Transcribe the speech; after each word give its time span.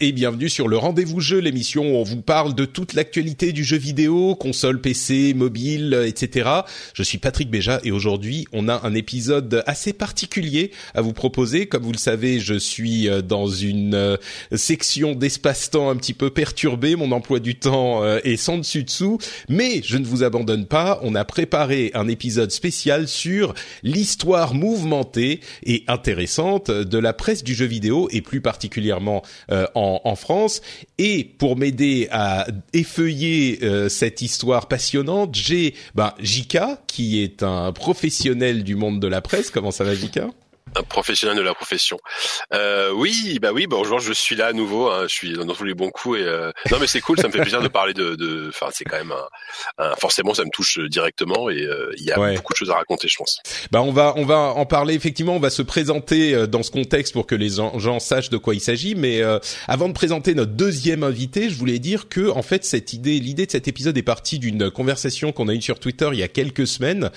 et 0.00 0.12
bienvenue 0.12 0.48
sur 0.48 0.68
le 0.68 0.76
Rendez-vous 0.76 1.20
Jeu, 1.20 1.38
l'émission 1.38 1.82
où 1.82 1.96
on 1.96 2.04
vous 2.04 2.20
parle 2.20 2.54
de 2.54 2.64
toute 2.64 2.92
l'actualité 2.92 3.52
du 3.52 3.64
jeu 3.64 3.76
vidéo, 3.76 4.36
console, 4.36 4.80
PC, 4.80 5.34
mobile, 5.34 6.04
etc. 6.06 6.48
Je 6.94 7.02
suis 7.02 7.18
Patrick 7.18 7.50
Béja 7.50 7.80
et 7.82 7.90
aujourd'hui 7.90 8.46
on 8.52 8.68
a 8.68 8.86
un 8.86 8.94
épisode 8.94 9.64
assez 9.66 9.92
particulier 9.92 10.70
à 10.94 11.00
vous 11.00 11.12
proposer. 11.12 11.66
Comme 11.66 11.82
vous 11.82 11.92
le 11.92 11.98
savez, 11.98 12.38
je 12.38 12.54
suis 12.54 13.08
euh, 13.08 13.22
dans 13.22 13.48
une 13.48 13.94
euh, 13.94 14.16
section 14.54 15.14
d'espace-temps 15.14 15.90
un 15.90 15.96
petit 15.96 16.14
peu 16.14 16.30
perturbée. 16.30 16.94
Mon 16.94 17.10
emploi 17.10 17.40
du 17.40 17.56
temps 17.56 18.04
euh, 18.04 18.20
est 18.22 18.36
sans 18.36 18.58
dessus 18.58 18.84
dessous, 18.84 19.18
mais 19.48 19.80
je 19.82 19.96
ne 19.96 20.04
vous 20.04 20.22
abandonne 20.22 20.66
pas. 20.66 21.00
On 21.02 21.14
a 21.16 21.24
préparé 21.24 21.90
un 21.94 22.06
épisode 22.08 22.52
spécial 22.52 23.08
sur 23.08 23.54
l'histoire 23.82 24.54
mouvementée 24.54 25.40
et 25.64 25.82
intéressante 25.88 26.70
de 26.70 26.98
la 26.98 27.12
presse 27.12 27.42
du 27.42 27.54
jeu 27.54 27.66
vidéo 27.66 28.08
et 28.12 28.20
plus 28.20 28.40
particulièrement 28.40 29.22
en, 29.74 30.00
en 30.04 30.16
France. 30.16 30.60
Et 30.98 31.24
pour 31.24 31.56
m'aider 31.56 32.08
à 32.10 32.46
effeuiller 32.72 33.58
euh, 33.62 33.88
cette 33.88 34.22
histoire 34.22 34.68
passionnante, 34.68 35.34
j'ai 35.34 35.74
ben, 35.94 36.14
Jika, 36.20 36.82
qui 36.86 37.22
est 37.22 37.42
un 37.42 37.72
professionnel 37.72 38.64
du 38.64 38.76
monde 38.76 39.00
de 39.00 39.06
la 39.08 39.20
presse. 39.20 39.50
Comment 39.50 39.70
ça 39.70 39.84
va, 39.84 39.94
Jika? 39.94 40.30
Un 40.76 40.82
professionnel 40.82 41.36
de 41.36 41.42
la 41.42 41.54
profession. 41.54 41.98
Euh, 42.54 42.90
oui, 42.92 43.38
bah 43.40 43.50
oui, 43.52 43.66
bonjour, 43.66 43.98
je 44.00 44.12
suis 44.12 44.36
là 44.36 44.46
à 44.48 44.52
nouveau. 44.52 44.88
Hein, 44.90 45.02
je 45.08 45.14
suis 45.14 45.32
dans 45.34 45.46
tous 45.54 45.64
les 45.64 45.74
bons 45.74 45.90
coups 45.90 46.20
et 46.20 46.22
euh... 46.22 46.50
non, 46.70 46.78
mais 46.80 46.86
c'est 46.86 47.00
cool, 47.00 47.18
ça 47.18 47.28
me 47.28 47.32
fait 47.32 47.40
plaisir 47.40 47.60
de 47.62 47.68
parler 47.68 47.94
de. 47.94 48.14
de... 48.14 48.48
Enfin, 48.48 48.68
c'est 48.72 48.84
quand 48.84 48.96
même 48.98 49.12
un, 49.12 49.84
un, 49.84 49.94
forcément, 49.96 50.34
ça 50.34 50.44
me 50.44 50.50
touche 50.50 50.78
directement 50.78 51.50
et 51.50 51.62
euh, 51.62 51.92
il 51.98 52.04
y 52.04 52.12
a 52.12 52.18
Ouais. 52.18 52.36
beaucoup 52.36 52.52
de 52.52 52.58
choses 52.58 52.70
à 52.70 52.74
raconter, 52.74 53.08
je 53.08 53.16
pense. 53.16 53.38
Bah 53.72 53.82
on 53.82 53.90
va 53.92 54.14
on 54.16 54.24
va 54.24 54.36
en 54.38 54.64
parler 54.66 54.94
effectivement. 54.94 55.34
On 55.34 55.40
va 55.40 55.50
se 55.50 55.62
présenter 55.62 56.34
euh, 56.34 56.46
dans 56.46 56.62
ce 56.62 56.70
contexte 56.70 57.12
pour 57.14 57.26
que 57.26 57.34
les 57.34 57.48
gens, 57.50 57.78
gens 57.78 57.98
sachent 57.98 58.30
de 58.30 58.36
quoi 58.36 58.54
il 58.54 58.60
s'agit. 58.60 58.94
Mais 58.94 59.22
euh, 59.22 59.38
avant 59.66 59.88
de 59.88 59.92
présenter 59.94 60.34
notre 60.34 60.52
deuxième 60.52 61.02
invité, 61.02 61.50
je 61.50 61.56
voulais 61.56 61.78
dire 61.80 62.08
que 62.08 62.30
en 62.30 62.42
fait 62.42 62.64
cette 62.64 62.92
idée, 62.92 63.18
l'idée 63.18 63.46
de 63.46 63.50
cet 63.50 63.66
épisode 63.68 63.96
est 63.98 64.02
partie 64.02 64.38
d'une 64.38 64.70
conversation 64.70 65.32
qu'on 65.32 65.48
a 65.48 65.54
eue 65.54 65.62
sur 65.62 65.80
Twitter 65.80 66.08
il 66.12 66.18
y 66.18 66.22
a 66.22 66.28
quelques 66.28 66.66
semaines 66.66 67.10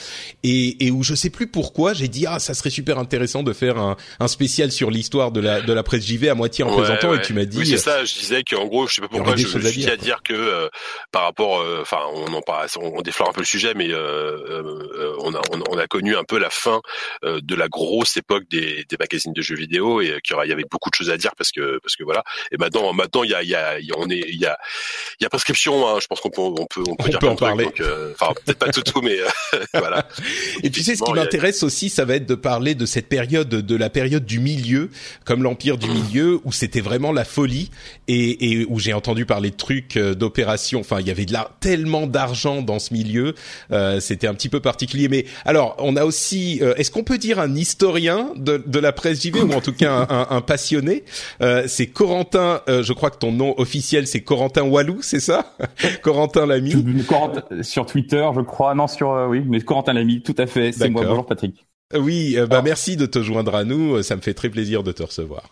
et, 0.43 0.85
et 0.87 0.91
où 0.91 1.03
je 1.03 1.13
sais 1.13 1.29
plus 1.29 1.47
pourquoi 1.47 1.93
j'ai 1.93 2.07
dit 2.07 2.25
ah 2.27 2.39
ça 2.39 2.53
serait 2.53 2.69
super 2.69 2.97
intéressant 2.97 3.43
de 3.45 3.53
faire 3.53 3.77
un, 3.77 3.95
un 4.19 4.27
spécial 4.27 4.71
sur 4.71 4.91
l'histoire 4.91 5.31
de 5.31 5.39
la 5.39 5.61
de 5.61 5.71
la 5.73 5.83
presse 5.83 6.05
JV 6.05 6.27
à 6.29 6.35
moitié 6.35 6.63
en 6.63 6.75
Ouais, 6.75 7.17
et 7.17 7.21
tu 7.21 7.33
m'as 7.33 7.45
dit 7.45 7.57
Oui, 7.59 7.67
c'est 7.67 7.77
ça. 7.77 8.03
Je 8.03 8.13
disais 8.15 8.43
qu'en 8.43 8.65
gros, 8.65 8.87
je 8.87 8.95
sais 8.95 9.01
pas 9.01 9.07
pourquoi, 9.07 9.35
je, 9.35 9.47
je 9.47 9.67
suis 9.67 9.89
à 9.89 9.97
dire 9.97 10.19
que 10.23 10.33
euh, 10.33 10.67
par 11.11 11.23
rapport, 11.23 11.61
euh, 11.61 11.79
enfin, 11.81 11.99
on 12.13 12.33
en 12.33 12.41
parle, 12.41 12.67
on, 12.81 12.93
on 12.97 13.01
déflore 13.01 13.29
un 13.29 13.33
peu 13.33 13.41
le 13.41 13.45
sujet, 13.45 13.73
mais 13.75 13.89
euh, 13.89 14.37
euh, 14.49 15.13
on 15.19 15.33
a 15.33 15.41
on, 15.51 15.61
on 15.69 15.77
a 15.77 15.87
connu 15.87 16.15
un 16.15 16.23
peu 16.23 16.37
la 16.37 16.49
fin 16.49 16.81
euh, 17.23 17.39
de 17.41 17.55
la 17.55 17.67
grosse 17.67 18.17
époque 18.17 18.43
des, 18.49 18.83
des 18.89 18.97
magazines 18.99 19.33
de 19.33 19.41
jeux 19.41 19.55
vidéo 19.55 20.01
et 20.01 20.19
qu'il 20.23 20.35
y 20.45 20.51
avait 20.51 20.65
beaucoup 20.69 20.89
de 20.89 20.95
choses 20.95 21.09
à 21.09 21.17
dire 21.17 21.31
parce 21.37 21.51
que 21.51 21.79
parce 21.81 21.95
que 21.95 22.03
voilà. 22.03 22.23
Et 22.51 22.57
maintenant, 22.57 22.91
maintenant, 22.93 23.23
il 23.23 23.31
y 23.31 23.35
a 23.35 23.43
il 23.43 23.49
y 23.49 23.55
a 23.55 23.79
y 23.79 23.91
a- 23.91 23.95
on 23.97 24.09
est 24.09 24.25
il 24.27 24.39
y 24.39 24.45
a 24.45 24.57
il 25.19 25.23
y 25.23 25.25
a 25.25 25.29
prescription. 25.29 25.87
Hein, 25.87 25.99
je 26.01 26.07
pense 26.07 26.19
qu'on 26.19 26.29
peut 26.29 26.41
on 26.41 26.65
peut 26.65 26.83
on 26.87 26.95
peut 26.95 27.09
dire 27.09 27.23
en 27.23 27.35
parler. 27.35 27.67
euh, 27.79 28.13
Enfin, 28.19 28.33
peut-être 28.45 28.59
pas 28.59 28.71
tout 28.71 28.81
tout, 28.81 29.01
mais 29.01 29.19
euh, 29.19 29.27
voilà. 29.73 30.07
Et 30.63 30.69
tu 30.69 30.81
sais, 30.83 30.95
ce 30.95 31.03
qui 31.03 31.11
a- 31.11 31.15
m'intéresse 31.15 31.63
aussi, 31.63 31.89
ça 31.89 32.05
va 32.05 32.15
être 32.15 32.25
de 32.25 32.35
parler 32.35 32.75
de 32.75 32.85
cette 32.85 33.07
période, 33.09 33.25
de 33.43 33.75
la 33.75 33.89
période 33.89 34.25
du 34.25 34.39
milieu, 34.39 34.89
comme 35.25 35.43
l'empire 35.43 35.77
du 35.77 35.89
milieu, 35.89 36.39
où 36.45 36.51
c'était 36.51 36.81
vraiment 36.81 37.11
la 37.11 37.25
folie 37.25 37.69
et, 38.07 38.51
et 38.59 38.65
où 38.69 38.79
j'ai 38.79 38.93
entendu 38.93 39.25
parler 39.25 39.49
de 39.49 39.55
trucs 39.55 39.97
euh, 39.97 40.13
d'opérations. 40.15 40.79
Enfin, 40.79 40.99
il 41.01 41.07
y 41.07 41.11
avait 41.11 41.25
de 41.25 41.33
la, 41.33 41.49
tellement 41.59 42.07
d'argent 42.07 42.61
dans 42.61 42.79
ce 42.79 42.93
milieu, 42.93 43.33
euh, 43.71 43.99
c'était 43.99 44.27
un 44.27 44.33
petit 44.33 44.49
peu 44.49 44.59
particulier. 44.59 45.09
Mais 45.09 45.25
alors, 45.43 45.75
on 45.79 45.95
a 45.95 46.05
aussi, 46.05 46.59
euh, 46.61 46.73
est-ce 46.75 46.91
qu'on 46.91 47.03
peut 47.03 47.17
dire 47.17 47.39
un 47.39 47.55
historien 47.55 48.29
de, 48.35 48.63
de 48.65 48.79
la 48.79 48.91
presse 48.91 49.21
JV 49.21 49.41
ou 49.41 49.51
en 49.53 49.61
tout 49.61 49.73
cas 49.73 49.91
un, 50.09 50.15
un- 50.21 50.27
un 50.29 50.41
passionné 50.41 51.03
euh, 51.41 51.63
C'est 51.67 51.87
Corentin. 51.87 52.61
euh, 52.69 52.83
je 52.83 52.93
crois 52.93 53.09
que 53.09 53.17
ton 53.17 53.31
nom 53.31 53.53
officiel 53.57 54.05
c'est 54.07 54.21
Corentin 54.21 54.63
Walou, 54.63 54.99
c'est 55.01 55.19
ça? 55.19 55.55
Corentin 56.03 56.45
Lamy. 56.45 57.03
Corentin, 57.07 57.41
sur 57.63 57.85
Twitter, 57.85 58.25
je 58.35 58.41
crois. 58.41 58.75
Non, 58.75 58.87
sur 58.87 59.11
euh, 59.11 59.27
oui, 59.27 59.41
mais 59.47 59.61
Corentin 59.61 59.93
Lamy, 59.93 60.21
tout 60.21 60.35
à 60.37 60.45
fait. 60.47 60.71
C'est 60.71 60.89
moi. 60.89 61.03
Bonjour 61.05 61.25
Patrick. 61.25 61.65
Oui, 61.93 62.33
euh, 62.37 62.47
bah 62.47 62.57
Ah. 62.59 62.61
merci 62.63 62.97
de 62.97 63.05
te 63.05 63.21
joindre 63.21 63.53
à 63.55 63.63
nous. 63.63 64.01
Ça 64.01 64.15
me 64.15 64.21
fait 64.21 64.33
très 64.33 64.49
plaisir 64.49 64.83
de 64.83 64.91
te 64.91 65.03
recevoir. 65.03 65.49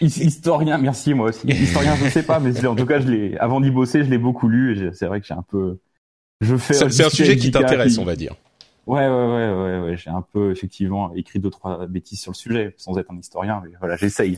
His- 0.00 0.18
Historien, 0.24 0.78
merci 0.78 1.12
moi 1.12 1.28
aussi. 1.28 1.46
Historien, 1.48 1.94
je 2.02 2.08
sais 2.08 2.22
pas, 2.22 2.40
mais 2.40 2.64
en 2.66 2.74
tout 2.74 2.86
cas, 2.86 3.00
je 3.00 3.06
l'ai. 3.08 3.36
Avant 3.38 3.60
d'y 3.60 3.70
bosser, 3.70 4.02
je 4.04 4.10
l'ai 4.10 4.18
beaucoup 4.18 4.48
lu 4.48 4.78
et 4.86 4.90
c'est 4.94 5.06
vrai 5.06 5.20
que 5.20 5.26
j'ai 5.26 5.34
un 5.34 5.44
peu. 5.48 5.78
Je 6.40 6.56
fais. 6.56 6.72
C'est 6.72 6.90
c'est 6.90 7.04
un 7.04 7.10
sujet 7.10 7.36
qui 7.36 7.50
t'intéresse, 7.50 7.98
on 7.98 8.04
va 8.04 8.16
dire. 8.16 8.34
Ouais, 8.90 9.06
ouais, 9.06 9.08
ouais, 9.08 9.52
ouais, 9.52 9.78
ouais. 9.90 9.96
J'ai 9.96 10.10
un 10.10 10.24
peu 10.32 10.50
effectivement 10.50 11.12
écrit 11.14 11.38
deux 11.38 11.50
trois 11.50 11.86
bêtises 11.86 12.20
sur 12.20 12.32
le 12.32 12.36
sujet, 12.36 12.74
sans 12.76 12.98
être 12.98 13.10
un 13.12 13.18
historien. 13.18 13.62
Mais 13.64 13.70
voilà, 13.78 13.96
j'essaye. 13.96 14.36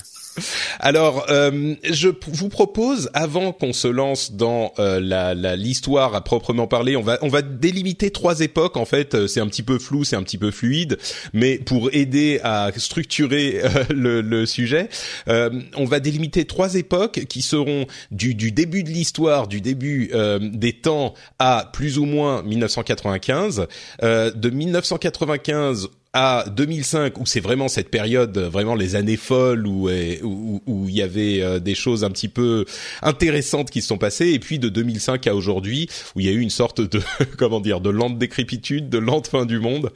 Alors, 0.79 1.25
euh, 1.31 1.75
je 1.89 2.11
vous 2.29 2.49
propose, 2.51 3.09
avant 3.15 3.53
qu'on 3.53 3.73
se 3.73 3.89
lance 3.89 4.33
dans 4.33 4.73
euh, 4.79 5.01
la 5.01 5.33
la- 5.35 5.57
l'histoire 5.57 6.15
à 6.15 6.23
proprement 6.23 6.67
parler, 6.67 6.97
on 6.97 7.03
va 7.03 7.19
on 7.23 7.29
va 7.29 7.41
délimiter 7.41 8.11
trois 8.11 8.41
époques. 8.41 8.77
En 8.77 8.85
fait, 8.85 9.15
Euh, 9.15 9.27
c'est 9.27 9.41
un 9.41 9.47
petit 9.47 9.63
peu 9.63 9.79
flou, 9.79 10.05
c'est 10.05 10.17
un 10.17 10.23
petit 10.23 10.37
peu 10.39 10.51
fluide, 10.51 10.99
mais 11.33 11.57
pour 11.59 11.89
aider 11.95 12.39
à 12.43 12.71
structurer 12.77 13.61
euh, 13.65 13.85
le, 13.91 14.21
le 14.21 14.45
sujet, 14.45 14.89
euh, 15.29 15.49
on 15.77 15.87
va 15.87 15.99
délimiter 15.99 16.45
trois 16.45 16.75
époques 16.75 17.25
qui 17.29 17.41
seront 17.41 17.87
du, 18.11 18.35
du 18.35 18.53
début 18.53 18.83
de 18.83 18.91
l'histoire, 18.91 19.49
du 19.49 19.63
début 19.63 20.11
euh, 20.13 20.39
des 20.43 20.75
temps 20.75 21.15
à 21.39 21.71
plus 21.73 21.99
ou 21.99 22.05
moins 22.05 22.43
1995, 22.43 23.67
euh, 24.03 24.31
de 24.43 24.51
1995 24.51 25.89
à 26.13 26.45
2005 26.51 27.19
où 27.19 27.27
c'est 27.27 27.41
vraiment 27.41 27.69
cette 27.69 27.89
période 27.89 28.37
euh, 28.37 28.49
vraiment 28.49 28.75
les 28.75 28.97
années 28.97 29.17
folles 29.17 29.67
où 29.67 29.89
euh, 29.89 30.17
où 30.23 30.87
il 30.89 30.95
y 30.95 31.01
avait 31.01 31.41
euh, 31.41 31.59
des 31.59 31.75
choses 31.75 32.05
un 32.05 32.11
petit 32.11 32.29
peu 32.29 32.67
intéressantes 33.01 33.71
qui 33.71 33.81
se 33.81 33.89
sont 33.89 33.99
passées. 33.99 34.29
Et 34.29 34.39
puis 34.39 34.59
de 34.59 34.69
2005 34.69 35.27
à 35.29 35.35
aujourd'hui 35.35 35.89
où 36.15 36.21
il 36.21 36.27
y 36.27 36.29
a 36.29 36.33
eu 36.33 36.41
une 36.41 36.51
sorte 36.51 36.81
de 36.81 37.01
comment 37.39 37.61
dire 37.61 37.81
de 37.81 37.89
lente 37.89 38.19
décrépitude 38.19 38.91
de 38.91 38.99
lente 38.99 39.29
fin 39.29 39.47
du 39.47 39.61
monde 39.61 39.91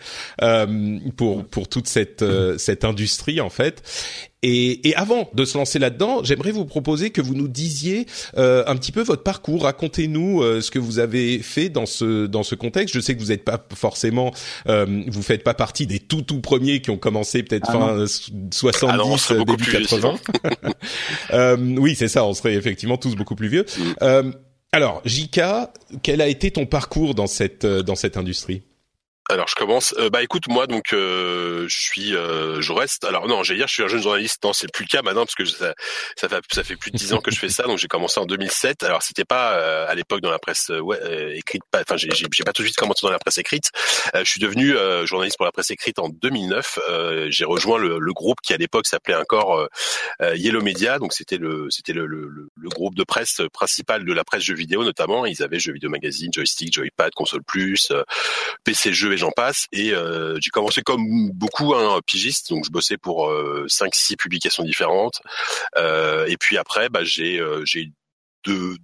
pour 1.17 1.45
pour 1.45 1.69
toute 1.69 1.89
cette 1.89 2.25
cette 2.59 2.85
industrie 2.85 3.41
en 3.41 3.51
fait 3.51 3.83
et, 4.43 4.89
et 4.89 4.95
avant 4.95 5.29
de 5.35 5.45
se 5.45 5.57
lancer 5.57 5.79
là-dedans, 5.79 6.23
j'aimerais 6.23 6.53
vous 6.53 6.67
proposer 6.67 7.11
que 7.11 7.21
vous 7.21 7.35
nous 7.35 7.49
disiez 7.49 8.07
euh, 8.37 8.65
un 8.67 8.77
petit 8.77 8.93
peu 8.93 9.03
votre 9.03 9.23
parcours. 9.23 9.63
Racontez-nous 9.65 10.43
euh, 10.43 10.61
ce 10.61 10.71
que 10.71 10.79
vous 10.79 10.99
avez 10.99 11.39
fait 11.41 11.69
dans 11.69 11.87
ce 11.87 12.27
dans 12.27 12.43
ce 12.43 12.55
contexte. 12.55 12.95
Je 12.95 13.01
sais 13.01 13.15
que 13.17 13.21
vous 13.21 13.29
n'êtes 13.29 13.45
pas 13.45 13.65
forcément, 13.75 14.33
euh, 14.69 15.03
vous 15.09 15.23
faites 15.23 15.43
pas 15.43 15.55
partie 15.55 15.87
des 15.87 15.99
tout 16.01 16.23
tout 16.23 16.41
premiers 16.41 16.81
qui 16.81 16.91
ont 16.91 16.99
commencé 16.99 17.43
peut-être 17.43 17.67
Ah 17.69 17.73
fin 17.73 17.79
non. 17.79 18.01
euh, 18.01 18.07
70, 18.53 18.91
Ah 18.93 18.97
non, 18.97 19.17
beaucoup 19.39 19.57
début 19.57 19.65
plus 19.65 19.79
vieux 19.79 19.81
80. 19.87 20.15
euh, 21.33 21.57
oui, 21.79 21.95
c'est 21.95 22.09
ça. 22.09 22.25
On 22.25 22.35
serait 22.35 22.55
effectivement 22.55 22.99
tous 22.99 23.17
beaucoup 23.17 23.37
plus 23.37 23.49
vieux. 23.49 23.65
Mm. 23.79 23.83
Euh, 24.03 24.33
alors, 24.73 25.01
Jika, 25.05 25.73
quel 26.03 26.21
a 26.21 26.29
été 26.29 26.51
ton 26.51 26.67
parcours 26.67 27.15
dans 27.15 27.27
cette 27.27 27.65
euh, 27.65 27.83
dans 27.83 27.95
cette 27.95 28.17
industrie? 28.17 28.63
Alors 29.29 29.49
je 29.49 29.57
commence. 29.57 29.93
Euh, 29.99 30.09
bah 30.09 30.23
écoute, 30.23 30.47
moi 30.49 30.69
donc 30.69 30.93
euh, 30.93 31.67
je 31.69 31.77
suis, 31.77 32.15
euh, 32.15 32.61
je 32.61 32.73
reste. 32.73 33.05
Alors 33.05 33.27
non, 33.27 33.43
j'allais 33.43 33.59
dire 33.59 33.67
je 33.67 33.73
suis 33.73 33.83
un 33.83 33.89
jeune 33.89 34.03
journaliste. 34.03 34.43
Non, 34.45 34.53
c'est 34.53 34.71
plus 34.71 34.85
le 34.85 34.89
cas 34.89 35.03
maintenant 35.03 35.25
parce 35.25 35.35
que 35.35 35.45
ça, 35.45 35.75
ça 36.17 36.63
fait 36.63 36.77
plus 36.77 36.93
de 36.93 36.97
dix 36.97 37.13
ans 37.13 37.21
que 37.21 37.33
je 37.33 37.39
fais 37.39 37.49
ça. 37.49 37.65
Donc 37.65 37.79
j'ai 37.79 37.89
commencé 37.89 38.21
en 38.21 38.27
2007. 38.27 38.85
Alors 38.85 39.03
c'était 39.03 39.25
pas 39.25 39.87
à 39.87 39.95
l'époque 39.97 40.21
dans 40.21 40.31
la 40.31 40.39
presse 40.39 40.69
ouais, 40.69 41.37
écrite. 41.37 41.63
Pas, 41.71 41.81
enfin 41.81 41.97
j'ai 41.97 42.09
j'ai 42.13 42.45
pas 42.45 42.53
tout 42.53 42.63
de 42.63 42.69
suite 42.69 42.77
commencé 42.77 43.01
dans 43.05 43.11
la 43.11 43.19
presse 43.19 43.39
écrite. 43.39 43.71
je 44.15 44.25
suis 44.25 44.41
devenu 44.41 44.75
journaliste 45.05 45.37
pour 45.37 45.47
la 45.47 45.53
presse 45.53 45.71
écrite 45.71 45.99
en 45.99 46.09
2009. 46.09 46.79
j'ai 47.29 47.45
rejoint 47.45 47.79
le, 47.79 47.99
le, 47.99 48.13
groupe 48.13 48.39
qui 48.41 48.55
à 48.55 48.57
l'époque 48.57 48.87
s'appelait 48.87 49.17
encore 49.17 49.69
Yellow 50.21 50.63
Media. 50.63 51.01
Donc 51.01 51.13
c'était 51.13 51.39
le 51.39 51.67
c'était 51.71 51.95
le, 51.95 52.07
le, 52.07 52.29
le, 52.29 52.69
groupe 52.69 52.95
de 52.95 53.05
presse 53.05 53.41
principal 53.53 54.05
de 54.05 54.13
la 54.13 54.23
presse 54.23 54.45
jeux 54.45 54.55
vidéo 54.55 54.85
notamment. 54.85 55.27
Ils 55.27 55.43
avaient 55.43 55.59
jeux 55.59 55.73
vidéo 55.73 55.91
magazine, 55.91 56.33
joystick, 56.33 56.73
joypad, 56.73 57.13
console 57.15 57.43
plus, 57.43 57.93
PC 58.63 58.93
jeux 58.93 59.16
j'en 59.17 59.31
passe. 59.31 59.67
Et 59.73 59.93
euh, 59.93 60.39
j'ai 60.41 60.51
commencé 60.51 60.83
comme 60.83 61.31
beaucoup 61.33 61.75
un 61.75 61.97
hein, 61.97 62.01
pigiste, 62.07 62.51
donc 62.51 62.65
je 62.65 62.71
bossais 62.71 62.97
pour 62.97 63.29
euh, 63.29 63.67
cinq, 63.69 63.95
six 63.95 64.17
publications 64.17 64.65
différentes. 64.65 65.21
Euh, 65.77 66.27
et 66.27 66.37
puis 66.37 66.59
après, 66.59 66.89
bah, 66.89 67.05
j'ai 67.05 67.43
j'ai 67.65 67.91
deux 68.45 68.77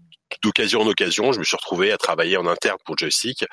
d'occasion 0.42 0.80
en 0.80 0.86
occasion, 0.86 1.32
je 1.32 1.38
me 1.38 1.44
suis 1.44 1.56
retrouvé 1.56 1.92
à 1.92 1.98
travailler 1.98 2.36
en 2.36 2.46
interne 2.46 2.78
pour 2.84 2.96
Joystick, 2.96 3.44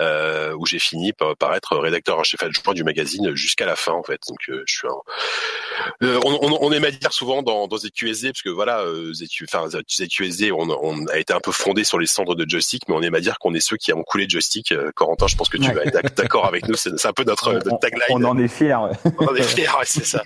euh, 0.00 0.54
où 0.58 0.66
j'ai 0.66 0.78
fini 0.78 1.12
par, 1.12 1.36
par, 1.36 1.54
être 1.54 1.76
rédacteur 1.76 2.18
en 2.18 2.24
chef 2.24 2.42
adjoint 2.42 2.74
du 2.74 2.84
magazine 2.84 3.34
jusqu'à 3.34 3.66
la 3.66 3.76
fin 3.76 3.92
en 3.92 4.02
fait. 4.02 4.20
Donc 4.28 4.38
euh, 4.48 4.62
je 4.66 4.74
suis 4.76 4.88
un... 4.88 6.06
euh, 6.06 6.20
on, 6.24 6.38
on, 6.42 6.58
on, 6.60 6.72
aime 6.72 6.84
à 6.84 6.90
dire 6.90 7.12
souvent 7.12 7.42
dans, 7.42 7.68
dans 7.68 7.76
ZQSD, 7.78 8.32
parce 8.32 8.42
que 8.42 8.50
voilà, 8.50 8.80
euh, 8.80 9.12
ZQ, 9.12 9.46
enfin, 9.52 9.68
ZQSD, 9.68 10.52
on, 10.52 10.68
on, 10.70 11.06
a 11.06 11.18
été 11.18 11.32
un 11.32 11.40
peu 11.40 11.52
fondé 11.52 11.84
sur 11.84 11.98
les 11.98 12.06
cendres 12.06 12.34
de 12.34 12.48
Joystick, 12.48 12.88
mais 12.88 12.94
on 12.94 13.02
aime 13.02 13.14
à 13.14 13.20
dire 13.20 13.38
qu'on 13.38 13.54
est 13.54 13.60
ceux 13.60 13.76
qui 13.76 13.92
ont 13.92 14.02
coulé 14.02 14.26
Joystick. 14.28 14.72
Euh, 14.72 14.90
Corentin, 14.94 15.26
je 15.26 15.36
pense 15.36 15.48
que 15.48 15.58
tu 15.58 15.72
vas 15.72 15.84
être 15.84 16.14
d'accord 16.16 16.46
avec 16.46 16.68
nous, 16.68 16.74
c'est 16.76 17.06
un 17.06 17.12
peu 17.12 17.24
notre, 17.24 17.52
notre 17.52 17.78
tagline. 17.78 18.02
On 18.10 18.24
en 18.24 18.38
est 18.38 18.48
fiers. 18.48 18.76
on 19.18 19.26
en 19.26 19.34
est 19.34 19.42
fiers, 19.42 19.68
ouais, 19.78 19.84
c'est 19.84 20.06
ça. 20.06 20.22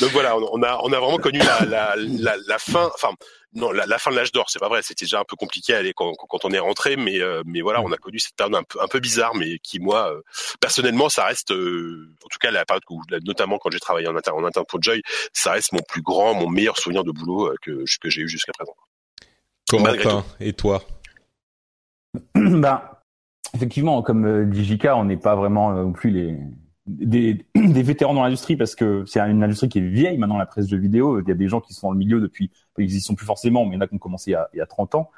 Donc 0.00 0.10
voilà, 0.10 0.36
on, 0.36 0.62
a, 0.62 0.80
on 0.82 0.92
a 0.92 1.00
vraiment 1.00 1.18
connu 1.18 1.38
la, 1.38 1.64
la, 1.64 1.94
la, 1.96 2.36
la 2.46 2.58
fin, 2.58 2.90
enfin 2.94 3.10
non, 3.54 3.72
la, 3.72 3.98
fin 3.98 4.10
de 4.10 4.16
l'âge 4.16 4.32
d'or, 4.32 4.50
c'est 4.50 4.58
pas 4.58 4.68
vrai. 4.68 4.82
C'était 4.82 5.04
déjà 5.04 5.20
un 5.20 5.24
peu 5.24 5.36
compliqué 5.36 5.74
à 5.74 5.78
aller 5.78 5.92
quand, 5.94 6.12
quand, 6.14 6.44
on 6.44 6.50
est 6.50 6.58
rentré, 6.58 6.96
mais 6.96 7.20
euh, 7.20 7.42
mais 7.46 7.62
voilà, 7.62 7.80
on 7.80 7.90
a 7.92 7.96
connu 7.96 8.18
cette 8.18 8.36
période 8.36 8.54
un 8.54 8.62
peu, 8.62 8.80
un 8.82 8.88
peu 8.88 9.00
bizarre, 9.00 9.34
mais 9.34 9.58
qui 9.60 9.80
moi 9.80 10.12
euh, 10.12 10.20
personnellement, 10.60 11.08
ça 11.08 11.24
reste, 11.24 11.52
euh, 11.52 12.14
en 12.24 12.28
tout 12.28 12.38
cas 12.38 12.50
la 12.50 12.64
période 12.64 12.82
où, 12.90 13.00
notamment 13.24 13.58
quand 13.58 13.70
j'ai 13.70 13.80
travaillé 13.80 14.08
en 14.08 14.16
interne, 14.16 14.44
en 14.44 14.46
interne 14.46 14.66
pour 14.68 14.82
Joy, 14.82 15.02
ça 15.32 15.52
reste 15.52 15.72
mon 15.72 15.80
plus 15.88 16.02
grand, 16.02 16.34
mon 16.34 16.48
meilleur 16.48 16.76
souvenir 16.76 17.04
de 17.04 17.12
boulot 17.12 17.52
que 17.62 17.84
que 18.00 18.10
j'ai 18.10 18.22
eu 18.22 18.28
jusqu'à 18.28 18.52
présent. 18.52 18.74
Comment 19.68 19.92
et 20.40 20.52
toi? 20.52 20.82
Bah 22.34 23.02
effectivement, 23.54 24.02
comme 24.02 24.50
dit 24.50 24.64
Jika, 24.64 24.96
on 24.96 25.04
n'est 25.04 25.16
pas 25.16 25.34
vraiment 25.34 25.72
non 25.72 25.92
plus 25.92 26.10
les 26.10 26.36
des, 26.86 27.44
des, 27.54 27.82
vétérans 27.82 28.14
dans 28.14 28.22
l'industrie 28.22 28.56
parce 28.56 28.74
que 28.74 29.04
c'est 29.06 29.20
une 29.20 29.42
industrie 29.42 29.68
qui 29.68 29.78
est 29.78 29.88
vieille 29.88 30.18
maintenant 30.18 30.38
la 30.38 30.46
presse 30.46 30.66
de 30.66 30.76
vidéo. 30.76 31.20
Il 31.20 31.28
y 31.28 31.32
a 31.32 31.34
des 31.34 31.48
gens 31.48 31.60
qui 31.60 31.74
sont 31.74 31.88
dans 31.88 31.92
le 31.92 31.98
milieu 31.98 32.20
depuis, 32.20 32.50
ils 32.78 32.94
y 32.94 33.00
sont 33.00 33.14
plus 33.14 33.26
forcément, 33.26 33.64
mais 33.64 33.72
il 33.72 33.74
y 33.74 33.78
en 33.78 33.80
a 33.80 33.86
qui 33.86 33.94
ont 33.94 33.98
commencé 33.98 34.30
il 34.30 34.34
y 34.34 34.36
a, 34.36 34.48
il 34.54 34.58
y 34.58 34.60
a 34.60 34.66
30 34.66 34.94
ans. 34.94 35.10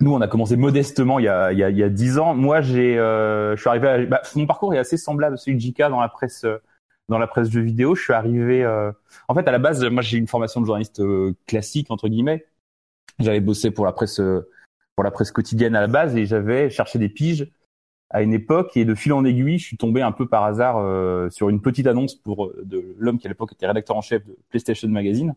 Nous, 0.00 0.12
on 0.12 0.20
a 0.20 0.28
commencé 0.28 0.56
modestement 0.56 1.18
il 1.18 1.24
y 1.24 1.28
a, 1.28 1.52
il 1.52 1.58
y 1.58 1.64
a, 1.64 1.70
il 1.70 1.76
y 1.76 1.82
a 1.82 1.88
10 1.88 2.18
ans. 2.18 2.34
Moi, 2.34 2.60
j'ai, 2.60 2.98
euh, 2.98 3.56
je 3.56 3.60
suis 3.60 3.68
arrivé. 3.68 3.88
À, 3.88 4.04
bah, 4.04 4.22
mon 4.34 4.46
parcours 4.46 4.74
est 4.74 4.78
assez 4.78 4.98
semblable 4.98 5.34
à 5.34 5.36
celui 5.38 5.56
de 5.56 5.60
JK 5.60 5.88
dans 5.88 6.00
la 6.00 6.08
presse, 6.08 6.44
dans 7.08 7.18
la 7.18 7.26
presse 7.26 7.48
de 7.48 7.60
vidéo. 7.60 7.94
Je 7.94 8.02
suis 8.02 8.12
arrivé. 8.12 8.62
Euh, 8.62 8.92
en 9.28 9.34
fait, 9.34 9.48
à 9.48 9.52
la 9.52 9.58
base, 9.58 9.82
moi, 9.84 10.02
j'ai 10.02 10.18
une 10.18 10.26
formation 10.26 10.60
de 10.60 10.66
journaliste 10.66 11.00
euh, 11.00 11.34
classique 11.46 11.90
entre 11.90 12.08
guillemets. 12.08 12.46
J'avais 13.18 13.40
bossé 13.40 13.70
pour 13.70 13.86
la 13.86 13.92
presse, 13.92 14.20
pour 14.96 15.04
la 15.04 15.10
presse 15.10 15.30
quotidienne 15.30 15.74
à 15.74 15.80
la 15.80 15.86
base 15.86 16.14
et 16.14 16.26
j'avais 16.26 16.68
cherché 16.68 16.98
des 16.98 17.08
piges 17.08 17.50
à 18.10 18.22
une 18.22 18.32
époque 18.32 18.76
et 18.76 18.84
de 18.84 18.94
fil 18.94 19.12
en 19.12 19.24
aiguille, 19.24 19.58
je 19.58 19.64
suis 19.64 19.76
tombé 19.76 20.02
un 20.02 20.12
peu 20.12 20.26
par 20.26 20.44
hasard 20.44 20.78
euh, 20.78 21.28
sur 21.30 21.48
une 21.48 21.60
petite 21.60 21.86
annonce 21.86 22.14
pour 22.14 22.46
euh, 22.46 22.62
de 22.64 22.94
l'homme 22.98 23.18
qui 23.18 23.26
à 23.26 23.30
l'époque 23.30 23.52
était 23.52 23.66
rédacteur 23.66 23.96
en 23.96 24.00
chef 24.00 24.24
de 24.24 24.36
PlayStation 24.50 24.88
Magazine. 24.88 25.34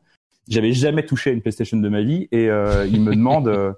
J'avais 0.47 0.71
jamais 0.71 1.05
touché 1.05 1.31
à 1.31 1.33
une 1.33 1.41
PlayStation 1.41 1.77
de 1.77 1.89
ma 1.89 2.01
vie 2.01 2.27
et 2.31 2.49
euh, 2.49 2.85
il 2.87 3.01
me 3.01 3.15
demande, 3.15 3.75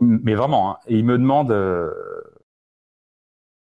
mais 0.00 0.34
vraiment, 0.34 0.70
hein, 0.72 0.76
et 0.86 0.96
il 0.96 1.04
me 1.04 1.18
demande 1.18 1.52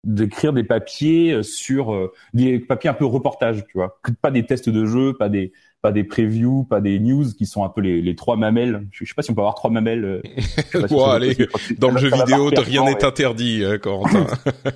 d'écrire 0.08 0.54
des 0.54 0.64
papiers 0.64 1.44
sur 1.44 2.12
des 2.34 2.60
papiers 2.60 2.90
un 2.90 2.94
peu 2.94 3.06
reportage, 3.06 3.64
tu 3.68 3.78
vois, 3.78 4.00
pas 4.22 4.32
des 4.32 4.46
tests 4.46 4.70
de 4.70 4.86
jeu, 4.86 5.14
pas 5.14 5.30
des 5.30 5.52
pas 5.82 5.92
des 5.92 6.04
previews, 6.04 6.64
pas 6.64 6.82
des 6.82 7.00
news 7.00 7.26
qui 7.38 7.46
sont 7.46 7.64
un 7.64 7.70
peu 7.70 7.82
les, 7.82 8.02
les 8.02 8.16
trois 8.16 8.36
mamelles. 8.36 8.88
Je, 8.92 9.06
sais 9.06 9.14
pas 9.16 9.22
si 9.22 9.32
on 9.32 9.36
peut 9.36 9.42
avoir 9.42 9.56
trois 9.56 9.70
mamelles. 9.70 10.04
Euh, 10.06 10.22
allez, 11.12 11.38
dans 11.78 11.92
le 11.92 11.98
jeu 11.98 12.10
vidéo, 12.10 12.50
rien 12.58 12.84
n'est 12.84 13.04
interdit, 13.06 13.64
euh, 13.64 13.78
Corentin. 13.78 14.26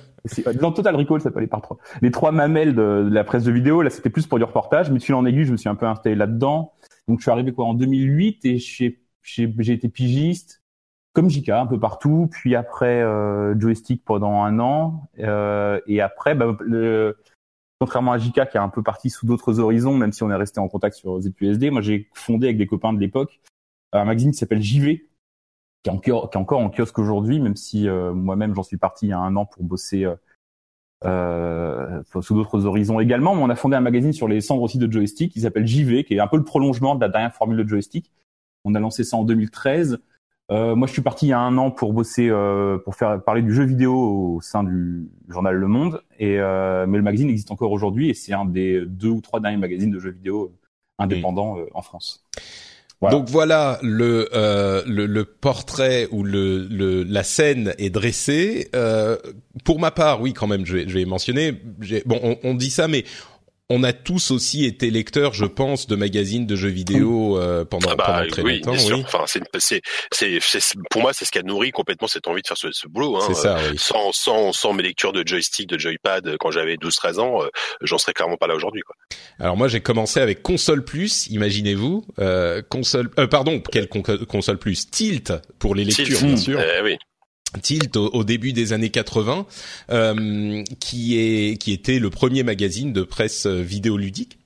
dans 0.60 0.70
Total 0.72 0.94
Recall, 0.94 1.20
ça 1.20 1.30
peut 1.30 1.38
aller 1.38 1.48
par 1.48 1.60
trois. 1.60 1.78
Les 2.02 2.10
trois 2.10 2.30
mamelles 2.30 2.74
de, 2.74 3.08
la 3.10 3.24
presse 3.24 3.44
de 3.44 3.52
vidéo, 3.52 3.82
là, 3.82 3.90
c'était 3.90 4.10
plus 4.10 4.26
pour 4.26 4.38
du 4.38 4.44
reportage. 4.44 4.90
Mais 4.90 5.00
tu 5.00 5.12
en 5.12 5.26
aiguille, 5.26 5.44
je 5.44 5.52
me 5.52 5.56
suis 5.56 5.68
un 5.68 5.74
peu 5.74 5.86
installé 5.86 6.14
là-dedans. 6.14 6.72
Donc, 7.08 7.18
je 7.18 7.22
suis 7.22 7.30
arrivé 7.30 7.52
quoi 7.52 7.66
en 7.66 7.74
2008 7.74 8.44
et 8.44 8.58
j'ai 8.58 9.72
été 9.72 9.88
pigiste 9.88 10.61
comme 11.12 11.28
JK 11.30 11.50
un 11.50 11.66
peu 11.66 11.78
partout. 11.78 12.28
Puis 12.30 12.54
après, 12.54 13.02
euh, 13.02 13.58
joystick 13.58 14.04
pendant 14.04 14.42
un 14.42 14.58
an. 14.58 15.08
Euh, 15.18 15.80
et 15.86 16.00
après, 16.00 16.34
bah, 16.34 16.56
le, 16.60 17.18
contrairement 17.80 18.12
à 18.12 18.18
JK 18.18 18.48
qui 18.50 18.56
est 18.56 18.60
un 18.60 18.68
peu 18.68 18.82
parti 18.82 19.10
sous 19.10 19.26
d'autres 19.26 19.60
horizons, 19.60 19.96
même 19.96 20.12
si 20.12 20.22
on 20.22 20.30
est 20.30 20.36
resté 20.36 20.60
en 20.60 20.68
contact 20.68 20.96
sur 20.96 21.20
ZQSD, 21.20 21.70
moi 21.70 21.80
j'ai 21.80 22.08
fondé 22.14 22.46
avec 22.46 22.56
des 22.58 22.66
copains 22.66 22.92
de 22.92 23.00
l'époque 23.00 23.40
un 23.92 24.04
magazine 24.04 24.32
qui 24.32 24.38
s'appelle 24.38 24.62
JV, 24.62 25.08
qui 25.82 25.90
est, 25.90 26.12
encore 26.12 26.60
en 26.60 26.70
kiosque 26.70 26.98
aujourd'hui, 26.98 27.40
même 27.40 27.56
si 27.56 27.88
euh, 27.88 28.12
moi-même 28.12 28.54
j'en 28.54 28.62
suis 28.62 28.76
parti 28.76 29.06
il 29.06 29.08
y 29.10 29.12
a 29.12 29.18
un 29.18 29.36
an 29.36 29.46
pour 29.46 29.64
bosser 29.64 30.04
euh, 30.04 30.14
euh, 31.04 32.02
sous 32.20 32.34
d'autres 32.34 32.66
horizons 32.66 33.00
également. 33.00 33.34
Mais 33.34 33.42
on 33.42 33.50
a 33.50 33.56
fondé 33.56 33.76
un 33.76 33.80
magazine 33.80 34.12
sur 34.12 34.28
les 34.28 34.40
cendres 34.40 34.62
aussi 34.62 34.78
de 34.78 34.90
joystick 34.90 35.32
qui 35.32 35.40
s'appelle 35.40 35.66
JV, 35.66 36.04
qui 36.04 36.14
est 36.14 36.20
un 36.20 36.28
peu 36.28 36.36
le 36.36 36.44
prolongement 36.44 36.94
de 36.94 37.00
la 37.00 37.08
dernière 37.08 37.34
formule 37.34 37.62
de 37.62 37.68
joystick. 37.68 38.12
On 38.64 38.74
a 38.74 38.80
lancé 38.80 39.04
ça 39.04 39.16
en 39.16 39.24
2013. 39.24 40.00
Euh, 40.52 40.74
moi, 40.74 40.86
je 40.86 40.92
suis 40.92 41.02
parti 41.02 41.26
il 41.26 41.28
y 41.30 41.32
a 41.32 41.40
un 41.40 41.56
an 41.56 41.70
pour 41.70 41.94
bosser, 41.94 42.28
euh, 42.28 42.76
pour 42.76 42.94
faire 42.94 43.22
parler 43.22 43.40
du 43.40 43.54
jeu 43.54 43.64
vidéo 43.64 43.94
au 43.94 44.40
sein 44.42 44.62
du 44.62 45.08
journal 45.28 45.56
Le 45.56 45.66
Monde. 45.66 46.02
Et 46.18 46.38
euh, 46.38 46.84
mais 46.86 46.98
le 46.98 47.02
magazine 47.02 47.30
existe 47.30 47.50
encore 47.50 47.72
aujourd'hui 47.72 48.10
et 48.10 48.14
c'est 48.14 48.34
un 48.34 48.44
des 48.44 48.82
deux 48.86 49.08
ou 49.08 49.20
trois 49.22 49.40
derniers 49.40 49.56
magazines 49.56 49.90
de 49.90 49.98
jeux 49.98 50.10
vidéo 50.10 50.52
indépendants 50.98 51.56
en 51.72 51.82
France. 51.82 52.24
Donc 53.10 53.28
voilà 53.28 53.80
le, 53.82 54.28
le, 54.86 55.06
le 55.06 55.24
portrait 55.24 56.06
ou 56.12 56.22
le, 56.22 56.68
le, 56.70 57.02
la 57.02 57.24
scène 57.24 57.74
est 57.78 57.90
dressée. 57.90 58.70
pour 59.64 59.80
ma 59.80 59.90
part, 59.90 60.20
oui, 60.20 60.34
quand 60.34 60.46
même, 60.46 60.64
je 60.66 60.76
vais, 60.76 60.88
je 60.88 60.98
vais 60.98 61.04
mentionner. 61.04 61.52
Bon, 62.04 62.20
on, 62.22 62.36
on 62.44 62.54
dit 62.54 62.70
ça, 62.70 62.86
mais 62.86 63.04
on 63.72 63.82
a 63.84 63.94
tous 63.94 64.30
aussi 64.30 64.66
été 64.66 64.90
lecteurs, 64.90 65.32
je 65.32 65.46
pense, 65.46 65.86
de 65.86 65.96
magazines 65.96 66.46
de 66.46 66.56
jeux 66.56 66.68
vidéo 66.68 67.38
euh, 67.38 67.64
pendant, 67.64 67.88
ah 67.90 67.96
bah, 67.96 68.24
très 68.28 68.42
oui, 68.42 68.60
longtemps. 68.60 68.78
Oui. 68.86 69.02
Enfin, 69.06 69.24
c'est, 69.26 69.42
c'est, 69.58 69.80
c'est, 70.12 70.60
pour 70.90 71.00
moi, 71.00 71.12
c'est 71.14 71.24
ce 71.24 71.30
qui 71.30 71.38
a 71.38 71.42
nourri 71.42 71.70
complètement 71.70 72.06
cette 72.06 72.28
envie 72.28 72.42
de 72.42 72.46
faire 72.46 72.58
ce, 72.58 72.70
ce 72.70 72.86
boulot. 72.86 73.16
Hein. 73.16 73.24
C'est 73.26 73.34
ça, 73.34 73.58
oui. 73.70 73.78
sans, 73.78 74.12
sans, 74.12 74.52
sans 74.52 74.74
mes 74.74 74.82
lectures 74.82 75.12
de 75.12 75.26
joystick, 75.26 75.68
de 75.68 75.78
joypad 75.78 76.26
euh, 76.26 76.36
quand 76.38 76.50
j'avais 76.50 76.74
12-13 76.76 77.18
ans, 77.18 77.42
euh, 77.42 77.48
j'en 77.80 77.96
serais 77.96 78.12
clairement 78.12 78.36
pas 78.36 78.46
là 78.46 78.54
aujourd'hui. 78.54 78.82
Quoi. 78.82 78.94
Alors 79.38 79.56
moi, 79.56 79.68
j'ai 79.68 79.80
commencé 79.80 80.20
avec 80.20 80.42
console 80.42 80.84
plus, 80.84 81.26
imaginez-vous, 81.28 82.04
euh, 82.18 82.60
console, 82.68 83.10
euh, 83.18 83.26
pardon, 83.26 83.60
quelle 83.60 83.88
console 83.88 84.58
plus, 84.58 84.90
Tilt 84.90 85.32
pour 85.58 85.74
les 85.74 85.84
lectures, 85.84 86.20
bien 86.20 86.36
sûr. 86.36 86.60
Eh, 86.60 86.82
oui. 86.82 86.98
Tilt 87.60 87.96
au, 87.96 88.24
début 88.24 88.52
des 88.52 88.72
années 88.72 88.90
80, 88.90 89.46
euh, 89.90 90.64
qui 90.80 91.18
est 91.18 91.56
qui 91.58 91.72
était 91.72 91.98
le 91.98 92.10
premier 92.10 92.42
magazine 92.42 92.92
de 92.92 93.02
presse 93.02 93.46
euh, 93.46 93.60
vidéoludique, 93.60 94.38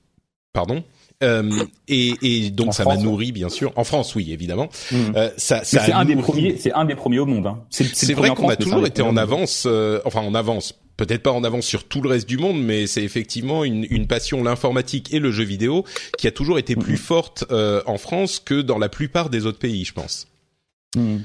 pardon. 0.53 0.83
Euh, 1.23 1.63
et, 1.87 2.13
et, 2.21 2.51
donc 2.51 2.75
ça 2.75 2.85
m'a 2.85 2.95
nourri 2.95 3.31
bien 3.31 3.49
sûr 3.49 3.73
en 3.75 3.83
France 3.83 4.13
oui 4.13 4.31
évidemment 4.31 4.69
mmh. 4.91 4.95
euh, 5.15 5.31
ça, 5.35 5.63
ça 5.63 5.83
c'est 5.83 5.91
un 5.91 6.05
des 6.05 6.15
premiers 6.15 6.57
c'est 6.57 6.71
un 6.73 6.85
des 6.85 6.93
premiers 6.93 7.17
au 7.17 7.25
monde 7.25 7.47
hein. 7.47 7.63
c'est 7.71 8.13
vrai 8.13 8.29
qu'on 8.35 8.49
a 8.49 8.55
toujours 8.55 8.85
été 8.85 9.01
en 9.01 9.17
avance 9.17 9.63
euh, 9.65 9.99
enfin 10.05 10.21
en 10.21 10.35
avance 10.35 10.75
peut-être 10.95 11.23
pas 11.23 11.31
en 11.31 11.43
avance 11.43 11.65
sur 11.65 11.85
tout 11.85 12.01
le 12.01 12.09
reste 12.09 12.29
du 12.29 12.37
monde 12.37 12.61
mais 12.61 12.85
c'est 12.85 13.01
effectivement 13.01 13.63
une, 13.63 13.87
une 13.89 14.05
passion 14.05 14.43
l'informatique 14.43 15.11
et 15.11 15.17
le 15.17 15.31
jeu 15.31 15.43
vidéo 15.43 15.85
qui 16.19 16.27
a 16.27 16.31
toujours 16.31 16.59
été 16.59 16.75
plus 16.75 16.93
mmh. 16.93 16.97
forte 16.97 17.45
euh, 17.49 17.81
en 17.87 17.97
France 17.97 18.39
que 18.39 18.61
dans 18.61 18.77
la 18.77 18.87
plupart 18.87 19.31
des 19.31 19.47
autres 19.47 19.57
pays 19.57 19.85
je 19.85 19.93
pense 19.93 20.27
mmh. 20.95 21.17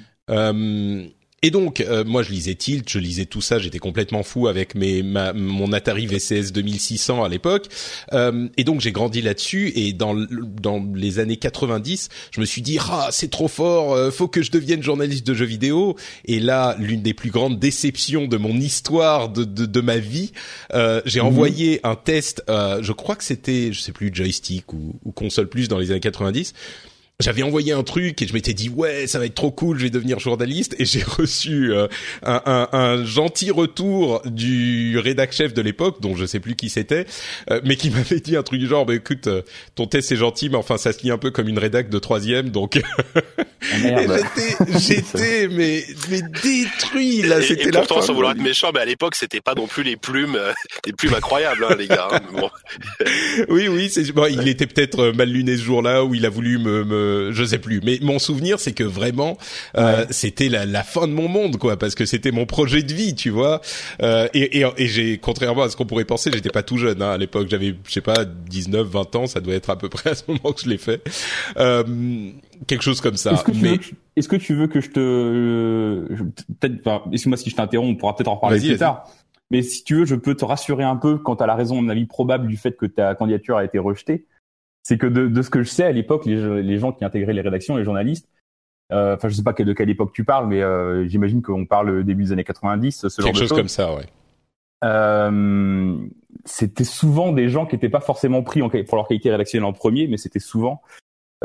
Et 1.44 1.50
donc, 1.50 1.80
euh, 1.80 2.04
moi, 2.04 2.22
je 2.22 2.30
lisais 2.30 2.54
Tilt, 2.54 2.88
je 2.88 3.00
lisais 3.00 3.24
tout 3.24 3.40
ça, 3.40 3.58
j'étais 3.58 3.80
complètement 3.80 4.22
fou 4.22 4.46
avec 4.46 4.76
mes 4.76 5.02
ma, 5.02 5.32
mon 5.32 5.72
Atari 5.72 6.06
VCS 6.06 6.52
2600 6.52 7.24
à 7.24 7.28
l'époque. 7.28 7.66
Euh, 8.12 8.46
et 8.56 8.62
donc, 8.62 8.80
j'ai 8.80 8.92
grandi 8.92 9.22
là-dessus. 9.22 9.72
Et 9.74 9.92
dans 9.92 10.14
dans 10.14 10.88
les 10.94 11.18
années 11.18 11.38
90, 11.38 12.10
je 12.30 12.40
me 12.40 12.46
suis 12.46 12.62
dit, 12.62 12.78
ah, 12.80 13.08
c'est 13.10 13.28
trop 13.28 13.48
fort, 13.48 13.92
euh, 13.92 14.12
faut 14.12 14.28
que 14.28 14.40
je 14.40 14.52
devienne 14.52 14.84
journaliste 14.84 15.26
de 15.26 15.34
jeux 15.34 15.44
vidéo. 15.44 15.96
Et 16.26 16.38
là, 16.38 16.76
l'une 16.78 17.02
des 17.02 17.12
plus 17.12 17.30
grandes 17.30 17.58
déceptions 17.58 18.28
de 18.28 18.36
mon 18.36 18.54
histoire 18.54 19.28
de 19.28 19.42
de, 19.42 19.66
de 19.66 19.80
ma 19.80 19.98
vie, 19.98 20.30
euh, 20.74 21.02
j'ai 21.06 21.18
mhm. 21.18 21.26
envoyé 21.26 21.80
un 21.82 21.96
test. 21.96 22.44
je 22.48 22.92
crois 22.92 23.16
que 23.16 23.24
c'était, 23.24 23.72
je 23.72 23.80
sais 23.80 23.90
plus, 23.90 24.14
joystick 24.14 24.72
ou, 24.72 24.94
ou 25.04 25.10
console 25.10 25.48
plus 25.48 25.66
dans 25.66 25.78
les 25.78 25.90
années 25.90 25.98
90 25.98 26.54
j'avais 27.22 27.42
envoyé 27.42 27.72
un 27.72 27.82
truc 27.82 28.20
et 28.20 28.26
je 28.26 28.34
m'étais 28.34 28.54
dit 28.54 28.68
ouais 28.68 29.06
ça 29.06 29.18
va 29.18 29.26
être 29.26 29.34
trop 29.34 29.50
cool, 29.50 29.78
je 29.78 29.84
vais 29.84 29.90
devenir 29.90 30.18
journaliste. 30.18 30.74
Et 30.78 30.84
j'ai 30.84 31.02
reçu 31.06 31.72
euh, 31.72 31.88
un, 32.22 32.42
un, 32.46 32.68
un, 32.72 33.04
gentil 33.04 33.50
retour 33.50 34.22
du 34.26 34.98
rédac 34.98 35.32
chef 35.32 35.54
de 35.54 35.62
l'époque 35.62 36.00
dont 36.00 36.14
je 36.14 36.26
sais 36.26 36.40
plus 36.40 36.56
qui 36.56 36.70
c'était, 36.70 37.06
euh, 37.50 37.60
mais 37.64 37.76
qui 37.76 37.90
m'avait 37.92 38.20
dit 38.20 38.36
un 38.36 38.42
truc 38.42 38.60
du 38.60 38.66
genre 38.66 38.86
bah 38.86 38.94
écoute 38.94 39.26
euh, 39.26 39.42
ton 39.74 39.86
test 39.86 40.08
c'est 40.08 40.16
gentil 40.16 40.48
mais 40.50 40.56
enfin 40.56 40.76
ça 40.76 40.92
se 40.92 41.02
lit 41.02 41.10
un 41.10 41.18
peu 41.18 41.30
comme 41.30 41.48
une 41.48 41.58
rédac 41.58 41.88
de 41.88 41.98
troisième 41.98 42.50
donc 42.50 42.80
Ah, 43.72 43.76
j'étais 44.78 44.78
j'étais 44.78 45.48
mais 45.48 45.84
mais 46.10 46.20
détruit 46.42 47.22
là 47.22 47.40
c'était 47.40 47.70
la 47.70 47.80
pourtant 47.80 48.00
fin, 48.00 48.06
sans 48.08 48.14
vouloir 48.14 48.32
être 48.32 48.42
méchant 48.42 48.70
mais 48.74 48.80
à 48.80 48.84
l'époque 48.84 49.14
c'était 49.14 49.40
pas 49.40 49.54
non 49.54 49.66
plus 49.66 49.82
les 49.82 49.96
plumes 49.96 50.38
des 50.84 50.92
plumes 50.92 51.14
incroyables 51.14 51.64
hein, 51.68 51.76
les 51.78 51.86
gars 51.86 52.08
hein, 52.10 52.20
bon. 52.32 52.50
Oui, 53.48 53.68
oui, 53.68 53.90
c'est 53.90 54.10
bon, 54.12 54.26
il 54.26 54.48
était 54.48 54.66
peut-être 54.66 55.00
euh, 55.00 55.12
mal 55.12 55.28
luné 55.28 55.56
ce 55.56 55.62
jour-là 55.62 56.04
où 56.04 56.14
il 56.14 56.26
a 56.26 56.28
voulu 56.28 56.58
me, 56.58 56.84
me, 56.84 57.11
je 57.32 57.44
sais 57.44 57.58
plus. 57.58 57.80
Mais 57.84 57.98
mon 58.02 58.18
souvenir, 58.18 58.58
c'est 58.60 58.72
que 58.72 58.84
vraiment, 58.84 59.36
euh, 59.76 60.04
c'était 60.10 60.48
la, 60.48 60.66
la 60.66 60.82
fin 60.82 61.06
de 61.08 61.12
mon 61.12 61.28
monde, 61.28 61.56
quoi, 61.58 61.76
parce 61.78 61.94
que 61.94 62.04
c'était 62.04 62.32
mon 62.32 62.46
projet 62.46 62.82
de 62.82 62.92
vie, 62.92 63.14
tu 63.14 63.30
vois. 63.30 63.60
Euh, 64.02 64.28
et 64.34 64.60
et, 64.60 64.66
et 64.76 64.86
j'ai, 64.86 65.18
contrairement 65.18 65.62
à 65.62 65.68
ce 65.68 65.76
qu'on 65.76 65.86
pourrait 65.86 66.04
penser, 66.04 66.30
j'étais 66.32 66.50
pas 66.50 66.62
tout 66.62 66.78
jeune 66.78 67.02
hein, 67.02 67.10
à 67.12 67.18
l'époque. 67.18 67.48
J'avais, 67.50 67.74
je 67.86 67.92
sais 67.92 68.00
pas, 68.00 68.24
19, 68.24 68.86
20 68.86 69.16
ans. 69.16 69.26
Ça 69.26 69.40
doit 69.40 69.54
être 69.54 69.70
à 69.70 69.76
peu 69.76 69.88
près 69.88 70.10
à 70.10 70.14
ce 70.14 70.24
moment 70.28 70.52
que 70.52 70.60
je 70.62 70.68
l'ai 70.68 70.78
fait. 70.78 71.02
Euh, 71.58 71.82
quelque 72.66 72.82
chose 72.82 73.00
comme 73.00 73.16
ça. 73.16 73.32
Est-ce 73.32 73.44
que, 73.44 73.52
tu 73.52 73.58
Mais 73.58 73.70
veux, 73.70 73.78
que 74.28 74.36
tu 74.36 74.54
veux 74.54 74.66
que 74.66 74.80
je 74.80 74.90
te, 74.90 75.00
euh, 75.00 76.06
je- 76.10 76.22
peut-être, 76.60 76.86
enfin, 76.86 77.02
excuse-moi 77.12 77.36
si 77.36 77.50
je 77.50 77.56
t'interromps, 77.56 77.92
on 77.92 77.96
pourra 77.96 78.14
peut-être 78.16 78.28
en 78.28 78.36
reparler 78.36 78.58
Vas-y, 78.58 78.68
plus 78.68 78.78
tard. 78.78 79.04
Mais 79.50 79.62
si 79.62 79.84
tu 79.84 79.96
veux, 79.96 80.04
je 80.06 80.14
peux 80.14 80.34
te 80.34 80.44
rassurer 80.44 80.84
un 80.84 80.96
peu 80.96 81.18
quant 81.18 81.34
à 81.34 81.46
la 81.46 81.54
raison, 81.54 81.78
à 81.78 81.82
mon 81.82 81.88
avis, 81.90 82.06
probable 82.06 82.46
du 82.48 82.56
fait 82.56 82.72
que 82.76 82.86
ta 82.86 83.14
candidature 83.14 83.56
a 83.58 83.64
été 83.64 83.78
rejetée. 83.78 84.24
C'est 84.82 84.98
que 84.98 85.06
de, 85.06 85.28
de 85.28 85.42
ce 85.42 85.50
que 85.50 85.62
je 85.62 85.68
sais 85.68 85.84
à 85.84 85.92
l'époque, 85.92 86.26
les, 86.26 86.62
les 86.62 86.78
gens 86.78 86.92
qui 86.92 87.04
intégraient 87.04 87.32
les 87.32 87.40
rédactions, 87.40 87.76
les 87.76 87.84
journalistes, 87.84 88.28
euh, 88.92 89.14
enfin, 89.14 89.28
je 89.28 89.34
sais 89.34 89.42
pas 89.42 89.52
de 89.52 89.72
quelle 89.72 89.90
époque 89.90 90.12
tu 90.12 90.24
parles, 90.24 90.48
mais 90.48 90.62
euh, 90.62 91.06
j'imagine 91.08 91.40
qu'on 91.40 91.66
parle 91.66 92.04
début 92.04 92.24
des 92.24 92.32
années 92.32 92.44
90, 92.44 93.08
ce 93.08 93.22
genre 93.22 93.30
quelque 93.30 93.42
de 93.42 93.48
chose 93.48 93.56
comme 93.56 93.68
ça, 93.68 93.94
ouais. 93.94 94.06
Euh, 94.84 95.96
c'était 96.44 96.84
souvent 96.84 97.32
des 97.32 97.48
gens 97.48 97.66
qui 97.66 97.76
n'étaient 97.76 97.88
pas 97.88 98.00
forcément 98.00 98.42
pris 98.42 98.62
en, 98.62 98.68
pour 98.68 98.96
leur 98.96 99.06
qualité 99.06 99.30
rédactionnelle 99.30 99.64
en 99.64 99.72
premier, 99.72 100.08
mais 100.08 100.16
c'était 100.16 100.40
souvent 100.40 100.82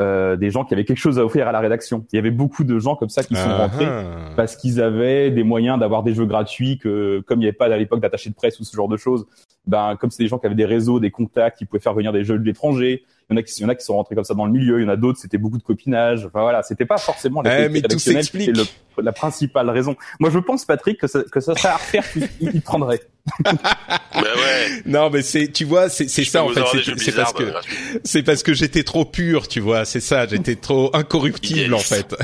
euh, 0.00 0.36
des 0.36 0.50
gens 0.50 0.64
qui 0.64 0.74
avaient 0.74 0.84
quelque 0.84 0.98
chose 0.98 1.18
à 1.18 1.24
offrir 1.24 1.46
à 1.48 1.52
la 1.52 1.60
rédaction. 1.60 2.04
Il 2.12 2.16
y 2.16 2.18
avait 2.18 2.32
beaucoup 2.32 2.64
de 2.64 2.78
gens 2.78 2.96
comme 2.96 3.08
ça 3.08 3.22
qui 3.22 3.34
sont 3.34 3.56
rentrés 3.56 3.88
parce 4.36 4.56
qu'ils 4.56 4.80
avaient 4.80 5.30
des 5.30 5.44
moyens 5.44 5.78
d'avoir 5.78 6.02
des 6.02 6.14
jeux 6.14 6.26
gratuits 6.26 6.78
que 6.78 7.20
comme 7.26 7.38
il 7.38 7.42
n'y 7.42 7.48
avait 7.48 7.56
pas 7.56 7.66
à 7.66 7.76
l'époque 7.76 8.00
d'attaché 8.00 8.30
de 8.30 8.34
presse 8.34 8.58
ou 8.60 8.64
ce 8.64 8.76
genre 8.76 8.88
de 8.88 8.96
choses 8.96 9.26
ben 9.66 9.96
comme 9.96 10.10
c'est 10.10 10.22
des 10.22 10.28
gens 10.28 10.38
qui 10.38 10.46
avaient 10.46 10.54
des 10.54 10.64
réseaux 10.64 11.00
des 11.00 11.10
contacts 11.10 11.58
qui 11.58 11.64
pouvaient 11.64 11.82
faire 11.82 11.94
venir 11.94 12.12
des 12.12 12.22
jeux 12.22 12.38
de 12.38 12.44
l'étranger 12.44 13.04
il 13.30 13.34
y 13.34 13.36
en 13.36 13.40
a 13.40 13.42
qui 13.42 13.54
il 13.58 13.62
y 13.62 13.66
en 13.66 13.68
a 13.68 13.74
qui 13.74 13.84
sont 13.84 13.94
rentrés 13.94 14.14
comme 14.14 14.24
ça 14.24 14.34
dans 14.34 14.46
le 14.46 14.52
milieu 14.52 14.80
il 14.80 14.84
y 14.84 14.86
en 14.86 14.90
a 14.90 14.96
d'autres 14.96 15.18
c'était 15.20 15.38
beaucoup 15.38 15.58
de 15.58 15.62
copinage 15.62 16.24
enfin 16.24 16.40
voilà 16.40 16.62
c'était 16.62 16.86
pas 16.86 16.98
forcément 16.98 17.42
la 17.42 17.64
Eh, 17.64 17.68
mais 17.68 17.82
tout 17.82 17.98
s'explique. 17.98 18.50
la 18.96 19.12
principale 19.12 19.68
raison 19.70 19.96
moi 20.18 20.30
je 20.30 20.38
pense 20.38 20.64
Patrick 20.64 20.98
que 20.98 21.06
ça, 21.06 21.22
que 21.30 21.40
ça 21.40 21.54
serait 21.54 21.68
à 21.68 21.76
refaire 21.76 22.04
il, 22.40 22.62
prendrait 22.62 23.00
mais 23.44 24.20
ouais 24.22 24.82
Non, 24.86 25.10
mais 25.10 25.20
c'est, 25.20 25.48
tu 25.52 25.66
vois, 25.66 25.90
c'est, 25.90 26.08
c'est 26.08 26.24
ça 26.24 26.42
en 26.42 26.48
fait. 26.48 26.62
C'est, 26.96 27.14
parce 27.14 27.34
que, 27.34 27.42
gratuits. 27.42 27.74
c'est 28.02 28.22
parce 28.22 28.42
que 28.42 28.54
j'étais 28.54 28.84
trop 28.84 29.04
pur, 29.04 29.48
tu 29.48 29.60
vois. 29.60 29.84
C'est 29.84 30.00
ça, 30.00 30.26
j'étais 30.26 30.56
trop 30.56 30.90
incorruptible 30.96 31.74
en 31.74 31.78
fait. 31.78 32.16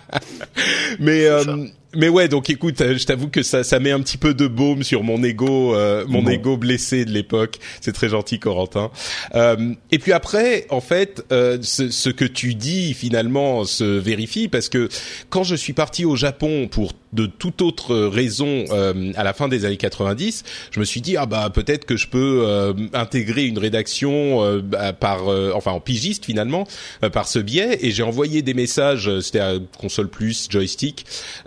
mais 1.00 1.26
euh. 1.26 1.66
Mais 1.94 2.08
ouais, 2.08 2.28
donc 2.28 2.50
écoute, 2.50 2.80
euh, 2.80 2.96
je 2.96 3.04
t'avoue 3.04 3.28
que 3.28 3.42
ça 3.42 3.64
ça 3.64 3.78
met 3.80 3.90
un 3.90 4.00
petit 4.00 4.18
peu 4.18 4.34
de 4.34 4.46
baume 4.46 4.82
sur 4.82 5.02
mon 5.02 5.22
ego, 5.22 5.74
euh, 5.74 6.04
mon 6.08 6.22
Bon. 6.22 6.30
ego 6.30 6.56
blessé 6.56 7.04
de 7.04 7.10
l'époque. 7.10 7.56
C'est 7.80 7.92
très 7.92 8.08
gentil, 8.08 8.38
Corentin. 8.38 8.90
Euh, 9.34 9.74
et 9.90 9.98
puis 9.98 10.12
après, 10.12 10.66
en 10.70 10.80
fait, 10.80 11.24
euh, 11.32 11.58
ce, 11.62 11.90
ce 11.90 12.10
que 12.10 12.24
tu 12.24 12.54
dis 12.54 12.94
finalement 12.94 13.64
se 13.64 13.84
vérifie 13.84 14.48
parce 14.48 14.68
que 14.68 14.88
quand 15.28 15.42
je 15.44 15.54
suis 15.56 15.72
parti 15.72 16.04
au 16.04 16.16
Japon 16.16 16.68
pour 16.70 16.92
de 17.12 17.26
toute 17.26 17.60
autre 17.60 17.96
raison 18.06 18.64
euh, 18.70 19.12
à 19.16 19.24
la 19.24 19.32
fin 19.32 19.48
des 19.48 19.64
années 19.64 19.76
90, 19.76 20.44
je 20.70 20.78
me 20.78 20.84
suis 20.84 21.00
dit 21.00 21.16
ah 21.16 21.26
bah 21.26 21.50
peut-être 21.52 21.84
que 21.84 21.96
je 21.96 22.06
peux 22.06 22.44
euh, 22.46 22.72
intégrer 22.92 23.46
une 23.46 23.58
rédaction 23.58 24.62
par 25.00 25.28
euh, 25.28 25.50
enfin 25.54 25.72
en 25.72 25.80
pigiste 25.80 26.24
finalement 26.24 26.68
euh, 27.02 27.10
par 27.10 27.26
ce 27.26 27.40
biais 27.40 27.78
et 27.84 27.90
j'ai 27.90 28.04
envoyé 28.04 28.42
des 28.42 28.54
messages 28.54 29.10
c'était 29.20 29.40
à 29.40 29.54
console 29.78 30.08
plus 30.08 30.46
joystick 30.50 31.04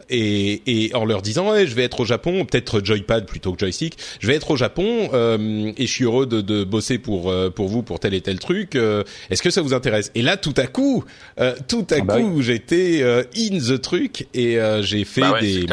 et, 0.10 0.33
et 0.66 0.96
en 0.96 1.06
leur 1.06 1.22
disant 1.22 1.52
ouais 1.52 1.68
je 1.68 1.76
vais 1.76 1.84
être 1.84 2.00
au 2.02 2.06
Japon 2.06 2.46
peut-être 2.46 2.84
joypad 2.84 3.26
plutôt 3.26 3.54
que 3.54 3.60
joystick 3.60 3.98
je 4.20 4.28
vais 4.28 4.36
être 4.36 4.52
au 4.52 4.56
Japon 4.58 5.10
euh, 5.14 5.72
et 5.78 5.86
je 5.88 5.92
suis 5.92 6.04
heureux 6.06 6.26
de, 6.26 6.42
de 6.42 6.64
bosser 6.64 6.98
pour 6.98 7.32
euh, 7.32 7.50
pour 7.50 7.68
vous 7.68 7.84
pour 7.84 8.00
tel 8.00 8.14
et 8.14 8.22
tel 8.22 8.40
truc 8.40 8.76
euh, 8.76 9.04
est-ce 9.30 9.42
que 9.42 9.50
ça 9.50 9.62
vous 9.62 9.74
intéresse? 9.74 10.12
Et 10.16 10.22
là 10.22 10.38
tout 10.38 10.54
à 10.58 10.68
coup 10.68 11.04
euh, 11.40 11.56
tout 11.68 11.86
à 11.92 11.96
Ah 12.00 12.04
bah 12.04 12.20
coup 12.20 12.42
j'étais 12.42 13.00
euh, 13.02 13.24
in 13.38 13.58
the 13.60 13.82
truc 13.82 14.28
et 14.34 14.60
euh, 14.60 14.82
j'ai 14.82 15.04
fait 15.06 15.22
Bah 15.22 15.34
ouais, 15.34 15.42
des 15.42 15.66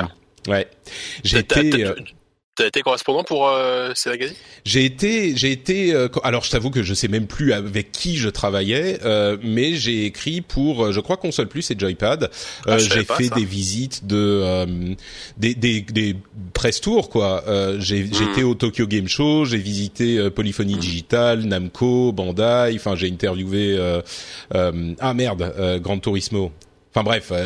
ouais. 0.48 0.66
J'ai 1.24 1.42
T'as- 2.56 2.66
été 2.66 2.82
correspondant 2.82 3.24
pour 3.24 3.48
euh, 3.48 3.92
ces 3.94 4.10
magazines? 4.10 4.36
J'ai 4.64 4.84
été, 4.84 5.36
j'ai 5.36 5.50
été. 5.50 5.94
euh, 5.94 6.08
alors, 6.24 6.44
je 6.44 6.50
t'avoue 6.50 6.70
que 6.70 6.82
je 6.82 6.92
sais 6.94 7.08
même 7.08 7.26
plus 7.26 7.52
avec 7.52 7.90
qui 7.92 8.16
je 8.16 8.28
travaillais, 8.28 8.98
euh, 9.04 9.36
mais 9.42 9.74
j'ai 9.76 10.04
écrit 10.04 10.40
pour, 10.40 10.84
euh, 10.86 10.92
je 10.92 11.00
crois, 11.00 11.16
console 11.16 11.46
plus 11.48 11.70
et 11.70 11.76
Joypad. 11.78 12.30
Ah, 12.66 12.72
Euh, 12.72 12.78
j'ai 12.78 13.04
fait 13.04 13.24
ça. 13.28 13.34
des 13.34 13.44
visites 13.44 14.06
de 14.06 14.16
euh, 14.16 14.66
des 15.38 15.54
des 15.54 15.80
des 15.80 16.16
press 16.52 16.80
tours 16.80 17.08
quoi. 17.08 17.44
Euh, 17.48 17.76
j'ai 17.80 18.02
Hmm. 18.04 18.12
j'étais 18.12 18.42
au 18.42 18.54
Tokyo 18.54 18.86
Game 18.86 19.08
Show, 19.08 19.44
j'ai 19.46 19.58
visité 19.58 20.18
euh, 20.18 20.30
Polyphony 20.30 20.76
Digital, 20.76 21.44
Namco, 21.44 22.12
Bandai. 22.12 22.72
Enfin, 22.74 22.94
j'ai 22.96 23.08
interviewé. 23.10 23.76
euh, 23.78 24.02
euh, 24.54 24.94
ah 25.00 25.14
merde, 25.14 25.54
euh, 25.58 25.78
Gran 25.78 25.98
Turismo. 25.98 26.52
Enfin 26.92 27.04
bref, 27.04 27.28
j'ai 27.30 27.36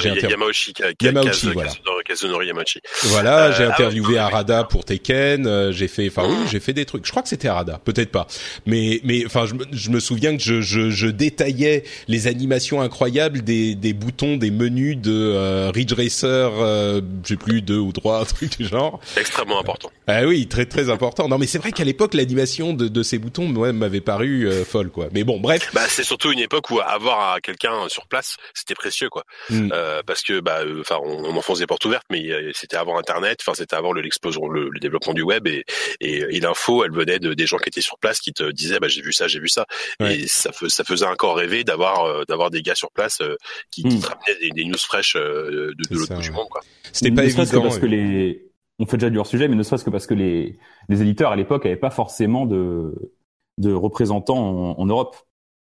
j'ai 0.00 0.08
interviewé. 0.10 0.30
Yamauchi, 0.30 0.72
Yamauchi, 1.02 1.50
voilà. 1.52 1.70
Kazunori- 1.70 2.02
Kazunori 2.06 2.46
Yamauchi. 2.46 2.80
Voilà, 3.04 3.52
j'ai 3.52 3.64
ah 3.64 3.68
interviewé 3.68 4.16
Arada 4.18 4.64
pour 4.64 4.84
Tekken, 4.86 5.46
euh, 5.46 5.72
j'ai 5.72 5.88
fait, 5.88 6.08
enfin 6.08 6.26
oui, 6.26 6.36
j'ai 6.50 6.58
fait 6.60 6.72
des 6.72 6.86
trucs. 6.86 7.04
Je 7.04 7.10
crois 7.10 7.22
que 7.22 7.28
c'était 7.28 7.48
Arada, 7.48 7.80
peut-être 7.84 8.10
pas, 8.10 8.26
mais 8.64 9.00
mais 9.04 9.24
enfin 9.26 9.44
je, 9.46 9.54
me- 9.54 9.66
je 9.72 9.90
me 9.90 10.00
souviens 10.00 10.34
que 10.36 10.42
je, 10.42 10.62
je, 10.62 10.88
je 10.90 11.06
détaillais 11.06 11.84
les 12.08 12.26
animations 12.28 12.80
incroyables 12.80 13.42
des, 13.42 13.74
des 13.74 13.92
boutons, 13.92 14.36
des 14.38 14.50
menus 14.50 14.96
de 14.96 15.12
euh, 15.12 15.70
Ridge 15.74 15.92
Racer, 15.92 16.26
euh, 16.62 17.00
je 17.24 17.28
sais 17.28 17.36
plus 17.36 17.60
deux 17.60 17.78
ou 17.78 17.92
trois, 17.92 18.20
un 18.22 18.24
truc 18.24 18.56
du 18.58 18.66
genre. 18.66 19.00
Extrêmement 19.18 19.60
important. 19.60 19.90
Ah 20.06 20.22
oui, 20.24 20.46
très 20.46 20.64
très 20.64 20.88
important. 20.88 21.28
Non 21.28 21.36
mais 21.36 21.46
c'est 21.46 21.58
vrai 21.58 21.72
qu'à 21.72 21.84
l'époque 21.84 22.14
l'animation 22.14 22.72
de, 22.72 22.88
de 22.88 23.02
ces 23.02 23.18
boutons 23.18 23.54
ouais, 23.54 23.72
m'avait 23.74 24.00
paru 24.00 24.46
euh, 24.48 24.64
folle 24.64 24.88
quoi. 24.90 25.08
Mais 25.12 25.24
bon, 25.24 25.40
bref. 25.40 25.68
Bah, 25.74 25.82
c'est 25.88 26.04
surtout 26.04 26.32
une 26.32 26.38
époque 26.38 26.70
où 26.70 26.80
avoir 26.80 27.40
quelqu'un 27.42 27.88
sur 27.88 28.06
place, 28.06 28.36
c'était 28.54 28.74
précieux, 28.94 29.08
quoi. 29.10 29.24
Mm. 29.50 29.70
Euh, 29.72 30.02
parce 30.06 30.22
que, 30.22 30.40
bah, 30.40 30.60
euh, 30.64 30.80
enfin, 30.80 30.98
on, 31.02 31.24
on 31.24 31.36
enfonce 31.36 31.58
des 31.58 31.66
portes 31.66 31.84
ouvertes, 31.84 32.06
mais 32.10 32.30
euh, 32.30 32.50
c'était 32.54 32.76
avant 32.76 32.96
Internet, 32.98 33.38
enfin, 33.42 33.54
c'était 33.54 33.74
avant 33.76 33.92
le- 33.92 34.00
l'explosion, 34.00 34.48
le, 34.48 34.68
le 34.70 34.78
développement 34.80 35.12
du 35.14 35.22
web, 35.22 35.46
et, 35.46 35.64
et, 36.00 36.18
et 36.36 36.40
l'info, 36.40 36.84
elle 36.84 36.92
venait 36.92 37.18
de 37.18 37.34
des 37.34 37.46
gens 37.46 37.58
qui 37.58 37.68
étaient 37.68 37.80
sur 37.80 37.98
place, 37.98 38.20
qui 38.20 38.32
te 38.32 38.50
disaient, 38.52 38.78
bah, 38.78 38.88
j'ai 38.88 39.02
vu 39.02 39.12
ça, 39.12 39.26
j'ai 39.28 39.40
vu 39.40 39.48
ça, 39.48 39.66
Ouais. 40.00 40.16
et 40.20 40.26
ça, 40.26 40.52
fais- 40.52 40.68
ça 40.68 40.84
faisait 40.84 41.06
encore 41.06 41.36
rêver 41.36 41.64
d'avoir, 41.64 42.04
euh, 42.04 42.22
d'avoir 42.28 42.50
des 42.50 42.62
gars 42.62 42.74
sur 42.76 42.90
place 42.92 43.20
euh, 43.20 43.36
qui, 43.70 43.82
qui 43.82 43.96
Mm. 43.96 44.00
te 44.00 44.06
ramenaient 44.06 44.38
des, 44.40 44.50
des 44.50 44.64
news 44.64 44.78
fraîches 44.78 45.16
euh, 45.16 45.72
de, 45.76 45.94
l'autre 45.94 46.14
bout 46.14 46.20
du 46.22 46.30
monde, 46.30 46.48
quoi. 46.48 46.60
C'était 46.92 47.10
pas 47.10 47.22
que 47.22 47.26
évident. 47.28 47.62
parce 47.62 47.78
que 47.78 47.86
les 47.86 48.46
on 48.78 48.86
fait 48.86 48.96
déjà 48.96 49.08
du 49.10 49.18
hors 49.18 49.26
sujet 49.26 49.46
mais 49.48 49.54
ne 49.56 49.62
serait-ce 49.62 49.84
que 49.84 49.90
parce 49.90 50.06
que 50.06 50.14
les 50.14 50.58
les 50.88 51.00
éditeurs 51.02 51.30
à 51.30 51.36
l'époque 51.36 51.64
avaient 51.66 51.76
pas 51.76 51.90
forcément 51.90 52.44
de 52.46 52.92
de 53.58 53.72
représentants 53.72 54.36
en, 54.38 54.78
en 54.80 54.86
Europe 54.86 55.16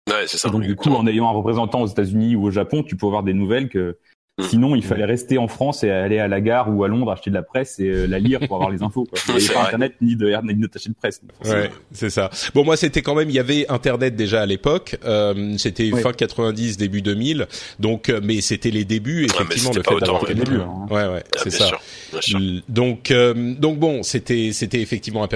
Ouais, 0.08 0.26
c'est 0.26 0.38
ça. 0.38 0.48
Et 0.48 0.50
donc 0.50 0.62
du 0.62 0.74
coup, 0.74 0.90
en 0.90 1.06
ayant 1.06 1.28
un 1.28 1.32
représentant 1.32 1.82
aux 1.82 1.86
États-Unis 1.86 2.36
ou 2.36 2.44
au 2.44 2.50
Japon, 2.50 2.82
tu 2.82 2.96
peux 2.96 3.06
avoir 3.06 3.22
des 3.22 3.34
nouvelles 3.34 3.68
que. 3.68 3.98
Sinon 4.40 4.74
il 4.74 4.84
fallait 4.84 5.04
rester 5.04 5.38
en 5.38 5.48
France 5.48 5.84
et 5.84 5.90
aller 5.90 6.18
à 6.18 6.28
la 6.28 6.40
gare 6.40 6.74
ou 6.74 6.84
à 6.84 6.88
Londres 6.88 7.10
acheter 7.12 7.30
de 7.30 7.34
la 7.34 7.42
presse 7.42 7.78
et 7.80 7.88
euh, 7.88 8.06
la 8.06 8.18
lire 8.18 8.40
pour 8.46 8.56
avoir 8.56 8.70
les 8.70 8.82
infos. 8.82 9.04
Quoi. 9.04 9.18
Il 9.28 9.34
n'y 9.34 9.40
avait 9.40 9.48
pas 9.48 9.54
vrai. 9.54 9.66
internet 9.66 9.94
ni 10.00 10.16
de 10.16 10.32
ni 10.52 10.54
d'attaché 10.60 10.88
de 10.90 10.94
presse. 10.94 11.20
Ouais, 11.44 11.70
c'est 11.92 12.10
ça. 12.10 12.30
Bon, 12.54 12.64
moi, 12.64 12.76
c'était 12.76 13.02
quand 13.02 13.14
même, 13.14 13.28
il 13.30 13.34
y 13.34 13.38
avait 13.38 13.66
Internet 13.68 14.16
déjà 14.16 14.42
à 14.42 14.46
l'époque. 14.46 14.96
Euh, 15.04 15.54
c'était 15.58 15.90
Oui. 15.92 16.00
fin 16.00 16.12
90, 16.12 16.76
début 16.76 17.02
2000. 17.02 17.46
Donc, 17.78 18.08
euh, 18.08 18.20
mais 18.22 18.40
c'était 18.40 18.70
les 18.70 18.84
débuts, 18.84 19.24
effectivement, 19.24 19.70
le 19.74 19.82
fait 19.82 20.00
d'avoir 20.00 20.22
ouais. 20.22 20.28
quelqu'un. 20.28 20.44
Début, 20.44 20.60
hein. 20.60 20.86
Ouais, 20.90 21.06
ouais, 21.08 21.22
Ah, 21.36 21.40
c'est 21.42 21.50
ça. 21.50 21.66
sûr, 21.66 21.80
sûr. 22.20 22.40
Donc, 22.68 23.10
euh, 23.10 23.54
donc 23.58 23.78
bon, 23.78 24.02
c'était 24.02 24.50
c'était 24.52 24.80
effectivement 24.80 25.26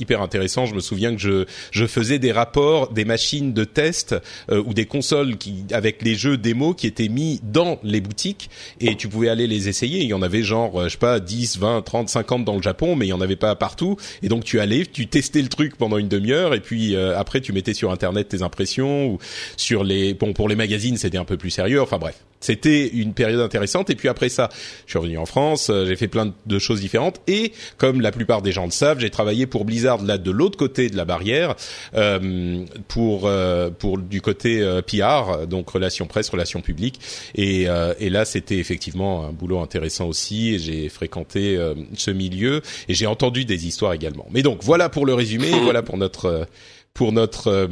hyper 0.00 0.22
intéressant. 0.22 0.66
Je 0.66 0.74
me 0.74 0.80
souviens 0.80 1.12
que 1.14 1.20
je 1.20 1.44
je 1.70 1.86
faisais 1.86 2.18
des 2.18 2.32
rapports, 2.32 2.92
des 2.92 3.04
machines 3.04 3.52
de 3.52 3.64
test 3.64 4.14
euh, 4.50 4.62
ou 4.66 4.74
des 4.74 4.86
consoles 4.86 5.36
qui 5.36 5.64
avec 5.72 6.02
les 6.02 6.14
jeux 6.14 6.36
démo 6.36 6.74
qui 6.74 6.86
étaient 6.86 7.08
mis 7.08 7.40
dans 7.42 7.78
les 7.82 8.00
boutiques 8.00 8.45
et 8.80 8.94
tu 8.96 9.08
pouvais 9.08 9.28
aller 9.28 9.46
les 9.46 9.68
essayer. 9.68 10.00
Il 10.00 10.08
y 10.08 10.14
en 10.14 10.22
avait 10.22 10.42
genre, 10.42 10.84
je 10.84 10.90
sais 10.90 10.98
pas, 10.98 11.20
10, 11.20 11.58
20, 11.58 11.82
30, 11.82 12.08
50 12.08 12.44
dans 12.44 12.56
le 12.56 12.62
Japon, 12.62 12.96
mais 12.96 13.06
il 13.06 13.10
y 13.10 13.12
en 13.12 13.20
avait 13.20 13.36
pas 13.36 13.54
partout. 13.54 13.96
Et 14.22 14.28
donc 14.28 14.44
tu 14.44 14.60
allais, 14.60 14.84
tu 14.86 15.06
testais 15.06 15.42
le 15.42 15.48
truc 15.48 15.76
pendant 15.76 15.98
une 15.98 16.08
demi-heure 16.08 16.54
et 16.54 16.60
puis 16.60 16.96
après 16.96 17.40
tu 17.40 17.52
mettais 17.52 17.74
sur 17.74 17.90
internet 17.90 18.28
tes 18.28 18.42
impressions 18.42 19.06
ou 19.06 19.18
sur 19.56 19.84
les 19.84 20.14
bon 20.14 20.32
pour 20.32 20.48
les 20.48 20.56
magazines 20.56 20.96
c'était 20.96 21.18
un 21.18 21.24
peu 21.24 21.36
plus 21.36 21.50
sérieux. 21.50 21.80
Enfin 21.80 21.98
bref, 21.98 22.24
c'était 22.40 22.88
une 22.88 23.14
période 23.14 23.40
intéressante. 23.40 23.90
Et 23.90 23.94
puis 23.94 24.08
après 24.08 24.28
ça, 24.28 24.48
je 24.86 24.92
suis 24.92 24.98
revenu 24.98 25.18
en 25.18 25.26
France, 25.26 25.70
j'ai 25.86 25.96
fait 25.96 26.08
plein 26.08 26.32
de 26.46 26.58
choses 26.58 26.80
différentes 26.80 27.20
et 27.26 27.52
comme 27.76 28.00
la 28.00 28.12
plupart 28.12 28.42
des 28.42 28.52
gens 28.52 28.64
le 28.64 28.70
savent, 28.70 29.00
j'ai 29.00 29.10
travaillé 29.10 29.46
pour 29.46 29.64
Blizzard 29.64 30.02
là 30.02 30.18
de 30.18 30.30
l'autre 30.30 30.58
côté 30.58 30.88
de 30.88 30.96
la 30.96 31.04
barrière 31.04 31.54
euh, 31.94 32.64
pour 32.88 33.26
euh, 33.26 33.70
pour 33.70 33.98
du 33.98 34.20
côté 34.20 34.60
euh, 34.60 34.82
PR, 34.82 35.46
donc 35.46 35.68
relations 35.70 36.06
presse, 36.06 36.28
relations 36.28 36.60
publiques. 36.60 37.00
Et, 37.34 37.68
euh, 37.68 37.94
et 37.98 38.10
là, 38.10 38.24
c'était 38.36 38.58
effectivement 38.58 39.24
un 39.24 39.32
boulot 39.32 39.60
intéressant 39.60 40.06
aussi. 40.06 40.54
Et 40.54 40.58
j'ai 40.58 40.88
fréquenté 40.88 41.56
euh, 41.56 41.74
ce 41.96 42.10
milieu 42.10 42.60
et 42.88 42.94
j'ai 42.94 43.06
entendu 43.06 43.44
des 43.44 43.66
histoires 43.66 43.94
également. 43.94 44.26
Mais 44.30 44.42
donc 44.42 44.62
voilà 44.62 44.88
pour 44.88 45.06
le 45.06 45.14
résumé, 45.14 45.50
voilà 45.62 45.82
pour 45.82 45.96
notre 45.96 46.46
pour 46.92 47.12
notre 47.12 47.68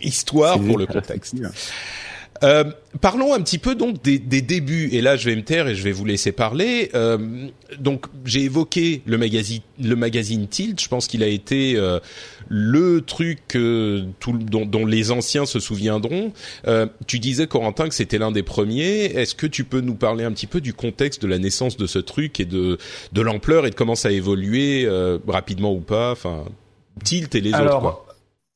histoire, 0.00 0.58
pour 0.58 0.78
le 0.78 0.86
contexte. 0.86 1.34
Euh, 2.42 2.64
parlons 3.00 3.32
un 3.32 3.40
petit 3.40 3.58
peu 3.58 3.74
donc 3.74 4.02
des, 4.02 4.18
des, 4.18 4.42
débuts. 4.42 4.88
Et 4.92 5.00
là, 5.00 5.16
je 5.16 5.28
vais 5.28 5.36
me 5.36 5.42
taire 5.42 5.68
et 5.68 5.74
je 5.74 5.82
vais 5.82 5.92
vous 5.92 6.04
laisser 6.04 6.32
parler. 6.32 6.90
Euh, 6.94 7.48
donc, 7.78 8.06
j'ai 8.24 8.42
évoqué 8.42 9.02
le 9.06 9.18
magazine, 9.18 9.62
le 9.80 9.96
magazine 9.96 10.48
Tilt. 10.48 10.80
Je 10.80 10.88
pense 10.88 11.06
qu'il 11.06 11.22
a 11.22 11.26
été 11.26 11.74
euh, 11.76 12.00
le 12.48 13.00
truc 13.00 13.40
tout, 13.48 14.32
dont, 14.32 14.66
dont, 14.66 14.86
les 14.86 15.10
anciens 15.10 15.46
se 15.46 15.60
souviendront. 15.60 16.32
Euh, 16.66 16.86
tu 17.06 17.18
disais, 17.18 17.46
Corentin, 17.46 17.88
que 17.88 17.94
c'était 17.94 18.18
l'un 18.18 18.32
des 18.32 18.42
premiers. 18.42 19.04
Est-ce 19.04 19.34
que 19.34 19.46
tu 19.46 19.64
peux 19.64 19.80
nous 19.80 19.94
parler 19.94 20.24
un 20.24 20.32
petit 20.32 20.46
peu 20.46 20.60
du 20.60 20.74
contexte 20.74 21.22
de 21.22 21.26
la 21.26 21.38
naissance 21.38 21.76
de 21.76 21.86
ce 21.86 21.98
truc 21.98 22.40
et 22.40 22.44
de, 22.44 22.78
de 23.12 23.22
l'ampleur 23.22 23.66
et 23.66 23.70
de 23.70 23.74
comment 23.74 23.94
ça 23.94 24.08
a 24.08 24.12
évolué 24.12 24.84
euh, 24.86 25.18
rapidement 25.26 25.72
ou 25.72 25.80
pas? 25.80 26.12
Enfin, 26.12 26.44
Tilt 27.02 27.34
et 27.34 27.40
les 27.40 27.54
Alors, 27.54 27.76
autres. 27.76 27.80
Quoi. 27.80 28.06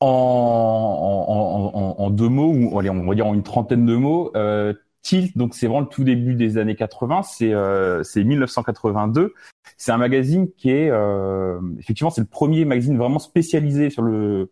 En, 0.01 0.07
en, 0.07 1.77
en, 1.77 2.05
en, 2.05 2.09
deux 2.09 2.29
mots, 2.29 2.53
ou 2.53 2.79
allez, 2.79 2.89
on 2.89 3.05
va 3.05 3.15
dire 3.15 3.27
en 3.27 3.33
une 3.33 3.43
trentaine 3.43 3.85
de 3.85 3.95
mots, 3.95 4.31
euh, 4.35 4.73
Tilt, 5.01 5.37
donc 5.37 5.55
c'est 5.55 5.67
vraiment 5.67 5.81
le 5.81 5.87
tout 5.87 6.03
début 6.03 6.35
des 6.35 6.57
années 6.57 6.75
80, 6.75 7.23
c'est 7.23 7.53
euh, 7.53 8.03
c'est 8.03 8.23
1982. 8.23 9.33
C'est 9.77 9.91
un 9.91 9.97
magazine 9.97 10.49
qui 10.57 10.71
est 10.71 10.89
euh, 10.89 11.59
effectivement 11.79 12.09
c'est 12.09 12.21
le 12.21 12.27
premier 12.27 12.65
magazine 12.65 12.97
vraiment 12.97 13.19
spécialisé 13.19 13.89
sur 13.89 14.01
le 14.01 14.51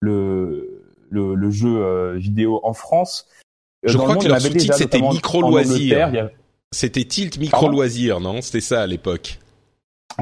le 0.00 0.84
le, 1.10 1.34
le 1.34 1.50
jeu 1.50 1.76
euh, 1.76 2.14
vidéo 2.16 2.60
en 2.62 2.72
France. 2.72 3.26
Je 3.82 3.96
Dans 3.96 4.04
crois 4.04 4.16
que 4.16 4.28
leur 4.28 4.40
sous-titre 4.40 4.74
c'était 4.74 5.00
micro 5.00 5.40
loisir. 5.40 6.06
A... 6.06 6.28
C'était 6.72 7.04
Tilt 7.04 7.38
micro 7.38 7.68
loisir, 7.68 8.20
non? 8.20 8.40
C'était 8.42 8.60
ça 8.60 8.82
à 8.82 8.86
l'époque. 8.86 9.40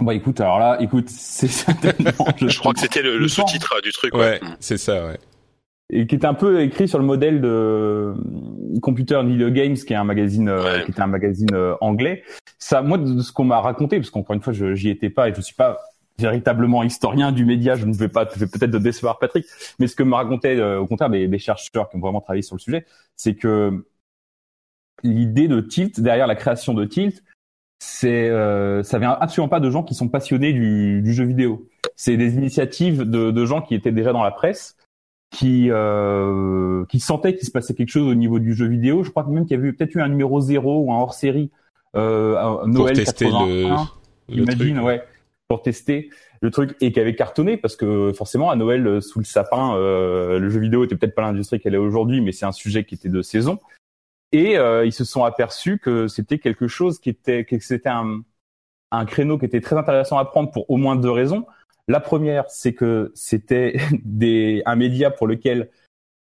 Bah 0.00 0.14
écoute, 0.14 0.40
alors 0.40 0.58
là, 0.58 0.80
écoute, 0.80 1.08
c'est 1.10 1.48
certainement. 1.48 2.26
je, 2.36 2.48
je 2.48 2.58
crois 2.58 2.72
que 2.72 2.80
c'était 2.80 3.02
le, 3.02 3.18
le 3.18 3.28
sous-titre 3.28 3.80
du 3.82 3.92
truc. 3.92 4.14
Ouais, 4.14 4.20
ouais. 4.20 4.40
c'est 4.60 4.78
ça, 4.78 5.06
ouais. 5.06 5.18
Et 5.90 6.06
qui 6.06 6.14
était 6.14 6.26
un 6.26 6.34
peu 6.34 6.60
écrit 6.60 6.86
sur 6.86 6.98
le 6.98 7.04
modèle 7.04 7.40
de 7.40 8.14
Computer 8.82 9.22
Video 9.24 9.50
Games, 9.50 9.74
qui 9.74 9.92
est 9.92 9.96
un 9.96 10.04
magazine, 10.04 10.48
euh, 10.48 10.62
ouais. 10.62 10.84
qui 10.84 10.90
était 10.90 11.00
un 11.00 11.06
magazine 11.06 11.52
euh, 11.52 11.74
anglais. 11.80 12.24
Ça, 12.58 12.82
moi, 12.82 12.98
de 12.98 13.20
ce 13.20 13.32
qu'on 13.32 13.44
m'a 13.44 13.60
raconté, 13.60 13.96
parce 13.96 14.10
qu'encore 14.10 14.34
une 14.34 14.42
fois, 14.42 14.52
je 14.52 14.74
j'y 14.74 14.90
étais 14.90 15.08
pas 15.08 15.28
et 15.28 15.34
je 15.34 15.40
suis 15.40 15.54
pas 15.54 15.78
véritablement 16.18 16.82
historien 16.82 17.32
du 17.32 17.44
média, 17.44 17.76
je 17.76 17.86
ne 17.86 17.94
vais 17.94 18.08
pas, 18.08 18.28
je 18.34 18.40
vais 18.40 18.46
peut-être 18.46 18.70
de 18.70 18.78
décevoir 18.78 19.18
Patrick, 19.18 19.46
mais 19.78 19.86
ce 19.86 19.94
que 19.94 20.02
me 20.02 20.14
racontaient 20.14 20.58
euh, 20.58 20.80
au 20.80 20.86
contraire 20.86 21.10
des, 21.10 21.28
des 21.28 21.38
chercheurs 21.38 21.88
qui 21.88 21.96
ont 21.96 22.00
vraiment 22.00 22.20
travaillé 22.20 22.42
sur 22.42 22.56
le 22.56 22.60
sujet, 22.60 22.84
c'est 23.16 23.34
que 23.34 23.84
l'idée 25.04 25.48
de 25.48 25.60
Tilt, 25.60 26.00
derrière 26.00 26.26
la 26.26 26.34
création 26.34 26.74
de 26.74 26.84
Tilt, 26.84 27.22
c'est 27.78 28.28
euh, 28.28 28.82
ça 28.82 28.98
vient 28.98 29.16
absolument 29.20 29.48
pas 29.48 29.60
de 29.60 29.70
gens 29.70 29.84
qui 29.84 29.94
sont 29.94 30.08
passionnés 30.08 30.52
du, 30.52 31.00
du 31.02 31.12
jeu 31.12 31.24
vidéo. 31.24 31.68
C'est 31.94 32.16
des 32.16 32.34
initiatives 32.34 33.08
de, 33.08 33.30
de, 33.30 33.46
gens 33.46 33.62
qui 33.62 33.74
étaient 33.74 33.92
déjà 33.92 34.12
dans 34.12 34.24
la 34.24 34.32
presse, 34.32 34.76
qui 35.30 35.70
euh, 35.70 36.84
qui 36.86 37.00
sentaient 37.00 37.34
qu'il 37.34 37.46
se 37.46 37.50
passait 37.50 37.74
quelque 37.74 37.90
chose 37.90 38.08
au 38.08 38.14
niveau 38.14 38.38
du 38.38 38.54
jeu 38.54 38.66
vidéo. 38.66 39.02
Je 39.02 39.10
crois 39.10 39.26
même 39.26 39.44
qu'il 39.46 39.56
y 39.56 39.60
avait 39.60 39.72
peut-être 39.72 39.94
eu 39.94 40.00
un 40.00 40.08
numéro 40.08 40.40
zéro 40.40 40.80
ou 40.84 40.92
un 40.92 40.96
hors 40.96 41.14
série 41.14 41.50
euh, 41.96 42.66
Noël 42.66 42.94
pour 42.94 43.04
tester 43.04 43.24
81, 43.26 43.88
le, 44.28 44.42
imagine, 44.42 44.80
ouais, 44.80 45.02
pour 45.48 45.62
tester 45.62 46.10
le 46.40 46.50
truc 46.50 46.76
et 46.80 46.92
qui 46.92 47.00
avait 47.00 47.14
cartonné 47.14 47.56
parce 47.56 47.76
que 47.76 48.12
forcément 48.12 48.50
à 48.50 48.56
Noël 48.56 49.02
sous 49.02 49.18
le 49.18 49.24
sapin, 49.24 49.74
euh, 49.76 50.38
le 50.38 50.50
jeu 50.50 50.60
vidéo 50.60 50.84
était 50.84 50.96
peut-être 50.96 51.14
pas 51.14 51.22
l'industrie 51.22 51.60
qu'elle 51.60 51.74
est 51.74 51.78
aujourd'hui, 51.78 52.20
mais 52.20 52.32
c'est 52.32 52.46
un 52.46 52.52
sujet 52.52 52.84
qui 52.84 52.94
était 52.94 53.08
de 53.08 53.22
saison 53.22 53.58
et 54.32 54.58
euh, 54.58 54.84
ils 54.84 54.92
se 54.92 55.04
sont 55.04 55.24
aperçus 55.24 55.78
que 55.78 56.06
c'était 56.08 56.38
quelque 56.38 56.68
chose 56.68 56.98
qui 56.98 57.08
était 57.08 57.44
que 57.44 57.58
c'était 57.60 57.88
un, 57.88 58.22
un 58.90 59.04
créneau 59.06 59.38
qui 59.38 59.46
était 59.46 59.60
très 59.60 59.76
intéressant 59.76 60.18
à 60.18 60.24
prendre 60.24 60.50
pour 60.50 60.70
au 60.70 60.76
moins 60.76 60.96
deux 60.96 61.10
raisons. 61.10 61.46
La 61.88 62.00
première, 62.00 62.44
c'est 62.48 62.74
que 62.74 63.10
c'était 63.14 63.78
des 64.04 64.62
un 64.66 64.76
média 64.76 65.10
pour 65.10 65.26
lequel 65.26 65.70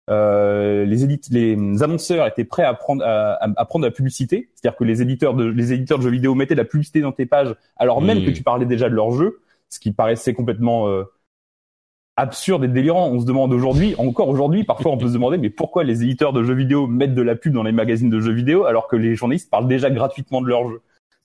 euh, 0.09 0.85
les 0.87 1.05
édites, 1.05 1.29
les 1.31 1.55
annonceurs 1.83 2.27
étaient 2.27 2.45
prêts 2.45 2.65
à 2.65 2.75
prendre 2.75 3.05
à, 3.05 3.39
à 3.45 3.65
prendre 3.67 3.85
la 3.85 3.93
publicité, 3.93 4.51
c'est-à-dire 4.55 4.77
que 4.77 4.85
les 4.85 5.03
éditeurs 5.03 5.35
de 5.35 5.45
les 5.45 5.73
éditeurs 5.73 5.99
de 5.99 6.03
jeux 6.03 6.11
vidéo 6.11 6.35
mettaient 6.35 6.55
de 6.55 6.61
la 6.61 6.65
publicité 6.65 7.01
dans 7.01 7.13
tes 7.13 7.27
pages 7.27 7.55
alors 7.77 8.03
même 8.03 8.23
mmh. 8.23 8.25
que 8.25 8.31
tu 8.31 8.43
parlais 8.43 8.67
déjà 8.67 8.89
de 8.89 8.95
leur 8.95 9.13
jeu, 9.13 9.41
ce 9.69 9.79
qui 9.79 9.93
paraissait 9.93 10.35
complètement 10.35 10.89
euh, 10.89 11.05
absurde 12.17 12.65
et 12.65 12.69
délirant. 12.69 13.09
On 13.09 13.21
se 13.21 13.27
demande 13.27 13.53
aujourd'hui, 13.53 13.95
encore 13.99 14.29
aujourd'hui, 14.29 14.65
parfois 14.65 14.91
on 14.93 14.99
peut 14.99 15.09
se 15.09 15.13
demander, 15.13 15.39
mais 15.39 15.51
pourquoi 15.51 15.85
les 15.85 16.03
éditeurs 16.03 16.33
de 16.33 16.43
jeux 16.43 16.55
vidéo 16.55 16.87
mettent 16.87 17.15
de 17.15 17.23
la 17.23 17.37
pub 17.37 17.53
dans 17.53 17.63
les 17.63 17.73
magazines 17.73 18.11
de 18.11 18.19
jeux 18.19 18.33
vidéo 18.33 18.65
alors 18.65 18.89
que 18.89 18.97
les 18.97 19.15
journalistes 19.15 19.51
parlent 19.51 19.69
déjà 19.69 19.91
gratuitement 19.91 20.41
de 20.41 20.49
leurs 20.49 20.69
jeux? 20.69 20.81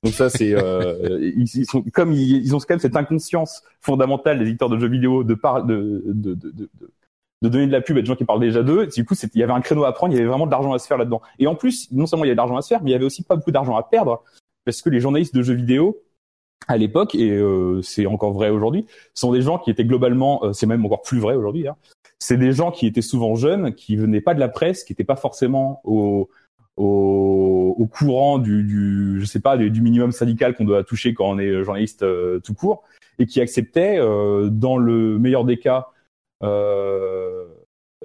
Donc 0.06 0.14
ça, 0.14 0.30
c'est 0.30 0.54
euh, 0.54 1.32
ils, 1.36 1.66
sont 1.66 1.82
comme 1.92 2.14
ils, 2.14 2.56
ont 2.56 2.60
quand 2.60 2.70
même 2.70 2.80
cette 2.80 2.96
inconscience 2.96 3.64
fondamentale 3.82 4.38
des 4.38 4.46
éditeurs 4.46 4.70
de 4.70 4.78
jeux 4.78 4.88
vidéo 4.88 5.24
de 5.24 5.34
par, 5.34 5.66
de, 5.66 6.04
de, 6.06 6.36
de, 6.36 6.52
de, 6.52 6.70
de 7.42 7.50
donner 7.50 7.66
de 7.66 7.72
la 7.72 7.82
pub 7.82 7.98
à 7.98 8.02
des 8.02 8.06
gens 8.06 8.16
qui 8.16 8.24
parlent 8.24 8.40
déjà 8.40 8.62
d'eux. 8.62 8.86
Du 8.86 9.04
coup, 9.04 9.16
il 9.34 9.40
y 9.40 9.42
avait 9.42 9.54
un 9.54 9.62
créneau 9.62 9.84
à 9.84 9.94
prendre, 9.94 10.14
il 10.14 10.18
y 10.18 10.20
avait 10.20 10.30
vraiment 10.30 10.46
de 10.46 10.52
l'argent 10.52 10.74
à 10.74 10.80
se 10.80 10.86
faire 10.86 11.00
là-dedans. 11.00 11.24
Et 11.40 11.48
en 11.48 11.56
plus, 11.56 11.92
non 11.92 12.06
seulement 12.06 12.24
il 12.24 12.28
y 12.28 12.30
avait 12.30 12.36
de 12.36 12.38
l'argent 12.38 12.56
à 12.56 12.62
se 12.62 12.68
faire, 12.68 12.84
mais 12.84 12.92
il 12.92 12.94
y 12.94 12.96
avait 12.96 13.06
aussi 13.06 13.24
pas 13.24 13.36
beaucoup 13.36 13.50
d'argent 13.50 13.76
à 13.76 13.82
perdre 13.82 14.24
parce 14.64 14.84
que 14.84 14.92
les 14.92 15.00
journalistes 15.00 15.34
de 15.34 15.42
jeux 15.42 15.56
vidéo 15.56 16.02
à 16.68 16.78
l'époque, 16.78 17.16
et 17.16 17.32
euh, 17.32 17.82
c'est 17.82 18.06
encore 18.06 18.34
vrai 18.34 18.50
aujourd'hui, 18.50 18.86
sont 19.16 19.32
des 19.32 19.42
gens 19.42 19.58
qui 19.58 19.72
étaient 19.72 19.86
globalement, 19.86 20.44
euh, 20.46 20.54
c'est 20.54 20.68
même 20.68 20.86
encore 20.86 21.02
plus 21.02 21.20
vrai 21.20 21.36
aujourd'hui, 21.36 21.68
hein, 21.68 21.76
c'est 22.20 22.38
des 22.38 22.54
gens 22.54 22.72
qui 22.72 22.88
étaient 22.88 23.02
souvent 23.02 23.36
jeunes, 23.36 23.74
qui 23.74 23.96
venaient 23.96 24.22
pas 24.22 24.34
de 24.34 24.40
la 24.40 24.50
presse, 24.50 24.84
qui 24.84 24.94
n'étaient 24.94 25.04
pas 25.04 25.16
forcément 25.16 25.82
au, 25.84 26.30
au, 26.78 27.55
au 27.70 27.86
courant 27.88 28.38
du, 28.38 29.18
je 29.20 29.26
sais 29.26 29.40
pas, 29.40 29.58
du, 29.58 29.82
minimum 29.82 30.12
syndical 30.12 30.56
qu'on 30.56 30.66
doit 30.66 30.84
toucher 30.84 31.14
quand 31.14 31.30
on 31.30 31.40
est 31.40 31.64
journaliste 31.64 32.04
euh, 32.04 32.40
tout 32.40 32.54
court, 32.54 32.84
et 33.20 33.26
qui 33.26 33.42
acceptaient, 33.42 33.98
euh, 34.00 34.50
dans 34.50 34.78
le 34.78 35.18
meilleur 35.20 35.46
des 35.46 35.58
cas, 35.58 35.88
euh, 36.44 37.46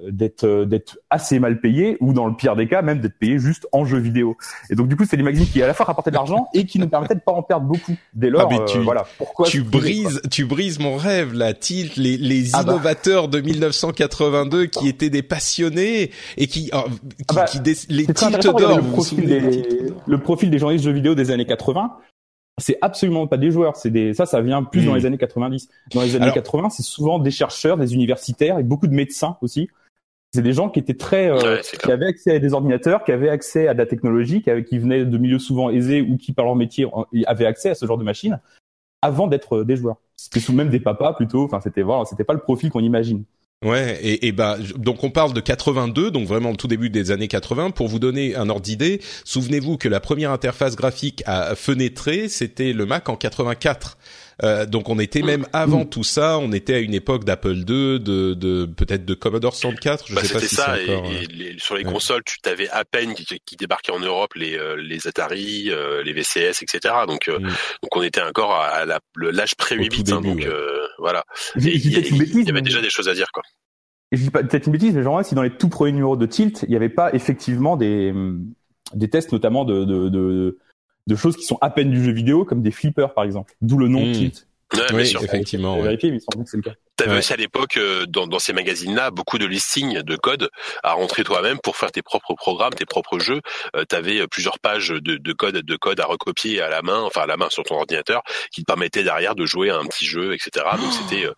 d'être 0.07 0.65
d'être 0.65 0.99
assez 1.09 1.39
mal 1.39 1.59
payé 1.59 1.97
ou 1.99 2.13
dans 2.13 2.25
le 2.25 2.35
pire 2.35 2.55
des 2.55 2.67
cas 2.67 2.81
même 2.81 3.01
d'être 3.01 3.17
payé 3.17 3.39
juste 3.39 3.67
en 3.71 3.85
jeu 3.85 3.97
vidéo. 3.97 4.37
Et 4.69 4.75
donc 4.75 4.87
du 4.87 4.95
coup 4.95 5.05
c'est 5.05 5.17
des 5.17 5.23
magazines 5.23 5.47
qui 5.47 5.61
à 5.61 5.67
la 5.67 5.73
fois 5.73 5.85
rapportaient 5.85 6.11
de 6.11 6.15
l'argent 6.15 6.47
et 6.53 6.65
qui 6.65 6.79
nous 6.79 6.87
permettaient 6.87 7.15
de 7.15 7.19
pas 7.19 7.31
en 7.31 7.43
perdre 7.43 7.67
beaucoup. 7.67 7.95
Dès 8.13 8.29
lors, 8.29 8.49
ah, 8.51 8.65
tu, 8.65 8.77
euh, 8.77 8.81
voilà 8.81 9.05
pourquoi 9.17 9.47
tu 9.47 9.61
brises 9.63 10.21
tu 10.31 10.45
brises 10.45 10.79
mon 10.79 10.95
rêve 10.95 11.33
là, 11.33 11.53
Tilt, 11.53 11.97
les 11.97 12.17
les 12.17 12.55
ah 12.55 12.61
innovateurs 12.61 13.27
bah. 13.27 13.39
de 13.39 13.45
1982 13.45 14.65
qui 14.65 14.87
étaient 14.87 15.09
des 15.09 15.23
passionnés 15.23 16.11
et 16.37 16.47
qui 16.47 16.71
oh, 16.73 16.83
qui, 16.87 17.25
ah 17.29 17.33
bah, 17.33 17.45
qui 17.45 17.59
des, 17.59 17.75
les 17.89 18.05
Tilt 18.07 18.43
d'or. 18.43 18.77
Le 18.77 18.83
profil 18.83 19.25
des 19.25 19.63
le 20.07 20.17
profil 20.17 20.49
des 20.49 20.59
journalistes 20.59 20.85
de 20.85 20.89
jeux 20.89 20.95
vidéo 20.95 21.15
des 21.15 21.31
années 21.31 21.45
80 21.45 21.97
c'est 22.57 22.77
absolument 22.81 23.27
pas 23.27 23.37
des 23.37 23.49
joueurs, 23.49 23.75
c'est 23.75 23.89
des 23.89 24.13
ça 24.13 24.25
ça 24.25 24.41
vient 24.41 24.63
plus 24.63 24.81
mmh. 24.81 24.85
dans 24.85 24.95
les 24.95 25.05
années 25.05 25.17
90. 25.17 25.69
Dans 25.93 26.01
les 26.01 26.15
années 26.15 26.25
Alors, 26.25 26.35
80, 26.35 26.69
c'est 26.69 26.83
souvent 26.83 27.17
des 27.17 27.31
chercheurs, 27.31 27.77
des 27.77 27.93
universitaires 27.93 28.59
et 28.59 28.63
beaucoup 28.63 28.87
de 28.87 28.93
médecins 28.93 29.37
aussi 29.41 29.69
c'est 30.33 30.41
des 30.41 30.53
gens 30.53 30.69
qui 30.69 30.79
étaient 30.79 30.95
très, 30.95 31.29
euh, 31.29 31.57
ouais, 31.57 31.61
qui 31.61 31.91
avaient 31.91 32.05
accès 32.05 32.35
à 32.35 32.39
des 32.39 32.53
ordinateurs, 32.53 33.03
qui 33.03 33.11
avaient 33.11 33.29
accès 33.29 33.67
à 33.67 33.73
de 33.73 33.79
la 33.79 33.85
technologie, 33.85 34.41
qui, 34.41 34.49
avaient, 34.49 34.63
qui 34.63 34.77
venaient 34.77 35.05
de 35.05 35.17
milieux 35.17 35.39
souvent 35.39 35.69
aisés 35.69 36.01
ou 36.01 36.17
qui 36.17 36.31
par 36.31 36.45
leur 36.45 36.55
métier 36.55 36.87
avaient 37.25 37.45
accès 37.45 37.71
à 37.71 37.75
ce 37.75 37.85
genre 37.85 37.97
de 37.97 38.03
machines 38.03 38.39
avant 39.01 39.27
d'être 39.27 39.57
euh, 39.57 39.65
des 39.65 39.75
joueurs. 39.75 39.97
C'était 40.15 40.39
sous 40.39 40.53
même 40.53 40.69
des 40.69 40.79
papas 40.79 41.13
plutôt. 41.13 41.43
Enfin, 41.43 41.59
c'était 41.61 41.81
voilà, 41.81 42.05
c'était 42.05 42.23
pas 42.23 42.33
le 42.33 42.39
profil 42.39 42.69
qu'on 42.69 42.81
imagine. 42.81 43.23
Ouais, 43.63 43.99
et, 44.01 44.27
et, 44.27 44.31
bah 44.31 44.57
donc 44.75 45.03
on 45.03 45.11
parle 45.11 45.33
de 45.33 45.39
82, 45.39 46.09
donc 46.09 46.27
vraiment 46.27 46.49
le 46.49 46.57
tout 46.57 46.67
début 46.67 46.89
des 46.89 47.11
années 47.11 47.27
80. 47.27 47.69
Pour 47.71 47.87
vous 47.87 47.99
donner 47.99 48.35
un 48.35 48.49
ordre 48.49 48.61
d'idée, 48.61 49.01
souvenez-vous 49.23 49.77
que 49.77 49.87
la 49.87 49.99
première 49.99 50.31
interface 50.31 50.75
graphique 50.75 51.21
à 51.27 51.53
fenêtrer, 51.53 52.27
c'était 52.27 52.73
le 52.73 52.87
Mac 52.87 53.07
en 53.07 53.15
84. 53.15 53.99
Euh, 54.43 54.65
donc 54.65 54.89
on 54.89 54.99
était 54.99 55.21
même 55.21 55.45
avant 55.53 55.85
tout 55.85 56.03
ça, 56.03 56.39
on 56.39 56.51
était 56.51 56.73
à 56.73 56.79
une 56.79 56.93
époque 56.93 57.25
d'Apple 57.25 57.57
II, 57.57 57.99
de, 57.99 58.33
de 58.33 58.65
peut-être 58.65 59.05
de 59.05 59.13
Commodore 59.13 59.55
64, 59.55 60.07
je 60.07 60.15
bah, 60.15 60.23
sais 60.23 60.33
pas 60.33 60.39
si 60.39 60.55
ça, 60.55 60.73
encore, 60.73 61.05
et, 61.05 61.23
et 61.23 61.27
les, 61.27 61.59
sur 61.59 61.75
les 61.75 61.85
ouais. 61.85 61.91
consoles, 61.91 62.23
tu 62.25 62.39
t'avais 62.41 62.67
à 62.69 62.83
peine 62.83 63.13
qui, 63.13 63.25
qui, 63.45 63.55
débarquaient 63.55 63.91
en 63.91 63.99
Europe 63.99 64.33
les 64.33 64.57
euh, 64.57 64.75
les 64.75 65.07
Atari, 65.07 65.69
euh, 65.69 66.01
les 66.03 66.13
VCS, 66.13 66.63
etc. 66.63 66.95
Donc 67.07 67.27
mm. 67.27 67.41
donc 67.43 67.95
on 67.95 68.01
était 68.01 68.21
encore 68.21 68.55
à, 68.55 68.85
l'âge 69.15 69.55
pré 69.55 69.75
8 69.75 69.89
bits, 69.89 70.11
hein, 70.11 70.21
donc 70.21 70.39
ouais. 70.39 70.49
voilà. 70.97 71.23
Il 71.55 71.67
y, 71.67 71.89
y, 71.89 72.49
avait 72.49 72.61
déjà 72.61 72.81
des 72.81 72.89
choses 72.89 73.09
à 73.09 73.13
dire 73.13 73.31
quoi. 73.31 73.43
Et 74.11 74.17
je 74.17 74.23
dis 74.23 74.31
pas 74.31 74.43
peut-être 74.43 74.65
une 74.65 74.73
bêtise, 74.73 74.95
mais 74.95 75.03
genre 75.03 75.23
si 75.23 75.35
dans 75.35 75.43
les 75.43 75.55
tout 75.55 75.69
premiers 75.69 75.91
numéros 75.91 76.17
de 76.17 76.25
Tilt, 76.25 76.63
il 76.63 76.69
n'y 76.69 76.75
avait 76.75 76.89
pas 76.89 77.13
effectivement 77.13 77.77
des 77.77 78.13
des 78.93 79.09
tests 79.09 79.31
notamment 79.31 79.65
de, 79.65 79.85
de, 79.85 80.09
de, 80.09 80.57
de 81.07 81.15
choses 81.15 81.35
qui 81.37 81.43
sont 81.45 81.57
à 81.61 81.69
peine 81.69 81.91
du 81.91 82.03
jeu 82.03 82.11
vidéo, 82.11 82.45
comme 82.45 82.61
des 82.61 82.71
flippers 82.71 83.13
par 83.13 83.23
exemple. 83.23 83.53
D'où 83.61 83.77
le 83.77 83.87
nom 83.87 84.05
Mm. 84.05 84.11
Tilt. 84.13 84.47
Ouais, 84.73 84.79
bien 84.87 84.97
Oui, 84.99 85.05
sûr. 85.07 85.21
effectivement. 85.21 85.75
Ouais. 85.75 85.83
vérifié, 85.83 86.11
mais 86.11 86.19
c'est 86.45 86.55
le 86.55 86.63
cas. 86.63 86.71
T'avais 86.95 87.11
Ouais. 87.11 87.17
aussi 87.17 87.33
à 87.33 87.35
l'époque 87.35 87.75
euh, 87.75 88.05
dans, 88.07 88.25
dans 88.25 88.39
ces 88.39 88.53
magazines-là 88.53 89.11
beaucoup 89.11 89.37
de 89.37 89.45
listings 89.45 90.01
de 90.01 90.15
code 90.15 90.49
à 90.83 90.93
rentrer 90.93 91.25
toi-même 91.25 91.57
pour 91.61 91.75
faire 91.75 91.91
tes 91.91 92.01
propres 92.01 92.35
programmes, 92.35 92.71
tes 92.73 92.85
propres 92.85 93.19
jeux. 93.19 93.41
Euh, 93.75 93.83
T'avais 93.83 94.21
euh, 94.21 94.27
plusieurs 94.27 94.59
pages 94.59 94.89
de, 94.89 95.17
de 95.17 95.33
code, 95.33 95.57
de 95.57 95.75
code 95.75 95.99
à 95.99 96.05
recopier 96.05 96.61
à 96.61 96.69
la 96.69 96.81
main, 96.83 97.01
enfin 97.01 97.21
à 97.23 97.25
la 97.25 97.35
main 97.35 97.47
sur 97.49 97.63
ton 97.63 97.75
ordinateur, 97.75 98.21
qui 98.53 98.61
te 98.61 98.65
permettaient 98.65 99.03
derrière 99.03 99.35
de 99.35 99.45
jouer 99.45 99.71
à 99.71 99.77
un 99.77 99.83
petit 99.85 100.05
jeu, 100.05 100.33
etc. 100.33 100.65
Donc 100.81 100.93
c'était 100.93 101.25
euh, 101.25 101.33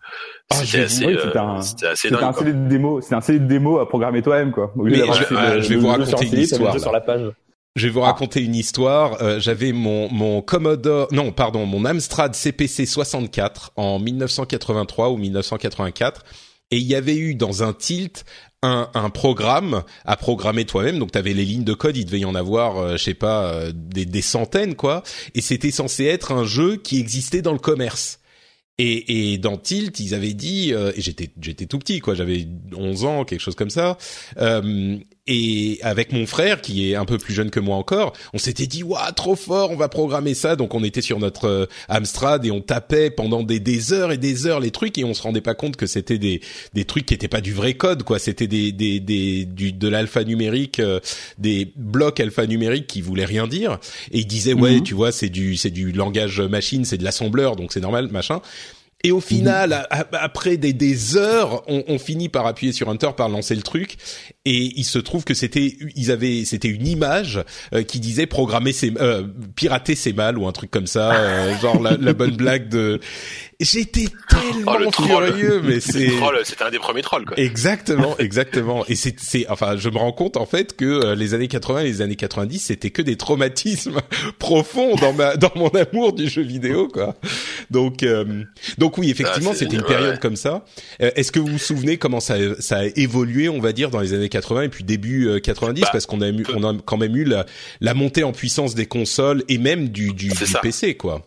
Ah, 0.50 0.54
c'était 0.56 0.66
j'ai 0.66 0.78
vu. 0.78 0.84
assez, 0.84 1.06
Oui, 1.06 1.14
euh, 1.16 1.22
c'était 1.24 1.38
un- 1.38 1.60
c'était 1.62 1.86
assez 1.86 2.08
C'était 2.08 2.14
un 2.14 2.20
dingue. 2.26 2.34
quoi. 2.34 2.44
CD 2.44 2.52
de 2.52 2.68
démo, 2.68 3.00
c'était 3.00 3.14
un 3.16 3.20
CD 3.20 3.38
de 3.40 3.46
démo 3.46 3.78
à 3.80 3.88
programmer 3.88 4.22
toi-même 4.22 4.52
quoi. 4.52 4.72
Au 4.76 4.84
lieu 4.84 4.92
Mais 4.92 4.98
d'avoir 4.98 5.16
je- 5.16 5.68
vais 5.70 5.76
vous 5.76 5.88
raconter 5.88 6.14
un 6.14 6.20
une 6.20 6.38
histoire, 6.38 6.78
sur 6.78 6.92
la 6.92 7.00
page. 7.00 7.32
Je 7.76 7.88
vais 7.88 7.92
vous 7.92 8.02
raconter 8.02 8.40
une 8.40 8.54
histoire. 8.54 9.20
Euh, 9.20 9.40
J'avais 9.40 9.72
mon 9.72 10.08
mon 10.08 10.42
Commodore, 10.42 11.08
non 11.12 11.32
pardon, 11.32 11.66
mon 11.66 11.84
Amstrad 11.84 12.32
CPC 12.34 12.86
64 12.86 13.72
en 13.74 13.98
1983 13.98 15.10
ou 15.10 15.16
1984, 15.16 16.22
et 16.70 16.76
il 16.76 16.84
y 16.84 16.94
avait 16.94 17.16
eu 17.16 17.34
dans 17.34 17.64
un 17.64 17.72
tilt 17.72 18.24
un, 18.62 18.88
un 18.94 19.10
programme 19.10 19.82
à 20.04 20.16
programmer 20.16 20.64
toi-même. 20.66 21.00
Donc 21.00 21.10
tu 21.10 21.18
avais 21.18 21.32
les 21.34 21.44
lignes 21.44 21.64
de 21.64 21.74
code, 21.74 21.96
il 21.96 22.04
devait 22.04 22.20
y 22.20 22.24
en 22.24 22.36
avoir, 22.36 22.78
euh, 22.78 22.92
je 22.96 23.02
sais 23.02 23.14
pas, 23.14 23.46
euh, 23.46 23.72
des, 23.74 24.06
des 24.06 24.22
centaines 24.22 24.76
quoi. 24.76 25.02
Et 25.34 25.40
c'était 25.40 25.72
censé 25.72 26.04
être 26.04 26.30
un 26.30 26.44
jeu 26.44 26.76
qui 26.76 27.00
existait 27.00 27.42
dans 27.42 27.52
le 27.52 27.58
commerce. 27.58 28.20
Et, 28.78 29.32
et 29.32 29.38
dans 29.38 29.56
Tilt, 29.56 30.00
ils 30.00 30.14
avaient 30.14 30.32
dit, 30.34 30.72
euh, 30.72 30.90
et 30.96 31.00
j'étais 31.00 31.30
j'étais 31.40 31.66
tout 31.66 31.78
petit 31.78 32.00
quoi, 32.00 32.14
j'avais 32.14 32.48
11 32.76 33.04
ans, 33.04 33.24
quelque 33.24 33.40
chose 33.40 33.54
comme 33.54 33.70
ça. 33.70 33.98
Euh, 34.38 34.98
et 35.26 35.78
avec 35.82 36.12
mon 36.12 36.26
frère 36.26 36.60
qui 36.60 36.90
est 36.90 36.96
un 36.96 37.06
peu 37.06 37.16
plus 37.16 37.32
jeune 37.32 37.50
que 37.50 37.60
moi 37.60 37.76
encore, 37.76 38.12
on 38.34 38.38
s'était 38.38 38.66
dit 38.66 38.82
waouh 38.82 39.12
trop 39.16 39.36
fort, 39.36 39.70
on 39.70 39.76
va 39.76 39.88
programmer 39.88 40.34
ça. 40.34 40.54
Donc 40.54 40.74
on 40.74 40.84
était 40.84 41.00
sur 41.00 41.18
notre 41.18 41.46
euh, 41.48 41.66
Amstrad 41.88 42.44
et 42.44 42.50
on 42.50 42.60
tapait 42.60 43.10
pendant 43.10 43.42
des, 43.42 43.58
des 43.58 43.92
heures 43.94 44.12
et 44.12 44.18
des 44.18 44.46
heures 44.46 44.60
les 44.60 44.70
trucs 44.70 44.98
et 44.98 45.04
on 45.04 45.14
se 45.14 45.22
rendait 45.22 45.40
pas 45.40 45.54
compte 45.54 45.76
que 45.76 45.86
c'était 45.86 46.18
des 46.18 46.40
des 46.74 46.84
trucs 46.84 47.06
qui 47.06 47.14
étaient 47.14 47.28
pas 47.28 47.40
du 47.40 47.54
vrai 47.54 47.74
code 47.74 48.02
quoi. 48.02 48.18
C'était 48.18 48.46
des 48.46 48.70
des 48.72 49.00
des 49.00 49.46
du 49.46 49.72
de 49.72 49.88
l'alphanumérique, 49.88 50.80
euh, 50.80 51.00
des 51.38 51.72
blocs 51.76 52.20
alphanumériques 52.20 52.86
qui 52.86 53.00
voulaient 53.00 53.24
rien 53.24 53.46
dire. 53.46 53.78
Et 54.12 54.18
il 54.20 54.26
disait 54.26 54.52
ouais 54.52 54.74
Mhm. 54.74 54.82
tu 54.82 54.94
vois 54.94 55.10
c'est 55.12 55.30
du 55.30 55.56
c'est 55.56 55.70
du 55.70 55.92
langage 55.92 56.40
machine, 56.40 56.84
c'est 56.84 56.98
de 56.98 57.04
l'assembleur 57.04 57.56
donc 57.56 57.72
c'est 57.72 57.80
normal 57.80 58.08
machin. 58.08 58.40
Et 59.04 59.12
au 59.12 59.20
final, 59.20 59.72
a- 59.72 59.86
a- 59.90 60.06
après 60.24 60.56
des, 60.56 60.72
des 60.72 61.16
heures, 61.16 61.62
on, 61.68 61.84
on 61.86 61.98
finit 61.98 62.28
par 62.28 62.46
appuyer 62.46 62.72
sur 62.72 62.88
Enter, 62.88 63.10
par 63.16 63.28
lancer 63.28 63.54
le 63.54 63.62
truc, 63.62 63.96
et 64.44 64.72
il 64.76 64.84
se 64.84 64.98
trouve 64.98 65.24
que 65.24 65.34
c'était, 65.34 65.76
ils 65.94 66.10
avaient, 66.10 66.44
c'était 66.44 66.68
une 66.68 66.86
image 66.86 67.40
euh, 67.74 67.82
qui 67.84 68.00
disait 68.00 68.26
programmer 68.26 68.72
ses, 68.72 68.92
euh, 69.00 69.22
pirater 69.54 69.94
ses 69.94 70.12
balles 70.12 70.38
ou 70.38 70.46
un 70.48 70.52
truc 70.52 70.70
comme 70.70 70.86
ça, 70.86 71.14
euh, 71.14 71.56
genre 71.62 71.80
la, 71.80 71.96
la 71.98 72.12
bonne 72.14 72.34
blague 72.34 72.68
de. 72.68 72.98
J'étais 73.60 74.06
tellement 74.28 74.72
Oh, 74.74 74.78
le 74.78 74.86
troll. 74.86 75.26
furieux, 75.26 75.62
mais 75.64 75.78
c'est. 75.80 76.10
C'était 76.42 76.64
un 76.64 76.70
des 76.70 76.78
premiers 76.80 77.02
trolls 77.02 77.24
quoi. 77.24 77.38
Exactement, 77.38 78.16
exactement. 78.18 78.84
Et 78.88 78.96
c'est, 78.96 79.14
c'est, 79.20 79.46
enfin, 79.48 79.76
je 79.76 79.88
me 79.90 79.96
rends 79.98 80.12
compte 80.12 80.36
en 80.36 80.44
fait 80.46 80.76
que 80.76 80.84
euh, 80.84 81.14
les 81.14 81.34
années 81.34 81.46
80 81.48 81.80
et 81.80 81.84
les 81.84 82.00
années 82.02 82.16
90, 82.16 82.58
c'était 82.58 82.90
que 82.90 83.00
des 83.02 83.16
traumatismes 83.16 84.00
profonds 84.38 84.96
dans 84.96 85.12
ma, 85.12 85.36
dans 85.36 85.52
mon 85.54 85.68
amour 85.68 86.12
du 86.14 86.28
jeu 86.28 86.42
vidéo, 86.42 86.88
quoi. 86.88 87.14
Donc, 87.70 88.02
euh, 88.02 88.44
donc 88.78 88.98
oui, 88.98 89.10
effectivement, 89.10 89.50
Ah, 89.52 89.56
c'était 89.56 89.76
une 89.76 89.82
période 89.82 90.14
ouais. 90.14 90.18
comme 90.20 90.36
ça. 90.36 90.64
Euh, 91.02 91.10
Est-ce 91.16 91.32
que 91.32 91.38
vous 91.38 91.46
vous 91.46 91.58
souvenez 91.58 91.96
comment 91.96 92.20
ça, 92.20 92.36
ça 92.60 92.78
a 92.78 92.84
évolué, 92.96 93.48
on 93.48 93.60
va 93.60 93.72
dire, 93.72 93.90
dans 93.90 94.00
les 94.00 94.12
années 94.12 94.28
80 94.28 94.62
et 94.62 94.68
puis 94.68 94.84
début 94.84 95.28
euh, 95.28 95.38
90, 95.40 95.80
Bah, 95.80 95.88
parce 95.92 96.06
qu'on 96.06 96.20
a, 96.20 96.28
eu, 96.28 96.44
on 96.54 96.64
a 96.64 96.76
quand 96.84 96.96
même 96.96 97.16
eu 97.16 97.24
la, 97.24 97.46
la 97.80 97.94
montée 97.94 98.24
en 98.24 98.32
puissance 98.32 98.74
des 98.74 98.86
consoles 98.86 99.42
et 99.48 99.58
même 99.58 99.88
du, 99.88 100.12
du, 100.12 100.28
du. 100.28 100.34
PC, 100.62 100.94
quoi. 100.96 101.24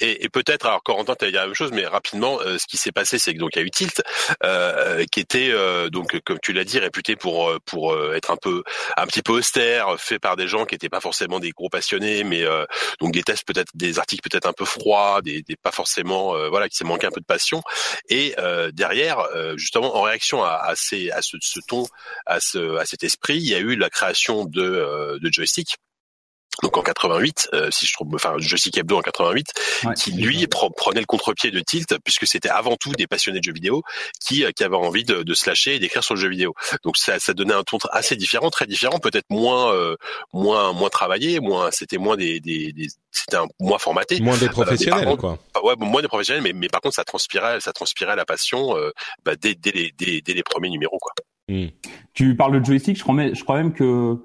Et, 0.00 0.24
et 0.24 0.28
peut-être, 0.28 0.66
alors 0.66 0.82
Corentin, 0.82 1.14
tu 1.14 1.24
allais 1.24 1.32
dire 1.32 1.40
la 1.42 1.46
même 1.46 1.54
chose, 1.54 1.72
mais 1.72 1.86
rapidement, 1.86 2.40
euh, 2.40 2.58
ce 2.58 2.66
qui 2.66 2.76
s'est 2.76 2.92
passé, 2.92 3.18
c'est 3.18 3.34
que 3.34 3.38
donc 3.38 3.50
il 3.54 3.60
y 3.60 3.62
a 3.62 3.64
eu 3.66 3.70
Tilt, 3.70 4.02
euh, 4.44 5.04
qui 5.10 5.20
était 5.20 5.50
euh, 5.50 5.88
donc 5.90 6.20
comme 6.24 6.38
tu 6.42 6.52
l'as 6.52 6.64
dit, 6.64 6.78
réputé 6.78 7.16
pour 7.16 7.50
euh, 7.50 7.58
pour 7.64 7.92
euh, 7.92 8.14
être 8.14 8.30
un 8.30 8.36
peu 8.36 8.62
un 8.96 9.06
petit 9.06 9.22
peu 9.22 9.32
austère, 9.32 10.00
fait 10.00 10.18
par 10.18 10.36
des 10.36 10.48
gens 10.48 10.64
qui 10.66 10.74
n'étaient 10.74 10.88
pas 10.88 11.00
forcément 11.00 11.40
des 11.40 11.50
gros 11.50 11.68
passionnés, 11.68 12.24
mais 12.24 12.42
euh, 12.44 12.64
donc 13.00 13.12
des 13.12 13.22
tests 13.22 13.44
peut-être, 13.46 13.70
des 13.74 13.98
articles 13.98 14.28
peut-être 14.28 14.46
un 14.46 14.52
peu 14.52 14.64
froids, 14.64 15.20
des, 15.22 15.42
des 15.42 15.56
pas 15.56 15.72
forcément, 15.72 16.34
voilà, 16.48 16.68
qui 16.68 16.76
s'est 16.76 16.84
manqué 16.84 17.06
un 17.06 17.10
peu 17.10 17.20
de 17.20 17.26
passion. 17.26 17.62
Et 18.08 18.34
derrière, 18.72 19.26
justement, 19.56 19.96
en 19.96 20.02
réaction 20.02 20.42
à, 20.42 20.54
à, 20.54 20.74
ces, 20.76 21.10
à 21.10 21.22
ce, 21.22 21.36
ce 21.40 21.60
ton, 21.66 21.86
à 22.26 22.40
ce 22.40 22.76
à 22.76 22.84
cet 22.84 23.04
esprit, 23.04 23.36
il 23.36 23.48
y 23.48 23.54
a 23.54 23.58
eu 23.58 23.76
la 23.76 23.90
création 23.90 24.44
de 24.44 25.18
de 25.20 25.32
joystick. 25.32 25.76
Donc 26.62 26.76
en 26.76 26.82
88, 26.82 27.48
euh, 27.54 27.68
si 27.70 27.86
je 27.86 27.94
trouve, 27.94 28.08
enfin 28.14 28.34
Joystick 28.38 28.76
Hebdo 28.76 28.96
en 28.98 29.00
88, 29.02 29.46
Ouais. 29.84 29.94
qui 29.94 30.12
lui 30.12 30.44
pre- 30.46 30.74
prenait 30.76 31.00
le 31.00 31.06
contre-pied 31.06 31.50
de 31.50 31.60
Tilt 31.60 31.96
puisque 32.04 32.26
c'était 32.26 32.48
avant 32.50 32.76
tout 32.76 32.92
des 32.92 33.06
passionnés 33.06 33.38
de 33.38 33.44
jeux 33.44 33.52
vidéo 33.52 33.82
qui, 34.20 34.44
euh, 34.44 34.50
qui 34.50 34.62
avaient 34.64 34.76
envie 34.76 35.04
de, 35.04 35.22
de 35.22 35.34
se 35.34 35.48
lâcher 35.48 35.76
et 35.76 35.78
d'écrire 35.78 36.04
sur 36.04 36.14
le 36.14 36.20
jeu 36.20 36.28
vidéo. 36.28 36.54
Donc 36.84 36.96
ça, 36.96 37.18
ça 37.18 37.32
donnait 37.34 37.54
un 37.54 37.62
ton 37.62 37.78
assez 37.92 38.16
différent, 38.16 38.50
très 38.50 38.66
différent, 38.66 38.98
peut-être 38.98 39.26
moins 39.30 39.72
euh, 39.72 39.96
moins 40.32 40.72
moins 40.72 40.90
travaillé, 40.90 41.40
moins 41.40 41.70
c'était 41.70 41.98
moins 41.98 42.16
des, 42.16 42.40
des, 42.40 42.72
des- 42.72 42.88
c'était 43.12 43.36
un 43.36 43.46
moins 43.60 43.78
formaté. 43.78 44.20
Moins 44.20 44.34
des 44.36 44.40
mais 44.42 44.46
par 44.48 44.54
professionnels, 44.54 45.04
contre, 45.06 45.20
quoi. 45.20 45.62
Ouais, 45.62 45.74
moins 45.78 46.02
des 46.02 46.08
professionnels, 46.08 46.42
mais, 46.42 46.52
mais 46.52 46.68
par 46.68 46.80
contre 46.80 46.96
ça 46.96 47.04
transpirait 47.04 47.60
ça 47.60 47.72
transpirait 47.72 48.16
la 48.16 48.24
passion 48.26 48.76
euh, 48.76 48.90
bah, 49.24 49.34
dès, 49.36 49.54
dès, 49.54 49.70
les, 49.70 49.92
dès, 49.96 50.20
dès 50.20 50.34
les 50.34 50.42
premiers 50.42 50.68
numéros 50.70 50.98
quoi. 51.00 51.12
Hmm. 51.48 51.68
Tu 52.12 52.36
parles 52.36 52.60
de 52.60 52.64
joystick, 52.64 52.96
je 52.96 53.02
crois, 53.02 53.14
même- 53.14 53.34
je 53.34 53.42
crois 53.42 53.56
même 53.56 53.72
que 53.72 54.16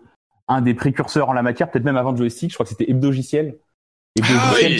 un 0.47 0.61
des 0.61 0.73
précurseurs 0.73 1.29
en 1.29 1.33
la 1.33 1.41
matière, 1.41 1.69
peut-être 1.71 1.85
même 1.85 1.97
avant 1.97 2.11
le 2.11 2.17
joystick, 2.17 2.49
je 2.51 2.55
crois 2.55 2.65
que 2.65 2.69
c'était 2.71 2.89
Hebdogiciel. 2.89 3.55
Ah, 4.23 4.53
oui, 4.55 4.79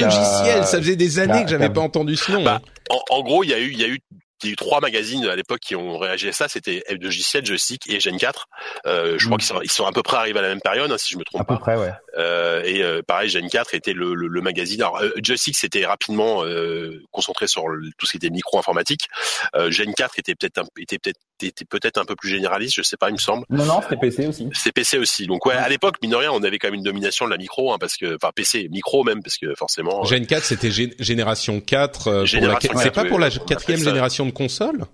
ça 0.64 0.78
faisait 0.78 0.96
des 0.96 1.20
années 1.20 1.34
bah, 1.34 1.44
que 1.44 1.50
j'avais 1.50 1.68
bah, 1.68 1.74
pas 1.76 1.82
entendu 1.82 2.16
ce 2.16 2.32
nom. 2.32 2.44
bah, 2.44 2.62
hein. 2.64 2.70
En, 3.10 3.16
en 3.18 3.22
gros, 3.24 3.44
il 3.44 3.50
y 3.50 3.54
a 3.54 3.60
eu 3.60 3.70
il 3.72 3.80
y 3.80 3.84
a 3.84 3.88
eu 3.88 4.00
il 4.44 4.48
y 4.48 4.50
a 4.50 4.54
eu 4.54 4.56
trois 4.58 4.82
magazines 4.82 5.26
à 5.26 5.36
l'époque 5.36 5.60
qui 5.62 5.76
ont 5.78 5.98
réagi 5.98 6.28
à 6.28 6.34
ça, 6.34 6.48
c'était 6.50 6.84
Logiciel, 7.02 7.46
Joystick 7.46 7.90
et 7.90 8.00
Gen 8.02 8.18
4. 8.18 8.48
Euh, 8.86 9.16
je 9.18 9.26
crois 9.26 9.38
Mm. 9.38 9.40
qu'ils 9.40 9.48
sont, 9.48 9.62
ils 9.64 9.72
sont 9.72 9.86
à 9.86 9.92
peu 9.94 10.04
près 10.04 10.18
arrivés 10.18 10.40
à 10.40 10.42
la 10.42 10.50
même 10.50 10.60
période, 10.62 10.92
hein, 10.92 10.98
si 11.00 11.14
je 11.14 11.18
me 11.18 11.24
trompe 11.24 11.42
À 11.42 11.46
peu 11.46 11.54
pas. 11.56 11.60
près, 11.60 11.78
ouais. 11.78 11.92
Euh, 12.18 12.62
et 12.64 12.84
euh, 12.84 13.02
pareil, 13.02 13.30
Gen 13.30 13.48
4 13.50 13.74
était 13.76 13.94
le, 13.94 14.14
le, 14.14 14.28
le 14.28 14.42
magazine. 14.42 14.82
Alors, 14.82 14.98
euh, 15.02 15.10
Joystick 15.24 15.58
s'était 15.58 15.86
rapidement 15.86 16.44
euh, 16.44 17.02
concentré 17.12 17.48
sur 17.48 17.70
le- 17.70 17.90
tout 17.98 18.06
ce 18.06 18.12
qui 18.12 18.18
était 18.18 18.30
micro-informatique. 18.30 19.08
Euh, 19.56 19.72
Gen 19.72 19.94
4 19.94 20.20
était 20.20 20.36
peut-être 20.36 20.60
un, 20.60 20.66
était 20.80 21.00
peut-être 21.00 21.20
était 21.42 21.66
peut-être 21.66 21.98
un 21.98 22.06
peu 22.06 22.16
plus 22.16 22.30
généraliste, 22.30 22.76
je 22.76 22.82
sais 22.82 22.98
pas, 22.98 23.10
il 23.10 23.14
me 23.14 23.18
semble. 23.18 23.46
Non, 23.50 23.66
non, 23.66 23.82
c'était 23.82 23.98
PC 23.98 24.28
aussi. 24.28 24.50
C'est 24.54 24.72
PC 24.72 24.98
aussi. 24.98 25.28
Donc 25.28 25.46
ouais, 25.46 25.54
à 25.56 25.68
l'époque, 25.70 25.96
mine 26.02 26.12
de 26.12 26.16
rien, 26.16 26.32
on 26.32 26.42
avait 26.44 26.58
quand 26.60 26.68
même 26.68 26.76
une 26.76 26.84
domination 26.84 27.26
de 27.26 27.32
la 27.32 27.38
micro, 27.38 27.74
hein, 27.74 27.78
parce 27.80 27.98
que, 27.98 28.16
enfin 28.16 28.32
PC, 28.34 28.68
micro 28.72 29.04
même, 29.04 29.22
parce 29.22 29.38
que 29.38 29.54
forcément. 29.56 30.02
euh, 30.02 30.06
Gen 30.06 30.26
4, 30.26 30.44
c'était 30.44 30.70
gé- 30.70 30.94
génération 31.00 31.60
4. 31.60 32.08
euh, 32.08 32.26
pour 32.26 32.48
la- 32.48 32.60
C'est 32.62 32.68
4, 32.70 32.92
pas 32.94 33.02
oui, 33.04 33.10
pour 33.10 33.20
la 33.20 33.30
quatrième 33.30 33.80
génération 33.80 34.26
de 34.26 34.32
console? 34.32 34.86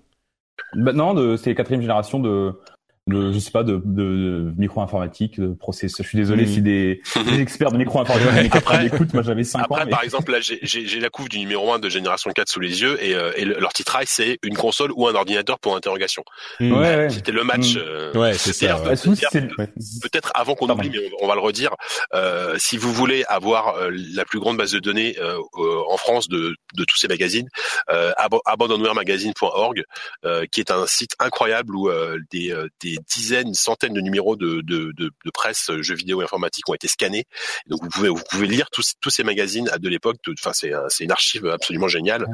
Bah, 0.74 0.92
non, 0.92 1.14
de, 1.14 1.36
c'est 1.36 1.50
la 1.50 1.56
quatrième 1.56 1.82
génération 1.82 2.18
de, 2.18 2.52
de, 3.08 3.32
je 3.32 3.38
sais 3.40 3.50
pas, 3.50 3.64
de, 3.64 3.82
de, 3.84 4.02
de 4.02 4.52
micro-informatique, 4.56 5.40
de 5.40 5.54
process. 5.54 5.94
Je 5.98 6.04
suis 6.04 6.16
désolé 6.16 6.44
Mhm. 6.46 6.52
si 6.52 6.62
des, 6.62 7.02
des 7.36 7.40
experts 7.40 7.72
de 7.72 7.78
micro-informatique 7.78 8.32
Ouais. 8.32 8.42
des 8.44 8.48
80 8.48 8.74
Après- 8.76 8.86
écoutent. 8.86 9.12
Moi, 9.12 9.22
j'avais 9.24 9.42
5 9.42 9.58
ans. 9.62 9.64
Après, 9.70 9.84
mais- 9.86 9.90
par 9.90 10.04
exemple, 10.04 10.30
là, 10.30 10.40
j'ai- 10.40 10.60
j'ai 10.62 10.86
j'ai 10.86 11.00
la 11.00 11.10
couve 11.10 11.28
du 11.28 11.40
numéro 11.40 11.72
1 11.72 11.80
de 11.80 11.88
Génération 11.88 12.30
4 12.30 12.48
sous 12.48 12.60
les 12.60 12.80
yeux 12.80 13.02
et, 13.04 13.14
euh, 13.16 13.32
et 13.36 13.44
le- 13.44 13.58
leur 13.58 13.72
titrail, 13.72 14.04
c'est 14.06 14.38
une 14.44 14.54
console 14.56 14.92
ou 14.94 15.08
un 15.08 15.14
ordinateur 15.16 15.58
pour 15.58 15.74
interrogation. 15.74 16.22
Hmm. 16.60 16.72
Ouais, 16.72 16.78
ouais. 16.78 17.10
C'était 17.10 17.32
le 17.32 17.42
match. 17.42 17.74
Mm. 17.74 17.78
euh, 17.78 18.12
Ouais, 18.12 18.34
c'est 18.34 18.52
ça. 18.52 18.80
Ouais. 18.80 18.96
Bah. 19.58 19.66
Peut-être 20.02 20.30
avant 20.36 20.54
qu'on 20.54 20.68
oublie, 20.68 20.90
mais 20.90 21.00
on, 21.20 21.24
on 21.24 21.28
va 21.28 21.34
le 21.34 21.40
redire. 21.40 21.74
Euh, 22.14 22.54
si 22.58 22.76
vous 22.76 22.92
voulez 22.92 23.24
avoir 23.28 23.76
euh, 23.78 23.90
la 24.14 24.24
plus 24.24 24.38
grande 24.38 24.56
base 24.58 24.70
de 24.72 24.78
données 24.78 25.16
euh, 25.20 25.38
euh, 25.58 25.82
en 25.90 25.96
France 25.96 26.28
de, 26.28 26.54
de 26.76 26.84
tous 26.84 26.96
ces 26.96 27.08
magazines, 27.08 27.48
euh, 27.90 28.12
abandonwaremagazine.org, 28.46 29.82
euh, 30.24 30.44
qui 30.52 30.60
est 30.60 30.70
un 30.70 30.86
site 30.86 31.12
incroyable 31.18 31.74
où 31.74 31.88
euh, 31.88 32.18
des, 32.30 32.52
euh, 32.52 32.68
des 32.96 33.02
dizaines, 33.14 33.48
une 33.48 33.54
centaine 33.54 33.92
de 33.92 34.00
numéros 34.00 34.36
de, 34.36 34.60
de, 34.62 34.92
de, 34.96 35.10
de 35.24 35.30
presse, 35.32 35.70
euh, 35.70 35.82
jeux 35.82 35.94
vidéo 35.94 36.20
et 36.20 36.24
informatique 36.24 36.68
ont 36.68 36.74
été 36.74 36.88
scannés. 36.88 37.24
Donc 37.68 37.82
vous 37.82 37.88
pouvez 37.88 38.08
vous 38.08 38.22
pouvez 38.30 38.46
lire 38.46 38.68
tous, 38.70 38.92
tous 39.00 39.10
ces 39.10 39.24
magazines 39.24 39.70
de 39.78 39.88
l'époque. 39.88 40.16
Enfin, 40.38 40.52
c'est 40.52 40.72
un- 40.72 40.88
c'est 40.88 41.04
une 41.04 41.12
archive 41.12 41.46
absolument 41.46 41.88
géniale. 41.88 42.26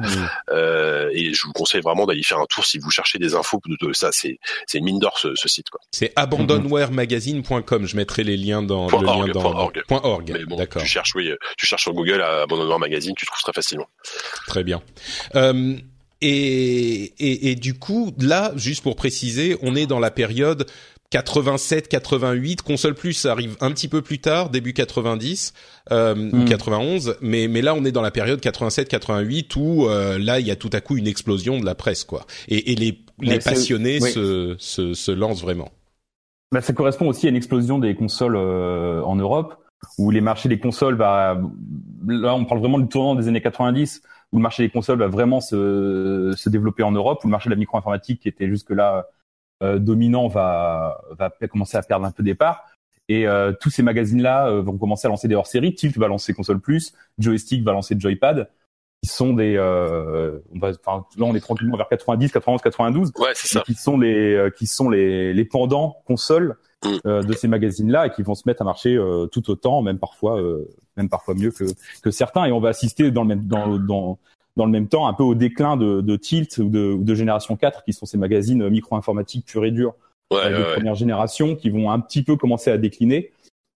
Euh, 0.51 1.09
et 1.13 1.33
je 1.33 1.45
vous 1.45 1.53
conseille 1.53 1.81
vraiment 1.81 2.05
d'aller 2.05 2.23
faire 2.23 2.39
un 2.39 2.45
tour 2.45 2.65
si 2.65 2.77
vous 2.79 2.89
cherchez 2.91 3.17
des 3.19 3.35
infos 3.35 3.59
de, 3.65 3.93
ça. 3.93 4.11
C'est 4.11 4.39
c'est 4.67 4.77
une 4.79 4.85
mine 4.85 4.99
d'or 4.99 5.17
ce, 5.17 5.35
ce 5.35 5.47
site 5.47 5.69
quoi. 5.69 5.79
C'est 5.91 6.11
abandonwaremagazine.com. 6.15 7.85
Je 7.87 7.95
mettrai 7.95 8.23
les 8.23 8.37
liens 8.37 8.61
dans 8.61 8.87
Point 8.87 9.01
le 9.01 9.07
org, 9.07 9.27
lien 9.27 9.33
dans 9.33 9.41
point 9.41 9.55
org. 9.59 9.83
point 9.87 10.01
org. 10.03 10.31
Mais 10.33 10.45
bon, 10.45 10.55
D'accord, 10.57 10.81
tu 10.81 10.87
cherches, 10.87 11.15
oui, 11.15 11.29
euh, 11.29 11.37
tu 11.57 11.65
cherches 11.65 11.83
sur 11.83 11.93
Google 11.93 12.21
à 12.21 12.41
Abandonnoir 12.43 12.79
Magazine, 12.79 13.13
tu 13.17 13.25
trouves 13.25 13.41
très 13.41 13.53
facilement. 13.53 13.87
très 14.47 14.63
bien. 14.63 14.81
Euh, 15.35 15.77
et, 16.21 17.13
et 17.19 17.51
et 17.51 17.55
du 17.55 17.73
coup, 17.75 18.11
là, 18.19 18.51
juste 18.55 18.83
pour 18.83 18.95
préciser, 18.95 19.57
on 19.61 19.75
est 19.75 19.85
dans 19.87 19.99
la 19.99 20.11
période 20.11 20.65
87-88. 21.11 22.61
Console 22.61 22.93
Plus 22.95 23.25
arrive 23.25 23.55
un 23.61 23.71
petit 23.71 23.87
peu 23.87 24.01
plus 24.01 24.19
tard, 24.19 24.49
début 24.49 24.73
90 24.73 25.53
euh, 25.91 26.15
ou 26.15 26.37
Mm. 26.37 26.45
91. 26.45 27.15
Mais 27.21 27.47
mais 27.47 27.61
là, 27.61 27.73
on 27.75 27.83
est 27.85 27.91
dans 27.91 28.01
la 28.01 28.11
période 28.11 28.39
87-88 28.41 29.57
où 29.57 29.87
euh, 29.87 30.17
là, 30.19 30.39
il 30.39 30.47
y 30.47 30.51
a 30.51 30.55
tout 30.55 30.69
à 30.73 30.81
coup 30.81 30.97
une 30.97 31.07
explosion 31.07 31.59
de 31.59 31.65
la 31.65 31.75
presse, 31.75 32.03
quoi. 32.03 32.25
Et, 32.47 32.71
et 32.71 32.75
les 32.75 32.99
les 33.21 33.31
Ouais, 33.31 33.39
passionnés 33.39 33.99
oui. 34.01 34.11
se, 34.11 34.55
se 34.59 34.93
se 34.93 35.11
lancent 35.11 35.41
vraiment. 35.41 35.71
bah, 36.51 36.61
ça 36.61 36.73
correspond 36.73 37.07
aussi 37.07 37.25
à 37.27 37.29
une 37.29 37.35
explosion 37.35 37.79
des 37.79 37.95
consoles 37.95 38.35
euh, 38.37 39.01
en 39.03 39.15
Europe, 39.15 39.55
où 39.97 40.09
les 40.11 40.21
marchés 40.21 40.47
des 40.49 40.59
consoles 40.59 40.95
va, 40.95 41.39
là 42.07 42.35
on 42.35 42.45
parle 42.45 42.59
vraiment 42.61 42.79
du 42.79 42.87
tournant 42.87 43.15
des 43.15 43.27
années 43.27 43.41
90, 43.41 44.01
où 44.31 44.37
le 44.37 44.41
marché 44.41 44.63
des 44.63 44.69
consoles 44.69 44.99
va 44.99 45.07
vraiment 45.07 45.41
se, 45.41 46.33
se 46.35 46.49
développer 46.49 46.83
en 46.83 46.91
Europe, 46.91 47.23
où 47.23 47.27
le 47.27 47.31
marché 47.31 47.49
de 47.49 47.53
la 47.53 47.59
micro-informatique 47.59 48.21
qui 48.21 48.27
était 48.27 48.47
jusque 48.47 48.69
là 48.69 49.07
euh, 49.63 49.79
dominant 49.79 50.27
va, 50.27 51.01
va 51.17 51.31
commencer 51.49 51.77
à 51.77 51.81
perdre 51.81 52.05
un 52.05 52.11
peu 52.11 52.23
des 52.23 52.35
parts. 52.35 52.65
Et 53.07 53.27
euh, 53.27 53.53
tous 53.59 53.71
ces 53.71 53.81
magazines-là 53.81 54.51
vont 54.61 54.77
commencer 54.77 55.07
à 55.07 55.09
lancer 55.09 55.27
des 55.27 55.35
hors-séries. 55.35 55.73
Tilt 55.73 55.97
va 55.97 56.07
lancer 56.07 56.33
Console 56.33 56.59
Plus, 56.59 56.93
Joystick 57.17 57.63
va 57.63 57.71
lancer 57.71 57.95
Joypad 57.97 58.49
qui 59.01 59.09
sont 59.09 59.33
des 59.33 59.55
euh, 59.57 60.39
on 60.53 60.59
va 60.59 60.71
enfin 60.85 61.05
là 61.17 61.25
on 61.25 61.35
est 61.35 61.39
tranquillement 61.39 61.77
vers 61.77 61.87
90 61.87 62.31
91 62.31 62.61
92 62.61 63.11
ouais 63.17 63.29
c'est 63.33 63.47
ça 63.47 63.61
qui 63.61 63.73
sont 63.73 63.97
les 63.97 64.33
euh, 64.33 64.49
qui 64.49 64.67
sont 64.67 64.89
les 64.89 65.33
les 65.33 65.45
pendants 65.45 66.01
consoles. 66.05 66.57
Euh, 67.05 67.23
de 67.23 67.33
ces 67.33 67.47
magazines 67.47 67.91
là 67.91 68.07
et 68.07 68.11
qui 68.11 68.23
vont 68.23 68.35
se 68.35 68.43
mettre 68.45 68.61
à 68.61 68.65
marcher 68.65 68.95
euh, 68.95 69.27
tout 69.27 69.49
autant 69.49 69.81
même 69.81 69.99
parfois 69.99 70.39
euh, 70.39 70.65
même 70.95 71.09
parfois 71.09 71.33
mieux 71.33 71.51
que 71.51 71.65
que 72.01 72.09
certains 72.09 72.45
et 72.45 72.51
on 72.53 72.61
va 72.61 72.69
assister 72.69 73.11
dans 73.11 73.23
le 73.23 73.27
même 73.27 73.47
dans 73.47 73.77
dans 73.77 74.17
dans 74.55 74.65
le 74.65 74.71
même 74.71 74.87
temps 74.87 75.07
un 75.07 75.13
peu 75.13 75.23
au 75.23 75.35
déclin 75.35 75.77
de, 75.77 76.01
de 76.01 76.15
Tilt 76.15 76.57
ou 76.57 76.69
de, 76.69 76.91
ou 76.91 77.03
de 77.03 77.15
Génération 77.15 77.55
4 77.55 77.83
qui 77.83 77.93
sont 77.93 78.05
ces 78.05 78.17
magazines 78.17 78.69
micro-informatiques 78.69 79.45
pur 79.45 79.65
et 79.65 79.71
dur 79.71 79.93
ouais, 80.31 80.37
euh, 80.37 80.49
de 80.49 80.55
ouais, 80.55 80.67
ouais. 80.67 80.73
première 80.75 80.95
génération 80.95 81.55
qui 81.55 81.69
vont 81.69 81.91
un 81.91 81.99
petit 81.99 82.23
peu 82.23 82.35
commencer 82.35 82.71
à 82.71 82.77
décliner 82.77 83.31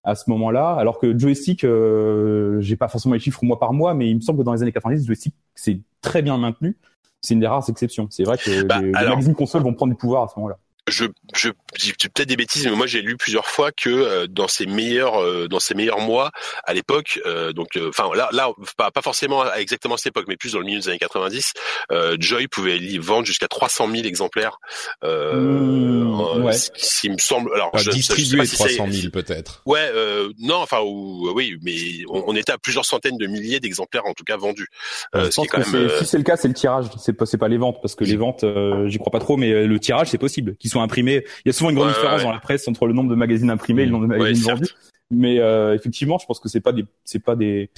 à 0.06 0.16
ce 0.16 0.30
moment-là, 0.32 0.74
alors 0.74 1.00
que 1.00 1.18
joystick, 1.18 1.64
euh, 1.64 2.60
j'ai 2.60 2.76
pas 2.76 2.90
forcément 2.90 3.14
les 3.14 3.22
chiffres 3.22 3.46
mois 3.46 3.58
par 3.58 3.72
mois, 3.72 3.94
mais 3.94 4.10
il 4.10 4.16
me 4.18 4.22
semble 4.22 4.40
que 4.40 4.44
dans 4.44 4.52
les 4.52 4.62
années 4.62 4.74
90, 4.74 5.06
joystick 5.06 5.34
c'est 5.56 5.80
très 6.02 6.22
bien 6.22 6.38
maintenu. 6.38 6.76
C'est 7.22 7.36
une 7.36 7.40
des 7.40 7.48
rares 7.48 7.64
exceptions. 7.70 8.08
C'est 8.10 8.24
vrai 8.24 8.38
que 8.38 8.64
Bah, 8.64 8.82
les, 8.82 8.92
magazines 8.92 9.34
consoles 9.34 9.64
vont 9.64 9.74
prendre 9.74 9.94
du 9.94 9.98
pouvoir 9.98 10.24
à 10.24 10.28
ce 10.28 10.34
moment-là. 10.38 10.58
Je, 10.90 11.06
je 11.36 11.50
dis 11.80 11.94
peut-être 11.94 12.28
des 12.28 12.36
bêtises, 12.36 12.66
mais 12.66 12.76
moi 12.76 12.88
j'ai 12.88 13.02
lu 13.02 13.16
plusieurs 13.18 13.48
fois 13.48 13.72
que 13.72 13.90
euh, 13.90 14.28
dans 14.28 14.48
ses 14.48 14.66
meilleurs 14.66 15.22
euh, 15.22 15.48
dans 15.48 15.60
ses 15.60 15.76
meilleurs 15.76 16.00
mois 16.00 16.32
à 16.66 16.74
l'époque, 16.74 17.20
euh, 17.26 17.54
donc 17.54 17.78
euh, 17.78 17.90
enfin 17.90 18.10
là 18.16 18.30
là 18.34 18.50
pas 18.78 18.92
pas 18.92 19.02
forcément 19.02 19.42
à 19.44 19.58
exactement 19.60 19.96
cette 19.98 20.08
époque, 20.08 20.26
mais 20.28 20.36
plus 20.36 20.54
dans 20.54 20.60
le 20.60 20.66
milieu 20.66 20.80
des 20.80 20.90
années 20.90 21.00
90, 21.00 21.54
euh, 21.92 22.18
Joy 22.20 22.48
pouvait 22.48 22.80
vendre 23.00 23.26
jusqu'à 23.26 23.48
300 23.48 23.90
000 23.92 24.04
exemplaires. 24.06 24.58
Euh, 25.04 25.34
Mmh, 25.34 26.44
ouais. 26.44 26.54
qui 26.76 27.10
me 27.10 27.18
semble. 27.18 27.52
Alors 27.56 27.70
Enfin, 27.74 27.84
je, 27.84 27.92
je 27.92 27.96
distribuer 27.96 28.46
si 28.46 28.56
c'est- 28.56 28.76
300 28.76 28.88
000 28.92 29.12
peut-être. 29.12 29.62
Ouais, 29.66 29.90
euh, 29.94 30.30
non, 30.40 30.56
enfin 30.58 30.80
ou, 30.82 31.32
oui, 31.34 31.58
mais 31.62 31.76
on, 32.10 32.24
on 32.28 32.36
était 32.36 32.52
à 32.52 32.58
plusieurs 32.58 32.86
centaines 32.86 33.18
de 33.18 33.28
milliers 33.28 33.60
d'exemplaires 33.60 34.06
en 34.06 34.14
tout 34.14 34.24
cas 34.24 34.38
vendus. 34.38 34.68
Euh, 35.16 35.30
Je 35.30 35.36
pense 35.36 35.48
que 35.48 35.58
même. 35.58 35.90
si 36.00 36.06
c'est 36.06 36.18
le 36.18 36.24
cas, 36.24 36.36
c'est 36.38 36.48
le 36.48 36.54
tirage. 36.54 36.86
C'est 36.98 37.14
pas, 37.14 37.26
pas 37.40 37.48
les 37.48 37.58
ventes, 37.58 37.80
parce 37.82 37.96
que 37.96 38.04
les 38.04 38.16
ventes, 38.16 38.44
euh, 38.44 38.88
j'y 38.88 38.98
crois 39.00 39.12
pas 39.12 39.20
trop, 39.20 39.38
mais 39.38 39.66
le 39.66 39.80
tirage, 39.80 40.10
c'est 40.10 40.18
possible. 40.18 40.56
Qu'ils 40.58 40.72
soient 40.74 40.84
imprimés. 40.84 41.24
Il 41.46 41.48
y 41.48 41.50
a 41.50 41.54
souvent 41.54 41.70
une 41.70 41.76
grande 41.78 41.88
Ouais, 41.90 41.94
différence 41.96 42.20
ouais. 42.20 42.26
dans 42.26 42.32
la 42.34 42.40
presse 42.40 42.68
entre 42.68 42.86
le 42.88 42.94
nombre 42.94 43.10
de 43.10 43.16
magazines 43.16 43.50
imprimés 43.50 43.84
et 43.84 43.86
le 43.86 43.92
nombre 43.92 44.04
de 44.08 44.10
magazines 44.18 44.44
vendus. 44.44 44.70
Mais 45.12 45.40
euh, 45.40 45.74
effectivement, 45.76 46.18
je 46.18 46.26
pense 46.26 46.40
que 46.40 46.50
c'est 46.50 46.62
pas 46.62 46.72
des, 46.74 46.86
c'est 47.06 47.24
pas 47.24 47.36
des, 47.36 47.70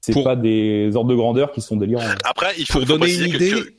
c'est 0.00 0.12
Pour- 0.12 0.24
pas 0.24 0.36
des 0.36 0.90
ordres 0.94 1.10
de 1.10 1.14
grandeur 1.16 1.52
qui 1.52 1.60
sont 1.60 1.76
délirants. 1.76 2.02
Après, 2.24 2.48
il 2.58 2.66
faut, 2.66 2.80
Pour 2.80 2.88
faut 2.88 2.98
donner 2.98 3.14
une 3.14 3.30
que- 3.32 3.36
idée, 3.36 3.50
que-. 3.50 3.74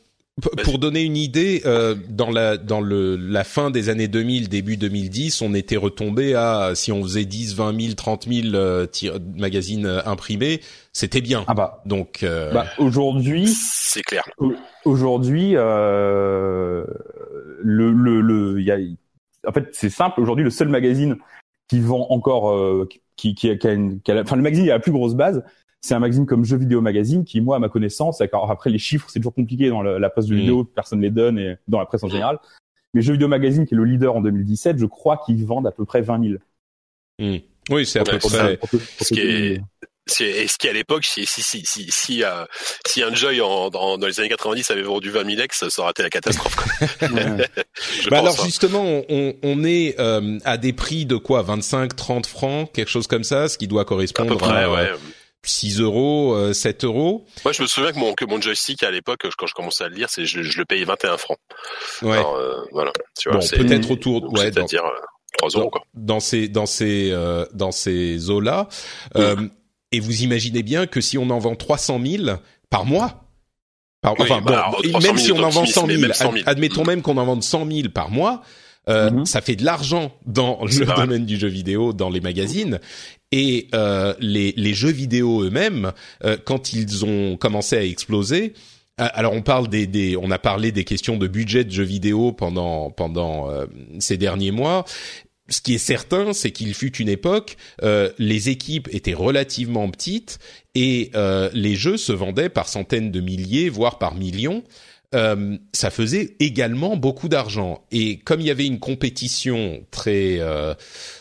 Pour 0.64 0.80
donner 0.80 1.04
une 1.04 1.18
idée, 1.18 1.62
euh, 1.66 1.94
dans 2.10 2.32
la 2.32 2.56
dans 2.58 2.80
le 2.80 3.18
la 3.18 3.44
fin 3.44 3.70
des 3.70 3.90
années 3.90 4.08
2000, 4.08 4.48
début 4.48 4.78
2010, 4.78 5.42
on 5.42 5.54
était 5.54 5.76
retombé 5.76 6.34
à 6.36 6.72
si 6.74 6.92
on 6.94 7.04
faisait 7.04 7.26
10, 7.26 7.54
20 7.56 7.80
000, 7.80 7.94
30 7.96 8.28
000 8.32 8.56
euh, 8.56 8.86
tir- 8.88 9.20
magazines 9.36 9.86
euh, 9.86 10.00
imprimés, 10.06 10.62
c'était 10.94 11.20
bien. 11.22 11.44
Ah 11.48 11.54
bah, 11.54 11.84
Donc 11.86 12.24
euh, 12.24 12.52
bah 12.54 12.66
aujourd'hui, 12.78 13.50
c'est 13.50 14.04
clair. 14.04 14.24
aujourd'hui, 14.86 15.52
euh, 15.58 16.86
le, 17.64 17.92
le, 17.92 18.22
le, 18.22 18.60
il 18.60 18.66
y 18.66 18.72
a, 18.72 18.78
en 19.48 19.52
fait, 19.52 19.70
c'est 19.74 19.90
simple. 19.90 20.20
Aujourd'hui, 20.22 20.44
le 20.44 20.50
seul 20.50 20.68
magazine 20.70 21.18
qui 21.70 21.80
vend 21.80 22.08
encore, 22.10 22.52
euh, 22.52 22.88
qui, 23.16 23.34
qui, 23.36 23.58
qui 23.58 23.68
a 23.68 23.74
une, 23.74 24.02
qui 24.02 24.12
a 24.12 24.16
la- 24.16 24.22
enfin, 24.22 24.36
le 24.36 24.42
magazine 24.42 24.66
qui 24.66 24.72
a 24.72 24.76
la 24.76 24.80
plus 24.80 24.92
grosse 24.92 25.16
base, 25.16 25.44
c'est 25.82 25.96
un 25.96 26.00
magazine 26.00 26.26
comme 26.28 26.44
Jeux 26.46 26.58
Vidéo 26.58 26.80
Magazine, 26.82 27.24
qui, 27.26 27.42
moi, 27.42 27.56
à 27.56 27.60
ma 27.60 27.70
connaissance, 27.70 28.20
d'accord, 28.20 28.52
après 28.52 28.70
les 28.70 28.78
chiffres, 28.78 29.10
c'est 29.10 29.20
toujours 29.20 29.34
compliqué 29.34 29.70
dans 29.70 29.82
la, 29.82 29.98
la 29.98 30.10
presse 30.10 30.28
de 30.28 30.36
vidéo, 30.42 30.64
personne 30.64 31.02
les 31.02 31.10
donne 31.10 31.40
et 31.40 31.56
dans 31.68 31.80
la 31.80 31.86
presse 31.86 32.04
en 32.04 32.08
général. 32.10 32.38
Mais 32.94 33.02
Jeux 33.02 33.14
Vidéo 33.14 33.28
Magazine, 33.30 33.66
qui 33.66 33.74
est 33.74 33.78
le 33.78 33.86
leader 33.86 34.16
en 34.16 34.22
2017, 34.22 34.78
je 34.78 34.86
crois 34.86 35.18
qu'ils 35.26 35.44
vendent 35.46 35.66
à 35.66 35.72
peu 35.72 35.86
près 35.86 36.02
20 36.02 36.22
000. 36.24 36.34
hmm. 37.20 37.38
oui, 37.72 37.86
c'est 37.86 38.00
à 38.00 38.04
peu 38.04 38.18
près. 38.20 38.60
Ce 39.00 39.14
qui 39.14 39.20
est- 39.22 39.62
et 40.20 40.48
ce 40.48 40.58
qui 40.58 40.68
à 40.68 40.74
l'époque, 40.74 41.06
si 41.06 41.26
si 41.26 41.42
si 41.42 41.64
si 41.66 41.88
si, 41.92 42.24
euh, 42.24 42.46
si 42.86 43.04
un 43.04 43.14
Joy 43.14 43.40
en, 43.42 43.70
dans, 43.70 43.98
les 43.98 44.20
années 44.20 44.30
90 44.30 44.72
avait 44.72 44.82
vendu 44.82 45.12
20 45.12 45.30
000 45.30 45.42
ex, 45.42 45.68
ça 45.70 45.82
aurait 45.82 45.92
été 45.92 46.04
la 46.04 46.10
catastrophe. 46.10 46.56
quoi. 46.56 47.08
Bah 48.10 48.20
alors 48.20 48.40
hein. 48.40 48.46
justement, 48.46 48.84
on, 49.10 49.36
on 49.44 49.64
est 49.64 50.00
euh, 50.00 50.40
à 50.44 50.58
des 50.58 50.74
prix 50.74 51.06
de 51.06 51.16
quoi? 51.18 51.42
25, 51.44 51.96
30 51.96 52.26
francs, 52.26 52.72
quelque 52.74 52.90
chose 52.90 53.08
comme 53.08 53.24
ça, 53.24 53.48
ce 53.48 53.58
qui 53.58 53.68
doit 53.68 53.82
à 53.82 53.86
peu 53.86 53.90
correspondre 53.90 54.38
près, 54.38 54.64
à 54.64 54.72
ouais. 54.72 54.80
euh, 54.92 54.98
6 55.44 55.80
euros, 55.82 56.34
euh, 56.36 56.54
7 56.54 56.84
euros. 56.84 57.26
Moi, 57.44 57.52
je 57.52 57.62
me 57.62 57.68
souviens 57.68 57.92
que 57.92 57.98
mon 58.00 58.14
que 58.14 58.26
mon 58.26 58.40
joystick 58.42 58.84
à 58.84 58.92
l'époque, 58.92 59.28
quand 59.38 59.48
je 59.48 59.54
commençais 59.54 59.84
à 59.84 59.90
le 59.90 59.96
lire, 59.96 60.08
c'est 60.10 60.26
je, 60.26 60.42
je 60.42 60.58
le 60.58 60.66
payais 60.66 60.86
21 60.86 61.18
francs. 61.18 61.40
Ouais. 62.02 62.18
Alors, 62.18 62.36
euh, 62.36 62.58
voilà. 62.72 62.92
Tu 63.20 63.30
vois, 63.30 63.40
Bon, 63.40 63.46
c'est 63.46 63.58
peut-être 63.58 63.90
autour, 63.92 64.22
donc, 64.22 64.34
ouais, 64.34 64.52
c'est-à-dire 64.52 64.86
euh, 64.86 65.00
3 65.38 65.50
euros 65.50 65.70
quoi. 65.70 65.82
dans 65.94 66.20
ces 66.20 66.48
dans 66.48 66.66
ces 66.66 67.10
euh, 67.12 67.46
dans 67.54 67.72
ces 67.72 68.30
eaux 68.30 68.42
là. 68.42 68.68
Euh, 69.16 69.36
et 69.92 70.00
vous 70.00 70.24
imaginez 70.24 70.64
bien 70.64 70.88
que 70.88 71.02
si 71.02 71.18
on 71.18 71.30
en 71.30 71.40
vend 71.40 71.56
300 71.56 72.00
000 72.04 72.38
par 72.70 72.86
mois. 72.86 73.26
Par, 74.02 74.14
Oui, 74.14 74.26
enfin, 74.26 74.42
bah, 74.42 74.52
bon, 74.52 74.54
alors, 74.54 74.72
300 74.82 75.00
000 75.02 75.02
même 75.14 75.18
si 75.18 75.32
on 75.32 75.44
en 75.44 75.50
vend 75.50 75.66
100 75.66 75.88
mais 75.88 75.94
000, 75.96 76.02
même 76.08 76.14
100 76.14 76.24
000. 76.32 76.36
ad- 76.38 76.44
admettons 76.50 76.84
même 76.86 77.02
qu'on 77.02 77.18
en 77.18 77.26
vende 77.26 77.44
100 77.44 77.68
000 77.72 77.90
par 77.94 78.10
mois, 78.10 78.42
euh, 78.90 79.12
Mhm. 79.12 79.26
ça 79.28 79.42
fait 79.42 79.56
de 79.56 79.64
l'argent 79.64 80.12
dans 80.26 80.60
le 80.66 80.86
domaine 80.96 81.26
du 81.26 81.38
jeu 81.38 81.48
vidéo, 81.50 81.94
dans 81.94 82.10
les 82.10 82.20
magazines. 82.22 82.80
Et 83.32 83.68
euh, 83.76 84.14
les, 84.20 84.54
les 84.58 84.74
jeux 84.74 84.90
vidéo 84.92 85.44
eux-mêmes, 85.44 85.92
euh, 86.26 86.36
quand 86.44 86.74
ils 86.74 87.06
ont 87.06 87.38
commencé 87.38 87.78
à 87.78 87.84
exploser, 87.84 88.54
euh, 89.00 89.08
alors 89.14 89.34
on 89.34 89.42
parle 89.44 89.68
des, 89.70 89.86
des, 89.88 90.18
on 90.18 90.32
a 90.32 90.40
parlé 90.40 90.72
des 90.72 90.84
questions 90.84 91.16
de 91.16 91.28
budget 91.28 91.64
de 91.64 91.72
jeux 91.72 91.84
vidéo 91.84 92.32
pendant 92.34 92.90
pendant 92.90 93.50
euh, 93.52 93.68
ces 94.00 94.18
derniers 94.18 94.52
mois. 94.52 94.84
Ce 95.52 95.62
qui 95.62 95.76
est 95.76 95.80
certain, 95.80 96.34
c'est 96.34 96.52
qu'il 96.52 96.74
fut 96.74 96.96
une 96.98 97.10
époque, 97.10 97.58
euh, 97.84 98.10
les 98.18 98.50
équipes 98.50 98.88
étaient 98.92 99.14
relativement 99.14 99.90
petites 99.90 100.40
et 100.76 101.12
euh, 101.14 101.50
les 101.54 101.76
jeux 101.76 101.98
se 101.98 102.14
vendaient 102.14 102.50
par 102.50 102.70
centaines 102.70 103.12
de 103.12 103.20
milliers, 103.20 103.70
voire 103.70 104.00
par 104.00 104.16
millions. 104.16 104.64
Euh, 105.14 105.58
ça 105.74 105.90
faisait 105.90 106.38
également 106.40 106.96
beaucoup 106.96 107.28
d'argent. 107.28 107.84
Et 107.92 108.20
comme 108.20 108.40
il 108.40 108.48
y 108.48 108.52
avait 108.52 108.66
une 108.66 108.80
compétition 108.80 109.86
très 109.92 110.40
euh, 110.40 110.74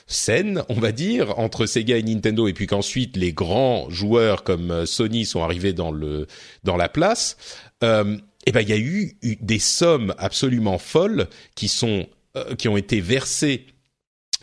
saine, 0.06 0.62
on 0.68 0.74
va 0.74 0.92
dire, 0.92 1.36
entre 1.40 1.66
Sega 1.66 1.96
et 1.96 2.02
Nintendo, 2.04 2.46
et 2.46 2.52
puis 2.52 2.68
qu'ensuite 2.68 3.16
les 3.16 3.32
grands 3.32 3.90
joueurs 3.90 4.44
comme 4.44 4.70
euh, 4.70 4.86
Sony 4.86 5.26
sont 5.26 5.42
arrivés 5.42 5.72
dans 5.72 5.90
le 5.90 6.28
dans 6.62 6.76
la 6.76 6.88
place, 6.88 7.36
euh, 7.82 8.16
et 8.46 8.52
ben 8.52 8.60
il 8.60 8.68
y 8.68 8.72
a 8.72 8.78
eu 8.78 9.16
eu 9.22 9.36
des 9.40 9.58
sommes 9.58 10.14
absolument 10.18 10.78
folles 10.78 11.26
qui 11.56 11.66
sont 11.66 12.06
euh, 12.36 12.54
qui 12.54 12.68
ont 12.68 12.76
été 12.76 13.00
versées 13.00 13.66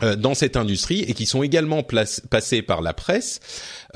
dans 0.00 0.34
cette 0.34 0.56
industrie 0.56 1.00
et 1.00 1.14
qui 1.14 1.26
sont 1.26 1.42
également 1.42 1.82
passées 1.82 2.62
par 2.62 2.82
la 2.82 2.92
presse. 2.92 3.40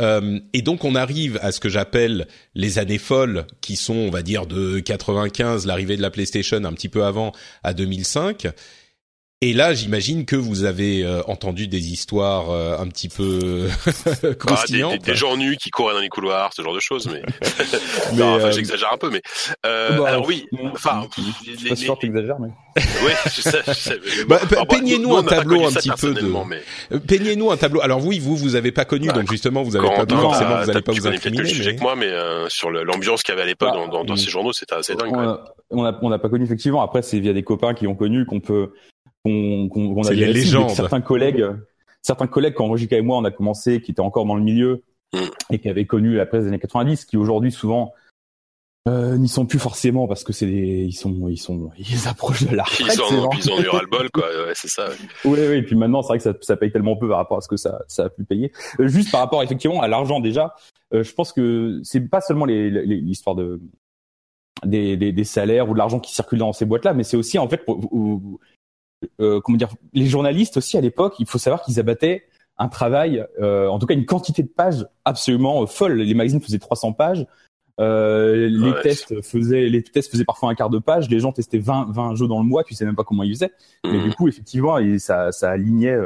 Euh, 0.00 0.40
et 0.52 0.62
donc 0.62 0.84
on 0.84 0.94
arrive 0.94 1.38
à 1.42 1.52
ce 1.52 1.60
que 1.60 1.68
j'appelle 1.68 2.26
les 2.54 2.78
années 2.78 2.98
folles, 2.98 3.46
qui 3.60 3.76
sont, 3.76 3.94
on 3.94 4.10
va 4.10 4.22
dire, 4.22 4.46
de 4.46 4.80
95, 4.80 5.66
l'arrivée 5.66 5.96
de 5.96 6.02
la 6.02 6.10
PlayStation 6.10 6.64
un 6.64 6.72
petit 6.72 6.88
peu 6.88 7.04
avant, 7.04 7.32
à 7.62 7.74
2005. 7.74 8.48
Et 9.44 9.52
là, 9.54 9.74
j'imagine 9.74 10.24
que 10.24 10.36
vous 10.36 10.62
avez 10.62 11.02
euh, 11.04 11.20
entendu 11.26 11.66
des 11.66 11.92
histoires 11.92 12.50
euh, 12.50 12.78
un 12.78 12.86
petit 12.86 13.08
peu 13.08 13.66
Ah, 13.86 13.90
des, 14.22 14.36
croustillantes. 14.36 14.92
des- 14.92 15.10
des 15.12 15.14
gens 15.16 15.36
nus 15.36 15.56
qui 15.56 15.70
couraient 15.70 15.94
dans 15.94 16.00
les 16.00 16.08
couloirs, 16.08 16.52
ce 16.54 16.62
genre 16.62 16.72
de 16.74 16.78
choses, 16.78 17.08
mais, 17.12 17.22
Mais, 18.12 18.18
non, 18.18 18.36
enfin, 18.36 18.46
euh, 18.46 18.52
j'exagère 18.52 18.92
un 18.92 18.98
peu, 18.98 19.10
mais 19.10 19.20
euh, 19.66 19.98
Bah, 19.98 20.10
alors 20.10 20.26
oui, 20.28 20.46
non, 20.52 20.70
enfin, 20.72 21.08
je 21.18 21.50
les- 21.50 21.56
suis 21.56 21.68
pas 21.70 21.74
sûr 21.74 21.96
que 21.96 22.02
t'exagères, 22.02 22.36
mais. 22.38 22.48
ouais, 23.04 23.14
je 23.26 23.40
sais, 23.42 23.62
je 23.66 23.72
sais, 23.72 23.98
Bah, 24.28 24.38
bon, 24.48 24.60
bon, 24.60 24.64
peignez-nous 24.66 25.08
nous, 25.08 25.16
un 25.16 25.24
tableau 25.24 25.56
connu 25.56 25.66
un 25.66 25.72
petit 25.72 25.90
peu 25.90 26.14
de- 26.14 26.20
mais 26.48 26.62
Euh, 26.92 27.00
Peignez-nous 27.00 27.50
un 27.50 27.56
tableau. 27.56 27.80
Alors 27.80 28.06
oui, 28.06 28.20
vous, 28.20 28.36
vous 28.36 28.54
avez 28.54 28.70
pas 28.70 28.84
connu, 28.84 29.08
Bah, 29.08 29.14
donc 29.14 29.28
justement, 29.28 29.64
vous 29.64 29.74
avez 29.74 29.88
pas 29.88 29.94
Corentin, 30.06 30.18
forcément, 30.20 30.62
vous 30.62 30.70
allez 30.70 30.82
pas 30.82 30.92
vous 30.92 31.06
incriminer. 31.08 31.42
le 31.42 31.48
sujet 31.48 31.72
mais- 31.72 31.76
que 31.78 31.82
moi, 31.82 31.96
mais 31.96 32.06
euh, 32.06 32.48
sur 32.48 32.70
l'ambiance 32.70 33.24
qu'il 33.24 33.32
y 33.32 33.34
avait 33.34 33.42
à 33.42 33.46
l'époque 33.46 33.70
Bah, 33.72 33.76
dans, 33.76 33.88
dans, 33.88 34.04
dans 34.04 34.14
mm. 34.14 34.18
ces 34.18 34.30
journaux, 34.30 34.52
c'était 34.52 34.74
assez 34.76 34.94
dingue. 34.94 35.08
on 35.08 35.14
quoi. 35.14 35.22
a, 35.24 35.44
on 35.70 35.84
a, 35.84 35.98
on 36.00 36.10
n'a 36.10 36.18
pas 36.20 36.28
connu 36.28 36.44
effectivement. 36.44 36.80
Après, 36.82 37.02
c'est 37.02 37.18
via 37.18 37.32
des 37.32 37.42
copains 37.42 37.74
qui 37.74 37.88
ont 37.88 37.96
connu 37.96 38.24
qu'on 38.24 38.38
peut, 38.40 38.72
qu'on, 39.24 39.68
qu'on, 39.68 39.94
qu'on 39.94 40.00
a 40.02 40.04
C'est 40.04 40.16
des 40.16 40.32
les 40.32 40.44
Certains 40.68 41.00
collègues, 41.00 41.46
certains 42.02 42.26
collègues 42.26 42.54
quand 42.54 42.66
Rogica 42.66 42.96
et 42.96 43.02
moi 43.02 43.18
on 43.18 43.24
a 43.24 43.30
commencé, 43.30 43.80
qui 43.80 43.90
étaient 43.92 44.00
encore 44.00 44.26
dans 44.26 44.36
le 44.36 44.42
milieu 44.42 44.82
Mm. 45.14 45.18
et 45.50 45.58
qui 45.58 45.68
avaient 45.68 45.84
connu 45.84 46.14
la 46.14 46.24
presse 46.24 46.44
des 46.44 46.48
années 46.48 46.58
90, 46.58 47.04
qui 47.04 47.18
aujourd'hui 47.18 47.52
souvent 47.52 47.92
euh, 48.88 49.18
n'y 49.18 49.28
sont 49.28 49.44
plus 49.44 49.58
forcément 49.58 50.08
parce 50.08 50.24
que 50.24 50.32
c'est 50.32 50.46
des, 50.46 50.84
ils 50.86 50.94
sont, 50.94 51.28
ils 51.28 51.36
sont, 51.36 51.70
ils 51.78 52.08
approchent 52.08 52.44
de 52.44 52.56
la 52.56 52.64
Ils 52.80 52.84
retraite. 52.84 52.96
gens. 52.96 53.30
ils 53.36 53.50
ont 53.52 53.60
eu 53.60 53.68
ras 53.68 53.82
le 53.82 53.88
bol, 53.88 54.10
quoi. 54.10 54.24
Ouais, 54.24 54.52
c'est 54.54 54.68
ça. 54.70 54.88
Oui, 55.26 55.38
oui. 55.38 55.56
Et 55.58 55.62
puis 55.62 55.76
maintenant, 55.76 56.00
c'est 56.00 56.08
vrai 56.08 56.16
que 56.16 56.24
ça, 56.24 56.32
ça 56.40 56.56
paye 56.56 56.72
tellement 56.72 56.96
peu 56.96 57.08
par 57.10 57.18
rapport 57.18 57.36
à 57.36 57.40
ce 57.42 57.48
que 57.48 57.58
ça, 57.58 57.82
ça 57.88 58.06
a 58.06 58.08
pu 58.08 58.24
payer. 58.24 58.52
Euh, 58.80 58.88
juste 58.88 59.12
par 59.12 59.20
rapport 59.20 59.42
effectivement 59.42 59.82
à 59.82 59.86
l'argent 59.86 60.18
déjà, 60.18 60.54
euh, 60.94 61.02
je 61.02 61.12
pense 61.12 61.32
que 61.34 61.78
c'est 61.84 62.00
pas 62.00 62.22
seulement 62.22 62.46
les- 62.46 62.70
les- 62.70 62.96
l'histoire 63.02 63.36
de 63.36 63.60
des, 64.64 64.96
des, 64.96 65.12
des 65.12 65.24
salaires 65.24 65.68
ou 65.68 65.74
de 65.74 65.78
l'argent 65.78 66.00
qui 66.00 66.14
circule 66.14 66.38
dans 66.38 66.54
ces 66.54 66.64
boîtes-là, 66.64 66.94
mais 66.94 67.04
c'est 67.04 67.18
aussi 67.18 67.38
en 67.38 67.48
fait 67.50 67.66
pour- 67.66 67.90
ou- 69.18 69.40
comment 69.40 69.58
dire, 69.58 69.70
les 69.92 70.06
journalistes 70.06 70.56
aussi 70.56 70.76
à 70.76 70.80
l'époque, 70.80 71.14
il 71.18 71.26
faut 71.26 71.38
savoir 71.38 71.62
qu'ils 71.62 71.80
abattaient 71.80 72.24
un 72.58 72.68
travail, 72.68 73.24
en 73.40 73.78
tout 73.78 73.86
cas 73.86 73.94
une 73.94 74.06
quantité 74.06 74.42
de 74.42 74.48
pages 74.48 74.86
absolument 75.04 75.66
folle. 75.66 75.94
Les 75.94 76.14
magazines 76.14 76.40
faisaient 76.40 76.58
300 76.58 76.92
pages. 76.92 77.26
Euh, 77.80 78.48
les 78.48 78.72
tests 78.82 79.22
faisaient 79.22 79.68
les 79.68 79.82
tests 79.82 80.10
faisaient 80.10 80.26
parfois 80.26 80.50
un 80.50 80.54
quart 80.54 80.70
de 80.70 80.78
page. 80.78 81.08
Les 81.08 81.20
gens 81.20 81.32
testaient 81.32 81.58
20 81.58 81.88
20 81.90 82.14
jeux 82.14 82.28
dans 82.28 82.40
le 82.40 82.46
mois. 82.46 82.64
Tu 82.64 82.74
sais 82.74 82.84
même 82.84 82.94
pas 82.94 83.04
comment 83.04 83.22
ils 83.22 83.34
faisaient. 83.34 83.52
Mais 83.84 83.98
mhm. 83.98 84.04
du 84.04 84.14
coup, 84.14 84.28
effectivement, 84.28 84.78
ça 84.98 85.32
ça 85.32 85.50
alignait 85.50 85.96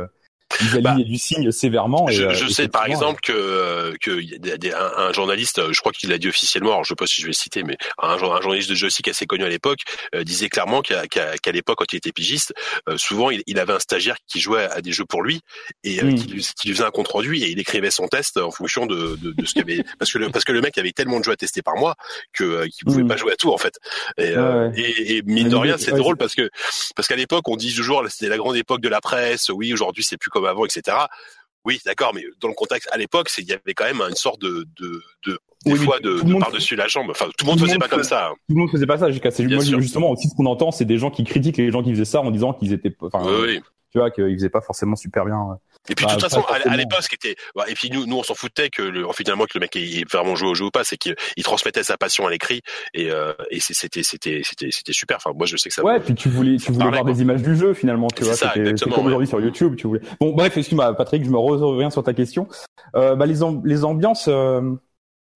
ils 0.61 0.81
bah, 0.81 0.95
du 0.95 1.19
signe 1.19 1.51
sévèrement. 1.51 2.07
je, 2.09 2.25
euh, 2.25 2.49
sais 2.49 2.69
par 2.69 2.87
exemple 2.87 3.21
que 3.23 3.33
euh, 3.33 3.95
que 4.01 4.21
un, 4.73 5.09
un, 5.09 5.13
journaliste, 5.13 5.73
je 5.73 5.81
crois 5.81 5.93
qu'il 5.93 6.11
l'a 6.11 6.19
dit 6.19 6.29
officiellement, 6.29 6.73
alors 6.73 6.85
je 6.85 6.91
sais 6.91 6.95
pas 6.95 7.07
si 7.07 7.21
je 7.21 7.27
vais 7.27 7.31
le 7.31 7.35
citer, 7.35 7.63
mais 7.63 7.77
un, 8.03 8.11
un 8.11 8.41
journaliste 8.41 8.71
de 8.71 8.75
joystick 8.75 9.09
assez 9.09 9.27
connu 9.27 9.45
à 9.45 9.49
l'époque 9.49 9.81
euh, 10.15 10.25
disait 10.25 10.49
clairement 10.49 10.83
qu'à 10.83 11.07
qu'à 11.07 11.53
l'époque 11.53 11.79
quand 11.79 11.93
il 11.93 11.97
était 11.97 12.13
pigiste, 12.13 12.55
souvent 12.97 13.31
il, 13.31 13.43
il, 13.47 13.59
avait 13.59 13.73
un 13.73 13.79
stagiaire 13.79 14.17
qui 14.27 14.41
jouait 14.41 14.65
à 14.65 14.81
des 14.81 14.93
jeux 14.93 15.05
pour 15.05 15.23
lui 15.23 15.41
et 15.85 16.03
hmm. 16.03 16.15
qui, 16.15 16.27
lui, 16.29 16.47
qui, 16.59 16.69
lui, 16.69 16.75
faisait 16.75 16.87
un 16.87 16.91
compte 16.91 17.09
rendu 17.09 17.37
et 17.37 17.51
il 17.51 17.59
écrivait 17.59 17.91
son 17.91 18.09
test 18.09 18.37
en 18.37 18.51
fonction 18.51 18.87
de, 18.87 19.17
de, 19.17 19.33
de 19.33 19.47
ce 19.47 19.53
qu'il 19.53 19.63
avait 19.63 19.85
parce 19.99 20.13
que 20.13 20.19
le, 20.19 20.31
parce 20.31 20.45
que 20.45 20.53
le 20.53 20.61
mec 20.61 20.79
avait 20.79 20.93
tellement 20.93 21.19
de 21.19 21.25
jeux 21.25 21.33
à 21.33 21.37
tester 21.37 21.63
par 21.63 21.77
mois 21.77 21.95
que 22.33 22.67
qu'il 22.67 22.85
pouvait 22.87 23.03
hmm. 23.03 23.09
pas 23.09 23.17
jouer 23.17 23.33
à 23.33 23.37
tout 23.37 23.53
en 23.53 23.59
fait. 23.59 23.79
Et, 24.19 24.35
et, 24.77 25.17
et 25.17 25.23
mine 25.23 25.49
de 25.49 25.57
rien, 25.57 25.77
c'est 25.79 25.93
drôle 25.93 26.17
parce 26.17 26.35
que 26.35 26.49
parce 26.95 27.09
qu'à 27.09 27.17
l'époque 27.17 27.49
on 27.49 27.57
dit 27.57 27.75
toujours 27.75 28.03
c'était 28.09 28.29
la 28.29 28.37
grande 28.37 28.57
époque 28.57 28.81
de 28.81 28.89
la 28.89 29.01
presse. 29.01 29.49
Oui, 29.49 29.73
aujourd'hui 29.73 30.05
c'est 30.05 30.17
plus 30.17 30.31
comme 30.31 30.46
avant, 30.47 30.65
etc. 30.65 30.97
Oui, 31.65 31.81
d'accord, 31.85 32.13
mais 32.15 32.23
dans 32.41 32.49
le 32.49 32.55
contexte 32.55 32.89
à 32.93 32.97
l'époque, 32.97 33.29
il 33.39 33.45
y 33.45 33.53
avait 33.53 33.75
quand 33.75 33.85
même 33.85 34.01
une 34.01 34.15
sorte 34.15 34.41
de 34.41 34.67
de, 34.81 35.03
de 35.27 35.39
des 35.65 35.75
fois 35.77 35.99
de, 35.99 36.39
par-dessus 36.39 36.77
la 36.77 36.87
jambe. 36.87 37.11
Enfin, 37.11 37.27
tout 37.37 37.45
le 37.45 37.51
monde 37.51 37.61
faisait 37.61 37.79
pas 37.79 37.89
comme 37.89 38.05
ça. 38.05 38.29
Hein. 38.29 38.35
Tout 38.49 38.55
le 38.55 38.61
monde 38.61 38.71
faisait 38.71 38.87
pas 38.87 38.99
ça. 38.99 39.11
justement 39.11 40.11
aussi 40.11 40.29
ce 40.29 40.35
qu'on 40.37 40.47
entend, 40.47 40.71
c'est 40.71 40.85
des 40.85 40.99
gens 40.99 41.11
qui 41.11 41.25
critiquent 41.25 41.57
les 41.57 41.73
gens 41.73 41.83
qui 41.83 41.91
faisaient 41.91 42.05
ça 42.05 42.21
en 42.21 42.31
disant 42.31 42.53
qu'ils 42.53 42.73
étaient, 42.73 42.95
enfin, 43.01 43.25
oui, 43.25 43.61
tu 43.97 44.01
vois, 44.01 44.11
qu'ils 44.11 44.35
faisaient 44.35 44.51
pas 44.51 44.61
forcément 44.61 44.95
super 44.95 45.25
bien. 45.25 45.59
Et 45.89 45.95
puis 45.95 46.05
de 46.05 46.11
toute 46.11 46.21
façon, 46.21 46.43
à, 46.43 46.77
l'époque, 46.77 47.03
ce 47.03 47.09
qui 47.09 47.15
était, 47.15 47.37
et 47.67 47.75
puis 47.75 47.89
nous, 47.91 48.05
nous, 48.05 48.19
on 48.19 48.23
s'en 48.23 48.35
foutait 48.35 48.69
que 48.69 48.83
le, 48.83 49.07
finalement 49.15 49.45
que 49.45 49.53
le 49.55 49.61
mec 49.61 49.75
ait 49.75 50.05
vraiment 50.13 50.37
joué 50.37 50.51
au 50.51 50.55
jeu 50.55 50.67
ou 50.67 50.71
pas, 50.71 50.85
c'est 50.85 50.99
qu'il 50.99 51.15
transmettait 51.43 51.83
sa 51.83 51.97
passion 51.97 52.27
à 52.27 52.31
l'écrit 52.31 52.61
et, 52.93 53.11
euh, 53.11 53.33
et 53.51 53.59
c'était, 53.61 54.03
c'était, 54.03 54.43
c'était, 54.45 54.69
c'était 54.71 54.93
super. 54.93 55.17
Enfin, 55.17 55.33
moi, 55.35 55.47
je 55.47 55.57
sais 55.57 55.71
que 55.71 55.75
ça. 55.75 55.83
Ouais, 55.83 55.99
puis 55.99 56.15
tu 56.15 56.29
voulais, 56.29 56.59
tu 56.59 56.73
voulais 56.73 56.91
voir 56.91 57.05
des 57.07 57.23
images 57.23 57.43
du 57.43 57.57
jeu 57.57 57.73
finalement, 57.73 58.09
tu 58.09 58.25
vois. 58.25 58.35
C'était 58.35 58.75
comme 58.75 59.07
aujourd'hui 59.07 59.29
sur 59.29 59.41
YouTube, 59.41 59.77
tu 59.77 59.87
voulais. 59.87 60.03
Bon, 60.21 60.33
bref, 60.33 60.55
excuse-moi, 60.55 60.95
Patrick, 60.95 61.25
je 61.25 61.31
me 61.31 61.39
reviens 61.39 61.89
sur 61.89 62.03
ta 62.03 62.13
question. 62.13 62.49
Euh, 62.95 63.17
bah, 63.17 63.25
les, 63.25 63.39
les 63.65 63.85
ambiances, 63.85 64.29
euh, 64.29 64.61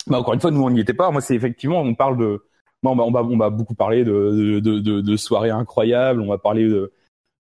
bah, 0.07 0.19
encore 0.19 0.35
une 0.35 0.41
fois, 0.41 0.51
nous, 0.51 0.63
on 0.63 0.71
n'y 0.71 0.81
était 0.81 0.93
pas. 0.93 1.11
Moi, 1.11 1.23
c'est 1.23 1.35
effectivement, 1.35 1.81
on 1.81 1.95
parle 1.95 2.19
de, 2.19 2.45
on 2.83 2.95
va, 2.95 3.23
on 3.23 3.37
va, 3.39 3.49
beaucoup 3.49 3.75
parler 3.75 4.05
de, 4.05 4.61
de, 4.61 4.79
de, 4.81 5.01
de 5.01 5.17
soirées 5.17 5.51
incroyables. 5.51 6.21
On 6.21 6.29
va 6.29 6.37
parler 6.37 6.69
de 6.69 6.93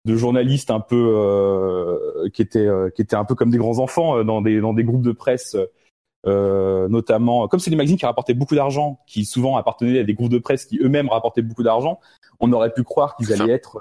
de 0.04 0.16
journalistes 0.16 0.70
un 0.70 0.80
peu 0.80 1.14
euh, 1.16 2.28
qui 2.30 2.42
étaient 2.42 2.66
euh, 2.66 2.90
qui 2.90 3.02
étaient 3.02 3.16
un 3.16 3.24
peu 3.24 3.34
comme 3.34 3.50
des 3.50 3.58
grands 3.58 3.78
enfants 3.78 4.18
euh, 4.18 4.24
dans 4.24 4.40
des 4.40 4.60
dans 4.60 4.72
des 4.72 4.84
groupes 4.84 5.02
de 5.02 5.12
presse 5.12 5.56
euh, 6.26 6.88
notamment 6.88 7.48
comme 7.48 7.60
c'est 7.60 7.70
des 7.70 7.76
magazines 7.76 7.98
qui 7.98 8.06
rapportaient 8.06 8.34
beaucoup 8.34 8.54
d'argent 8.54 9.00
qui 9.06 9.24
souvent 9.24 9.56
appartenaient 9.56 10.00
à 10.00 10.04
des 10.04 10.14
groupes 10.14 10.30
de 10.30 10.38
presse 10.38 10.64
qui 10.64 10.78
eux-mêmes 10.82 11.08
rapportaient 11.08 11.42
beaucoup 11.42 11.62
d'argent 11.62 12.00
on 12.40 12.50
aurait 12.52 12.72
pu 12.72 12.82
croire 12.82 13.16
qu'ils 13.16 13.32
allaient 13.32 13.52
être 13.52 13.78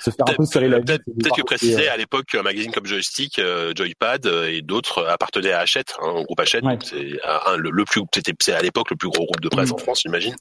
se 0.00 0.10
faire 0.10 0.28
un 0.28 0.34
peu 0.34 0.44
serrer 0.44 0.68
la 0.68 0.80
peut-être 0.80 1.04
peut-être 1.04 1.36
que 1.36 1.42
préciser 1.42 1.88
à 1.88 1.96
l'époque 1.96 2.26
qu'un 2.26 2.42
magazine 2.42 2.70
comme 2.70 2.86
Joystick 2.86 3.40
Joypad 3.74 4.26
et 4.50 4.60
d'autres 4.60 5.06
appartenaient 5.06 5.52
à 5.52 5.60
Hachette 5.60 5.94
hein, 6.02 6.10
au 6.10 6.24
groupe 6.24 6.40
Hachette. 6.40 6.64
C'est 6.82 7.18
le, 7.56 7.84
plus 7.84 8.02
c'était 8.14 8.32
c'est 8.38 8.52
à 8.52 8.60
l'époque 8.60 8.90
le 8.90 8.96
plus 8.96 9.08
gros 9.08 9.24
groupe 9.24 9.40
de 9.40 9.48
presse 9.48 9.70
mm. 9.70 9.74
en 9.74 9.78
France 9.78 10.02
j'imagine. 10.02 10.36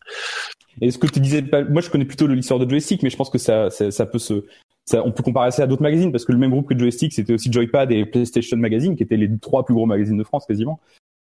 Et 0.81 0.91
ce 0.91 0.97
que 0.97 1.07
tu 1.07 1.21
disais 1.21 1.43
moi 1.69 1.81
je 1.81 1.89
connais 1.89 2.05
plutôt 2.05 2.27
l'histoire 2.27 2.59
de 2.59 2.69
Joystick 2.69 3.03
mais 3.03 3.09
je 3.09 3.17
pense 3.17 3.29
que 3.29 3.37
ça, 3.37 3.69
ça, 3.69 3.91
ça 3.91 4.05
peut 4.05 4.19
se 4.19 4.45
on 4.93 5.11
peut 5.11 5.23
comparer 5.23 5.51
ça 5.51 5.63
à 5.63 5.67
d'autres 5.67 5.81
magazines 5.81 6.11
parce 6.11 6.25
que 6.25 6.31
le 6.31 6.37
même 6.37 6.51
groupe 6.51 6.67
que 6.67 6.77
Joystick, 6.77 7.13
c'était 7.13 7.33
aussi 7.33 7.51
Joypad 7.51 7.91
et 7.91 8.05
PlayStation 8.05 8.57
Magazine, 8.57 8.95
qui 8.95 9.03
étaient 9.03 9.17
les 9.17 9.29
trois 9.39 9.65
plus 9.65 9.73
gros 9.73 9.85
magazines 9.85 10.17
de 10.17 10.23
France 10.23 10.45
quasiment. 10.45 10.79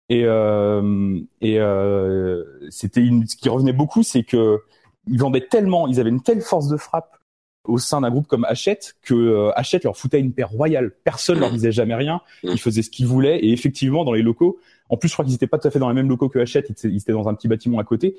Et, 0.10 0.24
euh, 0.26 1.20
et 1.40 1.60
euh, 1.60 2.44
c'était 2.70 3.10
ce 3.28 3.36
qui 3.36 3.50
revenait 3.50 3.74
beaucoup, 3.74 4.04
c'est 4.04 4.24
que 4.24 4.60
ils 5.08 5.20
vendaient 5.20 5.48
tellement, 5.48 5.88
ils 5.88 6.00
avaient 6.00 6.10
une 6.10 6.22
telle 6.22 6.42
force 6.42 6.68
de 6.68 6.78
frappe 6.78 7.18
au 7.66 7.78
sein 7.78 8.02
d'un 8.02 8.10
groupe 8.10 8.28
comme 8.28 8.44
Hachette 8.46 8.96
que 9.02 9.14
euh, 9.14 9.52
Hachette 9.58 9.84
leur 9.84 9.96
foutait 9.96 10.20
une 10.20 10.34
paire 10.34 10.50
royale. 10.50 10.92
Personne 11.04 11.40
leur 11.40 11.52
disait 11.52 11.72
jamais 11.72 11.96
rien. 11.96 12.22
Ils 12.44 12.60
faisaient 12.60 12.82
ce 12.82 12.90
qu'ils 12.90 13.08
voulaient 13.08 13.40
et 13.40 13.52
effectivement 13.52 14.04
dans 14.04 14.14
les 14.14 14.22
locaux. 14.22 14.60
En 14.90 14.98
plus, 14.98 15.08
je 15.08 15.14
crois 15.14 15.24
qu'ils 15.24 15.34
n'étaient 15.34 15.48
pas 15.48 15.58
tout 15.58 15.68
à 15.68 15.72
fait 15.72 15.80
dans 15.80 15.88
les 15.88 15.96
mêmes 15.96 16.10
locaux 16.10 16.28
que 16.28 16.40
Hachette. 16.40 16.72
Ils 16.84 16.98
étaient 16.98 17.14
dans 17.14 17.30
un 17.30 17.34
petit 17.34 17.48
bâtiment 17.48 17.80
à 17.80 17.84
côté. 17.84 18.18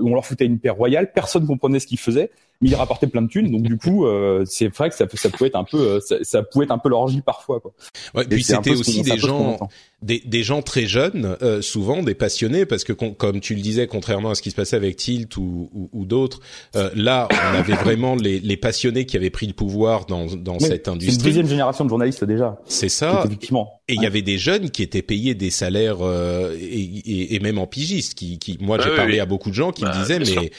On 0.00 0.14
leur 0.14 0.24
foutait 0.24 0.46
une 0.46 0.58
paire 0.58 0.76
royale. 0.76 1.12
Personne 1.12 1.46
comprenait 1.46 1.80
ce 1.80 1.86
qu'ils 1.86 1.98
faisaient 1.98 2.30
mais 2.62 2.68
il 2.68 2.74
rapportait 2.76 3.08
plein 3.08 3.22
de 3.22 3.28
thunes. 3.28 3.50
Donc 3.50 3.62
du 3.62 3.76
coup, 3.76 4.06
euh, 4.06 4.44
c'est 4.46 4.68
vrai 4.68 4.88
que 4.88 4.94
ça, 4.94 5.06
ça 5.12 5.28
pouvait 5.28 5.48
être 5.48 5.56
un 5.56 5.64
peu, 5.64 5.78
euh, 5.78 6.00
ça, 6.00 6.16
ça 6.22 6.42
pouvait 6.42 6.64
être 6.64 6.70
un 6.70 6.78
peu 6.78 6.88
l'orgie 6.88 7.20
parfois. 7.20 7.60
Quoi. 7.60 7.72
Ouais, 8.14 8.24
puis 8.24 8.42
c'était 8.42 8.70
aussi 8.70 9.02
des 9.02 9.18
gens, 9.18 9.58
des, 10.00 10.22
des, 10.24 10.42
gens 10.42 10.62
très 10.62 10.86
jeunes, 10.86 11.36
euh, 11.42 11.60
souvent 11.60 12.02
des 12.02 12.14
passionnés, 12.14 12.64
parce 12.64 12.84
que 12.84 12.92
comme 12.92 13.40
tu 13.40 13.54
le 13.54 13.60
disais, 13.60 13.88
contrairement 13.88 14.30
à 14.30 14.34
ce 14.36 14.42
qui 14.42 14.50
se 14.50 14.54
passait 14.54 14.76
avec 14.76 14.96
Tilt 14.96 15.36
ou, 15.36 15.70
ou, 15.74 15.90
ou 15.92 16.04
d'autres, 16.04 16.40
euh, 16.76 16.90
là 16.94 17.28
on 17.30 17.58
avait 17.58 17.74
vraiment 17.74 18.14
les, 18.14 18.38
les, 18.38 18.56
passionnés 18.56 19.06
qui 19.06 19.16
avaient 19.16 19.30
pris 19.30 19.48
le 19.48 19.54
pouvoir 19.54 20.06
dans, 20.06 20.26
dans 20.26 20.60
cette 20.60 20.86
industrie. 20.86 21.14
C'est 21.14 21.20
une 21.20 21.26
deuxième 21.26 21.48
génération 21.48 21.84
de 21.84 21.90
journalistes 21.90 22.24
déjà. 22.24 22.60
C'est 22.66 22.88
ça. 22.88 23.24
Effectivement. 23.26 23.80
Et 23.88 23.94
il 23.94 24.02
y 24.02 24.06
avait 24.06 24.22
des 24.22 24.38
jeunes 24.38 24.70
qui 24.70 24.84
étaient 24.84 25.02
payés 25.02 25.34
des 25.34 25.50
salaires 25.50 25.98
et, 26.00 26.80
et, 26.80 27.34
et, 27.34 27.40
même 27.40 27.58
en 27.58 27.66
pigistes. 27.66 28.14
Qui, 28.14 28.38
qui 28.38 28.56
moi 28.60 28.78
j'ai 28.80 28.94
parlé 28.94 29.18
à 29.18 29.26
beaucoup 29.26 29.50
de 29.50 29.54
gens 29.54 29.71
qui 29.72 29.84
me 29.84 29.90
bah, 29.90 29.98
disaient 29.98 30.18
mais 30.18 30.50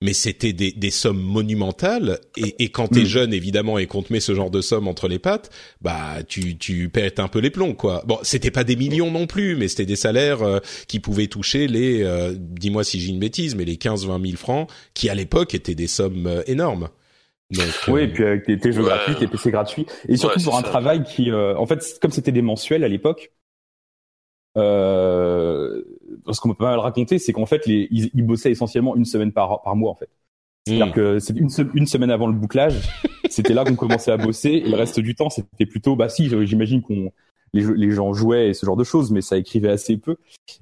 mais 0.00 0.12
c'était 0.12 0.52
des, 0.52 0.70
des, 0.72 0.90
sommes 0.90 1.20
monumentales. 1.20 2.20
Et, 2.36 2.64
et 2.64 2.68
quand 2.68 2.88
t'es 2.88 3.02
mm. 3.02 3.06
jeune, 3.06 3.34
évidemment, 3.34 3.78
et 3.78 3.86
qu'on 3.86 4.02
te 4.02 4.12
met 4.12 4.20
ce 4.20 4.34
genre 4.34 4.50
de 4.50 4.60
sommes 4.60 4.86
entre 4.86 5.08
les 5.08 5.18
pattes, 5.18 5.50
bah 5.80 6.22
tu 6.26 6.56
tu 6.56 6.88
pètes 6.88 7.18
un 7.18 7.28
peu 7.28 7.40
les 7.40 7.50
plombs, 7.50 7.74
quoi. 7.74 8.02
Bon, 8.06 8.18
c'était 8.22 8.50
pas 8.50 8.64
des 8.64 8.76
millions 8.76 9.10
non 9.10 9.26
plus, 9.26 9.56
mais 9.56 9.66
c'était 9.68 9.86
des 9.86 9.96
salaires 9.96 10.42
euh, 10.42 10.60
qui 10.86 11.00
pouvaient 11.00 11.26
toucher 11.26 11.66
les, 11.66 12.02
euh, 12.04 12.34
dis-moi 12.36 12.84
si 12.84 13.00
j'ai 13.00 13.10
une 13.10 13.18
bêtise, 13.18 13.56
mais 13.56 13.64
les 13.64 13.76
15-20 13.76 14.24
000 14.24 14.36
francs, 14.36 14.70
qui 14.94 15.08
à 15.08 15.14
l'époque 15.14 15.54
étaient 15.54 15.74
des 15.74 15.88
sommes 15.88 16.26
euh, 16.26 16.42
énormes. 16.46 16.88
Donc, 17.50 17.66
oui, 17.88 18.02
et 18.02 18.08
puis 18.08 18.24
avec 18.24 18.44
tes, 18.44 18.72
jeux 18.72 18.82
gratuits, 18.82 19.14
tes 19.14 19.26
PC 19.26 19.50
gratuits, 19.50 19.86
et 20.06 20.18
surtout 20.18 20.42
pour 20.42 20.58
un 20.58 20.62
travail 20.62 21.02
qui, 21.02 21.32
en 21.32 21.64
fait, 21.64 21.82
comme 22.02 22.10
c'était 22.10 22.30
des 22.30 22.42
mensuels 22.42 22.84
à 22.84 22.88
l'époque, 22.88 23.32
euh, 24.58 25.82
ce 26.32 26.40
qu'on 26.40 26.48
peut 26.48 26.54
pas 26.54 26.70
mal 26.70 26.78
raconter, 26.78 27.18
c'est 27.18 27.32
qu'en 27.32 27.46
fait, 27.46 27.66
les, 27.66 27.88
ils, 27.90 28.10
ils, 28.14 28.24
bossaient 28.24 28.50
essentiellement 28.50 28.96
une 28.96 29.04
semaine 29.04 29.32
par, 29.32 29.62
par 29.62 29.76
mois, 29.76 29.90
en 29.90 29.94
fait. 29.94 30.10
C'est-à-dire 30.66 30.88
hmm. 30.88 30.92
que 30.92 31.18
c'est 31.18 31.36
une, 31.36 31.48
une, 31.74 31.86
semaine 31.86 32.10
avant 32.10 32.26
le 32.26 32.34
bouclage, 32.34 32.88
c'était 33.30 33.54
là 33.54 33.64
qu'on 33.64 33.76
commençait 33.76 34.10
à 34.10 34.16
bosser, 34.16 34.50
et 34.50 34.68
le 34.68 34.76
reste 34.76 35.00
du 35.00 35.14
temps, 35.14 35.30
c'était 35.30 35.66
plutôt, 35.66 35.96
bah 35.96 36.08
si, 36.08 36.28
j'imagine 36.46 36.82
qu'on 36.82 37.12
les, 37.54 37.64
les, 37.74 37.90
gens 37.90 38.12
jouaient 38.12 38.50
et 38.50 38.54
ce 38.54 38.66
genre 38.66 38.76
de 38.76 38.84
choses, 38.84 39.10
mais 39.10 39.22
ça 39.22 39.38
écrivait 39.38 39.70
assez 39.70 39.96
peu, 39.96 40.16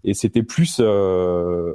et 0.05 0.15
c'était 0.15 0.43
plus 0.43 0.77
euh, 0.81 1.73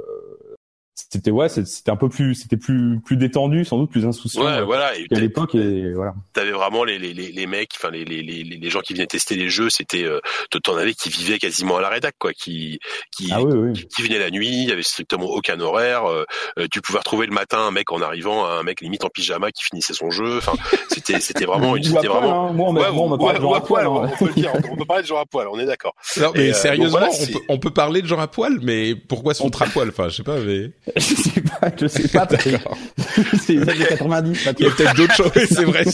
c'était 0.94 1.30
ouais 1.30 1.48
c'était 1.48 1.90
un 1.90 1.96
peu 1.96 2.10
plus 2.10 2.34
c'était 2.34 2.58
plus 2.58 3.00
plus 3.00 3.16
détendu 3.16 3.64
sans 3.64 3.78
doute 3.78 3.90
plus 3.90 4.04
insouciant 4.04 4.44
ouais, 4.44 4.62
voilà 4.62 4.92
à 5.10 5.18
l'époque 5.18 5.54
et 5.54 5.92
voilà. 5.94 6.14
T'avais 6.34 6.50
vraiment 6.50 6.84
les, 6.84 6.98
les 6.98 7.12
les 7.14 7.46
mecs 7.46 7.70
enfin 7.76 7.90
les 7.90 8.04
les 8.04 8.22
les 8.22 8.70
gens 8.70 8.80
qui 8.80 8.92
venaient 8.92 9.06
tester 9.06 9.34
les 9.34 9.48
jeux 9.48 9.70
c'était 9.70 10.04
euh, 10.04 10.20
t'en 10.62 10.76
avais 10.76 10.92
qui 10.92 11.08
vivaient 11.08 11.38
quasiment 11.38 11.78
à 11.78 11.80
la 11.80 11.88
rédac 11.88 12.14
quoi 12.18 12.34
qui 12.34 12.78
qui 13.16 13.30
ah 13.32 13.38
qui, 13.38 14.02
venaient 14.02 14.18
la 14.18 14.30
nuit 14.30 14.48
il 14.48 14.68
y 14.68 14.72
avait 14.72 14.82
strictement 14.82 15.26
aucun 15.26 15.58
horaire 15.60 16.04
euh, 16.04 16.24
euh, 16.58 16.66
tu 16.70 16.82
pouvais 16.82 16.98
retrouver 16.98 17.26
le 17.26 17.32
matin 17.32 17.60
un 17.60 17.70
mec 17.70 17.90
en 17.90 18.02
arrivant 18.02 18.44
un 18.44 18.62
mec 18.62 18.82
limite 18.82 19.04
en 19.04 19.08
pyjama 19.08 19.50
qui 19.50 19.64
finissait 19.64 19.94
son 19.94 20.10
jeu 20.10 20.38
enfin 20.38 20.52
c'était 20.88 21.20
c'était 21.20 21.46
vraiment 21.46 21.74
c'était 21.82 22.06
vraiment 22.06 22.50
hein. 22.50 22.52
moi 22.52 22.68
on, 22.68 22.74
ouais, 22.74 23.18
parler 23.18 23.38
de 23.38 23.42
genre 23.42 23.56
à 23.56 23.60
poil, 23.62 23.86
on 23.86 24.08
peut 24.08 24.26
le 24.26 24.34
dire 24.34 24.52
on 24.70 24.76
peut 24.76 24.84
parler 24.84 25.02
de 25.02 25.08
genre 25.08 25.20
à 25.20 25.26
poil 25.26 25.48
on 25.50 25.58
est 25.58 25.66
d'accord. 25.66 25.94
Non 26.20 26.32
mais 26.34 26.52
sérieusement 26.52 27.08
on, 27.10 27.32
peut, 27.32 27.40
on 27.48 27.58
peut 27.58 27.70
parler 27.70 28.02
de 28.02 28.06
genre 28.06 28.20
à 28.20 28.28
poil 28.28 28.58
mais 28.62 28.94
pourquoi 28.94 29.32
son 29.32 29.48
à 29.48 29.66
poil? 29.66 29.88
Enfin 29.88 30.10
je 30.10 30.16
sais 30.16 30.22
pas 30.22 30.38
mais 30.38 30.70
je 30.96 31.00
sais 31.00 31.40
pas, 31.40 31.70
je 31.80 31.86
sais 31.86 32.08
pas. 32.08 32.26
c'est 33.40 33.52
les 33.52 33.68
années 33.68 33.86
90. 33.86 34.48
Il 34.58 34.64
y 34.64 34.68
a 34.68 34.70
peut-être 34.72 34.96
d'autres 34.96 35.14
choses. 35.14 35.30
c'est 35.48 35.64
vrai. 35.64 35.84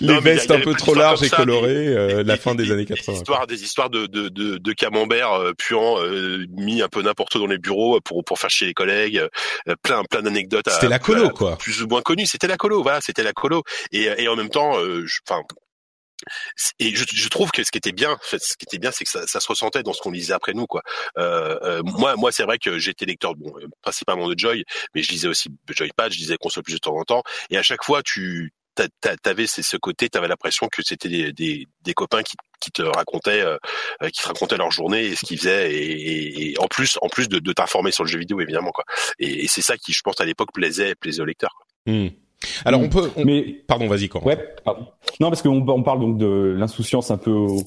les 0.00 0.20
vestes 0.20 0.50
un 0.50 0.60
peu 0.60 0.72
trop 0.72 0.94
larges 0.94 1.22
et 1.22 1.28
colorées. 1.28 1.88
Euh, 1.88 2.22
la 2.24 2.38
fin 2.38 2.54
des 2.54 2.72
années 2.72 2.86
80. 2.86 3.12
Des 3.12 3.18
histoires, 3.18 3.46
des 3.46 3.64
histoires 3.64 3.90
de 3.90 4.06
de 4.06 4.28
de, 4.28 4.56
de 4.56 4.72
camembert 4.72 5.32
euh, 5.32 5.52
puant 5.52 6.00
euh, 6.00 6.46
mis 6.56 6.80
un 6.80 6.88
peu 6.88 7.02
n'importe 7.02 7.34
où 7.34 7.40
dans 7.40 7.46
les 7.46 7.58
bureaux 7.58 8.00
pour 8.00 8.24
pour 8.24 8.38
faire 8.38 8.50
chier 8.50 8.68
les 8.68 8.74
collègues. 8.74 9.18
Euh, 9.68 9.74
plein 9.82 10.02
plein 10.04 10.22
d'anecdotes. 10.22 10.68
C'était 10.70 10.88
la 10.88 10.98
colo 10.98 11.28
quoi. 11.28 11.58
Plus 11.58 11.82
ou 11.82 11.86
moins 11.86 12.00
connu. 12.00 12.24
C'était 12.24 12.48
la 12.48 12.56
colo. 12.56 12.82
Voilà, 12.82 13.02
c'était 13.02 13.24
la 13.24 13.34
colo. 13.34 13.62
Et 13.92 14.08
et 14.16 14.28
en 14.28 14.36
même 14.36 14.48
temps, 14.48 14.72
enfin 15.28 15.42
et 16.78 16.94
je, 16.94 17.04
je, 17.12 17.28
trouve 17.28 17.50
que 17.50 17.64
ce 17.64 17.70
qui 17.70 17.78
était 17.78 17.92
bien, 17.92 18.16
ce 18.22 18.36
qui 18.56 18.64
était 18.64 18.78
bien, 18.78 18.90
c'est 18.90 19.04
que 19.04 19.10
ça, 19.10 19.26
ça, 19.26 19.40
se 19.40 19.48
ressentait 19.48 19.82
dans 19.82 19.92
ce 19.92 20.00
qu'on 20.00 20.10
lisait 20.10 20.34
après 20.34 20.52
nous, 20.52 20.66
quoi. 20.66 20.82
Euh, 21.18 21.58
euh, 21.62 21.82
moi, 21.82 22.16
moi, 22.16 22.32
c'est 22.32 22.44
vrai 22.44 22.58
que 22.58 22.78
j'étais 22.78 23.06
lecteur, 23.06 23.34
bon, 23.34 23.52
euh, 23.58 23.66
principalement 23.82 24.28
de 24.28 24.38
Joy, 24.38 24.64
mais 24.94 25.02
je 25.02 25.10
lisais 25.10 25.28
aussi 25.28 25.48
Joypad, 25.68 26.12
je 26.12 26.18
lisais 26.18 26.36
console 26.36 26.62
plus 26.62 26.74
de 26.74 26.78
temps 26.78 26.96
en 26.96 27.04
temps, 27.04 27.22
et 27.50 27.56
à 27.56 27.62
chaque 27.62 27.84
fois, 27.84 28.02
tu 28.02 28.52
t'avais 29.22 29.46
ce 29.46 29.76
côté, 29.76 30.08
t'avais 30.08 30.28
l'impression 30.28 30.68
que 30.68 30.82
c'était 30.82 31.08
des, 31.08 31.32
des, 31.32 31.66
des, 31.82 31.94
copains 31.94 32.22
qui, 32.22 32.72
te 32.72 32.82
racontaient, 32.82 33.40
euh, 33.40 33.56
qui 34.12 34.20
te 34.20 34.26
racontaient 34.26 34.56
leur 34.56 34.70
journée 34.70 35.04
et 35.04 35.16
ce 35.16 35.24
qu'ils 35.24 35.38
faisaient, 35.38 35.72
et, 35.72 36.50
et, 36.50 36.58
en 36.58 36.66
plus, 36.66 36.98
en 37.00 37.08
plus 37.08 37.28
de, 37.28 37.38
de 37.38 37.52
t'informer 37.52 37.92
sur 37.92 38.04
le 38.04 38.10
jeu 38.10 38.18
vidéo, 38.18 38.40
évidemment, 38.40 38.72
quoi. 38.72 38.84
Et, 39.18 39.44
et 39.44 39.48
c'est 39.48 39.62
ça 39.62 39.76
qui, 39.76 39.92
je 39.92 40.00
pense, 40.02 40.20
à 40.20 40.24
l'époque 40.24 40.50
plaisait, 40.52 40.94
plaisait 40.96 41.22
aux 41.22 41.26
lecteurs. 41.26 41.54
Quoi. 41.56 41.92
Mmh. 41.92 42.08
Alors 42.64 42.80
on 42.80 42.88
peut. 42.88 43.10
on- 43.16 43.24
Mais 43.24 43.62
Pardon, 43.66 43.86
vas-y, 43.86 44.08
Corentin. 44.08 44.30
Ouais, 44.30 44.48
pardon. 44.64 44.86
Non, 45.20 45.28
parce 45.28 45.42
qu'on 45.42 45.66
on 45.68 45.82
parle 45.82 46.00
donc 46.00 46.18
de 46.18 46.54
l'insouciance 46.58 47.10
un 47.10 47.16
peu 47.18 47.30
au, 47.30 47.62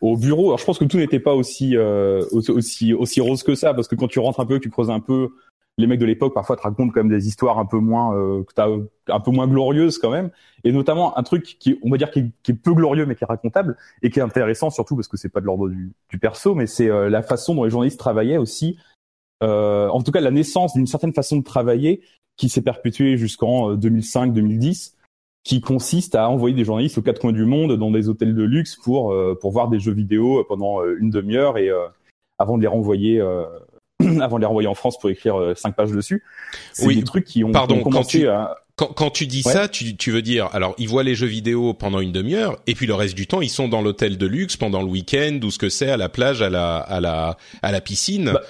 au 0.00 0.16
bureau. 0.16 0.46
Alors, 0.48 0.58
je 0.58 0.64
pense 0.64 0.78
que 0.78 0.84
tout 0.84 0.98
n'était 0.98 1.20
pas 1.20 1.34
aussi, 1.34 1.76
euh, 1.76 2.24
aussi 2.32 2.92
aussi 2.94 3.20
rose 3.20 3.42
que 3.42 3.54
ça, 3.54 3.74
parce 3.74 3.88
que 3.88 3.94
quand 3.94 4.08
tu 4.08 4.18
rentres 4.18 4.40
un 4.40 4.46
peu, 4.46 4.60
tu 4.60 4.70
creuses 4.70 4.90
un 4.90 5.00
peu, 5.00 5.30
les 5.78 5.86
mecs 5.86 6.00
de 6.00 6.04
l'époque 6.06 6.34
parfois 6.34 6.56
te 6.56 6.62
racontent 6.62 6.92
quand 6.92 7.00
même 7.02 7.08
des 7.08 7.26
histoires 7.26 7.58
un 7.58 7.64
peu 7.64 7.78
moins 7.78 8.14
euh, 8.14 8.42
que 8.44 8.52
t'as 8.54 8.68
un 9.08 9.20
peu 9.20 9.30
moins 9.30 9.48
glorieuses 9.48 9.98
quand 9.98 10.10
même, 10.10 10.30
et 10.64 10.70
notamment 10.72 11.16
un 11.18 11.22
truc 11.22 11.56
qui, 11.58 11.78
on 11.82 11.90
va 11.90 11.96
dire, 11.96 12.10
qui 12.10 12.18
est, 12.20 12.30
qui 12.42 12.52
est 12.52 12.54
peu 12.54 12.74
glorieux 12.74 13.06
mais 13.06 13.14
qui 13.16 13.24
est 13.24 13.26
racontable 13.26 13.76
et 14.02 14.10
qui 14.10 14.18
est 14.18 14.22
intéressant 14.22 14.68
surtout 14.70 14.96
parce 14.96 15.08
que 15.08 15.16
c'est 15.16 15.30
pas 15.30 15.40
de 15.40 15.46
l'ordre 15.46 15.68
du, 15.70 15.92
du 16.10 16.18
perso, 16.18 16.54
mais 16.54 16.66
c'est 16.66 16.90
euh, 16.90 17.08
la 17.08 17.22
façon 17.22 17.54
dont 17.54 17.64
les 17.64 17.70
journalistes 17.70 17.98
travaillaient 17.98 18.36
aussi. 18.36 18.76
Euh, 19.42 19.88
en 19.88 20.02
tout 20.02 20.12
cas, 20.12 20.20
la 20.20 20.30
naissance 20.30 20.74
d'une 20.74 20.86
certaine 20.86 21.12
façon 21.14 21.38
de 21.38 21.42
travailler 21.42 22.02
qui 22.36 22.48
s'est 22.48 22.62
perpétuée 22.62 23.16
jusqu'en 23.16 23.74
2005-2010 23.76 24.92
qui 25.44 25.60
consiste 25.60 26.14
à 26.14 26.28
envoyer 26.30 26.54
des 26.54 26.64
journalistes 26.64 26.98
aux 26.98 27.02
quatre 27.02 27.20
coins 27.20 27.32
du 27.32 27.44
monde 27.44 27.76
dans 27.76 27.90
des 27.90 28.08
hôtels 28.08 28.34
de 28.34 28.42
luxe 28.44 28.76
pour 28.76 29.12
euh, 29.12 29.36
pour 29.40 29.50
voir 29.50 29.68
des 29.68 29.80
jeux 29.80 29.92
vidéo 29.92 30.44
pendant 30.48 30.80
euh, 30.82 30.96
une 31.00 31.10
demi-heure 31.10 31.58
et 31.58 31.68
euh, 31.68 31.86
avant 32.38 32.56
de 32.56 32.62
les 32.62 32.68
renvoyer 32.68 33.20
euh, 33.20 33.44
avant 34.20 34.36
de 34.36 34.40
les 34.42 34.46
renvoyer 34.46 34.68
en 34.68 34.74
France 34.74 34.98
pour 35.00 35.10
écrire 35.10 35.38
euh, 35.40 35.54
cinq 35.56 35.74
pages 35.74 35.90
dessus. 35.90 36.22
C'est 36.72 36.86
Oui, 36.86 36.94
des 36.96 37.02
trucs 37.04 37.24
qui 37.24 37.42
ont, 37.42 37.50
pardon, 37.50 37.74
qui 37.74 37.80
ont 37.80 37.84
quand 37.84 37.90
commencé 37.90 38.20
tu- 38.20 38.28
à 38.28 38.56
Quand, 38.76 38.86
quand 38.94 39.10
tu 39.10 39.26
dis 39.26 39.42
Ouais. 39.44 39.52
ça, 39.52 39.68
tu, 39.68 39.96
tu 39.96 40.12
veux 40.12 40.22
dire, 40.22 40.48
alors 40.52 40.74
ils 40.78 40.88
voient 40.88 41.02
les 41.02 41.14
jeux 41.16 41.26
vidéo 41.26 41.74
pendant 41.74 41.98
une 42.00 42.12
demi-heure, 42.12 42.58
et 42.68 42.74
puis 42.74 42.86
le 42.86 42.94
reste 42.94 43.14
du 43.16 43.26
temps, 43.26 43.40
ils 43.42 43.50
sont 43.50 43.68
dans 43.68 43.82
l'hôtel 43.82 44.16
de 44.18 44.26
luxe 44.26 44.56
pendant 44.56 44.80
le 44.80 44.88
week-end 44.88 45.40
ou 45.42 45.50
ce 45.50 45.58
que 45.58 45.68
c'est 45.68 45.90
à 45.90 45.96
la 45.96 46.08
plage, 46.08 46.40
à 46.40 46.50
la 46.50 46.76
à 46.78 47.00
la 47.00 47.36
à 47.62 47.72
la 47.72 47.80
piscine. 47.80 48.30
Bah, 48.32 48.42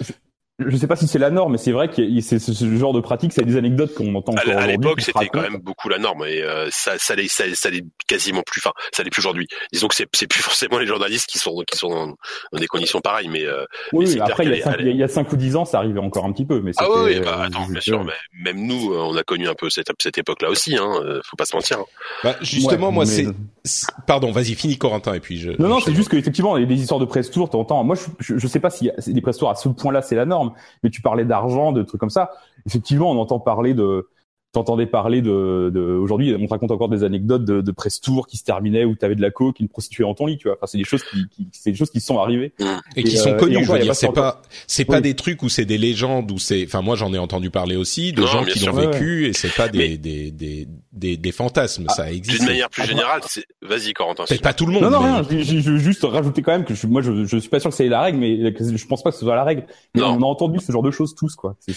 je, 0.68 0.76
sais 0.76 0.86
pas 0.86 0.96
si 0.96 1.06
c'est 1.06 1.18
la 1.18 1.30
norme, 1.30 1.52
mais 1.52 1.58
c'est 1.58 1.72
vrai 1.72 1.88
que 1.88 2.02
c'est 2.20 2.38
ce, 2.38 2.52
ce 2.52 2.76
genre 2.76 2.92
de 2.92 3.00
pratique, 3.00 3.32
c'est 3.32 3.44
des 3.44 3.56
anecdotes 3.56 3.94
qu'on 3.94 4.14
entend 4.14 4.32
À, 4.34 4.40
à 4.40 4.44
aujourd'hui, 4.44 4.66
l'époque, 4.68 5.00
c'était 5.00 5.26
quand 5.28 5.40
même 5.42 5.58
beaucoup 5.58 5.88
la 5.88 5.98
norme 5.98 6.24
et 6.26 6.42
euh, 6.42 6.68
ça, 6.70 6.92
ça 6.98 7.14
l'est, 7.14 7.28
ça, 7.28 7.44
ça 7.54 7.70
l'est 7.70 7.84
quasiment 8.06 8.42
plus. 8.44 8.60
Enfin, 8.64 8.72
ça 8.92 9.02
l'est 9.02 9.10
plus 9.10 9.20
aujourd'hui. 9.20 9.46
Disons 9.72 9.88
que 9.88 9.94
c'est, 9.94 10.06
c'est 10.12 10.26
plus 10.26 10.42
forcément 10.42 10.78
les 10.78 10.86
journalistes 10.86 11.26
qui 11.26 11.38
sont, 11.38 11.62
qui 11.66 11.76
sont 11.78 11.88
dans, 11.90 12.06
dans 12.52 12.58
des 12.58 12.66
conditions 12.66 13.00
pareilles, 13.00 13.28
mais 13.28 13.44
euh, 13.44 13.64
Oui, 13.92 14.06
mais 14.14 14.20
après 14.20 14.44
il 14.44 14.50
y, 14.56 14.60
a 14.60 14.64
cinq, 14.64 14.78
est- 14.78 14.82
il 14.82 14.86
y 14.86 14.88
a- 14.88 14.92
il 14.92 14.96
y 14.98 15.02
a 15.02 15.08
cinq 15.08 15.32
ou 15.32 15.36
dix 15.36 15.56
ans, 15.56 15.64
ça 15.64 15.78
arrivait 15.78 16.00
encore 16.00 16.24
un 16.24 16.32
petit 16.32 16.44
peu, 16.46 16.60
mais 16.60 16.72
ah 16.78 16.86
oui, 16.90 17.00
oui, 17.14 17.20
bah 17.20 17.38
euh, 17.40 17.46
attends, 17.46 17.66
bien 17.66 17.80
sûr, 17.80 18.04
mais 18.04 18.12
même 18.44 18.66
nous, 18.66 18.92
euh, 18.92 18.98
on 18.98 19.16
a 19.16 19.22
connu 19.22 19.48
un 19.48 19.54
peu 19.54 19.70
cette, 19.70 19.88
cette 20.00 20.18
époque-là 20.18 20.50
aussi. 20.50 20.76
Hein, 20.76 20.90
euh, 21.04 21.20
faut 21.24 21.36
pas 21.36 21.44
se 21.44 21.54
mentir. 21.56 21.78
hein. 21.78 21.84
Bah, 22.24 22.36
justement, 22.40 22.88
Ouais, 22.88 22.92
moi, 22.94 23.04
mais- 23.06 23.26
c'est, 23.64 23.86
pardon, 24.06 24.32
vas-y, 24.32 24.54
finis 24.54 24.78
Corentin, 24.78 25.14
et 25.14 25.20
puis 25.20 25.38
je. 25.38 25.50
Non, 25.58 25.68
non, 25.68 25.80
c'est 25.80 25.94
juste 25.94 26.08
qu'effectivement, 26.08 26.56
il 26.56 26.60
y 26.60 26.64
a 26.64 26.66
des 26.66 26.80
histoires 26.80 27.00
de 27.00 27.04
presse 27.04 27.30
tour, 27.30 27.48
t'entends. 27.50 27.84
Moi, 27.84 27.96
je, 27.96 28.02
je, 28.34 28.38
je 28.38 28.46
sais 28.46 28.60
pas 28.60 28.70
si 28.70 28.90
des 29.06 29.20
presse 29.20 29.36
tours 29.38 29.50
à 29.50 29.54
ce 29.54 29.68
point-là, 29.68 30.02
c'est 30.02 30.14
la 30.16 30.24
norme, 30.24 30.51
mais 30.82 30.90
tu 30.90 31.02
parlais 31.02 31.24
d'argent, 31.24 31.72
de 31.72 31.82
trucs 31.82 32.00
comme 32.00 32.10
ça. 32.10 32.30
Effectivement, 32.66 33.10
on 33.10 33.18
entend 33.18 33.40
parler 33.40 33.74
de, 33.74 34.08
t'entendais 34.52 34.86
parler 34.86 35.22
de, 35.22 35.70
de, 35.72 35.80
aujourd'hui, 35.80 36.34
on 36.38 36.44
te 36.44 36.50
raconte 36.50 36.70
encore 36.70 36.88
des 36.90 37.04
anecdotes 37.04 37.44
de, 37.44 37.60
de 37.62 37.70
presse 37.72 38.00
tour 38.00 38.26
qui 38.26 38.36
se 38.36 38.44
terminaient 38.44 38.84
où 38.84 38.94
t'avais 38.94 39.14
de 39.14 39.22
la 39.22 39.30
coke, 39.30 39.60
une 39.60 39.68
prostituée 39.68 40.04
dans 40.04 40.14
ton 40.14 40.26
lit, 40.26 40.36
tu 40.36 40.48
vois. 40.48 40.56
Enfin, 40.58 40.66
c'est 40.66 40.78
des 40.78 40.84
choses 40.84 41.02
qui, 41.04 41.26
qui 41.30 41.48
c'est 41.52 41.70
des 41.70 41.76
choses 41.76 41.90
qui 41.90 42.00
sont 42.00 42.18
arrivées. 42.18 42.52
et 42.94 43.02
qui 43.02 43.14
Et, 43.14 43.18
sont 43.18 43.30
euh, 43.30 43.34
encore, 43.36 43.48
je 43.50 43.54
veux 43.72 43.78
dire, 43.78 43.86
pas 43.88 43.94
c'est 43.94 44.12
pas, 44.12 44.42
c'est 44.66 44.84
pas 44.84 44.96
Oui. 44.96 45.02
des 45.02 45.14
trucs 45.14 45.42
où 45.42 45.48
c'est 45.48 45.64
des 45.64 45.78
légendes 45.78 46.30
où 46.30 46.38
c'est. 46.38 46.64
Enfin, 46.66 46.82
moi, 46.82 46.96
j'en 46.96 47.12
ai 47.14 47.18
entendu 47.18 47.48
parler 47.50 47.76
aussi 47.76 48.12
de 48.12 48.20
Non, 48.20 48.26
gens 48.26 48.44
qui 48.44 48.64
l'ont 48.66 48.74
Ouais, 48.74 48.86
vécu, 48.88 49.26
et 49.26 49.32
c'est 49.32 49.54
pas 49.54 49.68
des 49.68 49.78
Mais- 49.78 49.96
des, 49.96 50.30
des 50.30 50.68
des 50.92 51.16
des 51.16 51.32
fantasmes. 51.32 51.86
Ah, 51.88 51.94
ça 51.94 52.12
existe. 52.12 52.38
D'une 52.40 52.48
manière 52.48 52.68
plus 52.68 52.84
générale, 52.86 53.22
c'est. 53.26 53.44
Vas-y, 53.62 53.92
Corentin. 53.94 54.24
Peut-être 54.28 54.42
pas 54.42 54.52
tout 54.52 54.66
le 54.66 54.72
monde. 54.74 54.82
Non, 54.82 54.90
non, 54.90 55.00
mais- 55.02 55.10
rien. 55.20 55.26
Je, 55.30 55.38
je- 55.42 55.58
je 55.60 55.70
veux 55.70 55.78
juste 55.78 56.02
rajouter 56.04 56.42
quand 56.42 56.52
même 56.52 56.64
que 56.64 56.74
je, 56.74 56.86
moi, 56.86 57.00
je, 57.00 57.24
je 57.24 57.36
suis 57.38 57.48
pas 57.48 57.58
sûr 57.60 57.70
que 57.70 57.76
c'est 57.76 57.88
la 57.88 58.02
règle, 58.02 58.18
mais 58.18 58.36
je 58.58 58.86
pense 58.86 59.02
pas 59.02 59.10
que 59.10 59.16
ce 59.16 59.24
soit 59.24 59.34
la 59.34 59.44
règle. 59.44 59.64
Mais 59.94 60.02
Non. 60.02 60.18
on 60.18 60.22
a 60.22 60.26
entendu 60.26 60.58
ce 60.60 60.70
genre 60.70 60.82
de 60.82 60.90
choses 60.90 61.14
tous, 61.14 61.34
quoi. 61.36 61.56
C'est. 61.60 61.74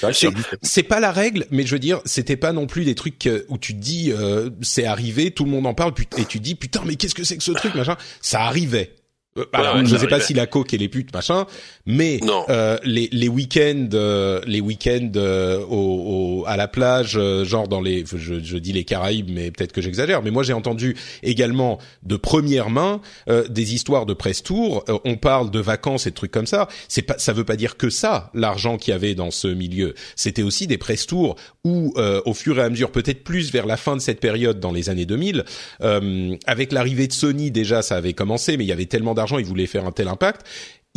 C'est 0.62 0.84
pas 0.84 1.00
la 1.00 1.12
règle, 1.12 1.46
mais 1.52 1.64
je 1.66 1.72
veux 1.74 1.80
dire, 1.80 2.02
c'était 2.06 2.36
pas 2.36 2.52
non 2.52 2.65
plus 2.66 2.86
des 2.86 2.96
trucs 2.96 3.30
où 3.50 3.58
tu 3.58 3.74
dis 3.74 4.12
euh, 4.12 4.50
c'est 4.62 4.86
arrivé, 4.86 5.32
tout 5.32 5.46
le 5.46 5.52
monde 5.52 5.68
en 5.68 5.74
parle, 5.74 5.94
et 6.18 6.26
tu 6.26 6.40
dis 6.40 6.56
putain 6.56 6.82
mais 6.86 6.96
qu'est-ce 6.96 7.16
que 7.16 7.24
c'est 7.24 7.38
que 7.38 7.44
ce 7.44 7.52
truc 7.52 7.76
machin. 7.76 7.98
Ça 8.22 8.44
arrivait. 8.44 8.94
Euh, 9.38 9.44
alors, 9.52 9.76
ouais, 9.76 9.86
je 9.86 9.90
ça 9.96 10.00
sais 10.00 10.08
pas 10.08 10.22
si 10.22 10.34
la 10.34 10.48
coke 10.48 10.74
et 10.74 10.78
les 10.78 10.88
putes 10.88 11.14
machin, 11.14 11.46
mais 11.86 12.22
euh, 12.50 12.78
les 12.86 13.10
les 13.12 13.28
week-ends, 13.28 13.90
euh, 13.94 14.40
les 14.48 14.62
week-ends 14.62 15.12
euh, 15.18 15.60
au, 15.70 16.42
au- 16.42 16.46
à 16.48 16.56
la 16.56 16.70
plage, 16.70 17.18
euh, 17.18 17.44
genre 17.44 17.68
dans 17.68 17.82
les, 17.82 18.06
je, 18.06 18.40
je 18.42 18.58
dis 18.58 18.72
les 18.72 18.86
Caraïbes, 18.86 19.30
mais 19.30 19.52
peut-être 19.52 19.74
que 19.74 19.82
j'exagère, 19.82 20.22
mais 20.24 20.32
moi 20.32 20.44
j'ai 20.44 20.54
entendu 20.54 20.96
également 21.22 21.80
de 22.04 22.16
première 22.16 22.70
main 22.70 23.02
euh, 23.28 23.46
des 23.50 23.74
histoires 23.76 24.06
de 24.06 24.14
presse 24.14 24.42
tour. 24.42 24.86
Euh, 24.88 24.98
on 25.04 25.18
parle 25.18 25.52
de 25.52 25.60
vacances 25.60 26.08
et 26.08 26.12
de 26.12 26.16
trucs 26.16 26.32
comme 26.32 26.48
ça. 26.48 26.70
C'est 26.88 27.02
pas, 27.02 27.18
ça 27.18 27.34
veut 27.34 27.44
pas 27.44 27.58
dire 27.58 27.76
que 27.76 27.90
ça 27.90 28.32
l'argent 28.34 28.78
qu'il 28.78 28.94
y 28.94 28.96
avait 28.96 29.16
dans 29.16 29.32
ce 29.32 29.48
milieu. 29.50 29.96
C'était 30.16 30.44
aussi 30.44 30.66
des 30.66 30.78
presse 30.78 31.08
tours 31.08 31.36
où, 31.66 31.94
euh, 31.98 32.22
au 32.26 32.34
fur 32.34 32.58
et 32.58 32.62
à 32.62 32.70
mesure, 32.70 32.90
peut-être 32.90 33.26
plus 33.26 33.52
vers 33.52 33.66
la 33.66 33.76
fin 33.76 33.98
de 33.98 34.02
cette 34.02 34.22
période, 34.22 34.62
dans 34.62 34.72
les 34.72 34.90
années 34.90 35.06
2000, 35.06 35.44
euh, 35.82 36.36
avec 36.48 36.72
l'arrivée 36.72 37.08
de 37.08 37.14
Sony 37.14 37.52
déjà, 37.52 37.82
ça 37.82 37.98
avait 37.98 38.14
commencé, 38.14 38.56
mais 38.56 38.64
il 38.64 38.68
y 38.68 38.72
avait 38.72 38.86
tellement 38.86 39.14
d'argent, 39.14 39.25
ils 39.40 39.46
voulaient 39.46 39.68
faire 39.68 39.86
un 39.86 39.92
tel 39.92 40.08
impact. 40.08 40.46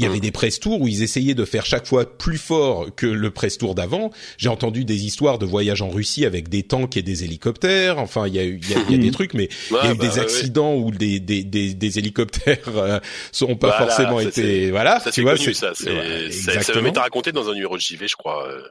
Il 0.01 0.05
y 0.05 0.07
avait 0.07 0.21
des 0.21 0.31
press 0.31 0.61
tours 0.61 0.81
où 0.81 0.87
ils 0.87 1.03
essayaient 1.03 1.35
de 1.35 1.45
faire 1.45 1.67
chaque 1.67 1.85
fois 1.85 2.17
plus 2.19 2.39
fort 2.39 2.87
que 2.95 3.05
le 3.05 3.31
press 3.33 3.59
tour 3.59 3.75
d'avant. 3.75 4.13
J'ai 4.37 4.49
entendu 4.49 4.85
des 4.85 5.05
histoires 5.05 5.41
de 5.41 5.45
voyages 5.45 5.83
en 5.83 5.89
Russie 5.91 6.25
avec 6.25 6.49
des 6.49 6.63
tanks 6.63 6.97
et 6.97 7.03
des 7.03 7.25
hélicoptères. 7.25 7.99
Enfin, 7.99 8.29
il 8.29 8.35
y 8.37 8.39
a 8.39 8.45
eu, 8.45 8.61
il 8.63 8.71
y 8.71 8.75
a, 8.75 8.79
il 8.89 8.93
y 8.93 8.95
a 8.95 8.99
des 9.03 9.11
trucs, 9.19 9.35
mais 9.35 9.49
il 9.73 9.75
y 9.75 9.79
a 9.81 9.91
eu 9.93 9.97
bah, 9.97 10.07
des 10.07 10.13
ouais, 10.15 10.21
accidents 10.21 10.77
où 10.77 10.93
des, 10.93 11.19
des, 11.19 11.43
des, 11.43 11.75
des 11.75 11.99
hélicoptères 11.99 12.59
euh, 12.69 13.01
sont 13.33 13.57
pas 13.57 13.71
Voilà, 13.71 13.87
forcément 13.87 14.21
ça, 14.21 14.29
été. 14.29 14.71
Voilà, 14.71 15.01
Ça 15.01 15.11
tu 15.11 15.17
c'est 15.17 15.23
vois, 15.23 15.37
connu, 15.37 15.53
ça. 15.53 15.73
C'est, 15.75 15.91
ouais, 15.91 16.31
ça, 16.31 16.53
ça 16.53 16.55
exactement. 16.59 16.89
été 16.91 17.01
raconté 17.01 17.33
dans 17.33 17.49
un 17.51 17.55
numéro 17.55 17.75
de 17.77 17.83
JV, 17.83 18.07
je 18.07 18.15
crois. 18.15 18.47
euh, 18.49 18.63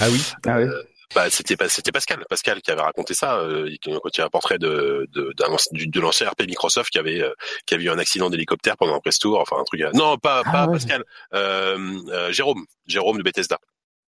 Ah 0.00 0.08
oui. 0.10 0.20
Ah 0.44 0.58
ouais. 0.58 0.66
Bah, 1.14 1.28
c'était 1.30 1.56
pas, 1.56 1.68
c'était 1.68 1.92
Pascal, 1.92 2.24
Pascal 2.28 2.62
qui 2.62 2.70
avait 2.70 2.82
raconté 2.82 3.14
ça. 3.14 3.38
Euh, 3.38 3.68
il- 3.68 3.78
quand 3.78 4.08
il 4.12 4.18
y 4.18 4.20
a 4.20 4.26
un 4.26 4.28
portrait 4.30 4.58
de 4.58 5.06
de, 5.12 5.32
de 5.36 6.00
l'ancien 6.00 6.28
RP 6.28 6.42
Microsoft 6.46 6.90
qui 6.90 6.98
avait 6.98 7.20
euh, 7.22 7.32
qui 7.66 7.74
avait 7.74 7.84
eu 7.84 7.90
un 7.90 7.98
accident 7.98 8.30
d'hélicoptère 8.30 8.76
pendant 8.76 8.94
un 8.96 9.00
press 9.00 9.18
tour, 9.18 9.40
enfin 9.40 9.56
un 9.58 9.64
truc. 9.64 9.80
euh, 9.82 9.90
Non, 9.94 10.16
pas 10.18 10.42
Ah 10.46 10.52
pas 10.52 10.66
ouais. 10.66 10.72
Pascal, 10.74 11.04
euh, 11.34 11.78
euh, 12.10 12.32
Jérôme, 12.32 12.64
Jérôme 12.86 13.18
de 13.18 13.22
Bethesda. 13.22 13.58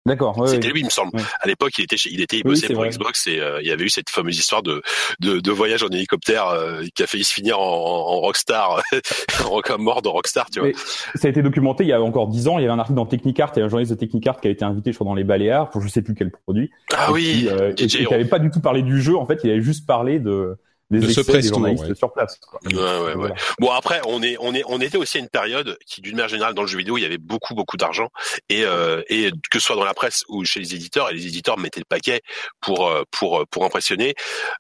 D'accord. 0.07 0.39
Ouais, 0.39 0.49
C'était 0.49 0.69
lui, 0.69 0.81
il 0.81 0.87
me 0.87 0.91
semble. 0.91 1.11
Ouais. 1.15 1.23
À 1.41 1.47
l'époque, 1.47 1.73
il 1.79 1.85
était, 1.85 1.97
chez- 1.99 2.11
il 2.11 2.21
était, 2.23 2.39
il 2.39 2.43
bossait 2.43 2.69
pour 2.69 2.77
vrai. 2.77 2.89
Xbox 2.89 3.27
et 3.27 3.39
euh, 3.39 3.61
il 3.61 3.69
y 3.69 3.71
avait 3.71 3.85
eu 3.85 3.91
cette 3.91 4.09
fameuse 4.09 4.39
histoire 4.39 4.63
de 4.63 4.83
de, 5.21 5.41
de 5.41 5.51
voyage 5.51 5.83
en 5.83 5.89
hélicoptère 5.89 6.49
euh, 6.49 6.83
qui 6.95 7.03
a 7.03 7.07
failli 7.07 7.23
se 7.23 7.33
finir 7.35 7.61
en, 7.61 7.65
en 7.65 8.17
rockstar, 8.21 8.83
en 9.51 9.61
comme 9.61 9.83
mort 9.83 10.01
de 10.01 10.09
rockstar, 10.09 10.49
tu 10.51 10.61
vois. 10.61 10.69
Mais 10.69 10.75
ça 11.17 11.27
a 11.29 11.31
été 11.31 11.43
documenté 11.43 11.85
il 11.85 11.89
y 11.89 11.93
a 11.93 12.01
encore 12.01 12.29
dix 12.29 12.49
ans. 12.49 12.59
Il 12.59 12.63
y 12.63 12.65
avait 12.65 12.73
un 12.75 12.79
article 12.79 12.97
dans 12.97 13.05
Technicart, 13.07 13.53
a 13.57 13.61
un 13.61 13.69
journaliste 13.69 13.93
de 13.93 13.99
Technicart 13.99 14.41
qui 14.41 14.49
a 14.49 14.51
été 14.51 14.65
invité, 14.65 14.91
je 14.93 14.97
crois, 14.97 15.05
dans 15.07 15.15
les 15.15 15.25
Baléares 15.25 15.69
pour 15.71 15.83
je 15.83 15.89
sais 15.89 16.03
plus 16.03 16.15
quel 16.15 16.31
produit. 16.31 16.71
Ah 16.95 17.09
et 17.11 17.13
oui, 17.13 17.23
qui, 17.41 17.49
euh, 17.49 17.73
et- 17.77 17.83
et 17.85 17.87
qui 17.87 18.15
avait 18.15 18.25
pas 18.25 18.39
du 18.39 18.51
tout 18.51 18.61
parlé 18.61 18.83
du 18.83 19.03
jeu. 19.03 19.17
En 19.17 19.27
fait, 19.27 19.41
il 19.45 19.51
avait 19.51 19.61
juste 19.61 19.87
parlé 19.87 20.19
de 20.19 20.57
des 20.91 21.01
De 21.01 21.09
ce 21.09 21.21
excès 21.21 21.41
des 21.41 21.49
journalistes 21.49 21.85
ouais. 21.85 21.95
sur 21.95 22.13
place. 22.13 22.39
Quoi. 22.39 22.61
Ouais, 22.65 22.75
ouais, 22.75 23.01
ouais. 23.01 23.15
Voilà. 23.15 23.35
Bon 23.59 23.71
après 23.71 24.01
on 24.07 24.23
est 24.23 24.37
on 24.41 24.55
est 24.55 24.63
on 24.67 24.81
était 24.81 24.99
aussi 24.99 25.19
à 25.19 25.21
une 25.21 25.29
période 25.29 25.79
qui 25.87 26.01
d'une 26.01 26.17
manière 26.17 26.29
générale 26.29 26.55
dans 26.55 26.63
le 26.63 26.69
jeu 26.69 26.79
vidéo 26.79 26.99
il 26.99 27.03
y 27.03 27.07
avait 27.07 27.19
beaucoup 27.19 27.55
beaucoup 27.55 27.77
d'argent 27.77 28.09
et 28.49 28.65
euh, 28.65 29.03
et 29.09 29.31
que 29.51 29.59
ce 29.59 29.67
soit 29.67 29.77
dans 29.77 29.85
la 29.85 29.95
presse 29.95 30.25
ou 30.29 30.45
chez 30.45 30.61
les 30.61 30.75
éditeurs 30.75 31.11
et 31.11 31.15
les 31.15 31.27
éditeurs 31.27 31.59
mettaient 31.59 31.81
le 31.81 31.87
paquet 31.89 32.21
pour 32.61 32.89
euh, 32.89 33.03
pour 33.11 33.47
pour 33.51 33.65
impressionner. 33.65 34.15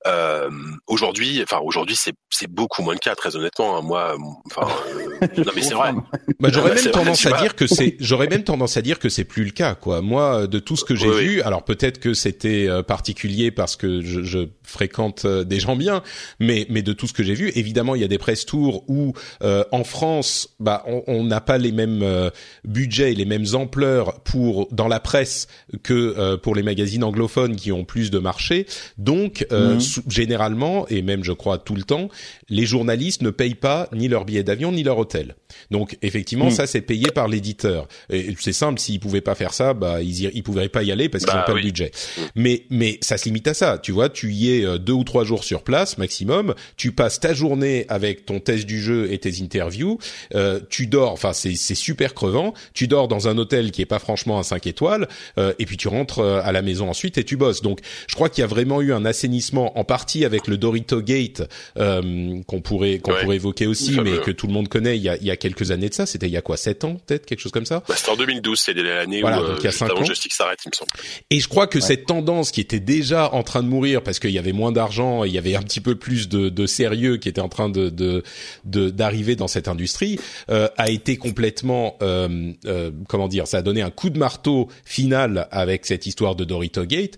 Euh, 0.06 0.50
aujourd'hui 0.86 1.40
enfin 1.42 1.58
aujourd'hui 1.62 1.96
c'est 1.96 2.14
c'est 2.30 2.50
beaucoup 2.50 2.82
moins 2.82 2.94
le 2.94 2.98
cas 2.98 3.14
très 3.14 3.36
honnêtement 3.36 3.76
hein. 3.76 3.82
moi 3.82 4.16
enfin 4.46 4.68
euh, 5.22 5.26
non 5.44 5.52
mais 5.54 5.62
c'est 5.62 5.74
vrai. 5.74 5.92
Bah, 6.38 6.48
j'aurais 6.52 6.70
même 6.74 6.78
vrai, 6.78 6.90
tendance 6.90 7.26
à 7.26 7.32
dire 7.40 7.54
que 7.54 7.66
c'est, 7.66 7.96
j'aurais 8.00 8.28
même 8.28 8.44
tendance 8.44 8.76
à 8.76 8.82
dire 8.82 8.98
que 8.98 9.08
c'est 9.08 9.24
plus 9.24 9.44
le 9.44 9.50
cas, 9.50 9.74
quoi. 9.74 10.00
Moi, 10.00 10.46
de 10.46 10.58
tout 10.58 10.76
ce 10.76 10.84
que 10.84 10.94
j'ai 10.94 11.08
Oui, 11.08 11.26
vu, 11.26 11.42
alors 11.42 11.64
peut-être 11.64 11.98
que 12.00 12.14
c'était 12.14 12.66
euh, 12.68 12.82
particulier 12.82 13.50
parce 13.50 13.76
que 13.76 14.00
je, 14.00 14.22
je 14.22 14.48
fréquente 14.70 15.24
euh, 15.24 15.44
des 15.44 15.60
gens 15.60 15.76
bien, 15.76 16.02
mais 16.38 16.66
mais 16.70 16.82
de 16.82 16.92
tout 16.92 17.06
ce 17.06 17.12
que 17.12 17.22
j'ai 17.22 17.34
vu, 17.34 17.50
évidemment, 17.54 17.94
il 17.94 18.00
y 18.00 18.04
a 18.04 18.08
des 18.08 18.18
press 18.18 18.46
tours 18.46 18.84
où 18.88 19.12
euh, 19.42 19.64
en 19.72 19.84
France, 19.84 20.54
bah, 20.60 20.84
on 21.06 21.24
n'a 21.24 21.40
pas 21.40 21.58
les 21.58 21.72
mêmes 21.72 22.02
euh, 22.02 22.30
budgets 22.64 23.12
et 23.12 23.14
les 23.14 23.24
mêmes 23.24 23.46
ampleurs 23.54 24.20
pour 24.22 24.68
dans 24.72 24.88
la 24.88 25.00
presse 25.00 25.48
que 25.82 25.92
euh, 26.16 26.36
pour 26.36 26.54
les 26.54 26.62
magazines 26.62 27.04
anglophones 27.04 27.56
qui 27.56 27.72
ont 27.72 27.84
plus 27.84 28.10
de 28.10 28.18
marché. 28.18 28.66
Donc, 28.98 29.46
euh, 29.52 29.78
sou- 29.80 30.02
généralement 30.08 30.86
et 30.88 31.02
même, 31.02 31.24
je 31.24 31.32
crois, 31.32 31.58
tout 31.58 31.74
le 31.74 31.82
temps, 31.82 32.08
les 32.48 32.64
journalistes 32.66 33.22
ne 33.22 33.30
payent 33.30 33.54
pas 33.54 33.88
ni 33.92 34.08
leur 34.08 34.24
billet 34.24 34.42
d'avion 34.42 34.72
ni 34.72 34.82
leur 34.82 34.98
hôtel. 34.98 35.34
Donc 35.70 35.96
effectivement, 36.02 36.46
Mm. 36.46 36.50
ça 36.50 36.66
c'est 36.66 36.80
payé 36.80 37.06
par 37.14 37.28
l'éditeur. 37.28 37.86
Et 38.10 38.34
c'est 38.40 38.52
simple, 38.52 38.78
s'ils 38.80 39.00
pouvaient 39.00 39.20
pas 39.20 39.34
faire 39.34 39.52
ça, 39.54 39.74
bah 39.74 40.00
ils 40.02 40.24
y, 40.24 40.30
ils 40.34 40.42
pouvaient 40.42 40.68
pas 40.68 40.82
y 40.82 40.92
aller 40.92 41.08
parce 41.08 41.24
qu'ils 41.24 41.32
Bah, 41.32 41.40
n'ont 41.40 41.46
pas 41.46 41.52
oui. 41.54 41.60
le 41.62 41.66
budget. 41.66 41.90
Mais 42.34 42.64
mais 42.70 42.98
ça 43.02 43.16
se 43.18 43.24
limite 43.26 43.46
à 43.48 43.54
ça. 43.54 43.78
Tu 43.78 43.92
vois, 43.92 44.08
tu 44.08 44.32
y 44.32 44.52
es 44.58 44.64
euh, 44.64 44.78
deux 44.78 44.92
ou 44.92 45.04
trois 45.04 45.24
jours 45.24 45.44
sur 45.44 45.62
place 45.62 45.98
maximum. 45.98 46.54
Tu 46.76 46.92
passes 46.92 47.20
ta 47.20 47.34
journée 47.34 47.86
avec 47.88 48.26
ton 48.26 48.40
test 48.40 48.66
du 48.66 48.80
jeu 48.80 49.12
et 49.12 49.18
tes 49.18 49.42
interviews. 49.42 49.98
Euh, 50.34 50.60
tu 50.70 50.86
dors. 50.86 51.12
Enfin, 51.12 51.32
c'est 51.32 51.54
c'est 51.54 51.74
super 51.74 52.14
crevant. 52.14 52.54
Tu 52.74 52.86
dors 52.88 53.08
dans 53.08 53.28
un 53.28 53.38
hôtel 53.38 53.70
qui 53.70 53.82
est 53.82 53.86
pas 53.86 53.98
franchement 53.98 54.38
un 54.38 54.42
5 54.42 54.66
étoiles. 54.66 55.08
euh, 55.38 55.52
et 55.58 55.66
puis 55.66 55.76
tu 55.76 55.88
rentres 55.88 56.20
euh, 56.20 56.40
à 56.42 56.52
la 56.52 56.62
maison 56.62 56.88
ensuite 56.88 57.18
et 57.18 57.24
tu 57.24 57.36
bosses. 57.36 57.62
Donc 57.62 57.80
je 58.08 58.14
crois 58.14 58.28
qu'il 58.28 58.42
y 58.42 58.44
a 58.44 58.48
vraiment 58.48 58.80
eu 58.80 58.92
un 58.92 59.04
assainissement 59.04 59.78
en 59.78 59.84
partie 59.84 60.24
avec 60.24 60.46
le 60.46 60.56
Dorito 60.56 61.00
Gate 61.02 61.42
euh, 61.78 62.40
qu'on 62.46 62.60
pourrait 62.60 62.98
qu'on 62.98 63.10
Ouais. 63.12 63.22
pourrait 63.22 63.36
évoquer 63.36 63.66
aussi, 63.66 63.98
mais 64.00 64.18
que 64.20 64.30
tout 64.30 64.46
le 64.46 64.52
monde 64.52 64.68
connaît 64.68 64.96
il 64.96 65.02
y 65.02 65.08
a, 65.08 65.16
il 65.16 65.24
y 65.24 65.30
a 65.30 65.36
quelques 65.40 65.72
années 65.72 65.88
de 65.88 65.94
ça. 65.94 66.06
C'était 66.06 66.26
il 66.26 66.32
y 66.32 66.36
a 66.36 66.42
quoi, 66.42 66.56
sept 66.56 66.84
ans 66.84 66.94
peut-être, 67.06 67.26
quelque 67.26 67.40
chose 67.40 67.50
comme 67.52 67.66
ça. 67.66 67.82
Bah, 67.88 67.94
c'était 67.96 68.10
en 68.10 68.16
2012, 68.16 68.58
c'était 68.60 68.82
l'année 68.82 69.20
Voilà, 69.20 69.42
où 69.42 69.46
donc 69.48 69.56
il 69.58 69.64
y 69.64 69.66
a 69.66 69.70
euh, 69.86 69.94
ans. 69.96 70.04
Joystick 70.04 70.32
s'arrête, 70.32 70.60
il 70.64 70.68
me 70.68 70.74
semble. 70.74 70.90
Et 71.30 71.40
je 71.40 71.48
crois 71.48 71.66
que 71.66 71.80
cette 71.80 72.06
tendance 72.06 72.52
qui 72.52 72.60
était 72.60 72.78
déjà 72.80 73.32
en 73.34 73.42
train 73.42 73.62
de 73.62 73.68
mourir 73.68 74.02
parce 74.02 74.18
qu'il 74.20 74.30
y 74.30 74.38
avait 74.38 74.52
moins 74.52 74.70
d'argent, 74.72 75.24
il 75.24 75.32
y 75.32 75.38
avait 75.38 75.56
un 75.56 75.62
petit 75.62 75.80
peu 75.80 75.96
plus 75.96 76.28
de, 76.28 76.48
de 76.48 76.66
sérieux 76.66 77.16
qui 77.16 77.28
était 77.28 77.40
en 77.40 77.48
train 77.48 77.68
de 77.68 77.88
de- 77.88 78.22
de- 78.64 78.90
d'arriver 78.90 79.34
dans 79.36 79.48
cette 79.48 79.66
industrie, 79.68 80.18
euh, 80.50 80.68
a 80.76 80.90
été 80.90 81.16
complètement 81.16 81.96
euh, 82.02 82.52
euh, 82.66 82.90
comment 83.08 83.26
dire, 83.28 83.46
ça 83.46 83.58
a 83.58 83.62
donné 83.62 83.82
un 83.82 83.90
coup 83.90 84.10
de 84.10 84.18
marteau 84.18 84.68
final 84.84 85.48
avec 85.50 85.86
cette 85.86 86.06
histoire 86.06 86.36
de 86.36 86.44
Dorito 86.44 86.84
Gate. 86.84 87.16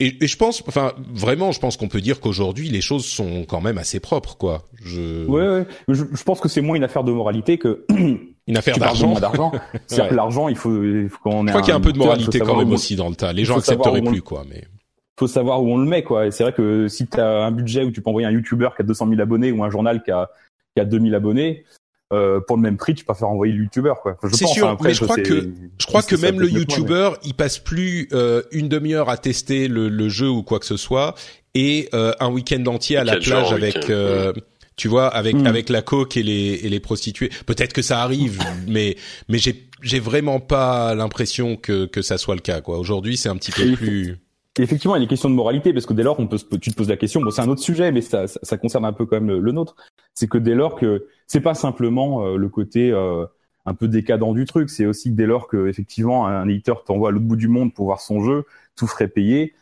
Et, 0.00 0.24
et 0.24 0.26
je 0.26 0.36
pense, 0.36 0.62
enfin 0.66 0.92
vraiment, 1.12 1.52
je 1.52 1.60
pense 1.60 1.76
qu'on 1.76 1.88
peut 1.88 2.00
dire 2.00 2.20
qu'aujourd'hui 2.20 2.68
les 2.70 2.80
choses 2.80 3.04
sont 3.04 3.44
quand 3.46 3.60
même 3.60 3.76
assez 3.78 4.00
propres, 4.00 4.36
quoi. 4.36 4.64
Je... 4.82 5.26
Ouais, 5.26 5.46
ouais. 5.46 5.66
Je, 5.88 6.04
je 6.12 6.22
pense 6.24 6.40
que 6.40 6.48
c'est 6.48 6.62
moins 6.62 6.76
une 6.76 6.84
affaire 6.84 7.04
de 7.04 7.12
moralité 7.12 7.58
que 7.58 7.84
Une 8.48 8.56
affaire 8.56 8.78
d'argent. 8.78 9.14
C'est-à-dire 9.86 10.04
Ouais. 10.04 10.08
que 10.10 10.14
l'argent, 10.14 10.48
il 10.48 10.56
faut, 10.56 10.82
il 10.82 11.08
faut 11.08 11.18
qu'on 11.22 11.44
ait 11.46 11.48
Je 11.48 11.52
crois 11.52 11.60
qu'il 11.62 11.68
y 11.70 11.72
a 11.72 11.76
un 11.76 11.80
peu 11.80 11.92
de 11.92 11.98
moralité 11.98 12.40
quand 12.40 12.56
même 12.56 12.70
où- 12.70 12.74
aussi 12.74 12.96
dans 12.96 13.08
le 13.08 13.14
tas. 13.14 13.32
Les 13.32 13.44
gens 13.44 13.58
accepteraient 13.58 14.00
on- 14.00 14.10
plus, 14.10 14.22
quoi. 14.22 14.44
Mais 14.48 14.64
faut 15.18 15.28
savoir 15.28 15.62
où 15.62 15.70
on 15.70 15.76
le 15.76 15.84
met, 15.86 16.02
quoi. 16.02 16.26
Et 16.26 16.30
c'est 16.30 16.42
vrai 16.44 16.52
que 16.54 16.88
si 16.88 17.06
tu 17.06 17.20
as 17.20 17.44
un 17.44 17.50
budget 17.52 17.84
où 17.84 17.90
tu 17.92 18.00
peux 18.00 18.08
envoyer 18.08 18.26
un 18.26 18.32
YouTuber 18.32 18.70
qui 18.74 18.82
a 18.82 18.84
200 18.86 19.06
000 19.10 19.20
abonnés 19.20 19.52
ou 19.52 19.62
un 19.62 19.70
journal 19.70 20.02
qui 20.02 20.10
a, 20.10 20.30
qui 20.74 20.80
a 20.80 20.84
2000 20.86 21.14
abonnés, 21.14 21.64
euh, 22.12 22.40
pour 22.40 22.56
le 22.56 22.62
même 22.62 22.76
prix, 22.76 22.94
tu 22.94 23.04
peux 23.04 23.14
faire 23.14 23.28
envoyer 23.28 23.52
le 23.52 23.62
YouTuber, 23.64 23.92
quoi. 24.02 24.16
Enfin, 24.22 24.34
C'est 24.34 24.46
sûr, 24.46 24.66
hein, 24.68 24.72
après, 24.72 24.88
mais 24.88 24.94
je 24.94 25.04
crois 25.04 25.16
que- 25.16 25.48
je 25.78 25.86
crois 25.86 26.02
que 26.02 26.16
même 26.16 26.40
le 26.40 26.46
moi, 26.48 26.54
mais- 26.54 26.60
YouTuber, 26.60 27.10
il 27.24 27.34
passe 27.34 27.58
plus 27.58 28.08
euh, 28.12 28.42
une 28.52 28.68
demi-heure 28.68 29.08
à 29.08 29.16
tester 29.16 29.68
le, 29.68 29.88
le 29.88 30.08
jeu 30.08 30.28
ou 30.28 30.42
quoi 30.42 30.58
que 30.58 30.66
ce 30.66 30.76
soit 30.76 31.14
et 31.54 31.88
euh, 31.94 32.12
un 32.20 32.30
week-end 32.30 32.64
entier 32.66 32.96
à 32.96 33.04
la 33.04 33.16
plage 33.16 33.52
avec, 33.52 33.90
euh, 33.90 34.32
tu 34.76 34.88
vois, 34.88 35.08
avec 35.08 35.36
Mm. 35.36 35.46
avec 35.46 35.68
la 35.68 35.82
coke 35.82 36.16
et 36.16 36.22
les 36.22 36.60
et 36.62 36.68
les 36.68 36.80
prostituées. 36.80 37.30
Peut-être 37.46 37.72
que 37.72 37.82
ça 37.82 38.02
arrive, 38.02 38.38
mais 38.68 38.96
mais 39.28 39.38
j'ai 39.38 39.68
j'ai 39.82 40.00
vraiment 40.00 40.40
pas 40.40 40.94
l'impression 40.94 41.56
que 41.56 41.86
que 41.86 42.02
ça 42.02 42.18
soit 42.18 42.34
le 42.34 42.40
cas 42.40 42.60
quoi. 42.60 42.78
Aujourd'hui, 42.78 43.16
c'est 43.16 43.28
un 43.28 43.36
petit 43.36 43.52
peu 43.52 43.72
plus. 43.76 44.16
Effectivement, 44.58 44.96
il 44.96 44.98
y 44.98 45.02
a 45.02 45.06
des 45.06 45.08
questions 45.08 45.30
de 45.30 45.34
moralité 45.34 45.72
parce 45.72 45.86
que 45.86 45.94
dès 45.94 46.02
lors, 46.02 46.18
on 46.18 46.26
peut 46.26 46.38
tu 46.60 46.70
te 46.70 46.76
poses 46.76 46.88
la 46.88 46.96
question. 46.96 47.20
Bon, 47.20 47.30
c'est 47.30 47.42
un 47.42 47.48
autre 47.48 47.62
sujet, 47.62 47.92
mais 47.92 48.00
ça, 48.00 48.26
concerne 48.60 48.84
un 48.84 48.92
peu 48.92 49.06
quand 49.06 49.20
même 49.20 49.38
le, 49.38 49.52
nôtre. 49.52 49.76
C'est 50.14 50.28
que 50.28 50.38
dès 50.38 50.54
lors 50.54 50.74
que 50.74 51.06
c'est 51.26 51.40
pas 51.40 51.54
simplement 51.54 52.24
euh, 52.24 52.36
le 52.36 52.48
côté 52.48 52.90
euh, 52.90 53.26
un 53.64 53.74
peu 53.74 53.88
décadent 53.88 54.34
du 54.34 54.44
truc, 54.44 54.68
c'est 54.68 54.86
aussi 54.86 55.12
dès 55.12 55.26
lors 55.26 55.46
que 55.46 55.68
effectivement 55.68 56.26
un 56.26 56.48
éditeur 56.48 56.84
t'envoie 56.84 57.10
à 57.10 57.12
l'autre 57.12 57.26
bout 57.26 57.36
du 57.36 57.48
monde 57.48 57.72
pour 57.72 57.86
voir 57.86 58.00
son 58.00 58.22
jeu, 58.22 58.44
tout 58.74 58.88
frais 58.88 59.08
payé, 59.08 59.54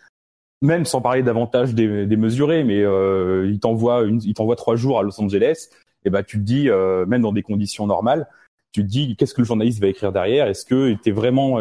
même 0.62 0.84
sans 0.84 1.00
parler 1.00 1.22
davantage 1.22 1.74
des, 1.74 2.06
des 2.06 2.16
mesurés, 2.16 2.64
mais 2.64 2.82
euh, 2.82 3.48
il 3.50 3.60
t'envoie 3.60 4.04
il 4.06 4.34
t'envoie 4.34 4.56
trois 4.56 4.76
jours 4.76 4.98
à 4.98 5.02
Los 5.02 5.20
Angeles, 5.20 5.68
et 6.04 6.10
ben 6.10 6.22
tu 6.22 6.38
te 6.38 6.42
dis, 6.42 6.68
euh, 6.68 7.06
même 7.06 7.22
dans 7.22 7.32
des 7.32 7.42
conditions 7.42 7.86
normales, 7.86 8.28
tu 8.72 8.82
te 8.82 8.86
dis 8.86 9.16
qu'est-ce 9.16 9.34
que 9.34 9.40
le 9.40 9.46
journaliste 9.46 9.80
va 9.80 9.88
écrire 9.88 10.12
derrière? 10.12 10.46
Est-ce 10.46 10.64
que 10.64 10.94
t'es 11.02 11.10
vraiment 11.10 11.60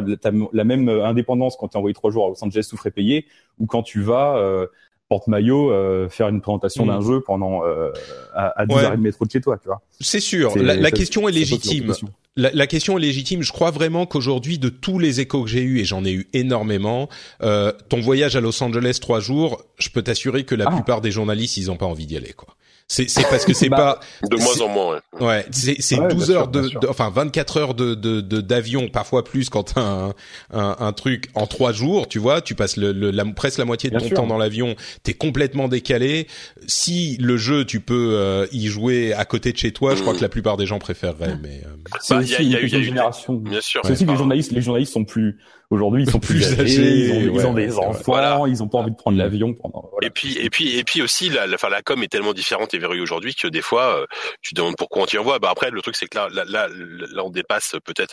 la 0.54 0.64
même 0.64 0.90
indépendance 0.90 1.56
quand 1.58 1.70
t'es 1.70 1.78
envoyé 1.78 1.94
trois 1.94 2.12
jours 2.12 2.26
à 2.26 2.30
Los 2.30 2.44
Angeles 2.44 2.70
frais 2.76 2.92
payé? 2.92 3.26
Ou 3.60 3.66
quand 3.66 3.82
tu 3.84 4.02
vas 4.02 4.38
euh, 4.38 4.68
porte-maillot 5.10 5.72
euh, 5.72 6.10
faire 6.10 6.28
une 6.28 6.42
présentation 6.42 6.84
Mm. 6.86 6.88
d'un 6.90 7.02
jeu 7.02 7.22
pendant 7.22 7.64
euh, 7.66 7.92
à, 8.36 8.60
à 8.62 8.66
10 8.66 8.76
Ouais. 8.76 8.84
heures 8.84 8.92
de 8.98 9.02
métro 9.02 9.26
de 9.26 9.32
chez 9.32 9.40
toi, 9.42 9.58
tu 9.58 9.68
vois? 9.68 9.82
C'est 10.02 10.20
sûr. 10.20 10.58
La, 10.58 10.92
question 10.92 11.30
est 11.30 11.32
légitime. 11.32 11.94
La, 12.36 12.52
la 12.54 12.68
question 12.68 12.98
est 12.98 13.02
légitime. 13.02 13.42
Je 13.42 13.52
crois 13.54 13.72
vraiment 13.72 14.06
qu'aujourd'hui, 14.06 14.60
de 14.60 14.68
tous 14.70 15.00
les 15.00 15.22
échos 15.22 15.44
que 15.44 15.50
j'ai 15.50 15.62
eus, 15.64 15.80
et 15.80 15.86
j'en 15.86 16.04
ai 16.04 16.12
eu 16.12 16.28
énormément, 16.34 17.08
euh, 17.42 17.72
ton 17.90 18.02
voyage 18.02 18.36
à 18.36 18.42
Los 18.42 18.62
Angeles 18.62 18.98
trois 19.02 19.22
jours, 19.22 19.64
je 19.80 19.90
peux 19.90 20.02
t'assurer 20.04 20.44
que 20.44 20.56
la 20.56 20.66
Ah. 20.68 20.72
plupart 20.76 21.00
des 21.02 21.10
journalistes, 21.12 21.56
ils 21.58 21.72
ont 21.72 21.78
pas 21.78 21.86
envie 21.88 22.06
d'y 22.06 22.18
aller, 22.18 22.34
quoi. 22.34 22.50
C'est, 22.90 23.10
c'est 23.10 23.24
parce 23.24 23.44
que 23.44 23.54
c'est 23.54 23.68
Bah, 23.68 24.00
pas, 24.22 24.28
De 24.30 24.38
moins 24.42 24.62
en 24.62 24.70
moins, 24.70 24.96
ouais. 25.20 25.26
ouais, 25.26 25.46
c'est, 25.52 25.76
c'est 25.82 26.00
Ouais, 26.00 26.08
12 26.08 26.28
bien 26.28 26.36
heures 26.38 26.44
sûr, 26.44 26.52
de, 26.52 26.70
de- 26.80 26.88
enfin 26.88 27.10
24 27.10 27.58
heures 27.58 27.74
de, 27.74 27.96
de, 27.96 28.22
de- 28.22 28.40
d'avion, 28.40 28.88
parfois 28.88 29.26
plus 29.26 29.50
quand 29.50 29.74
t'as 29.74 29.82
un, 29.82 30.14
un, 30.54 30.76
un 30.80 30.94
truc 30.94 31.30
en 31.36 31.48
trois 31.48 31.74
jours, 31.74 32.08
tu 32.08 32.18
vois, 32.18 32.40
tu 32.40 32.56
passes 32.56 32.78
le, 32.78 32.94
le- 32.94 33.12
la, 33.12 33.26
presque 33.26 33.58
la 33.58 33.66
moitié 33.66 33.90
de 33.90 33.96
Bien 33.96 34.00
ton 34.04 34.08
sûr. 34.08 34.16
temps 34.16 34.28
dans 34.28 34.38
l'avion, 34.38 34.76
t'es 35.04 35.14
complètement 35.14 35.68
décalé. 35.68 36.28
Si 36.66 37.18
le 37.20 37.36
jeu, 37.36 37.66
tu 37.66 37.82
peux 37.82 38.12
euh, 38.14 38.48
y 38.54 38.68
jouer 38.68 39.12
à 39.14 39.26
côté 39.26 39.52
de 39.52 39.58
chez 39.58 39.74
toi, 39.74 39.94
je 39.96 40.02
crois 40.02 40.14
Mm. 40.14 40.18
que 40.18 40.22
la 40.22 40.30
plupart 40.30 40.56
des 40.56 40.66
gens 40.66 40.80
préféreraient, 40.80 41.38
mais 41.44 41.64
euh, 41.66 41.76
c'est 42.02 42.14
Bah, 42.14 42.22
aussi 42.22 42.36
il 42.40 42.52
y 42.52 42.56
a- 42.56 42.60
y 42.60 42.62
a 42.62 42.62
une 42.62 42.70
y 42.70 42.76
a 42.76 42.78
de 42.80 42.84
génération 42.84 43.34
Bien 43.34 43.60
sûr. 43.60 43.82
c'est 43.84 43.92
aussi 43.92 44.06
que 44.06 44.12
les 44.12 44.18
journalistes 44.18 44.52
les 44.54 44.62
journalistes 44.62 44.94
sont 44.94 45.04
plus 45.04 45.38
aujourd'hui 45.70 46.04
ils 46.04 46.10
sont 46.10 46.20
plus, 46.20 46.36
Plus 46.36 46.54
âgés, 46.60 46.62
âgés, 46.62 47.06
ils 47.26 47.30
ont, 47.46 47.58
ils 47.58 47.66
des 47.66 47.78
enfants 47.78 48.02
Voilà. 48.06 48.40
ils 48.48 48.64
ont 48.64 48.68
pas 48.68 48.78
envie 48.78 48.92
de 48.92 48.96
prendre 48.96 49.18
l'avion 49.18 49.54
pendant 49.54 49.90
voilà. 49.92 50.08
Et 50.08 50.10
puis 50.10 50.38
et 50.38 50.50
puis 50.50 50.78
et 50.78 50.84
puis 50.84 51.02
aussi 51.02 51.30
la, 51.30 51.46
la, 51.48 51.56
enfin, 51.56 51.70
la 51.70 51.82
com 51.82 52.02
est 52.04 52.08
tellement 52.08 52.34
différente 52.34 52.74
et 52.74 52.78
verrouillée 52.78 53.02
aujourd'hui 53.02 53.36
que 53.36 53.48
des 53.48 53.62
fois 53.62 54.00
euh, 54.02 54.06
tu 54.42 54.54
te 54.54 54.60
demandes 54.62 54.76
pourquoi 54.78 55.04
on 55.04 55.06
t'y 55.06 55.18
envoie. 55.18 55.40
Bah 55.40 55.50
après 55.52 55.70
le 55.72 55.82
truc 55.82 55.96
c'est 55.96 56.08
que 56.08 56.18
là 56.18 56.30
là, 56.32 56.46
là 56.46 56.68
là 56.70 57.24
on 57.26 57.30
dépasse 57.30 57.76
peut-être 57.84 58.12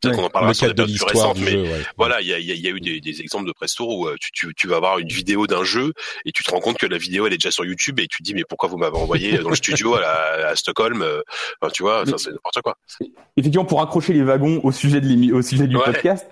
peut-être 0.00 0.16
qu'on 0.16 0.24
en 0.24 0.30
parlera 0.30 0.50
le 0.50 0.54
sur 0.54 0.66
des 0.68 0.74
périodes 0.74 0.96
plus 0.96 1.04
récentes, 1.06 1.38
mais 1.40 1.52
jeu, 1.52 1.64
voilà 1.96 2.20
il 2.20 2.26
y 2.28 2.34
a, 2.34 2.38
y, 2.38 2.52
a, 2.52 2.54
y 2.54 2.66
a 2.66 2.70
eu 2.70 2.80
des, 2.80 3.00
des 3.00 3.20
exemples 3.20 3.46
de 3.46 3.52
press 3.52 3.74
tour 3.74 3.88
où 3.98 4.06
euh, 4.06 4.16
tu, 4.20 4.30
tu 4.32 4.54
tu 4.54 4.66
vas 4.68 4.76
avoir 4.76 4.98
une 4.98 5.08
vidéo 5.08 5.46
d'un 5.46 5.64
jeu 5.64 5.92
et 6.26 6.32
tu 6.32 6.42
te 6.44 6.50
rends 6.50 6.60
compte 6.60 6.76
que 6.78 6.86
la 6.86 6.98
vidéo 6.98 7.26
elle 7.26 7.32
est 7.32 7.38
déjà 7.38 7.50
sur 7.50 7.64
YouTube 7.64 7.98
et 8.00 8.06
tu 8.08 8.18
te 8.18 8.22
dis 8.24 8.34
mais 8.34 8.44
pourquoi 8.48 8.68
vous 8.68 8.76
m'avez 8.76 8.96
envoyé 8.98 9.38
dans 9.38 9.48
le 9.50 9.56
studio 9.56 9.94
à, 9.94 10.00
la- 10.00 10.48
à 10.50 10.56
Stockholm 10.56 11.00
euh, 11.02 11.22
enfin, 11.62 11.70
tu 11.72 11.82
vois 11.82 12.04
c'est 12.06 12.30
n'importe 12.30 12.60
quoi. 12.62 12.76
effectivement 13.36 13.64
pour 13.64 13.80
accrocher 13.80 14.12
les 14.12 14.22
wagons 14.22 14.60
au 14.62 14.72
sujet 14.72 15.00
de 15.00 15.32
au 15.32 15.40
sujet 15.42 15.66
du 15.66 15.76
Ouais. 15.76 15.84
podcast 15.84 16.26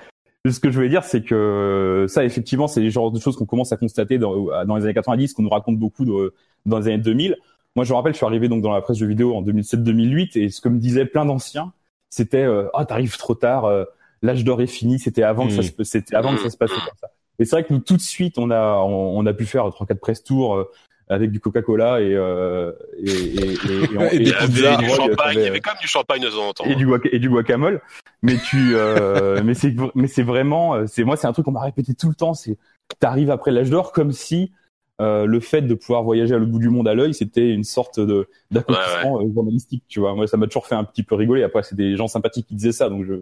ce 0.50 0.60
que 0.60 0.70
je 0.70 0.76
voulais 0.76 0.88
dire 0.88 1.04
c'est 1.04 1.22
que 1.22 2.06
ça 2.08 2.24
effectivement 2.24 2.68
c'est 2.68 2.80
les 2.80 2.90
genres 2.90 3.10
de 3.10 3.20
choses 3.20 3.36
qu'on 3.36 3.46
commence 3.46 3.72
à 3.72 3.76
constater 3.76 4.18
dans, 4.18 4.46
dans 4.64 4.76
les 4.76 4.84
années 4.84 4.94
90 4.94 5.32
qu'on 5.34 5.42
nous 5.42 5.48
raconte 5.48 5.78
beaucoup 5.78 6.04
de- 6.04 6.34
dans 6.66 6.78
les 6.78 6.86
années 6.88 6.98
2000 6.98 7.36
moi 7.76 7.84
je 7.84 7.92
me 7.92 7.96
rappelle 7.96 8.12
je 8.12 8.18
suis 8.18 8.26
arrivé 8.26 8.48
donc 8.48 8.62
dans 8.62 8.72
la 8.72 8.80
presse 8.80 8.98
jeux 8.98 9.06
vidéo 9.06 9.34
en 9.34 9.42
2007-2008 9.42 10.38
et 10.38 10.48
ce 10.50 10.60
que 10.60 10.68
me 10.68 10.78
disaient 10.78 11.06
plein 11.06 11.24
d'anciens 11.24 11.72
c'était 12.10 12.44
euh, 12.44 12.68
ah 12.74 12.84
t'arrives 12.84 13.16
trop 13.16 13.34
tard 13.34 13.64
euh, 13.64 13.84
l'âge 14.22 14.44
d'or 14.44 14.60
est 14.62 14.66
fini 14.66 14.98
c'était 14.98 15.22
avant 15.22 15.46
que 15.46 15.52
ça 15.52 15.62
se 15.62 15.84
c'était 15.84 16.16
avant 16.16 16.34
que 16.34 16.40
ça 16.42 16.50
se 16.50 16.56
passe 16.56 16.70
comme 16.70 16.80
ça 17.00 17.08
et 17.38 17.44
c'est 17.44 17.52
vrai 17.56 17.64
que 17.64 17.72
nous 17.72 17.80
tout 17.80 17.96
de 17.96 18.02
suite 18.02 18.38
on 18.38 18.50
a 18.50 18.78
on, 18.78 19.18
on 19.18 19.26
a 19.26 19.32
pu 19.32 19.44
faire 19.46 19.68
trois 19.70 19.86
quatre 19.86 20.00
press 20.00 20.24
tours 20.24 20.54
euh, 20.56 20.70
avec 21.08 21.30
du 21.30 21.40
Coca-Cola 21.40 22.00
et, 22.00 22.14
euh, 22.14 22.72
et, 23.02 23.10
et, 23.10 23.52
et, 23.52 24.14
et, 24.14 24.18
des 24.18 24.32
pizzas, 24.32 24.76
du 24.76 24.88
champagne, 24.88 25.36
il 25.36 25.42
y 25.42 25.46
avait 25.46 25.60
quand 25.60 25.72
même 25.72 25.80
du 25.80 25.88
champagne 25.88 26.20
de 26.20 26.28
temps 26.28 26.48
en 26.48 26.52
temps. 26.52 26.64
et 26.64 26.74
du 26.74 26.88
et 27.10 27.18
du 27.18 27.28
guacamole. 27.30 27.80
Mais 28.22 28.36
tu 28.36 28.72
euh, 28.74 29.40
mais 29.44 29.54
c'est 29.54 29.74
mais 29.94 30.06
c'est 30.06 30.22
vraiment 30.22 30.74
euh, 30.74 30.86
c'est 30.86 31.04
moi 31.04 31.16
c'est 31.16 31.26
un 31.26 31.32
truc 31.32 31.44
qu'on 31.44 31.52
m'a 31.52 31.62
répété 31.62 31.94
tout 31.94 32.08
le 32.08 32.14
temps 32.14 32.34
c'est 32.34 32.56
t'arrives 32.98 33.30
après 33.30 33.50
l'âge 33.50 33.70
d'or 33.70 33.92
comme 33.92 34.12
si 34.12 34.52
euh, 35.00 35.26
le 35.26 35.38
fait 35.38 35.62
de 35.62 35.74
pouvoir 35.74 36.02
voyager 36.02 36.34
à 36.34 36.38
l'autre 36.38 36.50
bout 36.50 36.58
du 36.58 36.70
monde 36.70 36.88
à 36.88 36.94
l'œil 36.94 37.14
c'était 37.14 37.50
une 37.50 37.62
sorte 37.64 38.00
de 38.00 38.28
d'accomplissement 38.50 39.20
euh, 39.20 39.32
journalistique 39.32 39.84
tu 39.88 40.00
vois. 40.00 40.14
Moi 40.14 40.26
ça 40.26 40.36
m'a 40.36 40.46
toujours 40.46 40.66
fait 40.66 40.74
un 40.74 40.84
petit 40.84 41.04
peu 41.04 41.14
rigoler. 41.14 41.44
Après 41.44 41.62
c'est 41.62 41.76
des 41.76 41.96
gens 41.96 42.08
sympathiques 42.08 42.48
qui 42.48 42.54
disaient 42.54 42.72
ça 42.72 42.88
donc 42.88 43.04
je 43.04 43.14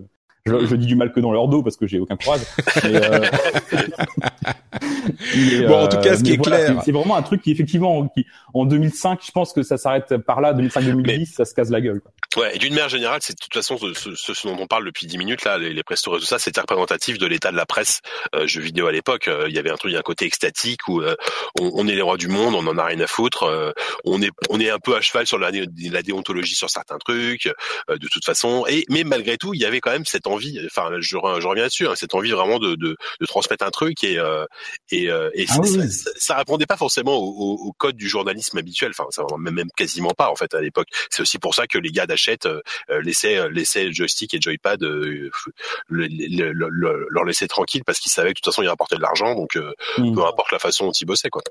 je, 0.47 0.67
je 0.67 0.77
dis 0.77 0.87
du 0.87 0.97
mal 0.97 1.13
que 1.13 1.21
dans 1.21 1.33
leur 1.33 1.49
dos 1.49 1.63
parce 1.63 1.77
que 1.77 1.87
j'ai 1.87 1.99
aucun 1.99 2.17
courage. 2.17 2.41
Mais, 2.85 2.95
euh, 3.05 3.21
mais, 5.37 5.67
Bon, 5.67 5.85
en 5.85 5.89
tout 5.89 5.99
cas, 6.01 6.17
ce 6.17 6.23
qui 6.23 6.33
est 6.33 6.37
voilà, 6.37 6.65
clair- 6.65 6.83
c'est- 6.85 6.93
vraiment 6.93 7.17
un 7.17 7.23
truc 7.23 7.43
qui 7.43 7.51
effectivement, 7.51 8.09
qui, 8.09 8.27
en 8.55 8.65
2005, 8.65 9.21
je 9.25 9.31
pense 9.33 9.53
que 9.53 9.63
ça 9.63 9.77
s'arrête 9.79 10.17
par 10.19 10.41
là. 10.41 10.53
2005-2010, 10.55 11.27
ça 11.35 11.45
se 11.45 11.55
casse 11.55 11.71
la 11.71 11.81
gueule. 11.81 12.01
Quoi. 12.01 12.13
Ouais, 12.43 12.55
et 12.55 12.59
d'une 12.59 12.75
manière 12.75 12.89
générale, 12.91 13.21
c'est 13.23 13.33
de 13.33 13.39
toute 13.43 13.55
façon 13.55 13.79
ce, 13.79 13.95
ce, 14.15 14.35
ce 14.35 14.47
dont 14.49 14.57
on 14.59 14.67
parle 14.67 14.85
depuis 14.85 15.07
10 15.07 15.17
minutes 15.17 15.45
là, 15.45 15.57
les, 15.59 15.73
les 15.73 15.81
et 15.81 15.95
tout 16.03 16.21
ça, 16.21 16.39
c'était 16.39 16.61
représentatif 16.61 17.17
de 17.19 17.27
l'état 17.27 17.51
de 17.51 17.57
la 17.57 17.65
presse 17.67 18.01
euh, 18.35 18.47
jeux 18.47 18.61
vidéo 18.61 18.87
à 18.89 18.93
l'époque. 18.93 19.29
Euh, 19.29 19.47
Il 19.49 19.55
y 19.55 19.59
avait 19.59 19.71
un 19.71 19.77
truc, 19.77 19.95
un 19.95 20.03
côté 20.03 20.27
extatique 20.27 20.87
où 20.89 21.01
euh, 21.01 21.15
on, 21.61 21.71
on 21.75 21.89
est 21.89 21.95
les 21.95 22.03
rois 22.03 22.17
du 22.19 22.29
monde, 22.29 22.55
on 22.55 22.67
en 22.67 22.77
a 22.77 22.85
rien 22.85 23.01
à 23.01 23.07
foutre. 23.07 23.45
euh, 23.45 23.73
on 24.05 24.21
est 24.21 24.31
on 24.51 24.61
est 24.61 24.69
un 24.71 24.79
peu 24.79 24.95
à 24.97 25.01
cheval 25.01 25.27
sur 25.27 25.39
la, 25.39 25.51
la 25.51 26.03
déontologie 26.03 26.55
sur 26.57 26.69
certains 26.69 26.99
trucs, 26.99 27.47
euh, 27.91 27.97
de 27.97 28.07
toute 28.09 28.25
façon. 28.25 28.65
Et 28.69 28.85
mais 28.91 29.05
malgré 29.05 29.39
tout, 29.39 29.55
il 29.55 29.61
y 29.61 29.65
avait 29.65 29.81
quand 29.81 29.91
même 29.93 30.05
cette 30.05 30.27
envie. 30.27 30.36
Enfin, 30.67 30.91
je, 31.01 31.17
re- 31.17 31.41
je 31.41 31.47
reviens 31.47 31.63
là-dessus, 31.65 31.87
hein, 31.87 31.95
cette 31.97 32.15
envie 32.15 32.31
vraiment 32.31 32.59
de, 32.59 32.75
de, 32.75 32.97
de 33.21 33.27
transmettre 33.27 33.65
un 33.65 33.71
truc 33.71 34.03
et 34.05 34.19
euh, 34.19 34.45
et, 34.91 35.11
euh, 35.11 35.31
et 35.35 35.47
Ah 35.49 35.55
ça, 35.55 35.61
oui, 35.61 35.89
ça, 36.17 36.37
répondait 36.37 36.67
pas 36.67 36.77
forcément 36.77 37.17
au, 37.17 37.27
au- 37.29 37.69
au 37.69 37.73
code 37.73 37.97
du 37.97 38.09
journalisme 38.09 38.59
habituel. 38.59 38.91
Enfin, 38.97 39.07
ça, 39.11 39.25
même, 39.39 39.55
même 39.55 39.71
quasiment 39.77 40.11
pas 40.17 40.31
en 40.31 40.37
fait 40.37 40.55
à 40.55 40.61
l'époque. 40.61 40.89
C'est 41.11 41.23
aussi 41.23 41.39
pour 41.39 41.55
ça 41.55 41.67
que 41.67 41.79
les 41.79 41.91
gars 41.91 42.07
d'achète 42.07 42.47
euh, 42.47 42.61
laissaient 43.03 43.49
laissaient 43.51 43.93
joystick 43.93 44.35
et 44.35 44.41
joypad 44.41 44.83
euh, 44.83 45.31
le- 45.89 46.07
le- 46.09 46.53
le- 46.53 46.69
le- 46.71 47.07
leur 47.11 47.25
laisser 47.25 47.49
tranquille 47.49 47.83
parce 47.85 47.99
qu'ils 47.99 48.13
savaient 48.13 48.31
que 48.31 48.39
de 48.39 48.43
toute 48.43 48.53
façon 48.53 48.63
ils 48.63 48.69
rapportaient 48.69 48.97
de 48.97 49.03
l'argent 49.03 49.35
donc 49.35 49.57
euh, 49.57 49.73
Mm. 49.99 50.15
peu 50.15 50.25
importe 50.27 50.53
la 50.53 50.59
façon 50.59 50.87
dont 50.87 50.93
ils 50.93 51.05
bossaient 51.07 51.31
quoi. 51.31 51.43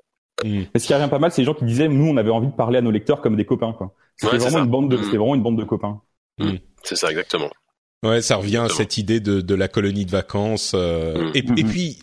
Mm. 0.43 0.63
Mais 0.73 0.79
ce 0.79 0.88
qui 0.88 0.93
revient 0.93 1.07
pas 1.09 1.19
mal, 1.19 1.31
c'est 1.31 1.41
les 1.41 1.45
gens 1.45 1.53
qui 1.53 1.63
disaient, 1.65 1.88
nous, 1.88 2.05
on 2.07 2.17
avait 2.17 2.29
envie 2.29 2.47
de 2.47 2.51
parler 2.55 2.77
à 2.77 2.81
nos 2.81 2.91
lecteurs 2.91 3.21
comme 3.21 3.36
des 3.38 3.45
copains. 3.45 3.73
Quoi. 3.73 3.93
C'était 4.17 4.33
Ouais, 4.33 4.38
vraiment 4.39 4.57
ça. 4.57 4.63
une 4.63 4.69
bande 4.69 4.91
de, 4.91 4.97
Mm. 4.97 5.03
c'était 5.05 5.17
vraiment 5.17 5.36
une 5.36 5.41
bande 5.43 5.57
de 5.57 5.63
copains. 5.63 6.01
C'est 6.83 6.95
ça 6.95 7.09
exactement. 7.09 7.49
Ouais, 8.10 8.22
ça 8.22 8.36
revient 8.38 8.58
à 8.58 8.70
cette 8.70 8.97
idée 8.97 9.20
de, 9.20 9.41
de 9.41 9.56
la 9.56 9.68
colonie 9.68 10.06
de 10.06 10.12
vacances. 10.12 10.72
euh, 10.76 11.26
Mm. 11.26 11.32
et, 11.36 11.39
et 11.39 11.64
Mhm. 11.64 11.70
puis, 11.70 11.97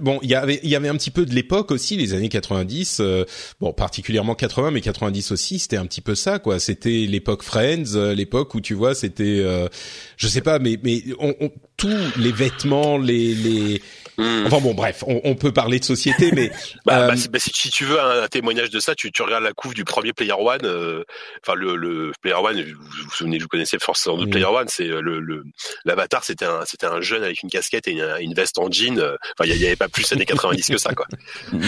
bon, 0.00 0.18
il 0.22 0.30
y 0.30 0.34
avait, 0.34 0.60
il 0.62 0.70
y 0.70 0.76
avait 0.76 0.88
un 0.88 0.96
petit 0.96 1.10
peu 1.10 1.26
de 1.26 1.34
l'époque 1.34 1.70
aussi, 1.70 1.96
les 1.96 2.14
années 2.14 2.28
90. 2.30 2.98
euh, 3.00 3.24
bon, 3.60 3.72
particulièrement 3.72 4.34
80, 4.34 4.70
mais 4.70 4.80
90 4.80 5.30
aussi, 5.32 5.58
c'était 5.58 5.76
un 5.76 5.86
petit 5.86 6.00
peu 6.00 6.14
ça, 6.14 6.38
quoi. 6.38 6.58
C'était 6.58 7.06
l'époque 7.06 7.42
Friends, 7.42 7.94
euh, 7.94 8.14
l'époque 8.14 8.54
où 8.54 8.60
tu 8.60 8.74
vois, 8.74 8.94
c'était, 8.94 9.40
euh, 9.40 9.68
je 10.16 10.28
sais 10.28 10.40
pas, 10.40 10.58
mais 10.58 10.78
mais 10.82 11.02
on, 11.18 11.34
on- 11.40 11.50
tous 11.76 12.12
les 12.16 12.32
vêtements, 12.32 12.96
les 12.98 13.34
les 13.34 13.82
Hmm. 14.16 14.46
Enfin 14.46 14.60
bon, 14.60 14.74
bref, 14.74 15.02
on, 15.06 15.20
on, 15.24 15.34
peut 15.34 15.52
parler 15.52 15.80
de 15.80 15.84
société, 15.84 16.30
mais 16.32 16.50
bah, 16.86 17.08
bah, 17.08 17.14
bah, 17.30 17.38
si, 17.38 17.70
tu 17.70 17.84
veux 17.84 18.00
un, 18.00 18.28
témoignage 18.28 18.70
de 18.70 18.78
ça, 18.78 18.94
tu, 18.94 19.10
tu, 19.10 19.22
regardes 19.22 19.42
la 19.44 19.52
couve 19.52 19.74
du 19.74 19.84
premier 19.84 20.12
Player 20.12 20.32
One. 20.32 21.04
Enfin, 21.42 21.54
le, 21.54 21.76
le, 21.76 22.12
Player 22.22 22.36
One, 22.36 22.62
vous 22.62 23.04
vous 23.04 23.10
souvenez, 23.10 23.38
vous 23.38 23.48
connaissez 23.48 23.78
forcément 23.78 24.16
de 24.16 24.26
Player 24.26 24.46
One, 24.46 24.68
c'est 24.68 24.86
le, 24.86 25.20
le 25.20 25.44
l'avatar, 25.84 26.24
c'était 26.24 26.44
un, 26.44 26.64
c'était 26.64 26.86
un 26.86 27.00
jeune 27.00 27.24
avec 27.24 27.42
une 27.42 27.50
casquette 27.50 27.88
et 27.88 27.92
une, 27.92 28.16
une 28.20 28.34
veste 28.34 28.58
en 28.58 28.70
jean. 28.70 29.00
Enfin, 29.00 29.50
il 29.50 29.56
y, 29.56 29.66
avait 29.66 29.76
pas 29.76 29.88
plus 29.88 30.10
années 30.12 30.26
90 30.26 30.68
que 30.68 30.78
ça, 30.78 30.94
quoi. 30.94 31.06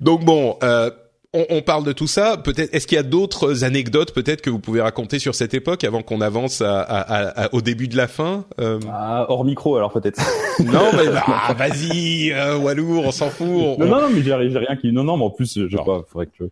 Donc 0.00 0.24
bon. 0.24 0.58
Euh, 0.62 0.90
on, 1.34 1.62
parle 1.62 1.84
de 1.84 1.92
tout 1.92 2.06
ça. 2.06 2.36
Peut-être, 2.36 2.72
est-ce 2.72 2.86
qu'il 2.86 2.96
y 2.96 2.98
a 2.98 3.04
d'autres 3.04 3.64
anecdotes 3.64 4.14
peut-être 4.14 4.40
que 4.40 4.50
vous 4.50 4.60
pouvez 4.60 4.80
raconter 4.80 5.18
sur 5.18 5.34
cette 5.34 5.52
époque 5.52 5.82
avant 5.82 6.02
qu'on 6.02 6.20
avance 6.20 6.62
à, 6.64 7.48
au 7.52 7.60
début 7.60 7.88
de 7.88 7.96
la 7.96 8.06
fin 8.06 8.44
euh... 8.60 8.78
ah, 8.90 9.26
Hors 9.28 9.44
micro, 9.44 9.76
alors 9.76 9.92
peut-être. 9.92 10.20
non, 10.60 10.90
mais 10.96 11.08
bah, 11.08 11.54
vas-y, 11.58 12.32
euh, 12.32 12.56
Walou, 12.58 13.00
on 13.00 13.10
s'en 13.10 13.30
fout. 13.30 13.46
Non, 13.46 13.86
non, 13.86 14.00
non, 14.00 14.10
mais 14.10 14.22
j'ai 14.22 14.34
rien 14.34 14.76
qui. 14.76 14.92
Non, 14.92 15.02
non, 15.02 15.16
mais 15.16 15.24
en 15.24 15.30
plus, 15.30 15.58
je 15.58 15.76
sais 15.76 15.84
pas. 15.84 16.02
Faudrait 16.06 16.26
que. 16.26 16.44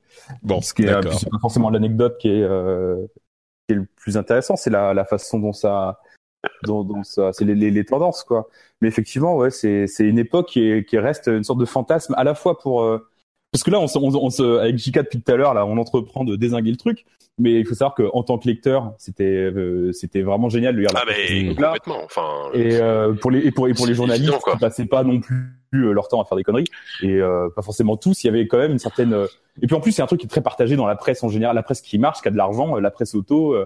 Bon, 0.43 0.61
ce 0.61 0.75
qui 0.75 0.83
est, 0.83 1.13
c'est 1.13 1.31
pas 1.31 1.39
forcément 1.41 1.71
l'anecdote 1.71 2.19
qui 2.19 2.29
est 2.29 2.43
euh, 2.43 2.97
qui 3.69 3.75
est 3.75 3.77
le 3.77 3.87
plus 3.97 4.17
intéressant, 4.17 4.57
c'est 4.57 4.71
la, 4.71 4.93
la 4.95 5.05
façon 5.05 5.39
dont 5.39 5.53
ça, 5.53 6.01
ça, 7.05 7.33
c'est 7.33 7.45
les, 7.45 7.55
les, 7.55 7.71
les, 7.71 7.85
tendances, 7.85 8.25
quoi. 8.25 8.49
Mais 8.81 8.89
effectivement, 8.89 9.37
ouais, 9.37 9.51
c'est 9.51 9.87
c'est 9.87 10.05
une 10.05 10.19
époque 10.19 10.49
qui, 10.49 10.69
est, 10.69 10.85
qui 10.85 10.99
reste 10.99 11.29
une 11.29 11.45
sorte 11.45 11.61
de 11.61 11.65
fantasme 11.65 12.15
à 12.17 12.25
la 12.25 12.35
fois 12.35 12.59
pour 12.59 12.83
euh, 12.83 12.99
parce 13.53 13.63
que 13.63 13.71
là, 13.71 13.79
on 13.79 13.87
se, 13.87 13.99
on, 13.99 14.31
se, 14.31 14.59
avec 14.59 14.79
JK 14.79 14.99
depuis 14.99 15.21
tout 15.21 15.31
à 15.31 15.37
l'heure, 15.37 15.53
là, 15.53 15.67
on 15.67 15.77
entreprend 15.77 16.25
de 16.25 16.37
désinguer 16.37 16.71
le 16.71 16.79
truc. 16.79 17.05
Mais 17.39 17.61
il 17.61 17.67
faut 17.67 17.75
savoir 17.75 17.95
qu'en 17.95 18.23
tant 18.23 18.39
que 18.39 18.47
lecteur, 18.47 18.95
c'était, 18.99 19.25
euh, 19.25 19.91
c'était 19.93 20.21
vraiment 20.21 20.49
génial 20.49 20.75
de 20.75 20.81
lire 20.81 20.91
ah, 20.95 21.03
mais 21.07 21.49
complètement. 21.49 22.05
Enfin, 22.05 22.51
et 22.53 22.77
euh, 22.77 23.15
pour 23.15 23.31
les, 23.31 23.41
et 23.41 23.51
pour, 23.51 23.69
et 23.69 23.75
pour 23.75 23.87
les 23.87 23.95
journalistes 23.95 24.33
qui 24.33 24.59
passaient 24.59 24.87
pas 24.87 25.03
non 25.03 25.21
plus 25.21 25.57
euh, 25.75 25.93
leur 25.93 26.09
temps 26.09 26.21
à 26.21 26.27
faire 26.27 26.37
des 26.37 26.45
conneries 26.45 26.69
et 27.03 27.21
euh, 27.21 27.49
pas 27.55 27.63
forcément 27.63 27.97
tous. 27.97 28.23
Il 28.23 28.27
y 28.27 28.31
avait 28.31 28.47
quand 28.47 28.59
même 28.59 28.73
une 28.73 28.79
certaine. 28.79 29.17
Et 29.63 29.67
puis 29.67 29.75
en 29.75 29.81
plus, 29.81 29.93
c'est 29.93 30.03
un 30.03 30.07
truc 30.07 30.21
qui 30.21 30.27
est 30.27 30.31
très 30.31 30.43
partagé 30.43 30.77
dans 30.77 30.87
la 30.87 30.97
presse 30.97 31.23
en 31.23 31.29
général, 31.29 31.57
la 31.57 31.63
presse 31.63 31.81
qui 31.81 31.99
marche, 31.99 32.21
qui 32.21 32.29
a 32.29 32.31
de 32.31 32.37
l'argent, 32.37 32.77
la 32.77 32.91
presse 32.91 33.15
auto. 33.15 33.57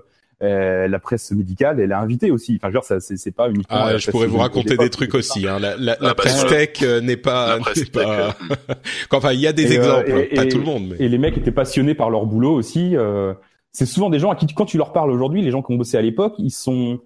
Euh, 0.43 0.87
la 0.87 0.99
presse 0.99 1.31
médicale, 1.31 1.81
elle 1.81 1.93
est 1.93 1.95
invitée 1.95 2.31
aussi. 2.31 2.59
Enfin, 2.61 2.71
genre, 2.71 2.85
ça, 2.85 3.01
c'est, 3.01 3.17
c'est 3.17 3.31
pas 3.31 3.49
uniquement. 3.49 3.79
Ah, 3.79 3.97
je 3.97 4.11
pourrais 4.11 4.27
vous 4.27 4.37
raconter 4.37 4.77
des 4.77 4.91
trucs 4.91 5.15
aussi. 5.15 5.49
Hein. 5.49 5.59
La, 5.59 5.77
la, 5.79 5.93
ah, 5.93 5.97
la 6.03 6.09
bah, 6.09 6.15
presse 6.15 6.47
tech 6.47 6.83
euh, 6.83 7.01
n'est 7.01 7.17
pas. 7.17 7.59
pas... 7.93 8.37
enfin, 9.13 9.33
il 9.33 9.41
y 9.41 9.47
a 9.47 9.55
des 9.55 9.73
euh, 9.73 9.77
exemples, 9.77 10.35
pas 10.35 10.45
tout 10.45 10.59
le 10.59 10.65
monde. 10.65 10.89
Mais... 10.91 10.97
Et 11.05 11.09
les 11.09 11.17
mecs 11.17 11.39
étaient 11.39 11.53
passionnés 11.53 11.95
par 11.95 12.11
leur 12.11 12.27
boulot 12.27 12.53
aussi. 12.53 12.97
Euh, 12.97 13.33
c'est 13.73 13.87
souvent 13.87 14.11
des 14.11 14.19
gens 14.19 14.31
à 14.31 14.37
qui, 14.37 14.47
quand 14.47 14.67
tu 14.67 14.77
leur 14.77 14.93
parles 14.93 15.11
aujourd'hui, 15.11 15.41
les 15.41 15.51
gens 15.51 15.63
qui 15.63 15.73
ont 15.73 15.77
bossé 15.77 15.97
à 15.97 16.03
l'époque, 16.03 16.35
ils 16.39 16.51
sont, 16.51 17.01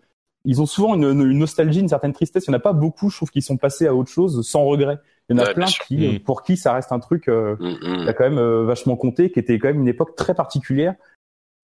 ils 0.45 0.61
ont 0.61 0.67
souvent 0.67 0.97
une, 0.97 1.05
une, 1.05 1.39
nostalgie, 1.39 1.81
une 1.81 1.89
certaine 1.89 2.13
tristesse. 2.13 2.47
Il 2.47 2.51
y 2.51 2.55
en 2.55 2.57
a 2.57 2.61
pas 2.61 2.73
beaucoup, 2.73 3.11
je 3.11 3.17
trouve, 3.17 3.31
qui 3.31 3.43
sont 3.43 3.57
passés 3.57 3.87
à 3.87 3.95
autre 3.95 4.11
chose 4.11 4.45
sans 4.45 4.65
regret. 4.65 4.99
Il 5.29 5.37
y 5.37 5.41
en 5.41 5.45
a 5.45 5.55
plein 5.55 5.67
qui, 5.67 6.17
mm. 6.17 6.21
pour 6.21 6.43
qui 6.43 6.57
ça 6.57 6.73
reste 6.73 6.91
un 6.91 6.99
truc 6.99 7.29
euh, 7.29 7.55
mm, 7.61 7.69
mm. 7.69 8.03
qui 8.03 8.09
a 8.09 8.13
quand 8.13 8.29
même 8.29 8.65
vachement 8.65 8.97
compté, 8.97 9.31
qui 9.31 9.39
était 9.39 9.57
quand 9.61 9.69
même 9.69 9.83
une 9.83 9.89
époque 9.89 10.17
très 10.17 10.35
particulière. 10.35 10.95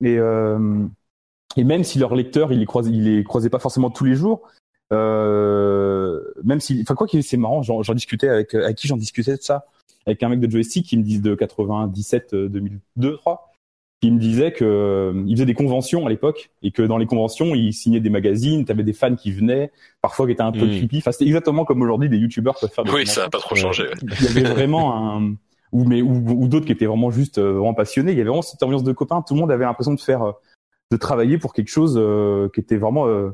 Et 0.00 0.18
euh, 0.18 0.86
et 1.56 1.64
même 1.64 1.84
si 1.84 1.98
leur 1.98 2.14
lecteur, 2.14 2.52
il 2.52 2.60
les 2.60 2.66
croisait, 2.66 2.90
il 2.90 3.04
les 3.04 3.24
croisait 3.24 3.50
pas 3.50 3.58
forcément 3.58 3.90
tous 3.90 4.04
les 4.04 4.14
jours, 4.14 4.42
euh, 4.92 6.20
même 6.44 6.60
si, 6.60 6.80
enfin 6.82 6.94
quoi 6.94 7.06
qu'il 7.06 7.22
c'est 7.22 7.36
marrant, 7.36 7.62
j'en 7.62 7.94
discutais 7.94 8.28
avec, 8.28 8.54
avec 8.54 8.76
qui 8.76 8.88
j'en 8.88 8.96
discutais 8.96 9.36
de 9.36 9.42
ça, 9.42 9.66
avec 10.06 10.22
un 10.22 10.28
mec 10.28 10.40
de 10.40 10.50
joystick 10.50 10.86
qui 10.86 10.96
me 10.96 11.02
dit 11.02 11.20
de 11.20 11.34
97, 11.34 12.34
2002, 12.34 13.10
je 13.12 13.16
crois, 13.16 13.50
qui 14.00 14.10
me 14.10 14.18
disait 14.18 14.52
que 14.52 14.64
euh, 14.64 15.24
il 15.26 15.34
faisait 15.34 15.46
des 15.46 15.54
conventions 15.54 16.06
à 16.06 16.10
l'époque 16.10 16.50
et 16.62 16.70
que 16.70 16.82
dans 16.82 16.98
les 16.98 17.06
conventions, 17.06 17.54
il 17.54 17.72
signait 17.72 18.00
des 18.00 18.10
magazines, 18.10 18.64
t'avais 18.64 18.84
des 18.84 18.92
fans 18.92 19.16
qui 19.16 19.32
venaient, 19.32 19.72
parfois 20.02 20.26
qui 20.26 20.32
étaient 20.32 20.42
un 20.42 20.52
peu 20.52 20.66
mmh. 20.66 20.78
creepy. 20.78 20.98
Enfin, 20.98 21.12
c'était 21.12 21.24
exactement 21.24 21.64
comme 21.64 21.82
aujourd'hui 21.82 22.08
des 22.08 22.18
youtubeurs 22.18 22.58
peuvent 22.60 22.70
faire. 22.70 22.84
Des 22.84 22.92
oui, 22.92 23.06
ça 23.06 23.22
n'a 23.22 23.30
pas 23.30 23.38
trop 23.38 23.54
changé. 23.54 23.84
Il 24.02 24.24
y 24.24 24.28
avait 24.28 24.54
vraiment 24.54 25.16
un 25.16 25.34
ou 25.72 25.84
mais 25.84 26.02
ou, 26.02 26.22
ou 26.28 26.46
d'autres 26.46 26.66
qui 26.66 26.72
étaient 26.72 26.86
vraiment 26.86 27.10
juste 27.10 27.38
euh, 27.38 27.52
vraiment 27.52 27.74
passionnés. 27.74 28.12
Il 28.12 28.18
y 28.18 28.20
avait 28.20 28.28
vraiment 28.28 28.42
cette 28.42 28.62
ambiance 28.62 28.84
de 28.84 28.92
copains. 28.92 29.22
Tout 29.26 29.34
le 29.34 29.40
monde 29.40 29.50
avait 29.50 29.64
l'impression 29.64 29.94
de 29.94 30.00
faire 30.00 30.34
de 30.90 30.96
travailler 30.96 31.38
pour 31.38 31.52
quelque 31.52 31.68
chose 31.68 31.96
euh, 31.96 32.48
qui 32.54 32.60
était 32.60 32.76
vraiment 32.76 33.06
euh, 33.08 33.30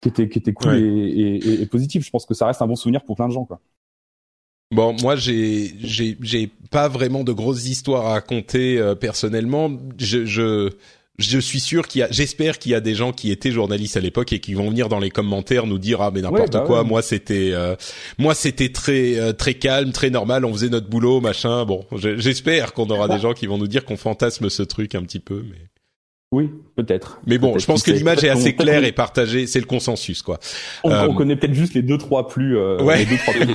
qui 0.00 0.08
était 0.08 0.28
qui 0.28 0.38
était 0.38 0.52
cool 0.52 0.76
et, 0.76 0.80
et, 0.80 1.62
et, 1.62 1.66
positif. 1.66 2.04
Je 2.04 2.10
pense 2.10 2.26
que 2.26 2.34
ça 2.34 2.46
reste 2.46 2.62
un 2.62 2.66
bon 2.66 2.76
souvenir 2.76 3.04
pour 3.04 3.16
plein 3.16 3.28
de 3.28 3.32
gens, 3.32 3.44
quoi. 3.44 3.60
Bon, 4.72 4.96
moi 5.02 5.16
j'ai 5.16 5.74
j'ai 5.80 6.16
j'ai 6.20 6.50
pas 6.70 6.88
vraiment 6.88 7.24
de 7.24 7.32
grosses 7.32 7.66
histoires 7.68 8.06
à 8.06 8.12
raconter 8.12 8.78
euh, 8.78 8.94
personnellement. 8.94 9.70
Je, 9.98 10.24
je 10.24 10.70
je 11.18 11.38
suis 11.38 11.60
sûr 11.60 11.86
qu'il 11.86 11.98
y 11.98 12.02
a, 12.02 12.10
j'espère 12.10 12.58
qu'il 12.58 12.72
y 12.72 12.74
a 12.74 12.80
des 12.80 12.94
gens 12.94 13.12
qui 13.12 13.30
étaient 13.30 13.50
journalistes 13.50 13.98
à 13.98 14.00
l'époque 14.00 14.32
et 14.32 14.38
qui 14.38 14.54
vont 14.54 14.70
venir 14.70 14.88
dans 14.88 15.00
les 15.00 15.10
commentaires 15.10 15.66
nous 15.66 15.76
dire 15.76 16.00
ah 16.00 16.10
mais 16.10 16.22
n'importe 16.22 16.52
bah 16.52 16.64
quoi, 16.66 16.82
moi 16.82 17.02
c'était, 17.02 17.52
moi 18.16 18.34
c'était 18.34 18.72
très 18.72 19.34
très 19.34 19.52
calme, 19.52 19.92
très 19.92 20.08
normal, 20.08 20.46
on 20.46 20.52
faisait 20.54 20.70
notre 20.70 20.88
boulot, 20.88 21.20
machin. 21.20 21.66
Bon, 21.66 21.84
j'espère 21.92 22.72
qu'on 22.72 22.88
aura 22.88 23.06
bah. 23.06 23.16
des 23.16 23.20
gens 23.20 23.34
qui 23.34 23.46
vont 23.46 23.58
nous 23.58 23.66
dire 23.66 23.84
qu'on 23.84 23.98
fantasme 23.98 24.48
ce 24.48 24.62
truc 24.62 24.94
un 24.94 25.02
petit 25.02 25.20
peu, 25.20 25.44
mais. 25.50 25.58
Oui, 26.32 26.50
peut-être. 26.82 27.20
Mais 27.26 27.38
bon, 27.38 27.58
je 27.58 27.66
pense 27.66 27.82
que 27.82 27.90
l'image 27.90 28.24
est 28.24 28.28
assez 28.28 28.54
claire 28.54 28.84
et 28.84 28.92
partagée. 28.92 29.46
C'est 29.46 29.60
le 29.60 29.66
consensus, 29.66 30.22
quoi. 30.22 30.38
On, 30.84 30.90
euh, 30.90 31.08
connaît 31.08 31.36
peut-être 31.36 31.54
juste 31.54 31.74
les 31.74 31.82
deux 31.82 31.98
trois 31.98 32.28
plus. 32.28 32.56
Euh, 32.56 32.82
ouais. 32.82 32.98
Les 32.98 33.06
deux 33.06 33.18
trois 33.18 33.34
plus. 33.34 33.54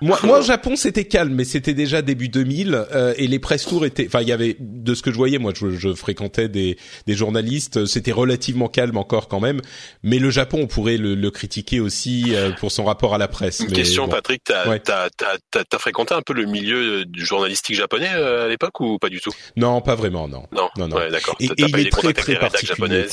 moi, 0.00 0.18
moi, 0.22 0.38
au 0.40 0.42
Japon, 0.42 0.76
c'était 0.76 1.04
calme, 1.04 1.34
mais 1.34 1.44
c'était 1.44 1.74
déjà 1.74 2.02
début 2.02 2.28
2000 2.28 2.74
euh, 2.74 3.14
et 3.16 3.26
les 3.26 3.38
press 3.38 3.66
tours 3.66 3.84
étaient. 3.84 4.06
Enfin, 4.06 4.22
il 4.22 4.28
y 4.28 4.32
avait 4.32 4.56
de 4.58 4.94
ce 4.94 5.02
que 5.02 5.10
je 5.10 5.16
voyais. 5.16 5.38
Moi, 5.38 5.52
je, 5.54 5.70
je 5.70 5.94
fréquentais 5.94 6.48
des, 6.48 6.76
des 7.06 7.14
journalistes. 7.14 7.86
C'était 7.86 8.12
relativement 8.12 8.68
calme 8.68 8.96
encore 8.96 9.28
quand 9.28 9.40
même. 9.40 9.60
Mais 10.02 10.18
le 10.18 10.30
Japon, 10.30 10.60
on 10.62 10.66
pourrait 10.66 10.96
le, 10.96 11.14
le 11.14 11.30
critiquer 11.30 11.80
aussi 11.80 12.34
euh, 12.34 12.52
pour 12.52 12.72
son 12.72 12.84
rapport 12.84 13.14
à 13.14 13.18
la 13.18 13.28
presse. 13.28 13.60
Une 13.60 13.72
question, 13.72 14.08
Patrick. 14.08 14.42
T'as 14.44 14.68
ouais. 14.68 14.82
as, 14.88 15.78
fréquenté 15.78 16.14
un 16.14 16.22
peu 16.22 16.32
le 16.32 16.46
milieu 16.46 17.04
du 17.04 17.24
journalistique 17.24 17.76
japonais 17.76 18.08
à 18.08 18.48
l'époque 18.48 18.80
ou 18.80 18.98
pas 18.98 19.08
du 19.08 19.20
tout? 19.20 19.32
Non, 19.56 19.80
pas 19.80 19.94
vraiment 19.94 20.28
non, 20.28 20.44
non. 20.52 20.68
Non, 20.76 20.88
non. 20.88 20.96
Ouais, 20.96 21.10
d'accord. 21.10 21.36
Et, 21.40 21.46
et 21.46 21.52
il 21.56 21.78
est 21.78 21.90
très 21.90 22.12
très 22.12 22.38
particulier. 22.38 23.06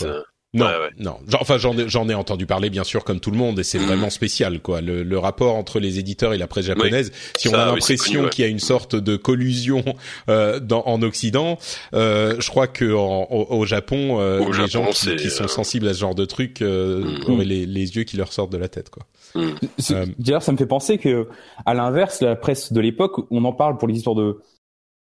Non, 0.56 0.68
ouais, 0.68 0.72
ouais. 0.72 0.90
non. 1.00 1.18
Enfin, 1.40 1.58
j'en 1.58 1.76
ai, 1.76 1.90
j'en 1.90 2.08
ai 2.10 2.14
entendu 2.14 2.46
parler 2.46 2.70
bien 2.70 2.84
sûr 2.84 3.04
comme 3.04 3.20
tout 3.20 3.32
le 3.32 3.38
monde 3.38 3.58
et 3.58 3.64
c'est 3.64 3.80
mmh. 3.80 3.86
vraiment 3.86 4.12
spécial 4.12 4.62
quoi. 4.62 4.82
Le, 4.82 5.02
le, 5.02 5.18
rapport 5.18 5.56
entre 5.56 5.80
les 5.80 5.98
éditeurs 5.98 6.34
et 6.34 6.38
la 6.38 6.46
presse 6.46 6.66
japonaise. 6.66 7.12
Oui. 7.12 7.32
Si 7.40 7.50
on 7.50 7.54
a 7.56 7.66
l'impression 7.66 8.28
qu'il 8.30 8.46
y 8.46 8.48
a 8.48 8.52
une 8.52 8.60
sorte 8.60 8.96
de 8.96 9.16
collusion 9.16 9.84
euh, 10.30 10.60
dans, 10.60 10.84
en 10.86 11.02
Occident, 11.02 11.58
euh, 11.96 12.36
je 12.40 12.50
crois 12.50 12.68
que 12.68 12.94
en, 12.94 13.24
au, 13.32 13.48
au, 13.50 13.66
Japon, 13.66 14.20
euh, 14.20 14.42
au 14.42 14.52
les 14.52 14.68
Japon, 14.68 14.68
gens 14.68 14.92
qui, 14.92 15.16
qui, 15.16 15.32
sont 15.32 15.46
euh, 15.46 15.48
sensibles 15.48 15.88
à 15.88 15.94
ce 15.96 16.00
genre 16.00 16.16
de 16.16 16.26
trucs 16.26 16.62
euh, 16.62 17.04
mmh. 17.04 17.32
auraient 17.32 17.46
les, 17.46 17.66
les, 17.66 17.96
yeux 17.96 18.04
qui 18.04 18.18
leur 18.18 18.32
sortent 18.32 18.52
de 18.52 18.58
la 18.58 18.70
tête 18.70 18.92
quoi. 18.92 19.08
Mmh. 19.34 19.50
Euh, 19.90 20.06
D'ailleurs, 20.20 20.44
ça 20.44 20.52
me 20.52 20.58
fait 20.58 20.68
penser 20.68 21.00
que 21.00 21.28
à 21.66 21.74
l'inverse, 21.74 22.22
la 22.22 22.36
presse 22.36 22.72
de 22.72 22.80
l'époque, 22.80 23.26
on 23.32 23.44
en 23.46 23.54
parle 23.54 23.80
pour 23.80 23.88
les 23.88 23.96
histoires 23.96 24.16
de 24.16 24.38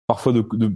parfois 0.08 0.32
de, 0.32 0.46
de 0.54 0.72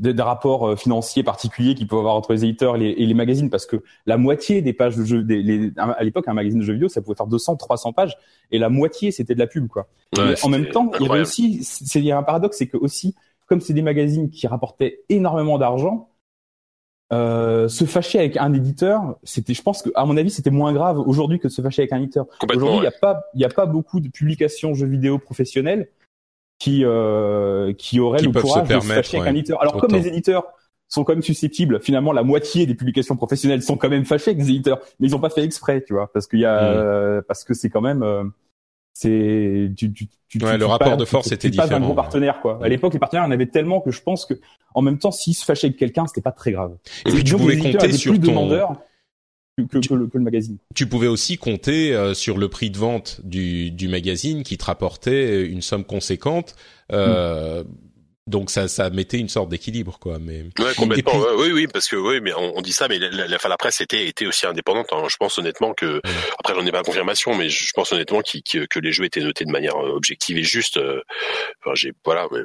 des, 0.00 0.14
des, 0.14 0.22
rapports 0.22 0.68
euh, 0.68 0.76
financiers 0.76 1.22
particuliers 1.22 1.74
qu'il 1.74 1.86
peut 1.86 1.96
avoir 1.96 2.14
entre 2.14 2.32
les 2.32 2.44
éditeurs 2.44 2.76
et 2.76 2.78
les, 2.80 2.90
et 2.90 3.06
les, 3.06 3.14
magazines 3.14 3.50
parce 3.50 3.66
que 3.66 3.82
la 4.06 4.16
moitié 4.16 4.62
des 4.62 4.72
pages 4.72 4.96
de 4.96 5.04
jeux 5.04 5.22
des, 5.22 5.42
les, 5.42 5.72
à 5.76 6.02
l'époque 6.02 6.26
un 6.26 6.32
magazine 6.32 6.60
de 6.60 6.64
jeux 6.64 6.72
vidéo 6.72 6.88
ça 6.88 7.00
pouvait 7.02 7.16
faire 7.16 7.26
200 7.26 7.56
300 7.56 7.92
pages 7.92 8.16
et 8.50 8.58
la 8.58 8.68
moitié 8.68 9.12
c'était 9.12 9.34
de 9.34 9.38
la 9.38 9.46
pub 9.46 9.68
quoi. 9.68 9.88
Ouais, 10.16 10.34
en 10.42 10.48
même 10.48 10.66
temps 10.66 10.90
il 10.98 11.06
y 11.06 11.10
avait 11.10 11.20
aussi 11.20 11.62
c'est 11.62 12.00
il 12.00 12.06
y 12.06 12.12
a 12.12 12.18
un 12.18 12.22
paradoxe 12.22 12.56
c'est 12.58 12.66
que 12.66 12.76
aussi 12.76 13.14
comme 13.46 13.60
c'est 13.60 13.74
des 13.74 13.82
magazines 13.82 14.30
qui 14.30 14.46
rapportaient 14.46 15.00
énormément 15.08 15.58
d'argent 15.58 16.10
euh, 17.12 17.66
se 17.66 17.84
fâcher 17.86 18.20
avec 18.20 18.36
un 18.36 18.54
éditeur, 18.54 19.16
c'était, 19.24 19.52
je 19.52 19.62
pense 19.62 19.82
que, 19.82 19.90
à 19.96 20.04
mon 20.04 20.16
avis, 20.16 20.30
c'était 20.30 20.50
moins 20.50 20.72
grave 20.72 21.00
aujourd'hui 21.00 21.40
que 21.40 21.48
de 21.48 21.52
se 21.52 21.60
fâcher 21.60 21.82
avec 21.82 21.92
un 21.92 21.98
éditeur. 21.98 22.26
Aujourd'hui, 22.48 22.76
il 22.76 22.80
n'y 22.82 22.86
a 22.86 22.92
pas, 22.92 23.24
il 23.34 23.44
a 23.44 23.48
pas 23.48 23.66
beaucoup 23.66 23.98
de 23.98 24.08
publications 24.08 24.74
jeux 24.74 24.86
vidéo 24.86 25.18
professionnelles 25.18 25.88
qui 26.60 26.84
euh, 26.84 27.72
qui 27.72 27.98
auraient 27.98 28.22
le 28.22 28.30
courage 28.30 28.68
de 28.68 28.78
se 28.78 28.86
fâcher 28.86 29.16
avec 29.18 29.28
un 29.28 29.34
éditeur. 29.34 29.60
Alors 29.60 29.78
comme 29.78 29.92
les 29.92 30.06
éditeurs 30.06 30.44
sont 30.86 31.04
quand 31.04 31.14
même 31.14 31.22
susceptibles, 31.22 31.80
finalement 31.80 32.12
la 32.12 32.22
moitié 32.22 32.66
des 32.66 32.74
publications 32.74 33.16
professionnelles 33.16 33.62
sont 33.62 33.76
quand 33.76 33.88
même 33.88 34.04
fâchées 34.04 34.32
avec 34.32 34.42
les 34.44 34.50
éditeurs, 34.50 34.80
mais 34.98 35.08
ils 35.08 35.16
ont 35.16 35.20
pas 35.20 35.30
fait 35.30 35.42
exprès, 35.42 35.82
tu 35.82 35.94
vois, 35.94 36.12
parce 36.12 36.26
qu'il 36.26 36.40
y 36.40 36.44
a 36.44 36.60
mm. 36.60 36.76
euh, 36.76 37.22
parce 37.26 37.44
que 37.44 37.54
c'est 37.54 37.70
quand 37.70 37.80
même 37.80 38.02
euh, 38.02 38.24
c'est 38.92 39.72
tu, 39.74 39.90
tu, 39.92 40.08
tu, 40.28 40.44
ouais, 40.44 40.58
le 40.58 40.66
rapport 40.66 40.98
de 40.98 41.04
force 41.06 41.32
était 41.32 41.48
différent. 41.48 41.68
Pas 41.68 41.76
un 41.76 41.80
bon 41.80 41.94
partenaire 41.94 42.40
quoi. 42.42 42.58
À 42.62 42.68
l'époque 42.68 42.92
les 42.92 42.98
partenaires 42.98 43.24
en 43.24 43.30
avaient 43.30 43.46
tellement 43.46 43.80
que 43.80 43.90
je 43.90 44.02
pense 44.02 44.26
que 44.26 44.34
en 44.74 44.82
même 44.82 44.98
temps 44.98 45.12
s'ils 45.12 45.34
se 45.34 45.44
fâchaient 45.46 45.68
avec 45.68 45.78
quelqu'un, 45.78 46.06
c'était 46.06 46.20
pas 46.20 46.32
très 46.32 46.52
grave. 46.52 46.76
Et, 47.06 47.10
puis 47.10 47.24
tu 47.24 47.36
pouvais 47.36 47.56
compter 47.56 47.92
sur 47.92 48.20
ton 48.20 48.50
que, 49.66 49.78
que, 49.78 49.94
le, 49.94 50.06
que, 50.06 50.18
le, 50.18 50.24
magazine. 50.24 50.58
Tu 50.74 50.86
pouvais 50.86 51.06
aussi 51.06 51.38
compter 51.38 51.94
euh, 51.94 52.14
sur 52.14 52.38
le 52.38 52.48
prix 52.48 52.70
de 52.70 52.78
vente 52.78 53.20
du, 53.24 53.70
du 53.70 53.88
magazine 53.88 54.42
qui 54.42 54.58
te 54.58 54.64
rapportait 54.64 55.44
une 55.46 55.62
somme 55.62 55.84
conséquente. 55.84 56.54
Euh, 56.92 57.64
mm. 57.64 57.66
Donc 58.26 58.50
ça, 58.50 58.68
ça 58.68 58.90
mettait 58.90 59.18
une 59.18 59.28
sorte 59.28 59.48
d'équilibre, 59.48 59.98
quoi. 59.98 60.18
Mais 60.20 60.44
ouais, 60.60 60.74
complètement. 60.76 61.12
Puis... 61.12 61.42
oui, 61.42 61.52
oui, 61.52 61.66
parce 61.66 61.88
que 61.88 61.96
oui, 61.96 62.20
mais 62.22 62.32
on, 62.34 62.58
on 62.58 62.60
dit 62.60 62.72
ça, 62.72 62.86
mais 62.86 62.98
la, 62.98 63.10
la, 63.10 63.26
la, 63.26 63.38
la 63.42 63.56
presse 63.56 63.80
était 63.80 64.06
était 64.06 64.26
aussi 64.26 64.46
indépendante. 64.46 64.86
Hein. 64.92 65.02
Je 65.08 65.16
pense 65.16 65.38
honnêtement 65.38 65.74
que 65.74 66.00
après 66.38 66.54
j'en 66.54 66.64
ai 66.64 66.70
pas 66.70 66.78
la 66.78 66.84
confirmation, 66.84 67.34
mais 67.34 67.48
je 67.48 67.72
pense 67.74 67.90
honnêtement 67.92 68.20
qu 68.22 68.40
que, 68.42 68.66
que 68.66 68.78
les 68.78 68.92
jeux 68.92 69.04
étaient 69.04 69.22
notés 69.22 69.44
de 69.44 69.50
manière 69.50 69.76
euh, 69.76 69.96
objective 69.96 70.38
et 70.38 70.44
juste. 70.44 70.78
Enfin, 70.78 71.74
j'ai 71.74 71.92
voilà. 72.04 72.28
Mais... 72.30 72.40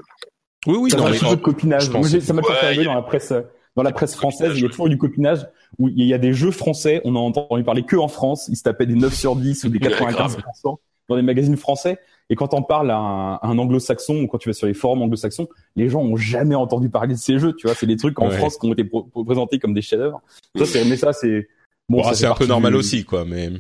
Oui, 0.66 0.78
oui. 0.80 0.90
Ça 0.90 0.98
non, 0.98 1.10
mais, 1.10 1.20
de 1.20 1.36
copinage. 1.36 1.90
Moi, 1.90 2.08
ça 2.08 2.34
m'a 2.34 2.42
pas 2.42 2.56
fait 2.56 2.66
arriver 2.66 2.86
dans 2.86 2.96
la 2.96 3.04
presse 3.04 3.32
dans 3.76 3.84
la 3.84 3.92
presse 3.92 4.16
française, 4.16 4.54
il 4.56 4.64
y 4.64 4.66
a 4.66 4.70
toujours 4.70 4.88
eu 4.88 4.92
du 4.92 4.98
copinage 4.98 5.48
où 5.78 5.90
il 5.90 6.06
y 6.06 6.14
a 6.14 6.18
des 6.18 6.34
jeux 6.34 6.52
français, 6.52 7.02
on 7.04 7.16
a 7.16 7.20
entendu 7.20 7.64
parler 7.64 7.84
que 7.84 7.98
en 7.98 8.08
France, 8.08 8.48
ils 8.50 8.56
se 8.56 8.64
tapaient 8.64 8.86
des 8.86 8.96
9 8.96 9.14
sur 9.14 9.36
10 9.36 9.66
ou 9.66 9.70
des 9.70 9.80
95% 9.80 10.78
dans 11.08 11.16
les 11.16 11.22
magazines 11.22 11.58
français. 11.58 12.00
Et 12.30 12.36
quand 12.36 12.54
on 12.54 12.64
parle 12.64 12.90
à 12.90 13.40
un, 13.44 13.58
anglo-saxon 13.58 14.22
ou 14.22 14.28
quand 14.28 14.40
tu 14.40 14.50
vas 14.50 14.54
sur 14.54 14.66
les 14.66 14.74
forums 14.74 15.02
anglo-saxons, 15.04 15.48
les 15.76 15.90
gens 15.90 16.02
ont 16.02 16.16
jamais 16.16 16.56
entendu 16.56 16.90
parler 16.90 17.14
de 17.14 17.20
ces 17.20 17.38
jeux. 17.38 17.54
Tu 17.54 17.68
vois, 17.68 17.76
c'est 17.76 17.86
des 17.86 17.98
trucs 17.98 18.20
en 18.20 18.32
France 18.32 18.58
qui 18.58 18.68
ont 18.68 18.74
été 18.74 18.90
présentés 19.26 19.60
comme 19.60 19.74
des 19.74 19.84
chefs-d'œuvre. 19.84 20.22
Ça, 20.56 20.66
c'est 20.66 20.86
mais 20.86 20.98
ça, 20.98 21.14
c'est 21.14 21.48
bon. 21.88 22.02
c'est 22.14 22.26
un 22.26 22.34
peu 22.34 22.48
normal 22.48 22.76
aussi, 22.76 23.04
quoi. 23.04 23.26
Mais 23.26 23.52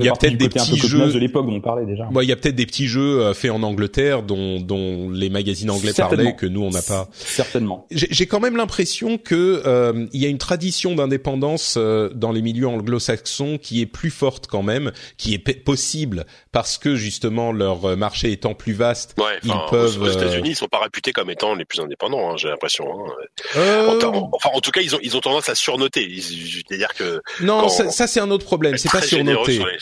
il 0.00 0.06
y 0.06 0.08
a 0.08 0.12
peut-être 0.12 0.36
des 0.36 0.48
petits 0.48 0.76
jeux 0.78 1.12
de 1.12 1.18
l'époque 1.18 1.46
dont 1.46 1.54
on 1.54 1.60
parlait 1.60 1.86
déjà. 1.86 2.08
il 2.22 2.28
y 2.28 2.32
a 2.32 2.36
peut-être 2.36 2.54
des 2.54 2.66
petits 2.66 2.86
jeux 2.86 3.20
euh, 3.20 3.34
faits 3.34 3.50
en 3.50 3.62
Angleterre 3.62 4.22
dont, 4.22 4.60
dont 4.60 5.10
les 5.10 5.30
magazines 5.30 5.70
anglais 5.70 5.92
parlaient 5.92 6.34
que 6.34 6.46
nous 6.46 6.62
on 6.62 6.70
n'a 6.70 6.82
pas. 6.82 7.08
Certainement. 7.12 7.86
J'ai 7.90 8.26
quand 8.26 8.40
même 8.40 8.56
l'impression 8.56 9.18
que 9.18 9.62
euh, 9.66 10.06
il 10.12 10.20
y 10.20 10.26
a 10.26 10.28
une 10.28 10.38
tradition 10.38 10.94
d'indépendance 10.94 11.74
euh, 11.76 12.10
dans 12.14 12.32
les 12.32 12.42
milieux 12.42 12.68
anglo-saxons 12.68 13.58
qui 13.58 13.80
est 13.80 13.86
plus 13.86 14.10
forte 14.10 14.46
quand 14.46 14.62
même, 14.62 14.92
qui 15.16 15.34
est 15.34 15.64
possible 15.64 16.26
parce 16.52 16.78
que 16.78 16.94
justement 16.94 17.52
leur 17.52 17.96
marché 17.96 18.32
étant 18.32 18.54
plus 18.54 18.72
vaste, 18.72 19.16
ils 19.44 19.52
peuvent. 19.70 20.00
Aux 20.00 20.08
États-Unis, 20.08 20.50
ils 20.50 20.56
sont 20.56 20.68
pas 20.68 20.80
réputés 20.80 21.12
comme 21.12 21.30
étant 21.30 21.54
les 21.54 21.64
plus 21.64 21.80
indépendants. 21.80 22.30
Hein, 22.30 22.36
J'ai 22.36 22.48
l'impression. 22.48 22.86
Hein. 22.90 23.98
Enfin, 24.32 24.50
en 24.54 24.60
tout 24.60 24.70
cas, 24.70 24.80
ils 24.80 24.94
ont 24.94 24.98
ils 25.02 25.16
ont 25.16 25.20
tendance 25.20 25.48
à 25.48 25.54
surnoter. 25.54 26.08
C'est-à-dire 26.20 26.94
que 26.94 27.20
non, 27.40 27.68
ça, 27.68 27.90
ça 27.90 28.06
c'est 28.06 28.20
un 28.20 28.30
autre 28.30 28.44
problème. 28.44 28.76
C'est 28.76 28.90
pas 28.90 29.00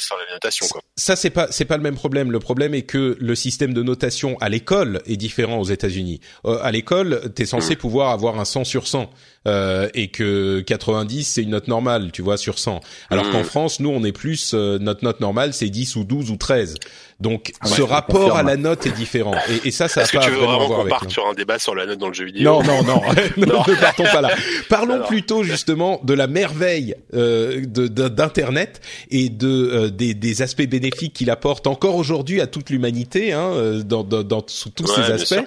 surnoter 0.08 0.30
la 0.30 0.34
notation. 0.36 0.66
Quoi. 0.68 0.82
Ça 0.96 1.16
c'est 1.16 1.30
pas 1.30 1.48
c'est 1.50 1.64
pas 1.64 1.76
le 1.76 1.82
même 1.82 1.94
problème. 1.94 2.32
Le 2.32 2.40
problème 2.40 2.74
est 2.74 2.82
que 2.82 3.16
le 3.20 3.34
système 3.34 3.74
de 3.74 3.82
notation 3.82 4.36
à 4.40 4.48
l'école 4.48 5.00
est 5.06 5.16
différent 5.16 5.58
aux 5.58 5.64
États-Unis. 5.64 6.20
Euh, 6.44 6.58
à 6.62 6.70
l'école, 6.72 7.32
t'es 7.34 7.46
censé 7.46 7.74
mm. 7.74 7.78
pouvoir 7.78 8.10
avoir 8.10 8.38
un 8.40 8.44
100 8.44 8.64
sur 8.64 8.86
100 8.86 9.10
euh, 9.48 9.88
et 9.94 10.08
que 10.08 10.60
90 10.60 11.24
c'est 11.24 11.42
une 11.42 11.50
note 11.50 11.68
normale, 11.68 12.10
tu 12.12 12.22
vois, 12.22 12.36
sur 12.36 12.58
100. 12.58 12.80
Alors 13.10 13.26
mm. 13.26 13.32
qu'en 13.32 13.44
France, 13.44 13.80
nous 13.80 13.90
on 13.90 14.04
est 14.04 14.12
plus 14.12 14.52
euh, 14.54 14.78
notre 14.78 15.04
note 15.04 15.20
normale 15.20 15.54
c'est 15.54 15.68
10 15.68 15.96
ou 15.96 16.04
12 16.04 16.30
ou 16.30 16.36
13. 16.36 16.76
Donc 17.20 17.52
ah 17.60 17.66
ce 17.66 17.82
rapport 17.82 18.36
à 18.36 18.44
la 18.44 18.56
note 18.56 18.86
est 18.86 18.92
différent. 18.92 19.34
Et, 19.50 19.68
et 19.68 19.70
ça, 19.72 19.88
ça 19.88 20.02
Est-ce 20.02 20.12
que 20.12 20.18
tu 20.18 20.30
veux 20.30 20.36
vraiment 20.36 20.68
qu'on 20.68 20.86
parte 20.86 21.10
sur 21.10 21.26
un 21.26 21.34
débat 21.34 21.58
sur 21.58 21.74
la 21.74 21.84
note 21.84 21.98
dans 21.98 22.06
le 22.06 22.14
jeu 22.14 22.26
vidéo 22.26 22.44
Non, 22.44 22.62
non, 22.62 22.84
non, 22.84 23.02
ne 23.36 23.80
partons 23.80 24.04
pas 24.04 24.20
là. 24.20 24.30
Parlons 24.68 25.04
plutôt 25.04 25.42
justement 25.42 26.00
de 26.04 26.14
la 26.14 26.28
merveille 26.28 26.94
euh, 27.14 27.64
d'internet 27.66 28.80
et 29.10 29.30
de 29.30 29.48
euh, 29.48 29.90
des, 29.90 30.14
des, 30.14 30.42
aspects 30.42 30.66
bénéfiques 30.66 31.12
qu'il 31.12 31.30
apporte 31.30 31.66
encore 31.66 31.96
aujourd'hui 31.96 32.40
à 32.40 32.46
toute 32.46 32.70
l'humanité, 32.70 33.32
hein, 33.32 33.50
euh, 33.52 33.82
dans, 33.82 34.04
dans, 34.04 34.22
dans, 34.22 34.44
sous 34.46 34.70
tous 34.70 34.86
ces 34.86 35.10
aspects 35.10 35.44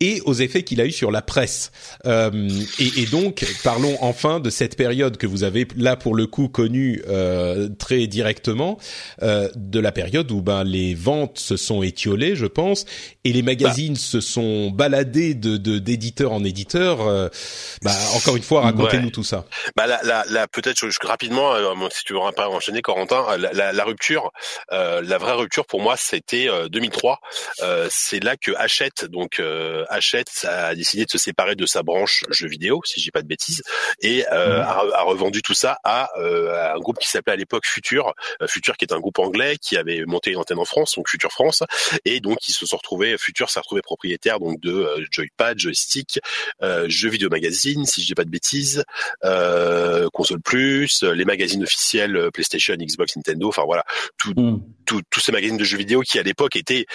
et 0.00 0.20
aux 0.26 0.34
effets 0.34 0.62
qu'il 0.62 0.80
a 0.80 0.84
eu 0.84 0.92
sur 0.92 1.10
la 1.10 1.22
presse. 1.22 1.72
Euh, 2.04 2.50
et, 2.78 3.02
et, 3.02 3.06
donc, 3.06 3.46
parlons 3.64 3.96
enfin 4.00 4.40
de 4.40 4.50
cette 4.50 4.76
période 4.76 5.16
que 5.16 5.26
vous 5.26 5.42
avez 5.42 5.66
là 5.76 5.96
pour 5.96 6.14
le 6.14 6.26
coup 6.26 6.48
connue 6.48 7.02
euh, 7.08 7.70
très 7.78 8.06
directement, 8.06 8.78
euh, 9.22 9.48
de 9.54 9.80
la 9.80 9.92
période 9.92 10.30
où 10.30 10.42
ben 10.42 10.64
les 10.64 10.94
ventes 10.94 11.38
se 11.38 11.56
sont 11.56 11.82
étiolées, 11.82 12.36
je 12.36 12.44
pense, 12.44 12.84
et 13.24 13.32
les 13.32 13.42
magazines 13.42 13.94
bah. 13.94 13.98
se 13.98 14.20
sont 14.20 14.70
baladés 14.70 15.34
de 15.34 15.56
d'éditeur 15.56 16.32
en 16.32 16.44
éditeur. 16.44 17.00
Euh, 17.00 17.28
bah, 17.82 17.92
encore 18.16 18.36
une 18.36 18.42
fois, 18.42 18.62
racontez-nous 18.62 19.10
tout 19.10 19.24
ça. 19.24 19.46
Bah, 19.76 19.86
la, 19.86 20.00
la, 20.02 20.24
la 20.28 20.46
peut-être 20.46 20.86
rapidement, 21.06 21.54
euh, 21.54 21.74
si 21.90 22.04
tu 22.04 22.12
veux 22.12 22.20
pas 22.36 22.48
enchaîner, 22.48 22.82
Corentin, 22.82 23.24
la, 23.38 23.72
la, 23.72 23.84
rupture, 23.84 24.30
la 24.70 25.18
vraie 25.18 25.32
rupture 25.32 25.64
pour 25.64 25.80
moi, 25.80 25.96
c'était 25.96 26.48
2003. 26.70 27.20
C'est 27.88 28.22
là 28.22 28.36
que 28.36 28.52
Hachette, 28.56 29.06
donc 29.06 29.40
Hachette 29.88 30.46
a 30.48 30.74
décidé 30.74 31.04
de 31.04 31.10
se 31.10 31.18
séparer 31.18 31.54
de 31.54 31.66
sa 31.66 31.82
branche 31.82 32.24
jeux 32.30 32.48
vidéo, 32.48 32.80
si 32.84 33.00
je 33.00 33.04
dis 33.04 33.10
pas 33.10 33.22
de 33.22 33.26
bêtises, 33.26 33.62
et 34.00 34.26
euh, 34.32 34.58
mhm. 34.58 34.92
a, 34.92 35.02
revendu 35.02 35.42
tout 35.42 35.54
ça 35.54 35.78
euh, 36.18 36.52
à, 36.54 36.74
un 36.74 36.78
groupe 36.78 36.98
qui 36.98 37.08
s'appelait 37.08 37.32
à 37.32 37.36
l'époque 37.36 37.66
Future, 37.66 38.14
euh, 38.42 38.46
Future 38.46 38.76
qui 38.76 38.84
est 38.84 38.92
un 38.92 39.00
groupe 39.00 39.18
anglais 39.18 39.56
qui 39.60 39.76
avait 39.76 40.04
monté 40.06 40.30
une 40.30 40.38
antenne 40.38 40.58
en 40.58 40.64
France, 40.64 40.94
donc 40.96 41.08
Future 41.08 41.32
France, 41.32 41.62
et 42.04 42.20
donc 42.20 42.48
ils 42.48 42.52
se 42.52 42.66
sont 42.66 42.76
retrouvés, 42.76 43.16
Future 43.18 43.50
s'est 43.50 43.60
retrouvé 43.60 43.82
propriétaire 43.82 44.40
donc 44.40 44.60
de 44.60 45.06
Joypad, 45.10 45.58
Joystick, 45.58 46.20
Jeux 46.86 47.08
Vidéo 47.08 47.28
Magazine, 47.30 47.84
si 47.86 48.02
je 48.02 48.06
dis 48.06 48.14
pas 48.14 48.24
de 48.24 48.30
bêtises, 48.30 48.84
Console 50.12 50.40
Plus, 50.40 51.02
les 51.02 51.24
magazines 51.24 51.62
officiels 51.62 52.30
PlayStation, 52.32 52.74
Xbox, 52.74 53.16
Nintendo, 53.16 53.48
enfin 53.48 53.62
voilà, 53.64 53.84
mhm. 54.26 54.60
tous 54.86 55.20
ces 55.20 55.32
magazines 55.32 55.56
de 55.56 55.64
jeux 55.64 55.78
vidéo 55.78 56.00
qui 56.00 56.18
à 56.18 56.22
l'époque 56.22 56.56
étaient, 56.56 56.86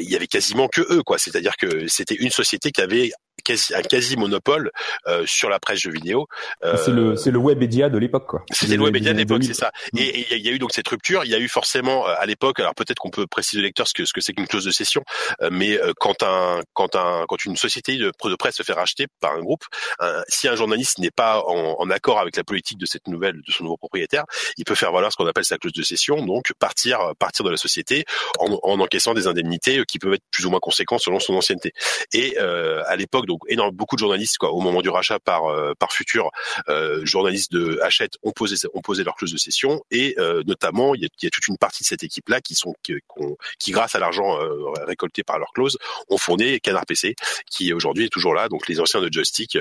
il 0.00 0.08
y 0.08 0.16
avait 0.16 0.26
quasiment 0.26 0.68
que 0.68 0.80
eux 0.92 1.02
quoi, 1.02 1.18
c'est-à-dire 1.18 1.56
que 1.56 1.86
c'était 1.88 2.14
une 2.14 2.30
société 2.38 2.70
qui 2.70 2.80
avait 2.80 3.10
quasi, 3.48 3.74
un 3.74 3.82
quasi 3.82 4.16
monopole 4.16 4.70
euh, 5.06 5.24
sur 5.26 5.48
la 5.48 5.58
presse 5.58 5.80
jeux 5.80 5.90
vidéo. 5.90 6.26
Euh, 6.64 6.76
c'est 6.76 6.90
le 6.90 7.16
c'est 7.16 7.30
le 7.30 7.38
web 7.38 7.58
média 7.58 7.88
de 7.88 7.98
l'époque 7.98 8.26
quoi. 8.26 8.44
C'était 8.52 8.76
le 8.76 8.82
web 8.82 8.92
média 8.92 9.12
de 9.12 9.18
l'époque, 9.18 9.42
c'est 9.44 9.54
ça. 9.54 9.70
Et 9.96 10.26
il 10.36 10.44
y 10.44 10.48
a 10.48 10.52
eu 10.52 10.58
donc 10.58 10.72
cette 10.72 10.88
rupture. 10.88 11.24
Il 11.24 11.30
y 11.30 11.34
a 11.34 11.38
eu 11.38 11.48
forcément 11.48 12.06
euh, 12.06 12.14
à 12.18 12.26
l'époque. 12.26 12.60
Alors 12.60 12.74
peut-être 12.74 12.98
qu'on 12.98 13.10
peut 13.10 13.26
préciser 13.26 13.60
au 13.60 13.62
lecteur 13.62 13.88
ce 13.88 13.94
que 13.94 14.04
ce 14.04 14.12
que 14.12 14.20
c'est 14.20 14.32
qu'une 14.32 14.46
clause 14.46 14.64
de 14.64 14.70
cession, 14.70 15.02
euh, 15.42 15.48
mais 15.50 15.80
quand 15.98 16.22
un 16.22 16.60
quand 16.74 16.94
un 16.94 17.24
quand 17.26 17.44
une 17.44 17.56
société 17.56 17.96
de, 17.96 18.12
de 18.24 18.36
presse 18.36 18.56
se 18.56 18.62
fait 18.62 18.72
racheter 18.72 19.06
par 19.20 19.32
un 19.32 19.40
groupe, 19.40 19.64
si 20.28 20.48
un 20.48 20.56
journaliste 20.56 20.98
n'est 20.98 21.10
pas 21.10 21.42
en, 21.46 21.76
en, 21.78 21.90
accord 21.90 22.18
avec 22.18 22.36
la 22.36 22.44
politique 22.44 22.78
de 22.78 22.86
cette 22.86 23.06
nouvelle 23.08 23.40
de 23.46 23.52
son 23.52 23.64
nouveau 23.64 23.76
propriétaire, 23.76 24.24
il 24.56 24.64
peut 24.64 24.74
faire 24.74 24.92
valoir 24.92 25.10
ce 25.12 25.16
qu'on 25.16 25.26
appelle 25.26 25.44
sa 25.44 25.56
clause 25.56 25.72
de 25.72 25.82
cession, 25.82 26.24
donc 26.24 26.52
partir 26.58 26.98
partir 27.18 27.44
de 27.44 27.50
la 27.50 27.56
société 27.56 28.04
en, 28.38 28.58
en 28.62 28.80
encaissant 28.80 29.14
des 29.14 29.26
indemnités 29.26 29.82
qui 29.86 29.98
peuvent 29.98 30.14
être 30.14 30.24
plus 30.30 30.44
ou 30.46 30.50
moins 30.50 30.60
conséquentes 30.60 31.00
selon 31.00 31.20
son 31.20 31.34
ancienneté. 31.34 31.72
Et 32.12 32.36
à 32.38 32.96
l'époque 32.96 33.26
donc 33.26 33.37
énorme, 33.48 33.74
beaucoup 33.74 33.96
de 33.96 34.00
journalistes 34.00 34.38
quoi, 34.38 34.52
au 34.52 34.60
moment 34.60 34.82
du 34.82 34.88
rachat 34.88 35.18
par 35.18 35.46
euh, 35.46 35.72
par 35.78 35.92
Futur, 35.92 36.30
euh, 36.68 37.04
journalistes 37.04 37.52
de 37.52 37.78
Hachette 37.82 38.14
ont 38.22 38.32
posé 38.32 38.56
ont 38.74 38.80
posé 38.80 39.04
leur 39.04 39.14
clause 39.14 39.32
de 39.32 39.38
cession 39.38 39.82
et 39.90 40.14
euh, 40.18 40.42
notamment 40.46 40.94
il 40.94 41.02
y, 41.02 41.04
a, 41.04 41.08
il 41.22 41.24
y, 41.24 41.26
a, 41.26 41.30
toute 41.30 41.48
une 41.48 41.58
partie 41.58 41.82
de 41.82 41.88
cette 41.88 42.02
équipe 42.02 42.28
là 42.28 42.40
qui 42.40 42.54
sont 42.54 42.74
qui, 42.82 42.94
qui 43.58 43.70
grâce 43.70 43.94
à 43.94 43.98
l'argent 43.98 44.40
euh, 44.40 44.70
récolté 44.86 45.22
par 45.22 45.38
leur 45.38 45.52
clause 45.52 45.78
ont 46.08 46.18
fourni 46.18 46.60
Canard 46.60 46.86
PC 46.86 47.14
qui 47.50 47.72
aujourd'hui 47.72 48.06
est 48.06 48.12
toujours 48.12 48.34
là 48.34 48.48
donc 48.48 48.68
les 48.68 48.80
anciens 48.80 49.00
de 49.00 49.12
Joystick 49.12 49.56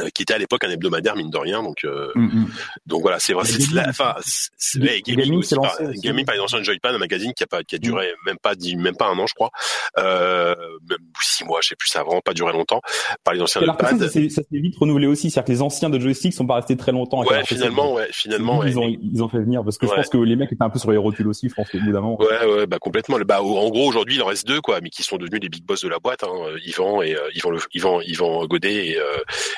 euh, 0.00 0.10
qui 0.10 0.22
était 0.22 0.34
à 0.34 0.38
l'époque 0.38 0.62
un 0.62 0.70
hebdomadaire 0.70 1.16
mine 1.16 1.30
de 1.30 1.38
rien 1.38 1.62
donc 1.62 1.84
euh, 1.84 2.12
mm, 2.14 2.24
mm. 2.24 2.50
donc 2.84 3.00
voilà 3.00 3.18
c'est 3.18 3.32
vrai 3.32 3.46
c'est 3.46 3.70
la 3.72 3.88
enfin 3.88 4.14
c'est 4.58 4.78
gaming, 5.02 5.36
aussi, 5.36 5.54
par, 5.54 5.74
gaming 5.94 6.26
par 6.26 6.34
les 6.34 6.40
anciens 6.42 6.58
de 6.58 6.64
Joypad 6.64 6.94
un 6.94 6.98
magazine 6.98 7.32
qui 7.32 7.42
a 7.44 7.46
pas 7.46 7.62
qui 7.62 7.76
a 7.76 7.78
duré 7.78 8.12
mm. 8.12 8.26
même 8.26 8.38
pas 8.38 8.52
même 8.76 8.96
pas 8.96 9.06
un 9.06 9.18
an 9.18 9.26
je 9.26 9.32
crois 9.32 9.50
euh, 9.96 10.54
même 10.90 10.98
six 11.22 11.44
mois 11.44 11.60
je 11.62 11.68
sais 11.68 11.76
plus 11.76 11.88
ça 11.88 12.00
a 12.00 12.04
vraiment 12.04 12.20
pas 12.20 12.34
duré 12.34 12.52
longtemps 12.52 12.75
par 13.24 13.34
les 13.34 13.40
anciens 13.40 13.60
de 13.60 13.66
Joypad 13.66 13.98
ça 13.98 14.08
s'est 14.08 14.44
vite 14.52 14.76
renouvelé 14.78 15.06
aussi 15.06 15.30
c'est-à-dire 15.30 15.46
que 15.46 15.52
les 15.52 15.62
anciens 15.62 15.90
de 15.90 15.98
joystick 15.98 16.32
sont 16.32 16.46
pas 16.46 16.56
restés 16.56 16.76
très 16.76 16.92
longtemps 16.92 17.24
ouais 17.24 17.44
finalement 17.44 17.94
ouais 17.94 18.08
finalement 18.12 18.64
ils 18.64 18.78
ont 18.78 18.88
ils 18.88 19.22
ont 19.22 19.28
fait 19.28 19.38
venir 19.38 19.62
parce 19.64 19.78
que 19.78 19.86
je 19.86 19.92
pense 19.92 20.08
que 20.08 20.18
les 20.18 20.36
mecs 20.36 20.52
étaient 20.52 20.62
un 20.62 20.70
peu 20.70 20.78
sur 20.78 20.90
les 20.90 20.96
rotules 20.96 21.28
aussi 21.28 21.48
je 21.48 21.54
pense 21.54 21.74
au 21.74 21.78
bout 21.78 21.92
d'un 21.92 22.00
moment. 22.00 22.18
Ouais 22.20 22.46
ouais 22.46 22.66
bah 22.66 22.78
complètement. 22.78 23.18
Bah 23.26 23.42
en 23.42 23.68
gros 23.68 23.88
aujourd'hui 23.88 24.16
il 24.16 24.22
en 24.22 24.26
reste 24.26 24.46
deux 24.46 24.60
quoi 24.60 24.80
mais 24.80 24.90
qui 24.90 25.02
sont 25.02 25.16
devenus 25.16 25.40
les 25.42 25.48
big 25.48 25.64
boss 25.64 25.82
de 25.82 25.88
la 25.88 25.98
boîte 25.98 26.24
hein, 26.24 26.32
Yvan 26.64 27.02
et 27.02 27.16
Yvan 27.34 27.50
le 27.50 27.58
Yvan 27.74 28.00
Yvan 28.02 28.46
Godet 28.46 28.88
et, 28.88 28.98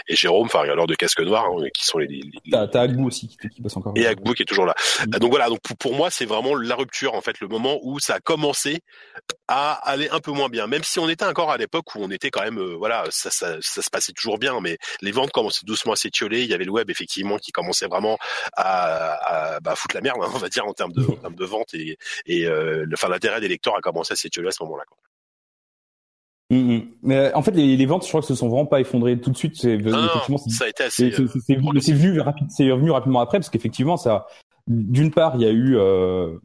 et 0.09 0.17
Jérôme 0.17 0.47
enfin 0.47 0.61
alors 0.61 0.87
de 0.87 0.95
casque 0.95 1.21
noir 1.21 1.47
hein, 1.47 1.65
qui 1.75 1.85
sont 1.85 1.99
les, 1.99 2.07
les... 2.07 2.23
t'as 2.51 2.81
Agbu 2.81 3.05
aussi 3.05 3.29
qui, 3.29 3.49
qui 3.49 3.63
bosse 3.63 3.77
encore. 3.77 3.93
Et 3.97 4.07
Agbu 4.07 4.35
qui 4.35 4.43
est 4.43 4.47
toujours 4.47 4.67
là. 4.67 4.75
Mm. 5.07 5.19
donc 5.19 5.31
voilà 5.31 5.49
donc 5.49 5.61
pour, 5.79 5.95
moi 5.95 6.11
c'est 6.11 6.27
vraiment 6.27 6.55
la 6.55 6.75
rupture 6.75 7.15
en 7.15 7.21
fait 7.21 7.41
le 7.41 7.49
moment 7.49 7.79
où 7.83 7.99
ça 7.99 8.15
a 8.15 8.21
commencé 8.21 8.81
à 9.49 9.73
aller 9.73 10.09
un 10.11 10.21
peu 10.21 10.33
moins 10.33 10.49
bien. 10.49 10.67
Même 10.67 10.85
si 10.85 10.99
on 10.99 11.09
était 11.09 11.25
encore 11.25 11.51
à 11.51 11.57
l'époque 11.57 11.95
où 11.95 12.01
on 12.01 12.11
était 12.11 12.31
quand 12.31 12.43
même 12.43 12.59
euh, 12.59 12.77
voilà 12.77 13.05
ça, 13.11 13.31
ça, 13.31 13.57
ça, 13.61 13.83
se 13.83 13.91
passait 13.91 14.13
toujours 14.13 14.39
bien 14.39 14.61
mais 14.61 14.79
les 15.03 15.13
ventes 15.13 15.31
commençaient 15.31 15.67
doucement 15.67 15.93
à 15.93 15.97
s'étioler 15.97 16.43
il 16.43 16.51
y 16.51 16.55
avait 16.55 16.65
le 16.65 16.71
web 16.71 16.91
effectivement 16.91 17.39
qui 17.39 17.53
commençait 17.53 17.87
vraiment 17.87 18.19
à, 18.57 19.55
à 19.57 19.61
bah, 19.61 19.75
foutre 19.77 19.95
la 19.95 20.01
merde 20.01 20.19
hein, 20.23 20.31
on 20.35 20.39
va 20.39 20.49
dire 20.49 20.67
en 20.67 20.73
termes 20.73 20.93
de, 20.93 21.05
en 21.05 21.17
termes 21.17 21.37
de 21.37 21.45
vente 21.45 21.75
et, 21.75 21.99
et 22.27 22.47
euh, 22.47 22.85
le, 22.85 22.95
enfin 22.95 23.09
l'intérêt 23.09 23.41
des 23.41 23.49
lecteurs 23.49 23.77
a 23.77 23.81
commencé 23.81 24.13
à 24.13 24.17
s'étioler 24.17 24.49
à 24.49 24.53
ce 24.53 24.63
moment-là 24.63 24.85
quoi. 24.87 24.99
Mm, 26.51 26.57
mm. 26.57 26.83
Mais 27.03 27.35
en 27.35 27.43
fait, 27.43 27.51
les, 27.53 27.77
les, 27.77 27.87
ventes, 27.87 28.05
je 28.05 28.09
crois 28.09 28.21
que 28.21 28.27
se 28.27 28.35
sont 28.35 28.49
vraiment 28.49 28.67
pas 28.67 28.81
effondrées 28.81 29.21
tout 29.21 29.31
de 29.31 29.37
suite. 29.37 29.57
C'est 29.57 29.75
effectivement, 29.75 30.39
ça 30.39 30.65
a 30.65 30.69
été 30.69 30.85
assez. 30.85 31.11
C'est 31.13 31.23
euh, 31.57 32.23
rapide, 32.23 32.49
revenu 32.73 32.91
rapidement 32.91 33.21
après 33.21 33.39
parce 33.39 33.51
qu'effectivement, 33.51 33.97
ça. 33.97 34.27
D'une 34.67 35.11
part, 35.11 35.37
il 35.37 35.41
y 35.41 35.47
a 35.47 35.51
eu, 35.51 35.79
euh, 35.79 36.37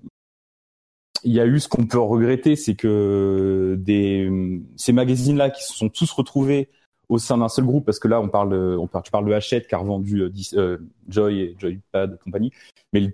il 1.24 1.34
y 1.34 1.40
a 1.40 1.46
eu 1.46 1.60
ce 1.60 1.68
qu'on 1.68 1.86
peut 1.86 2.00
regretter, 2.00 2.56
c'est 2.56 2.76
que 2.76 3.76
des 3.80 4.62
ces 4.76 4.94
magazines-là 4.94 5.50
qui 5.50 5.64
se 5.64 5.74
sont 5.74 5.90
tous 5.90 6.12
retrouvés 6.12 6.70
au 7.10 7.18
sein 7.18 7.38
d'un 7.38 7.50
seul 7.50 7.66
groupe, 7.66 7.86
parce 7.86 8.00
que 8.00 8.08
là, 8.08 8.22
on 8.22 8.30
parle, 8.30 8.78
tu 9.04 9.12
parles 9.12 9.26
de 9.26 9.34
Hachette 9.34 9.68
qui 9.68 9.76
a 9.76 9.78
revendu 9.78 10.22
euh, 10.22 10.32
euh, 10.54 10.78
Joy 11.10 11.40
et 11.42 11.56
Joypad 11.60 12.14
et 12.16 12.24
compagnie, 12.24 12.52
mais 12.94 13.02
le 13.02 13.12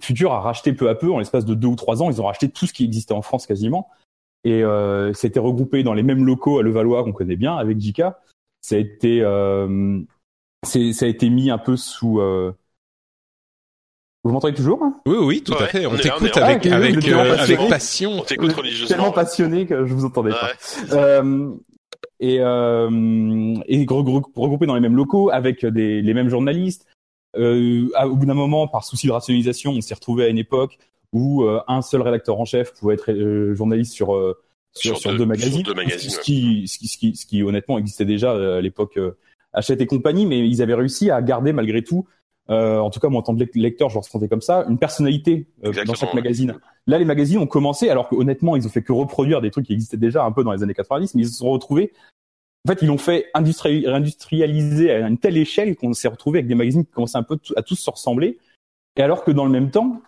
Futur 0.00 0.32
a 0.32 0.40
racheté 0.40 0.72
peu 0.72 0.88
à 0.88 0.94
peu, 0.94 1.10
en 1.12 1.18
l'espace 1.18 1.44
de 1.44 1.54
deux 1.54 1.68
ou 1.68 1.76
trois 1.76 2.02
ans, 2.02 2.10
ils 2.10 2.22
ont 2.22 2.26
racheté 2.26 2.48
tout 2.48 2.66
ce 2.66 2.72
qui 2.72 2.84
existait 2.84 3.12
en 3.12 3.22
France 3.22 3.46
quasiment 3.46 3.88
et 4.44 4.62
euh, 4.62 5.12
c'était 5.14 5.40
regroupé 5.40 5.82
dans 5.82 5.94
les 5.94 6.02
mêmes 6.02 6.24
locaux 6.24 6.58
à 6.58 6.62
Levallois 6.62 7.02
qu'on 7.02 7.12
connaît 7.12 7.36
bien 7.36 7.56
avec 7.56 7.80
Jika. 7.80 8.20
Ça 8.60 8.76
a 8.76 8.78
été 8.78 9.22
euh, 9.22 10.00
ça 10.64 10.78
a 10.78 11.08
été 11.08 11.28
mis 11.30 11.50
un 11.50 11.58
peu 11.58 11.76
sous 11.76 12.20
euh... 12.20 12.52
vous 14.24 14.32
m'entendez 14.32 14.54
toujours 14.54 14.82
hein? 14.82 14.94
Oui, 15.06 15.16
oui, 15.20 15.42
tout 15.42 15.54
à 15.54 15.66
fait. 15.66 15.86
On, 15.86 15.96
t'écoute 15.96 16.36
avec, 16.38 16.66
avec, 16.66 17.06
euh, 17.06 17.36
avec, 17.38 17.68
passion. 17.68 18.12
On 18.12 18.22
t'écoute 18.22 18.52
religieusement. 18.52 18.96
Tellement 18.96 19.12
passionné 19.12 19.66
que 19.66 19.86
je 19.86 19.92
vous 19.92 20.06
entendais 20.06 20.30
pas. 20.30 20.50
Euh, 20.92 21.50
et, 22.20 22.38
euh, 22.40 23.54
et 23.66 23.86
regroupés 23.86 24.66
dans 24.66 24.74
les 24.74 24.80
mêmes 24.80 24.96
locaux 24.96 25.30
avec 25.30 25.64
des, 25.66 26.00
les 26.00 26.14
mêmes 26.14 26.30
journalistes. 26.30 26.86
Euh, 27.36 27.88
au 28.04 28.16
bout 28.16 28.26
d'un 28.26 28.34
moment, 28.34 28.66
par 28.66 28.84
souci 28.84 29.06
de 29.08 29.12
rationalisation, 29.12 29.72
on 29.72 29.80
s'est 29.80 29.94
retrouvé 29.94 30.24
à 30.24 30.28
une 30.28 30.38
époque 30.38 30.78
où 31.12 31.44
euh, 31.44 31.60
un 31.68 31.82
seul 31.82 32.02
rédacteur 32.02 32.40
en 32.40 32.44
chef 32.44 32.72
pouvait 32.74 32.94
être 32.94 33.10
euh, 33.10 33.54
journaliste 33.54 33.92
sur 33.92 34.14
euh, 34.14 34.36
sur, 34.72 34.98
sur, 34.98 35.14
deux, 35.16 35.24
magazines, 35.24 35.64
ce, 35.64 36.18
qui, 36.18 36.66
ce, 36.66 36.78
qui, 36.78 37.14
ce, 37.14 37.26
qui, 37.26 37.42
honnêtement 37.44 37.78
existait 37.78 38.04
déjà 38.04 38.32
à 38.32 38.60
l'époque 38.60 38.98
Hachette 39.52 39.80
et 39.80 39.86
compagnie, 39.86 40.26
mais 40.26 40.40
ils 40.48 40.62
avaient 40.62 40.74
réussi 40.74 41.12
à 41.12 41.22
garder 41.22 41.52
malgré 41.52 41.84
tout 41.84 42.08
euh, 42.50 42.78
en 42.78 42.90
tout 42.90 43.00
cas 43.00 43.08
moi 43.08 43.20
en 43.20 43.22
tant 43.22 43.34
que 43.34 43.44
lecteur 43.54 43.88
je 43.88 43.94
le 43.94 44.00
ressentais 44.00 44.28
comme 44.28 44.40
ça, 44.40 44.64
une 44.68 44.78
personnalité 44.78 45.46
euh, 45.64 45.72
dans 45.84 45.94
chaque 45.94 46.14
magazine. 46.14 46.56
Là 46.86 46.98
les 46.98 47.04
magazines 47.04 47.38
ont 47.38 47.46
commencé 47.46 47.88
alors 47.88 48.08
que 48.08 48.14
honnêtement 48.14 48.56
ils 48.56 48.66
ont 48.66 48.70
fait 48.70 48.82
que 48.82 48.92
reproduire 48.92 49.40
des 49.40 49.50
trucs 49.50 49.66
qui 49.66 49.72
existaient 49.72 49.96
déjà 49.96 50.24
un 50.24 50.32
peu 50.32 50.44
dans 50.44 50.52
les 50.52 50.62
années 50.62 50.74
90 50.74 51.14
mais 51.14 51.22
ils 51.22 51.28
se 51.28 51.38
sont 51.38 51.50
retrouvés 51.50 51.92
en 52.66 52.72
fait 52.72 52.82
ils 52.82 52.88
l'ont 52.88 52.98
fait 52.98 53.30
industrialiser 53.34 54.90
à 54.90 55.08
une 55.08 55.18
telle 55.18 55.36
échelle 55.36 55.76
qu'on 55.76 55.92
s'est 55.92 56.08
retrouvé 56.08 56.40
avec 56.40 56.48
des 56.48 56.54
magazines 56.54 56.84
qui 56.84 56.92
commençaient 56.92 57.18
un 57.18 57.22
peu 57.22 57.38
à 57.56 57.62
tous 57.62 57.76
se 57.76 57.90
ressembler. 57.90 58.38
Et 58.96 59.02
alors 59.02 59.24
que 59.24 59.30
dans 59.30 59.44
le 59.44 59.50
même 59.50 59.70
temps 59.70 60.02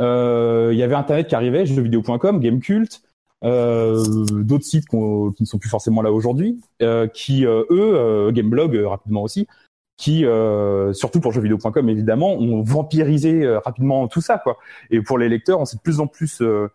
euh, 0.00 0.70
il 0.72 0.78
y 0.78 0.82
avait 0.82 0.94
internet 0.94 1.28
qui 1.28 1.34
arrivait 1.34 1.66
jeuxvideo.com, 1.66 2.40
Gamecult 2.40 3.02
euh, 3.44 4.02
d'autres 4.30 4.64
sites 4.64 4.88
qui 4.88 4.96
ne 4.96 5.44
sont 5.44 5.58
plus 5.58 5.68
forcément 5.68 6.00
là 6.00 6.10
aujourd'hui, 6.12 6.60
euh, 6.82 7.06
qui 7.06 7.44
eux, 7.44 8.30
Gameblog 8.32 8.74
rapidement 8.76 9.22
aussi, 9.22 9.46
qui, 9.96 10.24
euh, 10.24 10.92
surtout 10.92 11.20
pour 11.20 11.32
jeuxvideo.com 11.32 11.88
évidemment, 11.88 12.34
ont 12.34 12.62
vampirisé 12.62 13.44
euh, 13.44 13.58
rapidement 13.60 14.08
tout 14.08 14.20
ça 14.20 14.38
quoi. 14.38 14.58
Et 14.90 15.00
pour 15.00 15.18
les 15.18 15.28
lecteurs, 15.28 15.60
on 15.60 15.64
s'est 15.64 15.76
de 15.76 15.82
plus 15.82 16.00
en 16.00 16.06
plus 16.06 16.40
euh, 16.42 16.68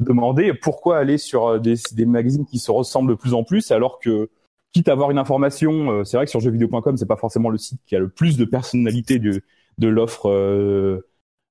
demandé 0.00 0.54
pourquoi 0.54 0.98
aller 0.98 1.18
sur 1.18 1.46
euh, 1.46 1.58
des, 1.58 1.74
des, 1.92 2.06
magazines 2.06 2.46
qui 2.46 2.58
se 2.58 2.70
ressemblent 2.70 3.10
de 3.10 3.16
plus 3.16 3.34
en 3.34 3.44
plus, 3.44 3.70
alors 3.70 3.98
que 3.98 4.30
quitte 4.72 4.88
à 4.88 4.92
avoir 4.92 5.10
une 5.10 5.18
information, 5.18 6.04
c'est 6.04 6.16
vrai 6.16 6.24
que 6.26 6.30
sur 6.30 6.40
jeuxvideo.com 6.40 6.96
c'est 6.96 7.06
pas 7.06 7.16
forcément 7.16 7.48
le 7.48 7.58
site 7.58 7.80
qui 7.86 7.94
a 7.94 8.00
le 8.00 8.08
plus 8.08 8.36
de 8.36 8.44
personnalité 8.44 9.20
de, 9.20 9.42
de 9.78 9.86
l'offre 9.86 11.00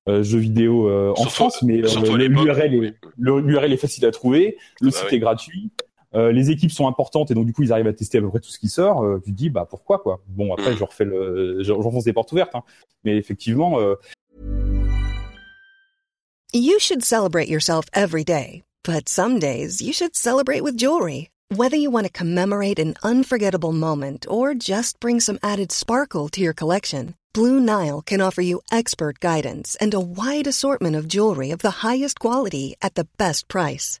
jeux 0.06 0.38
vidéo 0.38 0.90
en 0.90 1.24
France, 1.24 1.62
mais 1.62 1.78
l'URL 1.78 2.84
est, 2.84 2.94
l'URL 3.16 3.72
est 3.72 3.78
facile 3.78 4.04
à 4.04 4.10
trouver, 4.10 4.58
le 4.82 4.90
bah 4.90 4.96
site 4.98 5.10
est 5.10 5.20
gratuit. 5.20 5.72
Euh, 6.14 6.30
les 6.30 6.50
équipes 6.50 6.70
sont 6.70 6.86
importantes 6.86 7.30
et 7.30 7.34
donc 7.34 7.46
du 7.46 7.52
coup 7.52 7.62
ils 7.62 7.72
arrivent 7.72 7.88
à 7.88 7.92
tester 7.92 8.18
à 8.18 8.20
peu 8.20 8.28
près 8.28 8.40
tout 8.40 8.50
ce 8.50 8.58
qui 8.58 8.68
sort. 8.68 9.02
Euh, 9.02 9.20
tu 9.24 9.32
te 9.32 9.36
dis 9.36 9.50
bah 9.50 9.66
pourquoi 9.68 9.98
quoi? 9.98 10.22
Bon 10.28 10.52
après 10.52 10.76
je 10.76 10.84
refais 10.84 11.04
le, 11.04 11.62
j'enfonce 11.62 12.04
des 12.04 12.12
portes 12.12 12.32
ouvertes, 12.32 12.54
hein. 12.54 12.62
mais 13.04 13.16
effectivement. 13.16 13.80
Euh... 13.80 13.96
You 16.52 16.78
should 16.78 17.02
celebrate 17.02 17.48
yourself 17.48 17.86
every 17.92 18.24
day, 18.24 18.62
but 18.84 19.08
some 19.08 19.40
days 19.40 19.80
you 19.82 19.92
should 19.92 20.14
celebrate 20.14 20.62
with 20.62 20.76
jewelry. 20.76 21.30
Whether 21.50 21.76
you 21.76 21.90
want 21.90 22.06
to 22.06 22.12
commemorate 22.12 22.78
an 22.78 22.94
unforgettable 23.02 23.72
moment 23.72 24.26
or 24.28 24.54
just 24.54 24.98
bring 24.98 25.20
some 25.20 25.38
added 25.42 25.70
sparkle 25.72 26.28
to 26.30 26.40
your 26.40 26.54
collection, 26.54 27.14
Blue 27.32 27.60
Nile 27.60 28.02
can 28.02 28.20
offer 28.20 28.40
you 28.40 28.62
expert 28.72 29.18
guidance 29.20 29.76
and 29.80 29.92
a 29.92 30.00
wide 30.00 30.46
assortment 30.46 30.96
of 30.96 31.06
jewelry 31.06 31.50
of 31.50 31.58
the 31.58 31.82
highest 31.86 32.18
quality 32.18 32.76
at 32.80 32.94
the 32.94 33.06
best 33.18 33.46
price. 33.48 34.00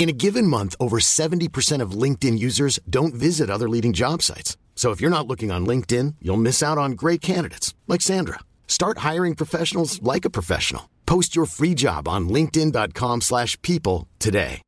In 0.00 0.08
a 0.08 0.14
given 0.14 0.46
month, 0.46 0.74
over 0.80 0.98
70% 0.98 1.82
of 1.82 1.90
LinkedIn 1.90 2.38
users 2.38 2.80
don't 2.88 3.12
visit 3.12 3.50
other 3.50 3.68
leading 3.68 3.92
job 3.92 4.22
sites. 4.22 4.56
So 4.74 4.92
if 4.92 5.00
you're 5.02 5.10
not 5.10 5.26
looking 5.26 5.50
on 5.52 5.66
LinkedIn, 5.66 6.14
you'll 6.22 6.38
miss 6.38 6.62
out 6.62 6.78
on 6.78 6.92
great 6.92 7.20
candidates 7.20 7.74
like 7.86 8.00
Sandra. 8.00 8.38
Start 8.66 9.04
hiring 9.04 9.34
professionals 9.34 10.00
like 10.02 10.24
a 10.24 10.30
professional. 10.30 10.88
Post 11.04 11.36
your 11.36 11.44
free 11.44 11.74
job 11.74 12.08
on 12.08 12.30
linkedin.com/people 12.30 14.06
today. 14.18 14.62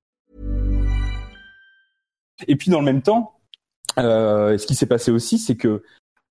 Et 2.47 2.57
puis 2.57 2.71
dans 2.71 2.81
le 2.81 2.85
même 2.85 3.01
temps, 3.01 3.33
euh, 3.99 4.59
ce 4.59 4.67
qui 4.67 4.75
s'est 4.75 4.89
passé 4.89 5.11
aussi, 5.11 5.39
c'est 5.39 5.57
que 5.57 5.83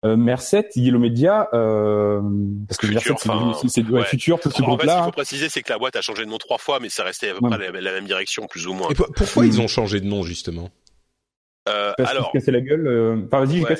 euh, 0.04 0.16
Merced, 0.16 0.66
Yellow 0.76 1.00
Media, 1.00 1.48
euh, 1.54 2.22
parce 2.68 2.78
que 2.78 2.88
Merced, 2.88 3.16
c'est 3.68 3.86
ouais. 3.86 4.04
Futur, 4.04 4.40
tout 4.40 4.50
ce 4.50 4.62
groupe-là. 4.62 4.94
Ce 4.94 4.98
qu'il 4.98 5.06
faut 5.06 5.12
préciser, 5.12 5.50
c'est 5.50 5.62
que 5.62 5.72
la 5.72 5.78
boîte 5.78 5.96
a 5.96 6.02
changé 6.02 6.26
de 6.26 6.30
nom 6.30 6.40
trois 6.40 6.58
fois, 6.58 6.80
mais 6.80 6.90
ça 6.90 7.04
restait 7.04 7.30
à 7.30 7.34
peu 7.34 7.48
près 7.48 7.58
la, 7.58 7.80
la, 7.80 7.92
même 7.92 8.06
direction, 8.06 8.48
plus 8.48 8.66
ou 8.66 8.74
moins. 8.74 8.90
Et 8.90 8.96
pourquoi 8.96 9.46
ils 9.46 9.62
ont 9.62 9.68
changé 9.68 10.00
de 10.00 10.06
nom, 10.06 10.24
justement? 10.24 10.70
Euh, 11.70 11.94
alors, 12.00 12.32
casser 12.32 12.52
la 12.52 12.62
gueule. 12.62 12.88
Euh... 12.88 13.22
Enfin, 13.28 13.46
vas-y, 13.46 13.62
ouais. 13.62 13.76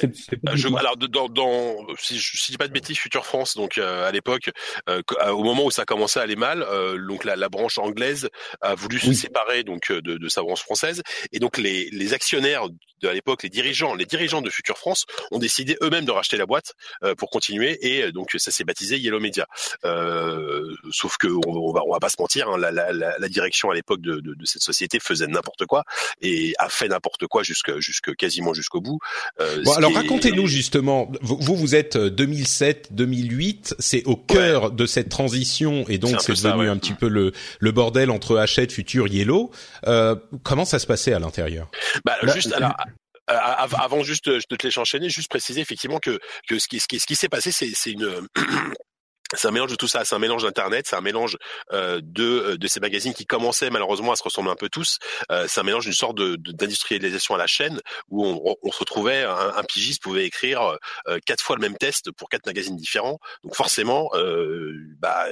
je, 0.54 0.68
alors, 0.78 0.98
dans, 0.98 1.30
dans, 1.30 1.88
si 1.98 2.20
je, 2.20 2.38
si 2.38 2.48
je 2.48 2.52
dis 2.52 2.58
pas 2.58 2.68
de 2.68 2.74
bêtises, 2.74 2.98
Future 2.98 3.26
France, 3.26 3.56
donc 3.56 3.78
euh, 3.78 4.08
à 4.08 4.12
l'époque, 4.12 4.52
euh, 4.88 5.02
au 5.32 5.44
moment 5.44 5.66
où 5.66 5.72
ça 5.72 5.84
commençait 5.84 6.20
à 6.20 6.24
aller 6.24 6.36
mal, 6.36 6.62
euh, 6.62 7.04
donc 7.08 7.24
la, 7.24 7.36
la, 7.36 7.50
branche 7.50 7.80
anglaise 7.80 8.30
a 8.62 8.76
voulu 8.76 9.00
se 9.00 9.14
séparer 9.14 9.64
donc 9.64 9.92
de, 9.92 10.18
de, 10.18 10.30
sa 10.30 10.42
branche 10.42 10.62
française, 10.62 11.02
et 11.32 11.40
donc 11.40 11.58
les, 11.58 11.90
les 11.92 12.14
actionnaires 12.14 12.70
de 12.70 13.08
à 13.08 13.14
l'époque, 13.14 13.42
les 13.42 13.50
dirigeants, 13.50 13.96
les 13.96 14.06
dirigeants 14.06 14.44
de 14.44 14.50
Future 14.52 14.78
France 14.78 15.06
ont 15.32 15.40
décidé 15.40 15.76
eux-mêmes 15.82 16.06
de 16.06 16.12
racheter 16.12 16.38
la 16.38 16.46
boîte 16.46 16.74
pour 17.18 17.32
continuer, 17.32 17.80
et 17.82 18.12
donc 18.12 18.30
ça 18.38 18.52
s'est 18.52 18.64
baptisé 18.64 19.00
Yellow 19.00 19.20
Media. 19.20 19.48
sauf 20.92 21.18
que 21.18 21.28
on, 21.28 21.42
on, 21.48 21.74
va, 21.74 21.82
on 21.84 21.92
va 21.92 22.00
pas 22.00 22.10
se 22.10 22.22
mentir, 22.22 22.48
hein, 22.48 22.60
la, 22.60 22.70
la, 22.70 22.92
la, 22.92 23.30
direction 23.30 23.72
à 23.72 23.74
l'époque 23.74 24.02
de, 24.02 24.20
de, 24.20 24.36
de, 24.36 24.46
cette 24.46 24.62
société 24.62 25.00
faisait 25.00 25.26
n'importe 25.26 25.66
quoi 25.66 25.84
et 26.22 26.54
a 26.60 26.70
fait 26.70 26.90
n'importe 26.90 27.26
quoi 27.26 27.42
jusque 27.42 27.71
jusque 27.80 28.16
quasiment 28.16 28.54
jusqu'au 28.54 28.82
bout. 28.82 29.00
Euh, 29.40 29.64
bon, 29.64 29.74
alors 29.74 29.94
racontez-nous 29.94 30.48
justement. 30.48 31.12
Vous, 31.22 31.56
vous 31.56 31.76
êtes 31.76 31.98
2007, 31.98 32.90
euh, 32.92 32.96
2008. 32.96 33.76
C'est 33.80 34.04
au 34.06 34.16
cœur 34.16 34.72
de 34.72 34.86
cette 34.86 35.10
transition 35.10 35.86
et 35.88 35.98
donc 35.98 36.22
c'est 36.22 36.34
devenu 36.34 36.70
un 36.70 36.78
petit 36.78 36.94
peu 36.94 37.08
le, 37.08 37.32
le 37.60 37.72
bordel 37.72 38.12
entre 38.12 38.38
Hachette, 38.38 38.72
Futur, 38.72 39.08
Yellow. 39.08 39.52
Euh, 39.88 40.16
comment 40.44 40.66
ça 40.66 40.80
se 40.80 40.88
passait 40.88 41.14
à 41.14 41.20
l'intérieur? 41.20 41.70
Bah, 42.06 42.16
juste 42.34 42.54
alors 42.54 42.76
avant 43.28 44.04
juste 44.04 44.28
de 44.28 44.40
te 44.40 44.68
laisser 44.68 44.80
enchaîner, 44.80 45.10
juste 45.10 45.30
préciser 45.30 45.62
effectivement 45.62 46.00
que, 46.00 46.20
que 46.48 46.60
ce 46.60 46.68
qui, 46.68 46.80
ce 46.80 46.88
qui, 46.88 47.00
ce 47.00 47.06
qui 47.06 47.16
s'est 47.16 47.30
passé, 47.30 47.52
c'est 47.52 47.92
une 47.92 48.28
c'est 49.34 49.48
un 49.48 49.52
mélange 49.52 49.72
de 49.72 49.76
tout 49.76 49.88
ça, 49.88 50.06
c'est 50.06 50.16
un 50.16 50.20
mélange 50.20 50.44
d'internet, 50.44 50.86
c'est 50.88 50.96
un 50.96 51.02
mélange 51.02 51.38
euh, 51.72 52.00
de 52.04 52.24
euh, 52.24 52.58
de 52.58 52.68
ces 52.68 52.80
magazines 52.80 53.14
qui 53.14 53.26
commençaient 53.26 53.70
malheureusement 53.70 54.12
à 54.12 54.16
se 54.16 54.24
ressembler 54.24 54.52
un 54.52 54.56
peu 54.56 54.70
tous. 54.70 54.98
Euh, 55.32 55.46
c'est 55.48 55.60
un 55.60 55.64
mélange 55.64 55.86
d'une 55.86 55.94
sorte 55.94 56.18
de 56.18 56.36
d'industrialisation 56.36 57.36
à 57.36 57.38
la 57.38 57.48
chaîne 57.48 57.80
où 58.10 58.26
on, 58.26 58.56
on 58.62 58.72
se 58.72 58.80
retrouvait 58.80 59.24
un, 59.24 59.54
un, 59.56 59.64
pigiste 59.64 60.02
pouvait 60.02 60.26
écrire 60.26 60.78
euh, 61.08 61.20
quatre 61.26 61.42
fois 61.42 61.56
le 61.56 61.62
même 61.62 61.78
test 61.78 62.12
pour 62.12 62.30
quatre 62.30 62.46
magazines 62.46 62.76
différents. 62.76 63.20
Donc 63.44 63.56
forcément, 63.56 64.10
euh, 64.16 64.74
bah 65.00 65.26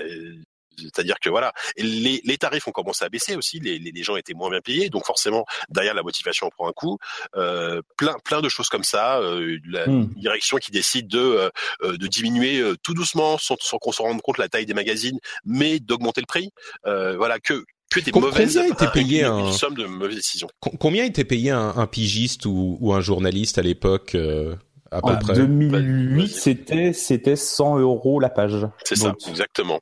c'est-à-dire 0.81 1.19
que 1.19 1.29
voilà, 1.29 1.53
les, 1.77 2.21
les, 2.23 2.37
tarifs 2.37 2.67
ont 2.67 2.71
commencé 2.71 3.03
à 3.03 3.09
baisser 3.09 3.35
aussi, 3.35 3.59
les, 3.59 3.79
les, 3.79 4.03
gens 4.03 4.15
étaient 4.15 4.33
moins 4.33 4.49
bien 4.49 4.61
payés, 4.61 4.89
donc 4.89 5.05
forcément 5.05 5.45
derrière 5.69 5.93
la 5.93 6.03
motivation 6.03 6.49
prend 6.49 6.67
un 6.67 6.73
coup. 6.73 6.97
Euh, 7.35 7.81
plein 7.97 8.15
plein 8.23 8.41
de 8.41 8.49
choses 8.49 8.69
comme 8.69 8.83
ça, 8.83 9.19
euh, 9.19 9.57
la 9.67 9.87
hmm. 9.87 10.13
direction 10.15 10.57
qui 10.57 10.71
décide 10.71 11.07
de 11.07 11.51
euh, 11.83 11.97
de 11.97 12.07
diminuer 12.07 12.59
euh, 12.59 12.75
tout 12.81 12.93
doucement 12.93 13.37
sans, 13.37 13.55
sans 13.59 13.77
qu'on 13.77 13.91
se 13.91 14.01
rende 14.01 14.21
compte 14.21 14.37
la 14.37 14.49
taille 14.49 14.65
des 14.65 14.73
magazines, 14.73 15.19
mais 15.45 15.79
d'augmenter 15.79 16.21
le 16.21 16.27
prix. 16.27 16.51
Euh, 16.85 17.15
voilà 17.17 17.39
que 17.39 17.65
que 17.89 17.99
des 17.99 18.11
mauvaises 18.11 18.55
combien 18.55 18.73
était 18.73 18.87
payé 18.93 19.23
un... 19.23 19.39
une 19.39 19.51
somme 19.51 19.75
de 19.75 19.85
mauvaises 19.85 20.17
décisions. 20.17 20.47
Combien 20.59 21.05
était 21.05 21.23
payé 21.23 21.51
un, 21.51 21.73
un 21.75 21.87
pigiste 21.87 22.45
ou, 22.45 22.77
ou, 22.79 22.93
un 22.93 23.01
journaliste 23.01 23.57
à 23.57 23.61
l'époque 23.61 24.13
euh, 24.15 24.55
à 24.91 25.01
peu 25.01 25.07
en 25.09 25.17
près. 25.17 25.33
2008, 25.33 26.27
c'était 26.27 26.93
c'était 26.93 27.35
100 27.35 27.79
euros 27.79 28.19
la 28.19 28.29
page. 28.29 28.67
C'est 28.83 28.95
ça, 28.95 29.13
exactement. 29.27 29.79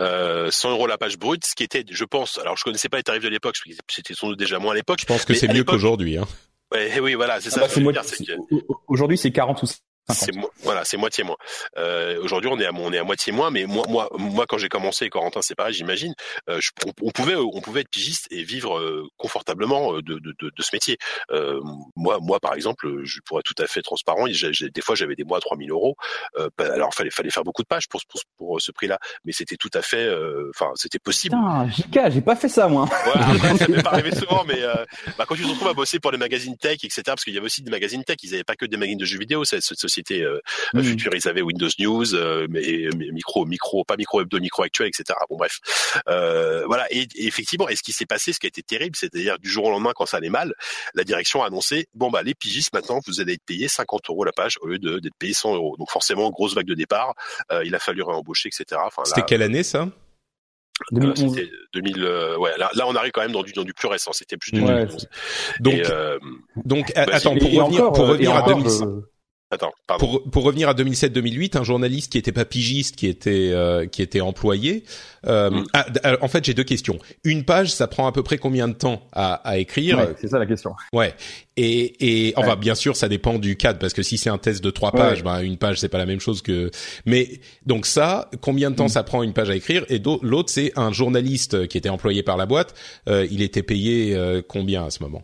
Euh, 0.00 0.50
100 0.50 0.70
euros 0.70 0.86
la 0.86 0.98
page 0.98 1.18
brute, 1.18 1.44
ce 1.46 1.54
qui 1.54 1.64
était, 1.64 1.84
je 1.88 2.04
pense, 2.04 2.38
alors 2.38 2.56
je 2.56 2.64
connaissais 2.64 2.88
pas 2.88 2.96
les 2.96 3.02
tarifs 3.02 3.22
de 3.22 3.28
l'époque, 3.28 3.56
c'était 3.88 4.14
sans 4.14 4.28
doute 4.28 4.38
déjà 4.38 4.58
moins 4.58 4.72
à 4.72 4.76
l'époque. 4.76 4.98
Je 5.00 5.06
pense 5.06 5.24
que 5.24 5.34
c'est 5.34 5.52
mieux 5.52 5.64
qu'aujourd'hui. 5.64 6.18
Hein. 6.18 6.26
Ouais, 6.72 6.98
oui, 7.00 7.14
voilà, 7.14 7.40
c'est 7.40 7.48
ah 7.58 7.68
ça. 7.68 7.80
Bah, 7.80 8.02
Aujourd'hui, 8.88 9.16
c'est 9.16 9.30
40 9.30 9.62
ou 9.62 9.66
c'est 10.12 10.32
voilà, 10.62 10.84
c'est 10.84 10.96
moitié 10.96 11.24
moins. 11.24 11.36
Euh, 11.78 12.20
Aujourd'hui, 12.22 12.50
on 12.52 12.58
est 12.58 12.66
à 12.66 12.72
on 12.72 12.92
est 12.92 12.98
à 12.98 13.04
moitié 13.04 13.32
moins, 13.32 13.50
mais 13.50 13.66
moi 13.66 13.84
moi 13.88 14.08
moi 14.18 14.46
quand 14.48 14.58
j'ai 14.58 14.68
commencé, 14.68 15.08
Corentin, 15.08 15.42
c'est 15.42 15.54
pareil, 15.54 15.74
j'imagine. 15.74 16.14
Euh, 16.48 16.60
on, 16.86 16.92
on, 17.02 17.10
pouvait 17.10 17.34
on 17.34 17.60
pouvait 17.60 17.80
être 17.80 17.90
pigiste 17.90 18.26
et 18.30 18.42
vivre 18.44 18.78
euh, 18.78 19.06
confortablement 19.16 19.94
euh, 19.94 20.02
de, 20.02 20.14
de, 20.14 20.34
de, 20.38 20.52
de, 20.56 20.62
ce 20.62 20.70
métier. 20.72 20.98
Euh, 21.30 21.60
moi 21.96 22.18
moi 22.20 22.38
par 22.40 22.54
exemple, 22.54 23.00
je 23.04 23.20
pourrais 23.24 23.42
tout 23.42 23.54
à 23.58 23.66
fait 23.66 23.82
transparent. 23.82 24.26
J'ai, 24.28 24.70
des 24.70 24.80
fois, 24.80 24.94
j'avais 24.94 25.16
des 25.16 25.24
mois 25.24 25.38
à 25.38 25.40
3000 25.40 25.70
euros. 25.70 25.96
Euh, 26.38 26.48
alors 26.58 26.94
fallait 26.94 27.10
fallait 27.10 27.30
faire 27.30 27.44
beaucoup 27.44 27.62
de 27.62 27.68
pages 27.68 27.88
pour 27.88 28.00
pour, 28.08 28.20
pour 28.38 28.60
ce 28.60 28.72
prix-là, 28.72 28.98
mais 29.24 29.32
c'était 29.32 29.56
tout 29.56 29.70
à 29.74 29.82
fait, 29.82 30.08
enfin 30.50 30.70
c'était 30.76 30.98
possible. 30.98 31.36
Putain, 31.36 31.68
JK, 31.68 32.12
j'ai 32.12 32.20
pas 32.20 32.36
fait 32.36 32.48
ça 32.48 32.68
moi. 32.68 32.88
Après, 32.90 33.56
ça 33.58 33.68
m'est 33.68 33.82
pas 33.82 33.90
arrivé 33.90 34.14
souvent, 34.14 34.44
mais 34.46 34.60
bah, 35.18 35.24
quand 35.26 35.34
tu 35.34 35.42
te 35.42 35.48
retrouves 35.48 35.68
à 35.68 35.74
bosser 35.74 35.98
pour 35.98 36.12
les 36.12 36.18
magazines 36.18 36.56
tech, 36.56 36.78
etc. 36.84 37.02
Parce 37.06 37.24
qu'il 37.24 37.34
y 37.34 37.38
avait 37.38 37.46
aussi 37.46 37.62
des 37.62 37.70
magazines 37.70 38.04
tech, 38.04 38.16
ils 38.22 38.34
avaient 38.34 38.44
pas 38.44 38.56
que 38.56 38.66
des 38.66 38.76
magazines 38.76 38.98
de 38.98 39.04
jeux 39.04 39.18
vidéo. 39.18 39.44
C'est, 39.44 39.60
sociétés 39.96 40.22
euh, 40.22 40.40
Mhm. 40.74 40.82
futures, 40.84 41.14
ils 41.14 41.28
avaient 41.28 41.42
Windows 41.42 41.68
News, 41.78 42.14
euh, 42.14 42.46
mais, 42.50 42.88
mais 42.96 43.10
micro, 43.12 43.44
micro, 43.46 43.84
pas 43.84 43.96
micro 43.96 44.20
hebdo, 44.20 44.38
micro 44.40 44.62
actuel, 44.62 44.88
etc. 44.88 45.18
Bon 45.30 45.36
bref, 45.36 45.58
euh, 46.08 46.64
voilà. 46.66 46.86
Et, 46.92 47.02
et 47.16 47.26
effectivement, 47.26 47.68
et 47.68 47.76
ce 47.76 47.82
qui 47.82 47.92
s'est 47.92 48.06
passé, 48.06 48.32
ce 48.32 48.38
qui 48.40 48.46
a 48.46 48.48
été 48.48 48.62
terrible, 48.62 48.96
c'est-à-dire 48.96 49.38
du 49.38 49.48
jour 49.48 49.64
au 49.64 49.70
lendemain, 49.70 49.92
quand 49.94 50.06
ça 50.06 50.18
allait 50.18 50.28
mal, 50.30 50.54
la 50.94 51.04
direction 51.04 51.42
a 51.42 51.46
annoncé 51.46 51.86
bon 51.94 52.10
bah 52.10 52.22
les 52.22 52.34
pigistes 52.34 52.72
maintenant, 52.74 53.00
vous 53.06 53.20
allez 53.20 53.34
être 53.34 53.44
payés 53.44 53.68
50 53.68 54.10
euros 54.10 54.24
la 54.24 54.32
page 54.32 54.58
au 54.60 54.66
lieu 54.66 54.78
de- 54.78 54.98
d'être 54.98 55.16
payés 55.18 55.34
100 55.34 55.54
euros. 55.54 55.76
Donc 55.78 55.90
forcément, 55.90 56.30
grosse 56.30 56.54
vague 56.54 56.66
de 56.66 56.74
départ. 56.74 57.14
Euh, 57.52 57.64
il 57.64 57.74
a 57.74 57.78
fallu 57.78 58.02
réembaucher, 58.02 58.48
etc. 58.48 58.80
Enfin, 58.84 59.02
C'était 59.04 59.20
là, 59.20 59.26
quelle 59.28 59.42
année 59.42 59.62
ça? 59.62 59.82
euh, 59.82 59.90
2011. 60.92 61.34
C'était 61.34 61.50
2000. 61.72 62.04
euh, 62.04 62.36
ouais, 62.36 62.50
là, 62.58 62.70
là, 62.74 62.86
on 62.86 62.94
arrive 62.94 63.12
quand 63.12 63.22
même 63.22 63.32
dans 63.32 63.42
du 63.42 63.52
dans 63.52 63.64
du 63.64 63.72
plus 63.72 63.88
récent. 63.88 64.12
C'était 64.12 64.36
plus 64.36 64.52
Ouais, 64.52 64.60
2011. 64.60 65.08
Donc, 65.60 65.74
Et, 65.74 65.82
euh, 65.86 66.18
donc 66.64 66.92
Vas-y. 66.94 67.10
attends 67.14 67.36
pour 67.36 67.50
revenir 67.52 67.82
encore, 67.84 67.92
pour 67.94 68.04
euh, 68.04 68.08
revenir 68.10 68.30
à 68.36 68.42
encore, 68.42 68.58
2000 68.62 68.66
euh, 68.82 69.00
attends, 69.50 69.72
pardon. 69.86 70.06
pour, 70.06 70.30
pour 70.30 70.42
revenir 70.44 70.68
à 70.68 70.74
2007-2008, 70.74 71.56
un 71.58 71.64
journaliste 71.64 72.10
qui 72.12 72.18
était 72.18 72.32
pas 72.32 72.44
pigiste, 72.44 72.96
qui 72.96 73.06
était 73.06 73.50
euh, 73.52 73.86
qui 73.86 74.02
était 74.02 74.20
employé. 74.20 74.84
euh, 75.26 75.50
Mm. 75.50 75.64
ah, 75.72 75.86
en 76.20 76.28
fait, 76.28 76.44
j'ai 76.44 76.54
deux 76.54 76.64
questions. 76.64 76.98
Une 77.24 77.44
page, 77.44 77.72
ça 77.72 77.86
prend 77.88 78.06
à 78.06 78.12
peu 78.12 78.22
près 78.22 78.38
combien 78.38 78.68
de 78.68 78.74
temps 78.74 79.06
à, 79.12 79.34
à 79.34 79.58
écrire? 79.58 79.98
Ouais, 79.98 80.14
c'est 80.20 80.28
ça 80.28 80.38
la 80.38 80.46
question. 80.46 80.72
Ouais. 80.92 81.14
Et, 81.56 82.28
et 82.28 82.34
enfin, 82.36 82.50
Ouais. 82.50 82.56
bien 82.56 82.74
sûr, 82.74 82.96
ça 82.96 83.08
dépend 83.08 83.38
du 83.38 83.56
cadre 83.56 83.78
parce 83.78 83.92
que 83.94 84.02
si 84.02 84.18
c'est 84.18 84.28
un 84.30 84.38
test 84.38 84.62
de 84.62 84.70
trois 84.70 84.92
Ouais. 84.92 84.98
pages, 85.00 85.22
ben 85.24 85.40
une 85.40 85.56
page 85.56 85.78
c'est 85.80 85.88
pas 85.88 85.98
la 85.98 86.06
même 86.06 86.20
chose 86.20 86.42
que. 86.42 86.70
Mais 87.06 87.40
donc 87.64 87.86
ça, 87.86 88.30
combien 88.42 88.70
de 88.70 88.76
temps 88.76 88.84
Mm. 88.86 88.88
ça 88.90 89.02
prend 89.04 89.22
une 89.22 89.32
page 89.32 89.50
à 89.50 89.56
écrire? 89.56 89.84
Et 89.88 90.00
l'autre, 90.22 90.50
c'est 90.52 90.72
un 90.76 90.92
journaliste 90.92 91.66
qui 91.68 91.78
était 91.78 91.88
employé 91.88 92.22
par 92.22 92.36
la 92.36 92.46
boîte. 92.46 92.74
Euh, 93.08 93.26
il 93.30 93.42
était 93.42 93.62
payé 93.62 94.14
euh, 94.14 94.42
combien 94.46 94.84
à 94.86 94.90
ce 94.90 95.02
moment? 95.02 95.22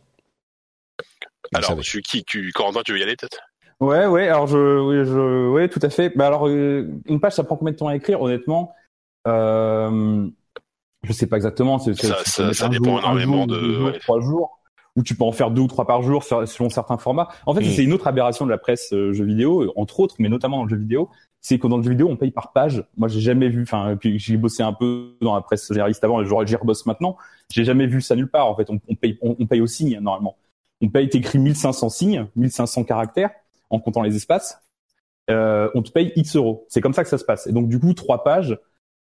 Vous 1.53 1.59
Alors, 1.59 1.71
savez. 1.71 1.83
tu 1.83 2.01
qui, 2.03 2.25
tu, 2.25 2.51
Corentin, 2.53 2.81
tu 2.85 2.93
veux 2.93 2.99
y 2.99 3.03
aller 3.03 3.17
peut-être? 3.17 3.39
Ouais, 3.83 4.07
ouais. 4.07 4.29
Alors 4.29 4.47
je, 4.47 4.57
oui, 4.81 5.05
je, 5.05 5.49
ouais, 5.51 5.69
tout 5.69 5.81
à 5.83 5.91
fait. 5.91 6.11
Bah 6.17 6.27
alors 6.29 6.47
euh, 6.49 6.89
une 7.07 7.21
page, 7.21 7.33
ça 7.35 7.43
prend 7.45 7.57
combien 7.57 7.73
de 7.73 7.79
temps 7.79 7.89
à 7.89 7.97
écrire 7.97 8.21
Honnêtement, 8.23 8.73
euh, 9.27 10.29
je 11.03 11.13
sais 11.13 11.27
pas 11.27 11.37
exactement. 11.37 11.79
C'est, 11.79 11.95
Ça- 11.95 12.17
ça- 12.25 12.53
ça 12.55 12.67
un 12.67 12.69
dépend 12.69 12.85
jour, 12.85 12.97
un 12.99 13.01
énormément 13.19 13.37
jour, 13.39 13.47
de- 13.49 13.61
deux 13.61 13.75
jours, 13.75 13.87
ouais. 13.89 13.99
trois 13.99 14.21
jours. 14.21 14.59
Ou 14.95 15.03
tu 15.03 15.15
peux 15.15 15.25
en 15.25 15.33
faire 15.33 15.51
deux 15.51 15.63
ou 15.63 15.69
trois 15.69 15.87
par 15.87 16.03
jour 16.03 16.23
selon 16.23 16.69
certains 16.69 16.99
formats. 16.99 17.29
En 17.47 17.55
fait, 17.55 17.63
Mm. 17.63 17.65
c'est 17.65 17.83
une 17.85 17.95
autre 17.95 18.07
aberration 18.07 18.45
de 18.45 18.51
la 18.51 18.59
presse 18.59 18.93
euh, 18.93 19.13
jeux 19.15 19.25
vidéo, 19.25 19.73
entre 19.75 20.01
autres, 20.01 20.17
mais 20.19 20.29
notamment 20.29 20.59
dans 20.59 20.65
le 20.65 20.69
jeu 20.69 20.77
vidéo. 20.77 21.09
C'est 21.41 21.59
que 21.59 21.67
dans 21.67 21.79
le 21.79 21.83
jeu 21.83 21.91
vidéo, 21.91 22.09
on 22.11 22.17
paye 22.17 22.31
par 22.31 22.53
page. 22.53 22.85
Moi, 22.99 23.09
j'ai 23.09 23.21
jamais 23.21 23.49
vu. 23.49 23.63
Enfin, 23.63 23.97
puis 23.99 24.19
j'ai 24.19 24.37
bossé 24.37 24.63
un 24.63 24.75
peu 24.75 25.15
dans 25.23 25.35
la 25.35 25.41
presse 25.41 25.67
généraliste 25.69 26.05
avant, 26.05 26.21
et 26.23 26.27
j'y 26.47 26.55
rebosse 26.57 26.85
maintenant. 26.87 27.17
J'ai 27.51 27.65
jamais 27.65 27.87
vu 27.87 28.01
ça 28.03 28.15
nulle 28.15 28.29
part. 28.31 28.47
En 28.49 28.55
fait, 28.55 28.69
on, 28.71 28.79
on 28.87 28.95
paye, 28.95 29.19
on, 29.23 29.35
on 29.41 29.47
paye 29.47 29.61
au 29.63 29.67
signe 29.67 29.99
normalement. 29.99 30.37
On 30.83 30.89
paye, 30.91 31.09
t'écris 31.09 31.39
1500 31.39 31.89
signes, 31.89 32.27
1500 32.37 32.85
caractères 32.85 33.31
en 33.73 33.81
comptant 33.81 34.03
les 34.03 34.15
espaces. 34.15 34.61
Euh, 35.31 35.69
on 35.75 35.83
te 35.83 35.91
paye 35.91 36.13
X 36.17 36.37
euros. 36.37 36.67
C'est 36.69 36.81
comme 36.81 36.95
ça 36.95 37.03
que 37.03 37.09
ça 37.11 37.19
se 37.19 37.25
passe. 37.25 37.47
Et 37.49 37.53
donc 37.53 37.69
du 37.69 37.79
coup, 37.81 37.95
trois 37.95 38.23
pages, 38.23 38.59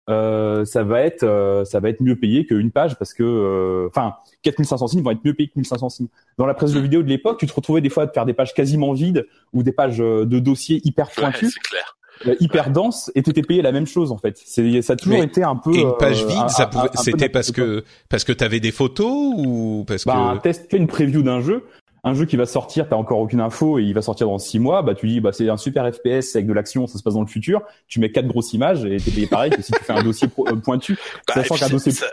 euh, 0.09 0.65
ça 0.65 0.83
va 0.83 1.01
être, 1.01 1.23
euh, 1.23 1.63
ça 1.65 1.79
va 1.79 1.89
être 1.89 2.01
mieux 2.01 2.17
payé 2.17 2.45
qu'une 2.45 2.71
page 2.71 2.97
parce 2.97 3.13
que, 3.13 3.23
euh, 3.23 3.87
enfin, 3.87 4.15
4500 4.41 4.87
signes 4.87 5.01
vont 5.01 5.11
être 5.11 5.23
mieux 5.23 5.33
payés 5.33 5.47
que 5.49 5.53
1500 5.57 5.89
signes. 5.89 6.07
Dans 6.37 6.45
la 6.45 6.53
presse 6.53 6.73
de 6.73 6.79
vidéo 6.79 7.03
de 7.03 7.07
l'époque, 7.09 7.39
tu 7.39 7.47
te 7.47 7.53
retrouvais 7.53 7.81
des 7.81 7.89
fois 7.89 8.03
à 8.03 8.07
te 8.07 8.13
faire 8.13 8.25
des 8.25 8.33
pages 8.33 8.53
quasiment 8.53 8.91
vides 8.93 9.25
ou 9.53 9.63
des 9.63 9.71
pages 9.71 10.01
euh, 10.01 10.25
de 10.25 10.39
dossiers 10.39 10.81
hyper 10.83 11.07
Ouais, 11.07 11.13
pointus, 11.23 11.53
c'est 11.53 11.61
clair. 11.61 11.97
euh, 12.27 12.35
hyper 12.41 12.69
denses, 12.69 13.11
et 13.15 13.23
t'étais 13.23 13.41
payé 13.43 13.61
la 13.61 13.71
même 13.71 13.87
chose 13.87 14.11
en 14.11 14.17
fait. 14.17 14.37
C'est, 14.43 14.81
ça 14.81 14.93
a 14.93 14.95
toujours 14.97 15.17
Mais- 15.19 15.23
été 15.25 15.41
un 15.41 15.55
peu. 15.55 15.73
Et 15.73 15.81
une 15.81 15.95
page 15.97 16.25
vide, 16.25 16.37
un- 16.37 16.47
ça 16.49 16.63
un- 16.63 16.67
pouvait, 16.67 16.89
un 16.95 17.01
c'était 17.01 17.29
parce 17.29 17.51
que 17.51 17.83
parce 18.09 18.23
que 18.25 18.33
t'avais 18.33 18.59
des 18.59 18.71
photos 18.71 19.33
ou 19.37 19.85
parce 19.87 20.03
Bah, 20.05 20.15
un 20.17 20.37
que 20.37 20.43
test, 20.43 20.63
tu 20.63 20.69
fais 20.71 20.77
une 20.77 20.87
preview 20.87 21.21
d'un 21.23 21.39
jeu, 21.39 21.63
un 22.03 22.13
jeu 22.13 22.25
qui 22.25 22.35
va 22.35 22.45
sortir, 22.45 22.89
t'as 22.89 22.95
encore 22.97 23.19
aucune 23.19 23.39
info 23.39 23.79
et 23.79 23.83
il 23.83 23.93
va 23.93 24.01
sortir 24.01 24.27
dans 24.27 24.37
six 24.37 24.59
mois, 24.59 24.81
bah 24.81 24.93
tu 24.95 25.07
dis 25.07 25.21
bah 25.21 25.31
c'est 25.31 25.47
un 25.49 25.57
super 25.57 25.85
FPS 25.93 26.35
avec 26.35 26.47
de 26.47 26.53
l'action, 26.53 26.85
ça 26.87 26.97
se 26.97 27.03
passe 27.03 27.13
dans 27.13 27.21
le 27.21 27.27
futur, 27.27 27.61
tu 27.87 27.99
mets 27.99 28.11
quatre 28.11 28.27
grosses 28.27 28.53
images 28.53 28.83
et 28.85 28.97
t'es 28.97 29.11
payé 29.11 29.27
pareil 29.27 29.51
que 29.51 29.61
si 29.61 29.71
tu 29.71 29.83
fais 29.83 29.93
un 29.93 30.03
dossier 30.03 30.27
pro- 30.27 30.47
euh, 30.47 30.55
pointu. 30.55 30.97
Bah, 31.27 31.35
Sachant 31.35 31.55
qu'un 31.55 31.69
dossier, 31.69 31.91
ça- 31.91 32.07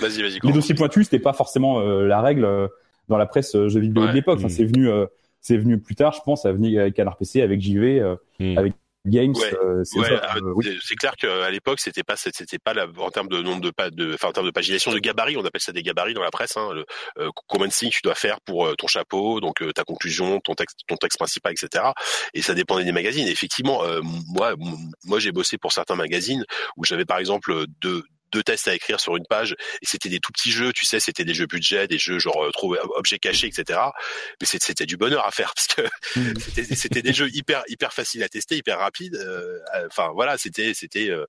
Vas-y, 0.00 0.22
vas-y. 0.22 0.32
les 0.34 0.38
Corentin. 0.40 0.58
dossiers 0.58 0.74
pointus 0.74 1.04
c'était 1.04 1.18
pas 1.22 1.32
forcément 1.32 1.80
euh, 1.80 2.06
la 2.06 2.20
règle 2.20 2.44
euh, 2.44 2.68
dans 3.08 3.16
la 3.16 3.26
presse 3.26 3.54
euh, 3.54 3.68
jeux 3.68 3.80
vidéo 3.80 4.02
Ouais. 4.04 4.10
de 4.10 4.14
l'époque. 4.14 4.38
Enfin, 4.38 4.46
Mm. 4.48 4.50
c'est 4.50 4.64
venu, 4.64 4.88
euh, 4.88 5.06
c'est 5.40 5.56
venu 5.56 5.78
plus 5.80 5.94
tard, 5.94 6.12
je 6.12 6.20
pense, 6.22 6.42
ça 6.42 6.52
venu 6.52 6.78
avec 6.78 6.94
Canard 6.94 7.16
PC, 7.16 7.40
avec 7.42 7.60
JV, 7.60 7.98
euh, 8.00 8.16
Hmm. 8.40 8.56
avec 8.58 8.74
Games. 9.06 9.34
Ouais. 9.34 9.54
euh, 9.54 9.82
c'est 9.84 9.98
Ouais, 9.98 10.18
ah, 10.22 10.36
euh, 10.36 10.52
oui. 10.54 10.78
clair 10.98 11.16
qu'à 11.16 11.50
l'époque 11.50 11.80
c'était 11.80 12.02
pas 12.02 12.16
c'était 12.16 12.58
pas 12.58 12.74
la, 12.74 12.86
en 12.98 13.10
termes 13.10 13.28
de 13.28 13.40
nombre 13.40 13.62
de 13.62 13.70
pas 13.70 13.90
de 13.90 14.12
enfin 14.12 14.28
en 14.28 14.32
termes 14.32 14.46
de 14.46 14.50
pagination 14.50 14.92
de 14.92 14.98
gabarit 14.98 15.38
on 15.38 15.44
appelle 15.44 15.62
ça 15.62 15.72
des 15.72 15.82
gabarits 15.82 16.12
dans 16.12 16.22
la 16.22 16.30
presse 16.30 16.56
hein, 16.58 16.70
le, 16.74 16.84
euh, 17.18 17.30
combien 17.46 17.66
de 17.66 17.72
signes 17.72 17.90
tu 17.90 18.02
dois 18.04 18.14
faire 18.14 18.40
pour 18.42 18.66
euh, 18.66 18.74
ton 18.74 18.88
chapeau 18.88 19.40
donc 19.40 19.62
euh, 19.62 19.72
ta 19.72 19.84
conclusion 19.84 20.38
ton 20.40 20.54
texte 20.54 20.80
ton 20.86 20.96
texte 20.96 21.18
principal 21.18 21.52
etc 21.52 21.84
et 22.34 22.42
ça 22.42 22.52
dépendait 22.52 22.84
des 22.84 22.92
magazines 22.92 23.26
Et 23.26 23.30
effectivement 23.30 23.82
euh, 23.84 24.00
moi 24.02 24.54
moi 25.06 25.18
j'ai 25.18 25.32
bossé 25.32 25.56
pour 25.56 25.72
certains 25.72 25.96
magazines 25.96 26.44
où 26.76 26.84
j'avais 26.84 27.06
par 27.06 27.18
exemple 27.18 27.64
deux 27.80 28.04
deux 28.32 28.42
tests 28.42 28.68
à 28.68 28.74
écrire 28.74 29.00
sur 29.00 29.16
une 29.16 29.26
page 29.26 29.52
et 29.82 29.86
c'était 29.86 30.08
des 30.08 30.20
tout 30.20 30.32
petits 30.32 30.50
jeux 30.50 30.72
tu 30.72 30.86
sais 30.86 31.00
c'était 31.00 31.24
des 31.24 31.34
jeux 31.34 31.46
budget 31.46 31.86
des 31.86 31.98
jeux 31.98 32.18
genre 32.18 32.44
euh, 32.44 32.50
trouver 32.50 32.78
objets 32.96 33.18
cachés 33.18 33.46
etc 33.46 33.80
mais 34.40 34.46
c'était 34.46 34.86
du 34.86 34.96
bonheur 34.96 35.26
à 35.26 35.30
faire 35.30 35.52
parce 35.56 35.66
que 35.68 35.82
Mm. 36.16 36.34
c'était 36.74 37.02
des 37.02 37.12
jeux 37.12 37.28
hyper 37.32 37.62
hyper 37.68 37.92
faciles 37.92 38.22
à 38.22 38.28
tester 38.28 38.56
hyper 38.56 38.78
rapides 38.78 39.16
euh, 39.16 39.58
euh, 39.74 39.86
enfin 39.86 40.10
voilà 40.14 40.38
c'était 40.38 40.74
c'était 40.74 41.08
euh, 41.08 41.26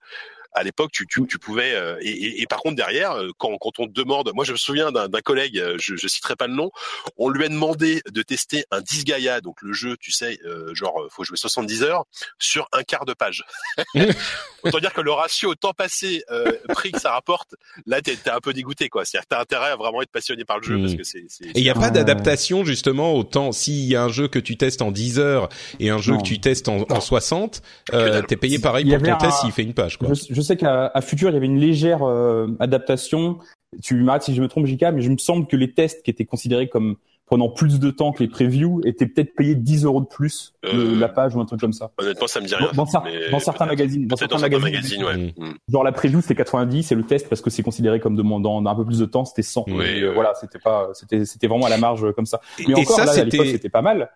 à 0.53 0.63
l'époque 0.63 0.91
tu, 0.91 1.07
tu, 1.07 1.25
tu 1.27 1.39
pouvais 1.39 1.73
euh, 1.73 1.97
et, 2.01 2.09
et, 2.09 2.41
et 2.41 2.45
par 2.47 2.59
contre 2.59 2.75
derrière 2.75 3.11
euh, 3.13 3.29
quand, 3.37 3.57
quand 3.57 3.79
on 3.79 3.87
te 3.87 3.91
demande 3.93 4.31
moi 4.33 4.43
je 4.45 4.51
me 4.51 4.57
souviens 4.57 4.91
d'un 4.91 5.07
d'un 5.07 5.21
collègue 5.21 5.57
euh, 5.57 5.77
je, 5.79 5.95
je 5.95 6.07
citerai 6.07 6.35
pas 6.35 6.47
le 6.47 6.53
nom 6.53 6.71
on 7.17 7.29
lui 7.29 7.45
a 7.45 7.49
demandé 7.49 8.01
de 8.11 8.21
tester 8.21 8.65
un 8.71 8.81
Disgaea 8.81 9.41
donc 9.41 9.61
le 9.61 9.73
jeu 9.73 9.95
tu 9.97 10.11
sais 10.11 10.39
euh, 10.45 10.73
genre 10.75 11.01
euh, 11.01 11.07
faut 11.09 11.23
jouer 11.23 11.37
70 11.37 11.83
heures 11.83 12.03
sur 12.39 12.67
un 12.73 12.83
quart 12.83 13.05
de 13.05 13.13
page 13.13 13.43
autant 14.63 14.79
dire 14.79 14.93
que 14.93 15.01
le 15.01 15.11
ratio 15.11 15.55
temps 15.55 15.73
passé 15.73 16.23
euh, 16.31 16.51
prix 16.69 16.91
que 16.91 16.99
ça 16.99 17.11
rapporte 17.11 17.55
là 17.85 18.01
t'es 18.01 18.15
t'es 18.15 18.29
un 18.29 18.39
peu 18.39 18.53
dégoûté 18.53 18.89
quoi 18.89 19.05
c'est-à-dire 19.05 19.25
que 19.27 19.35
t'as 19.35 19.41
intérêt 19.41 19.71
à 19.71 19.75
vraiment 19.75 20.01
être 20.01 20.11
passionné 20.11 20.45
par 20.45 20.57
le 20.59 20.63
jeu 20.63 20.79
parce 20.79 20.95
que 20.95 21.03
c'est 21.03 21.25
c'est- 21.29 21.45
Et 21.45 21.51
il 21.59 21.63
n'y 21.63 21.69
a 21.69 21.73
pas 21.73 21.89
d'adaptation 21.89 22.63
justement 22.65 23.13
autant 23.15 23.51
s'il 23.51 23.85
y 23.85 23.95
a 23.95 24.03
un 24.03 24.09
jeu 24.09 24.27
que 24.27 24.39
tu 24.39 24.57
testes 24.57 24.81
en 24.81 24.91
10 24.91 25.19
heures 25.19 25.49
et 25.79 25.89
un 25.89 25.97
jeu 25.97 26.13
Non. 26.13 26.19
que 26.21 26.27
tu 26.27 26.39
testes 26.39 26.67
en, 26.69 26.81
en 26.81 26.85
Non. 26.95 27.01
60, 27.01 27.61
Que 27.89 27.95
euh, 27.95 28.21
t'es 28.21 28.35
payé 28.35 28.59
pareil 28.59 28.85
pour 28.85 29.01
ton 29.01 29.17
test 29.17 29.39
s'il 29.41 29.51
fait 29.51 29.63
une 29.63 29.73
page 29.73 29.97
quoi. 29.97 30.09
Je, 30.13 30.33
je 30.33 30.40
sais 30.41 30.57
qu'à 30.57 30.87
à 30.93 31.01
Futur, 31.01 31.29
il 31.29 31.33
y 31.33 31.37
avait 31.37 31.45
une 31.45 31.59
légère 31.59 32.03
euh, 32.03 32.47
adaptation. 32.59 33.39
Tu 33.81 33.95
m'arrêtes 33.95 34.23
si 34.23 34.35
je 34.35 34.41
me 34.41 34.47
trompe, 34.47 34.65
JK, 34.65 34.85
mais 34.93 35.01
je 35.01 35.09
me 35.09 35.17
semble 35.17 35.47
que 35.47 35.55
les 35.55 35.71
tests 35.73 36.03
qui 36.03 36.11
étaient 36.11 36.25
considérés 36.25 36.67
comme 36.69 36.95
prenant 37.25 37.47
plus 37.47 37.79
de 37.79 37.91
temps 37.91 38.11
que 38.11 38.21
les 38.21 38.27
previews 38.27 38.81
étaient 38.83 39.05
peut-être 39.05 39.33
payés 39.35 39.55
10 39.55 39.85
euros 39.85 40.01
de 40.01 40.05
plus 40.07 40.53
le- 40.63 40.69
Euh, 40.95 40.99
la 40.99 41.07
page 41.07 41.33
ou 41.33 41.39
un 41.39 41.45
truc 41.45 41.61
comme 41.61 41.71
ça. 41.71 41.89
honnêtement 41.97 42.27
ça 42.27 42.41
me 42.41 42.45
dit 42.45 42.53
rien 42.55 42.67
Dans, 42.73 42.83
dans 42.83 42.91
cer- 42.91 43.03
mais 43.05 43.29
dans 43.31 43.39
certains 43.39 43.65
magazines, 43.67 44.05
dans 44.05 44.17
certains 44.17 44.35
dans 44.35 44.39
certains 44.41 44.59
magazines, 44.59 45.01
magazines 45.01 45.33
ouais 45.39 45.47
Mm. 45.51 45.53
genre 45.71 45.83
la 45.85 45.93
preview 45.93 46.19
c'était 46.19 46.35
90 46.35 46.91
et 46.91 46.95
le 46.95 47.03
test 47.03 47.29
parce 47.29 47.39
que 47.39 47.49
c'est 47.49 47.63
considéré 47.63 48.01
comme 48.01 48.17
demandant 48.17 48.65
un 48.65 48.75
peu 48.75 48.83
plus 48.83 48.99
de 48.99 49.05
temps 49.05 49.23
c'était 49.23 49.43
100. 49.43 49.63
Oui, 49.69 49.85
Et, 49.85 50.01
euh, 50.01 50.11
voilà, 50.11 50.33
c'était 50.41 50.59
pas, 50.59 50.89
c'était, 50.93 51.23
c'était 51.23 51.47
vraiment 51.47 51.67
à 51.67 51.69
la 51.69 51.77
marge 51.77 52.03
euh, 52.03 52.11
comme 52.11 52.25
ça. 52.25 52.41
Mais 52.59 52.65
et 52.71 52.75
encore 52.75 52.97
ça 52.97 53.05
là, 53.05 53.11
à 53.13 53.15
l'époque, 53.23 53.31
c'était 53.45 53.51
c'était 53.53 53.69
pas 53.69 53.81
mal. 53.81 54.09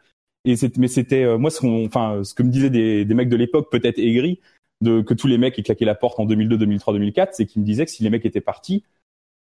Et 0.43 0.57
c'était, 0.57 0.79
mais 0.81 0.89
c'était 0.89 1.23
euh, 1.23 1.37
moi 1.37 1.49
ce 1.51 1.61
qu'on, 1.61 1.85
enfin 1.85 2.19
ce 2.23 2.33
que 2.33 2.43
me 2.43 2.49
disaient 2.49 2.69
des, 2.69 3.05
des 3.05 3.13
mecs 3.13 3.29
de 3.29 3.37
l'époque 3.37 3.71
peut-être 3.71 3.97
aigris 3.97 4.41
de 4.85 5.01
que 5.01 5.13
tous 5.13 5.27
les 5.27 5.37
mecs 5.37 5.55
qui 5.55 5.63
claquaient 5.63 5.85
la 5.85 5.95
porte 5.95 6.19
en 6.19 6.25
2002, 6.25 6.57
2003, 6.57 6.93
2004, 6.93 7.33
c'est 7.33 7.45
qu'ils 7.45 7.61
me 7.61 7.65
disaient 7.65 7.85
que 7.85 7.91
si 7.91 8.03
les 8.03 8.09
mecs 8.09 8.25
étaient 8.25 8.41
partis, 8.41 8.83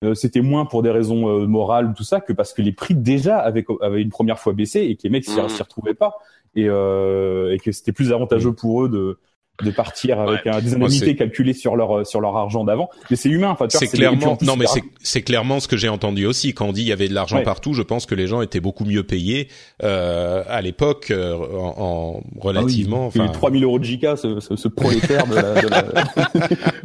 euh, 0.05 0.15
c'était 0.15 0.43
moins 0.43 0.67
pour 0.67 0.83
des 0.83 0.91
raisons 0.91 1.29
euh, 1.29 1.47
morales 1.47 1.87
ou 1.87 1.95
tout 1.95 2.05
ça 2.05 2.21
que 2.21 2.33
parce 2.33 2.53
que 2.53 2.61
les 2.61 2.73
prix 2.73 2.95
déjà 2.95 3.39
avaient, 3.39 3.65
avaient 3.81 4.03
une 4.03 4.11
première 4.11 4.39
fois 4.39 4.53
baissé 4.53 4.81
et 4.81 4.97
que 4.97 5.03
les 5.05 5.11
mecs 5.11 5.25
s'y 5.25 5.31
s'y 5.31 5.63
retrouvaient 5.63 5.95
pas. 5.95 6.19
Et, 6.55 6.69
euh, 6.69 7.53
et 7.53 7.59
que 7.59 7.71
c'était 7.71 7.93
plus 7.93 8.13
avantageux 8.13 8.53
pour 8.53 8.85
eux 8.85 8.89
de 8.89 9.19
de 9.63 9.71
partir 9.71 10.21
avec 10.21 10.47
un, 10.47 10.61
des 10.61 10.75
indemnités 10.75 11.17
calculées 11.17 11.53
sur 11.55 11.77
leur 11.77 12.07
sur 12.07 12.21
leur 12.21 12.37
argent 12.37 12.65
d'avant. 12.65 12.91
Mais 13.11 13.17
c'est 13.17 13.29
humain. 13.29 13.51
Enfin, 13.51 13.67
c'est 13.69 13.87
clairement 13.89 14.37
non 14.43 14.57
mais 14.57 14.67
c'est 14.67 14.83
c'est 15.03 15.23
clairement 15.23 15.61
ce 15.61 15.69
que 15.69 15.77
j'ai 15.77 15.89
entendu 15.89 16.27
aussi 16.27 16.53
quand 16.55 16.67
on 16.67 16.73
dit 16.73 16.83
il 16.83 16.89
y 16.89 16.93
avait 16.93 17.09
de 17.09 17.15
l'argent 17.15 17.37
Ouais. 17.37 17.43
partout 17.43 17.73
je 17.75 17.83
pense 17.83 18.07
que 18.07 18.15
les 18.15 18.27
gens 18.27 18.41
étaient 18.43 18.61
beaucoup 18.61 18.85
mieux 18.85 19.03
payés 19.03 19.49
euh, 19.83 20.43
à 20.49 20.61
l'époque 20.63 21.11
euh, 21.11 21.35
en, 21.35 21.75
en 21.79 22.41
relativement 22.41 23.11
Ah 23.15 23.19
oui, 23.19 23.21
enfin 23.21 23.27
les 23.27 23.39
3000 23.39 23.65
euros 23.65 23.79
de 23.79 23.85
JK, 23.85 24.07
ce, 24.17 24.41
ce, 24.41 24.57
ce 24.57 24.69
prolétaire 24.69 25.27
de 25.27 25.35
la, 25.35 25.63
de 25.63 25.69
la- 25.69 25.85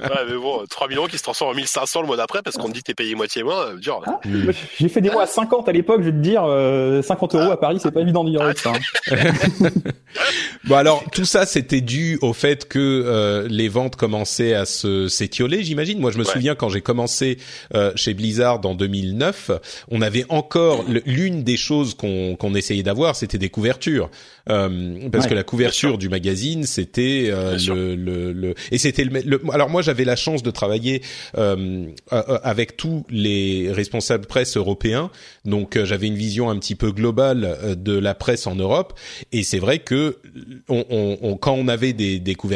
Ouais, 0.01 0.25
mais 0.29 0.35
bon, 0.35 0.59
3 0.69 0.87
millions 0.87 1.05
qui 1.07 1.17
se 1.17 1.23
transforment 1.23 1.51
en 1.51 1.55
1500 1.55 2.01
le 2.01 2.07
mois 2.07 2.17
d'après 2.17 2.41
parce 2.41 2.57
qu'on 2.57 2.67
te 2.69 2.73
dit 2.73 2.79
que 2.79 2.85
t'es 2.87 2.93
payé 2.93 3.15
moitié 3.15 3.43
moins, 3.43 3.67
euh, 3.67 3.77
dur. 3.77 4.01
Ah, 4.05 4.19
moi, 4.25 4.51
J'ai 4.79 4.89
fait 4.89 5.01
des 5.01 5.09
mois 5.09 5.23
à 5.23 5.27
50 5.27 5.69
à 5.69 5.71
l'époque, 5.71 6.01
je 6.01 6.05
vais 6.07 6.11
te 6.11 6.17
dire, 6.17 6.43
euh, 6.45 7.01
50 7.01 7.35
euros 7.35 7.51
à 7.51 7.59
Paris, 7.59 7.77
c'est 7.81 7.91
pas 7.91 8.01
évident 8.01 8.23
d'y 8.23 8.37
Ah, 8.39 8.51
ça. 8.55 8.71
hein. 8.73 9.15
bon 10.65 10.75
alors 10.75 11.03
tout 11.11 11.25
ça 11.25 11.45
c'était 11.45 11.81
dû 11.81 12.17
au 12.21 12.33
fait 12.33 12.60
fait 12.61 12.67
que 12.67 12.79
euh, 12.79 13.47
les 13.49 13.69
ventes 13.69 13.95
commençaient 13.95 14.53
à 14.53 14.65
se 14.65 15.07
s'étioler, 15.07 15.63
j'imagine. 15.63 15.99
Moi, 15.99 16.11
je 16.11 16.17
me 16.17 16.23
souviens 16.23 16.55
quand 16.55 16.69
j'ai 16.69 16.81
commencé 16.81 17.37
euh, 17.73 17.91
chez 17.95 18.13
Blizzard 18.13 18.65
en 18.65 18.75
2009, 18.75 19.51
on 19.89 20.01
avait 20.01 20.25
encore 20.29 20.85
l'une 21.05 21.43
des 21.43 21.57
choses 21.57 21.93
qu'on 21.93 22.35
qu'on 22.35 22.55
essayait 22.55 22.83
d'avoir, 22.83 23.15
c'était 23.15 23.37
des 23.37 23.49
couvertures, 23.49 24.09
euh, 24.49 25.09
parce 25.11 25.27
que 25.27 25.33
la 25.33 25.43
couverture 25.43 25.97
du 25.97 26.09
magazine, 26.09 26.63
c'était 26.63 27.27
euh, 27.29 27.57
le, 27.67 27.95
le, 27.95 28.33
le, 28.33 28.53
et 28.71 28.77
c'était 28.77 29.03
le, 29.03 29.41
Alors 29.53 29.69
moi, 29.69 29.81
j'avais 29.81 30.05
la 30.05 30.15
chance 30.15 30.43
de 30.43 30.51
travailler 30.51 31.01
avec 32.11 32.77
tous 32.77 33.05
les 33.09 33.71
responsables 33.71 34.25
presse 34.25 34.57
européens, 34.57 35.11
donc 35.45 35.81
j'avais 35.83 36.07
une 36.07 36.15
vision 36.15 36.49
un 36.49 36.57
petit 36.57 36.75
peu 36.75 36.91
globale 36.91 37.75
de 37.77 37.97
la 37.97 38.13
presse 38.13 38.47
en 38.47 38.55
Europe, 38.55 38.93
et 39.31 39.43
c'est 39.43 39.59
vrai 39.59 39.79
que 39.79 40.17
on, 40.69 40.85
on, 41.21 41.37
quand 41.37 41.53
on 41.53 41.67
avait 41.67 41.93
des, 41.93 42.19
des 42.19 42.35
couvertures, 42.35 42.50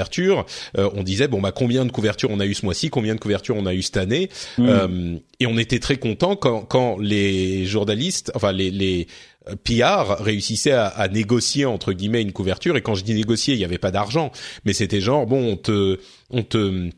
euh, 0.77 0.89
on 0.93 1.03
disait 1.03 1.27
bon 1.27 1.41
bah 1.41 1.51
combien 1.51 1.85
de 1.85 1.91
couvertures 1.91 2.29
on 2.31 2.39
a 2.39 2.45
eu 2.45 2.53
ce 2.53 2.65
mois-ci, 2.65 2.89
combien 2.89 3.15
de 3.15 3.19
couvertures 3.19 3.55
on 3.57 3.65
a 3.65 3.73
eu 3.73 3.81
cette 3.81 3.97
année, 3.97 4.29
mm. 4.57 4.67
euh, 4.67 5.15
et 5.39 5.47
on 5.47 5.57
était 5.57 5.79
très 5.79 5.97
content 5.97 6.35
quand, 6.35 6.61
quand 6.61 6.97
les 6.99 7.65
journalistes, 7.65 8.31
enfin 8.35 8.51
les, 8.51 8.71
les 8.71 9.07
euh, 9.49 9.55
PR 9.63 10.21
réussissaient 10.23 10.71
à, 10.71 10.87
à, 10.87 11.07
négocier 11.07 11.65
entre 11.65 11.93
guillemets 11.93 12.21
une 12.21 12.33
couverture. 12.33 12.77
Et 12.77 12.81
quand 12.81 12.95
je 12.95 13.03
dis 13.03 13.13
négocier, 13.13 13.53
il 13.53 13.57
n'y 13.57 13.65
avait 13.65 13.77
pas 13.77 13.91
d'argent, 13.91 14.31
mais 14.65 14.73
c'était 14.73 15.01
genre 15.01 15.25
bon 15.25 15.53
on 15.53 15.57
te 15.57 15.99
on 16.29 16.43
te 16.43 16.89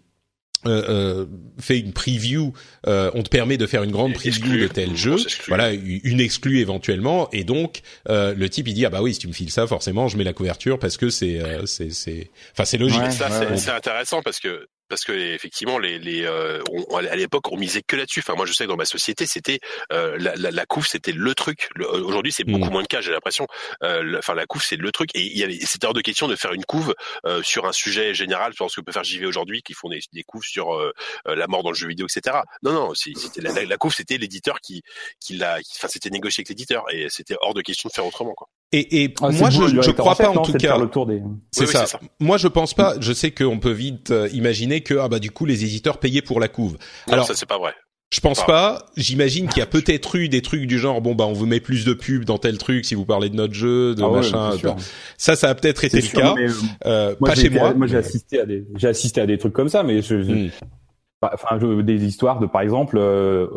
euh, 0.65 0.83
euh, 0.89 1.25
fait 1.59 1.79
une 1.79 1.93
preview, 1.93 2.53
euh, 2.87 3.11
on 3.13 3.21
te 3.21 3.29
permet 3.29 3.57
de 3.57 3.67
faire 3.67 3.83
une 3.83 3.91
grande 3.91 4.13
preview 4.13 4.57
de 4.57 4.67
tel 4.67 4.95
jeu, 4.95 5.17
voilà, 5.47 5.71
une 5.71 6.19
exclue 6.19 6.59
éventuellement, 6.59 7.29
et 7.31 7.43
donc 7.43 7.81
euh, 8.09 8.33
le 8.33 8.49
type 8.49 8.67
il 8.67 8.73
dit 8.73 8.85
ah 8.85 8.89
bah 8.89 9.01
oui 9.01 9.13
si 9.13 9.19
tu 9.19 9.27
me 9.27 9.33
files 9.33 9.51
ça 9.51 9.67
forcément 9.67 10.07
je 10.07 10.17
mets 10.17 10.23
la 10.23 10.33
couverture 10.33 10.79
parce 10.79 10.97
que 10.97 11.09
c'est 11.09 11.39
c'est 11.65 11.91
c'est, 11.91 12.31
enfin 12.53 12.65
c'est 12.65 12.77
logique. 12.77 13.11
ça 13.11 13.29
c'est 13.55 13.71
intéressant 13.71 14.21
parce 14.23 14.39
que 14.39 14.67
parce 14.89 15.03
que 15.03 15.11
effectivement 15.11 15.77
les, 15.79 15.99
les 15.99 16.25
euh, 16.25 16.61
à 16.95 17.15
l'époque 17.15 17.51
on 17.51 17.57
misait 17.57 17.81
que 17.81 17.95
là-dessus. 17.95 18.19
Enfin 18.19 18.35
moi 18.35 18.45
je 18.45 18.53
sais 18.53 18.65
que 18.65 18.69
dans 18.69 18.77
ma 18.77 18.85
société 18.85 19.25
c'était 19.25 19.59
euh, 19.91 20.17
la, 20.19 20.35
la, 20.35 20.51
la 20.51 20.65
couve 20.65 20.87
c'était 20.87 21.11
le 21.11 21.35
truc. 21.35 21.69
Euh, 21.79 22.01
aujourd'hui 22.03 22.31
c'est 22.31 22.43
beaucoup 22.43 22.69
mm. 22.69 22.71
moins 22.71 22.81
le 22.81 22.87
cas 22.87 23.01
j'ai 23.01 23.11
l'impression. 23.11 23.47
Euh, 23.83 24.17
enfin 24.17 24.33
la 24.33 24.45
couve 24.45 24.63
c'est 24.63 24.75
le 24.75 24.91
truc 24.91 25.09
et 25.15 25.21
il 25.21 25.37
y 25.37 25.43
a 25.43 25.65
c'était 25.65 25.87
hors 25.87 25.93
de 25.93 26.01
question 26.01 26.27
de 26.27 26.35
faire 26.35 26.53
une 26.53 26.65
couve 26.65 26.95
euh, 27.25 27.41
sur 27.43 27.65
un 27.65 27.71
sujet 27.71 28.13
général 28.13 28.53
sur 28.53 28.69
ce 28.69 28.77
que 28.77 28.81
peut 28.81 28.91
faire 28.91 29.03
JV 29.03 29.25
aujourd'hui 29.25 29.61
qui 29.61 29.73
font 29.73 29.89
des, 29.89 29.99
des 30.13 30.23
couves 30.23 30.43
sur 30.43 30.67
la 31.25 31.47
mort 31.47 31.63
dans 31.63 31.71
le 31.71 31.75
jeu 31.75 31.87
vidéo 31.87 32.07
etc. 32.07 32.37
Non 32.63 32.73
non 32.73 32.93
c'était 32.93 33.41
la, 33.41 33.65
la, 33.65 33.77
couve 33.77 33.93
c'était 33.93 34.17
l'éditeur 34.17 34.59
qui 34.61 34.83
qui 35.19 35.35
l'a 35.35 35.59
enfin 35.77 35.87
c'était 35.87 36.09
négocié 36.09 36.41
avec 36.41 36.49
l'éditeur 36.49 36.83
et 36.91 37.07
c'était 37.09 37.35
hors 37.41 37.53
de 37.53 37.61
question 37.61 37.89
de 37.89 37.93
faire 37.93 38.05
autrement 38.05 38.33
quoi. 38.33 38.47
Et, 38.73 39.03
et 39.03 39.13
ah, 39.21 39.29
moi, 39.31 39.49
je, 39.49 39.81
je 39.81 39.91
crois 39.91 40.15
pas 40.15 40.29
en 40.29 40.41
tout 40.41 40.53
cas. 40.53 40.77
C'est 41.51 41.67
ça. 41.67 41.85
Moi, 42.19 42.37
je 42.37 42.47
pense 42.47 42.73
pas. 42.73 42.95
Je 42.99 43.13
sais 43.13 43.31
qu'on 43.31 43.59
peut 43.59 43.71
vite 43.71 44.11
euh, 44.11 44.27
imaginer 44.33 44.81
que 44.81 44.95
ah 44.95 45.07
bah 45.07 45.19
du 45.19 45.31
coup 45.31 45.45
les 45.45 45.63
éditeurs 45.63 45.99
payaient 45.99 46.21
pour 46.21 46.39
la 46.39 46.47
couve. 46.47 46.77
Non, 47.07 47.13
Alors 47.13 47.25
ça 47.25 47.35
c'est 47.35 47.45
pas 47.45 47.57
vrai. 47.57 47.73
Je 48.09 48.21
pense 48.21 48.45
pas. 48.45 48.85
J'imagine 48.95 49.47
qu'il 49.47 49.59
y 49.59 49.63
a 49.63 49.67
peut-être 49.67 50.15
eu 50.15 50.29
des 50.29 50.41
trucs 50.41 50.65
du 50.65 50.79
genre 50.79 51.01
bon 51.01 51.13
bah 51.13 51.25
on 51.25 51.33
vous 51.33 51.45
met 51.45 51.59
plus 51.59 51.83
de 51.83 51.93
pubs 51.93 52.23
dans 52.23 52.37
tel 52.37 52.57
truc 52.57 52.85
si 52.85 52.95
vous 52.95 53.05
parlez 53.05 53.29
de 53.29 53.35
notre 53.35 53.53
jeu, 53.53 53.95
de 53.95 54.03
ah 54.03 54.09
machin. 54.09 54.51
ça, 55.17 55.35
ça 55.35 55.49
a 55.49 55.55
peut-être 55.55 55.83
été 55.83 56.01
le 56.01 56.07
cas. 56.07 56.33
Euh, 56.37 56.49
euh, 56.85 57.15
pas 57.15 57.35
chez 57.35 57.49
moi. 57.49 57.73
Moi, 57.73 57.87
j'ai 57.87 57.97
assisté 57.97 58.39
à 58.39 58.45
des, 58.45 58.65
j'ai 58.75 58.87
assisté 58.87 59.19
à 59.19 59.25
des 59.25 59.37
trucs 59.37 59.53
comme 59.53 59.67
ça, 59.67 59.83
mais 59.83 60.01
je, 60.01 60.15
hmm. 60.15 60.49
enfin 61.21 61.57
des 61.83 62.05
histoires 62.05 62.39
de 62.39 62.45
par 62.45 62.61
exemple. 62.61 62.97
Euh, 62.97 63.47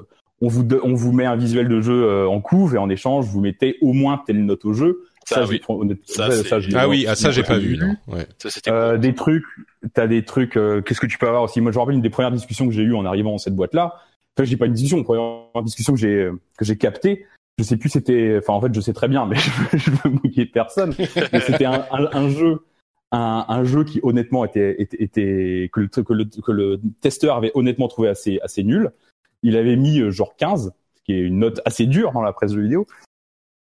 on 0.40 0.48
vous 0.48 0.66
on 0.82 0.94
vous 0.94 1.12
met 1.12 1.26
un 1.26 1.36
visuel 1.36 1.68
de 1.68 1.80
jeu 1.80 2.04
euh, 2.04 2.28
en 2.28 2.40
couve 2.40 2.74
et 2.74 2.78
en 2.78 2.88
échange 2.88 3.26
vous 3.26 3.40
mettez 3.40 3.76
au 3.80 3.92
moins 3.92 4.22
telle 4.26 4.44
note 4.44 4.64
au 4.64 4.72
jeu. 4.72 5.04
Ça, 5.26 5.44
oui. 5.46 5.60
ça, 6.06 6.30
ça, 6.42 6.58
ah 6.74 6.88
oui, 6.88 7.04
ah, 7.06 7.14
ça 7.14 7.30
j'ai 7.30 7.42
pas 7.42 7.58
vu. 7.58 7.76
Non. 7.76 7.94
Ouais. 8.08 8.26
Euh, 8.68 8.96
des 8.96 9.14
trucs, 9.14 9.44
t'as 9.92 10.06
des 10.08 10.24
trucs. 10.24 10.56
Euh, 10.56 10.80
qu'est-ce 10.80 10.98
que 10.98 11.06
tu 11.06 11.18
peux 11.18 11.28
avoir 11.28 11.42
aussi? 11.42 11.60
Moi, 11.60 11.70
je 11.70 11.76
me 11.76 11.80
rappelle 11.80 11.94
une 11.94 12.00
des 12.00 12.10
premières 12.10 12.32
discussions 12.32 12.66
que 12.66 12.72
j'ai 12.72 12.82
eues 12.82 12.94
en 12.94 13.04
arrivant 13.04 13.32
dans 13.32 13.38
cette 13.38 13.54
boîte-là. 13.54 13.94
Enfin, 14.36 14.44
j'ai 14.44 14.56
pas 14.56 14.66
une 14.66 14.72
discussion, 14.72 14.98
une 14.98 15.04
première 15.04 15.62
discussion 15.62 15.92
que 15.92 16.00
j'ai 16.00 16.30
que 16.58 16.64
j'ai 16.64 16.76
captée. 16.76 17.26
Je 17.58 17.64
sais 17.64 17.76
plus, 17.76 17.90
c'était. 17.90 18.38
Enfin, 18.38 18.54
en 18.54 18.60
fait, 18.60 18.74
je 18.74 18.80
sais 18.80 18.94
très 18.94 19.08
bien, 19.08 19.26
mais 19.30 19.36
je, 19.36 19.90
veux 19.90 20.10
mouiller 20.10 20.46
personne. 20.46 20.92
c'était 20.94 21.66
un, 21.66 21.84
un, 21.92 22.08
un, 22.12 22.28
jeu. 22.30 22.64
Un, 23.12 23.44
un, 23.48 23.62
jeu 23.62 23.84
qui 23.84 24.00
honnêtement 24.02 24.44
était, 24.44 24.82
était, 24.82 25.02
était 25.02 25.70
que, 25.72 25.80
le, 25.80 25.88
que, 25.88 26.12
le, 26.12 26.24
que 26.24 26.52
le 26.52 26.80
testeur 27.02 27.36
avait 27.36 27.52
honnêtement 27.54 27.88
trouvé 27.88 28.08
assez 28.08 28.40
assez 28.42 28.64
nul 28.64 28.90
il 29.42 29.56
avait 29.56 29.76
mis 29.76 30.00
euh, 30.00 30.10
genre 30.10 30.36
15, 30.36 30.72
ce 30.94 31.02
qui 31.04 31.12
est 31.12 31.20
une 31.20 31.38
note 31.38 31.60
assez 31.64 31.86
dure 31.86 32.12
dans 32.12 32.22
la 32.22 32.32
presse 32.32 32.52
de 32.52 32.60
vidéo. 32.60 32.86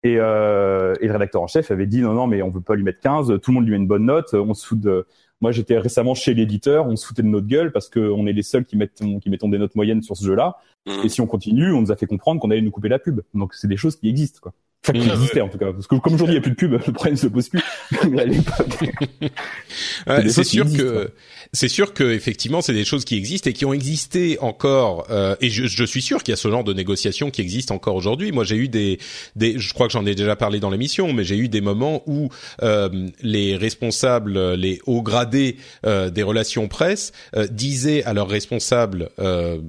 Et, 0.04 0.18
euh, 0.20 0.94
et 1.00 1.08
le 1.08 1.14
rédacteur 1.14 1.42
en 1.42 1.48
chef 1.48 1.72
avait 1.72 1.88
dit 1.88 2.02
non 2.02 2.14
non 2.14 2.28
mais 2.28 2.42
on 2.42 2.50
veut 2.50 2.60
pas 2.60 2.76
lui 2.76 2.84
mettre 2.84 3.00
15, 3.00 3.40
tout 3.42 3.52
le 3.52 3.56
monde 3.56 3.64
lui 3.64 3.72
met 3.72 3.78
une 3.78 3.88
bonne 3.88 4.06
note, 4.06 4.34
on 4.34 4.54
se 4.54 4.68
fout 4.68 4.80
de 4.80 5.08
moi, 5.44 5.52
j'étais 5.52 5.78
récemment 5.78 6.16
chez 6.16 6.34
l'éditeur, 6.34 6.88
on 6.88 6.96
se 6.96 7.06
foutait 7.06 7.22
de 7.22 7.28
notre 7.28 7.48
gueule 7.48 7.74
parce 7.74 7.90
qu'on 7.90 8.26
est 8.28 8.32
les 8.32 8.44
seuls 8.44 8.64
qui 8.64 8.78
mettent 8.78 9.04
qui 9.22 9.30
mettons 9.30 9.50
des 9.50 9.58
notes 9.58 9.76
moyennes 9.76 10.02
sur 10.02 10.16
ce 10.16 10.24
jeu-là. 10.24 10.56
Mmh. 10.86 10.92
Et 11.04 11.10
si 11.10 11.20
on 11.20 11.28
continue, 11.28 11.74
on 11.74 11.82
nous 11.82 11.92
a 11.92 11.98
fait 11.98 12.06
comprendre 12.06 12.40
qu'on 12.40 12.50
allait 12.50 12.62
nous 12.62 12.72
couper 12.72 12.88
la 12.88 12.98
pub. 12.98 13.20
Donc 13.34 13.54
c'est 13.54 13.68
des 13.68 13.76
choses 13.76 13.98
qui 13.98 14.08
existent, 14.08 14.40
quoi. 14.42 14.54
Enfin, 14.86 15.00
qui 15.00 15.10
existait 15.10 15.42
en 15.42 15.50
tout 15.50 15.58
cas. 15.58 15.72
Parce 15.72 15.88
que 15.88 15.96
comme 15.96 16.16
aujourd'hui, 16.16 16.36
il 16.36 16.40
n'y 16.40 16.46
a 16.46 16.50
plus 16.50 16.52
de 16.52 16.56
pub, 16.56 16.74
le 16.88 16.94
problème 16.94 17.16
se 17.16 17.28
pose 17.28 17.50
plus. 17.50 17.62
c'est 20.30 20.44
sûr 20.44 20.66
que 20.66 21.12
c'est 21.54 21.68
sûr 21.68 21.94
que 21.94 22.04
effectivement, 22.04 22.62
c'est 22.62 22.74
des 22.74 22.84
choses 22.84 23.06
qui 23.06 23.16
existent 23.16 23.50
et 23.50 23.54
qui 23.54 23.66
ont 23.66 23.74
existé 23.74 24.38
encore. 24.40 25.06
Euh, 25.10 25.36
et 25.40 25.50
je, 25.50 25.66
je, 25.66 25.84
suis 25.84 26.02
sûr 26.02 26.24
qu'il 26.24 26.32
y 26.32 26.34
a 26.34 26.38
ce 26.38 26.50
genre 26.50 26.64
de 26.64 26.74
négociations 26.74 27.32
qui 27.32 27.42
existent 27.42 27.76
encore 27.76 27.96
aujourd'hui. 27.96 28.32
Moi, 28.32 28.44
j'ai 28.44 28.56
eu 28.56 28.68
des, 28.68 28.98
des, 29.36 29.60
je 29.60 29.74
crois 29.74 29.88
que 29.88 29.94
j'en 29.94 30.06
ai 30.06 30.16
déjà 30.16 30.36
parlé 30.36 30.60
dans 30.60 30.70
l'émission, 30.70 31.14
mais 31.14 31.24
j'ai 31.24 31.38
eu 31.38 31.48
des 31.48 31.62
moments 31.62 32.02
où 32.08 32.30
euh, 32.64 33.08
les 33.22 33.56
responsables, 33.56 34.56
les 34.56 34.80
hauts 34.86 35.04
gradés 35.04 35.58
euh, 35.86 36.10
des 36.10 36.24
relations 36.24 36.68
presse 36.68 37.12
euh, 37.36 37.48
disaient 37.48 38.04
à 38.04 38.14
leurs 38.14 38.30
responsables 38.30 39.10
euh, 39.20 39.60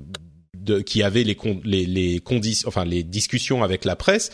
de, 0.56 0.80
qui 0.80 1.02
avaient 1.02 1.24
les, 1.24 1.36
les, 1.64 1.86
les 1.86 2.20
conditions, 2.20 2.68
enfin 2.68 2.84
les 2.84 3.02
discussions 3.02 3.62
avec 3.62 3.84
la 3.84 3.96
presse 3.96 4.30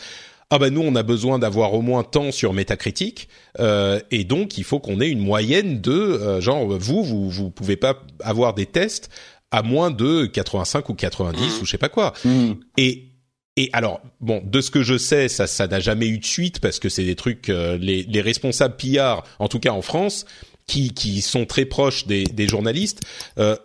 ah 0.51 0.59
ben 0.59 0.71
nous 0.71 0.81
on 0.81 0.95
a 0.95 1.01
besoin 1.01 1.39
d'avoir 1.39 1.73
au 1.73 1.81
moins 1.81 2.03
tant 2.03 2.31
sur 2.31 2.53
Metacritic 2.53 3.27
euh, 3.59 3.99
et 4.11 4.23
donc 4.23 4.59
il 4.59 4.63
faut 4.63 4.79
qu'on 4.79 5.01
ait 5.01 5.09
une 5.09 5.19
moyenne 5.19 5.81
de 5.81 5.91
euh, 5.91 6.41
genre 6.41 6.67
vous 6.67 7.03
vous 7.03 7.29
vous 7.29 7.49
pouvez 7.49 7.77
pas 7.77 8.03
avoir 8.19 8.53
des 8.53 8.67
tests 8.67 9.09
à 9.49 9.63
moins 9.63 9.89
de 9.89 10.27
85 10.27 10.89
ou 10.89 10.93
90 10.93 11.39
mmh. 11.39 11.61
ou 11.61 11.65
je 11.65 11.71
sais 11.71 11.77
pas 11.79 11.89
quoi 11.89 12.13
mmh. 12.23 12.51
et 12.77 13.07
et 13.57 13.69
alors, 13.73 14.01
bon, 14.21 14.41
de 14.45 14.61
ce 14.61 14.71
que 14.71 14.81
je 14.81 14.97
sais, 14.97 15.27
ça, 15.27 15.45
ça 15.45 15.67
n'a 15.67 15.81
jamais 15.81 16.07
eu 16.07 16.19
de 16.19 16.25
suite 16.25 16.59
parce 16.61 16.79
que 16.79 16.87
c'est 16.87 17.03
des 17.03 17.15
trucs, 17.15 17.49
euh, 17.49 17.77
les, 17.77 18.03
les 18.03 18.21
responsables 18.21 18.77
PR, 18.77 19.23
en 19.39 19.49
tout 19.49 19.59
cas 19.59 19.71
en 19.71 19.81
France, 19.81 20.25
qui, 20.67 20.93
qui 20.93 21.21
sont 21.21 21.45
très 21.45 21.65
proches 21.65 22.07
des, 22.07 22.23
des 22.23 22.47
journalistes, 22.47 23.01
euh, 23.39 23.57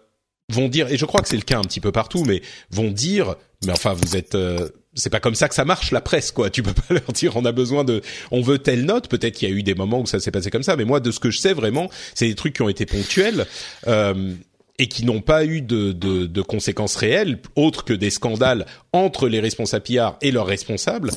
vont 0.53 0.68
dire, 0.68 0.91
et 0.91 0.97
je 0.97 1.05
crois 1.05 1.20
que 1.20 1.28
c'est 1.28 1.37
le 1.37 1.43
cas 1.43 1.59
un 1.59 1.62
petit 1.62 1.80
peu 1.80 1.93
partout, 1.93 2.24
mais 2.24 2.43
vont 2.70 2.91
dire, 2.91 3.37
mais 3.64 3.72
enfin, 3.72 3.93
vous 3.93 4.16
êtes, 4.16 4.34
euh, 4.34 4.68
c'est 4.97 5.11
pas 5.11 5.20
comme 5.20 5.34
ça 5.34 5.49
que 5.49 5.55
ça 5.55 5.64
marche 5.64 5.92
la 5.92 6.01
presse 6.01 6.32
quoi. 6.32 6.51
Tu 6.51 6.62
peux 6.62 6.72
pas 6.72 6.82
leur 6.94 7.12
dire 7.12 7.36
on 7.36 7.44
a 7.44 7.53
besoin 7.53 7.84
de 7.84 8.03
on 8.30 8.40
veut 8.40 8.59
telle 8.59 8.84
note. 8.84 9.09
Peut-être 9.09 9.34
qu'il 9.34 9.49
y 9.49 9.53
a 9.53 9.55
eu 9.55 9.62
des 9.62 9.74
moments 9.74 10.01
où 10.01 10.07
ça 10.07 10.18
s'est 10.18 10.30
passé 10.30 10.51
comme 10.51 10.62
ça, 10.62 10.76
mais 10.76 10.84
moi 10.84 11.01
de 11.01 11.11
ce 11.11 11.20
que 11.20 11.30
je 11.30 11.38
sais 11.38 11.53
vraiment, 11.53 11.88
c'est 12.14 12.26
des 12.26 12.34
trucs 12.34 12.55
qui 12.55 12.62
ont 12.62 12.68
été 12.68 12.86
ponctuels. 12.86 13.47
Euh, 13.86 14.34
et 14.78 14.88
qui 14.88 15.07
n'ont 15.07 15.22
pas 15.22 15.47
eu 15.47 15.62
de, 15.62 15.92
de, 15.92 16.26
de, 16.26 16.42
conséquences 16.42 16.97
réelles, 16.97 17.40
autres 17.55 17.82
que 17.82 17.94
des 17.94 18.11
scandales 18.11 18.66
entre 18.92 19.26
les 19.26 19.40
responsables 19.40 19.84
PR 19.84 20.18
et 20.20 20.30
leurs 20.30 20.44
responsables. 20.44 21.12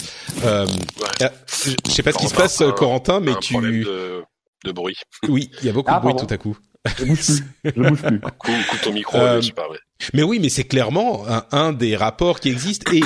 Euh, 0.45 0.65
euh 1.21 1.29
je 1.85 1.91
sais 1.91 2.01
pas 2.01 2.13
ce 2.13 2.19
qui 2.19 2.29
se 2.29 2.33
passe, 2.33 2.63
Corentin, 2.77 3.19
mais 3.19 3.35
tu... 3.41 3.55
De, 3.55 4.23
de, 4.63 4.71
bruit. 4.71 4.95
Oui, 5.27 5.51
il 5.59 5.65
y 5.65 5.69
a 5.69 5.73
beaucoup 5.73 5.91
de 5.91 5.95
ah, 5.97 5.99
bruit 5.99 6.15
tout 6.15 6.33
à 6.33 6.37
coup. 6.37 6.57
Je 6.97 7.03
bouge 7.03 7.25
plus. 7.25 7.43
Je 7.65 7.81
bouge 7.81 8.01
plus. 8.01 8.19
Coupe, 8.21 8.81
ton 8.81 8.93
micro, 8.93 9.17
euh, 9.17 9.41
c'est 9.41 9.51
pas 9.51 9.67
vrai. 9.67 9.79
Mais 10.13 10.23
oui, 10.23 10.39
mais 10.41 10.49
c'est 10.49 10.63
clairement 10.63 11.27
un, 11.27 11.45
un, 11.51 11.73
des 11.73 11.97
rapports 11.97 12.39
qui 12.39 12.49
existent 12.49 12.89
et 12.93 13.01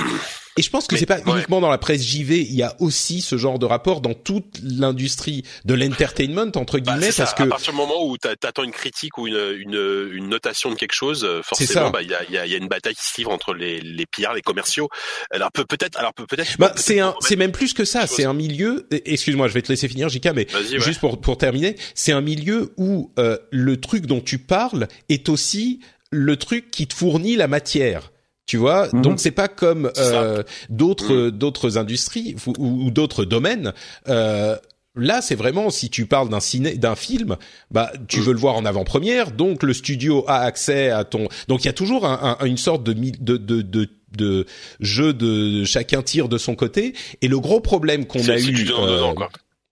et 0.58 0.62
je 0.62 0.70
pense 0.70 0.88
que 0.88 0.98
c'est 0.98 1.06
pas 1.06 1.20
uniquement 1.26 1.62
dans 1.62 1.70
la 1.70 1.78
presse 1.78 2.04
JV, 2.04 2.42
il 2.42 2.54
y 2.54 2.64
a 2.64 2.76
aussi 2.80 3.22
ce 3.22 3.38
genre 3.38 3.60
de 3.60 3.66
rapport 3.66 4.02
dans 4.02 4.14
toute 4.14 4.60
l'industrie 4.64 5.44
de 5.66 5.74
l'entertainment 5.74 6.52
entre 6.56 6.80
bah, 6.80 6.94
guillemets 6.94 7.12
parce 7.16 7.34
que 7.34 7.44
à 7.44 7.48
partir 7.48 7.74
du 7.74 7.78
moment 7.78 8.06
où 8.06 8.18
t'attends 8.18 8.64
une 8.64 8.72
critique 8.72 9.18
ou 9.18 9.28
une, 9.28 9.56
une, 9.58 10.10
une 10.14 10.30
notation 10.30 10.70
de 10.70 10.76
quelque 10.76 10.94
chose, 10.94 11.24
euh, 11.24 11.42
forcément 11.44 11.90
bah 11.90 12.02
il 12.02 12.10
y 12.10 12.16
a, 12.16 12.24
y, 12.30 12.38
a, 12.38 12.46
y 12.46 12.54
a 12.54 12.58
une 12.58 12.68
bataille 12.68 12.96
qui 12.96 13.06
se 13.06 13.18
livre 13.18 13.32
entre 13.32 13.54
les 13.54 13.82
les 13.82 14.06
PR, 14.06 14.34
les 14.34 14.42
commerciaux. 14.42 14.90
Alors 15.32 15.52
peut 15.52 15.66
peut-être 15.66 15.98
alors 15.98 16.14
peut 16.14 16.28
peut-être 16.28 16.58
bah 16.60 16.74
c'est 16.76 17.00
un 17.00 17.16
c'est 17.20 17.36
même 17.36 17.52
plus 17.52 17.74
que 17.74 17.86
ça, 17.86 18.08
c'est 18.08 18.26
un 18.26 18.34
milieu 18.34 18.88
excuse-moi, 18.92 19.48
je 19.48 19.54
vais 19.54 19.62
te 19.62 19.70
laisser 19.70 19.88
finir 19.88 20.10
JK 20.10 20.34
mais 20.36 20.48
juste 20.78 21.00
pour 21.00 21.20
pour 21.20 21.38
terminer, 21.38 21.76
c'est 21.96 22.12
un 22.12 22.22
milieu 22.22 22.74
où 22.78 23.12
euh, 23.18 23.38
le 23.52 23.80
truc 23.80 24.06
dont 24.06 24.22
tu 24.22 24.38
parles 24.38 24.88
est 25.10 25.30
aussi 25.30 25.80
le 26.12 26.38
truc 26.38 26.70
qui 26.70 26.88
te 26.88 26.94
fournit 26.94 27.36
la 27.36 27.48
matière. 27.48 28.13
Tu 28.46 28.58
vois, 28.58 28.90
mhm. 28.92 29.02
donc 29.02 29.20
c'est 29.20 29.32
pas 29.32 29.48
comme 29.48 29.90
euh, 29.98 30.44
d'autres 30.70 31.14
mhm. 31.14 31.32
d'autres 31.32 31.78
industries 31.78 32.36
ou, 32.58 32.92
d'autres 32.92 33.24
domaines. 33.24 33.74
Euh, 34.10 34.58
là, 34.96 35.22
c'est 35.22 35.36
vraiment 35.36 35.70
si 35.70 35.90
tu 35.90 36.06
parles 36.08 36.28
d'un 36.28 36.42
ciné, 36.42 36.76
d'un 36.76 36.96
film, 36.96 37.38
bah 37.72 37.92
tu 38.10 38.20
mhm. 38.20 38.26
veux 38.26 38.34
le 38.34 38.40
voir 38.40 38.56
en 38.56 38.66
avant-première, 38.66 39.32
donc 39.32 39.64
le 39.64 39.74
studio 39.74 40.26
a 40.28 40.40
accès 40.40 40.90
à 40.90 41.06
ton. 41.06 41.30
Donc 41.48 41.64
il 41.64 41.68
y 41.68 41.70
a 41.70 41.74
toujours 41.74 42.06
un, 42.06 42.38
une 42.44 42.58
sorte 42.58 42.84
de, 42.84 42.94
de, 42.94 43.38
de, 43.38 43.62
de 43.62 43.90
de 44.18 44.46
jeu 44.80 45.14
de 45.14 45.64
chacun 45.66 46.02
tire 46.02 46.30
de 46.30 46.38
son 46.38 46.56
côté 46.56 46.94
et 47.22 47.28
le 47.28 47.40
gros 47.40 47.60
problème 47.60 48.06
qu'on 48.06 48.28
a 48.30 48.38
eu 48.38 48.70
euh, 48.78 49.14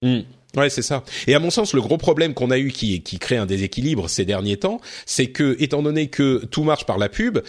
hmm. 0.02 0.22
Ouais, 0.58 0.70
c'est 0.70 0.82
ça. 0.82 1.04
Et 1.28 1.36
à 1.36 1.40
mon 1.40 1.50
sens, 1.50 1.74
le 1.74 1.82
gros 1.82 1.98
problème 1.98 2.34
qu'on 2.34 2.52
a 2.52 2.58
eu 2.58 2.72
qui, 2.72 3.02
qui 3.02 3.20
crée 3.20 3.38
un 3.38 3.46
déséquilibre 3.46 4.10
ces 4.10 4.26
derniers 4.26 4.58
temps, 4.58 4.82
c'est 5.06 5.28
que, 5.28 5.56
étant 5.60 5.82
donné 5.82 6.08
que 6.08 6.44
tout 6.46 6.64
marche 6.64 6.86
par 6.86 6.98
la 6.98 7.08
pub, 7.08 7.40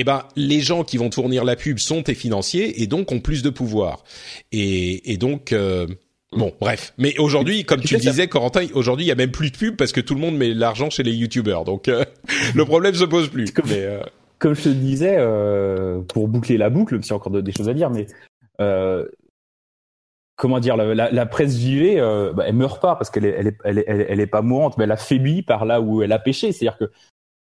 eh 0.00 0.04
ben, 0.04 0.22
les 0.36 0.60
gens 0.60 0.84
qui 0.84 0.96
vont 0.96 1.10
tournir 1.10 1.44
la 1.44 1.56
pub 1.56 1.78
sont 1.78 2.02
tes 2.02 2.14
financiers 2.14 2.82
et 2.82 2.86
donc 2.86 3.12
ont 3.12 3.20
plus 3.20 3.42
de 3.42 3.50
pouvoir. 3.50 4.04
Et, 4.52 5.12
et 5.12 5.16
donc, 5.16 5.52
euh, 5.52 5.86
bon, 6.32 6.52
bref. 6.60 6.94
Mais 6.98 7.18
aujourd'hui, 7.18 7.64
comme 7.64 7.80
tu 7.80 7.94
le 7.94 8.00
disais, 8.00 8.28
Corentin, 8.28 8.66
aujourd'hui, 8.74 9.06
il 9.06 9.08
y 9.08 9.12
a 9.12 9.16
même 9.16 9.30
plus 9.30 9.50
de 9.50 9.56
pub 9.56 9.76
parce 9.76 9.92
que 9.92 10.00
tout 10.00 10.14
le 10.14 10.20
monde 10.20 10.36
met 10.36 10.54
l'argent 10.54 10.90
chez 10.90 11.02
les 11.02 11.12
youtubeurs. 11.12 11.64
Donc, 11.64 11.88
euh, 11.88 12.04
le 12.54 12.64
problème 12.64 12.94
se 12.94 13.04
pose 13.04 13.28
plus. 13.28 13.50
Comme, 13.52 13.66
mais, 13.68 13.84
euh... 13.84 14.00
comme 14.38 14.54
je 14.54 14.62
te 14.64 14.68
disais, 14.68 15.16
euh, 15.18 16.00
pour 16.00 16.28
boucler 16.28 16.56
la 16.56 16.70
boucle, 16.70 16.94
même 16.94 17.02
s'il 17.02 17.10
y 17.10 17.14
a 17.14 17.16
encore 17.16 17.32
des 17.42 17.52
choses 17.52 17.68
à 17.68 17.74
dire, 17.74 17.90
mais 17.90 18.06
comment 20.38 20.60
dire, 20.60 20.76
la, 20.76 20.94
la, 20.94 21.10
la 21.10 21.26
presse 21.26 21.58
JV, 21.58 22.00
euh, 22.00 22.32
bah, 22.32 22.44
elle 22.46 22.54
meurt 22.54 22.80
pas 22.80 22.94
parce 22.96 23.10
qu'elle 23.10 23.26
est, 23.26 23.34
elle 23.36 23.48
est, 23.48 23.58
elle 23.64 23.78
est, 23.78 24.06
elle 24.08 24.20
est, 24.20 24.26
pas 24.26 24.40
mourante, 24.40 24.78
mais 24.78 24.84
elle 24.84 24.92
affaiblit 24.92 25.42
par 25.42 25.66
là 25.66 25.80
où 25.82 26.02
elle 26.02 26.12
a 26.12 26.18
pêché. 26.18 26.52
C'est-à-dire 26.52 26.78
que 26.78 26.90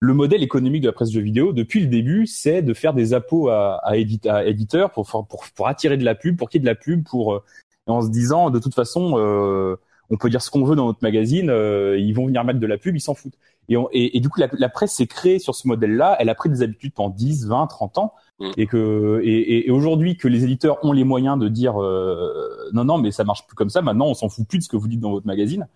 le 0.02 0.14
modèle 0.14 0.42
économique 0.42 0.82
de 0.82 0.88
la 0.88 0.92
presse 0.92 1.10
de 1.10 1.14
jeux 1.14 1.20
vidéo, 1.20 1.52
depuis 1.52 1.78
le 1.78 1.86
début, 1.86 2.26
c'est 2.26 2.60
de 2.60 2.74
faire 2.74 2.92
des 2.92 3.14
appos 3.14 3.50
à, 3.50 3.76
à, 3.84 3.92
à 3.92 4.44
éditeurs 4.44 4.90
pour, 4.90 5.06
pour, 5.06 5.44
pour 5.54 5.68
attirer 5.68 5.96
de 5.96 6.04
la 6.04 6.16
pub, 6.16 6.36
pour 6.36 6.50
qu'il 6.50 6.58
y 6.58 6.62
ait 6.62 6.66
de 6.66 6.68
la 6.68 6.74
pub, 6.74 7.04
pour 7.04 7.34
euh, 7.34 7.44
en 7.86 8.02
se 8.02 8.08
disant 8.08 8.50
de 8.50 8.58
toute 8.58 8.74
façon, 8.74 9.14
euh, 9.16 9.76
on 10.10 10.16
peut 10.16 10.28
dire 10.28 10.42
ce 10.42 10.50
qu'on 10.50 10.64
veut 10.64 10.74
dans 10.74 10.86
notre 10.86 11.02
magazine, 11.02 11.50
euh, 11.50 11.96
ils 12.00 12.14
vont 12.14 12.26
venir 12.26 12.42
mettre 12.42 12.58
de 12.58 12.66
la 12.66 12.78
pub, 12.78 12.96
ils 12.96 13.00
s'en 13.00 13.14
foutent. 13.14 13.38
Et, 13.68 13.76
on, 13.76 13.88
et, 13.92 14.16
et, 14.16 14.20
du 14.20 14.28
coup, 14.28 14.40
la, 14.40 14.48
la 14.52 14.68
presse 14.68 14.92
s'est 14.92 15.06
créée 15.06 15.38
sur 15.38 15.54
ce 15.54 15.68
modèle-là. 15.68 16.16
Elle 16.18 16.30
a 16.30 16.34
pris 16.34 16.48
des 16.48 16.62
habitudes 16.62 16.94
pendant 16.94 17.10
10, 17.10 17.46
20, 17.46 17.68
30 17.68 17.98
ans. 17.98 18.12
Mm. 18.40 18.50
Et 18.56 18.66
que 18.66 19.20
et, 19.22 19.68
et 19.68 19.70
aujourd'hui 19.70 20.16
que 20.16 20.26
les 20.26 20.42
éditeurs 20.42 20.84
ont 20.84 20.92
les 20.92 21.04
moyens 21.04 21.38
de 21.38 21.48
dire 21.48 21.80
euh, 21.80 22.70
non 22.72 22.84
non 22.84 22.98
mais 22.98 23.12
ça 23.12 23.22
marche 23.22 23.46
plus 23.46 23.54
comme 23.54 23.70
ça. 23.70 23.82
Maintenant, 23.82 24.06
on 24.06 24.14
s'en 24.14 24.28
fout 24.28 24.48
plus 24.48 24.58
de 24.58 24.64
ce 24.64 24.68
que 24.68 24.76
vous 24.76 24.88
dites 24.88 24.98
dans 24.98 25.12
votre 25.12 25.28
magazine. 25.28 25.68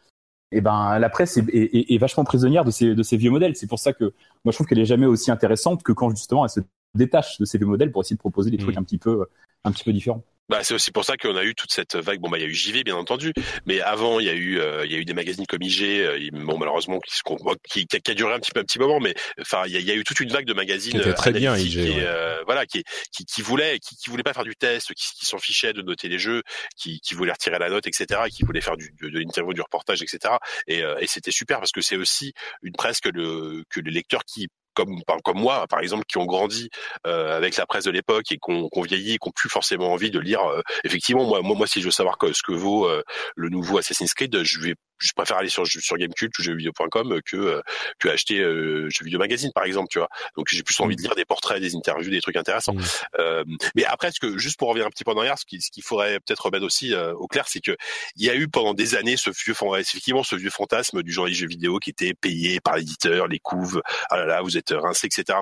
Et 0.53 0.61
ben 0.61 0.99
la 0.99 1.09
presse 1.09 1.37
est, 1.37 1.49
est, 1.49 1.93
est 1.93 1.99
vachement 1.99 2.25
prisonnière 2.25 2.65
de 2.65 2.71
ces 2.71 2.95
de 2.95 3.03
ces 3.03 3.17
vieux 3.17 3.31
modèles. 3.31 3.57
C'est 3.57 3.67
pour 3.67 3.81
ça 3.81 3.93
que 3.93 4.05
moi 4.45 4.53
je 4.53 4.53
trouve 4.53 4.67
qu'elle 4.67 4.79
est 4.79 4.85
jamais 4.87 5.07
aussi 5.07 5.31
intéressante 5.31 5.83
que 5.83 5.93
quand 5.93 6.11
justement 6.11 6.45
elle 6.45 6.51
se 6.51 6.61
détache 6.95 7.39
de 7.39 7.45
ces 7.45 7.59
vieux 7.59 7.67
modèles 7.67 7.91
pour 7.91 8.03
essayer 8.03 8.17
de 8.17 8.21
proposer 8.21 8.51
des 8.51 8.57
mm. 8.57 8.61
trucs 8.61 8.77
un 8.77 8.83
petit 8.83 8.99
peu 8.99 9.27
un 9.65 9.73
petit 9.73 9.85
peu 9.85 9.93
différents. 9.93 10.23
Bah, 10.49 10.63
c'est 10.63 10.75
aussi 10.75 10.93
pour 10.93 11.05
ça 11.05 11.17
qu'on 11.17 11.37
a 11.37 11.45
eu 11.45 11.55
toute 11.55 11.73
cette 11.73 11.97
vague. 11.97 12.21
Bon, 12.21 12.29
bah, 12.29 12.39
il 12.39 12.43
y 12.43 12.45
a 12.45 12.49
eu 12.49 12.55
JV, 12.55 12.85
bien 12.85 12.97
entendu, 12.97 13.33
mais 13.67 13.81
avant, 13.81 14.21
il 14.21 14.27
y 14.27 14.31
a 14.31 14.35
eu, 14.35 14.61
euh, 14.61 14.85
il 14.87 14.93
y 14.93 14.95
a 14.95 14.99
eu 14.99 15.05
des 15.05 15.15
magazines 15.15 15.47
comme 15.47 15.63
IG, 15.63 15.83
euh, 15.83 16.29
bon, 16.33 16.57
malheureusement, 16.57 17.01
qui, 17.01 17.87
qui, 17.87 18.01
qui, 18.01 18.11
a 18.11 18.15
duré 18.15 18.33
un 18.33 18.39
petit 18.39 18.53
peu, 18.53 18.61
un 18.61 18.65
petit 18.65 18.79
moment, 18.79 19.01
mais 19.01 19.15
enfin, 19.41 19.63
il 19.67 19.73
y 19.73 19.77
a, 19.77 19.81
il 19.81 19.87
y 19.87 19.91
a 19.91 19.95
eu 19.95 20.05
toute 20.05 20.21
une 20.21 20.31
vague 20.31 20.47
de 20.47 20.55
magazines 20.55 21.01
qui 21.01 21.15
très 21.15 21.33
bien, 21.33 21.57
IG, 21.57 21.79
euh, 21.99 22.43
voilà, 22.47 22.65
qui, 22.65 22.85
qui, 23.13 23.25
qui 23.25 23.43
voulaient, 23.43 23.79
qui, 23.81 23.97
qui 23.97 24.09
voulaient 24.11 24.23
pas 24.23 24.35
faire 24.35 24.45
du 24.45 24.55
test, 24.55 24.95
qui, 24.95 25.07
qui 25.19 25.27
s'en 25.27 25.39
fichaient 25.39 25.73
de 25.73 25.83
noter 25.83 26.09
les 26.09 26.19
jeux, 26.19 26.43
qui, 26.77 27.01
qui 27.01 27.15
voulaient 27.15 27.33
retirer 27.33 27.59
la 27.59 27.69
note, 27.69 27.87
etc., 27.87 28.21
qui 28.31 28.45
voulaient 28.45 28.61
faire 28.61 28.77
du, 28.77 28.93
de, 29.01 29.09
de 29.09 29.19
l'interview, 29.19 29.53
du 29.53 29.63
reportage, 29.63 30.03
etc. 30.03 30.35
Et, 30.69 30.83
euh, 30.83 30.97
et 31.01 31.09
c'était 31.09 31.33
super 31.33 31.59
parce 31.59 31.73
que 31.73 31.81
c'est 31.81 31.97
aussi 31.97 32.33
une 32.63 32.75
presse 32.75 33.01
que 33.01 33.09
le, 33.09 33.65
que 33.69 33.81
les 33.81 33.91
lecteurs 33.91 34.25
qui 34.25 34.49
comme 34.77 35.01
comme 35.25 35.41
moi 35.41 35.67
par 35.67 35.81
exemple 35.81 36.05
qui 36.07 36.19
ont 36.19 36.27
grandi 36.27 36.71
euh, 37.07 37.37
avec 37.37 37.57
la 37.57 37.67
presse 37.67 37.85
de 37.85 37.91
l'époque 37.91 38.31
et 38.31 38.39
qu'on 38.39 38.69
qu 38.69 38.87
vieillit 38.87 39.15
et 39.15 39.19
qui 39.19 39.29
n'ont 39.29 39.33
plus 39.35 39.49
forcément 39.49 39.93
envie 39.93 40.11
de 40.11 40.21
lire 40.21 40.43
euh, 40.43 40.63
effectivement 40.85 41.25
moi 41.25 41.43
moi 41.43 41.57
moi 41.57 41.67
si 41.67 41.81
je 41.81 41.87
veux 41.87 41.91
savoir 41.91 42.17
ce 42.21 42.43
que 42.43 42.53
vaut 42.53 42.87
euh, 42.87 43.03
le 43.35 43.49
nouveau 43.49 43.79
Assassin's 43.79 44.15
Creed 44.15 44.43
je 44.43 44.61
vais 44.61 44.75
je 44.99 45.13
préfère 45.13 45.39
aller 45.39 45.49
sur 45.49 45.67
sur 45.67 45.97
Gamecult 45.97 46.37
ou 46.39 46.43
jeuxvideo.com 46.43 47.21
que 47.25 47.63
que 47.99 48.09
acheter 48.09 48.41
euh, 48.41 48.89
Jeux 48.91 49.19
Magazine 49.19 49.51
par 49.55 49.65
exemple 49.65 49.89
tu 49.91 49.99
vois. 49.99 50.09
Donc 50.37 50.47
j'ai 50.51 50.63
plus 50.63 50.79
envie 50.81 50.97
de 50.97 51.03
lire 51.03 51.15
des 51.15 51.25
portraits 51.25 51.61
des 51.61 51.75
interviews 51.75 52.11
des 52.11 52.21
trucs 52.21 52.37
intéressants. 52.37 52.75
Mmh. 52.75 52.83
euh, 53.19 53.45
mais 53.75 53.85
après 53.85 54.11
ce 54.13 54.21
que 54.21 54.39
juste 54.39 54.59
pour 54.59 54.69
revenir 54.69 54.87
un 54.87 54.91
petit 54.91 55.05
peu 55.05 55.13
en 55.13 55.19
arrière 55.19 55.39
ce 55.39 55.45
qui 55.45 55.61
ce 55.61 55.71
qu'il 55.71 55.83
faudrait 55.83 56.21
peut-être 56.21 56.47
remettre 56.47 56.65
aussi 56.65 56.95
euh, 56.95 57.13
au 57.15 57.27
clair 57.27 57.47
c'est 57.49 57.61
que 57.61 57.77
il 58.17 58.25
y 58.25 58.31
a 58.31 58.35
eu 58.35 58.49
pendant 58.49 58.75
des 58.75 58.95
années 58.95 59.17
ce 59.17 59.31
vieux 59.31 59.55
effectivement 59.79 60.23
ce 60.23 60.37
vieux 60.37 60.51
fantasme 60.51 61.03
du 61.03 61.13
journaliste 61.13 61.41
jeux 61.41 61.49
vidéo 61.49 61.79
qui 61.79 61.91
était 61.91 62.15
payé 62.15 62.61
par 62.61 62.77
l'éditeur 62.77 63.29
les 63.29 63.39
couves 63.39 63.83
ah 64.11 64.17
là 64.17 64.27
là 64.27 64.43
vous 64.43 64.57
êtes 64.57 64.71
rincé 64.71 65.07
etc 65.07 65.39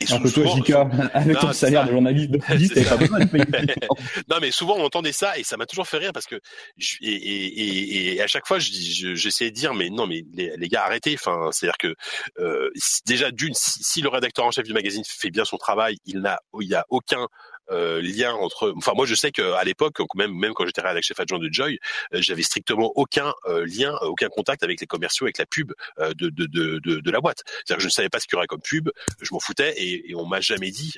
et 0.00 0.06
peu 0.20 0.30
toi, 0.30 0.44
JK, 0.46 0.70
avec 1.14 1.38
ton 1.38 1.52
salaire 1.52 1.86
de 1.86 1.92
journaliste 1.92 2.30
de 2.30 2.38
t'avais 2.38 2.84
pas 2.84 2.96
besoin 2.96 3.18
de 3.20 3.24
payer. 3.24 3.74
non, 4.30 4.36
mais 4.40 4.50
souvent 4.50 4.76
on 4.76 4.84
entendait 4.84 5.12
ça 5.12 5.38
et 5.38 5.44
ça 5.44 5.56
m'a 5.56 5.66
toujours 5.66 5.86
fait 5.86 5.98
rire 5.98 6.12
parce 6.12 6.26
que 6.26 6.40
je, 6.76 6.96
et, 7.00 7.12
et, 7.12 8.14
et, 8.14 8.22
à 8.22 8.26
chaque 8.26 8.46
fois, 8.46 8.58
j'essayais 8.58 9.14
je, 9.14 9.30
je, 9.30 9.44
de 9.44 9.50
dire 9.50 9.74
mais 9.74 9.90
non, 9.90 10.06
mais 10.06 10.24
les, 10.32 10.56
les 10.56 10.68
gars 10.68 10.84
arrêtez. 10.84 11.14
Enfin, 11.14 11.50
c'est-à-dire 11.52 11.78
que 11.78 11.94
euh, 12.38 12.70
déjà 13.06 13.30
d'une, 13.30 13.54
si, 13.54 13.82
si, 13.82 14.00
le 14.00 14.08
rédacteur 14.08 14.44
en 14.44 14.50
chef 14.50 14.64
du 14.64 14.72
magazine 14.72 15.02
fait 15.06 15.30
bien 15.30 15.44
son 15.44 15.56
travail, 15.56 15.96
il 16.06 16.20
n'a, 16.20 16.38
il 16.60 16.68
y 16.68 16.74
a 16.74 16.84
aucun 16.90 17.26
euh, 17.70 18.00
lien 18.02 18.32
entre. 18.34 18.72
Enfin, 18.76 18.92
moi, 18.94 19.06
je 19.06 19.14
sais 19.14 19.30
qu'à 19.30 19.62
l'époque, 19.64 19.98
même 20.14 20.32
même 20.32 20.52
quand 20.54 20.66
j'étais 20.66 20.80
rédacteur 20.80 21.02
chef 21.02 21.20
adjoint 21.20 21.38
de 21.38 21.48
Joy, 21.50 21.78
euh, 22.14 22.18
j'avais 22.20 22.42
strictement 22.42 22.92
aucun 22.96 23.32
euh, 23.46 23.64
lien, 23.66 23.94
aucun 24.02 24.28
contact 24.28 24.62
avec 24.62 24.80
les 24.80 24.86
commerciaux, 24.86 25.26
avec 25.26 25.38
la 25.38 25.46
pub 25.46 25.72
euh, 25.98 26.12
de, 26.14 26.28
de, 26.28 26.46
de, 26.46 26.78
de, 26.78 27.00
de 27.00 27.10
la 27.10 27.20
boîte. 27.20 27.42
C'est-à-dire 27.46 27.76
que 27.76 27.82
je 27.82 27.88
ne 27.88 27.92
savais 27.92 28.08
pas 28.08 28.20
ce 28.20 28.26
qu'il 28.26 28.34
y 28.34 28.36
aurait 28.36 28.46
comme 28.46 28.62
pub, 28.62 28.90
je 29.20 29.32
m'en 29.32 29.40
foutais 29.40 29.74
et, 29.76 30.10
et 30.10 30.14
on 30.14 30.26
m'a 30.26 30.40
jamais 30.40 30.70
dit, 30.70 30.94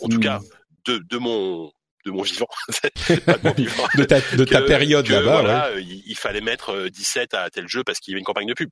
en 0.00 0.08
tout 0.08 0.18
mmh. 0.18 0.20
cas, 0.20 0.40
de, 0.86 0.98
de 0.98 1.18
mon 1.18 1.70
de 2.04 2.12
mon 2.12 2.22
vivant, 2.22 2.46
de, 3.08 3.34
mon 3.42 3.52
vivant 3.56 3.84
de 3.96 4.04
ta, 4.04 4.20
de 4.20 4.44
ta 4.44 4.62
période 4.62 5.08
là-bas. 5.08 5.40
Voilà, 5.40 5.72
ouais. 5.72 5.82
il, 5.82 6.04
il, 6.06 6.16
fallait 6.16 6.40
mettre 6.40 6.88
17 6.88 7.34
à 7.34 7.50
tel 7.50 7.66
jeu 7.66 7.82
parce 7.82 7.98
qu'il 7.98 8.12
y 8.12 8.14
avait 8.14 8.20
une 8.20 8.24
campagne 8.24 8.46
de 8.46 8.54
pub. 8.54 8.70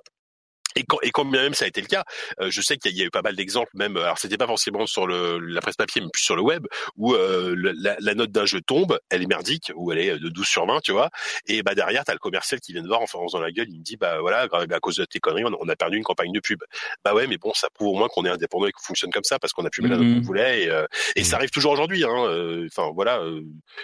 Et 0.77 0.85
quand, 0.85 0.99
et 1.03 1.11
quand 1.11 1.25
même 1.25 1.55
ça 1.55 1.65
a 1.65 1.69
été 1.69 1.81
le 1.81 1.87
cas, 1.87 2.05
euh, 2.41 2.51
je 2.51 2.61
sais 2.61 2.77
qu'il 2.77 2.97
y, 2.97 3.03
a 3.03 3.05
eu 3.05 3.11
pas 3.11 3.23
mal 3.23 3.37
d'exemples, 3.37 3.71
même. 3.75 3.97
Alors 3.97 4.19
c'était 4.19 4.37
pas 4.37 4.47
forcément 4.47 4.87
sur 4.87 5.07
le, 5.07 5.39
la 5.39 5.61
presse 5.61 5.77
papier, 5.77 6.01
mais 6.01 6.09
plus 6.13 6.23
sur 6.23 6.37
le 6.37 6.43
web, 6.43 6.67
où 6.97 7.15
euh, 7.15 7.55
la, 7.77 7.97
la, 8.01 8.15
note 8.15 8.31
d'un 8.31 8.45
jeu 8.47 8.61
tombe, 8.61 8.99
elle 9.11 9.23
est 9.23 9.27
merdique, 9.27 9.73
ou 9.77 9.93
elle 9.93 9.99
est 9.99 10.19
de 10.19 10.29
12 10.29 10.47
sur 10.47 10.67
20, 10.67 10.81
tu 10.81 10.93
vois. 10.93 11.11
Et 11.47 11.63
bah 11.63 11.75
derrière, 11.75 12.05
t'as 12.05 12.13
le 12.13 12.19
commercial 12.19 12.61
qui 12.61 12.73
vient 12.73 12.83
de 12.83 12.89
voir 12.89 13.01
en 13.01 13.07
faisant 13.07 13.41
la 13.41 13.53
gueule, 13.53 13.69
il 13.71 13.79
me 13.79 13.85
dit 13.85 13.97
bah 13.97 14.21
voilà, 14.21 14.49
à 14.53 14.81
cause 14.81 14.97
de 14.97 15.05
tes 15.05 15.21
conneries, 15.21 15.45
on, 15.45 15.57
on, 15.61 15.69
a 15.69 15.77
perdu 15.77 15.97
une 15.97 16.05
campagne 16.05 16.33
de 16.33 16.41
pub. 16.41 16.63
Bah 17.05 17.15
ouais, 17.15 17.27
mais 17.27 17.39
bon, 17.39 17.53
ça 17.55 17.69
prouve 17.73 17.89
au 17.89 17.95
moins 17.95 18.09
qu'on 18.09 18.25
est 18.25 18.31
indépendant 18.31 18.67
et 18.67 18.73
qu'on 18.73 18.83
fonctionne 18.83 19.11
comme 19.11 19.25
ça 19.25 19.39
parce 19.39 19.53
qu'on 19.53 19.65
a 19.65 19.71
pu 19.71 19.83
mettre 19.83 19.97
la 19.97 20.01
note 20.01 20.15
qu'on 20.15 20.23
voulait. 20.23 20.65
Et, 20.65 20.71
euh, 20.71 20.87
et 21.17 21.21
mmh. 21.21 21.25
ça 21.25 21.37
arrive 21.37 21.51
toujours 21.51 21.73
aujourd'hui. 21.73 22.05
Hein. 22.05 22.27
Euh, 22.27 22.67
enfin 22.71 22.91
voilà, 22.95 23.23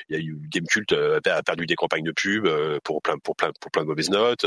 il 0.09 0.17
y 0.17 0.19
a 0.19 0.21
eu 0.21 0.37
Gamecult 0.51 0.93
a 0.93 1.43
perdu 1.43 1.67
des 1.67 1.77
campagnes 1.77 2.05
de 2.05 2.13
pub 2.13 2.49
pour 2.83 3.03
plein 3.03 3.19
pour 3.19 3.37
plein 3.37 3.53
pour 3.61 3.71
plein 3.71 3.83
de 3.83 3.89
mauvaises 3.89 4.11
notes. 4.11 4.47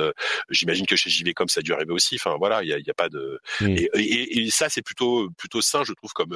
J'imagine 0.50 0.86
que 0.86 0.96
chez 0.96 1.10
JV 1.10 1.34
comme 1.34 1.50
ça 1.50 1.60
a 1.60 1.64
dû 1.64 1.74
arriver 1.74 1.94
aussi. 1.94 2.16
Enfin 2.16 2.33
voilà, 2.38 2.64
il 2.64 2.70
y 2.70 2.74
a, 2.74 2.80
y 2.80 2.90
a 2.90 2.94
pas 2.94 3.10
de 3.10 3.40
mmh. 3.62 3.66
et, 3.68 3.90
et, 3.96 4.40
et, 4.40 4.50
ça 4.50 4.70
c'est 4.70 4.82
plutôt 4.82 5.30
plutôt 5.38 5.62
sain 5.62 5.84
je 5.84 5.94
trouve 5.94 6.12
comme 6.14 6.36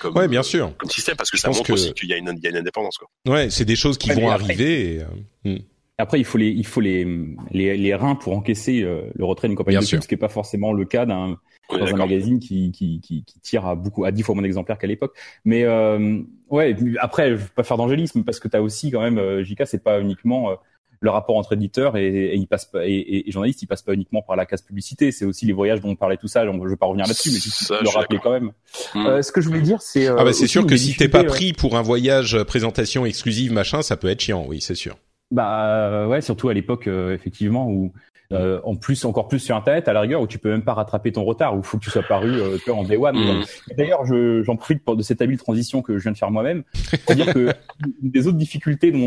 comme 0.00 0.16
ouais 0.16 0.28
bien 0.28 0.42
sûr. 0.42 0.76
comme 0.76 0.90
système 0.90 1.16
parce 1.16 1.30
que 1.30 1.36
je 1.36 1.42
ça 1.42 1.48
montre 1.48 1.64
que... 1.64 1.72
aussi 1.72 1.92
qu'il 1.92 2.08
y 2.08 2.14
a 2.14 2.16
une 2.16 2.32
il 2.36 2.42
y 2.42 2.46
a 2.46 2.50
une 2.50 2.56
indépendance 2.56 2.98
quoi. 2.98 3.08
Ouais 3.26 3.50
c'est 3.50 3.64
des 3.64 3.76
choses 3.76 3.98
qui 3.98 4.10
ouais, 4.10 4.16
vont 4.16 4.30
après, 4.30 4.44
arriver 4.44 5.02
et, 5.44 5.50
euh... 5.50 5.58
après 5.98 6.18
il 6.18 6.24
faut 6.24 6.38
les 6.38 6.48
il 6.48 6.66
faut 6.66 6.80
les 6.80 7.06
les, 7.50 7.76
les 7.76 7.94
reins 7.94 8.14
pour 8.14 8.36
encaisser 8.36 8.82
euh, 8.82 9.02
le 9.14 9.24
retrait 9.24 9.48
d'une 9.48 9.56
compagnie 9.56 9.78
bien 9.78 9.86
de 9.86 9.90
pub, 9.90 10.02
ce 10.02 10.08
qui 10.08 10.14
est 10.14 10.18
pas 10.18 10.28
forcément 10.28 10.72
le 10.72 10.84
cas 10.84 11.06
d'un 11.06 11.38
dans 11.70 11.86
un 11.86 11.96
magazine 11.96 12.38
qui, 12.38 12.70
qui, 12.70 13.00
qui, 13.00 13.24
qui, 13.24 13.40
tire 13.40 13.66
à 13.66 13.74
beaucoup 13.74 14.04
à 14.04 14.12
dix 14.12 14.22
fois 14.22 14.34
moins 14.34 14.42
d'exemplaires 14.42 14.78
qu'à 14.78 14.86
l'époque. 14.86 15.16
Mais 15.44 15.64
euh, 15.64 16.22
ouais 16.48 16.76
après 17.00 17.30
je 17.30 17.34
veux 17.36 17.48
pas 17.54 17.64
faire 17.64 17.76
d'angélisme 17.76 18.24
parce 18.24 18.38
que 18.38 18.48
tu 18.48 18.56
as 18.56 18.62
aussi 18.62 18.90
quand 18.90 19.00
même 19.00 19.18
euh, 19.18 19.42
JK 19.42 19.62
c'est 19.66 19.82
pas 19.82 20.00
uniquement 20.00 20.50
euh, 20.50 20.54
le 21.00 21.10
rapport 21.10 21.36
entre 21.36 21.52
éditeurs 21.52 21.96
et, 21.96 22.06
et 22.06 22.36
il 22.36 22.46
passe 22.46 22.64
pas, 22.64 22.86
et, 22.86 23.24
et, 23.26 23.30
journalistes, 23.30 23.62
il 23.62 23.66
passe 23.66 23.82
pas 23.82 23.94
uniquement 23.94 24.22
par 24.22 24.36
la 24.36 24.46
case 24.46 24.62
publicité. 24.62 25.12
C'est 25.12 25.24
aussi 25.24 25.46
les 25.46 25.52
voyages 25.52 25.80
dont 25.80 25.90
on 25.90 25.96
parlait 25.96 26.16
tout 26.16 26.28
ça. 26.28 26.44
Donc, 26.44 26.62
je 26.64 26.68
vais 26.68 26.76
pas 26.76 26.86
revenir 26.86 27.06
là-dessus, 27.06 27.30
mais 27.30 27.38
juste 27.38 27.70
le 27.70 27.88
rappeler 27.88 28.18
quand 28.22 28.32
même. 28.32 28.52
Mmh. 28.94 29.06
Euh, 29.06 29.22
ce 29.22 29.32
que 29.32 29.40
je 29.40 29.48
voulais 29.48 29.60
dire, 29.60 29.80
c'est 29.82 30.08
euh, 30.08 30.16
ah 30.18 30.24
bah 30.24 30.32
c'est 30.32 30.46
sûr 30.46 30.66
que 30.66 30.76
si 30.76 30.96
t'es 30.96 31.08
pas 31.08 31.24
pris 31.24 31.52
pour 31.52 31.76
un 31.76 31.82
voyage 31.82 32.42
présentation 32.44 33.06
exclusive 33.06 33.52
machin, 33.52 33.82
ça 33.82 33.96
peut 33.96 34.08
être 34.08 34.20
chiant. 34.20 34.44
Oui, 34.48 34.60
c'est 34.60 34.74
sûr. 34.74 34.96
Bah 35.30 36.06
ouais, 36.06 36.20
surtout 36.20 36.48
à 36.48 36.54
l'époque 36.54 36.86
effectivement 36.86 37.68
où 37.68 37.92
euh, 38.32 38.60
en 38.64 38.74
plus, 38.76 39.04
encore 39.04 39.28
plus 39.28 39.38
sur 39.38 39.56
Internet, 39.56 39.88
à 39.88 39.92
la 39.92 40.00
rigueur, 40.00 40.20
où 40.20 40.26
tu 40.26 40.38
peux 40.38 40.50
même 40.50 40.64
pas 40.64 40.74
rattraper 40.74 41.12
ton 41.12 41.24
retard, 41.24 41.54
où 41.54 41.58
il 41.58 41.64
faut 41.64 41.78
que 41.78 41.84
tu 41.84 41.90
sois 41.90 42.02
paru 42.02 42.40
euh, 42.40 42.58
en 42.72 42.84
day 42.84 42.96
one. 42.96 43.16
Mmh. 43.16 43.44
D'ailleurs, 43.76 44.04
j'en 44.04 44.56
profite 44.56 44.84
pour, 44.84 44.96
de 44.96 45.02
cette 45.02 45.22
habile 45.22 45.38
transition 45.38 45.82
que 45.82 45.98
je 45.98 46.02
viens 46.02 46.12
de 46.12 46.18
faire 46.18 46.30
moi-même, 46.30 46.64
pour 47.06 47.14
dire 47.14 47.32
que 47.32 47.52
une 48.02 48.10
des 48.10 48.26
autres 48.26 48.38
difficultés, 48.38 48.90
dont, 48.90 48.98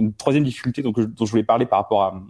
une 0.00 0.12
troisième 0.14 0.44
difficulté 0.44 0.82
dont, 0.82 0.92
dont 0.92 1.24
je 1.24 1.30
voulais 1.30 1.44
parler 1.44 1.66
par 1.66 1.78
rapport 1.78 2.02
à, 2.02 2.22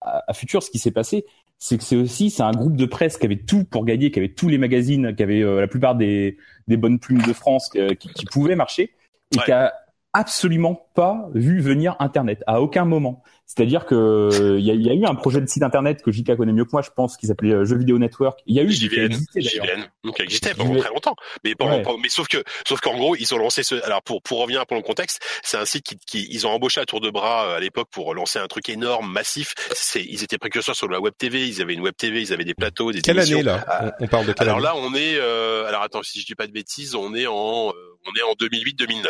à, 0.00 0.24
à 0.26 0.32
Future, 0.32 0.62
ce 0.62 0.70
qui 0.70 0.78
s'est 0.78 0.90
passé, 0.90 1.24
c'est 1.58 1.78
que 1.78 1.84
c'est 1.84 1.96
aussi 1.96 2.30
c'est 2.30 2.42
un 2.42 2.52
groupe 2.52 2.76
de 2.76 2.84
presse 2.84 3.16
qui 3.16 3.26
avait 3.26 3.38
tout 3.38 3.64
pour 3.64 3.84
gagner, 3.84 4.10
qui 4.10 4.18
avait 4.18 4.28
tous 4.28 4.48
les 4.48 4.58
magazines, 4.58 5.14
qui 5.14 5.22
avait 5.22 5.42
euh, 5.42 5.60
la 5.60 5.68
plupart 5.68 5.94
des, 5.94 6.36
des 6.68 6.76
bonnes 6.76 6.98
plumes 6.98 7.22
de 7.22 7.32
France, 7.32 7.68
qui, 7.70 7.96
qui, 7.96 8.08
qui 8.08 8.26
pouvaient 8.26 8.56
marcher, 8.56 8.94
et 9.34 9.38
ouais. 9.38 9.44
qui 9.44 9.52
a 9.52 9.72
absolument 10.12 10.88
pas 10.94 11.28
vu 11.34 11.60
venir 11.60 11.94
Internet 11.98 12.42
à 12.46 12.60
aucun 12.60 12.84
moment. 12.84 13.22
C'est-à-dire 13.46 13.86
que 13.86 14.56
il 14.58 14.64
y, 14.64 14.86
y, 14.86 14.90
a 14.90 14.94
eu 14.94 15.04
un 15.04 15.14
projet 15.14 15.40
de 15.40 15.46
site 15.46 15.62
Internet 15.62 16.02
que 16.02 16.10
JK 16.10 16.36
connaît 16.36 16.52
mieux 16.52 16.64
que 16.64 16.70
moi, 16.72 16.82
je 16.82 16.90
pense, 16.90 17.16
qui 17.16 17.26
s'appelait 17.26 17.52
euh, 17.52 17.64
Jeux 17.64 17.76
Vidéo 17.76 17.98
Network. 17.98 18.40
Il 18.46 18.56
y 18.56 18.60
a 18.60 18.62
eu 18.64 18.70
JVN, 18.70 19.12
JVN, 19.36 19.88
donc 20.04 20.18
existait 20.20 20.54
pendant 20.54 20.76
très 20.76 20.88
longtemps. 20.88 21.14
Mais 21.44 21.54
pendant, 21.54 21.76
ouais. 21.76 21.82
pendant, 21.82 21.98
mais 21.98 22.08
sauf 22.08 22.26
que 22.26 22.42
sauf 22.66 22.80
qu'en 22.80 22.96
gros 22.96 23.14
ils 23.14 23.32
ont 23.34 23.38
lancé 23.38 23.62
ce. 23.62 23.76
Alors 23.84 24.02
pour 24.02 24.20
pour 24.22 24.40
revenir 24.40 24.66
pour 24.66 24.76
le 24.76 24.82
contexte, 24.82 25.22
c'est 25.42 25.56
un 25.56 25.64
site 25.64 25.84
qui, 25.84 25.96
qui 25.96 26.26
ils 26.30 26.46
ont 26.46 26.50
embauché 26.50 26.80
à 26.80 26.86
tour 26.86 27.00
de 27.00 27.10
bras 27.10 27.46
euh, 27.46 27.56
à 27.56 27.60
l'époque 27.60 27.88
pour 27.90 28.14
lancer 28.14 28.38
un 28.38 28.48
truc 28.48 28.68
énorme, 28.68 29.10
massif. 29.12 29.54
C'est 29.72 30.02
ils 30.02 30.24
étaient 30.24 30.38
précurseurs 30.38 30.76
sur 30.76 30.88
la 30.88 31.00
web 31.00 31.14
TV. 31.16 31.46
Ils 31.46 31.62
avaient 31.62 31.74
une 31.74 31.82
web 31.82 31.94
TV, 31.96 32.20
ils 32.20 32.32
avaient 32.32 32.44
des 32.44 32.54
plateaux, 32.54 32.90
des 32.90 33.00
quelle 33.00 33.20
année 33.20 33.42
là? 33.42 33.64
Ah, 33.68 33.92
on, 34.00 34.08
parle 34.08 34.26
de 34.26 34.32
quelle 34.32 34.48
Alors 34.48 34.58
année? 34.58 34.66
là 34.66 34.74
on 34.76 34.94
est. 34.94 35.16
Euh, 35.20 35.66
alors 35.66 35.82
attends 35.82 36.02
si 36.02 36.20
je 36.20 36.26
dis 36.26 36.34
pas 36.34 36.46
de 36.46 36.52
bêtises, 36.52 36.94
on 36.94 37.14
est 37.14 37.26
en 37.26 37.68
euh, 37.68 37.72
on 38.06 38.12
est 38.18 38.22
en 38.22 38.32
2008-2009. 38.34 39.06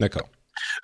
D'accord. 0.00 0.28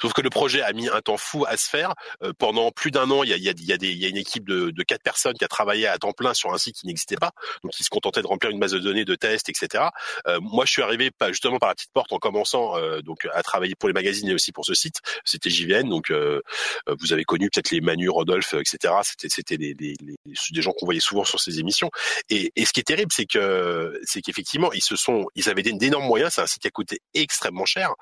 Sauf 0.01 0.13
que 0.13 0.21
le 0.21 0.31
projet 0.31 0.63
a 0.63 0.73
mis 0.73 0.89
un 0.89 1.01
temps 1.01 1.17
fou 1.17 1.45
à 1.47 1.57
se 1.57 1.69
faire. 1.69 1.95
Euh, 2.23 2.33
pendant 2.39 2.71
plus 2.71 2.91
d'un 2.91 3.11
an, 3.11 3.23
il 3.23 3.31
y 3.31 3.33
a, 3.33 3.37
y, 3.37 3.49
a, 3.49 3.77
y, 3.81 4.05
a 4.05 4.09
une 4.09 4.17
équipe 4.17 4.49
de, 4.49 4.71
de 4.71 4.83
quatre 4.83 5.03
personnes 5.03 5.35
qui 5.35 5.45
a 5.45 5.49
travaillé 5.49 5.87
à 5.87 5.99
temps 5.99 6.13
plein 6.13 6.35
sur 6.35 6.53
un 6.53 6.59
site 6.59 6.77
qui 6.77 6.87
n'existait 6.87 7.17
pas, 7.17 7.33
donc 7.63 7.73
qui 7.73 7.85
se 7.85 7.91
contentait 7.91 8.23
de 8.23 8.27
remplir 8.27 8.51
une 8.51 8.59
base 8.59 8.73
de 8.73 8.79
données 8.79 9.05
de 9.05 9.15
tests, 9.15 9.49
etc. 9.49 9.85
Euh, 10.27 10.39
moi, 10.41 10.65
je 10.65 10.73
suis 10.73 10.83
arrivé 10.83 11.11
pas 11.11 11.29
justement 11.29 11.59
par 11.59 11.69
la 11.69 11.75
petite 11.75 11.93
porte 11.93 12.13
en 12.13 12.19
commençant 12.19 12.77
euh, 12.77 13.01
donc 13.01 13.27
à 13.33 13.43
travailler 13.43 13.75
pour 13.75 13.89
les 13.89 13.93
magazines 13.93 14.29
et 14.29 14.35
aussi 14.35 14.53
pour 14.53 14.65
ce 14.65 14.75
site. 14.75 15.01
C'était 15.25 15.51
JVN, 15.51 15.89
donc 15.89 16.11
euh, 16.11 16.41
vous 16.87 17.13
avez 17.13 17.25
connu 17.25 17.51
peut-être 17.51 17.71
les 17.71 17.81
Manu, 17.81 18.09
Rodolphe, 18.09 18.55
etc. 18.55 18.95
C'était 19.03 19.29
c'était 19.29 19.59
des, 19.59 19.75
des, 19.75 19.95
des, 19.97 20.63
gens 20.63 20.73
qu'on 20.73 20.87
voyait 20.87 21.01
souvent 21.01 21.25
sur 21.25 21.41
ces 21.41 21.59
émissions. 21.59 21.91
Et, 22.31 22.53
et 22.57 22.65
ce 22.65 22.73
qui 22.73 22.81
est 22.81 22.85
terrible, 22.85 23.13
c'est 23.13 23.27
que 23.27 24.01
c'est 24.05 24.21
qu'effectivement 24.21 24.73
ils 24.73 24.83
se 24.83 24.97
sont, 24.97 25.27
ils 25.35 25.49
avaient 25.49 25.63
d'énormes 25.63 26.07
moyens. 26.07 26.35
C'est 26.35 26.43
un 26.43 26.47
site 26.47 26.63
qui 26.63 26.69
a 26.69 26.71
coûté 26.71 27.01
extrêmement 27.15 27.65
cher, 27.65 27.93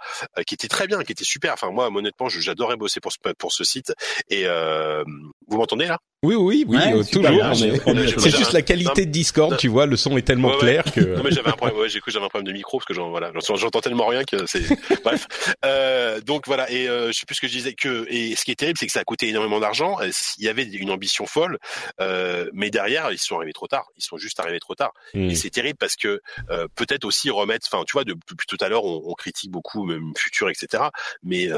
qui 0.47 0.55
était 0.55 0.69
très 0.69 0.87
bien, 0.87 1.03
qui 1.03 1.13
était 1.13 1.25
super. 1.25 1.55
Enfin 1.63 1.73
moi, 1.73 1.89
honnêtement, 1.95 2.29
j'adorais 2.29 2.77
bosser 2.77 3.01
pour 3.01 3.13
ce 3.13 3.19
pour 3.39 3.53
ce 3.53 3.65
site. 3.65 3.93
Et 4.29 4.43
euh, 4.47 5.05
vous 5.49 5.57
m'entendez 5.57 5.87
là? 5.87 5.99
Oui, 6.25 6.37
oui, 6.37 6.65
oui, 6.69 6.77
ouais, 6.77 6.95
euh, 6.95 7.03
toujours. 7.03 8.21
C'est 8.21 8.31
juste 8.31 8.53
la 8.53 8.63
qualité 8.63 9.07
de 9.07 9.11
Discord, 9.11 9.57
tu 9.57 9.67
vois, 9.67 9.87
le 9.87 9.97
son 9.97 10.17
est 10.17 10.23
tellement 10.23 10.57
clair 10.57 10.85
que. 10.85 11.01
Non, 11.01 11.23
mais 11.25 11.33
j'avais 11.33 11.49
un 11.49 11.53
problème. 11.53 11.77
Ouais, 11.79 11.89
j'ai 11.89 12.01
j'avais 12.07 12.25
un 12.25 12.29
problème 12.29 12.47
de 12.47 12.53
micro 12.53 12.79
parce 12.79 12.87
que 12.87 12.93
voilà, 12.93 13.33
j'entends 13.57 13.81
tellement 13.81 14.07
rien 14.07 14.23
que 14.23 14.47
c'est. 14.47 14.63
Bref. 15.05 15.27
Euh, 15.65 16.21
donc 16.21 16.47
voilà, 16.47 16.71
et 16.71 16.89
euh, 16.89 17.09
je 17.09 17.19
sais 17.19 17.27
plus 17.27 17.35
ce 17.35 17.41
que 17.41 17.49
je 17.49 17.53
disais 17.53 17.73
que 17.75 18.07
et 18.09 18.37
ce 18.37 18.45
qui 18.45 18.53
est 18.53 18.55
terrible, 18.55 18.79
c'est 18.79 18.87
que 18.87 18.93
ça 18.93 19.01
a 19.01 19.05
coûté 19.05 19.29
énormément 19.29 19.59
d'argent. 19.59 19.99
Il 20.39 20.45
y 20.45 20.49
avait 20.49 20.63
une 20.63 20.91
ambition 20.91 21.27
folle, 21.27 21.59
euh, 22.01 22.49
mais 22.53 22.71
derrière, 22.71 23.11
ils 23.11 23.19
sont 23.19 23.35
arrivés 23.35 23.53
trop 23.53 23.67
tard. 23.67 23.87
Ils 23.97 24.05
sont 24.05 24.17
juste 24.17 24.39
arrivés 24.39 24.61
trop 24.61 24.77
tard. 24.77 24.93
Mm. 25.15 25.31
Et 25.31 25.35
c'est 25.35 25.51
terrible 25.51 25.79
parce 25.79 25.97
que 25.97 26.21
euh, 26.51 26.69
peut-être 26.77 27.05
aussi 27.05 27.31
remettre. 27.31 27.67
Enfin, 27.71 27.83
tu 27.85 27.95
vois, 27.95 28.05
depuis 28.05 28.47
tout 28.47 28.59
à 28.61 28.69
l'heure, 28.69 28.85
on, 28.85 29.03
on, 29.07 29.15
critique 29.15 29.51
beaucoup 29.51 29.85
même 29.85 30.13
futur, 30.17 30.49
etc. 30.51 30.85
Mais 31.25 31.49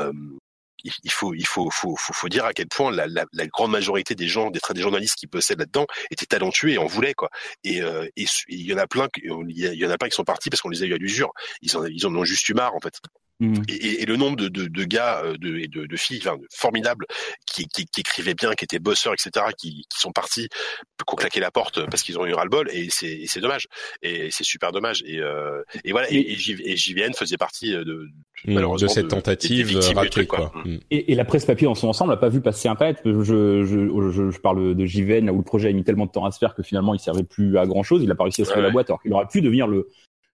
il 0.84 1.10
faut, 1.10 1.34
il 1.34 1.46
faut, 1.46 1.70
faut, 1.70 2.28
dire 2.28 2.44
à 2.44 2.52
quel 2.52 2.68
point 2.68 2.90
la, 2.90 3.46
grande 3.46 3.70
majorité 3.70 4.14
des 4.14 4.28
gens, 4.28 4.50
des, 4.50 4.60
des 4.74 4.80
journalistes 4.80 5.16
qui 5.16 5.26
bossaient 5.26 5.56
là-dedans 5.56 5.86
étaient 6.10 6.26
talentueux 6.26 6.70
et 6.70 6.78
en 6.78 6.86
voulaient 6.86 7.14
quoi. 7.14 7.30
Et, 7.64 7.82
euh, 7.82 8.06
et 8.16 8.26
il 8.48 8.62
y 8.62 8.74
en 8.74 8.78
a 8.78 8.86
plein, 8.86 9.08
il 9.16 9.58
y 9.58 9.86
en 9.86 9.90
a 9.90 9.96
plein 9.96 10.08
qui 10.08 10.14
sont 10.14 10.24
partis 10.24 10.50
parce 10.50 10.60
qu'on 10.60 10.68
les 10.68 10.82
a 10.82 10.86
eu 10.86 10.94
à 10.94 10.98
l'usure. 10.98 11.32
Ils 11.62 11.76
en, 11.76 11.86
ils 11.86 12.06
en 12.06 12.14
ont 12.14 12.24
juste 12.24 12.48
eu 12.48 12.54
marre 12.54 12.74
en 12.74 12.80
fait. 12.80 13.00
Mmh. 13.40 13.62
Et, 13.68 14.02
et, 14.02 14.06
le 14.06 14.16
nombre 14.16 14.36
de, 14.36 14.46
de, 14.46 14.68
de 14.68 14.84
gars 14.84 15.20
euh, 15.24 15.36
de, 15.36 15.58
et 15.58 15.66
de, 15.66 15.86
de 15.86 15.96
filles 15.96 16.20
enfin, 16.24 16.36
formidables 16.52 17.04
qui, 17.52 17.66
qui, 17.66 17.84
qui, 17.84 18.00
écrivaient 18.00 18.34
bien, 18.34 18.52
qui 18.52 18.64
étaient 18.64 18.78
bosseurs, 18.78 19.12
etc., 19.12 19.46
qui, 19.58 19.84
qui 19.90 20.00
sont 20.00 20.12
partis, 20.12 20.48
qui 20.48 21.12
ont 21.12 21.16
claqué 21.16 21.40
la 21.40 21.50
porte 21.50 21.84
parce 21.90 22.04
qu'ils 22.04 22.16
ont 22.16 22.26
eu 22.26 22.32
ras-le-bol, 22.32 22.70
et 22.72 22.88
c'est 22.90 23.40
dommage. 23.40 23.66
Et 24.02 24.30
c'est 24.30 24.44
super 24.44 24.70
dommage. 24.70 25.02
Et, 25.04 25.18
euh, 25.18 25.62
et 25.84 25.90
voilà, 25.90 26.06
et, 26.12 26.16
et, 26.16 26.76
JVN 26.76 27.12
faisait 27.12 27.36
partie 27.36 27.74
euh, 27.74 27.82
de, 27.84 28.08
mmh, 28.46 28.76
de 28.78 28.86
cette 28.86 29.08
tentative 29.08 29.80
ratée. 29.96 30.26
Quoi. 30.26 30.52
Mmh. 30.64 30.76
Et, 30.92 31.12
et, 31.12 31.14
la 31.16 31.24
presse 31.24 31.44
papier 31.44 31.66
en 31.66 31.74
son 31.74 31.88
ensemble 31.88 32.10
n'a 32.10 32.16
pas 32.16 32.28
vu 32.28 32.40
passer 32.40 32.68
Internet. 32.68 33.00
Je, 33.04 33.20
je, 33.22 33.64
je, 33.64 34.30
je, 34.30 34.38
parle 34.38 34.76
de 34.76 34.86
JVN, 34.86 35.28
où 35.30 35.38
le 35.38 35.42
projet 35.42 35.70
a 35.70 35.72
mis 35.72 35.82
tellement 35.82 36.06
de 36.06 36.12
temps 36.12 36.24
à 36.24 36.30
se 36.30 36.38
faire 36.38 36.54
que 36.54 36.62
finalement 36.62 36.94
il 36.94 37.00
servait 37.00 37.24
plus 37.24 37.58
à 37.58 37.66
grand 37.66 37.82
chose. 37.82 38.04
Il 38.04 38.10
a 38.12 38.14
pas 38.14 38.24
réussi 38.24 38.42
à 38.42 38.44
se 38.44 38.54
ouais, 38.54 38.62
la 38.62 38.70
boîte, 38.70 38.90
alors 38.90 39.02
qu'il 39.02 39.12
aurait 39.12 39.26
pu 39.26 39.40
devenir 39.40 39.66
le, 39.66 39.88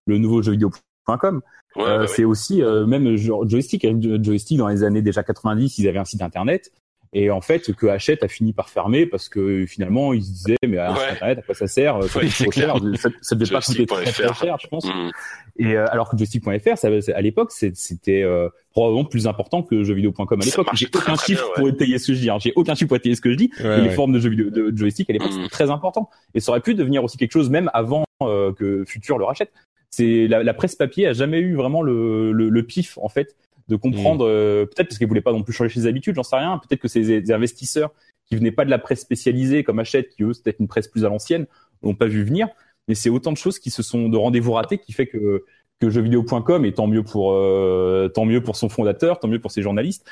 le 0.06 0.18
nouveau 0.18 0.42
jeu 0.42 0.52
vidéo.com. 0.52 1.40
Ouais, 1.76 1.84
euh, 1.84 2.06
c'est 2.06 2.24
aussi 2.24 2.62
euh, 2.62 2.86
même 2.86 3.16
joystick, 3.16 3.84
hein, 3.84 3.98
joystick 4.22 4.58
dans 4.58 4.68
les 4.68 4.82
années 4.82 5.02
déjà 5.02 5.22
90, 5.22 5.78
ils 5.78 5.88
avaient 5.88 5.98
un 5.98 6.04
site 6.04 6.22
internet. 6.22 6.72
Et 7.12 7.30
en 7.30 7.40
fait 7.40 7.72
que 7.74 7.86
Hachette 7.88 8.22
a 8.22 8.28
fini 8.28 8.52
par 8.52 8.68
fermer 8.68 9.04
parce 9.04 9.28
que 9.28 9.66
finalement 9.66 10.12
ils 10.12 10.22
se 10.22 10.30
disaient 10.30 10.56
mais 10.64 10.78
un 10.78 10.94
site 10.94 11.08
internet 11.10 11.38
à 11.38 11.42
quoi 11.42 11.54
ça 11.56 11.66
sert 11.66 12.00
ça 12.08 12.20
coûte 12.20 12.30
trop 12.30 12.52
cher 12.52 12.76
ça, 12.96 13.08
ça 13.20 13.34
devait 13.34 13.50
pas 13.50 13.60
coûter 13.60 13.84
très, 13.84 14.04
très 14.04 14.34
cher 14.34 14.58
je 14.60 14.68
pense. 14.68 14.86
Mmh. 14.86 15.10
et 15.58 15.76
euh, 15.76 15.86
alors 15.90 16.08
que 16.08 16.16
joystick.fr 16.16 16.78
ça, 16.78 16.88
à 16.88 17.20
l'époque 17.20 17.50
c'était 17.50 18.22
euh, 18.22 18.48
probablement 18.70 19.04
plus 19.04 19.26
important 19.26 19.64
que 19.64 19.82
jeuxvideo.com 19.82 20.40
à 20.40 20.44
l'époque. 20.44 20.68
j'ai 20.74 20.86
aucun 20.94 21.16
chiffre 21.16 21.46
bien, 21.46 21.54
pour 21.56 21.68
étayer 21.68 21.98
ce 21.98 22.06
que 22.06 22.14
je 22.14 22.20
dis 22.20 22.30
hein. 22.30 22.38
j'ai 22.38 22.52
aucun 22.54 22.76
chiffre 22.76 22.86
pour 22.86 22.96
étayer 22.96 23.16
ce 23.16 23.20
que 23.20 23.32
je 23.32 23.36
dis 23.36 23.50
mais 23.60 23.80
les 23.80 23.90
formes 23.90 24.12
de 24.12 24.20
jeux 24.20 24.30
vidéo 24.30 24.50
de 24.50 24.76
joystick 24.76 25.10
à 25.10 25.12
l'époque 25.12 25.30
mmh. 25.30 25.36
c'était 25.36 25.48
très 25.48 25.70
important. 25.70 26.10
Et 26.34 26.40
ça 26.40 26.52
aurait 26.52 26.60
pu 26.60 26.76
devenir 26.76 27.02
aussi 27.02 27.16
quelque 27.16 27.32
chose 27.32 27.50
même 27.50 27.70
avant 27.74 28.04
euh, 28.22 28.52
que 28.52 28.84
Future 28.86 29.18
le 29.18 29.24
rachète 29.24 29.50
c'est 29.90 30.28
la, 30.28 30.42
la, 30.42 30.54
presse 30.54 30.76
papier 30.76 31.06
a 31.06 31.12
jamais 31.12 31.40
eu 31.40 31.54
vraiment 31.54 31.82
le, 31.82 32.32
le, 32.32 32.48
le 32.48 32.62
pif 32.62 32.98
en 32.98 33.08
fait 33.08 33.36
de 33.68 33.76
comprendre 33.76 34.26
mmh. 34.26 34.30
euh, 34.30 34.66
peut-être 34.66 34.88
parce 34.88 34.98
qu'ils 34.98 35.06
voulaient 35.06 35.20
pas 35.20 35.32
non 35.32 35.42
plus 35.42 35.52
changer 35.52 35.72
ses 35.72 35.86
habitudes, 35.86 36.16
j'en 36.16 36.22
sais 36.22 36.36
rien. 36.36 36.58
Peut-être 36.58 36.80
que 36.80 36.88
ces 36.88 37.22
des 37.22 37.32
investisseurs 37.32 37.92
qui 38.26 38.36
venaient 38.36 38.52
pas 38.52 38.64
de 38.64 38.70
la 38.70 38.78
presse 38.78 39.00
spécialisée 39.00 39.64
comme 39.64 39.78
Hachette, 39.78 40.08
qui 40.10 40.24
eux 40.24 40.32
c'était 40.32 40.54
une 40.58 40.68
presse 40.68 40.88
plus 40.88 41.04
à 41.04 41.08
l'ancienne, 41.08 41.46
n'ont 41.82 41.94
pas 41.94 42.06
vu 42.06 42.24
venir. 42.24 42.48
Mais 42.88 42.94
c'est 42.94 43.10
autant 43.10 43.32
de 43.32 43.36
choses 43.36 43.58
qui 43.58 43.70
se 43.70 43.82
sont 43.82 44.08
de 44.08 44.16
rendez-vous 44.16 44.52
ratés 44.52 44.78
qui 44.78 44.92
fait 44.92 45.06
que 45.06 45.44
que 45.80 45.88
jeuxvideo.com 45.88 46.64
et 46.64 46.74
tant 46.74 46.86
mieux 46.88 47.02
pour 47.02 47.32
euh, 47.32 48.08
tant 48.12 48.24
mieux 48.26 48.42
pour 48.42 48.56
son 48.56 48.68
fondateur, 48.68 49.18
tant 49.18 49.28
mieux 49.28 49.40
pour 49.40 49.50
ses 49.50 49.62
journalistes. 49.62 50.04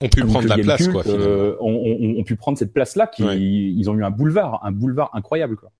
On 0.00 0.08
pu 0.08 0.24
prendre 0.24 0.48
la 0.48 0.58
place, 0.58 0.88
quoi. 0.88 1.06
Euh, 1.06 1.56
on, 1.60 1.72
on, 1.72 2.20
on, 2.20 2.24
pu 2.24 2.36
prendre 2.36 2.58
cette 2.58 2.72
place-là. 2.72 3.06
Qui, 3.06 3.22
ouais. 3.22 3.40
Ils 3.40 3.88
ont 3.88 3.96
eu 3.96 4.04
un 4.04 4.10
boulevard, 4.10 4.60
un 4.64 4.72
boulevard 4.72 5.10
incroyable, 5.14 5.56
quoi. 5.56 5.70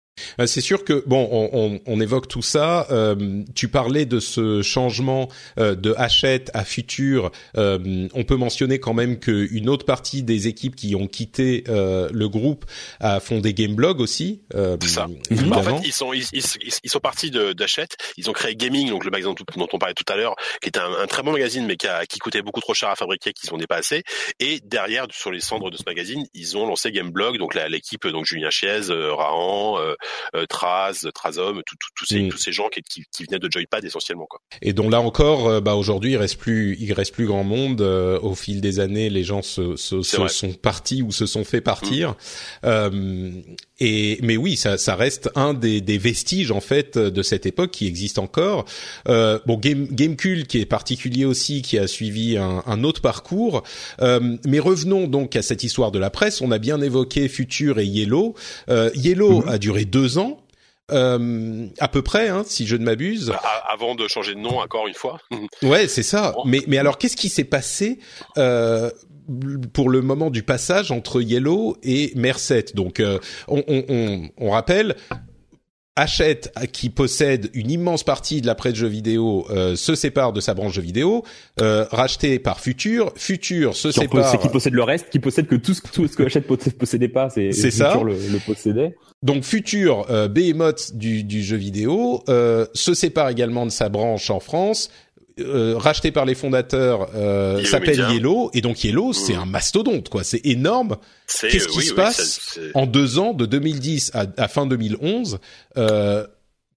Euh, 0.41 0.47
c'est 0.47 0.61
sûr 0.61 0.85
que 0.85 1.03
bon, 1.07 1.29
on, 1.31 1.51
on, 1.53 1.81
on 1.87 2.01
évoque 2.01 2.29
tout 2.29 2.43
ça. 2.43 2.87
Euh, 2.91 3.43
tu 3.55 3.69
parlais 3.69 4.07
de 4.07 4.21
ce 4.21 4.63
changement 4.63 5.29
euh, 5.59 5.75
de 5.75 5.95
Hachette 5.97 6.51
à 6.55 6.65
Futur. 6.65 7.31
Euh, 7.57 8.09
on 8.15 8.25
peut 8.25 8.37
mentionner 8.37 8.79
quand 8.79 8.95
même 8.95 9.19
qu'une 9.19 9.69
autre 9.69 9.85
partie 9.85 10.23
des 10.23 10.49
équipes 10.49 10.77
qui 10.77 10.95
ont 10.95 11.07
quitté 11.07 11.65
euh, 11.69 12.09
le 12.13 12.29
groupe 12.29 12.65
a 13.01 13.21
fondé 13.21 13.55
Gameblog 13.55 14.01
aussi. 14.01 14.43
C'est 14.53 14.89
ça. 14.89 15.07
Bah, 15.31 15.59
en 15.59 15.63
fait, 15.63 15.87
ils 15.87 15.93
sont 15.93 16.13
ils, 16.13 16.25
ils, 16.33 16.43
ils 16.83 16.91
sont 16.91 17.01
partis 17.01 17.31
d'Hachette. 17.31 17.97
Ils 18.17 18.31
ont 18.31 18.33
créé 18.33 18.57
Gaming, 18.57 18.89
donc 18.91 19.05
le 19.05 19.11
magazine 19.11 19.35
dont 19.57 19.69
on 19.73 19.79
parlait 19.79 19.95
tout 19.95 20.11
à 20.13 20.17
l'heure, 20.17 20.37
qui 20.61 20.69
était 20.69 20.81
un, 20.81 20.93
un, 21.03 21.07
très 21.07 21.23
bon 21.23 21.33
magazine, 21.33 21.67
mais 21.67 21.77
qui, 21.77 21.87
a, 21.87 22.07
qui 22.07 22.19
coûtait 22.19 22.43
beaucoup 22.43 22.61
trop 22.61 22.75
cher 22.75 22.89
à 22.89 22.97
fabriquer, 22.97 23.33
qu'ils 23.33 23.53
ont 23.53 23.59
dépassé. 23.59 24.03
Et 24.41 24.61
derrière, 24.65 25.07
sur 25.11 25.31
les 25.31 25.41
cendres 25.41 25.71
de 25.71 25.77
ce 25.77 25.83
magazine, 25.87 26.25
ils 26.35 26.57
ont 26.57 26.67
lancé 26.67 26.93
Gameblog, 26.93 27.39
donc 27.39 27.55
l'équipe 27.55 28.07
donc 28.07 28.25
Julien 28.27 28.51
Chiez, 28.51 28.81
Rahan 28.89 29.79
euh, 29.79 29.95
Traz, 30.49 31.07
Trazom, 31.15 31.63
tous 31.95 32.05
ces, 32.07 32.23
mm. 32.23 32.29
tous 32.29 32.39
ces 32.39 32.53
gens 32.53 32.69
qui, 32.69 32.83
qui, 32.83 33.05
qui, 33.11 33.25
venaient 33.25 33.39
de 33.39 33.51
Joypad 33.51 33.85
essentiellement. 33.85 34.27
Quoi. 34.27 34.41
Et 34.63 34.73
donc 34.73 34.91
là 34.91 35.01
encore, 35.01 35.49
euh, 35.49 35.61
bah 35.61 35.75
aujourd'hui, 35.75 36.13
il 36.13 36.17
reste 36.17 36.39
plus, 36.39 36.77
il 36.81 36.93
reste 36.93 37.13
plus 37.13 37.27
grand 37.27 37.45
monde. 37.45 37.81
Euh, 37.81 38.19
au 38.21 38.35
fil 38.35 38.61
des 38.61 38.81
années, 38.81 39.11
les 39.11 39.25
gens 39.25 39.43
se, 39.43 39.77
se, 39.77 40.03
se 40.03 40.29
sont 40.29 40.53
partis 40.53 41.03
ou 41.03 41.13
se 41.13 41.27
sont 41.27 41.45
fait 41.45 41.61
partir. 41.61 42.17
Mm. 42.63 43.41
Et 43.81 44.21
mais 44.23 44.37
oui, 44.37 44.57
ça, 44.57 44.79
ça 44.79 44.95
reste 44.95 45.31
un 45.35 45.53
des, 45.53 45.81
des, 45.81 45.99
vestiges 45.99 46.53
en 46.53 46.61
fait 46.61 46.97
de 46.97 47.23
cette 47.23 47.45
époque 47.45 47.73
qui 47.73 47.89
existe 47.89 48.19
encore. 48.19 48.67
Euh, 49.09 49.41
bon, 49.47 49.57
Game, 49.59 49.89
Gamecube 49.91 50.47
qui 50.47 50.61
est 50.61 50.67
particulier 50.67 51.25
aussi, 51.25 51.63
qui 51.63 51.77
a 51.79 51.89
suivi 51.89 52.37
un, 52.37 52.63
un 52.67 52.85
autre 52.85 53.01
parcours. 53.01 53.65
Euh, 54.01 54.37
mais 54.47 54.61
revenons 54.61 55.09
donc 55.09 55.35
à 55.35 55.43
cette 55.43 55.65
histoire 55.65 55.91
de 55.91 55.99
la 55.99 56.11
presse. 56.11 56.41
On 56.41 56.53
a 56.53 56.59
bien 56.59 56.81
évoqué 56.81 57.27
Future 57.27 57.81
et 57.81 57.87
Yellow. 57.87 58.35
Euh, 58.69 58.91
Yellow 58.95 59.41
mm 59.41 59.45
-hmm. 59.45 59.51
a 59.51 59.59
duré 59.59 59.85
deux 59.85 60.19
ans. 60.19 60.44
Euh, 60.93 61.67
à 61.79 61.89
peu 61.89 62.03
près, 62.03 62.29
hein, 62.29 62.43
si 62.47 62.67
je 62.67 62.77
ne 62.77 62.85
m'abuse. 62.85 63.29
Bah, 63.29 63.65
avant 63.73 63.95
de 63.95 64.07
changer 64.07 64.35
de 64.35 64.41
nom 64.41 64.59
encore 64.59 64.87
une 64.87 64.95
fois. 64.95 65.19
ouais, 65.63 65.89
c'est 65.89 66.03
ça. 66.03 66.35
Mais 66.45 66.61
mais 66.67 66.77
alors, 66.77 66.99
qu'est-ce 66.99 67.17
qui 67.17 67.31
s'est 67.31 67.45
passé 67.45 67.99
euh, 68.37 68.91
pour 69.73 69.89
le 69.89 70.03
moment 70.03 70.31
du 70.31 70.43
passage 70.43 70.91
entre 70.91 71.23
Yellow 71.23 71.79
et 71.83 72.13
Merced? 72.17 72.75
Donc, 72.75 73.01
euh, 73.01 73.19
on, 73.49 73.65
on, 73.67 74.29
on, 74.37 74.51
rappelle. 74.51 74.97
Hachette, 75.97 76.53
qui 76.73 76.91
possède 76.91 77.51
une 77.55 77.71
immense 77.71 78.03
partie 78.03 78.41
de 78.41 78.47
la 78.47 78.57
presse 78.57 78.75
jeux 78.75 78.89
vidéo, 78.89 79.47
euh, 79.51 79.77
se 79.77 79.95
sépare 79.95 80.33
de 80.33 80.41
sa 80.41 80.53
branche 80.53 80.73
jeux 80.75 80.83
vidéo, 80.83 81.25
euh, 81.61 81.87
racheté 81.91 82.41
par 82.41 82.59
Future. 82.59 83.13
Future 83.15 83.77
se 83.77 83.89
qui 83.89 84.01
sépare. 84.01 84.29
C'est 84.31 84.39
qui 84.39 84.49
possède 84.49 84.75
le 84.75 84.83
reste, 84.83 85.11
qui 85.11 85.21
possède 85.21 85.47
que 85.47 85.55
tout 85.55 85.73
ce, 85.73 85.81
tout 85.93 86.09
ce 86.09 86.17
que 86.17 86.25
Hachette 86.25 86.47
possédait 86.47 87.09
pas, 87.09 87.31
c'est 87.31 87.53
ça. 87.53 88.01
Le, 88.03 88.13
le 88.15 88.39
possédait. 88.45 88.97
Donc 89.23 89.45
Future, 89.45 90.05
euh, 90.11 90.29
behemoth 90.29 90.95
du, 90.97 91.25
du 91.25 91.43
jeu 91.43 91.57
vidéo, 91.57 92.23
euh, 92.29 92.67
se 92.75 92.93
sépare 92.93 93.31
également 93.31 93.65
de 93.65 93.71
sa 93.71 93.89
branche 93.89 94.29
en 94.31 94.39
France, 94.39 94.91
euh, 95.41 95.75
racheté 95.77 96.13
par 96.13 96.25
les 96.25 96.35
fondateurs 96.35 97.09
euh, 97.15 97.65
s'appelle 97.65 97.99
Yellow 98.13 98.51
et 98.55 98.61
donc 98.61 98.85
Yellow 98.85 99.11
mmh. 99.11 99.15
c'est 99.15 99.35
un 99.35 99.47
mastodonte 99.47 100.09
quoi. 100.09 100.23
C'est 100.25 100.45
énorme. 100.45 100.97
Qu'est-ce 101.27 101.69
qui 101.69 101.79
oui, 101.79 101.85
se 101.85 101.91
oui, 101.91 101.97
passe 101.97 102.41
ça, 102.55 102.61
en 102.75 102.87
deux 102.87 103.19
ans 103.19 103.33
de 103.33 103.47
2010 103.47 104.13
à, 104.15 104.27
à 104.37 104.49
fin 104.49 104.67
2011 104.67 105.39
euh, 105.77 106.27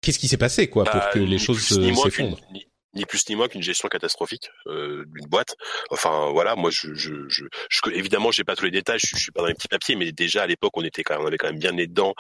qu'est-ce 0.01 0.19
qui 0.19 0.27
s'est 0.27 0.37
passé 0.37 0.67
quoi 0.67 0.85
bah, 0.85 0.91
pour 0.91 1.09
que 1.11 1.19
les 1.19 1.37
choses 1.37 1.61
s'effondrent? 1.61 2.39
ni 2.53 2.66
plus 3.05 3.27
ni 3.29 3.35
moins 3.35 3.47
qu'une 3.47 3.61
gestion 3.61 3.87
catastrophique 3.87 4.49
euh, 4.67 5.05
d'une 5.07 5.27
boîte. 5.27 5.55
Enfin 5.89 6.29
voilà, 6.31 6.55
moi 6.55 6.69
je, 6.71 6.93
je, 6.93 7.13
je, 7.27 7.45
je 7.69 7.81
évidemment 7.91 8.31
j'ai 8.31 8.43
pas 8.43 8.55
tous 8.55 8.65
les 8.65 8.71
détails, 8.71 8.99
je, 8.99 9.15
je, 9.15 9.21
suis 9.21 9.31
pas 9.31 9.41
dans 9.41 9.47
les 9.47 9.53
petits 9.53 9.67
papiers, 9.67 9.95
mais 9.95 10.11
déjà 10.11 10.43
à 10.43 10.47
l'époque 10.47 10.75
on 10.75 10.83
était 10.83 11.03
quand 11.03 11.15
même, 11.15 11.23
on 11.23 11.27
avait 11.27 11.37
quand 11.37 11.47
même 11.47 11.59
bien 11.59 11.71
les 11.71 11.87
dedans. 11.87 12.13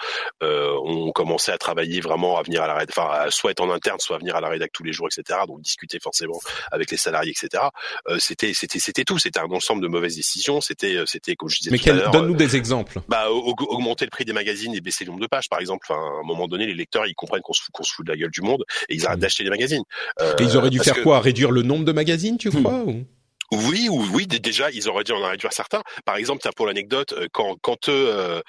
Euh, 0.43 0.75
on 0.83 1.11
commençait 1.11 1.51
à 1.51 1.57
travailler 1.57 2.01
vraiment, 2.01 2.37
à 2.37 2.43
venir 2.43 2.63
à 2.63 2.67
la 2.67 2.75
rédac, 2.75 2.95
enfin 2.97 3.29
soit 3.29 3.51
être 3.51 3.61
en 3.61 3.71
interne, 3.71 3.99
soit 3.99 4.17
à 4.17 4.19
venir 4.19 4.35
à 4.35 4.41
la 4.41 4.49
rédac 4.49 4.71
tous 4.71 4.83
les 4.83 4.93
jours, 4.93 5.07
etc. 5.07 5.39
Donc 5.47 5.61
discuter 5.61 5.99
forcément 5.99 6.39
avec 6.71 6.91
les 6.91 6.97
salariés, 6.97 7.31
etc. 7.31 7.63
Euh, 8.07 8.19
c'était 8.19 8.53
c'était 8.53 8.79
c'était 8.79 9.03
tout, 9.03 9.19
c'était 9.19 9.39
un 9.39 9.51
ensemble 9.51 9.81
de 9.81 9.87
mauvaises 9.87 10.15
décisions. 10.15 10.61
C'était 10.61 11.03
c'était 11.05 11.35
comme 11.35 11.49
je 11.49 11.59
disais. 11.59 11.71
Mais 11.71 12.11
donne-nous 12.11 12.35
des 12.35 12.55
exemples. 12.55 12.99
Bah 13.07 13.29
augmenter 13.31 14.05
le 14.05 14.11
prix 14.11 14.25
des 14.25 14.33
magazines 14.33 14.73
et 14.73 14.81
baisser 14.81 15.05
le 15.05 15.11
nombre 15.11 15.21
de 15.21 15.27
pages, 15.27 15.49
par 15.49 15.59
exemple. 15.59 15.87
Enfin, 15.89 15.99
à 15.99 16.19
un 16.21 16.23
moment 16.23 16.47
donné, 16.47 16.65
les 16.65 16.73
lecteurs 16.73 17.05
ils 17.05 17.15
comprennent 17.15 17.41
qu'on 17.41 17.53
se 17.53 17.61
fout, 17.61 17.71
qu'on 17.71 17.83
se 17.83 17.93
fout 17.93 18.05
de 18.05 18.11
la 18.11 18.17
gueule 18.17 18.31
du 18.31 18.41
monde 18.41 18.63
et 18.89 18.95
ils 18.95 19.05
arrêtent 19.05 19.17
mmh. 19.17 19.21
d'acheter 19.21 19.43
des 19.43 19.49
magazines. 19.49 19.83
Euh, 20.21 20.35
et 20.37 20.43
ils 20.43 20.57
auraient 20.57 20.66
dû 20.69 20.79
faire 20.79 20.95
que... 20.95 21.01
quoi? 21.01 21.19
Réduire 21.19 21.51
le 21.51 21.61
nombre 21.61 21.85
de 21.85 21.91
magazines, 21.91 22.37
tu 22.37 22.49
crois 22.49 22.71
hmm. 22.71 22.89
ou? 22.89 23.05
Oui, 23.51 23.87
ou 23.89 24.03
oui, 24.13 24.27
déjà 24.27 24.69
ils 24.71 24.89
auraient 24.89 25.05
dû 25.05 25.13
en 25.13 25.25
réduire 25.25 25.53
certains. 25.53 25.81
Par 26.05 26.17
exemple, 26.17 26.47
pour 26.55 26.67
l'anecdote, 26.67 27.13
quand 27.31 27.55
quand 27.61 27.87
euh, 27.87 28.41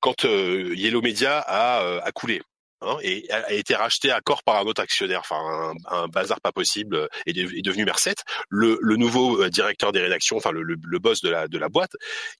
quand 0.00 0.24
euh, 0.24 0.74
Yellow 0.74 1.02
Media 1.02 1.38
a, 1.38 1.82
euh, 1.82 2.00
a 2.02 2.12
coulé. 2.12 2.40
Hein, 2.80 2.96
et 3.02 3.28
a 3.32 3.52
été 3.52 3.74
racheté 3.74 4.12
à 4.12 4.20
corps 4.20 4.44
par 4.44 4.54
un 4.54 4.62
autre 4.62 4.80
actionnaire, 4.80 5.18
enfin 5.18 5.74
un, 5.90 6.02
un 6.02 6.06
bazar 6.06 6.40
pas 6.40 6.52
possible, 6.52 7.08
et 7.26 7.30
est, 7.30 7.62
devenu 7.62 7.84
Merced. 7.84 8.14
Le, 8.50 8.78
le, 8.80 8.94
nouveau 8.94 9.48
directeur 9.48 9.90
des 9.90 9.98
rédactions, 9.98 10.36
enfin 10.36 10.52
le, 10.52 10.62
le, 10.62 10.76
le, 10.80 10.98
boss 11.00 11.20
de 11.20 11.28
la 11.28 11.48
de 11.48 11.58
la 11.58 11.68
boîte, 11.68 11.90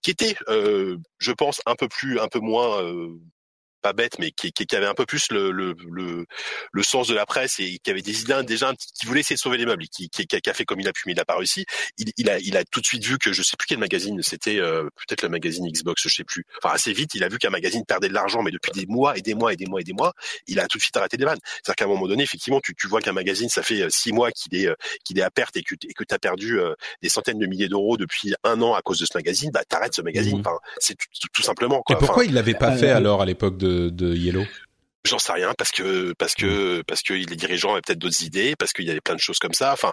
qui 0.00 0.12
était, 0.12 0.36
euh, 0.46 0.96
je 1.18 1.32
pense, 1.32 1.60
un 1.66 1.74
peu 1.74 1.88
plus, 1.88 2.20
un 2.20 2.28
peu 2.28 2.38
moins 2.38 2.80
pas 3.80 3.92
bête, 3.92 4.18
mais 4.18 4.30
qui, 4.30 4.52
qui, 4.52 4.76
avait 4.76 4.86
un 4.86 4.94
peu 4.94 5.06
plus 5.06 5.30
le, 5.30 5.50
le, 5.50 5.74
le, 5.90 6.26
le, 6.72 6.82
sens 6.82 7.08
de 7.08 7.14
la 7.14 7.26
presse 7.26 7.58
et 7.60 7.78
qui 7.82 7.90
avait 7.90 8.02
des 8.02 8.20
idées 8.22 8.42
déjà 8.44 8.72
qui 8.98 9.06
voulait 9.06 9.20
essayer 9.20 9.36
de 9.36 9.40
sauver 9.40 9.58
les 9.58 9.66
meubles, 9.66 9.84
qui, 9.88 10.08
qui, 10.08 10.26
qui 10.26 10.50
a 10.50 10.54
fait 10.54 10.64
comme 10.64 10.80
il 10.80 10.88
a 10.88 10.92
pu, 10.92 11.02
mais 11.06 11.12
il 11.12 11.16
n'a 11.16 11.24
pas 11.24 11.36
réussi. 11.36 11.64
Il, 11.98 12.10
il, 12.16 12.30
a, 12.30 12.38
il 12.38 12.56
a 12.56 12.64
tout 12.64 12.80
de 12.80 12.86
suite 12.86 13.04
vu 13.04 13.18
que 13.18 13.32
je 13.32 13.42
sais 13.42 13.56
plus 13.56 13.66
quel 13.66 13.78
magazine, 13.78 14.20
c'était 14.22 14.58
euh, 14.58 14.84
peut-être 15.06 15.22
le 15.22 15.28
magazine 15.28 15.66
Xbox, 15.70 16.02
je 16.02 16.08
sais 16.08 16.24
plus. 16.24 16.44
Enfin 16.62 16.74
assez 16.74 16.92
vite, 16.92 17.14
il 17.14 17.24
a 17.24 17.28
vu 17.28 17.38
qu'un 17.38 17.50
magazine 17.50 17.84
perdait 17.84 18.08
de 18.08 18.14
l'argent, 18.14 18.42
mais 18.42 18.50
depuis 18.50 18.72
des 18.72 18.86
mois 18.86 19.16
et 19.16 19.22
des 19.22 19.34
mois 19.34 19.52
et 19.52 19.56
des 19.56 19.66
mois 19.66 19.80
et 19.80 19.84
des 19.84 19.92
mois, 19.92 20.12
il 20.46 20.60
a 20.60 20.66
tout 20.66 20.78
de 20.78 20.82
suite 20.82 20.96
arrêté 20.96 21.16
les 21.16 21.24
vannes. 21.24 21.38
C'est-à-dire 21.44 21.76
qu'à 21.76 21.84
un 21.84 21.88
moment 21.88 22.06
donné, 22.06 22.22
effectivement, 22.22 22.60
tu, 22.60 22.74
tu 22.74 22.88
vois 22.88 23.00
qu'un 23.00 23.12
magazine, 23.12 23.48
ça 23.48 23.62
fait 23.62 23.82
euh, 23.82 23.90
six 23.90 24.12
mois 24.12 24.30
qu'il 24.32 24.54
est, 24.56 24.68
euh, 24.68 24.74
qu'il 25.04 25.18
est 25.18 25.22
à 25.22 25.30
perte 25.30 25.56
et 25.56 25.62
que, 25.62 25.74
et 25.74 25.94
que 25.94 26.04
tu 26.04 26.14
as 26.14 26.18
perdu 26.18 26.58
des 27.02 27.08
centaines 27.08 27.38
de 27.38 27.46
milliers 27.46 27.68
d'euros 27.68 27.96
depuis 27.96 28.34
un 28.44 28.60
an 28.62 28.74
à 28.74 28.82
cause 28.82 28.98
de 28.98 29.06
ce 29.06 29.16
magazine, 29.16 29.50
bah 29.52 29.62
t'arrêtes 29.68 29.94
ce 29.94 30.02
magazine. 30.02 30.38
Mmh. 30.38 30.40
Enfin, 30.40 30.58
c'est 30.78 30.96
tout, 31.32 31.42
simplement. 31.42 31.82
Quoi. 31.82 31.96
Et 31.96 31.98
pourquoi 31.98 32.24
il 32.24 32.34
l'avait 32.34 32.54
pas 32.54 32.76
fait 32.76 32.90
alors 32.90 33.22
à 33.22 33.26
l'époque 33.26 33.56
de, 33.56 33.67
de 33.90 34.14
Yellow? 34.14 34.44
J'en 35.06 35.18
sais 35.18 35.32
rien 35.32 35.54
parce 35.56 35.70
que 35.70 36.12
parce 36.18 36.34
que 36.34 36.82
parce 36.82 37.02
que 37.02 37.14
les 37.14 37.24
dirigeants 37.24 37.72
avaient 37.72 37.80
peut-être 37.80 37.98
d'autres 37.98 38.22
idées, 38.24 38.54
parce 38.58 38.72
qu'il 38.72 38.84
y 38.84 38.90
avait 38.90 39.00
plein 39.00 39.14
de 39.14 39.20
choses 39.20 39.38
comme 39.38 39.54
ça. 39.54 39.72
Enfin, 39.72 39.92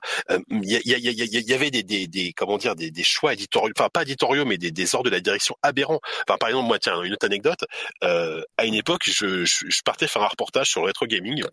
il 0.49 0.81
y, 0.84 1.53
avait 1.53 1.69
des, 1.72 2.34
comment 2.35 2.57
dire 2.57 2.76
des 2.76 2.91
choix 3.03 3.34
éditoriaux, 3.34 3.72
enfin 3.77 3.88
pas 3.93 4.02
éditoriaux, 4.02 4.45
mais 4.45 4.57
des, 4.57 4.72
des 4.72 4.95
ordres 4.95 5.10
de 5.10 5.15
la 5.15 5.22
direction 5.22 5.56
aberrants. 5.61 6.02
Enfin, 6.27 6.38
par 6.38 6.49
exemple, 6.49 6.68
moi, 6.68 6.80
tiens, 6.80 7.02
une 7.03 7.14
autre 7.14 7.26
anecdote. 7.26 7.64
Euh, 8.03 8.41
à 8.57 8.65
une 8.65 8.73
époque, 8.73 9.03
je, 9.06 9.45
je, 9.45 9.65
je 9.69 9.81
partais 9.85 10.07
faire 10.07 10.23
un 10.23 10.27
reportage 10.27 10.69
sur 10.69 10.81
le 10.81 10.88
rétro 10.88 11.06
gaming 11.06 11.43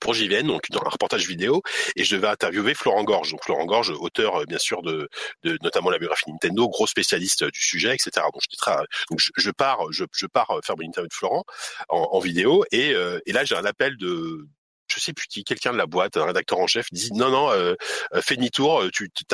pour 0.00 0.14
JVN, 0.14 0.46
donc 0.46 0.68
dans 0.70 0.80
un 0.80 0.88
reportage 0.88 1.26
vidéo, 1.26 1.62
et 1.94 2.04
je 2.04 2.16
devais 2.16 2.28
interviewer 2.28 2.74
Florent 2.74 3.04
Gorge. 3.04 3.30
Donc 3.30 3.44
Florent 3.44 3.66
Gorge, 3.66 3.90
auteur 3.90 4.40
euh, 4.40 4.44
bien 4.44 4.58
sûr 4.58 4.82
de, 4.82 5.08
de 5.44 5.58
notamment 5.62 5.90
la 5.90 5.98
biographie 5.98 6.30
Nintendo, 6.30 6.68
gros 6.68 6.86
spécialiste 6.86 7.42
euh, 7.42 7.50
du 7.50 7.60
sujet, 7.60 7.94
etc. 7.94 8.26
Donc 8.32 9.20
je, 9.36 9.50
pars, 9.50 9.80
je, 9.92 10.26
pars 10.26 10.50
euh, 10.50 10.60
faire 10.64 10.74
une 10.80 10.88
interview 10.88 11.08
de 11.08 11.14
Florent 11.14 11.44
en, 11.88 12.08
en 12.12 12.18
vidéo, 12.18 12.64
et, 12.72 12.94
là 13.26 13.44
j'ai 13.44 13.54
un 13.54 13.64
appel 13.64 13.96
de 13.96 14.46
je 14.88 15.00
sais 15.00 15.12
plus 15.12 15.26
qui, 15.26 15.44
quelqu'un 15.44 15.72
de 15.72 15.78
la 15.78 15.86
boîte, 15.86 16.16
un 16.16 16.24
rédacteur 16.24 16.58
en 16.58 16.66
chef, 16.66 16.86
dit 16.92 17.12
non 17.12 17.30
non, 17.30 17.50
euh, 17.50 17.74
fais 18.22 18.36
demi-tour, 18.36 18.84
tu, 18.92 19.10
tu, 19.10 19.24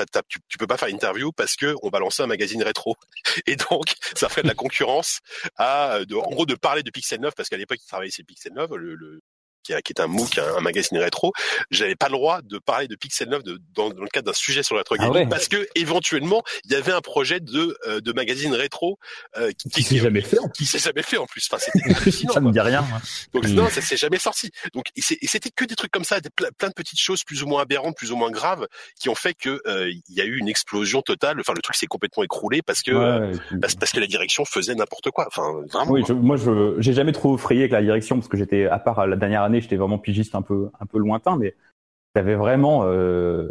tu, 0.49 0.59
peux 0.59 0.67
pas 0.67 0.77
faire 0.77 0.89
interview 0.89 1.31
parce 1.33 1.57
que 1.57 1.75
on 1.83 1.91
va 1.91 1.99
lancer 1.99 2.23
un 2.23 2.27
magazine 2.27 2.63
rétro. 2.63 2.97
Et 3.47 3.57
donc 3.57 3.95
ça 4.15 4.29
ferait 4.29 4.43
de 4.43 4.49
la 4.49 4.55
concurrence 4.55 5.21
à, 5.57 6.01
de, 6.07 6.15
en 6.17 6.31
gros, 6.31 6.47
de 6.47 6.55
parler 6.55 6.83
de 6.83 6.91
Pixel 6.91 7.21
9 7.21 7.35
parce 7.35 7.49
qu'à 7.49 7.59
l'époque 7.59 7.79
il 7.83 7.87
travaillait 7.87 8.11
chez 8.11 8.25
Pixel 8.25 8.53
9, 8.55 8.71
le, 8.77 8.95
le, 8.95 9.21
qui, 9.63 9.73
est 9.73 10.01
un 10.01 10.07
MOOC, 10.07 10.39
un, 10.39 10.61
magazine 10.61 10.99
rétro, 10.99 11.33
j'avais 11.71 11.97
pas 11.97 12.07
le 12.07 12.13
droit 12.13 12.43
de 12.43 12.59
parler 12.59 12.89
de 12.89 12.97
Pixel 12.97 13.29
9 13.29 13.43
de, 13.43 13.59
dans, 13.75 13.91
dans, 13.91 14.03
le 14.03 14.09
cadre 14.09 14.27
d'un 14.27 14.33
sujet 14.33 14.63
sur 14.63 14.75
le 14.75 14.81
rétro 14.81 14.97
ah 14.99 15.09
gaming 15.09 15.29
parce 15.29 15.49
que 15.49 15.67
éventuellement 15.75 16.43
il 16.65 16.73
y 16.73 16.75
avait 16.75 16.93
un 16.93 17.01
projet 17.01 17.41
de 17.41 17.77
euh, 17.87 18.01
de 18.01 18.13
magazine 18.13 18.55
rétro 18.55 18.99
euh, 19.37 19.51
qui, 19.53 19.69
qui 19.69 19.83
s'est 19.83 19.99
jamais 19.99 20.21
fait, 20.21 20.39
qui 20.55 20.67
s'est 20.67 20.79
jamais 20.79 21.03
fait 21.03 21.17
en 21.17 21.27
plus. 21.27 21.49
Enfin, 21.51 21.63
ça 22.33 22.41
me 22.41 22.51
dit 22.51 22.61
rien. 22.61 22.85
Donc 23.33 23.47
non, 23.49 23.69
ça 23.69 23.81
s'est 23.81 23.97
jamais 23.97 24.19
sorti. 24.19 24.51
Donc 24.75 24.87
et 24.97 25.27
c'était 25.27 25.51
que 25.51 25.65
des 25.65 25.77
trucs 25.77 25.91
comme 25.91 26.05
ça, 26.05 26.21
des, 26.21 26.31
plein 26.31 26.69
de 26.69 26.75
petites 26.75 27.01
choses 27.01 27.25
plus 27.25 27.43
ou 27.43 27.47
moins 27.47 27.63
aberrantes, 27.63 27.97
plus 27.97 28.13
ou 28.13 28.17
moins 28.17 28.31
graves, 28.31 28.67
qui 28.99 29.09
ont 29.09 29.15
fait 29.15 29.35
que 29.35 29.61
euh, 29.67 29.91
il 29.91 30.17
y 30.17 30.21
a 30.21 30.25
eu 30.25 30.37
une 30.39 30.49
explosion 30.49 31.03
totale. 31.03 31.39
Enfin, 31.41 31.53
le 31.55 31.63
truc 31.63 31.77
s'est 31.77 31.87
complètement 31.87 32.23
écroulé 32.23 32.63
parce 32.63 32.83
que 32.83 32.93
ouais, 32.93 33.39
parce, 33.61 33.75
parce, 33.75 33.93
que 33.93 34.01
la 34.01 34.07
direction 34.07 34.45
faisait 34.45 34.75
n'importe 34.75 35.11
quoi. 35.11 35.27
Enfin, 35.29 35.53
vraiment. 35.73 35.93
Oui, 35.93 36.03
je, 36.07 36.13
moi 36.13 36.37
je 36.37 36.77
j'ai 36.79 36.93
jamais 36.93 37.13
trop 37.13 37.37
frayé 37.37 37.63
avec 37.63 37.73
la 37.73 37.83
direction 37.83 38.17
parce 38.17 38.29
que 38.29 38.37
j'étais 38.37 38.67
à 38.67 38.79
part 38.79 39.07
la 39.07 39.17
dernière 39.17 39.43
année 39.43 39.52
j'étais 39.61 39.77
vraiment 39.77 39.99
pigiste 39.99 40.35
un 40.35 40.43
peu 40.43 40.71
un 40.81 40.87
peu 40.87 40.99
lointain, 40.99 41.37
mais 41.37 41.55
j'avais 42.15 42.35
vraiment 42.35 42.85
euh, 42.85 43.51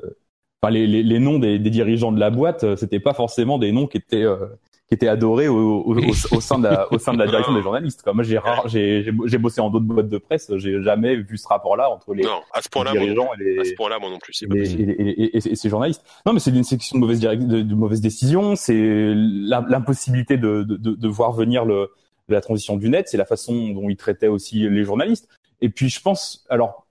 enfin, 0.61 0.71
les, 0.71 0.87
les, 0.87 1.03
les, 1.03 1.19
noms 1.19 1.39
des, 1.39 1.59
des, 1.59 1.69
dirigeants 1.69 2.11
de 2.11 2.19
la 2.19 2.29
boîte, 2.29 2.63
euh, 2.63 2.75
c'était 2.75 2.99
pas 2.99 3.13
forcément 3.13 3.57
des 3.57 3.71
noms 3.71 3.87
qui 3.87 3.97
étaient 3.97 4.23
euh, 4.23 4.47
qui 4.87 4.95
étaient 4.95 5.07
adorés 5.07 5.47
au, 5.47 5.83
au, 5.83 5.95
au, 5.95 6.41
sein 6.41 6.59
de 6.59 6.65
la, 6.67 6.91
au 6.91 6.99
sein 6.99 7.13
de 7.13 7.17
la 7.19 7.25
direction 7.25 7.53
des 7.53 7.61
journalistes. 7.61 8.01
Quoi. 8.03 8.13
Moi, 8.13 8.23
j'ai 8.23 8.39
j'ai 8.65 9.11
j'ai 9.25 9.37
bossé 9.37 9.61
en 9.61 9.69
d'autres 9.69 9.85
boîtes 9.85 10.09
de 10.09 10.17
presse, 10.17 10.51
j'ai 10.57 10.81
jamais 10.83 11.15
vu 11.15 11.37
ce 11.37 11.47
rapport-là 11.47 11.89
entre 11.89 12.13
les, 12.13 12.23
non, 12.23 12.41
à 12.53 12.61
ce 12.61 12.67
point 12.67 12.83
-là, 12.83 12.91
dirigeants 12.91 13.29
et 13.39 13.43
les, 13.43 13.59
à 13.59 13.63
ce 13.63 13.73
point-là, 13.75 13.99
moi 13.99 14.09
non 14.09 14.19
plus, 14.19 14.43
et, 14.43 14.45
et, 14.45 15.37
et, 15.37 15.37
et, 15.37 15.55
ces 15.55 15.69
journalistes. 15.69 16.03
Non, 16.25 16.33
mais 16.33 16.39
c'est 16.39 16.51
une 16.51 16.65
section 16.65 16.97
de 16.97 17.01
mauvaise 17.01 17.21
de, 17.21 17.61
de 17.61 17.75
mauvaise 17.75 18.01
décision, 18.01 18.55
c'est 18.57 19.13
l'impossibilité 19.15 20.35
de, 20.37 20.63
de, 20.63 20.75
de, 20.75 20.91
de 20.93 21.07
voir 21.07 21.31
venir 21.31 21.63
le 21.63 21.89
la 22.31 22.41
transition 22.41 22.77
du 22.77 22.89
net, 22.89 23.07
c'est 23.09 23.17
la 23.17 23.25
façon 23.25 23.69
dont 23.69 23.89
ils 23.89 23.97
traitaient 23.97 24.27
aussi 24.27 24.69
les 24.69 24.83
journalistes. 24.83 25.27
Et 25.61 25.69
puis 25.69 25.89
je 25.89 26.01
pense, 26.01 26.45
alors 26.49 26.87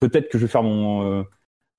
peut-être 0.00 0.28
que 0.30 0.38
je 0.38 0.46
vais 0.46 0.50
faire 0.50 0.62
mon, 0.62 1.20
euh, 1.20 1.22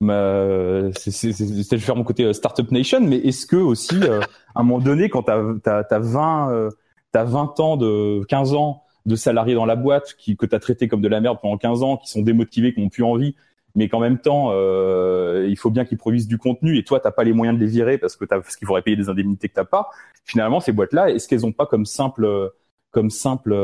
ma, 0.00 0.92
c'est, 0.98 1.10
c'est, 1.10 1.32
c'est, 1.32 1.46
je 1.46 1.70
vais 1.70 1.78
faire 1.78 1.96
mon 1.96 2.04
côté 2.04 2.24
euh, 2.24 2.32
startup 2.32 2.70
nation, 2.70 3.00
mais 3.00 3.16
est-ce 3.18 3.46
que 3.46 3.56
aussi 3.56 3.96
euh, 4.02 4.20
à 4.54 4.60
un 4.60 4.62
moment 4.62 4.82
donné, 4.82 5.08
quand 5.08 5.24
t'as 5.24 5.42
t'as 5.62 5.84
t'as 5.84 5.98
20 5.98 6.52
euh, 6.52 6.70
t'as 7.12 7.24
20 7.24 7.60
ans 7.60 7.76
de 7.76 8.24
15 8.28 8.54
ans 8.54 8.84
de 9.06 9.16
salariés 9.16 9.54
dans 9.54 9.66
la 9.66 9.76
boîte 9.76 10.14
qui 10.18 10.36
que 10.36 10.46
t'as 10.46 10.58
traité 10.58 10.88
comme 10.88 11.00
de 11.00 11.08
la 11.08 11.20
merde 11.20 11.38
pendant 11.42 11.56
15 11.58 11.82
ans, 11.82 11.96
qui 11.96 12.10
sont 12.10 12.22
démotivés, 12.22 12.74
qui 12.74 12.80
n'ont 12.80 12.88
plus 12.90 13.04
envie, 13.04 13.34
mais 13.74 13.88
qu'en 13.88 14.00
même 14.00 14.18
temps 14.18 14.50
euh, 14.52 15.46
il 15.48 15.56
faut 15.58 15.70
bien 15.70 15.84
qu'ils 15.84 15.98
produisent 15.98 16.28
du 16.28 16.38
contenu 16.38 16.76
et 16.78 16.84
toi 16.84 17.00
t'as 17.00 17.10
pas 17.10 17.24
les 17.24 17.32
moyens 17.32 17.58
de 17.58 17.64
les 17.64 17.70
virer 17.70 17.98
parce 17.98 18.16
que 18.16 18.24
t'as 18.24 18.40
parce 18.40 18.56
qu'il 18.56 18.66
faudrait 18.66 18.82
payer 18.82 18.96
des 18.96 19.08
indemnités 19.08 19.48
que 19.48 19.54
t'as 19.54 19.64
pas. 19.64 19.90
Finalement 20.24 20.60
ces 20.60 20.72
boîtes 20.72 20.92
là, 20.92 21.10
est-ce 21.10 21.28
qu'elles 21.28 21.46
ont 21.46 21.52
pas 21.52 21.66
comme 21.66 21.86
simple 21.86 22.52
comme 22.90 23.10
simple 23.10 23.54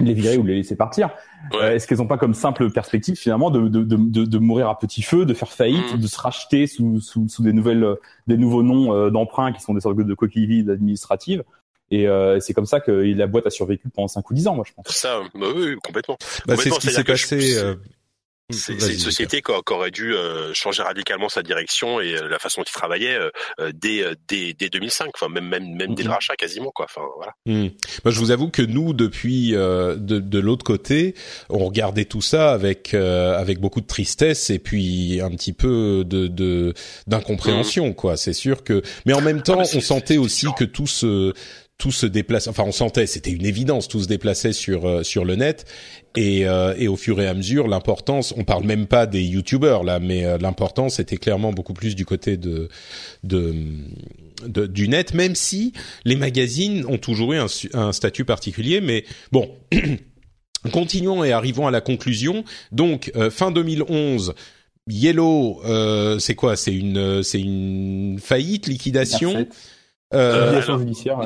les 0.00 0.14
virer 0.14 0.36
ou 0.36 0.44
les 0.44 0.54
laisser 0.54 0.76
partir. 0.76 1.10
Euh, 1.54 1.74
est-ce 1.74 1.86
qu'elles 1.86 1.98
n'ont 1.98 2.06
pas 2.06 2.18
comme 2.18 2.34
simple 2.34 2.70
perspective 2.70 3.16
finalement 3.16 3.50
de, 3.50 3.68
de, 3.68 3.82
de, 3.82 4.24
de, 4.24 4.38
mourir 4.38 4.68
à 4.68 4.78
petit 4.78 5.02
feu, 5.02 5.24
de 5.24 5.34
faire 5.34 5.52
faillite, 5.52 5.94
mm. 5.94 6.00
de 6.00 6.06
se 6.06 6.18
racheter 6.18 6.66
sous, 6.66 7.00
sous, 7.00 7.28
sous 7.28 7.42
des 7.42 7.52
nouvelles, 7.52 7.96
des 8.26 8.36
nouveaux 8.36 8.62
noms 8.62 8.92
euh, 8.92 9.10
d'emprunt 9.10 9.52
qui 9.52 9.60
sont 9.60 9.74
des 9.74 9.80
sortes 9.80 9.96
de 9.96 10.14
coquilles 10.14 10.46
vides 10.46 10.70
administratives 10.70 11.42
et 11.90 12.06
euh, 12.06 12.38
c'est 12.40 12.52
comme 12.52 12.66
ça 12.66 12.80
que 12.80 12.92
la 12.92 13.26
boîte 13.26 13.46
a 13.46 13.50
survécu 13.50 13.88
pendant 13.88 14.08
5 14.08 14.28
ou 14.30 14.34
10 14.34 14.48
ans, 14.48 14.54
moi 14.54 14.64
je 14.66 14.74
pense. 14.74 14.86
Ça, 14.88 15.20
bah 15.34 15.46
oui, 15.54 15.74
complètement. 15.82 16.18
Bah, 16.46 16.54
c'est 16.56 16.70
ce 16.70 16.78
qui 16.78 16.90
s'est 16.90 17.04
passé. 17.04 17.56
C'est 18.50 18.72
une 18.72 18.98
société 18.98 19.42
qui, 19.42 19.52
aurait 19.72 19.90
dû 19.90 20.14
euh, 20.14 20.54
changer 20.54 20.82
radicalement 20.82 21.28
sa 21.28 21.42
direction 21.42 22.00
et 22.00 22.14
euh, 22.14 22.28
la 22.28 22.38
façon 22.38 22.62
dont 22.62 22.64
il 22.66 22.72
travaillait 22.72 23.14
euh, 23.14 23.72
dès, 23.74 24.02
dès, 24.26 24.54
dès 24.54 24.70
2005, 24.70 25.10
enfin 25.14 25.28
même 25.28 25.46
même 25.46 25.74
même 25.74 25.94
dès 25.94 26.02
le 26.02 26.08
mhm. 26.08 26.14
rachat 26.14 26.34
quasiment 26.34 26.70
quoi. 26.70 26.86
Enfin 26.86 27.06
voilà. 27.16 27.34
Mmh. 27.44 27.68
Moi, 28.04 28.12
je 28.12 28.18
vous 28.18 28.30
avoue 28.30 28.48
que 28.48 28.62
nous, 28.62 28.94
depuis 28.94 29.50
de, 29.50 29.96
de 29.96 30.38
l'autre 30.38 30.64
côté, 30.64 31.14
on 31.50 31.58
regardait 31.58 32.06
tout 32.06 32.22
ça 32.22 32.52
avec 32.52 32.94
avec 32.94 33.60
beaucoup 33.60 33.82
de 33.82 33.86
tristesse 33.86 34.48
et 34.48 34.58
puis 34.58 35.20
un 35.20 35.30
petit 35.30 35.52
peu 35.52 36.04
de 36.06 36.72
d'incompréhension 37.06 37.92
quoi. 37.92 38.16
C'est 38.16 38.32
sûr 38.32 38.64
que, 38.64 38.82
mais 39.04 39.12
en 39.12 39.20
même 39.20 39.40
ah, 39.40 39.42
temps, 39.42 39.60
on 39.60 39.80
sentait 39.80 40.16
aussi 40.16 40.46
que 40.56 40.64
tout 40.64 40.86
ce 40.86 41.34
tout 41.78 41.92
se 41.92 42.06
déplace. 42.06 42.48
Enfin, 42.48 42.64
on 42.66 42.72
sentait, 42.72 43.06
c'était 43.06 43.30
une 43.30 43.46
évidence, 43.46 43.88
tout 43.88 44.02
se 44.02 44.08
déplaçait 44.08 44.52
sur 44.52 45.04
sur 45.04 45.24
le 45.24 45.36
net 45.36 45.64
et, 46.18 46.48
euh, 46.48 46.74
et 46.76 46.88
au 46.88 46.96
fur 46.96 47.20
et 47.20 47.28
à 47.28 47.34
mesure, 47.34 47.68
l'importance, 47.68 48.34
on 48.36 48.42
parle 48.44 48.64
même 48.64 48.86
pas 48.86 49.06
des 49.06 49.22
youtubeurs 49.22 49.84
là, 49.84 50.00
mais 50.00 50.24
euh, 50.24 50.38
l'importance 50.38 50.98
était 50.98 51.16
clairement 51.16 51.52
beaucoup 51.52 51.74
plus 51.74 51.94
du 51.94 52.04
côté 52.04 52.36
de, 52.36 52.68
de, 53.22 53.54
de, 54.44 54.66
du 54.66 54.88
net, 54.88 55.14
même 55.14 55.36
si 55.36 55.72
les 56.04 56.16
magazines 56.16 56.84
ont 56.88 56.98
toujours 56.98 57.34
eu 57.34 57.36
un, 57.36 57.46
un 57.74 57.92
statut 57.92 58.24
particulier. 58.24 58.80
Mais 58.80 59.04
bon, 59.30 59.48
continuons 60.72 61.22
et 61.22 61.30
arrivons 61.30 61.68
à 61.68 61.70
la 61.70 61.80
conclusion. 61.80 62.44
Donc, 62.72 63.12
euh, 63.14 63.30
fin 63.30 63.50
2011. 63.50 64.34
Yellow, 64.90 65.60
euh, 65.66 66.18
c'est 66.18 66.34
quoi? 66.34 66.56
C'est 66.56 66.74
une, 66.74 67.22
c'est 67.22 67.40
une 67.40 68.18
faillite, 68.18 68.66
liquidation? 68.66 69.46
Euh, 70.14 70.62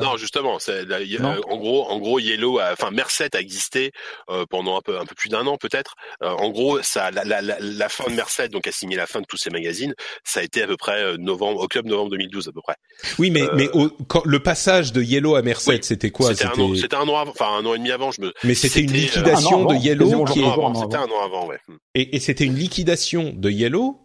non, 0.01 0.17
justement, 0.17 0.59
c'est, 0.59 0.85
euh, 0.91 1.41
en 1.47 1.57
gros, 1.57 1.85
en 1.89 1.99
gros, 1.99 2.19
Yellow, 2.19 2.59
enfin 2.59 2.91
Merced 2.91 3.33
a 3.33 3.39
existé 3.39 3.91
euh, 4.29 4.45
pendant 4.49 4.77
un 4.77 4.81
peu, 4.81 4.99
un 4.99 5.05
peu 5.05 5.15
plus 5.15 5.29
d'un 5.29 5.47
an 5.47 5.57
peut-être. 5.57 5.95
Euh, 6.21 6.29
en 6.29 6.49
gros, 6.49 6.81
ça, 6.81 7.09
la, 7.11 7.23
la, 7.23 7.41
la, 7.41 7.89
fin 7.89 8.09
de 8.09 8.15
Merced, 8.15 8.51
donc 8.51 8.67
a 8.67 8.71
signé 8.71 8.97
la 8.97 9.07
fin 9.07 9.21
de 9.21 9.25
tous 9.25 9.37
ces 9.37 9.49
magazines, 9.49 9.93
ça 10.25 10.41
a 10.41 10.43
été 10.43 10.63
à 10.63 10.67
peu 10.67 10.75
près 10.75 11.17
novembre, 11.17 11.61
octobre-novembre 11.61 12.11
2012 12.11 12.49
à 12.49 12.51
peu 12.51 12.61
près. 12.61 12.75
Oui, 13.19 13.31
mais 13.31 13.43
mais 13.55 13.69
au, 13.69 13.89
quand, 14.07 14.23
le 14.25 14.39
passage 14.39 14.91
de 14.91 15.01
Yellow 15.01 15.35
à 15.35 15.41
Merced, 15.41 15.83
c'était 15.83 16.11
quoi? 16.11 16.33
C'était 16.33 16.45
un 16.45 16.61
an, 16.61 16.75
c'était 16.75 16.95
un 16.95 17.07
an 17.07 17.17
avant, 17.17 17.31
enfin 17.31 17.57
un 17.57 17.65
an 17.65 17.75
et 17.75 17.77
demi 17.77 17.91
avant. 17.91 18.11
Je 18.11 18.21
me. 18.21 18.33
Mais 18.43 18.53
c'était 18.53 18.81
une 18.81 18.91
liquidation 18.91 19.65
de 19.65 19.75
Yellow 19.75 20.25
qui. 20.25 20.41
C'était 20.41 20.97
un 20.97 21.03
an 21.03 21.23
avant, 21.23 21.47
ouais. 21.47 21.59
Et, 21.95 22.17
et 22.17 22.19
c'était 22.19 22.45
une 22.45 22.55
liquidation 22.55 23.31
de 23.33 23.49
Yellow 23.49 24.02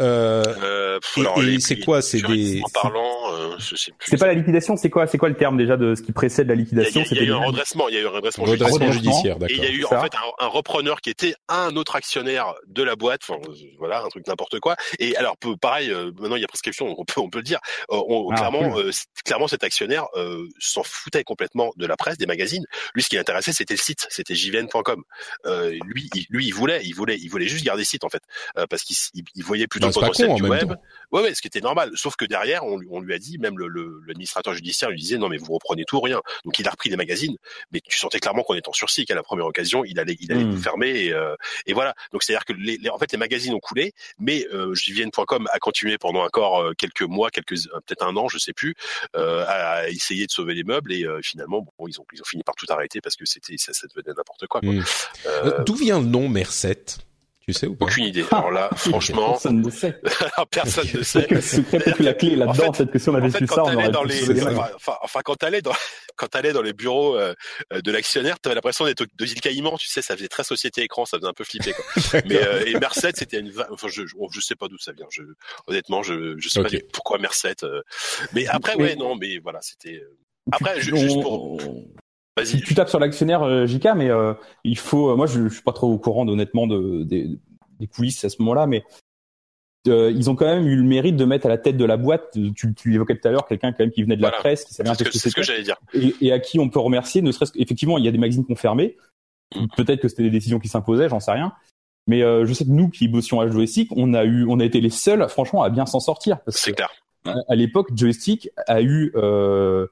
Euh, 0.00 0.42
euh, 0.62 0.98
et, 1.46 1.60
c'est 1.60 1.78
quoi 1.78 2.00
C'est 2.00 2.22
des. 2.22 2.62
En 2.62 2.68
parlant, 2.70 3.34
euh. 3.34 3.56
C'est 3.58 4.16
pas 4.18 4.26
la 4.26 4.34
liquidation, 4.34 4.76
c'est 4.76 4.90
quoi 4.90 5.06
C'est 5.06 5.18
quoi 5.18 5.28
le 5.28 5.36
terme 5.36 5.56
déjà 5.56 5.76
de 5.76 5.94
ce 5.94 6.02
qui 6.02 6.12
précède 6.12 6.48
la 6.48 6.54
liquidation? 6.54 7.02
Il 7.10 7.16
y 7.18 7.20
a, 7.20 7.22
eu 7.24 7.32
un 7.32 7.38
redressement. 7.38 7.88
Il 7.88 7.94
y 7.94 7.98
a 7.98 8.00
eu 8.00 8.06
un 8.06 8.10
redressement, 8.10 8.44
redressement 8.44 8.92
judiciaire. 8.92 9.36
il 9.48 9.56
y 9.56 9.66
a 9.66 9.70
eu 9.70 9.84
en 9.84 10.00
fait 10.00 10.14
un, 10.14 10.44
un, 10.44 10.48
repreneur 10.48 11.00
qui 11.00 11.10
était 11.10 11.34
un 11.48 11.76
autre 11.76 11.96
actionnaire 11.96 12.54
de 12.66 12.82
la 12.82 12.96
boîte. 12.96 13.20
Enfin, 13.28 13.40
voilà, 13.78 14.02
un 14.02 14.08
truc 14.08 14.26
n'importe 14.26 14.58
quoi. 14.60 14.76
Et 14.98 15.16
alors, 15.16 15.36
pareil, 15.60 15.90
euh, 15.90 16.12
maintenant 16.18 16.36
il 16.36 16.42
y 16.42 16.44
a 16.44 16.48
prescription, 16.48 16.94
on 16.98 17.04
peut, 17.04 17.20
on 17.20 17.28
peut 17.28 17.40
le 17.40 17.44
dire. 17.44 17.60
On, 17.90 18.30
ah, 18.30 18.36
clairement, 18.36 18.76
clairement, 19.24 19.48
cet 19.48 19.64
actionnaire 19.64 20.06
s'en 20.58 20.82
foutait 20.82 21.24
complètement 21.24 21.72
de 21.76 21.86
la 21.86 21.96
presse, 21.96 22.16
des 22.16 22.26
magazines. 22.26 22.64
Lui, 22.94 23.02
ce 23.02 23.08
qui 23.08 23.16
l'intéressait, 23.16 23.52
c'était 23.52 23.74
le 23.74 23.80
site, 23.80 24.06
c'était 24.08 24.34
jvn.com. 24.34 25.02
lui, 25.84 26.08
il, 26.14 26.26
lui, 26.30 26.46
il 26.46 26.54
voulait, 26.54 26.80
il 26.84 26.94
voulait, 26.94 27.18
il 27.18 27.28
voulait 27.28 27.48
juste 27.48 27.64
garder 27.64 27.82
le 27.82 27.86
site 27.86 28.04
en 28.04 28.08
fait, 28.08 28.22
parce 28.68 28.82
qu'il 28.82 28.96
il 29.34 29.44
voyait 29.44 29.66
plutôt 29.66 29.89
le 29.96 30.34
du 30.34 30.42
web. 30.42 30.74
Ouais, 31.12 31.22
ouais, 31.22 31.34
ce 31.34 31.40
qui 31.40 31.48
était 31.48 31.60
normal. 31.60 31.90
Sauf 31.94 32.16
que 32.16 32.24
derrière, 32.24 32.64
on, 32.64 32.78
on 32.90 33.00
lui 33.00 33.14
a 33.14 33.18
dit, 33.18 33.38
même 33.38 33.58
l'administrateur 33.58 34.52
le, 34.52 34.56
judiciaire 34.56 34.90
lui 34.90 34.98
disait, 34.98 35.18
non, 35.18 35.28
mais 35.28 35.38
vous 35.38 35.52
reprenez 35.52 35.84
tout, 35.84 36.00
rien. 36.00 36.20
Donc 36.44 36.58
il 36.58 36.68
a 36.68 36.70
repris 36.70 36.88
les 36.88 36.96
magazines, 36.96 37.36
mais 37.72 37.80
tu 37.80 37.98
sentais 37.98 38.20
clairement 38.20 38.42
qu'on 38.42 38.54
était 38.54 38.68
en 38.68 38.72
sursis, 38.72 39.04
qu'à 39.06 39.14
la 39.14 39.22
première 39.22 39.46
occasion, 39.46 39.84
il 39.84 39.98
allait, 39.98 40.16
il 40.20 40.30
allait 40.32 40.44
mmh. 40.44 40.58
fermer. 40.58 40.90
Et, 40.90 41.12
euh, 41.12 41.34
et, 41.66 41.72
voilà. 41.72 41.94
Donc 42.12 42.22
c'est-à-dire 42.22 42.44
que 42.44 42.52
les, 42.52 42.78
en 42.90 42.98
fait, 42.98 43.10
les 43.12 43.18
magazines 43.18 43.54
ont 43.54 43.60
coulé, 43.60 43.92
mais 44.18 44.46
euh, 44.52 44.74
JVN.com 44.74 45.48
a 45.52 45.58
continué 45.58 45.98
pendant 45.98 46.24
encore 46.24 46.60
euh, 46.60 46.72
quelques 46.76 47.02
mois, 47.02 47.30
quelques, 47.30 47.52
euh, 47.52 47.80
peut-être 47.86 48.04
un 48.04 48.16
an, 48.16 48.28
je 48.28 48.38
sais 48.38 48.52
plus, 48.52 48.74
euh, 49.16 49.44
à 49.46 49.88
essayer 49.88 50.26
de 50.26 50.32
sauver 50.32 50.54
les 50.54 50.64
meubles. 50.64 50.92
Et 50.92 51.06
finalement, 51.22 51.66
bon, 51.78 51.88
ils 51.88 52.00
ont, 52.00 52.04
ils 52.12 52.20
ont 52.20 52.24
fini 52.24 52.42
par 52.42 52.54
tout 52.54 52.66
arrêter 52.68 53.00
parce 53.00 53.16
que 53.16 53.24
c'était, 53.24 53.56
ça, 53.56 53.72
ça 53.72 53.86
devenait 53.86 54.14
n'importe 54.16 54.46
quoi. 54.46 54.60
quoi. 54.60 54.72
Mmh. 54.72 55.64
D'où 55.64 55.74
vient 55.74 56.00
le 56.00 56.06
nom 56.06 56.28
Merced 56.28 56.96
tu 57.52 57.58
sais 57.58 57.66
ou 57.66 57.74
pas 57.74 57.86
Aucune 57.86 58.04
idée. 58.04 58.24
Alors 58.30 58.50
là, 58.50 58.70
franchement, 58.76 59.32
personne 59.32 59.60
ne 59.60 59.70
sait. 59.70 60.00
personne 60.50 60.88
ne 60.94 61.02
sait. 61.02 61.26
C'est 61.40 61.62
peut-être 61.62 62.00
la 62.00 62.14
clé 62.14 62.36
là-dedans. 62.36 62.68
En 62.68 62.72
fait, 62.72 62.84
peut-être 62.84 62.92
que 62.92 62.98
si 62.98 63.08
on 63.08 63.14
avait 63.14 63.28
en 63.28 63.30
fait, 63.30 63.38
su 63.38 63.46
ça, 63.46 63.64
on 63.64 63.74
aurait 63.74 63.90
dans 63.90 64.04
les, 64.04 64.42
enfin, 64.76 64.96
enfin, 65.02 65.20
quand 65.24 65.36
t'allais 65.36 65.62
dans, 65.62 65.72
quand 66.16 66.28
t'allais 66.28 66.52
dans 66.52 66.62
les 66.62 66.72
bureaux 66.72 67.16
euh, 67.16 67.34
de 67.72 67.90
l'actionnaire, 67.90 68.38
t'avais 68.38 68.54
l'impression 68.54 68.84
d'être 68.84 69.04
de 69.04 69.24
île 69.24 69.40
Caïman. 69.40 69.76
Tu 69.78 69.88
sais, 69.88 70.02
ça 70.02 70.16
faisait 70.16 70.28
très 70.28 70.44
société 70.44 70.82
écran, 70.82 71.04
ça 71.04 71.18
faisait 71.18 71.28
un 71.28 71.32
peu 71.32 71.44
flipper. 71.44 71.72
Quoi. 71.72 72.20
Mais 72.26 72.36
euh, 72.36 72.64
et 72.66 72.74
Merced, 72.78 73.16
c'était 73.16 73.40
une, 73.40 73.52
enfin, 73.70 73.88
je, 73.88 74.06
je, 74.06 74.14
je, 74.30 74.40
sais 74.40 74.54
pas 74.54 74.68
d'où 74.68 74.78
ça 74.78 74.92
vient. 74.92 75.06
Je, 75.10 75.22
honnêtement, 75.66 76.02
je, 76.02 76.36
je 76.38 76.48
sais 76.48 76.60
okay. 76.60 76.80
pas 76.80 76.86
pourquoi 76.92 77.18
Merced. 77.18 77.64
Euh... 77.64 77.82
Mais 78.32 78.46
après, 78.46 78.76
ouais, 78.76 78.96
non, 78.96 79.16
mais 79.16 79.38
voilà, 79.38 79.60
c'était. 79.62 79.96
Euh, 79.96 80.16
après, 80.52 80.80
juste 80.80 81.20
pour. 81.20 81.60
Tu, 82.44 82.60
tu, 82.60 82.74
tapes 82.74 82.88
sur 82.88 82.98
l'actionnaire 82.98 83.42
euh, 83.42 83.66
JK, 83.66 83.88
mais 83.96 84.10
euh, 84.10 84.34
il 84.64 84.78
faut. 84.78 85.10
Euh, 85.10 85.16
moi, 85.16 85.26
je, 85.26 85.48
je 85.48 85.54
suis 85.54 85.62
pas 85.62 85.72
trop 85.72 85.92
au 85.92 85.98
courant, 85.98 86.26
honnêtement, 86.26 86.66
de, 86.66 87.02
des, 87.04 87.28
des 87.78 87.86
coulisses 87.86 88.24
à 88.24 88.28
ce 88.28 88.36
moment-là, 88.40 88.66
mais 88.66 88.84
euh, 89.88 90.12
ils 90.14 90.28
ont 90.28 90.34
quand 90.34 90.46
même 90.46 90.66
eu 90.66 90.76
le 90.76 90.82
mérite 90.82 91.16
de 91.16 91.24
mettre 91.24 91.46
à 91.46 91.48
la 91.48 91.58
tête 91.58 91.76
de 91.76 91.84
la 91.84 91.96
boîte. 91.96 92.36
Tu, 92.54 92.74
tu 92.74 92.94
évoquais 92.94 93.16
tout 93.16 93.26
à 93.26 93.30
l'heure 93.30 93.46
quelqu'un 93.46 93.72
quand 93.72 93.80
même 93.80 93.90
qui 93.90 94.02
venait 94.02 94.16
de 94.16 94.22
la 94.22 94.30
presse, 94.30 94.64
qui 94.64 94.74
savait 94.74 94.90
un 94.90 94.94
peu 94.94 95.04
ce 95.04 95.10
que 95.10 95.18
ce 95.18 95.34
que 95.34 95.42
j'allais 95.42 95.62
dire. 95.62 95.76
Et, 95.94 96.14
et, 96.20 96.32
à 96.32 96.38
qui 96.38 96.58
on 96.58 96.68
peut 96.68 96.80
remercier, 96.80 97.22
ne 97.22 97.32
serait-ce 97.32 97.52
qu'effectivement, 97.52 97.98
il 97.98 98.04
y 98.04 98.08
a 98.08 98.12
des 98.12 98.18
magazines 98.18 98.44
confirmés. 98.44 98.96
Mm. 99.54 99.66
Peut-être 99.76 100.00
que 100.00 100.08
c'était 100.08 100.24
des 100.24 100.30
décisions 100.30 100.58
qui 100.58 100.68
s'imposaient, 100.68 101.08
j'en 101.08 101.20
sais 101.20 101.32
rien. 101.32 101.52
Mais 102.06 102.22
euh, 102.22 102.44
je 102.46 102.52
sais 102.52 102.64
que 102.64 102.70
nous 102.70 102.88
qui 102.88 103.08
bossions 103.08 103.40
à 103.40 103.48
Joystick, 103.48 103.90
on 103.96 104.14
a 104.14 104.24
eu, 104.24 104.44
on 104.48 104.60
a 104.60 104.64
été 104.64 104.80
les 104.80 104.90
seuls, 104.90 105.28
franchement, 105.28 105.62
à 105.62 105.70
bien 105.70 105.86
s'en 105.86 106.00
sortir. 106.00 106.38
C'est 106.48 106.72
clair. 106.72 106.90
À, 107.24 107.54
l'époque, 107.54 107.90
Joystick 107.94 108.48
a 108.66 108.80
eu 108.80 109.12
euh, 109.14 109.86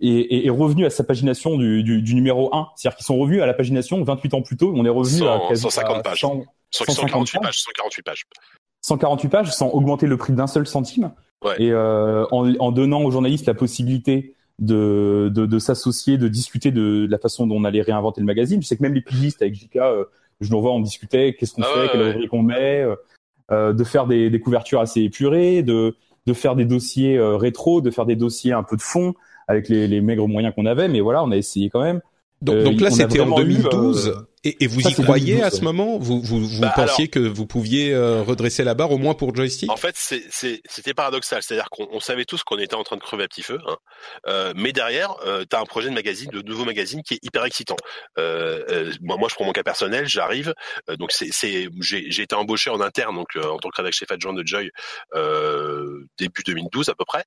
est, 0.00 0.46
est, 0.46 0.50
revenu 0.50 0.84
à 0.84 0.90
sa 0.90 1.04
pagination 1.04 1.56
du, 1.56 1.82
du, 1.82 2.02
du 2.02 2.14
numéro 2.14 2.54
1. 2.54 2.68
C'est-à-dire 2.76 2.96
qu'ils 2.96 3.06
sont 3.06 3.16
revenus 3.16 3.42
à 3.42 3.46
la 3.46 3.54
pagination 3.54 4.02
28 4.02 4.34
ans 4.34 4.42
plus 4.42 4.56
tôt. 4.56 4.72
On 4.74 4.84
est 4.84 4.90
revenu 4.90 5.18
100, 5.18 5.26
à 5.26 5.48
quasi 5.48 5.62
150 5.62 6.02
pages. 6.02 6.20
100, 6.20 6.44
148 6.70 7.38
pages. 7.40 7.58
148 7.60 8.02
pages. 8.02 8.26
148 8.82 9.28
pages 9.28 9.52
sans 9.52 9.70
augmenter 9.70 10.06
le 10.06 10.16
prix 10.16 10.32
d'un 10.32 10.46
seul 10.46 10.66
centime. 10.66 11.12
Ouais. 11.44 11.54
Et 11.58 11.70
euh, 11.70 12.26
en, 12.32 12.52
en, 12.56 12.72
donnant 12.72 13.02
aux 13.02 13.10
journalistes 13.10 13.46
la 13.46 13.54
possibilité 13.54 14.34
de, 14.58 15.30
de, 15.34 15.46
de 15.46 15.58
s'associer, 15.58 16.18
de 16.18 16.28
discuter 16.28 16.70
de, 16.70 17.06
la 17.08 17.18
façon 17.18 17.46
dont 17.46 17.56
on 17.56 17.64
allait 17.64 17.82
réinventer 17.82 18.20
le 18.20 18.26
magazine. 18.26 18.62
Je 18.62 18.66
sais 18.66 18.76
que 18.76 18.82
même 18.82 18.94
les 18.94 19.02
pigistes 19.02 19.42
avec 19.42 19.54
JK, 19.54 19.76
euh, 19.76 20.04
je 20.40 20.50
nous 20.50 20.56
revois, 20.56 20.72
on 20.72 20.80
discutait, 20.80 21.34
qu'est-ce 21.38 21.54
qu'on 21.54 21.62
ah 21.62 21.66
fait, 21.72 21.80
ouais, 21.80 21.88
quelle 21.92 22.00
ouais. 22.00 22.12
rubrique 22.12 22.32
on 22.32 22.42
met, 22.42 22.82
euh, 22.82 22.96
euh, 23.50 23.72
de 23.72 23.84
faire 23.84 24.06
des, 24.06 24.30
des, 24.30 24.40
couvertures 24.40 24.80
assez 24.80 25.02
épurées, 25.02 25.62
de, 25.62 25.96
de 26.26 26.32
faire 26.32 26.56
des 26.56 26.64
dossiers 26.64 27.16
euh, 27.16 27.36
rétro, 27.36 27.80
de 27.80 27.90
faire 27.90 28.06
des 28.06 28.16
dossiers 28.16 28.52
un 28.52 28.62
peu 28.62 28.76
de 28.76 28.82
fond 28.82 29.14
avec 29.48 29.68
les, 29.68 29.88
les 29.88 30.00
maigres 30.00 30.28
moyens 30.28 30.54
qu'on 30.54 30.66
avait, 30.66 30.88
mais 30.88 31.00
voilà, 31.00 31.22
on 31.22 31.30
a 31.30 31.36
essayé 31.36 31.70
quand 31.70 31.82
même. 31.82 32.00
Donc, 32.44 32.62
donc 32.62 32.80
là, 32.80 32.90
c'était 32.90 33.20
en 33.20 33.36
2012. 33.36 34.06
Eu, 34.06 34.10
euh, 34.10 34.14
et, 34.46 34.64
et, 34.64 34.66
vous 34.66 34.82
ça, 34.82 34.90
y 34.90 34.94
croyez 34.94 35.42
à 35.42 35.50
ce 35.50 35.62
moment? 35.62 35.98
Vous, 35.98 36.20
vous, 36.20 36.46
vous 36.46 36.60
bah, 36.60 36.74
pensiez 36.76 37.04
alors, 37.04 37.10
que 37.10 37.18
vous 37.20 37.46
pouviez 37.46 37.94
euh, 37.94 38.22
redresser 38.22 38.62
la 38.62 38.74
barre 38.74 38.92
au 38.92 38.98
moins 38.98 39.14
pour 39.14 39.34
joystick? 39.34 39.70
En 39.70 39.76
fait, 39.76 39.96
c'était 39.96 40.94
paradoxal. 40.94 41.42
C'est-à-dire 41.42 41.70
qu'on 41.70 42.00
savait 42.00 42.26
tous 42.26 42.42
qu'on 42.42 42.58
était 42.58 42.74
en 42.74 42.84
train 42.84 42.96
de 42.96 43.00
crever 43.00 43.24
à 43.24 43.28
petit 43.28 43.42
feu. 43.42 43.58
Hein. 43.66 43.76
Euh, 44.26 44.52
mais 44.54 44.72
derrière, 44.72 45.16
euh, 45.24 45.44
tu 45.48 45.56
as 45.56 45.60
un 45.60 45.64
projet 45.64 45.88
de 45.88 45.94
magazine, 45.94 46.30
de 46.30 46.42
nouveau 46.42 46.66
magazine 46.66 47.02
qui 47.02 47.14
est 47.14 47.24
hyper 47.24 47.46
excitant. 47.46 47.76
Euh, 48.18 48.92
moi, 49.00 49.16
moi, 49.16 49.28
je 49.30 49.34
prends 49.34 49.46
mon 49.46 49.52
cas 49.52 49.62
personnel. 49.62 50.06
J'arrive. 50.06 50.52
donc, 50.98 51.10
c'est 51.12 51.30
j'ai 51.80 52.22
été 52.22 52.34
embauché 52.34 52.68
en 52.68 52.82
interne, 52.82 53.16
donc 53.16 53.28
en 53.36 53.56
tant 53.56 53.70
que 53.70 53.76
rédacteur 53.76 53.92
chef 53.94 54.10
adjoint 54.10 54.34
de 54.34 54.46
Joy, 54.46 54.70
début 56.18 56.42
2012 56.44 56.90
à 56.90 56.94
peu 56.94 57.04
près. 57.06 57.24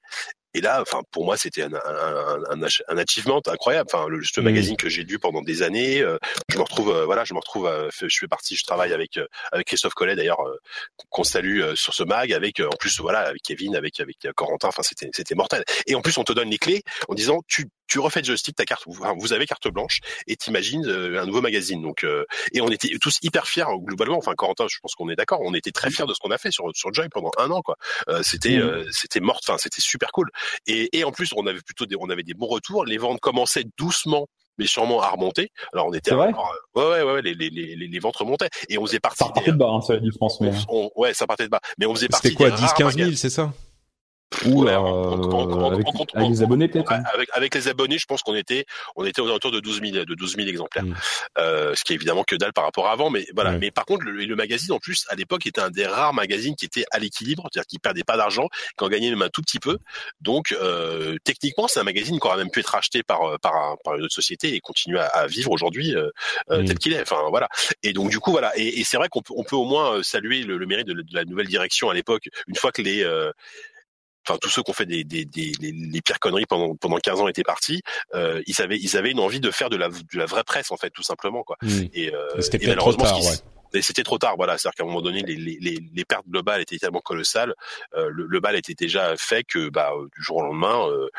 Et 0.53 0.61
là, 0.61 0.81
enfin, 0.81 1.01
pour 1.11 1.25
moi, 1.25 1.37
c'était 1.37 1.63
un, 1.63 1.73
un, 1.73 2.61
un, 2.61 2.67
un, 2.87 2.97
achievement 2.97 3.41
incroyable. 3.45 3.89
Enfin, 3.93 4.07
le, 4.07 4.23
ce 4.23 4.39
mmh. 4.39 4.43
magazine 4.43 4.77
que 4.77 4.89
j'ai 4.89 5.03
lu 5.03 5.19
pendant 5.19 5.41
des 5.41 5.61
années, 5.61 6.01
euh, 6.01 6.17
je 6.49 6.57
me 6.57 6.63
retrouve, 6.63 6.89
euh, 6.89 7.05
voilà, 7.05 7.25
je 7.25 7.33
me 7.33 7.39
retrouve, 7.39 7.67
euh, 7.67 7.89
je 7.91 8.17
fais 8.17 8.27
partie, 8.27 8.55
je 8.55 8.63
travaille 8.63 8.93
avec 8.93 9.19
avec 9.51 9.67
Christophe 9.67 9.93
Collet 9.93 10.15
d'ailleurs, 10.15 10.41
qu'on 11.09 11.23
salue 11.23 11.61
sur 11.75 11.93
ce 11.93 12.03
mag, 12.03 12.31
avec 12.33 12.59
en 12.59 12.75
plus, 12.77 12.99
voilà, 12.99 13.19
avec 13.19 13.41
Kevin, 13.41 13.75
avec 13.75 13.99
avec 13.99 14.27
Corentin. 14.35 14.69
Enfin, 14.69 14.83
c'était 14.83 15.09
c'était 15.13 15.35
mortel. 15.35 15.63
Et 15.85 15.95
en 15.95 16.01
plus, 16.01 16.17
on 16.17 16.23
te 16.23 16.33
donne 16.33 16.49
les 16.49 16.57
clés 16.57 16.83
en 17.07 17.13
disant, 17.13 17.41
tu 17.47 17.67
tu 17.87 17.99
refais 17.99 18.23
joystick 18.23 18.55
ta 18.55 18.65
carte, 18.65 18.83
vous 18.87 19.33
avez 19.33 19.45
carte 19.45 19.67
blanche 19.67 19.99
et 20.27 20.35
t'imagines 20.35 20.85
euh, 20.85 21.21
un 21.21 21.25
nouveau 21.25 21.41
magazine. 21.41 21.81
Donc 21.81 22.03
euh, 22.03 22.25
et 22.53 22.61
on 22.61 22.69
était 22.69 22.89
tous 22.99 23.17
hyper 23.21 23.47
fiers 23.47 23.65
globalement. 23.79 24.17
Enfin 24.17 24.33
Corentin, 24.35 24.67
je 24.69 24.77
pense 24.81 24.95
qu'on 24.95 25.09
est 25.09 25.15
d'accord. 25.15 25.39
On 25.43 25.53
était 25.53 25.71
très 25.71 25.89
fiers 25.89 26.05
de 26.05 26.13
ce 26.13 26.19
qu'on 26.19 26.31
a 26.31 26.37
fait 26.37 26.51
sur 26.51 26.65
sur 26.75 26.93
Joy 26.93 27.09
pendant 27.09 27.31
un 27.37 27.49
an 27.51 27.61
quoi. 27.61 27.77
Euh, 28.09 28.21
c'était 28.23 28.57
mmh. 28.57 28.85
c'était 28.91 29.19
mort. 29.19 29.39
Enfin 29.43 29.57
c'était 29.57 29.81
super 29.81 30.11
cool. 30.11 30.29
Et, 30.67 30.97
et 30.97 31.03
en 31.03 31.11
plus 31.11 31.29
on 31.35 31.47
avait 31.47 31.61
plutôt 31.61 31.85
des 31.85 31.95
on 31.99 32.09
avait 32.09 32.23
des 32.23 32.33
bons 32.33 32.47
retours. 32.47 32.85
Les 32.85 32.97
ventes 32.97 33.19
commençaient 33.19 33.65
doucement 33.77 34.27
mais 34.57 34.65
sûrement 34.65 35.01
à 35.01 35.09
remonter. 35.09 35.51
Alors 35.71 35.87
on 35.87 35.93
était, 35.93 36.15
vrai? 36.15 36.29
alors, 36.29 36.51
ouais, 36.75 37.03
ouais, 37.03 37.03
ouais, 37.03 37.21
les, 37.21 37.35
les, 37.35 37.49
les, 37.51 37.75
les 37.75 37.99
ventes 37.99 38.17
remontaient 38.17 38.49
et 38.69 38.77
on 38.79 38.85
faisait 38.87 38.99
partie. 38.99 39.23
Ça 39.23 39.29
partait 39.29 39.51
de 39.51 39.57
bas, 39.57 39.69
hein, 39.69 39.81
ça 39.81 39.97
dit 39.97 40.09
France, 40.11 40.41
mais. 40.41 40.51
On, 40.69 40.89
ouais, 40.95 41.13
ça 41.13 41.27
partait 41.27 41.43
de 41.43 41.49
bas, 41.49 41.61
mais 41.77 41.85
on 41.85 41.93
faisait 41.93 42.07
partie. 42.07 42.29
C'était 42.29 42.49
quoi, 42.49 42.49
10-15 42.49 42.95
000, 42.95 43.11
c'est 43.11 43.29
ça? 43.29 43.53
Ou 44.45 44.65
ouais, 44.65 44.73
euh, 44.73 45.67
avec, 45.67 45.87
avec, 46.13 46.29
les 46.29 46.43
abonnés 46.43 46.67
peut-être. 46.67 46.91
Hein. 46.91 47.01
Avec, 47.13 47.29
avec, 47.33 47.55
les 47.55 47.67
abonnés, 47.69 47.97
je 47.97 48.05
pense 48.05 48.21
qu'on 48.21 48.35
était 48.35 48.65
on 48.97 49.05
était 49.05 49.21
aux 49.21 49.27
alentours 49.27 49.51
de 49.51 49.61
12 49.61 49.81
000 49.81 50.05
de 50.05 50.15
12 50.15 50.35
000 50.35 50.47
exemplaires, 50.47 50.83
mmh. 50.83 50.95
euh, 51.37 51.73
ce 51.75 51.83
qui 51.83 51.93
est 51.93 51.95
évidemment 51.95 52.23
que 52.23 52.35
dalle 52.35 52.51
par 52.51 52.65
rapport 52.65 52.87
à 52.87 52.91
avant, 52.91 53.09
mais 53.09 53.25
voilà. 53.33 53.51
Ouais. 53.51 53.57
Mais 53.59 53.71
par 53.71 53.85
contre, 53.85 54.05
le, 54.05 54.11
le, 54.11 54.35
magazine 54.35 54.73
en 54.73 54.79
plus 54.79 55.05
à 55.09 55.15
l'époque 55.15 55.45
était 55.47 55.61
un 55.61 55.69
des 55.69 55.85
rares 55.85 56.13
magazines 56.13 56.55
qui 56.55 56.65
était 56.65 56.85
à 56.91 56.99
l'équilibre, 56.99 57.47
c'est-à-dire 57.51 57.67
qui 57.67 57.79
perdait 57.79 58.03
pas 58.03 58.17
d'argent, 58.17 58.49
qui 58.77 58.83
en 58.83 58.89
gagnait 58.89 59.09
même 59.09 59.21
un 59.21 59.29
tout 59.29 59.41
petit 59.41 59.59
peu. 59.59 59.77
Donc 60.19 60.51
euh, 60.51 61.15
techniquement, 61.23 61.67
c'est 61.69 61.79
un 61.79 61.83
magazine 61.83 62.19
qui 62.19 62.27
aurait 62.27 62.37
même 62.37 62.51
pu 62.51 62.59
être 62.59 62.75
acheté 62.75 63.03
par 63.03 63.39
par, 63.39 63.77
par 63.83 63.95
une 63.95 64.03
autre 64.03 64.13
société 64.13 64.55
et 64.55 64.59
continuer 64.59 64.99
à, 64.99 65.05
à 65.05 65.27
vivre 65.27 65.51
aujourd'hui 65.51 65.95
euh, 65.95 66.09
mmh. 66.49 66.65
tel 66.65 66.77
qu'il 66.77 66.93
est. 66.93 67.01
Enfin 67.01 67.23
voilà. 67.29 67.47
Et 67.81 67.93
donc 67.93 68.09
du 68.09 68.19
coup 68.19 68.31
voilà. 68.31 68.51
Et, 68.57 68.81
et 68.81 68.83
c'est 68.83 68.97
vrai 68.97 69.07
qu'on 69.07 69.21
peut 69.21 69.33
on 69.37 69.43
peut 69.43 69.55
au 69.55 69.65
moins 69.65 70.03
saluer 70.03 70.43
le, 70.43 70.57
le 70.57 70.65
mérite 70.65 70.87
de, 70.87 70.93
de, 70.93 71.03
la 71.13 71.23
nouvelle 71.23 71.47
direction 71.47 71.89
à 71.89 71.93
l'époque, 71.93 72.27
une 72.47 72.55
fois 72.55 72.73
que 72.73 72.81
les 72.81 73.05
enfin 74.27 74.37
tous 74.41 74.49
ceux 74.49 74.63
qui 74.63 74.71
ont 74.71 74.73
fait 74.73 74.85
des, 74.85 75.03
des, 75.03 75.25
des, 75.25 75.51
les 75.59 76.01
pires 76.01 76.19
conneries 76.19 76.45
pendant 76.45 76.75
pendant 76.75 76.97
15 76.97 77.21
ans 77.21 77.27
étaient 77.27 77.43
partis, 77.43 77.81
euh, 78.13 78.41
ils 78.47 78.61
avaient 78.61 78.77
ils 78.77 78.97
avaient 78.97 79.11
une 79.11 79.19
envie 79.19 79.39
de 79.39 79.51
faire 79.51 79.69
de 79.69 79.77
la 79.77 79.89
de 79.89 80.17
la 80.17 80.25
vraie 80.25 80.43
presse 80.43 80.71
en 80.71 80.77
fait 80.77 80.89
tout 80.89 81.03
simplement 81.03 81.43
quoi. 81.43 81.57
Mmh. 81.61 81.81
Et, 81.93 82.13
euh, 82.13 82.41
c'était 82.41 82.59
peut-être 82.59 82.77
trop 82.79 82.93
tard, 82.93 83.19
ouais 83.19 83.35
et 83.73 83.81
c'était 83.81 84.03
trop 84.03 84.17
tard. 84.17 84.35
Voilà, 84.37 84.57
c'est-à-dire 84.57 84.75
qu'à 84.75 84.83
un 84.83 84.87
moment 84.87 85.01
donné, 85.01 85.21
les, 85.21 85.35
les, 85.35 85.79
les, 85.93 86.05
pertes 86.05 86.27
globales 86.27 86.61
étaient 86.61 86.77
tellement 86.77 87.01
colossales, 87.01 87.53
euh, 87.95 88.09
le, 88.11 88.25
le, 88.27 88.39
bal 88.39 88.55
était 88.55 88.73
déjà 88.73 89.15
fait 89.17 89.43
que 89.43 89.69
bah, 89.69 89.91
du 90.15 90.23
jour 90.23 90.37
au 90.37 90.43
lendemain, 90.43 90.87
euh, 90.87 91.09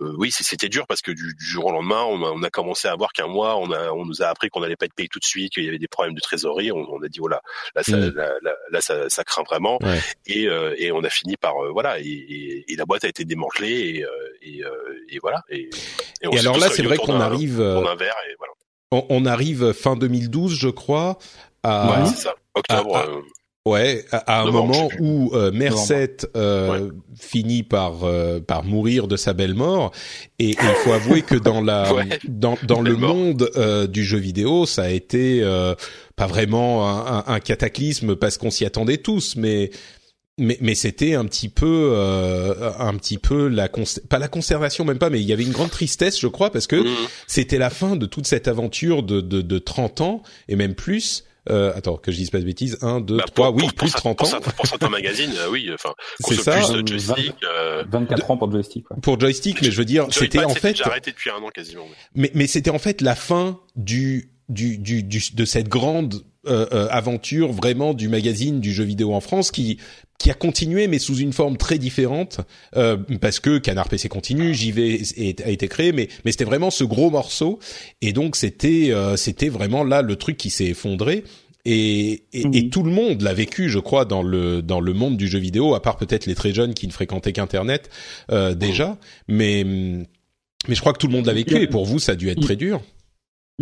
euh, 0.00 0.14
oui, 0.18 0.30
c'était 0.32 0.68
dur 0.68 0.86
parce 0.86 1.02
que 1.02 1.12
du, 1.12 1.34
du, 1.34 1.44
jour 1.44 1.66
au 1.66 1.72
lendemain, 1.72 2.02
on 2.02 2.22
a, 2.24 2.30
on 2.30 2.42
a 2.42 2.50
commencé 2.50 2.88
à 2.88 2.94
voir 2.96 3.12
qu'un 3.12 3.26
mois, 3.26 3.56
on, 3.56 3.70
a, 3.70 3.90
on 3.92 4.04
nous 4.04 4.22
a 4.22 4.26
appris 4.26 4.48
qu'on 4.48 4.60
n'allait 4.60 4.76
pas 4.76 4.86
être 4.86 4.94
payé 4.94 5.08
tout 5.08 5.18
de 5.18 5.24
suite, 5.24 5.52
qu'il 5.52 5.64
y 5.64 5.68
avait 5.68 5.78
des 5.78 5.88
problèmes 5.88 6.14
de 6.14 6.20
trésorerie. 6.20 6.72
On, 6.72 6.86
on 6.92 7.02
a 7.02 7.08
dit 7.08 7.18
voilà, 7.18 7.40
là, 7.74 7.82
ça, 7.82 7.96
mmh. 7.96 8.14
là, 8.14 8.32
là, 8.42 8.54
là, 8.70 8.80
ça, 8.80 9.08
ça 9.08 9.24
craint 9.24 9.42
vraiment, 9.42 9.78
ouais. 9.82 10.00
et, 10.26 10.48
euh, 10.48 10.74
et 10.78 10.92
on 10.92 11.02
a 11.04 11.10
fini 11.10 11.36
par 11.36 11.56
euh, 11.62 11.70
voilà, 11.70 12.00
et, 12.00 12.04
et, 12.04 12.72
et, 12.72 12.76
la 12.76 12.84
boîte 12.84 13.04
a 13.04 13.08
été 13.08 13.24
démantelée 13.24 14.04
et, 14.42 15.18
voilà. 15.20 15.42
Et, 15.50 15.70
alors 16.38 16.58
là, 16.58 16.68
c'est 16.70 16.82
vrai 16.82 16.96
qu'on 16.96 17.20
arrive. 17.20 17.60
On 18.90 19.24
arrive 19.24 19.72
fin 19.72 19.96
2012, 19.96 20.58
je 20.58 20.68
crois. 20.68 21.18
À, 21.62 22.02
ouais, 22.02 22.06
c'est 22.08 22.22
ça. 22.22 22.34
Octobre. 22.54 22.96
À, 22.96 23.00
à, 23.00 23.06
euh, 23.06 23.20
ouais, 23.66 24.04
à, 24.10 24.42
un 24.42 24.44
novembre, 24.46 24.66
moment 24.74 24.88
où 25.00 25.30
euh, 25.34 25.52
Merced 25.52 26.28
euh, 26.36 26.80
ouais. 26.86 26.88
finit 27.18 27.62
par 27.62 28.04
euh, 28.04 28.40
par 28.40 28.64
mourir 28.64 29.06
de 29.08 29.16
sa 29.16 29.32
belle 29.32 29.54
mort, 29.54 29.92
et, 30.38 30.50
et 30.50 30.56
il 30.60 30.74
faut 30.84 30.92
avouer 30.92 31.22
que 31.22 31.36
dans 31.36 31.60
la 31.60 31.92
ouais. 31.94 32.18
dans 32.28 32.56
dans 32.64 32.80
le 32.80 32.96
mort. 32.96 33.14
monde 33.14 33.50
euh, 33.56 33.86
du 33.86 34.04
jeu 34.04 34.18
vidéo, 34.18 34.66
ça 34.66 34.82
a 34.84 34.88
été 34.88 35.42
pas 36.16 36.26
vraiment 36.26 36.88
un, 36.88 37.18
un, 37.18 37.24
un 37.34 37.40
cataclysme 37.40 38.16
parce 38.16 38.36
qu'on 38.38 38.50
s'y 38.50 38.64
attendait 38.64 38.98
tous, 38.98 39.36
mais 39.36 39.70
mais 40.38 40.56
mais 40.60 40.74
c'était 40.74 41.14
un 41.14 41.24
petit 41.26 41.48
peu 41.50 41.90
euh, 41.94 42.72
un 42.78 42.94
petit 42.94 43.18
peu 43.18 43.48
la 43.48 43.68
pas 44.08 44.18
la 44.18 44.28
conservation 44.28 44.82
même 44.84 44.98
pas 44.98 45.10
mais 45.10 45.20
il 45.20 45.26
y 45.26 45.32
avait 45.32 45.42
une 45.44 45.52
grande 45.52 45.70
tristesse 45.70 46.18
je 46.18 46.26
crois 46.26 46.50
parce 46.50 46.66
que 46.66 46.76
Mhm. 46.76 46.88
c'était 47.26 47.58
la 47.58 47.68
fin 47.70 47.96
de 47.96 48.06
toute 48.06 48.26
cette 48.26 48.48
aventure 48.48 49.02
de 49.02 49.20
de, 49.20 49.42
de 49.42 49.58
30 49.58 50.00
ans 50.00 50.22
et 50.48 50.56
même 50.56 50.74
plus 50.74 51.24
euh, 51.50 51.72
attends 51.74 51.96
que 51.96 52.12
je 52.12 52.16
dise 52.18 52.30
pas 52.30 52.38
de 52.38 52.44
bêtises 52.44 52.78
1 52.82 53.00
2 53.00 53.16
Bah, 53.16 53.24
3 53.34 53.46
pour- 53.48 53.56
oui 53.56 53.62
pour- 53.66 53.74
plus 53.74 53.86
de 53.88 53.92
pour 53.92 54.00
30 54.00 54.18
pour 54.18 54.34
ans 54.34 54.40
Pour 54.56 54.66
certains 54.66 54.88
magazines, 54.88 55.32
euh, 55.38 55.48
oui. 55.50 55.68
Enfin, 55.74 55.92
c'est 56.20 56.34
ça 56.36 56.52
plus, 56.56 56.70
euh, 56.70 56.74
euh, 56.78 56.82
joystick. 56.86 57.34
euh, 57.44 57.84
24 57.90 58.30
ans 58.30 58.36
pour 58.36 58.50
joystick. 58.50 58.90
Ouais. 58.90 58.96
pour 59.02 59.18
joystick 59.18 59.60
mais 59.62 59.70
je 59.70 59.76
veux 59.76 59.84
dire 59.84 60.06
c'était 60.10 60.44
en 60.44 60.54
fait 60.54 60.72
déjà 60.72 60.86
arrêté 60.86 61.10
depuis 61.10 61.30
un 61.30 61.36
an 61.42 61.48
quasiment. 61.48 61.86
mais, 62.14 62.30
mais 62.34 62.46
c'était 62.46 62.70
en 62.70 62.78
fait 62.78 63.00
la 63.00 63.14
fin 63.14 63.58
du, 63.76 64.30
du, 64.48 64.78
du, 64.78 65.02
du 65.02 65.20
de 65.34 65.44
cette 65.44 65.68
grande 65.68 66.22
euh, 66.46 66.66
euh, 66.72 66.88
aventure 66.90 67.52
vraiment 67.52 67.94
du 67.94 68.08
magazine 68.08 68.60
du 68.60 68.72
jeu 68.72 68.84
vidéo 68.84 69.14
en 69.14 69.20
France 69.20 69.50
qui 69.50 69.78
qui 70.18 70.30
a 70.30 70.34
continué 70.34 70.88
mais 70.88 70.98
sous 70.98 71.16
une 71.16 71.32
forme 71.32 71.56
très 71.56 71.78
différente 71.78 72.40
euh, 72.76 72.96
parce 73.20 73.40
que 73.40 73.58
Canard 73.58 73.88
PC 73.88 74.08
continue, 74.08 74.52
JV 74.54 75.02
a 75.44 75.50
été 75.50 75.68
créé 75.68 75.92
mais 75.92 76.08
mais 76.24 76.32
c'était 76.32 76.44
vraiment 76.44 76.70
ce 76.70 76.84
gros 76.84 77.10
morceau 77.10 77.58
et 78.00 78.12
donc 78.12 78.36
c'était 78.36 78.88
euh, 78.90 79.16
c'était 79.16 79.48
vraiment 79.48 79.84
là 79.84 80.02
le 80.02 80.16
truc 80.16 80.36
qui 80.36 80.50
s'est 80.50 80.66
effondré 80.66 81.24
et, 81.64 82.24
et, 82.32 82.40
et 82.40 82.44
Mhm. 82.64 82.70
tout 82.70 82.82
le 82.82 82.90
monde 82.90 83.22
l'a 83.22 83.34
vécu, 83.34 83.68
je 83.68 83.78
crois, 83.78 84.04
dans 84.04 84.22
le 84.22 84.62
dans 84.62 84.80
le 84.80 84.92
monde 84.94 85.16
du 85.16 85.28
jeu 85.28 85.38
vidéo, 85.38 85.74
à 85.74 85.80
part 85.82 85.96
peut-être 85.96 86.26
les 86.26 86.34
très 86.34 86.52
jeunes 86.52 86.74
qui 86.74 86.88
ne 86.88 86.92
fréquentaient 86.92 87.32
qu'Internet 87.32 87.88
euh, 88.32 88.54
déjà. 88.54 88.98
Mais 89.28 89.62
mais 89.64 90.74
je 90.74 90.80
crois 90.80 90.92
que 90.92 90.98
tout 90.98 91.06
le 91.06 91.12
monde 91.12 91.26
l'a 91.26 91.32
vécu. 91.32 91.56
Et 91.56 91.68
pour 91.68 91.84
vous, 91.86 92.00
ça 92.00 92.12
a 92.12 92.14
dû 92.16 92.28
être 92.30 92.40
très 92.40 92.56
dur. 92.56 92.80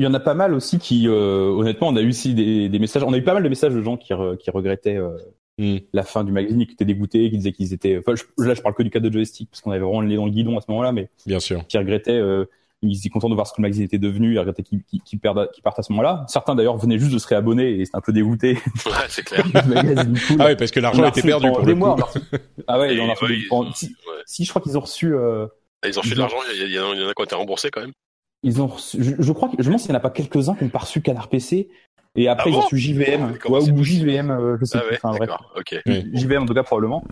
Il 0.00 0.04
y 0.04 0.06
en 0.06 0.14
a 0.14 0.20
pas 0.20 0.32
mal 0.32 0.54
aussi 0.54 0.78
qui, 0.78 1.06
euh, 1.08 1.50
honnêtement, 1.50 1.88
on 1.88 1.96
a 1.96 2.00
eu 2.00 2.08
aussi 2.08 2.32
des, 2.32 2.70
des 2.70 2.78
messages. 2.78 3.02
On 3.02 3.12
a 3.12 3.18
eu 3.18 3.22
pas 3.22 3.34
mal 3.34 3.42
de 3.42 3.48
messages 3.50 3.74
de 3.74 3.82
gens 3.82 3.98
qui, 3.98 4.14
re- 4.14 4.36
qui 4.38 4.50
regrettaient 4.50 4.96
euh, 4.96 5.10
Mm. 5.58 5.76
la 5.92 6.04
fin 6.04 6.24
du 6.24 6.32
magazine, 6.32 6.64
qui 6.64 6.72
étaient 6.72 6.86
dégoûtés, 6.86 7.28
qui 7.30 7.36
disaient 7.36 7.52
qu'ils 7.52 7.74
étaient. 7.74 7.98
Enfin, 7.98 8.14
je- 8.14 8.42
là, 8.42 8.54
je 8.54 8.62
parle 8.62 8.74
que 8.74 8.82
du 8.82 8.88
cas 8.88 9.00
de 9.00 9.12
joystick 9.12 9.50
parce 9.50 9.60
qu'on 9.60 9.72
avait 9.72 9.80
vraiment 9.80 10.00
le 10.00 10.08
nez 10.08 10.16
dans 10.16 10.24
le 10.24 10.30
guidon 10.30 10.56
à 10.56 10.62
ce 10.62 10.70
moment-là, 10.70 10.92
mais 10.92 11.10
Bien 11.26 11.38
sûr. 11.38 11.66
qui 11.66 11.76
regrettaient. 11.76 12.12
Euh, 12.16 12.46
ils 12.80 12.96
étaient 12.96 13.10
contents 13.10 13.28
de 13.28 13.34
voir 13.34 13.46
ce 13.46 13.52
que 13.52 13.56
le 13.60 13.62
magazine 13.62 13.84
était 13.84 13.98
devenu, 13.98 14.32
ils 14.32 14.38
regrettaient 14.38 14.62
qu'ils 14.62 14.82
qu'ils- 14.84 15.02
qu'ils 15.02 15.18
perdent, 15.18 15.50
qu'ils 15.52 15.62
partent 15.62 15.78
à 15.78 15.82
ce 15.82 15.92
moment-là. 15.92 16.24
Certains 16.28 16.54
d'ailleurs 16.54 16.78
venaient 16.78 16.98
juste 16.98 17.12
de 17.12 17.18
se 17.18 17.28
réabonner 17.28 17.78
et 17.78 17.84
c'était 17.84 17.98
un 17.98 18.00
peu 18.00 18.14
dégoûté. 18.14 18.54
Ouais, 18.86 18.92
c'est 19.10 19.22
clair. 19.22 19.44
du 19.44 19.68
magazine 19.68 20.18
cool. 20.28 20.36
Ah 20.40 20.46
oui, 20.46 20.56
parce 20.56 20.70
que 20.70 20.80
l'argent 20.80 21.02
a 21.02 21.08
était 21.08 21.20
perdu 21.20 21.48
pour 21.48 21.60
le 21.66 21.74
mois, 21.74 21.96
coup. 21.96 22.18
Ah 22.66 22.78
ouais, 22.78 22.94
Et 22.94 22.98
ouais, 23.00 23.06
des- 23.28 23.34
ils- 23.34 23.74
si, 23.74 23.86
ouais. 23.88 23.92
si, 24.24 24.44
je 24.46 24.48
crois 24.48 24.62
qu'ils 24.62 24.78
ont 24.78 24.80
reçu. 24.80 25.14
Euh, 25.14 25.46
Ah, 25.82 25.88
Ils 25.88 25.98
ont 25.98 26.02
reçu 26.02 26.14
de 26.14 26.18
l'argent. 26.20 26.36
Il 26.54 26.58
y, 26.58 26.62
a- 26.62 26.66
il 26.66 26.72
y 26.72 26.78
en 26.78 26.90
a- 26.90 26.94
il 26.94 27.00
y 27.02 27.04
en 27.04 27.08
a 27.08 27.12
qui 27.12 27.20
ont 27.20 27.24
été 27.24 27.34
remboursés 27.34 27.70
quand 27.70 27.80
même. 27.82 27.92
Ils 28.42 28.62
ont 28.62 28.68
reçu, 28.68 29.02
je, 29.02 29.14
je 29.18 29.32
crois 29.32 29.48
que 29.48 29.56
je 29.58 29.64
demande 29.64 29.80
s'il 29.80 29.90
n'y 29.90 29.96
en 29.96 29.98
a 29.98 30.02
pas 30.02 30.10
quelques-uns 30.10 30.54
qui 30.54 30.64
ont 30.64 30.68
pas 30.70 30.78
reçu 30.78 31.02
Canard 31.02 31.28
PC 31.28 31.68
et 32.16 32.28
après 32.28 32.44
Ah 32.46 32.48
ils 32.50 32.54
ont 32.56 32.58
bon 32.60 32.64
reçu 32.64 32.78
JVM 32.78 33.32
ouais, 33.48 33.70
ou 33.70 33.84
JVM 33.84 34.30
euh, 34.30 34.56
je 34.58 34.64
sais 34.64 34.78
Ah 34.80 34.84
ouais, 34.90 34.94
enfin 35.02 35.10
bref 35.10 35.20
d'accord. 35.28 35.52
Ok. 35.56 35.76
Ouais. 35.86 36.04
JVM 36.14 36.42
en 36.42 36.46
tout 36.46 36.54
cas 36.54 36.62
probablement 36.62 37.04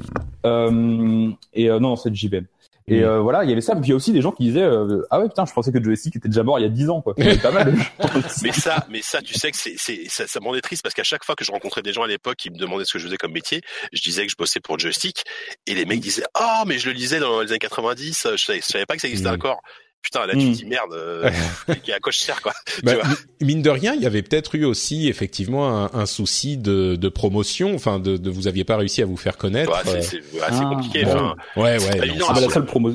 euh, 0.46 1.30
et 1.52 1.70
euh, 1.70 1.78
non 1.80 1.96
c'est 1.96 2.14
JVM 2.14 2.44
et 2.90 3.00
Mm. 3.00 3.04
euh, 3.04 3.20
voilà 3.20 3.44
il 3.44 3.50
y 3.50 3.52
avait 3.52 3.60
ça 3.60 3.74
puis 3.76 3.84
il 3.84 3.88
y 3.90 3.92
a 3.92 3.96
aussi 3.96 4.12
des 4.12 4.22
gens 4.22 4.32
qui 4.32 4.44
disaient 4.44 4.62
euh, 4.62 5.02
ah 5.10 5.20
ouais 5.20 5.28
putain 5.28 5.44
je 5.44 5.52
pensais 5.52 5.70
que 5.70 5.82
Joystick 5.82 6.16
était 6.16 6.28
déjà 6.28 6.42
mort 6.42 6.58
il 6.58 6.62
y 6.62 6.64
a 6.64 6.70
10 6.70 6.88
ans 6.88 7.02
quoi 7.02 7.14
pas 7.14 7.50
mal. 7.50 7.74
Mais 8.42 8.52
ça, 8.52 8.86
mais 8.88 9.02
ça, 9.02 9.20
tu 9.20 9.34
sais 9.34 9.50
que 9.50 9.56
c'est, 9.58 9.74
c'est, 9.76 10.08
ça, 10.08 10.26
ça 10.26 10.40
me 10.40 10.46
rendait 10.46 10.62
triste 10.62 10.82
parce 10.82 10.94
qu'à 10.94 11.02
chaque 11.04 11.22
fois 11.24 11.34
que 11.34 11.44
je 11.44 11.52
rencontrais 11.52 11.82
des 11.82 11.92
gens 11.92 12.02
à 12.02 12.06
l'époque 12.06 12.36
qui 12.36 12.50
me 12.50 12.56
demandaient 12.56 12.84
ce 12.86 12.92
que 12.94 12.98
je 12.98 13.04
faisais 13.04 13.16
comme 13.18 13.32
métier, 13.32 13.60
je 13.92 14.00
disais 14.00 14.24
que 14.24 14.30
je 14.32 14.36
bossais 14.38 14.60
pour 14.60 14.78
Joystick 14.78 15.24
et 15.66 15.74
les 15.74 15.84
mecs 15.84 16.00
disaient 16.00 16.24
ah 16.34 16.64
mais 16.66 16.78
je 16.78 16.86
le 16.88 16.94
lisais 16.94 17.20
dans 17.20 17.42
les 17.42 17.50
années 17.50 17.58
90, 17.58 18.28
je 18.36 18.42
savais, 18.42 18.60
je 18.60 18.64
savais 18.66 18.86
pas 18.86 18.94
que 18.94 19.02
ça 19.02 19.08
existait 19.08 19.30
Mm. 19.30 19.34
encore. 19.34 19.60
Putain, 20.02 20.26
là 20.26 20.32
tu 20.34 20.38
Mm. 20.46 20.52
te 20.52 20.56
dis 20.56 20.64
merde, 20.64 20.92
euh, 20.94 21.28
à 21.68 22.00
quoi 22.00 22.12
je 22.12 22.18
sers 22.18 22.40
quoi. 22.40 22.52
Bah, 22.82 22.92
tu 22.94 22.98
vois. 23.00 23.08
mi- 23.40 23.46
mine 23.46 23.62
de 23.62 23.68
rien, 23.70 23.94
il 23.94 24.00
y 24.00 24.06
avait 24.06 24.22
peut-être 24.22 24.54
eu 24.54 24.64
aussi 24.64 25.08
effectivement 25.08 25.68
un, 25.84 25.90
un 25.92 26.06
souci 26.06 26.56
de, 26.56 26.96
de 26.96 27.08
promotion. 27.10 27.74
Enfin, 27.74 27.98
de, 27.98 28.16
de 28.16 28.30
vous 28.30 28.46
aviez 28.48 28.64
pas 28.64 28.76
réussi 28.78 29.02
à 29.02 29.06
vous 29.06 29.16
faire 29.18 29.36
connaître. 29.36 29.70
Ouais, 29.70 29.78
c'est, 29.84 30.02
c'est, 30.02 30.16
ouais, 30.16 30.22
c'est 30.32 30.40
Ah, 30.62 30.70
compliqué. 30.72 31.04
bon. 31.04 31.10
Enfin, 31.10 31.34
ouais, 31.56 31.78
c'est 31.78 31.90
ouais. 31.90 31.96
non, 31.98 32.04
évident, 32.04 32.26
Ah 32.28 32.32
bah, 32.32 32.34
c'est 32.36 32.40
la 32.40 32.46
sûr. 32.46 32.54
seule 32.54 32.64
promo 32.66 32.92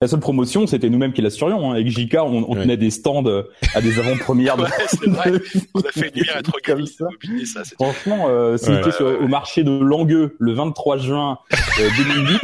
la 0.00 0.06
seule 0.06 0.20
promotion 0.20 0.64
c'était 0.68 0.90
nous-mêmes 0.90 1.12
qui 1.12 1.22
l'assurions 1.22 1.70
hein. 1.72 1.74
avec 1.74 1.88
JK 1.88 2.14
on, 2.20 2.44
on 2.48 2.54
Ouais. 2.54 2.62
tenait 2.62 2.76
des 2.76 2.90
stands 2.90 3.24
euh, 3.26 3.42
à 3.74 3.80
des 3.80 3.98
avant-premières 3.98 4.56
de- 4.56 4.62
Ouais, 4.62 4.68
c'est 4.86 5.08
vrai. 5.10 5.32
on 5.74 5.80
a 5.80 5.90
fait 5.90 6.12
une 6.14 6.22
nuit 6.22 6.28
Comme 6.62 6.86
ça. 6.86 7.62
Franchement, 7.74 8.26
euh, 8.28 8.56
Ouais. 8.56 8.92
sur- 8.92 9.20
au 9.20 9.26
marché 9.26 9.64
de 9.64 9.72
Langueux 9.72 10.36
le 10.38 10.52
23 10.52 10.98
juin 10.98 11.38
euh, 11.80 11.88
2008, 12.14 12.40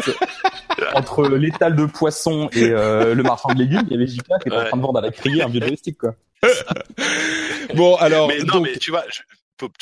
entre 0.95 1.29
l'étal 1.29 1.77
de 1.77 1.87
poissons 1.87 2.49
et 2.53 2.71
euh, 2.71 3.15
le 3.15 3.23
marchand 3.23 3.53
de 3.55 3.59
légumes, 3.61 3.83
il 3.87 3.93
y 3.93 3.95
avait 3.95 4.07
JK 4.09 4.23
qui 4.43 4.49
était 4.49 4.57
en 4.57 4.65
train 4.65 4.77
de 4.77 4.83
vendre 4.83 4.99
à 4.99 5.03
la 5.03 5.11
criée 5.13 5.43
un 5.43 5.49
vieux 5.49 5.61
joystick 5.61 5.97
quoi. 5.99 6.15
Bon, 7.75 7.97
alors, 7.97 8.29
mais 8.29 8.39
non, 8.41 8.55
donc, 8.55 8.65
mais 8.65 8.77
tu 8.79 8.91
vois, 8.91 9.03
je- 9.11 9.21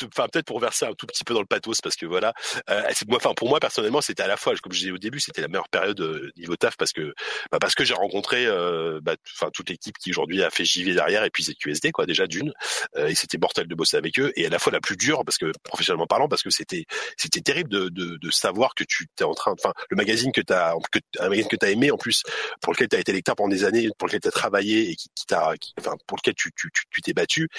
enfin 0.07 0.27
peut-être 0.31 0.45
pour 0.45 0.59
verser 0.59 0.85
un 0.85 0.93
tout 0.93 1.05
petit 1.05 1.23
peu 1.23 1.33
dans 1.33 1.39
le 1.39 1.45
pathos 1.45 1.81
parce 1.81 1.95
que 1.95 2.05
voilà, 2.05 2.33
euh, 2.69 2.81
moi, 3.07 3.17
enfin 3.17 3.33
pour 3.35 3.49
moi 3.49 3.59
personnellement, 3.59 4.01
c'était 4.01 4.23
à 4.23 4.27
la 4.27 4.37
fois, 4.37 4.53
comme 4.61 4.73
je 4.73 4.79
disais 4.79 4.91
au 4.91 4.97
début, 4.97 5.19
c'était 5.19 5.41
la 5.41 5.47
meilleure 5.47 5.69
période 5.69 5.99
euh, 6.01 6.31
niveau 6.37 6.55
taf 6.55 6.77
parce 6.77 6.91
que 6.91 7.13
bah, 7.51 7.59
parce 7.59 7.75
que 7.75 7.83
j'ai 7.83 7.93
rencontré, 7.93 8.45
euh, 8.45 8.99
bah, 9.01 9.15
toute 9.53 9.69
l'équipe 9.69 9.97
qui 9.97 10.11
aujourd'hui 10.11 10.43
a 10.43 10.49
fait 10.49 10.65
JV 10.65 10.93
derrière 10.93 11.23
et 11.23 11.29
puis 11.29 11.43
ZQSD 11.43 11.91
quoi 11.91 12.05
déjà 12.05 12.27
d'une, 12.27 12.53
euh, 12.97 13.07
et 13.07 13.15
c'était 13.15 13.37
mortel 13.37 13.67
de 13.67 13.75
bosser 13.75 13.97
avec 13.97 14.19
eux 14.19 14.31
et 14.35 14.45
à 14.45 14.49
la 14.49 14.59
fois 14.59 14.71
la 14.71 14.81
plus 14.81 14.97
dure 14.97 15.23
parce 15.25 15.37
que 15.37 15.51
professionnellement 15.63 16.07
parlant 16.07 16.27
parce 16.27 16.43
que 16.43 16.49
c'était 16.49 16.85
c'était 17.17 17.41
terrible 17.41 17.69
de, 17.69 17.89
de, 17.89 18.17
de 18.17 18.31
savoir 18.31 18.75
que 18.75 18.83
tu 18.83 19.07
t'es 19.15 19.23
en 19.23 19.33
train, 19.33 19.53
enfin 19.53 19.73
le 19.89 19.97
magazine 19.97 20.31
que 20.31 20.41
t'as, 20.41 20.73
que 20.91 20.99
un 21.19 21.29
magazine 21.29 21.49
que 21.49 21.55
t'as 21.55 21.69
aimé 21.69 21.91
en 21.91 21.97
plus 21.97 22.23
pour 22.61 22.73
lequel 22.73 22.87
t'as 22.87 22.99
été 22.99 23.11
lecteur 23.13 23.35
pendant 23.35 23.49
des 23.49 23.65
années, 23.65 23.89
pour 23.97 24.07
lequel 24.07 24.21
t'as 24.21 24.31
travaillé 24.31 24.91
et 24.91 24.95
qui, 24.95 25.09
qui 25.15 25.25
t'a, 25.25 25.53
enfin 25.79 25.95
pour 26.07 26.17
lequel 26.17 26.35
tu 26.35 26.51
tu 26.55 26.69
tu 26.89 27.01
t'es 27.01 27.13
battu. 27.13 27.49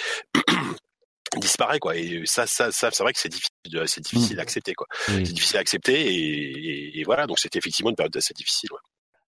Disparaît 1.39 1.79
quoi 1.79 1.95
et 1.95 2.21
ça 2.25 2.45
ça 2.47 2.71
ça 2.71 2.89
c'est 2.91 3.03
vrai 3.03 3.13
que 3.13 3.19
c'est 3.19 3.29
difficile 3.29 3.51
de- 3.71 3.85
c'est 3.85 4.01
difficile 4.01 4.39
à 4.39 4.41
accepter 4.43 4.73
quoi 4.73 4.87
c'est 5.07 5.21
difficile 5.23 5.57
à 5.57 5.59
accepter 5.61 5.93
et, 6.13 6.51
et, 6.95 6.99
et 6.99 7.03
voilà 7.03 7.27
donc 7.27 7.39
c'était 7.39 7.59
effectivement 7.59 7.89
une 7.89 7.95
période 7.95 8.15
assez 8.15 8.33
difficile 8.33 8.69
ouais. 8.71 8.79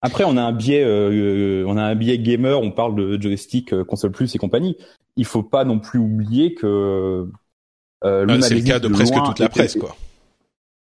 Après, 0.06 0.24
on 0.24 0.36
a 0.36 0.42
un 0.42 0.52
biais, 0.52 0.82
euh, 0.84 1.64
on 1.66 1.78
a 1.78 1.82
un 1.82 1.94
biais 1.94 2.18
gamer. 2.18 2.60
On 2.60 2.70
parle 2.70 2.94
de 2.94 3.18
joystick, 3.18 3.72
euh, 3.72 3.84
console 3.84 4.12
plus 4.12 4.34
et 4.34 4.38
compagnie. 4.38 4.76
Il 5.16 5.24
faut 5.24 5.42
pas 5.42 5.64
non 5.64 5.78
plus 5.78 5.98
oublier 5.98 6.52
que 6.52 6.66
euh, 6.66 8.24
le 8.26 8.34
euh, 8.34 8.40
c'est 8.42 8.54
le 8.56 8.60
cas 8.60 8.78
de 8.80 8.88
de 8.88 8.92
presque 8.92 9.14
toute 9.14 9.38
la 9.38 9.46
était- 9.46 9.48
presse, 9.48 9.76
quoi. 9.76 9.96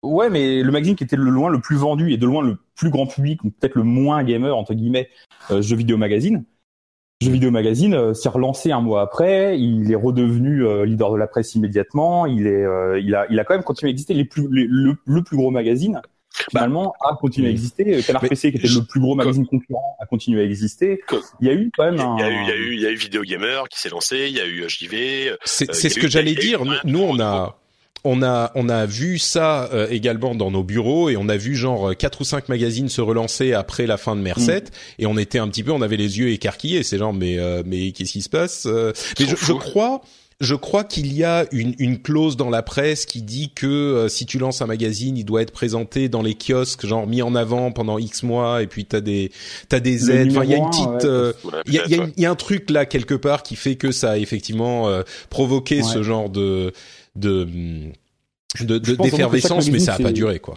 Ouais, 0.02 0.28
mais 0.28 0.62
le 0.62 0.70
magazine 0.70 0.96
qui 0.96 1.04
était 1.04 1.16
le 1.16 1.30
loin 1.30 1.48
le 1.48 1.60
plus 1.62 1.76
vendu 1.76 2.12
et 2.12 2.18
de 2.18 2.26
loin 2.26 2.42
le 2.42 2.58
plus 2.74 2.90
grand 2.90 3.06
public, 3.06 3.42
ou 3.42 3.48
peut-être 3.50 3.74
le 3.76 3.84
moins 3.84 4.22
gamer 4.22 4.54
entre 4.54 4.74
guillemets, 4.74 5.08
euh, 5.50 5.62
jeux 5.62 5.76
vidéo 5.76 5.96
magazine. 5.96 6.44
Jeux 7.22 7.30
vidéo 7.30 7.50
magazine 7.50 7.94
euh, 7.94 8.12
s'est 8.12 8.28
relancé 8.28 8.72
un 8.72 8.82
mois 8.82 9.00
après. 9.00 9.58
Il 9.58 9.90
est 9.90 9.94
redevenu 9.96 10.66
euh, 10.66 10.84
leader 10.84 11.10
de 11.12 11.16
la 11.16 11.26
presse 11.26 11.54
immédiatement. 11.54 12.26
Il 12.26 12.46
est, 12.46 12.62
euh, 12.64 13.00
il 13.00 13.14
a, 13.14 13.26
il 13.30 13.40
a 13.40 13.44
quand 13.44 13.54
même 13.54 13.62
continué 13.62 13.88
à 13.88 13.92
exister. 13.92 14.12
Les 14.12 14.26
plus, 14.26 14.46
les- 14.52 14.66
le, 14.68 14.96
le 15.06 15.22
plus 15.22 15.36
gros 15.38 15.50
magazine 15.50 16.02
finalement 16.50 16.92
a 17.00 17.16
continué 17.16 17.48
à 17.48 17.50
exister. 17.50 18.02
Canard 18.02 18.22
Mais 18.22 18.28
PC, 18.28 18.50
qui 18.52 18.58
était 18.58 18.68
je- 18.68 18.80
le 18.80 18.84
plus 18.84 19.00
gros 19.00 19.14
magazine 19.14 19.46
concurrent, 19.46 19.96
a 19.98 20.04
continué 20.04 20.42
à 20.42 20.44
exister. 20.44 21.00
Comme- 21.08 21.22
Il 21.40 21.46
y 21.46 21.50
a 21.50 21.54
eu 21.54 21.70
quand 21.74 21.84
même 21.90 21.94
il 21.94 22.00
y 22.00 22.02
a, 22.02 22.06
un. 22.06 22.18
il 22.18 22.20
y 22.20 22.24
a 22.26 22.28
eu 22.28 22.42
il 22.42 22.48
y 22.48 22.52
a 22.52 22.56
eu 22.56 22.74
il 22.74 22.80
y 22.82 22.86
a 22.86 22.90
eu 22.90 22.96
Vidéo 22.96 23.22
Gamer 23.22 23.66
qui 23.70 23.80
s'est 23.80 23.88
lancé 23.88 24.26
il 24.28 24.36
y 24.36 24.40
a 24.40 24.46
eu 24.46 24.68
JV 24.68 25.30
euh, 25.30 25.36
C'est 25.46 25.70
Euh, 25.70 25.72
ce 25.72 25.98
que 25.98 26.08
j'allais 26.08 26.32
eu 26.32 26.36
dire. 26.36 26.60
Nous, 26.84 27.00
on 27.00 27.14
gros 27.14 27.22
a, 27.22 27.56
on 28.06 28.22
a, 28.22 28.52
on 28.54 28.68
a 28.68 28.86
vu 28.86 29.18
ça 29.18 29.68
euh, 29.72 29.86
également 29.90 30.34
dans 30.34 30.50
nos 30.50 30.62
bureaux 30.62 31.08
et 31.10 31.16
on 31.16 31.28
a 31.28 31.36
vu 31.36 31.54
genre 31.56 31.90
euh, 31.90 31.94
quatre 31.94 32.20
ou 32.20 32.24
cinq 32.24 32.48
magazines 32.48 32.88
se 32.88 33.00
relancer 33.00 33.52
après 33.52 33.86
la 33.86 33.96
fin 33.96 34.16
de 34.16 34.20
Merced 34.20 34.64
Mm. 34.64 35.02
et 35.02 35.06
on 35.06 35.18
était 35.18 35.38
un 35.38 35.48
petit 35.48 35.62
peu, 35.62 35.72
on 35.72 35.82
avait 35.82 35.96
les 35.96 36.18
yeux 36.18 36.30
écarquillés. 36.30 36.82
C'est 36.82 36.98
genre, 36.98 37.12
mais, 37.12 37.38
euh, 37.38 37.62
mais 37.66 37.92
qu'est-ce 37.92 38.12
qui 38.12 38.22
se 38.22 38.28
passe 38.28 38.64
Euh, 38.66 38.92
Mais 39.18 39.26
je, 39.26 39.36
je 39.36 39.52
crois. 39.52 40.00
Je 40.38 40.54
crois 40.54 40.84
qu'il 40.84 41.14
y 41.14 41.24
a 41.24 41.46
une, 41.50 41.74
une 41.78 41.98
clause 42.02 42.36
dans 42.36 42.50
la 42.50 42.62
presse 42.62 43.06
qui 43.06 43.22
dit 43.22 43.52
que 43.54 43.66
euh, 43.66 44.08
si 44.10 44.26
tu 44.26 44.38
lances 44.38 44.60
un 44.60 44.66
magazine, 44.66 45.16
il 45.16 45.24
doit 45.24 45.40
être 45.40 45.50
présenté 45.50 46.10
dans 46.10 46.20
les 46.20 46.34
kiosques, 46.34 46.84
genre 46.84 47.06
mis 47.06 47.22
en 47.22 47.34
avant 47.34 47.72
pendant 47.72 47.96
X 47.98 48.22
mois, 48.22 48.62
et 48.62 48.66
puis 48.66 48.84
t'as 48.84 49.00
des 49.00 49.32
t'as 49.70 49.80
des 49.80 50.10
aides. 50.10 50.32
Enfin, 50.32 50.44
il 50.44 50.50
y 50.50 50.54
a 50.54 50.58
une 50.58 50.68
petite, 50.68 50.86
ouais, 50.88 51.04
euh, 51.06 51.32
il 51.66 51.72
y 51.72 51.78
a, 51.78 51.84
il 51.86 51.96
y 51.96 52.00
a 52.00 52.06
y 52.18 52.26
a 52.26 52.30
un 52.30 52.34
truc 52.34 52.68
là 52.68 52.84
quelque 52.84 53.14
part 53.14 53.42
qui 53.42 53.56
fait 53.56 53.76
que 53.76 53.92
ça 53.92 54.10
a 54.10 54.16
effectivement 54.18 54.90
euh, 54.90 55.04
provoqué 55.30 55.76
Ouais. 55.78 55.82
ce 55.90 56.02
genre 56.02 56.28
de 56.28 56.74
de 57.16 57.44
de, 58.60 58.78
de- 58.78 58.94
d'effervescence, 58.96 59.66
mais 59.66 59.72
magazine, 59.72 59.80
ça 59.80 59.94
a 59.94 59.98
pas 59.98 60.12
duré 60.12 60.38
quoi. 60.38 60.56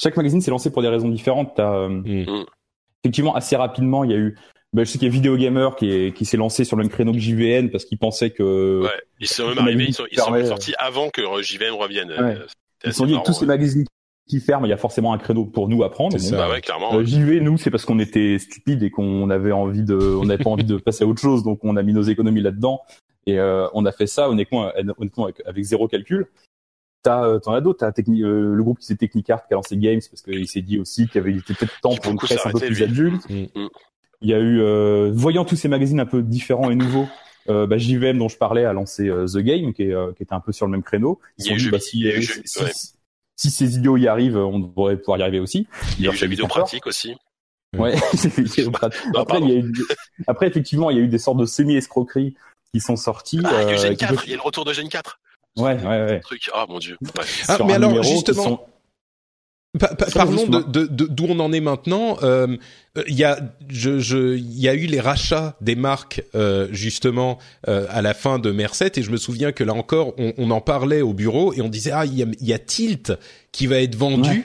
chaque 0.00 0.16
magazine 0.16 0.40
s'est 0.40 0.50
lancé 0.50 0.70
pour 0.70 0.82
des 0.82 0.88
raisons 0.88 1.08
différentes. 1.08 1.52
T'as, 1.56 1.72
euh, 1.74 1.88
Mm. 1.88 2.44
effectivement, 3.04 3.34
assez 3.34 3.56
rapidement, 3.56 4.04
il 4.04 4.10
y 4.10 4.14
a 4.14 4.16
eu. 4.16 4.36
bah, 4.74 4.84
je 4.84 4.90
sais 4.90 4.98
qu'il 4.98 5.08
y 5.08 5.10
a 5.10 5.12
Video 5.14 5.36
Gamer 5.36 5.74
qui, 5.76 5.90
est, 5.90 6.14
qui 6.14 6.24
s'est 6.26 6.36
lancé 6.36 6.64
sur 6.64 6.76
le 6.76 6.82
même 6.82 6.90
créneau 6.92 7.12
que 7.12 7.18
JVN 7.18 7.70
parce 7.70 7.84
qu'il 7.86 7.96
pensait 7.98 8.30
que 8.30 8.82
ouais 8.82 8.90
ils 9.20 9.26
sont 9.26 9.48
même 9.48 9.58
arrivés 9.58 9.86
ils 9.88 9.94
sont, 9.94 10.04
ils 10.12 10.18
sont 10.18 10.32
euh, 10.34 10.44
sortis 10.44 10.74
avant 10.78 11.08
que 11.08 11.22
JVM 11.42 11.74
revienne 11.74 12.10
Ouais. 12.10 12.16
Euh, 12.20 12.46
ils 12.84 12.92
sont 12.92 13.06
dit 13.06 13.12
marrant, 13.12 13.24
tous 13.24 13.32
ces 13.32 13.46
magazines 13.46 13.84
qui 14.28 14.40
ferment, 14.40 14.66
il 14.66 14.68
y 14.68 14.74
a 14.74 14.76
forcément 14.76 15.14
un 15.14 15.18
créneau 15.18 15.46
pour 15.46 15.68
nous 15.70 15.82
à 15.84 15.90
prendre. 15.90 16.18
C'est 16.18 16.30
Bon, 16.32 16.36
ça. 16.36 16.46
bah 16.48 16.50
ouais 16.52 16.60
clairement 16.60 16.92
Euh, 16.94 17.02
JV, 17.02 17.40
nous, 17.40 17.56
c'est 17.56 17.70
parce 17.70 17.86
qu'on 17.86 17.98
était 17.98 18.38
stupides 18.38 18.82
et 18.82 18.90
qu'on 18.90 19.30
avait 19.30 19.52
envie 19.52 19.82
de, 19.84 19.96
on 19.96 20.26
n'avait 20.26 20.44
pas 20.44 20.50
envie 20.50 20.64
de 20.64 20.76
passer 20.76 21.04
à 21.04 21.06
autre 21.06 21.20
chose, 21.22 21.42
donc 21.42 21.60
on 21.64 21.76
a 21.76 21.82
mis 21.82 21.94
nos 21.94 22.02
économies 22.02 22.42
là-dedans 22.42 22.82
et 23.28 23.38
euh, 23.38 23.68
on 23.74 23.84
a 23.84 23.92
fait 23.92 24.06
ça 24.06 24.30
honnêtement, 24.30 24.72
honnêtement 24.96 25.24
avec, 25.24 25.42
avec 25.44 25.62
zéro 25.62 25.86
calcul. 25.86 26.28
T'as, 27.02 27.26
euh, 27.26 27.38
t'en 27.38 27.52
as 27.52 27.60
d'autres. 27.60 27.80
T'as 27.80 27.90
Techni- 27.90 28.24
euh, 28.24 28.54
le 28.54 28.62
groupe 28.62 28.78
qui 28.78 28.86
s'est 28.86 28.96
Technicart 28.96 29.46
qui 29.46 29.52
a 29.52 29.56
lancé 29.56 29.76
Games 29.76 30.00
parce 30.10 30.22
qu'il 30.22 30.48
s'est 30.48 30.62
dit 30.62 30.78
aussi 30.78 31.06
qu'il 31.06 31.16
y 31.16 31.18
avait 31.18 31.32
il 31.32 31.38
était 31.38 31.52
peut-être 31.52 31.78
temps 31.82 31.94
pour 31.96 32.12
une 32.12 32.18
presse 32.18 32.44
un 32.46 32.50
peu 32.50 32.58
plus 32.58 32.76
lui. 32.76 32.84
adulte. 32.84 33.28
Mm. 33.28 33.42
Mm. 33.54 33.68
Il 34.22 34.30
y 34.30 34.34
a 34.34 34.38
eu, 34.38 34.62
euh, 34.62 35.12
voyant 35.12 35.44
tous 35.44 35.56
ces 35.56 35.68
magazines 35.68 36.00
un 36.00 36.06
peu 36.06 36.22
différents 36.22 36.70
et 36.70 36.74
nouveaux, 36.74 37.06
euh, 37.50 37.66
bah, 37.66 37.76
JVM 37.76 38.16
dont 38.16 38.28
je 38.28 38.38
parlais 38.38 38.64
a 38.64 38.72
lancé 38.72 39.08
euh, 39.08 39.26
The 39.26 39.38
Game 39.38 39.74
qui, 39.74 39.82
est, 39.82 39.92
euh, 39.92 40.12
qui 40.14 40.22
était 40.22 40.32
un 40.32 40.40
peu 40.40 40.52
sur 40.52 40.64
le 40.64 40.72
même 40.72 40.82
créneau. 40.82 41.20
Ils 41.36 41.44
se 41.44 41.50
sont 41.50 41.56
dit, 41.56 41.70
bah, 41.70 41.80
si, 41.80 42.00
eu 42.00 42.16
ouais. 42.16 42.72
ces 43.36 43.76
idiots 43.76 43.98
y 43.98 44.08
arrivent, 44.08 44.38
on 44.38 44.58
devrait 44.58 44.96
pouvoir 44.96 45.18
y 45.18 45.22
arriver 45.22 45.40
aussi. 45.40 45.68
Il 45.98 46.06
y 46.06 46.08
a 46.08 46.12
eu 46.12 46.18
la 46.18 46.26
vidéo 46.26 46.46
pratique 46.46 46.86
aussi. 46.86 47.14
Ouais, 47.76 47.94
après, 49.14 49.40
il 49.40 49.48
y 49.48 49.52
a 49.52 49.56
eu, 49.56 49.72
après, 50.26 50.46
effectivement, 50.46 50.88
il 50.88 50.96
y 50.96 51.00
a 51.00 51.02
eu 51.02 51.08
des 51.08 51.18
sortes 51.18 51.36
de 51.36 51.44
semi-escroqueries 51.44 52.34
qui 52.72 52.80
sont 52.80 52.96
sorties. 52.96 53.40
Ah, 53.44 53.62
il 53.62 53.68
y 53.68 53.70
a 53.70 53.74
eu 53.74 53.78
Gen 53.78 53.96
4, 53.96 54.24
il 54.26 54.30
y 54.30 54.32
a 54.34 54.36
le 54.36 54.42
retour 54.42 54.64
de 54.64 54.72
Gen 54.72 54.88
4. 54.88 55.18
Ouais, 55.56 55.74
ouais, 55.74 55.86
ouais. 55.86 56.20
Truc. 56.20 56.50
Ah, 56.54 56.66
mon 56.68 56.78
dieu. 56.78 56.96
Ouais. 57.02 57.24
Ah, 57.48 57.58
mais 57.66 57.74
alors, 57.74 58.02
justement. 58.02 58.66
Pa 59.78 59.94
pa 59.94 60.06
parlons 60.06 60.46
de 60.46 60.86
d'où 60.86 61.26
on 61.28 61.38
en 61.40 61.52
est 61.52 61.60
maintenant. 61.60 62.16
Il 62.22 62.24
euh, 62.24 62.56
y 63.06 63.22
a, 63.22 63.38
je, 63.68 63.98
je, 63.98 64.34
il 64.36 64.58
y 64.58 64.66
a 64.66 64.72
eu 64.72 64.86
les 64.86 64.98
rachats 64.98 65.56
des 65.60 65.76
marques 65.76 66.22
euh, 66.34 66.68
justement 66.72 67.38
euh, 67.68 67.86
à 67.90 68.00
la 68.00 68.14
fin 68.14 68.38
de 68.38 68.50
Merced 68.50 68.96
et 68.96 69.02
je 69.02 69.10
me 69.10 69.18
souviens 69.18 69.52
que 69.52 69.62
là 69.64 69.74
encore, 69.74 70.14
on, 70.16 70.32
on 70.38 70.50
en 70.52 70.62
parlait 70.62 71.02
au 71.02 71.12
bureau 71.12 71.52
et 71.52 71.60
on 71.60 71.68
disait 71.68 71.90
ah 71.92 72.06
il 72.06 72.14
y 72.14 72.22
a, 72.22 72.26
y 72.40 72.52
a, 72.54 72.58
Tilt 72.58 73.12
qui 73.52 73.66
va 73.66 73.82
être 73.82 73.94
vendu. 73.94 74.30
Ouais. 74.30 74.44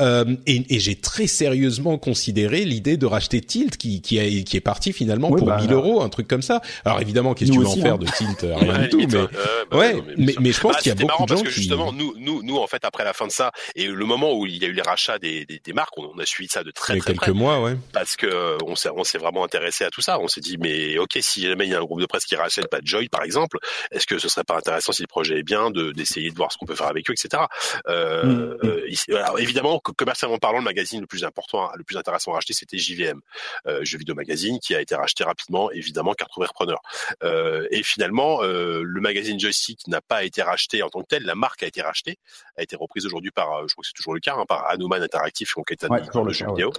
Euh, 0.00 0.36
et, 0.46 0.62
et 0.74 0.78
j'ai 0.78 0.94
très 0.94 1.26
sérieusement 1.26 1.98
considéré 1.98 2.64
l'idée 2.64 2.96
de 2.96 3.06
racheter 3.06 3.40
Tilt, 3.40 3.76
qui, 3.76 4.00
qui, 4.00 4.20
a, 4.20 4.42
qui 4.44 4.56
est 4.56 4.60
parti 4.60 4.92
finalement 4.92 5.28
oui, 5.30 5.38
pour 5.38 5.48
bah, 5.48 5.60
1000 5.60 5.72
euros, 5.72 6.02
un 6.02 6.08
truc 6.08 6.28
comme 6.28 6.42
ça. 6.42 6.60
Alors 6.84 7.00
évidemment, 7.00 7.34
qu'est-ce 7.34 7.50
que 7.50 7.56
tu 7.56 7.62
veux 7.62 7.66
en 7.66 7.76
faire 7.76 7.94
hein. 7.94 7.98
de 7.98 8.06
Tilt? 8.06 8.40
Rien 8.42 8.78
du 8.78 8.88
tout, 8.88 8.98
mais, 8.98 9.14
euh, 9.16 9.26
bah, 9.70 9.78
ouais, 9.78 9.94
non, 9.94 10.04
mais, 10.06 10.14
mais, 10.16 10.34
mais, 10.40 10.52
je 10.52 10.60
pense 10.60 10.74
bah, 10.74 10.78
qu'il 10.80 10.90
y 10.90 10.92
a 10.92 10.94
beaucoup 10.94 11.08
marrant 11.08 11.24
de 11.24 11.28
gens 11.30 11.42
parce 11.42 11.48
que 11.48 11.60
justement, 11.60 11.92
nous, 11.92 12.14
nous, 12.16 12.44
nous, 12.44 12.58
en 12.58 12.66
fait, 12.68 12.84
après 12.84 13.02
la 13.02 13.12
fin 13.12 13.26
de 13.26 13.32
ça 13.32 13.50
et 13.74 13.86
le 13.86 14.04
moment 14.04 14.38
où 14.38 14.46
il 14.46 14.62
y 14.62 14.64
a 14.64 14.68
eu 14.68 14.72
les 14.72 14.82
rachats 14.82 15.18
des, 15.18 15.44
des, 15.46 15.60
des 15.64 15.72
marques, 15.72 15.98
on, 15.98 16.12
on, 16.14 16.18
a 16.18 16.26
suivi 16.26 16.48
ça 16.48 16.62
de 16.62 16.70
très 16.70 16.98
très 16.98 17.12
quelques 17.12 17.22
près. 17.22 17.32
mois, 17.32 17.60
ouais. 17.60 17.76
Parce 17.92 18.14
que 18.14 18.56
on 18.64 18.76
s'est, 18.76 18.90
on 18.94 19.02
s'est 19.02 19.18
vraiment 19.18 19.44
intéressé 19.44 19.84
à 19.84 19.90
tout 19.90 20.00
ça. 20.00 20.20
On 20.20 20.28
s'est 20.28 20.40
dit, 20.40 20.58
mais 20.58 20.96
ok, 20.98 21.18
si 21.20 21.42
jamais 21.42 21.66
il 21.66 21.70
y 21.70 21.74
a 21.74 21.78
un 21.78 21.84
groupe 21.84 22.00
de 22.00 22.06
presse 22.06 22.24
qui 22.24 22.36
rachète 22.36 22.68
pas 22.68 22.78
Joy, 22.84 23.08
par 23.08 23.24
exemple, 23.24 23.58
est-ce 23.90 24.06
que 24.06 24.18
ce 24.18 24.28
serait 24.28 24.44
pas 24.44 24.56
intéressant 24.56 24.92
si 24.92 25.02
le 25.02 25.08
projet 25.08 25.40
est 25.40 25.42
bien 25.42 25.72
de 25.72 25.90
d'essayer 25.90 26.30
de 26.30 26.36
voir 26.36 26.52
ce 26.52 26.58
qu'on 26.58 26.66
peut 26.66 26.76
faire 26.76 26.86
avec 26.86 27.10
eux, 27.10 27.14
etc. 27.14 27.42
Euh, 27.88 28.56
euh, 28.62 29.16
alors, 29.16 29.40
évidemment, 29.40 29.80
commercialement 29.96 30.38
parlant, 30.38 30.60
magazine 30.60 31.00
le 31.00 31.06
plus 31.06 31.24
important, 31.24 31.70
le 31.74 31.84
plus 31.84 31.96
intéressant 31.96 32.32
à 32.32 32.34
racheter, 32.34 32.52
c'était 32.52 32.78
JVM, 32.78 33.20
euh, 33.66 33.84
Jeux 33.84 33.98
Vidéo 33.98 34.14
Magazine, 34.14 34.58
qui 34.58 34.74
a 34.74 34.80
été 34.80 34.94
racheté 34.94 35.24
rapidement, 35.24 35.70
évidemment, 35.70 36.14
car 36.14 36.28
trouvé 36.28 36.46
repreneur. 36.46 36.80
Euh, 37.22 37.66
et 37.70 37.82
finalement, 37.82 38.42
euh, 38.42 38.82
le 38.82 39.00
magazine 39.00 39.38
Joystick 39.38 39.86
n'a 39.86 40.00
pas 40.00 40.24
été 40.24 40.42
racheté 40.42 40.82
en 40.82 40.88
tant 40.88 41.00
que 41.02 41.08
tel. 41.08 41.24
La 41.24 41.34
marque 41.34 41.62
a 41.62 41.66
été 41.66 41.82
rachetée, 41.82 42.18
a 42.56 42.62
été 42.62 42.76
reprise 42.76 43.06
aujourd'hui 43.06 43.30
par, 43.30 43.66
je 43.68 43.74
crois 43.74 43.82
que 43.82 43.88
c'est 43.88 43.94
toujours 43.94 44.14
le 44.14 44.20
cas, 44.20 44.34
hein, 44.36 44.44
par 44.46 44.68
Hanuman 44.68 45.02
Interactive, 45.02 45.48
qui 45.66 45.72
est 45.72 45.84
un 45.84 45.88
ouais, 45.88 46.02
le 46.24 46.32
jeu 46.32 46.46
vidéo. 46.46 46.72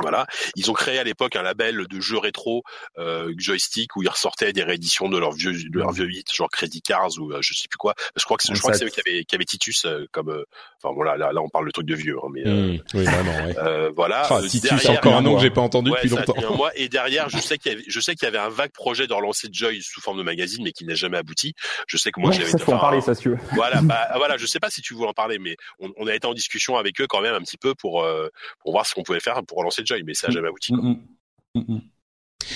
Voilà, 0.00 0.26
ils 0.56 0.70
ont 0.70 0.74
créé 0.74 0.98
à 0.98 1.04
l'époque 1.04 1.36
un 1.36 1.42
label 1.42 1.86
de 1.88 2.00
jeux 2.00 2.18
rétro 2.18 2.62
euh, 2.98 3.32
joystick 3.36 3.96
où 3.96 4.02
ils 4.02 4.08
ressortaient 4.08 4.52
des 4.52 4.62
rééditions 4.62 5.08
de 5.08 5.18
leurs 5.18 5.32
vieux 5.32 5.52
de 5.52 5.78
leurs 5.78 5.92
vieux 5.92 6.10
hits, 6.10 6.24
genre 6.34 6.50
Credit 6.50 6.82
Cars 6.82 7.10
ou 7.18 7.32
euh, 7.32 7.38
je 7.40 7.54
sais 7.54 7.68
plus 7.68 7.78
quoi. 7.78 7.94
Je 8.16 8.24
crois 8.24 8.36
que 8.36 8.42
je 8.52 8.58
crois 8.60 8.72
que 8.72 8.78
c'est 8.78 8.84
eux 8.84 8.90
qui 8.90 9.00
avaient 9.00 9.24
qui 9.24 9.34
avaient 9.34 9.44
Titus 9.44 9.84
euh, 9.84 10.06
comme 10.12 10.30
euh, 10.30 10.44
enfin 10.82 10.94
voilà 10.94 11.16
là, 11.16 11.32
là 11.32 11.40
on 11.42 11.48
parle 11.48 11.66
de 11.66 11.70
truc 11.70 11.86
de 11.86 11.94
vieux 11.94 12.16
hein, 12.22 12.28
mais 12.32 12.44
mmh, 12.44 12.78
oui 12.94 13.04
vraiment 13.04 13.46
ouais. 13.46 13.58
euh, 13.58 13.90
voilà 13.94 14.26
ah, 14.28 14.40
Titus 14.42 14.62
derrière, 14.62 14.98
encore 14.98 15.14
un 15.14 15.22
nom 15.22 15.36
que 15.36 15.42
j'ai 15.42 15.50
pas 15.50 15.60
entendu 15.60 15.90
ouais, 15.90 15.98
depuis 16.02 16.16
longtemps. 16.16 16.56
Mois 16.56 16.70
et 16.74 16.88
derrière 16.88 17.28
je 17.28 17.38
sais 17.38 17.58
qu'il 17.58 17.72
y 17.72 17.74
avait 17.74 17.84
je 17.86 18.00
sais 18.00 18.14
qu'il 18.14 18.26
y 18.26 18.28
avait 18.28 18.38
un 18.38 18.48
vague 18.48 18.72
projet 18.72 19.06
de 19.06 19.12
relancer 19.12 19.48
Joy 19.50 19.80
sous 19.82 20.00
forme 20.00 20.18
de 20.18 20.22
magazine 20.22 20.62
mais 20.64 20.72
qui 20.72 20.84
n'a 20.84 20.94
jamais 20.94 21.18
abouti. 21.18 21.54
Je 21.86 21.96
sais 21.96 22.10
que 22.10 22.20
moi 22.20 22.30
ouais, 22.30 22.36
j'avais 22.36 22.50
ça 22.50 22.58
faut 22.58 22.72
en 22.72 22.78
parler 22.78 23.00
ça 23.00 23.14
si 23.14 23.28
Voilà 23.52 23.80
bah 23.82 24.08
voilà 24.16 24.36
je 24.36 24.46
sais 24.46 24.60
pas 24.60 24.70
si 24.70 24.82
tu 24.82 24.94
veux 24.94 25.04
en 25.04 25.12
parler 25.12 25.38
mais 25.38 25.56
on, 25.78 25.92
on, 25.96 26.06
a 26.06 26.14
été 26.14 26.26
en 26.26 26.34
discussion 26.34 26.76
avec 26.76 27.00
eux 27.00 27.06
quand 27.08 27.20
même 27.20 27.34
un 27.34 27.40
petit 27.40 27.58
peu 27.58 27.74
pour 27.74 28.02
euh, 28.02 28.28
pour 28.60 28.72
voir 28.72 28.86
ce 28.86 28.94
qu'on 28.94 29.02
pouvait 29.02 29.20
faire 29.20 29.40
pour 29.46 29.58
relancer 29.58 29.82
Joy 29.86 30.02
mais 30.04 30.14
ça 30.14 30.28
n'a 30.28 30.34
jamais 30.34 30.48
abouti. 30.48 30.74
Mmh, 30.74 30.96
mmh. 31.54 31.80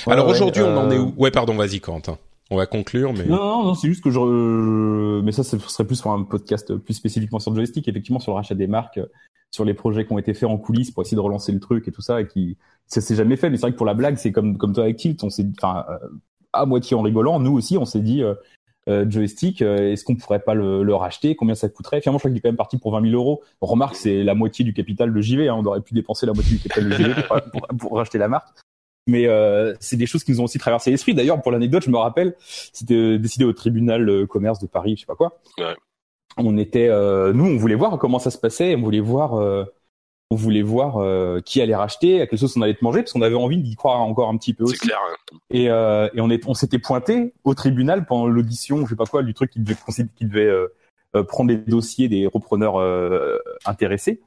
Ouais, 0.07 0.13
Alors 0.13 0.29
aujourd'hui, 0.29 0.63
on 0.63 0.77
en 0.77 0.91
est 0.91 0.99
où? 0.99 1.15
Ouais, 1.17 1.31
pardon, 1.31 1.55
vas-y, 1.55 1.81
Quentin. 1.81 2.19
On 2.51 2.57
va 2.57 2.67
conclure, 2.67 3.13
mais 3.13 3.27
non, 3.27 3.37
non, 3.37 3.65
non 3.65 3.75
c'est 3.75 3.87
juste 3.87 4.03
que 4.03 4.11
je, 4.11 5.21
mais 5.21 5.31
ça, 5.31 5.45
ce 5.45 5.57
serait 5.59 5.87
plus 5.87 6.01
pour 6.01 6.13
un 6.13 6.25
podcast 6.25 6.75
plus 6.75 6.95
spécifiquement 6.95 7.39
sur 7.39 7.53
le 7.53 7.57
joystick, 7.57 7.87
effectivement 7.87 8.19
sur 8.19 8.33
le 8.33 8.37
rachat 8.37 8.57
des 8.57 8.67
marques, 8.67 8.99
sur 9.53 9.65
les 9.65 9.73
projets 9.73 10.05
qui 10.05 10.13
ont 10.13 10.19
été 10.19 10.35
faits 10.35 10.49
en 10.49 10.59
coulisses 10.59 10.91
pour 10.91 11.03
essayer 11.03 11.15
de 11.15 11.21
relancer 11.21 11.53
le 11.53 11.61
truc 11.61 11.87
et 11.87 11.93
tout 11.93 12.03
ça, 12.03 12.21
et 12.21 12.27
qui, 12.27 12.57
ça 12.87 13.01
s'est 13.01 13.15
jamais 13.15 13.37
fait. 13.37 13.51
Mais 13.51 13.57
c'est 13.57 13.63
vrai 13.63 13.73
que 13.73 13.77
pour 13.77 13.87
la 13.87 13.95
blague, 13.95 14.17
c'est 14.17 14.33
comme 14.33 14.59
comme 14.59 14.73
toi 14.73 14.85
avec 14.85 14.97
Tilt, 14.97 15.23
on 15.23 15.31
s'est, 15.31 15.47
enfin, 15.59 15.87
à 16.53 16.67
moitié 16.67 16.97
en 16.97 17.03
rigolant, 17.03 17.39
nous 17.39 17.53
aussi, 17.53 17.79
on 17.79 17.85
s'est 17.85 18.01
dit. 18.01 18.23
Euh, 18.23 18.35
joystick, 18.87 19.63
euh, 19.63 19.93
est-ce 19.93 20.05
qu'on 20.05 20.17
pourrait 20.17 20.41
pas 20.41 20.55
le, 20.55 20.83
le, 20.83 20.95
racheter? 20.95 21.37
Combien 21.37 21.55
ça 21.55 21.69
coûterait? 21.69 22.01
Finalement, 22.01 22.19
je 22.19 22.23
crois 22.23 22.31
qu'il 22.31 22.39
est 22.39 22.41
quand 22.41 22.49
même 22.49 22.57
parti 22.57 22.79
pour 22.79 22.93
20 22.93 23.03
000 23.03 23.15
euros. 23.15 23.43
On 23.61 23.67
remarque, 23.67 23.97
c'est 23.97 24.23
la 24.25 24.35
moitié 24.35 24.65
du 24.65 24.73
capital 24.73 25.13
de 25.13 25.21
JV. 25.21 25.49
Hein. 25.49 25.57
On 25.59 25.65
aurait 25.65 25.81
pu 25.81 25.95
dépenser 25.95 26.27
la 26.27 26.33
moitié 26.33 26.57
du 26.57 26.63
capital 26.63 26.89
de 26.89 26.95
JV 26.95 27.15
pour, 27.23 27.41
pour, 27.51 27.79
pour 27.79 27.97
racheter 27.97 28.19
la 28.19 28.29
marque 28.29 28.49
mais 29.07 29.27
euh, 29.27 29.75
c'est 29.81 29.97
des 29.97 30.07
choses 30.07 30.25
qui 30.25 30.33
nous 30.33 30.41
ont 30.41 30.45
aussi 30.45 30.59
traversé 30.59 30.91
l'esprit. 30.91 31.15
D'ailleurs, 31.15 31.41
pour 31.43 31.53
l'anecdote, 31.53 31.85
je 31.85 31.91
me 31.91 31.97
rappelle, 31.97 32.35
c'était 32.39 33.19
décidé 33.19 33.45
au 33.45 33.53
tribunal 33.53 34.07
de 34.07 34.25
commerce 34.25 34.59
de 34.61 34.67
Paris, 34.67 34.95
je 34.97 35.01
sais 35.01 35.07
pas 35.07 35.17
quoi. 35.17 35.41
Ouais. 35.59 35.75
On 36.37 36.57
était, 36.57 36.89
euh, 36.89 37.33
nous, 37.33 37.45
on 37.45 37.57
voulait 37.57 37.75
voir 37.75 37.99
comment 37.99 38.19
ça 38.19 38.31
se 38.31 38.39
passait, 38.39 38.75
on 38.77 38.83
voulait 38.83 39.01
voir, 39.01 39.35
euh, 39.35 39.65
on 40.31 40.37
voulait 40.37 40.63
voir 40.63 40.99
euh, 40.99 41.41
qui 41.41 41.61
allait 41.61 41.75
racheter, 41.75 42.21
à 42.21 42.27
quelle 42.27 42.39
sauce 42.39 42.57
on 42.57 42.63
allait 42.63 42.75
te 42.75 42.85
manger, 42.85 43.01
parce 43.01 43.13
qu'on 43.13 43.23
avait 43.23 43.35
envie 43.35 43.59
d'y 43.59 43.75
croire 43.75 44.01
encore 44.01 44.29
un 44.29 44.37
petit 44.37 44.55
peu 44.55 44.65
aussi. 44.65 44.77
C'est 44.77 44.87
clair. 44.87 44.99
Hein. 45.03 45.37
Et, 45.51 45.69
euh, 45.69 46.09
et 46.15 46.21
on 46.21 46.31
est, 46.31 46.47
on 46.47 46.55
s'était 46.55 46.79
pointé 46.79 47.35
au 47.43 47.55
tribunal 47.55 48.07
pendant 48.07 48.27
l'audition, 48.27 48.85
je 48.87 48.91
sais 48.91 48.97
pas 48.97 49.07
quoi, 49.07 49.23
du 49.23 49.35
truc 49.35 49.51
qui 49.51 49.61
devait, 49.61 49.77
qui 50.17 50.25
devait 50.25 50.47
euh, 50.47 51.25
prendre 51.25 51.51
les 51.51 51.57
dossiers 51.57 52.09
des 52.09 52.27
repreneurs 52.27 52.77
intéressés 53.67 54.21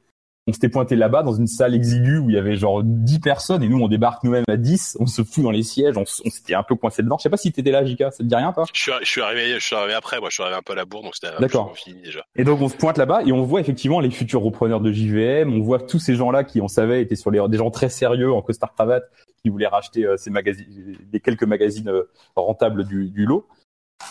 on 0.46 0.52
s'était 0.52 0.68
pointé 0.68 0.94
là-bas 0.94 1.22
dans 1.22 1.32
une 1.32 1.46
salle 1.46 1.74
exiguë 1.74 2.18
où 2.18 2.28
il 2.28 2.36
y 2.36 2.38
avait 2.38 2.56
genre 2.56 2.82
10 2.84 3.20
personnes 3.20 3.62
et 3.62 3.68
nous 3.68 3.80
on 3.80 3.88
débarque 3.88 4.22
nous-mêmes 4.24 4.44
à 4.48 4.56
10, 4.56 4.98
on 5.00 5.06
se 5.06 5.22
fout 5.22 5.42
dans 5.42 5.50
les 5.50 5.62
sièges, 5.62 5.96
on, 5.96 6.02
on 6.02 6.30
s'était 6.30 6.54
un 6.54 6.62
peu 6.62 6.74
coincé 6.74 7.02
dedans. 7.02 7.16
Je 7.18 7.22
sais 7.22 7.30
pas 7.30 7.38
si 7.38 7.50
t'étais 7.50 7.70
là, 7.70 7.84
Jika, 7.84 8.10
ça 8.10 8.18
te 8.18 8.24
dit 8.24 8.34
rien 8.34 8.52
toi? 8.52 8.64
Je 8.72 8.80
suis, 8.80 8.92
je 9.00 9.08
suis 9.08 9.22
arrivé, 9.22 9.54
je 9.58 9.64
suis 9.64 9.74
arrivé 9.74 9.94
après, 9.94 10.20
moi 10.20 10.28
je 10.28 10.34
suis 10.34 10.42
arrivé 10.42 10.58
un 10.58 10.62
peu 10.62 10.74
à 10.74 10.76
la 10.76 10.84
bourre 10.84 11.02
donc 11.02 11.14
c'était 11.14 11.34
D'accord. 11.40 11.74
fini 11.76 12.02
déjà. 12.02 12.24
Et 12.36 12.44
donc 12.44 12.60
on 12.60 12.68
se 12.68 12.76
pointe 12.76 12.98
là-bas 12.98 13.22
et 13.24 13.32
on 13.32 13.42
voit 13.42 13.60
effectivement 13.60 14.00
les 14.00 14.10
futurs 14.10 14.42
repreneurs 14.42 14.80
de 14.80 14.92
JVM, 14.92 15.52
on 15.52 15.60
voit 15.62 15.80
tous 15.80 15.98
ces 15.98 16.14
gens-là 16.14 16.44
qui 16.44 16.60
on 16.60 16.68
savait 16.68 17.00
étaient 17.00 17.16
sur 17.16 17.30
les 17.30 17.44
des 17.48 17.58
gens 17.58 17.70
très 17.70 17.88
sérieux 17.88 18.32
en 18.32 18.42
costard 18.42 18.74
cravate 18.74 19.04
qui 19.42 19.48
voulaient 19.48 19.66
racheter 19.66 20.04
euh, 20.04 20.16
ces 20.16 20.30
magazines 20.30 20.96
les 21.12 21.20
quelques 21.20 21.44
magazines 21.44 21.88
euh, 21.88 22.08
rentables 22.36 22.84
du, 22.84 23.10
du 23.10 23.26
lot. 23.26 23.46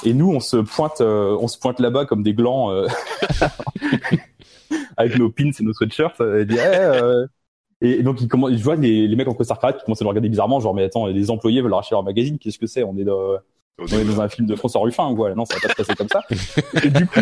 Et 0.06 0.14
nous 0.14 0.32
on 0.32 0.40
se 0.40 0.58
pointe 0.58 1.02
euh, 1.02 1.38
on 1.40 1.48
se 1.48 1.58
pointe 1.58 1.80
là-bas 1.80 2.06
comme 2.06 2.24
des 2.24 2.34
glands 2.34 2.72
euh, 2.72 2.88
avec 4.98 5.18
nos 5.18 5.30
pins 5.30 5.52
et 5.52 5.64
nos 5.64 5.74
sweatshirts 5.74 6.22
et 6.22 6.46
dit 6.46 6.58
hey, 6.58 6.80
euh... 6.80 7.26
et 7.82 8.04
donc 8.04 8.22
il 8.22 8.28
commence 8.28 8.52
je 8.52 8.64
vois 8.64 8.76
les, 8.76 9.08
les 9.08 9.16
mecs 9.16 9.28
en 9.28 9.34
costard 9.34 9.60
cravate 9.60 9.80
qui 9.80 9.86
commencent 9.86 10.02
à 10.02 10.06
le 10.06 10.10
regarder 10.10 10.30
bizarrement 10.30 10.60
genre 10.60 10.74
mais 10.74 10.84
attends 10.84 11.08
les 11.08 11.30
employés 11.32 11.62
veulent 11.62 11.74
racheter 11.74 11.96
leur 11.96 12.04
magazine 12.04 12.38
qu'est-ce 12.40 12.60
que 12.60 12.68
c'est? 12.68 12.84
On 12.84 12.98
est 12.98 13.04
dans 13.04 13.38
on 13.80 13.86
est 13.86 14.06
dans 14.06 14.22
un 14.22 14.30
film 14.30 14.48
de 14.48 14.56
François 14.56 14.82
Ruffin 14.82 15.14
quoi. 15.16 15.34
Non 15.36 15.46
ça 15.46 15.56
va 15.56 15.62
pas 15.62 15.70
se 15.70 15.76
passer 15.76 15.96
comme 15.96 16.10
ça. 16.10 16.22
Et 16.84 16.90
du 16.90 17.08
coup 17.08 17.20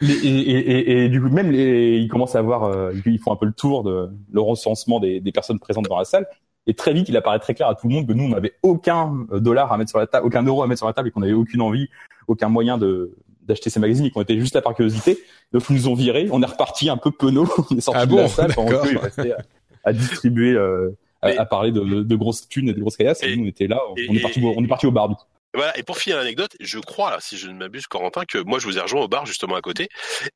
et, 0.00 0.06
et, 0.06 1.04
et, 1.04 1.08
du 1.08 1.22
coup 1.22 1.28
même 1.28 1.50
les, 1.50 1.98
ils 1.98 2.08
commencent 2.08 2.34
à 2.34 2.42
voir 2.42 2.64
euh, 2.64 2.92
ils 3.06 3.18
font 3.18 3.32
un 3.32 3.36
peu 3.36 3.46
le 3.46 3.52
tour 3.52 3.82
de 3.82 4.10
le 4.32 4.40
recensement 4.40 5.00
des, 5.00 5.20
des 5.20 5.32
personnes 5.32 5.58
présentes 5.58 5.86
dans 5.88 5.98
la 5.98 6.04
salle. 6.04 6.26
Et 6.68 6.74
très 6.74 6.92
vite, 6.92 7.08
il 7.08 7.16
apparaît 7.16 7.40
très 7.40 7.54
clair 7.54 7.66
à 7.66 7.74
tout 7.74 7.88
le 7.88 7.94
monde 7.94 8.06
que 8.06 8.12
nous, 8.12 8.22
on 8.22 8.28
n'avait 8.28 8.52
aucun 8.62 9.26
dollar 9.32 9.72
à 9.72 9.78
mettre 9.78 9.90
sur 9.90 9.98
la 9.98 10.06
table, 10.06 10.24
aucun 10.28 10.44
euro 10.44 10.62
à 10.62 10.68
mettre 10.68 10.78
sur 10.78 10.86
la 10.86 10.92
table 10.92 11.08
et 11.08 11.10
qu'on 11.10 11.18
n'avait 11.18 11.32
aucune 11.32 11.60
envie, 11.60 11.88
aucun 12.28 12.48
moyen 12.48 12.78
de 12.78 13.16
d'acheter 13.46 13.70
ces 13.70 13.80
magazines 13.80 14.06
et 14.06 14.10
qu'on 14.10 14.22
était 14.22 14.38
juste 14.38 14.54
là 14.54 14.62
par 14.62 14.74
curiosité. 14.74 15.18
Donc, 15.52 15.64
ils 15.68 15.76
nous 15.76 15.88
ont 15.88 15.94
virés. 15.94 16.28
On 16.30 16.42
est 16.42 16.46
reparti 16.46 16.88
un 16.88 16.96
peu 16.96 17.10
penaud. 17.10 17.48
On 17.70 17.76
est 17.76 17.80
sorti 17.80 18.00
ah 18.02 18.06
de 18.06 18.10
bon, 18.10 18.16
la 18.18 18.28
salle 18.28 18.54
pendant 18.54 18.80
qu'ils 18.82 18.98
restaient 18.98 19.32
à, 19.32 19.38
à, 19.84 19.92
distribuer, 19.92 20.52
euh, 20.52 20.90
à, 21.20 21.28
à, 21.28 21.44
parler 21.44 21.72
de, 21.72 21.80
de, 21.80 22.16
grosses 22.16 22.48
thunes 22.48 22.68
et 22.68 22.72
de 22.72 22.80
grosses 22.80 22.96
caillasses. 22.96 23.22
Et, 23.22 23.32
et 23.32 23.36
nous, 23.36 23.44
on 23.44 23.48
était 23.48 23.66
là. 23.66 23.80
On, 23.90 23.94
et, 23.96 24.16
est 24.16 24.20
parti, 24.20 24.42
on 24.42 24.64
est 24.64 24.68
parti 24.68 24.86
au 24.86 24.92
bar 24.92 25.08
coup. 25.52 25.58
Voilà. 25.58 25.78
Et 25.78 25.82
pour 25.82 25.98
finir 25.98 26.16
l'anecdote, 26.16 26.56
je 26.60 26.78
crois 26.78 27.10
là, 27.10 27.18
si 27.20 27.36
je 27.36 27.48
ne 27.48 27.54
m'abuse, 27.54 27.86
Corentin, 27.86 28.24
que 28.26 28.38
moi 28.38 28.58
je 28.58 28.66
vous 28.66 28.78
ai 28.78 28.80
rejoint 28.80 29.02
au 29.02 29.08
bar 29.08 29.26
justement 29.26 29.56
à 29.56 29.60
côté, 29.60 29.88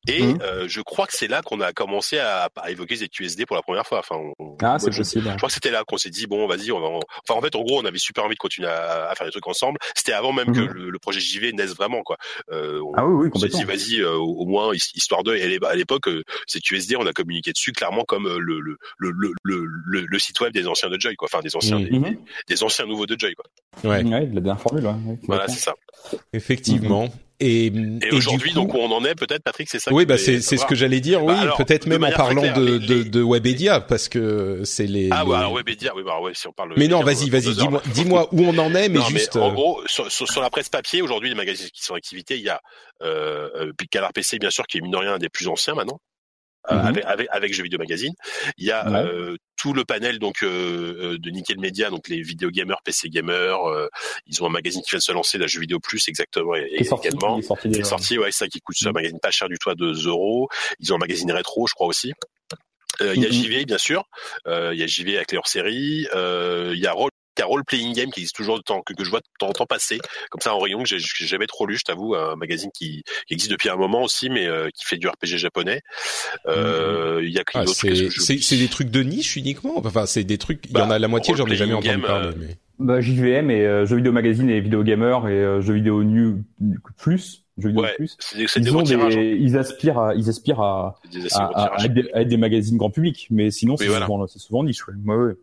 et 0.07 0.23
mmh. 0.23 0.39
euh, 0.41 0.65
je 0.67 0.81
crois 0.81 1.07
que 1.07 1.13
c'est 1.13 1.27
là 1.27 1.41
qu'on 1.41 1.61
a 1.61 1.73
commencé 1.73 2.19
à, 2.19 2.49
à, 2.55 2.71
évoquer 2.71 2.95
les 2.95 3.09
QSD 3.09 3.45
pour 3.45 3.55
la 3.55 3.61
première 3.61 3.85
fois. 3.85 3.99
Enfin, 3.99 4.15
on, 4.39 4.57
ah, 4.61 4.77
c'est 4.79 4.95
possible. 4.95 5.25
Je, 5.25 5.31
je 5.31 5.37
crois 5.37 5.49
que 5.49 5.53
c'était 5.53 5.71
là 5.71 5.83
qu'on 5.85 5.97
s'est 5.97 6.09
dit 6.09 6.27
bon, 6.27 6.47
vas-y, 6.47 6.71
on 6.71 6.79
va. 6.79 6.87
En... 6.87 6.99
Enfin, 7.27 7.37
en 7.37 7.41
fait, 7.41 7.55
en 7.55 7.63
gros, 7.63 7.81
on 7.81 7.85
avait 7.85 7.97
super 7.97 8.23
envie 8.25 8.35
de 8.35 8.39
continuer 8.39 8.69
à, 8.69 9.09
à 9.09 9.15
faire 9.15 9.25
des 9.25 9.31
trucs 9.31 9.47
ensemble. 9.47 9.79
C'était 9.95 10.13
avant 10.13 10.33
même 10.33 10.49
mmh. 10.49 10.53
que 10.53 10.59
le, 10.59 10.89
le, 10.89 10.99
projet 10.99 11.19
JV 11.19 11.53
naisse 11.53 11.75
vraiment, 11.75 12.03
quoi. 12.03 12.17
Euh, 12.51 12.81
on, 12.81 12.93
ah 12.95 13.05
oui, 13.05 13.25
oui, 13.25 13.29
on 13.33 13.39
s'est 13.39 13.47
dit 13.49 13.63
vas-y, 13.63 14.01
euh, 14.01 14.15
au, 14.15 14.45
moins 14.45 14.73
histoire 14.73 15.23
de. 15.23 15.35
Et 15.35 15.59
à 15.63 15.75
l'époque, 15.75 16.07
euh, 16.07 16.23
ces 16.47 16.59
QSD, 16.59 16.95
on 16.95 17.05
a 17.05 17.13
communiqué 17.13 17.51
dessus 17.51 17.71
clairement 17.71 18.03
comme 18.03 18.27
euh, 18.27 18.39
le 18.39 18.59
le, 18.59 18.77
le 18.97 19.11
le, 19.43 20.05
le, 20.05 20.19
site 20.19 20.39
web 20.39 20.53
des 20.53 20.67
anciens 20.67 20.89
de 20.89 20.99
Joy, 20.99 21.15
quoi. 21.15 21.27
Enfin, 21.31 21.41
des 21.41 21.55
anciens, 21.55 21.79
mmh. 21.79 21.89
des, 21.89 22.19
des, 22.47 22.63
anciens 22.63 22.85
nouveaux 22.85 23.05
de 23.05 23.15
Joy, 23.17 23.35
quoi. 23.35 23.45
Ouais, 23.83 24.03
ouais 24.03 24.25
de 24.25 24.35
la 24.35 24.41
dernière 24.41 24.61
formule. 24.61 24.85
Ouais. 24.85 25.06
Voilà, 25.27 25.47
c'est 25.47 25.59
ça. 25.59 25.73
Effectivement. 26.33 27.05
-hmm. 27.05 27.11
Et, 27.39 27.67
et, 27.67 27.71
et 28.01 28.11
aujourd'hui, 28.13 28.51
donc 28.53 28.73
où 28.73 28.77
on 28.77 28.91
en 28.91 29.05
est, 29.05 29.13
peut-être, 29.13 29.43
Patrick, 29.43 29.69
c'est 29.69 29.79
ça. 29.79 29.93
Oui, 29.93 30.07
bah 30.07 30.17
c'est 30.17 30.41
c'est 30.41 30.57
ce 30.57 30.65
que 30.65 30.73
j'allais 30.73 31.01
dire. 31.01 31.23
Bah, 31.23 31.39
oui, 31.39 31.63
peut-être 31.63 31.85
même 31.85 32.03
en 32.03 32.11
parlant 32.11 32.41
claire, 32.41 32.57
de, 32.57 32.77
les, 32.77 32.79
de, 32.79 33.03
de 33.03 33.21
Webedia, 33.21 33.79
parce 33.79 34.09
que 34.09 34.63
c'est 34.63 34.87
les. 34.87 35.09
Ah 35.11 35.23
les... 35.23 35.29
ouais, 35.29 35.37
alors 35.37 35.53
Webedia, 35.55 35.95
oui, 35.95 36.01
bah 36.03 36.19
ouais, 36.19 36.31
si 36.33 36.47
on 36.47 36.51
parle. 36.51 36.73
Mais 36.77 36.87
non, 36.87 37.03
vas-y, 37.03 37.29
vas-y, 37.29 37.53
dis-moi, 37.53 37.83
dis-moi 37.93 38.27
où 38.31 38.41
on 38.41 38.57
en 38.57 38.73
est, 38.73 38.89
mais 38.89 38.99
non, 38.99 39.05
juste. 39.05 39.35
Mais 39.35 39.41
en 39.41 39.53
gros, 39.53 39.83
sur, 39.85 40.11
sur, 40.11 40.27
sur, 40.27 40.41
la 40.41 40.49
presse 40.49 40.69
papier, 40.69 41.03
aujourd'hui, 41.03 41.29
les 41.29 41.35
magazines 41.35 41.69
qui 41.69 41.83
sont 41.83 41.93
en 41.93 41.97
activité, 41.97 42.37
il 42.37 42.43
y 42.43 42.49
a 42.49 42.59
euh, 43.03 43.71
Canard 43.91 44.13
PC, 44.13 44.39
bien 44.39 44.49
sûr, 44.49 44.65
qui 44.65 44.79
est 44.79 44.81
mine 44.81 44.91
de 44.91 44.97
rien 44.97 45.13
un 45.13 45.19
des 45.19 45.29
plus 45.29 45.47
anciens 45.47 45.75
maintenant. 45.75 45.99
Mhm. 46.69 46.85
avec, 46.85 47.05
avec, 47.05 47.27
avec 47.31 47.53
Jeux 47.53 47.63
Vidéo 47.63 47.79
Magazine. 47.79 48.13
Il 48.57 48.65
y 48.65 48.71
a 48.71 48.85
tout 49.55 49.73
le 49.73 49.85
panel 49.85 50.19
donc 50.19 50.43
de 50.43 51.29
Nickel 51.29 51.59
Media, 51.59 51.89
donc 51.89 52.07
les 52.09 52.21
vidéo 52.21 52.51
gamers, 52.51 52.81
PC 52.83 53.09
gamers. 53.09 53.57
ils 54.27 54.43
ont 54.43 54.47
un 54.47 54.51
magazine 54.51 54.81
qui 54.81 54.91
vient 54.91 54.99
de 54.99 55.03
se 55.03 55.11
lancer, 55.11 55.37
la 55.37 55.47
Jeux 55.47 55.61
Vidéo 55.61 55.79
Plus 55.79 56.07
exactement 56.07 56.55
et, 56.55 56.67
également. 56.75 57.41
Sorti, 57.41 57.67
est 57.69 57.83
sorti, 57.83 58.17
ouais, 58.17 58.31
ça 58.31 58.47
qui 58.47 58.61
coûte 58.61 58.77
un 58.85 58.91
magazine 58.91 59.19
pas 59.19 59.31
cher 59.31 59.49
du 59.49 59.57
tout 59.57 59.69
à 59.69 59.75
2 59.75 60.07
euros. 60.07 60.47
Ils 60.79 60.93
ont 60.93 60.95
un 60.95 60.99
magazine 60.99 61.31
rétro, 61.31 61.67
je 61.67 61.73
crois 61.73 61.87
aussi. 61.87 62.13
Euh, 63.01 63.13
il 63.15 63.23
y 63.23 63.25
a. 63.25 63.29
JV 63.29 63.65
bien 63.65 63.77
sûr, 63.77 64.03
euh, 64.47 64.71
il 64.73 64.79
y 64.79 64.83
a 64.83 64.87
JV 64.87 65.17
avec 65.17 65.31
les 65.31 65.37
hors-séries, 65.37 66.07
euh, 66.15 66.71
il 66.73 66.79
y 66.79 66.87
a 66.87 66.93
Role 66.93 67.11
Role 67.45 67.63
Playing 67.63 67.93
Game 67.93 68.09
qui 68.11 68.21
existe 68.21 68.35
toujours 68.35 68.57
de 68.57 68.63
temps 68.63 68.81
que, 68.81 68.93
que 68.93 69.03
je 69.03 69.09
vois 69.09 69.19
de 69.19 69.25
temps 69.39 69.47
en 69.47 69.53
temps 69.53 69.65
passer 69.65 69.99
comme 70.29 70.41
ça 70.41 70.53
en 70.53 70.59
rayon 70.59 70.83
que 70.83 70.97
j'ai 70.97 71.25
jamais 71.25 71.47
trop 71.47 71.65
lu 71.65 71.77
je 71.77 71.83
t'avoue 71.83 72.15
un 72.15 72.35
magazine 72.35 72.71
qui, 72.73 73.03
qui, 73.27 73.33
existe 73.33 73.51
depuis 73.51 73.69
un 73.69 73.75
moment 73.75 74.03
aussi 74.03 74.29
mais 74.29 74.47
qui 74.73 74.85
fait 74.85 74.97
du 74.97 75.07
RPG 75.07 75.37
japonais 75.37 75.81
euh, 76.47 77.21
il 77.23 77.31
y 77.31 77.39
a 77.39 77.43
ah, 77.53 77.65
c'est 77.67 78.57
des 78.57 78.67
trucs 78.67 78.89
de 78.89 79.01
niche 79.01 79.35
uniquement? 79.35 79.73
Enfin 79.77 80.05
c'est 80.05 80.23
des 80.23 80.37
trucs 80.37 80.65
il 80.69 80.77
y 80.77 80.81
en 80.81 80.85
a 80.85 80.87
bah, 80.87 80.99
la 80.99 81.07
moitié 81.07 81.35
j'en 81.35 81.47
ai 81.47 81.55
jamais 81.55 81.73
entendu 81.73 82.01
parler 82.01 82.29
mais... 82.37 82.57
bah, 82.79 83.01
JVM 83.01 83.51
et 83.51 83.85
Jeux 83.85 83.97
vidéo 83.97 84.11
magazine 84.11 84.49
et 84.49 84.59
vidéo 84.59 84.83
gamer 84.83 85.27
et 85.27 85.61
Jeux 85.61 85.73
vidéo 85.73 86.03
new 86.03 86.43
plus 86.97 87.43
ils, 87.57 88.75
ont 88.75 88.83
des, 88.83 89.37
ils 89.39 89.57
aspirent 89.57 89.97
à, 89.97 90.15
ils 90.15 90.29
aspirent 90.29 90.61
à, 90.61 90.99
à, 91.33 91.63
à, 91.63 91.85
être 91.85 92.27
des, 92.27 92.37
magazines 92.37 92.77
grand 92.77 92.91
public, 92.91 93.27
mais 93.31 93.49
sinon 93.49 93.77
c'est 93.77 93.87
souvent, 93.87 94.27
c'est 94.27 94.39
souvent 94.39 94.63
niche. 94.63 94.87
Ouais. 94.87 94.93
ouais. 95.15 95.33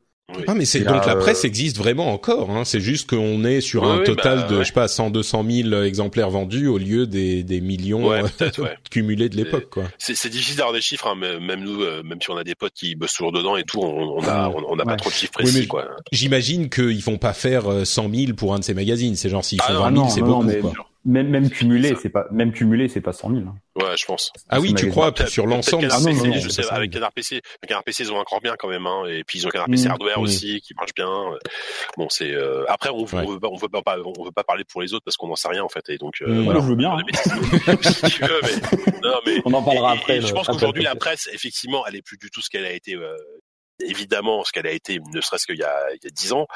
Ah 0.49 0.55
mais 0.55 0.65
c'est 0.65 0.81
donc 0.81 1.05
la 1.07 1.17
presse 1.17 1.45
existe 1.45 1.77
vraiment 1.77 2.13
encore. 2.13 2.51
Hein. 2.51 2.65
C'est 2.65 2.81
juste 2.81 3.09
qu'on 3.11 3.45
est 3.45 3.61
sur 3.61 3.85
un 3.85 3.99
total 3.99 4.41
bah, 4.41 4.49
de 4.49 4.59
je 4.61 4.65
sais 4.65 4.73
pas 4.73 4.89
100 4.89 5.11
200 5.11 5.45
000 5.49 5.83
exemplaires 5.83 6.31
vendus 6.31 6.67
au 6.67 6.79
lieu 6.79 7.07
des, 7.07 7.43
des 7.43 7.61
millions 7.61 8.11
euh, 8.13 8.23
cumulés 8.91 9.29
de 9.29 9.37
l'époque 9.37 9.69
quoi. 9.71 9.85
C'est 9.99 10.29
difficile 10.29 10.57
d'avoir 10.57 10.75
des 10.75 10.81
chiffres. 10.81 11.07
Hein. 11.07 11.15
Même 11.15 11.63
nous, 11.63 11.83
euh, 11.83 12.03
même 12.03 12.21
si 12.21 12.31
on 12.31 12.37
a 12.37 12.45
des 12.45 12.55
potes 12.55 12.73
qui 12.75 12.95
bossent 12.95 13.13
toujours 13.13 13.33
dedans 13.33 13.57
et 13.57 13.65
tout, 13.65 13.81
on, 13.81 14.19
on 14.19 14.25
a 14.25 14.49
on, 14.49 14.79
a 14.79 14.85
pas 14.85 14.97
trop 14.97 15.11
de 15.11 15.15
chiffres 15.15 15.33
précis 15.33 15.67
quoi. 15.67 15.89
J'imagine 16.11 16.71
qu'ils 16.71 17.03
font 17.03 17.19
pas 17.19 17.33
faire 17.33 17.87
100 17.87 18.07
euh, 18.07 18.15
000 18.15 18.33
pour 18.35 18.55
un 18.55 18.59
de 18.59 18.65
ces 18.65 18.75
magazines. 18.75 19.17
C'est 19.17 19.29
genre 19.29 19.45
s'ils 19.45 19.61
ah 19.63 19.73
font 19.73 19.81
20 19.81 19.95
000 19.95 20.09
c'est 20.09 20.21
beaucoup 20.23 20.51
quoi. 20.61 20.73
Même, 21.07 21.29
même 21.29 21.51
cumulé, 21.51 21.95
c'est 22.01 22.09
pas, 22.09 22.27
même 22.31 22.53
cumulé, 22.53 22.89
c'est 22.89 23.03
pas 23.03 23.13
100 23.13 23.31
000. 23.31 23.43
Hein. 23.47 23.55
Ouais, 23.77 23.95
je 23.99 24.07
pense. 24.07 24.33
Ah 24.49 24.59
oui, 24.61 24.73
tu 24.73 24.89
crois, 24.89 25.13
sur 25.27 25.47
l'ensemble. 25.47 25.89
Ah, 25.91 25.99
non, 26.01 26.13
non, 26.13 26.33
je 26.39 26.49
sais, 26.49 26.67
avec 26.71 26.93
Canard 26.93 27.13
PC, 27.13 27.43
Canard 27.67 27.85
PC, 27.85 28.05
ils 28.05 28.13
ont 28.13 28.17
encore 28.17 28.41
bien 28.41 28.55
quand 28.59 28.69
même, 28.69 28.87
hein, 28.87 29.05
et 29.07 29.23
puis 29.23 29.39
ils 29.39 29.47
ont 29.47 29.51
Canard 29.51 29.67
PC 29.67 29.89
mmh, 29.89 29.91
hardware 29.91 30.19
mmh. 30.19 30.23
aussi, 30.23 30.61
qui 30.63 30.75
marche 30.75 30.95
bien. 30.95 31.13
Bon, 31.99 32.09
c'est, 32.09 32.33
euh... 32.33 32.65
après, 32.69 32.89
on, 32.89 33.05
veut, 33.05 33.19
on 33.19 33.27
veut 33.27 33.39
pas, 33.39 33.49
on 33.49 33.57
veut 33.57 33.69
pas, 33.69 33.83
on 34.17 34.25
veut 34.25 34.33
pas 34.33 34.45
parler 34.45 34.65
pour 34.65 34.81
les 34.81 34.95
autres 34.95 35.05
parce 35.05 35.17
qu'on 35.17 35.29
n'en 35.29 35.37
sait 35.37 35.49
rien, 35.49 35.63
en 35.63 35.69
fait, 35.69 35.89
et 35.91 35.99
donc, 35.99 36.23
euh, 36.23 36.27
mmh, 36.27 36.45
voilà. 36.45 36.61
je 36.61 36.67
veux 36.67 36.77
bien. 36.77 36.97
si 37.83 38.11
tu 38.11 38.23
veux, 38.23 38.41
mais, 38.43 38.79
non, 39.03 39.15
mais, 39.27 39.43
on 39.45 39.53
en 39.53 39.63
parlera 39.63 39.93
après. 39.93 40.23
je 40.23 40.33
pense 40.33 40.47
qu'aujourd'hui, 40.47 40.85
la 40.85 40.95
presse, 40.95 41.29
effectivement, 41.33 41.87
elle 41.87 41.97
est 41.97 42.03
plus 42.03 42.17
du 42.17 42.31
tout 42.31 42.41
ce 42.41 42.49
qu'elle 42.49 42.65
a 42.65 42.73
été, 42.73 42.95
euh, 42.95 43.15
évidemment 43.81 44.45
ce 44.45 44.53
qu'elle 44.53 44.67
a 44.67 44.73
été, 44.73 45.01
ne 45.13 45.21
serait-ce 45.21 45.47
qu'il 45.47 45.59
y 45.59 45.65
a 45.65 45.87
dix 46.13 46.33
ans, 46.33 46.47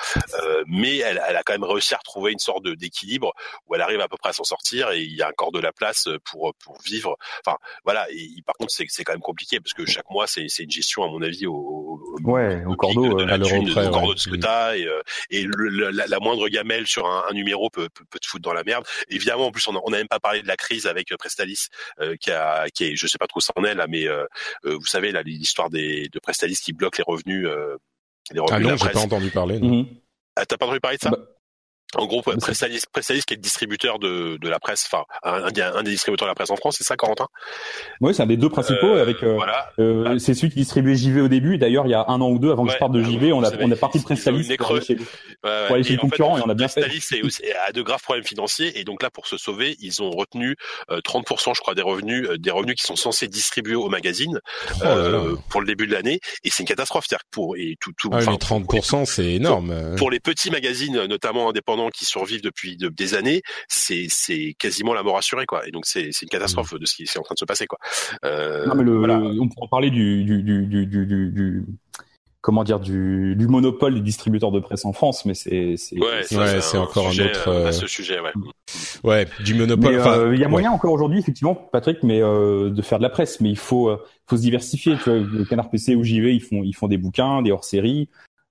euh, 0.43 0.65
mais 0.67 0.99
elle, 0.99 1.21
elle, 1.29 1.37
a 1.37 1.43
quand 1.43 1.53
même 1.53 1.65
réussi 1.65 1.95
à 1.95 1.99
retrouver 1.99 2.33
une 2.33 2.39
sorte 2.39 2.67
d'équilibre 2.67 3.33
où 3.67 3.75
elle 3.75 3.81
arrive 3.81 4.01
à 4.01 4.09
peu 4.09 4.17
près 4.17 4.31
à 4.31 4.33
s'en 4.33 4.45
sortir 4.45 4.91
et 4.91 5.03
il 5.03 5.15
y 5.15 5.23
a 5.23 5.29
encore 5.29 5.53
de 5.53 5.61
la 5.61 5.73
place 5.73 6.09
pour 6.25 6.55
pour 6.63 6.81
vivre. 6.83 7.17
Enfin 7.45 7.59
voilà. 7.85 8.07
Et, 8.11 8.29
par 8.47 8.55
contre 8.57 8.71
c'est 8.71 8.87
c'est 8.89 9.05
quand 9.05 9.13
même 9.13 9.21
compliqué 9.21 9.61
parce 9.61 9.75
que 9.75 9.85
chaque 9.85 10.09
mois 10.11 10.27
c'est 10.27 10.47
c'est 10.49 10.65
une 10.65 10.71
gestion 10.71 11.05
à 11.05 11.09
mon 11.09 11.23
avis 11.23 11.47
au, 11.47 11.55
au 11.55 12.21
ouais 12.25 12.65
au, 12.65 12.77
cordeau 12.77 13.15
de, 13.15 13.25
la 13.25 13.39
thune, 13.39 13.71
au 13.71 13.91
cordeau 13.91 14.15
de 14.15 14.19
ce 14.19 14.29
que 14.29 14.37
t'as 14.37 14.77
et, 14.77 14.87
euh, 14.87 15.03
et 15.31 15.43
le, 15.43 15.91
la, 15.91 16.07
la, 16.07 16.19
moindre 16.21 16.49
gamelle 16.49 16.87
sur 16.87 17.07
un, 17.07 17.25
un 17.29 17.33
numéro 17.33 17.69
peut, 17.71 17.89
peut, 17.93 18.05
peut 18.09 18.19
te 18.19 18.27
foutre 18.27 18.43
dans 18.43 18.53
la 18.53 18.65
merde. 18.65 18.85
Évidemment 19.09 19.47
en 19.47 19.51
plus 19.51 19.67
on 19.69 19.77
a, 19.77 19.81
on 19.85 19.93
a 19.93 19.97
même 19.97 20.09
pas 20.09 20.21
parlé 20.21 20.43
de 20.43 20.49
la 20.49 20.57
crise 20.57 20.87
avec 20.87 21.15
Prestalis 21.17 21.69
euh, 22.01 22.17
qui 22.17 22.31
a 22.31 22.69
qui 22.71 22.85
est 22.85 22.97
je 22.97 23.07
sais 23.07 23.19
pas 23.19 23.27
trop 23.27 23.41
ça 23.41 23.53
en 23.57 23.65
est 23.65 23.75
là 23.75 23.87
mais 23.89 24.07
euh, 24.07 24.25
vous 24.65 24.87
savez 24.87 25.13
là 25.13 25.23
l'histoire 25.23 25.71
des 25.71 26.09
de 26.09 26.19
Prestalis 26.19 26.57
qui 26.57 26.73
bloque 26.73 26.99
les 26.99 27.05
revenus, 27.09 27.47
euh, 27.47 27.77
revenus 28.31 28.51
ah 28.53 28.61
non, 28.61 28.77
j'ai 28.77 28.91
pas 28.91 29.01
entendu 29.01 29.31
parler. 29.31 29.59
Non. 29.61 29.69
Mm 29.69 29.83
-hmm. 29.83 30.47
T'as 30.47 30.57
pas 30.57 30.67
entendu 30.67 30.81
parler 30.81 30.99
de 30.99 31.03
ça? 31.03 31.11
Bah, 31.11 31.19
en 31.97 32.07
gros, 32.07 32.21
Prestalis, 32.21 32.83
Prestalis 32.93 33.23
qui 33.23 33.33
est 33.33 33.39
le 33.39 33.43
distributeur 33.43 33.99
de, 33.99 34.37
de 34.39 34.49
la 34.49 34.59
presse, 34.59 34.87
enfin 34.91 35.05
un, 35.23 35.47
un, 35.47 35.83
des 35.83 35.91
distributeurs 35.91 36.27
de 36.27 36.31
la 36.31 36.35
presse 36.35 36.51
en 36.51 36.57
France, 36.57 36.77
c'est 36.77 36.85
ça, 36.85 36.97
Corentin? 36.97 37.29
Oui, 38.03 38.15
c'est 38.15 38.23
un 38.23 38.27
des 38.27 38.37
deux 38.37 38.51
principaux. 38.51 38.89
Euh, 38.89 39.03
avec, 39.03 39.23
euh, 39.23 39.35
voilà. 39.37 39.71
euh, 39.79 40.19
c'est 40.19 40.35
celui 40.35 40.51
qui 40.51 40.59
distribuait 40.59 40.95
JV 40.95 41.23
au 41.23 41.29
début. 41.29 41.57
D'ailleurs, 41.57 41.87
il 41.87 41.91
y 41.91 41.95
a 41.95 42.05
un 42.09 42.21
an 42.21 42.29
ou 42.29 42.39
deux 42.39 42.51
avant 42.51 42.67
que 42.67 42.73
je 42.73 42.77
parte 42.77 42.93
de 42.93 43.03
JV, 43.03 43.33
on 43.33 43.43
a, 43.43 43.51
on 43.61 43.71
a 43.71 43.77
parti 43.77 44.01
de 44.01 44.05
Prestalis 44.05 44.55
pour 44.59 44.73
aller 44.73 44.85
chez, 44.85 44.97
ouais, 44.97 45.07
pour 45.43 45.75
aller 45.77 45.83
chez 45.83 45.95
le 45.95 45.99
concurrent 45.99 46.37
et 46.37 46.43
on 46.43 46.51
a 46.51 46.55
bien 46.55 46.67
Prestalis 46.67 47.01
fait. 47.01 47.21
Prestalis 47.21 47.53
a 47.67 47.73
de 47.73 47.81
graves 47.81 48.03
problèmes 48.03 48.25
financiers 48.25 48.79
et 48.79 48.85
donc 48.85 49.03
là, 49.03 49.09
pour 49.09 49.27
se 49.27 49.39
sauver, 49.39 49.75
ils 49.81 50.03
ont 50.03 50.11
retenu 50.11 50.57
30%, 50.91 51.51
euh, 51.51 51.55
je 51.55 51.61
crois, 51.61 51.75
des 51.75 51.83
revenus, 51.83 52.29
euh, 52.29 52.37
des 52.37 52.51
revenus 52.51 52.77
qui 52.77 52.87
sont 52.87 52.97
censés 52.97 53.29
distribuer 53.29 53.77
au 53.77 53.89
magazine 53.89 54.41
oh 54.85 55.39
pour 55.49 55.63
le 55.63 55.67
début 55.67 55.87
de 55.87 55.93
l'année. 55.93 56.21
Et 56.45 56.51
c'est 56.51 56.65
une 56.65 56.69
catastrophe, 56.69 57.07
c'est-à-dire 57.09 57.25
pour 57.31 57.57
et 57.57 57.77
tout, 57.81 57.93
tout. 57.97 58.11
Ah, 58.13 58.19
mais 58.27 58.37
30%, 58.37 59.07
c'est 59.07 59.33
énorme. 59.33 59.75
Pour, 59.91 59.97
pour 59.97 60.11
les 60.11 60.21
petits 60.21 60.51
magazines, 60.51 61.07
notamment 61.07 61.49
indépendants 61.49 61.78
qui 61.91 62.05
survivent 62.05 62.43
depuis 62.43 62.77
des 62.77 63.15
années, 63.15 63.43
c'est 63.69 64.07
c'est 64.09 64.55
quasiment 64.59 64.95
la 64.95 65.03
mort 65.03 65.17
assurée 65.17 65.47
quoi. 65.47 65.67
Et 65.67 65.71
donc 65.71 65.87
c'est 65.87 66.09
c'est 66.13 66.25
une 66.25 66.31
catastrophe 66.31 66.75
de 66.75 66.87
ce 66.87 66.95
qui 66.95 67.05
est 67.05 67.19
en 67.19 67.23
train 67.23 67.35
de 67.35 67.39
se 67.39 67.45
passer 67.45 67.67
quoi. 67.67 67.79
Euh, 68.25 68.67
non 68.67 68.75
mais 68.75 68.85
le, 68.85 68.99
voilà. 68.99 69.19
on 69.19 69.49
pourrait 69.49 69.69
parler 69.71 69.91
du 69.91 70.25
du, 70.25 70.43
du, 70.43 70.67
du, 70.67 70.87
du, 70.87 71.07
du 71.07 71.65
comment 72.41 72.65
dire 72.65 72.81
du, 72.81 73.35
du 73.37 73.47
monopole 73.47 73.95
des 73.95 74.01
distributeurs 74.01 74.53
de 74.53 74.61
presse 74.61 74.85
en 74.85 74.93
France, 74.93 75.25
mais 75.25 75.35
c'est 75.35 75.77
c'est 75.77 75.99
ouais, 75.99 76.23
c'est 76.61 76.79
encore 76.79 77.09
un 77.09 77.25
autre 77.25 77.49
euh, 77.49 77.73
ce 77.73 77.87
sujet 77.87 78.21
ouais. 78.21 78.33
Ouais, 79.05 79.27
du 79.45 79.55
monopole. 79.55 79.95
Euh, 79.95 80.35
il 80.35 80.41
y 80.41 80.45
a 80.45 80.49
moyen 80.49 80.71
encore 80.71 80.93
aujourd'hui 80.93 81.19
effectivement, 81.19 81.55
Patrick, 81.55 82.03
mais 82.03 82.21
euh, 82.23 82.71
de 82.71 82.83
faire 82.83 82.99
de 82.99 83.03
la 83.03 83.11
presse, 83.11 83.41
mais 83.41 83.51
il 83.51 83.59
faut 83.59 83.89
euh, 83.89 84.03
faut 84.27 84.37
se 84.37 84.43
diversifier. 84.43 84.97
Tu 84.97 85.11
vois, 85.11 85.19
le 85.19 85.45
Canard 85.45 85.71
PC 85.71 85.95
ou 85.95 86.05
JV, 86.05 86.35
ils 86.35 86.43
font 86.43 86.63
ils 86.63 86.75
font 86.75 86.89
des 86.89 86.99
bouquins, 86.99 87.43
des 87.43 87.51
hors-séries. 87.51 88.09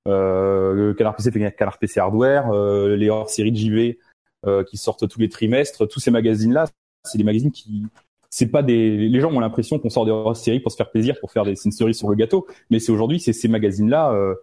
Euh, 0.07 0.93
Canard 0.93 1.15
PC 1.15 1.31
fait 1.31 1.51
Canard 1.51 1.77
PC 1.79 1.99
Hardware, 1.99 2.49
euh, 2.51 2.95
les 2.95 3.09
hors-séries 3.09 3.51
de 3.51 3.57
JV 3.57 3.99
euh, 4.45 4.63
qui 4.63 4.77
sortent 4.77 5.07
tous 5.07 5.19
les 5.19 5.29
trimestres, 5.29 5.87
tous 5.87 5.99
ces 5.99 6.11
magazines-là, 6.11 6.65
c'est 7.03 7.17
des 7.17 7.23
magazines 7.23 7.51
qui 7.51 7.83
c'est 8.29 8.47
pas 8.47 8.61
des 8.61 8.97
les 8.97 9.19
gens 9.19 9.31
ont 9.31 9.39
l'impression 9.39 9.79
qu'on 9.79 9.89
sort 9.89 10.05
des 10.05 10.11
hors-séries 10.11 10.59
pour 10.59 10.71
se 10.71 10.77
faire 10.77 10.91
plaisir, 10.91 11.19
pour 11.19 11.31
faire 11.31 11.43
des 11.43 11.55
une 11.65 11.71
sur 11.71 12.09
le 12.09 12.15
gâteau, 12.15 12.47
mais 12.69 12.79
c'est 12.79 12.91
aujourd'hui 12.91 13.19
c'est 13.19 13.33
ces 13.33 13.47
magazines-là 13.47 14.11
euh, 14.13 14.35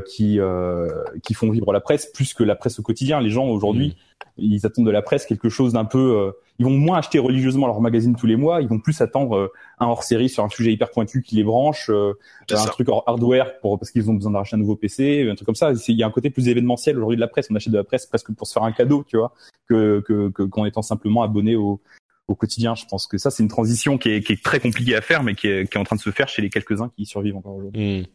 qui 0.00 0.40
euh, 0.40 0.88
qui 1.22 1.34
font 1.34 1.50
vivre 1.50 1.72
la 1.72 1.80
presse 1.80 2.06
plus 2.06 2.34
que 2.34 2.42
la 2.42 2.56
presse 2.56 2.78
au 2.78 2.82
quotidien. 2.82 3.20
Les 3.20 3.30
gens 3.30 3.46
aujourd'hui, 3.46 3.88
mmh. 3.88 4.42
ils 4.42 4.66
attendent 4.66 4.86
de 4.86 4.90
la 4.90 5.02
presse 5.02 5.26
quelque 5.26 5.48
chose 5.48 5.72
d'un 5.72 5.84
peu. 5.84 6.16
Euh, 6.18 6.32
ils 6.58 6.64
vont 6.64 6.72
moins 6.72 6.98
acheter 6.98 7.18
religieusement 7.18 7.66
leur 7.66 7.80
magazine 7.80 8.16
tous 8.16 8.26
les 8.26 8.36
mois. 8.36 8.62
Ils 8.62 8.68
vont 8.68 8.78
plus 8.78 9.00
attendre 9.02 9.52
un 9.78 9.86
hors-série 9.86 10.30
sur 10.30 10.42
un 10.42 10.48
sujet 10.48 10.72
hyper 10.72 10.90
pointu 10.90 11.22
qui 11.22 11.36
les 11.36 11.44
branche, 11.44 11.90
un 11.90 12.64
truc 12.66 12.88
hardware 13.06 13.58
pour 13.60 13.78
parce 13.78 13.90
qu'ils 13.90 14.10
ont 14.10 14.14
besoin 14.14 14.32
d'acheter 14.32 14.56
un 14.56 14.60
nouveau 14.60 14.74
PC, 14.74 15.28
un 15.30 15.34
truc 15.34 15.44
comme 15.44 15.54
ça. 15.54 15.72
Il 15.88 15.96
y 15.96 16.02
a 16.02 16.06
un 16.06 16.10
côté 16.10 16.30
plus 16.30 16.48
événementiel 16.48 16.96
aujourd'hui 16.96 17.16
de 17.16 17.20
la 17.20 17.28
presse. 17.28 17.48
On 17.50 17.54
achète 17.56 17.74
de 17.74 17.78
la 17.78 17.84
presse 17.84 18.06
presque 18.06 18.32
pour 18.32 18.46
se 18.46 18.54
faire 18.54 18.62
un 18.62 18.72
cadeau, 18.72 19.04
tu 19.06 19.18
vois, 19.18 19.34
que 19.68 20.00
que 20.00 20.28
qu'en 20.28 20.64
étant 20.64 20.80
simplement 20.80 21.22
abonné 21.22 21.56
au 21.56 21.82
au 22.28 22.34
quotidien. 22.34 22.74
Je 22.74 22.86
pense 22.86 23.06
que 23.06 23.18
ça, 23.18 23.30
c'est 23.30 23.42
une 23.42 23.48
transition 23.48 23.98
qui 23.98 24.10
est, 24.10 24.22
qui 24.22 24.32
est 24.32 24.42
très 24.42 24.60
compliquée 24.60 24.96
à 24.96 25.00
faire, 25.00 25.22
mais 25.22 25.34
qui 25.34 25.48
est, 25.48 25.70
qui 25.70 25.76
est 25.76 25.80
en 25.80 25.84
train 25.84 25.96
de 25.96 26.00
se 26.00 26.10
faire 26.10 26.28
chez 26.28 26.42
les 26.42 26.50
quelques-uns 26.50 26.90
qui 26.96 27.06
survivent 27.06 27.36
encore 27.36 27.56
aujourd'hui. 27.56 28.00
Mmh. 28.00 28.06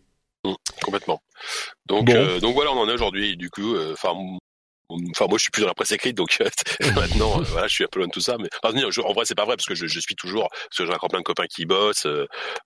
Mmh, 0.43 0.53
complètement. 0.83 1.21
Donc, 1.85 2.09
euh, 2.09 2.39
donc 2.39 2.55
voilà, 2.55 2.71
on 2.71 2.79
en 2.79 2.89
est 2.89 2.93
aujourd'hui. 2.93 3.37
Du 3.37 3.49
coup, 3.49 3.75
euh, 3.75 3.93
enfin. 3.93 4.13
Enfin, 5.11 5.27
moi, 5.29 5.37
je 5.37 5.43
suis 5.43 5.51
plus 5.51 5.61
dans 5.61 5.69
la 5.69 5.73
presse 5.73 5.93
écrite, 5.93 6.17
donc 6.17 6.37
maintenant, 6.95 7.39
euh, 7.39 7.43
voilà, 7.45 7.65
je 7.67 7.75
suis 7.75 7.85
un 7.85 7.87
peu 7.89 7.99
loin 7.99 8.07
de 8.07 8.11
tout 8.11 8.19
ça. 8.19 8.35
Mais 8.37 8.49
en 8.61 9.13
vrai, 9.13 9.23
c'est 9.23 9.35
pas 9.35 9.45
vrai 9.45 9.55
parce 9.55 9.65
que 9.65 9.73
je, 9.73 9.87
je 9.87 9.99
suis 10.01 10.15
toujours, 10.15 10.49
parce 10.49 10.79
que 10.79 10.85
j'ai 10.85 10.91
encore 10.91 11.07
plein 11.07 11.19
de 11.19 11.23
copains 11.23 11.45
qui 11.47 11.65
bossent. 11.65 12.07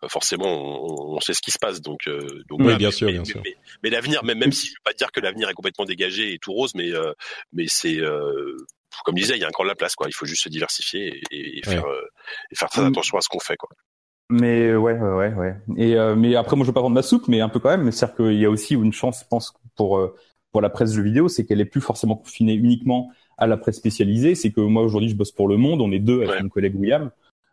forcément, 0.09 0.47
on, 0.47 1.17
on, 1.17 1.19
sait 1.19 1.35
ce 1.35 1.41
qui 1.41 1.51
se 1.51 1.59
passe, 1.59 1.81
donc. 1.81 2.09
donc 2.49 2.61
oui, 2.61 2.75
bien 2.77 2.89
sûr, 2.89 3.05
mais, 3.05 3.13
bien 3.13 3.21
mais, 3.21 3.31
sûr. 3.31 3.43
Mais, 3.83 3.89
l'avenir, 3.91 4.23
même, 4.23 4.39
même 4.39 4.51
si 4.51 4.65
je 4.65 4.71
veux 4.71 4.83
pas 4.83 4.93
dire 4.93 5.11
que 5.11 5.19
l'avenir 5.19 5.49
est 5.49 5.53
complètement 5.53 5.85
dégagé 5.85 6.33
et 6.33 6.39
tout 6.39 6.51
rose, 6.51 6.73
mais 6.73 6.89
mais 7.53 7.65
c'est 7.67 7.99
comme 9.03 9.17
je 9.17 9.21
disais, 9.21 9.35
il 9.35 9.41
y 9.41 9.45
a 9.45 9.47
encore 9.47 9.65
de 9.65 9.69
la 9.69 9.75
place, 9.75 9.93
quoi. 9.93 10.07
Il 10.09 10.13
faut 10.13 10.25
juste 10.25 10.45
se 10.45 10.49
diversifier 10.49 11.21
et, 11.29 11.59
et 11.59 11.61
faire 11.63 11.85
et 12.49 12.55
faire 12.55 12.69
très 12.69 12.81
mmh. 12.81 12.87
attention 12.87 13.19
à 13.19 13.21
ce 13.21 13.29
qu'on 13.29 13.39
fait, 13.39 13.55
quoi. 13.55 13.69
Mais 14.29 14.75
ouais, 14.75 14.99
ouais, 14.99 15.33
ouais. 15.33 15.55
Et 15.77 15.95
euh, 15.95 16.15
mais 16.15 16.35
après, 16.35 16.55
moi, 16.55 16.63
je 16.63 16.69
veux 16.69 16.73
pas 16.73 16.81
vendre 16.81 16.95
ma 16.95 17.03
soupe, 17.03 17.27
mais 17.27 17.41
un 17.41 17.49
peu 17.49 17.59
quand 17.59 17.69
même. 17.69 17.91
C'est-à-dire 17.91 18.15
qu'il 18.15 18.39
y 18.39 18.45
a 18.45 18.49
aussi 18.49 18.73
une 18.73 18.93
chance, 18.93 19.19
je 19.21 19.27
pense, 19.27 19.53
pour 19.75 19.97
euh, 19.97 20.15
pour 20.51 20.61
la 20.61 20.69
presse 20.69 20.93
jeux 20.93 21.03
vidéo, 21.03 21.27
c'est 21.27 21.45
qu'elle 21.45 21.61
est 21.61 21.65
plus 21.65 21.81
forcément 21.81 22.15
confinée 22.15 22.53
uniquement 22.53 23.11
à 23.37 23.45
la 23.45 23.57
presse 23.57 23.75
spécialisée. 23.75 24.35
C'est 24.35 24.51
que 24.51 24.61
moi, 24.61 24.83
aujourd'hui, 24.83 25.09
je 25.09 25.15
bosse 25.15 25.31
pour 25.31 25.47
Le 25.47 25.57
Monde. 25.57 25.81
On 25.81 25.91
est 25.91 25.99
deux 25.99 26.23
avec 26.23 26.41
mon 26.41 26.49
collègue 26.49 26.75
William 26.79 27.11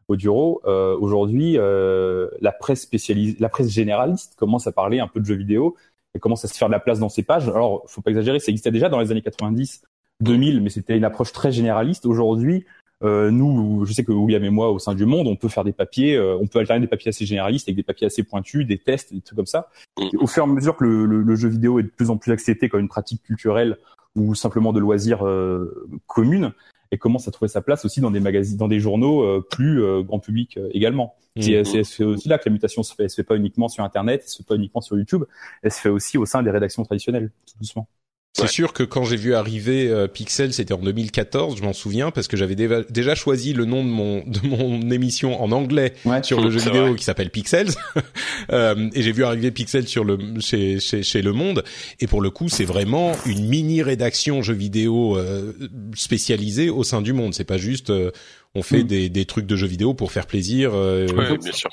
au 0.09 0.17
Duro. 0.17 0.63
Euh, 0.67 0.97
aujourd'hui, 0.99 1.59
euh, 1.59 2.29
la 2.41 2.53
presse 2.53 2.83
spécialisée, 2.83 3.37
la 3.41 3.49
presse 3.49 3.71
généraliste 3.71 4.37
commence 4.37 4.67
à 4.67 4.73
parler 4.73 5.01
un 5.01 5.09
peu 5.09 5.21
de 5.21 5.25
jeux 5.25 5.35
vidéo 5.35 5.77
et 6.15 6.19
commence 6.19 6.45
à 6.45 6.49
se 6.49 6.57
faire 6.57 6.69
de 6.69 6.73
la 6.73 6.81
place 6.81 6.99
dans 6.99 7.09
ses 7.09 7.23
pages. 7.23 7.49
Alors, 7.49 7.83
faut 7.87 8.03
pas 8.03 8.11
exagérer, 8.11 8.39
ça 8.39 8.51
existait 8.51 8.71
déjà 8.71 8.89
dans 8.89 9.01
les 9.01 9.11
années 9.11 9.23
90, 9.23 9.83
2000, 10.21 10.61
mais 10.61 10.71
c'était 10.71 10.97
une 10.97 11.05
approche 11.05 11.33
très 11.33 11.53
généraliste. 11.53 12.07
Aujourd'hui, 12.07 12.65
euh, 12.65 12.82
nous, 13.03 13.85
je 13.85 13.93
sais 13.93 14.05
que 14.05 14.13
William 14.13 14.45
et 14.45 14.51
moi, 14.51 14.71
au 14.71 14.79
sein 14.79 14.95
du 14.95 15.07
monde, 15.07 15.27
on 15.27 15.37
peut 15.37 15.49
faire 15.49 15.65
des 15.65 15.73
papiers, 15.73 16.17
euh, 16.17 16.37
on 16.41 16.47
peut 16.47 16.59
alterner 16.59 16.81
des 16.81 16.87
papiers 16.87 17.09
assez 17.09 17.27
généralistes 17.27 17.69
avec 17.69 17.77
des 17.77 17.83
papiers 17.83 18.07
assez 18.07 18.23
pointus, 18.23 18.67
des 18.67 18.79
tests, 18.79 19.13
des 19.13 19.21
trucs 19.21 19.37
comme 19.37 19.47
ça. 19.47 19.69
Et 20.01 20.17
au 20.17 20.27
fur 20.27 20.45
et 20.45 20.49
à 20.49 20.53
mesure 20.53 20.77
que 20.77 20.85
le, 20.85 21.07
le, 21.07 21.23
le, 21.23 21.35
jeu 21.35 21.49
vidéo 21.49 21.79
est 21.79 21.85
de 21.85 21.89
plus 21.89 22.11
en 22.11 22.17
plus 22.17 22.33
accepté 22.33 22.69
comme 22.69 22.81
une 22.81 22.89
pratique 22.89 23.23
culturelle 23.23 23.79
ou 24.15 24.35
simplement 24.35 24.73
de 24.73 24.81
loisirs 24.81 25.27
euh, 25.27 25.89
commune, 26.07 26.53
et 26.91 26.99
commence 26.99 27.27
à 27.27 27.31
trouver 27.31 27.49
sa 27.49 27.63
place 27.63 27.85
aussi 27.87 28.03
dans 28.03 28.11
des 28.11 28.21
magazines, 28.21 28.59
dans 28.59 28.69
des 28.69 28.79
journaux 28.79 29.23
euh, 29.23 29.41
plus 29.51 29.83
euh, 29.83 30.03
grand 30.03 30.19
public 30.19 30.59
également. 30.73 31.17
C'est 31.41 31.61
Mhm. 31.61 31.85
c'est 31.85 32.05
aussi 32.05 32.29
là 32.29 32.37
que 32.37 32.47
la 32.47 32.53
mutation 32.53 32.83
se 32.83 32.95
fait. 32.95 33.05
Elle 33.05 33.11
se 33.11 33.17
fait 33.17 33.23
pas 33.23 33.37
uniquement 33.37 33.69
sur 33.69 33.83
Internet, 33.83 34.21
elle 34.25 34.29
se 34.29 34.37
fait 34.37 34.47
pas 34.47 34.57
uniquement 34.57 34.83
sur 34.83 34.99
YouTube, 34.99 35.25
elle 35.63 35.73
se 35.73 35.81
fait 35.81 35.89
aussi 35.89 36.19
au 36.19 36.27
sein 36.27 36.43
des 36.43 36.51
rédactions 36.51 36.85
traditionnelles, 36.85 37.31
tout 37.47 37.55
doucement. 37.59 37.89
C'est 38.35 38.43
Ouais. 38.45 38.49
sûr 38.49 38.73
que 38.73 38.83
quand 38.83 39.05
j'ai 39.05 39.17
vu 39.17 39.35
arriver 39.35 39.91
euh, 39.91 40.07
Pixel, 40.09 40.55
c'était 40.55 40.73
en 40.73 40.79
2014, 40.79 41.59
je 41.59 41.63
m'en 41.63 41.75
souviens, 41.75 42.11
parce 42.11 42.29
que 42.29 42.37
j'avais 42.39 42.55
déva- 42.55 42.83
déjà 42.91 43.15
choisi 43.15 43.53
le 43.53 43.67
nom 43.67 43.85
de 43.85 43.91
mon 43.91 44.25
de 44.27 44.41
mon 44.47 44.81
émission 44.91 45.43
en 45.43 45.53
anglais 45.53 45.93
Ouais. 46.07 46.23
sur 46.23 46.41
le 46.41 46.51
jeu 46.51 46.59
vidéo 46.61 46.87
vrai. 46.87 46.95
qui 46.97 47.05
s'appelle 47.05 47.29
Pixels, 47.29 47.73
euh, 48.53 48.89
et 48.95 49.03
j'ai 49.03 49.13
vu 49.13 49.23
arriver 49.25 49.51
Pixel 49.51 49.87
sur 49.87 50.03
le 50.05 50.19
chez, 50.41 50.81
chez 50.81 51.03
chez 51.03 51.21
Le 51.21 51.33
Monde, 51.33 51.63
et 52.01 52.07
pour 52.07 52.23
le 52.23 52.31
coup, 52.31 52.49
c'est 52.49 52.65
vraiment 52.65 53.13
une 53.27 53.47
mini 53.49 53.83
rédaction 53.83 54.41
jeux 54.41 54.55
vidéo 54.55 55.19
euh, 55.19 55.53
spécialisée 55.95 56.71
au 56.71 56.85
sein 56.85 57.03
du 57.03 57.13
Monde. 57.13 57.35
C'est 57.35 57.45
pas 57.45 57.59
juste 57.59 57.91
euh, 57.91 58.13
on 58.55 58.63
fait 58.63 58.83
Mm. 58.83 58.87
des 58.87 59.09
des 59.11 59.25
trucs 59.27 59.47
de 59.47 59.57
jeux 59.57 59.67
vidéo 59.67 59.93
pour 59.93 60.11
faire 60.11 60.27
plaisir. 60.27 60.71
euh, 60.75 61.07
Ouais, 61.09 61.37
bien 61.37 61.53
sûr. 61.53 61.69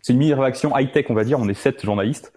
C'est 0.00 0.12
une 0.14 0.18
mini 0.18 0.32
rédaction 0.32 0.72
high 0.76 0.90
tech, 0.90 1.06
on 1.10 1.14
va 1.14 1.24
dire. 1.24 1.38
On 1.38 1.48
est 1.50 1.54
sept 1.54 1.84
journalistes 1.84 2.32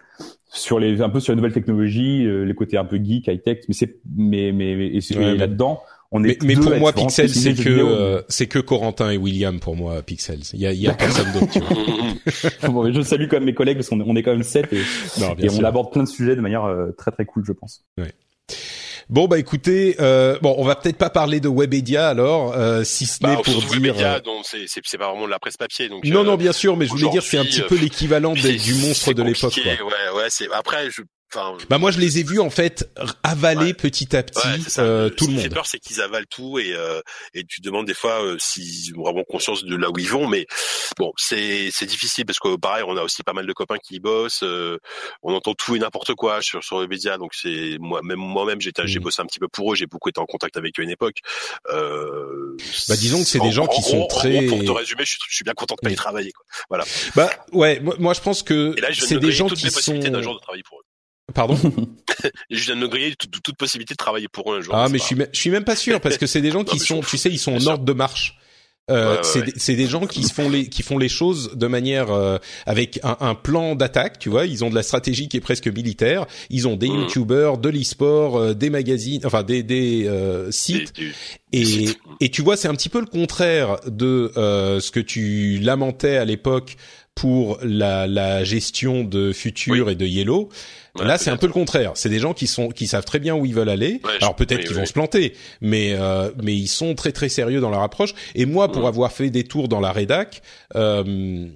sur 0.56 0.78
les 0.78 1.00
un 1.02 1.08
peu 1.08 1.20
sur 1.20 1.32
les 1.32 1.36
nouvelles 1.36 1.52
technologies, 1.52 2.24
euh, 2.24 2.44
les 2.44 2.54
côtés 2.54 2.76
un 2.76 2.84
peu 2.84 2.96
geek, 2.96 3.28
high 3.28 3.42
tech. 3.42 3.58
Mais 3.68 3.74
c'est 3.74 3.96
mais 4.16 4.52
mais, 4.52 4.74
mais- 4.76 5.16
Ouais, 5.16 5.36
là-dedans, 5.36 5.82
on 6.10 6.24
est. 6.24 6.42
Mais, 6.42 6.54
mais 6.54 6.54
pour 6.62 6.76
moi, 6.76 6.92
Pixel, 6.92 7.28
c'est 7.28 7.54
que 7.54 7.68
euh, 7.68 8.22
c'est 8.28 8.46
que 8.46 8.58
Corentin 8.58 9.10
et 9.10 9.16
William 9.16 9.60
pour 9.60 9.76
moi, 9.76 10.02
Pixel. 10.02 10.40
Il 10.54 10.60
y 10.60 10.66
a, 10.66 10.72
y 10.72 10.88
a 10.88 10.94
personne 10.94 11.32
d'autre. 11.32 11.58
Bon, 12.70 12.92
je 12.92 13.00
salue 13.02 13.26
quand 13.28 13.36
même 13.36 13.44
mes 13.44 13.54
collègues 13.54 13.76
parce 13.76 13.88
qu'on 13.88 14.00
est, 14.00 14.04
on 14.06 14.16
est 14.16 14.22
quand 14.22 14.32
même 14.32 14.42
sept 14.42 14.72
et, 14.72 14.80
Non, 15.20 15.34
et 15.38 15.48
on 15.50 15.62
aborde 15.64 15.92
plein 15.92 16.02
de 16.02 16.08
sujets 16.08 16.34
de 16.36 16.40
manière 16.40 16.64
euh, 16.64 16.90
très 16.98 17.10
très 17.12 17.24
cool, 17.24 17.44
je 17.46 17.52
pense. 17.52 17.84
Bon 19.08 19.28
bah 19.28 19.38
écoutez, 19.38 19.94
euh, 20.00 20.36
bon 20.42 20.54
on 20.58 20.64
va 20.64 20.74
peut-être 20.74 20.98
pas 20.98 21.10
parler 21.10 21.38
de 21.38 21.48
Webedia 21.48 22.08
alors, 22.08 22.54
euh, 22.56 22.82
si 22.82 23.06
ce 23.06 23.22
n'est 23.24 23.36
Bah, 23.36 23.36
pour 23.36 23.46
surtout 23.46 23.78
dire. 23.78 23.92
Webedia, 23.94 24.14
euh, 24.16 24.20
donc 24.20 24.44
c'est 24.44 24.98
pas 24.98 25.08
vraiment 25.10 25.26
de 25.26 25.30
la 25.30 25.38
presse 25.38 25.56
papier. 25.56 25.88
Donc 25.88 26.04
Non 26.04 26.20
euh, 26.22 26.24
non 26.24 26.34
bien 26.36 26.52
sûr, 26.52 26.76
mais 26.76 26.86
je 26.86 26.90
voulais 26.90 27.08
dire 27.10 27.22
c'est 27.22 27.38
un 27.38 27.44
petit 27.44 27.62
peu 27.62 27.76
l'équivalent 27.76 28.32
des- 28.34 28.58
c'est- 28.58 28.64
du 28.72 28.74
monstre 28.74 29.12
de 29.12 29.22
l'époque. 29.22 29.54
Ouais, 29.64 29.78
ouais, 30.16 30.26
c'est 30.28 30.48
après 30.52 30.90
je. 30.90 31.02
Enfin, 31.34 31.56
Bah 31.68 31.78
moi 31.78 31.90
je 31.90 31.98
les 31.98 32.18
ai 32.18 32.22
vus 32.22 32.38
en 32.38 32.50
fait 32.50 32.88
avaler 33.24 33.66
Ouais. 33.66 33.74
petit 33.74 34.14
à 34.16 34.22
petit 34.22 34.38
Ouais, 34.46 34.58
c'est 34.62 34.70
ça. 34.70 34.82
euh, 34.82 35.04
Le- 35.04 35.10
tout 35.14 35.24
ce 35.24 35.30
le 35.30 35.36
qui 35.36 35.42
fait 35.42 35.48
monde. 35.48 35.54
peur, 35.54 35.66
c'est 35.66 35.78
qu'ils 35.80 36.00
avalent 36.00 36.24
tout 36.30 36.58
et 36.60 36.72
euh, 36.72 37.00
et 37.34 37.44
tu 37.44 37.60
te 37.60 37.66
demandes 37.66 37.86
des 37.86 37.94
fois 37.94 38.24
euh, 38.24 38.36
s'ils 38.38 38.96
ont 38.96 39.02
vraiment 39.02 39.24
conscience 39.24 39.64
de 39.64 39.74
là 39.76 39.90
où 39.90 39.98
ils 39.98 40.08
vont. 40.08 40.28
Mais 40.28 40.46
bon, 40.98 41.12
c'est 41.16 41.68
c'est 41.72 41.86
difficile 41.86 42.24
parce 42.26 42.38
que 42.38 42.54
pareil, 42.56 42.84
on 42.86 42.96
a 42.96 43.02
aussi 43.02 43.22
pas 43.24 43.32
mal 43.32 43.44
de 43.46 43.52
copains 43.52 43.78
qui 43.78 43.98
bossent. 43.98 44.44
euh, 44.44 44.78
on 45.22 45.34
entend 45.34 45.54
tout 45.54 45.74
et 45.74 45.78
n'importe 45.80 46.14
quoi 46.14 46.42
sur 46.42 46.62
sur 46.62 46.80
les 46.80 46.86
médias. 46.86 47.18
Donc 47.18 47.34
c'est 47.34 47.76
moi 47.80 48.00
même 48.04 48.18
moi-même 48.20 48.60
j'ai 48.60 48.70
j'ai 48.84 49.00
Mm. 49.00 49.02
bossé 49.02 49.20
un 49.22 49.26
petit 49.26 49.40
peu 49.40 49.48
pour 49.48 49.72
eux. 49.72 49.76
J'ai 49.76 49.86
beaucoup 49.86 50.08
été 50.08 50.20
en 50.20 50.26
contact 50.26 50.56
avec 50.56 50.78
eux 50.78 50.82
à 50.82 50.84
une 50.84 50.90
époque. 50.90 51.16
Euh, 51.72 52.56
Bah, 52.88 52.96
disons 52.96 53.18
que 53.18 53.24
c'est 53.28 53.40
des 53.40 53.46
en- 53.48 53.50
gens 53.50 53.66
qui 53.66 53.82
sont 53.82 54.02
en 54.02 54.06
très- 54.06 54.46
gros, 54.46 54.56
pour 54.56 54.64
te 54.64 54.70
résumer, 54.70 55.04
je 55.04 55.10
suis, 55.10 55.20
je 55.28 55.34
suis 55.34 55.44
bien 55.44 55.54
content 55.54 55.74
de 55.74 55.80
pas 55.80 55.90
y 55.90 55.94
Mm. 55.94 55.96
travailler. 55.96 56.32
Quoi. 56.32 56.78
Bah 57.16 57.30
ouais, 57.52 57.80
moi, 57.80 57.96
moi, 57.98 58.14
je 58.14 58.20
pense 58.20 58.42
que 58.42 58.74
c'est 58.94 59.18
des 59.18 59.32
gens 59.32 59.48
toutes 59.48 59.58
qui 59.58 59.70
sont. 59.70 59.98
d'un 59.98 60.22
jour 60.22 60.34
de 60.34 60.40
travailler 60.40 60.62
pour 60.62 60.78
eux. 60.80 60.82
Pardon. 61.34 61.56
Et 62.50 62.56
je 62.56 62.64
viens 62.66 62.76
de 62.76 62.80
me 62.80 62.88
griller 62.88 63.14
toute, 63.16 63.42
toute 63.42 63.56
possibilité 63.56 63.94
de 63.94 63.98
travailler 63.98 64.28
pour 64.28 64.52
eux 64.52 64.58
un 64.58 64.60
jour. 64.60 64.74
Ah 64.74 64.88
mais 64.88 64.98
je 64.98 65.04
suis 65.04 65.16
je 65.32 65.38
suis 65.38 65.50
même 65.50 65.64
pas 65.64 65.76
sûr 65.76 66.00
parce 66.00 66.18
que 66.18 66.26
c'est 66.26 66.40
des 66.40 66.50
gens 66.50 66.64
qui 66.64 66.78
sont, 66.78 67.00
tu 67.00 67.18
sais, 67.18 67.30
ils 67.30 67.38
sont 67.38 67.54
en 67.54 67.60
sûr. 67.60 67.72
ordre 67.72 67.84
de 67.84 67.92
marche. 67.92 68.38
Euh, 68.88 69.16
Ouais, 69.16 69.20
c'est 69.24 69.40
ouais. 69.72 69.76
des- 69.76 69.86
gens 69.88 70.06
qui 70.06 70.22
font 70.22 70.48
les 70.48 70.68
qui 70.68 70.84
font 70.84 70.96
les 70.96 71.08
choses 71.08 71.50
de 71.56 71.66
manière 71.66 72.12
euh, 72.12 72.38
avec 72.66 73.00
un, 73.02 73.16
un 73.18 73.34
plan 73.34 73.74
d'attaque, 73.74 74.20
tu 74.20 74.28
vois, 74.28 74.46
ils 74.46 74.64
ont 74.64 74.70
de 74.70 74.76
la 74.76 74.84
stratégie 74.84 75.26
qui 75.28 75.36
est 75.36 75.40
presque 75.40 75.66
militaire, 75.66 76.26
ils 76.50 76.68
ont 76.68 76.76
des 76.76 76.88
Mhm. 76.88 77.00
youtubeurs, 77.00 77.58
de 77.58 77.68
l'e-sport, 77.68 78.36
euh, 78.38 78.54
des 78.54 78.70
magazines, 78.70 79.20
enfin 79.24 79.42
des 79.42 79.64
des 79.64 80.06
euh, 80.06 80.52
sites 80.52 80.94
Des- 80.94 81.06
des- 81.06 81.12
et 81.52 81.58
des 81.58 81.64
sites. 81.88 81.98
et 82.20 82.28
tu 82.30 82.42
vois, 82.42 82.56
c'est 82.56 82.68
un 82.68 82.76
petit 82.76 82.88
peu 82.88 83.00
le 83.00 83.06
contraire 83.06 83.80
de 83.88 84.30
euh, 84.36 84.78
ce 84.78 84.92
que 84.92 85.00
tu 85.00 85.58
lamentais 85.58 86.16
à 86.16 86.24
l'époque 86.24 86.76
pour 87.16 87.58
la 87.64 88.06
la 88.06 88.44
gestion 88.44 89.02
de 89.02 89.32
Future 89.32 89.86
Oui. 89.86 89.92
et 89.92 89.96
de 89.96 90.06
Yellow. 90.06 90.48
Ouais, 90.98 91.04
Là, 91.04 91.18
c'est 91.18 91.30
un 91.30 91.36
peu 91.36 91.46
le 91.46 91.52
contraire. 91.52 91.92
C'est 91.94 92.08
des 92.08 92.20
gens 92.20 92.32
qui 92.32 92.46
sont 92.46 92.68
qui 92.68 92.86
savent 92.86 93.04
très 93.04 93.18
bien 93.18 93.34
où 93.34 93.44
ils 93.44 93.54
veulent 93.54 93.68
aller. 93.68 94.00
Ouais, 94.04 94.12
Alors 94.20 94.36
peut-être 94.36 94.58
oui, 94.60 94.64
qu'ils 94.64 94.74
oui. 94.74 94.80
vont 94.80 94.86
se 94.86 94.92
planter, 94.92 95.32
mais 95.60 95.94
euh, 95.98 96.30
mais 96.42 96.54
ils 96.54 96.68
sont 96.68 96.94
très 96.94 97.10
très 97.12 97.28
sérieux 97.28 97.60
dans 97.60 97.70
leur 97.70 97.82
approche. 97.82 98.14
Et 98.36 98.46
moi, 98.46 98.70
pour 98.70 98.86
avoir 98.86 99.10
fait 99.12 99.30
des 99.30 99.42
tours 99.44 99.68
dans 99.68 99.80
la 99.80 99.92
rédac, 99.92 100.42
euh, 100.76 101.46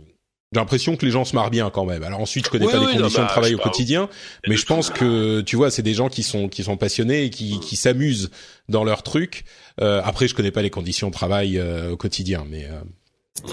j'ai 0.53 0.59
l'impression 0.59 0.97
que 0.97 1.07
les 1.07 1.13
gens 1.13 1.25
se 1.25 1.37
marrent 1.37 1.51
bien 1.51 1.71
quand 1.71 1.85
même. 1.85 2.03
Alors 2.03 2.21
ensuite, 2.21 2.47
je 2.47 2.51
connais 2.51 2.67
Oui, 2.67 2.73
pas 2.73 2.79
oui, 2.81 2.87
les 2.87 2.95
non, 2.95 3.01
conditions 3.03 3.23
bah, 3.23 3.29
de 3.29 3.33
travail 3.33 3.51
je 3.53 3.57
au 3.57 3.61
quotidien, 3.61 4.09
mais 4.49 4.57
je 4.57 4.67
pense 4.67 4.91
que 4.91 5.43
tu 5.43 5.55
vois, 5.57 5.71
c'est 5.71 5.83
des 5.83 5.95
gens 5.95 6.09
qui 6.09 6.23
sont 6.23 6.49
qui 6.49 6.65
sont 6.65 6.77
passionnés 6.77 7.25
et 7.25 7.31
qui 7.31 7.61
qui 7.61 7.77
s'amusent 7.77 8.31
dans 8.69 8.83
leur 8.83 9.03
truc. 9.03 9.45
Euh, 9.81 10.01
après, 10.05 10.27
je 10.27 10.35
connais 10.35 10.51
pas 10.51 10.63
les 10.63 10.71
conditions 10.71 11.09
de 11.09 11.13
travail 11.15 11.57
euh, 11.59 11.93
au 11.93 11.97
quotidien, 11.97 12.45
mais 12.49 12.65
euh, 12.65 12.81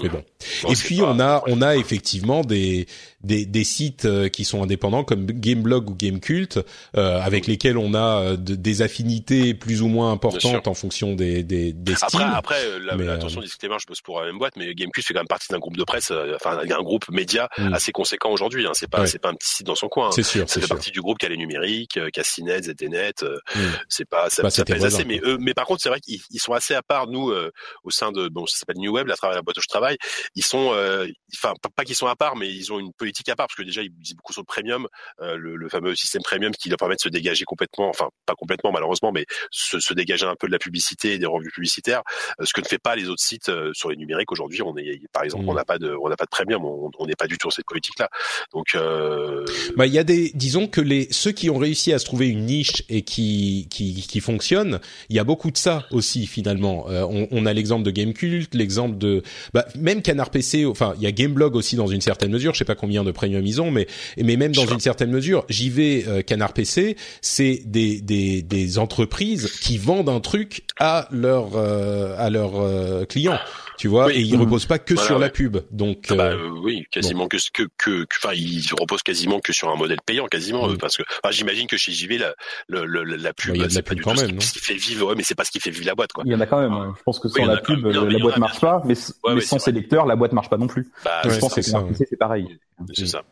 mais 0.02 0.08
bon. 0.08 0.22
Bon, 0.62 0.72
et 0.72 0.74
puis 0.74 0.98
pas- 0.98 1.04
on 1.04 1.20
a 1.20 1.42
on 1.46 1.62
a 1.62 1.76
effectivement 1.76 2.42
des 2.42 2.86
des, 3.22 3.46
des 3.46 3.64
sites 3.64 4.04
euh, 4.04 4.28
qui 4.28 4.44
sont 4.44 4.62
indépendants 4.62 5.02
comme 5.02 5.26
Gameblog 5.26 5.90
ou 5.90 5.94
Gamecult 5.94 6.58
euh, 6.96 7.20
avec 7.20 7.46
lesquels 7.46 7.76
on 7.78 7.94
a 7.94 8.20
euh, 8.22 8.36
de- 8.36 8.54
des 8.54 8.82
affinités 8.82 9.54
plus 9.54 9.82
ou 9.82 9.88
moins 9.88 10.12
importantes 10.12 10.68
en 10.68 10.74
fonction 10.74 11.14
des 11.14 11.42
des, 11.42 11.72
des 11.72 11.92
Après, 11.94 12.08
styles. 12.08 12.30
après, 12.34 12.64
euh, 12.64 12.78
la, 12.80 12.96
Mais, 12.96 13.04
la- 13.04 13.12
euh, 13.12 13.14
attention, 13.16 13.40
disclaimer, 13.40 13.76
je 13.80 13.86
bosse 13.86 14.00
pour 14.02 14.20
la 14.20 14.26
même 14.26 14.38
boîte, 14.38 14.54
mais 14.56 14.72
Gamecube 14.74 15.02
fait 15.04 15.14
quand 15.14 15.20
même 15.20 15.26
partie 15.26 15.48
d'un 15.50 15.58
groupe 15.58 15.76
de 15.76 15.84
presse, 15.84 16.10
euh, 16.10 16.34
enfin 16.36 16.58
un 16.58 16.82
groupe 16.82 17.08
média 17.10 17.48
Mm. 17.58 17.72
assez 17.74 17.90
conséquent 17.92 18.30
aujourd'hui. 18.30 18.66
Hein. 18.66 18.72
C'est 18.74 18.88
pas, 18.90 19.00
Ouais. 19.00 19.06
c'est 19.06 19.18
pas 19.18 19.30
un 19.30 19.34
petit 19.34 19.48
site 19.52 19.66
dans 19.66 19.74
son 19.74 19.88
coin. 19.88 20.08
hein. 20.08 20.12
c'est 20.12 20.22
sûr, 20.22 20.48
Ça 20.48 20.60
fait 20.60 20.66
sûr. 20.66 20.68
partie 20.76 20.90
du 20.90 21.00
groupe 21.00 21.18
Calais 21.18 21.36
Numérique, 21.36 21.96
euh, 21.96 22.10
Cassinet, 22.10 22.62
ZDNet. 22.62 23.22
euh, 23.22 23.38
Mm. 23.56 23.60
C'est 23.88 24.08
pas, 24.08 24.28
ça, 24.30 24.42
Bah, 24.42 24.50
ça 24.50 24.64
pèse 24.64 24.84
assez. 24.84 25.04
Mais 25.04 25.20
eux, 25.24 25.38
mais 25.40 25.54
par 25.54 25.66
contre, 25.66 25.82
c'est 25.82 25.88
vrai 25.88 26.00
qu'ils 26.00 26.20
ils 26.30 26.40
sont 26.40 26.52
assez 26.52 26.74
à 26.74 26.82
part. 26.82 27.06
Nous, 27.08 27.30
euh, 27.30 27.50
au 27.84 27.90
sein 27.90 28.12
de, 28.12 28.28
bon, 28.28 28.46
ça 28.46 28.58
s'appelle 28.58 28.76
New 28.78 28.92
Web, 28.92 29.06
la, 29.08 29.16
travail- 29.16 29.36
la 29.36 29.42
boîte 29.42 29.56
je 29.68 29.72
travaille, 29.72 29.96
ils 30.34 30.44
sont, 30.44 30.72
euh, 30.72 31.06
enfin, 31.34 31.54
pas, 31.76 31.84
qu'ils 31.84 31.94
sont 31.94 32.06
à 32.06 32.16
part, 32.16 32.36
mais 32.36 32.48
ils 32.48 32.72
ont 32.72 32.78
une 32.78 32.92
politique 32.92 33.28
à 33.28 33.36
part 33.36 33.46
parce 33.48 33.56
que 33.56 33.62
déjà 33.62 33.82
ils 33.82 33.90
disent 33.90 34.14
beaucoup 34.14 34.32
sur 34.32 34.42
le 34.42 34.46
premium, 34.46 34.86
euh, 35.20 35.36
le, 35.36 35.56
le 35.56 35.68
fameux 35.68 35.94
système 35.94 36.22
premium 36.22 36.52
qui 36.52 36.68
leur 36.68 36.78
permet 36.78 36.96
de 36.96 37.00
se 37.00 37.08
dégager 37.08 37.44
complètement, 37.44 37.88
enfin 37.88 38.08
pas 38.26 38.34
complètement 38.34 38.72
malheureusement, 38.72 39.12
mais 39.12 39.26
se, 39.50 39.80
se 39.80 39.94
dégager 39.94 40.26
un 40.26 40.36
peu 40.36 40.46
de 40.46 40.52
la 40.52 40.58
publicité 40.58 41.14
et 41.14 41.18
des 41.18 41.26
revues 41.26 41.50
publicitaires, 41.50 42.02
euh, 42.40 42.44
ce 42.44 42.52
que 42.52 42.60
ne 42.60 42.66
fait 42.66 42.78
pas 42.78 42.96
les 42.96 43.08
autres 43.08 43.22
sites 43.22 43.50
sur 43.72 43.90
les 43.90 43.96
numériques 43.96 44.32
aujourd'hui. 44.32 44.62
On 44.62 44.76
est, 44.76 45.00
par 45.12 45.24
exemple, 45.24 45.38
Mm. 45.44 45.48
on 45.48 45.54
n'a 45.54 45.64
pas 45.64 45.78
de, 45.78 45.94
on 46.02 46.08
n'a 46.08 46.16
pas 46.16 46.24
de 46.24 46.30
premium, 46.30 46.64
on 46.64 47.06
n'est 47.06 47.14
pas 47.14 47.26
du 47.26 47.38
tout 47.38 47.48
dans 47.48 47.52
cette 47.52 47.66
politique-là. 47.66 48.08
Donc, 48.52 48.74
euh, 48.74 49.44
Bah, 49.76 49.86
il 49.86 49.92
y 49.92 49.98
a 49.98 50.04
des, 50.04 50.30
disons 50.34 50.66
que 50.66 50.80
les 50.80 51.08
ceux 51.10 51.32
qui 51.32 51.50
ont 51.50 51.58
réussi 51.58 51.92
à 51.92 51.98
se 51.98 52.04
trouver 52.04 52.28
une 52.28 52.44
niche 52.44 52.82
et 52.88 53.02
qui 53.02 53.68
qui 53.70 54.06
qui 54.06 54.20
fonctionnent, 54.20 54.80
il 55.08 55.16
y 55.16 55.18
a 55.18 55.24
beaucoup 55.24 55.50
de 55.50 55.56
ça 55.56 55.86
aussi 55.90 56.26
finalement. 56.26 56.88
Euh, 56.88 57.04
on, 57.08 57.28
on 57.30 57.46
a 57.46 57.52
l'exemple 57.52 57.84
de 57.84 57.90
Gamecult, 57.90 58.54
l'exemple 58.54 58.98
de, 58.98 59.22
bah, 59.52 59.57
même 59.78 60.02
Canard 60.02 60.30
PC. 60.30 60.66
Enfin, 60.66 60.94
il 60.96 61.02
y 61.02 61.06
a 61.06 61.12
Gameblog 61.12 61.56
aussi 61.56 61.76
dans 61.76 61.86
une 61.86 62.00
certaine 62.00 62.30
mesure. 62.30 62.54
Je 62.54 62.58
sais 62.58 62.64
pas 62.64 62.74
combien 62.74 63.04
de 63.04 63.10
premium 63.10 63.44
ils 63.46 63.60
ont, 63.60 63.70
mais 63.70 63.86
mais 64.16 64.36
même 64.36 64.52
dans 64.52 64.66
une 64.66 64.80
certaine 64.80 65.10
mesure, 65.10 65.44
j'y 65.48 65.70
vais 65.70 66.04
euh, 66.06 66.22
Canard 66.22 66.52
PC, 66.52 66.96
c'est 67.20 67.62
des 67.64 68.00
des 68.00 68.42
des 68.42 68.78
entreprises 68.78 69.50
qui 69.60 69.78
vendent 69.78 70.08
un 70.08 70.20
truc 70.20 70.64
à 70.78 71.08
leurs 71.10 71.56
euh, 71.56 72.14
à 72.18 72.30
leurs 72.30 72.60
euh, 72.60 73.04
clients. 73.04 73.38
Tu 73.78 73.88
vois, 73.88 74.06
Oui. 74.06 74.14
et 74.14 74.20
ils 74.20 74.34
Mhm. 74.34 74.40
reposent 74.42 74.66
pas 74.66 74.78
que 74.78 74.92
Voilà, 74.94 75.06
sur 75.06 75.18
la 75.18 75.26
ouais. 75.26 75.32
pub. 75.32 75.58
Donc, 75.70 76.06
Ah 76.10 76.14
bah, 76.16 76.24
euh, 76.32 76.36
euh, 76.48 76.60
oui, 76.62 76.84
quasiment 76.90 77.28
que 77.28 77.36
que 77.52 77.62
que 77.78 78.04
que- 78.04 78.16
enfin 78.22 78.34
ils 78.34 78.62
se 78.62 78.74
reposent 78.74 79.02
quasiment 79.02 79.38
que 79.40 79.52
sur 79.52 79.68
un 79.70 79.76
modèle 79.76 79.98
payant 80.04 80.26
quasiment 80.26 80.66
Mm. 80.68 80.72
euh, 80.72 80.76
parce 80.76 80.96
que 80.96 81.02
enfin, 81.22 81.30
j'imagine 81.32 81.66
que 81.68 81.76
chez 81.76 81.92
JV 81.92 82.18
la 82.18 82.34
le, 82.68 82.84
le- 82.84 83.04
la 83.04 83.32
pub 83.32 83.52
Bah, 83.52 83.56
il 83.56 83.60
y 83.60 83.64
a 83.64 83.68
de 83.68 83.70
la 83.72 83.74
c'est 83.76 83.82
pas 83.82 83.88
pub 83.90 83.98
du 83.98 84.02
quand 84.04 84.14
tout 84.14 84.20
même, 84.22 84.40
ce 84.40 84.46
qui- 84.46 84.46
ce 84.48 84.52
qui 84.54 84.58
fait 84.58 84.74
vivre 84.74 85.06
ouais 85.08 85.14
mais 85.16 85.22
c'est 85.22 85.34
pas 85.36 85.44
ce 85.44 85.50
qui 85.52 85.60
fait 85.60 85.70
vivre 85.70 85.86
la 85.86 85.94
boîte 85.94 86.12
quoi. 86.12 86.24
Il 86.26 86.32
y 86.32 86.34
en 86.34 86.40
a 86.40 86.46
quand 86.46 86.60
même. 86.60 86.72
hein. 86.72 86.94
Je 86.98 87.02
pense 87.04 87.18
que 87.20 87.28
Oui, 87.28 87.34
sans 87.34 87.42
il 87.44 87.50
en 87.50 87.54
la 87.54 87.60
pub, 87.60 87.82
même. 87.84 87.92
La 87.92 88.10
il 88.18 88.20
boîte 88.22 88.38
marche 88.38 88.60
pas. 88.60 88.82
Mais, 88.84 88.94
Ouais, 89.24 89.34
mais 89.36 89.40
sans 89.40 89.58
ses 89.60 89.72
lecteurs, 89.72 90.06
la 90.06 90.16
boîte 90.16 90.32
marche 90.32 90.50
pas 90.50 90.56
non 90.58 90.66
plus. 90.66 90.90
Bah, 91.04 91.22
je 91.24 91.38
pense 91.38 91.54
que 91.54 91.62
c'est 91.62 92.16
pareil. 92.18 92.58
c'est 92.94 93.06
ça. 93.06 93.22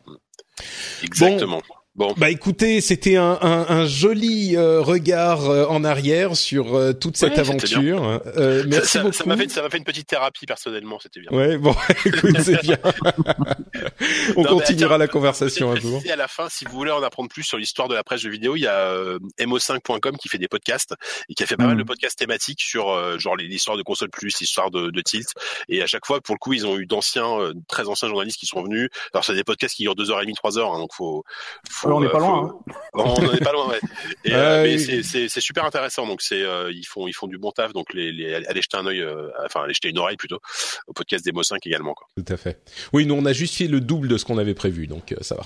Exactement. 1.03 1.57
Bon. 1.67 1.75
Bah 2.17 2.29
écoutez, 2.29 2.79
c'était 2.79 3.15
un, 3.15 3.39
un, 3.41 3.65
un 3.69 3.85
joli 3.87 4.55
euh, 4.55 4.81
regard 4.81 5.49
euh, 5.49 5.65
en 5.65 5.83
arrière 5.83 6.35
sur 6.35 6.75
euh, 6.75 6.93
toute 6.93 7.17
cette 7.17 7.33
Ouais, 7.33 7.39
aventure. 7.39 8.21
Euh, 8.37 8.61
Ça- 8.61 8.67
merci 8.67 8.87
ça 8.91 9.01
beaucoup. 9.01 9.13
ça 9.15 9.25
m'a 9.25 9.35
fait 9.37 9.49
ça 9.49 9.61
m'a 9.63 9.69
fait 9.71 9.77
une 9.79 9.83
petite 9.83 10.05
thérapie 10.07 10.45
personnellement, 10.45 10.99
c'était 10.99 11.21
bien. 11.21 11.31
Ouais, 11.31 11.57
bon, 11.57 11.75
écoute, 12.05 12.37
c'est 12.43 12.61
bien. 12.61 12.77
On 14.35 14.43
Non, 14.43 14.59
continuera 14.59 14.93
attends, 14.95 14.99
la 14.99 15.07
conversation 15.07 15.71
un 15.71 15.75
jour. 15.75 15.91
préciser 15.97 16.11
à 16.13 16.15
la 16.17 16.27
fin, 16.27 16.49
si 16.49 16.65
vous 16.65 16.71
voulez 16.71 16.91
en 16.91 17.01
apprendre 17.01 17.29
plus 17.29 17.43
sur 17.43 17.57
l'histoire 17.57 17.87
de 17.87 17.95
la 17.95 18.03
presse 18.03 18.21
de 18.23 18.29
vidéo, 18.29 18.55
il 18.55 18.61
y 18.61 18.67
a 18.67 18.77
euh, 18.77 19.17
mo5.com 19.39 20.17
qui 20.17 20.29
fait 20.29 20.37
des 20.37 20.47
podcasts 20.47 20.93
et 21.29 21.33
qui 21.33 21.43
a 21.43 21.45
fait 21.45 21.55
pas 21.57 21.63
Mhm. 21.63 21.69
mal 21.69 21.77
de 21.77 21.83
podcasts 21.83 22.17
thématiques 22.17 22.61
sur 22.61 22.89
euh, 22.89 23.17
genre 23.17 23.35
l'histoire 23.35 23.75
de 23.75 23.83
console 23.83 24.09
plus, 24.09 24.39
l'histoire 24.39 24.69
de, 24.71 24.89
de 24.91 25.01
Tilt. 25.01 25.27
Et 25.67 25.81
à 25.81 25.87
chaque 25.87 26.05
fois, 26.05 26.21
pour 26.21 26.35
le 26.35 26.39
coup, 26.39 26.53
ils 26.53 26.65
ont 26.67 26.77
eu 26.77 26.85
d'anciens, 26.85 27.51
très 27.67 27.87
anciens 27.87 28.07
journalistes 28.07 28.39
qui 28.39 28.45
sont 28.45 28.61
venus. 28.63 28.89
Alors 29.13 29.25
c'est 29.25 29.33
des 29.33 29.43
podcasts 29.43 29.75
qui 29.75 29.83
durent 29.83 29.95
deux 29.95 30.11
heures 30.11 30.19
et 30.21 30.23
demie, 30.25 30.35
trois 30.35 30.57
heures, 30.59 30.73
hein, 30.73 30.79
donc 30.79 30.93
faut. 30.93 31.23
faut 31.69 31.86
On 31.95 32.01
n'est 32.01 32.07
pas 32.09 32.19
faut- 32.19 32.25
loin. 32.25 32.59
hein. 32.97 33.37
pas 33.43 33.51
loin, 33.51 33.67
ouais. 33.69 33.79
Et, 34.25 34.33
euh, 34.33 34.63
mais 34.63 34.77
c'est- 34.77 35.39
super 35.39 35.65
intéressant. 35.65 36.05
Donc 36.07 36.21
c'est 36.21 36.41
euh, 36.43 36.71
ils 36.71 36.85
font 36.85 37.07
ils 37.07 37.13
font 37.13 37.27
du 37.27 37.37
bon 37.37 37.51
taf. 37.51 37.73
Donc 37.73 37.93
les, 37.93 38.11
les 38.11 38.33
allez 38.33 38.61
jeter 38.61 38.77
un 38.77 38.85
œil, 38.85 39.01
euh, 39.01 39.29
enfin 39.45 39.61
allez 39.63 39.73
jeter 39.73 39.89
une 39.89 39.99
oreille 39.99 40.17
plutôt 40.17 40.39
au 40.87 40.93
podcast 40.93 41.23
des 41.25 41.31
5 41.43 41.65
également. 41.67 41.93
Quoi. 41.93 42.07
Tout 42.17 42.33
à 42.33 42.37
fait. 42.37 42.59
Oui, 42.93 43.05
nous 43.05 43.15
on 43.15 43.25
a 43.25 43.33
juste 43.33 43.55
fait 43.55 43.67
le 43.67 43.79
double 43.81 44.07
de 44.07 44.17
ce 44.17 44.25
qu'on 44.25 44.37
avait 44.37 44.53
prévu, 44.55 44.87
donc 44.87 45.11
euh, 45.11 45.17
ça 45.21 45.35
va. 45.35 45.43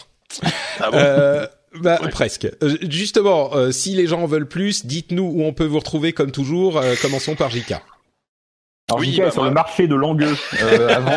Ah 0.80 0.92
bon? 0.92 1.48
Bah 1.82 2.00
Ouais. 2.02 2.10
presque. 2.10 2.50
Euh, 2.64 2.76
justement, 2.90 3.54
euh, 3.56 3.72
si 3.72 3.96
les 3.96 4.06
gens 4.08 4.22
en 4.22 4.26
veulent 4.28 4.48
plus, 4.48 4.86
dites-nous 4.86 5.24
où 5.24 5.44
on 5.44 5.54
peut 5.54 5.66
vous 5.66 5.80
retrouver 5.80 6.12
comme 6.12 6.32
toujours. 6.32 6.78
Euh, 6.78 6.96
commençons 7.02 7.36
par 7.36 7.50
Jika. 7.50 7.82
Alors, 8.92 9.00
Oui, 9.00 9.18
bah, 9.18 9.28
est 9.28 9.32
sur 9.32 9.42
moi- 9.42 9.50
le 9.50 9.54
marché 9.54 9.88
de 9.88 9.96
Langueux. 9.96 10.36
Euh, 10.62 10.88
avant... 10.96 11.16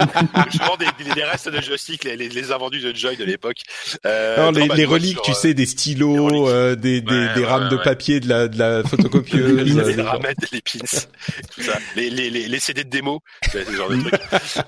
je 0.53 0.59
vends 0.59 0.77
des, 0.77 0.87
des, 1.05 1.13
des 1.15 1.25
restes 1.25 1.49
de 1.49 1.61
joystick, 1.61 2.05
les, 2.05 2.17
les, 2.17 2.29
les 2.29 2.53
invendus 2.53 2.81
de 2.81 2.95
Joy 2.95 3.17
de 3.17 3.25
l'époque. 3.25 3.59
Euh, 4.07 4.37
Non, 4.37 4.51
les, 4.53 4.67
bah, 4.69 4.75
les 4.77 4.85
reliques, 4.85 5.13
sur, 5.15 5.23
tu 5.23 5.31
euh, 5.33 5.35
sais, 5.35 5.55
des 5.55 5.67
stylos, 5.67 6.49
euh, 6.49 6.75
des, 6.77 7.01
des, 7.01 7.13
Ouais, 7.15 7.35
des 7.35 7.41
ouais, 7.41 7.47
rames 7.47 7.69
de 7.69 7.77
papier 7.77 8.21
de 8.21 8.29
la, 8.29 8.49
de 8.49 8.59
la 8.59 8.83
photocopieuse. 8.85 9.77
les, 9.87 9.99
euh, 9.99 10.03
ramettes, 10.05 10.51
les 10.53 10.61
pins, 10.61 10.79
tout 11.55 11.63
ça, 11.63 11.79
les, 11.97 12.11
les, 12.11 12.31
les, 12.31 12.47
les 12.49 12.59
CD 12.61 12.85
de 12.85 12.89
démo, 12.91 13.21
ce 13.53 13.59
genre 13.73 13.89
de 13.89 13.97
trucs. 14.01 14.15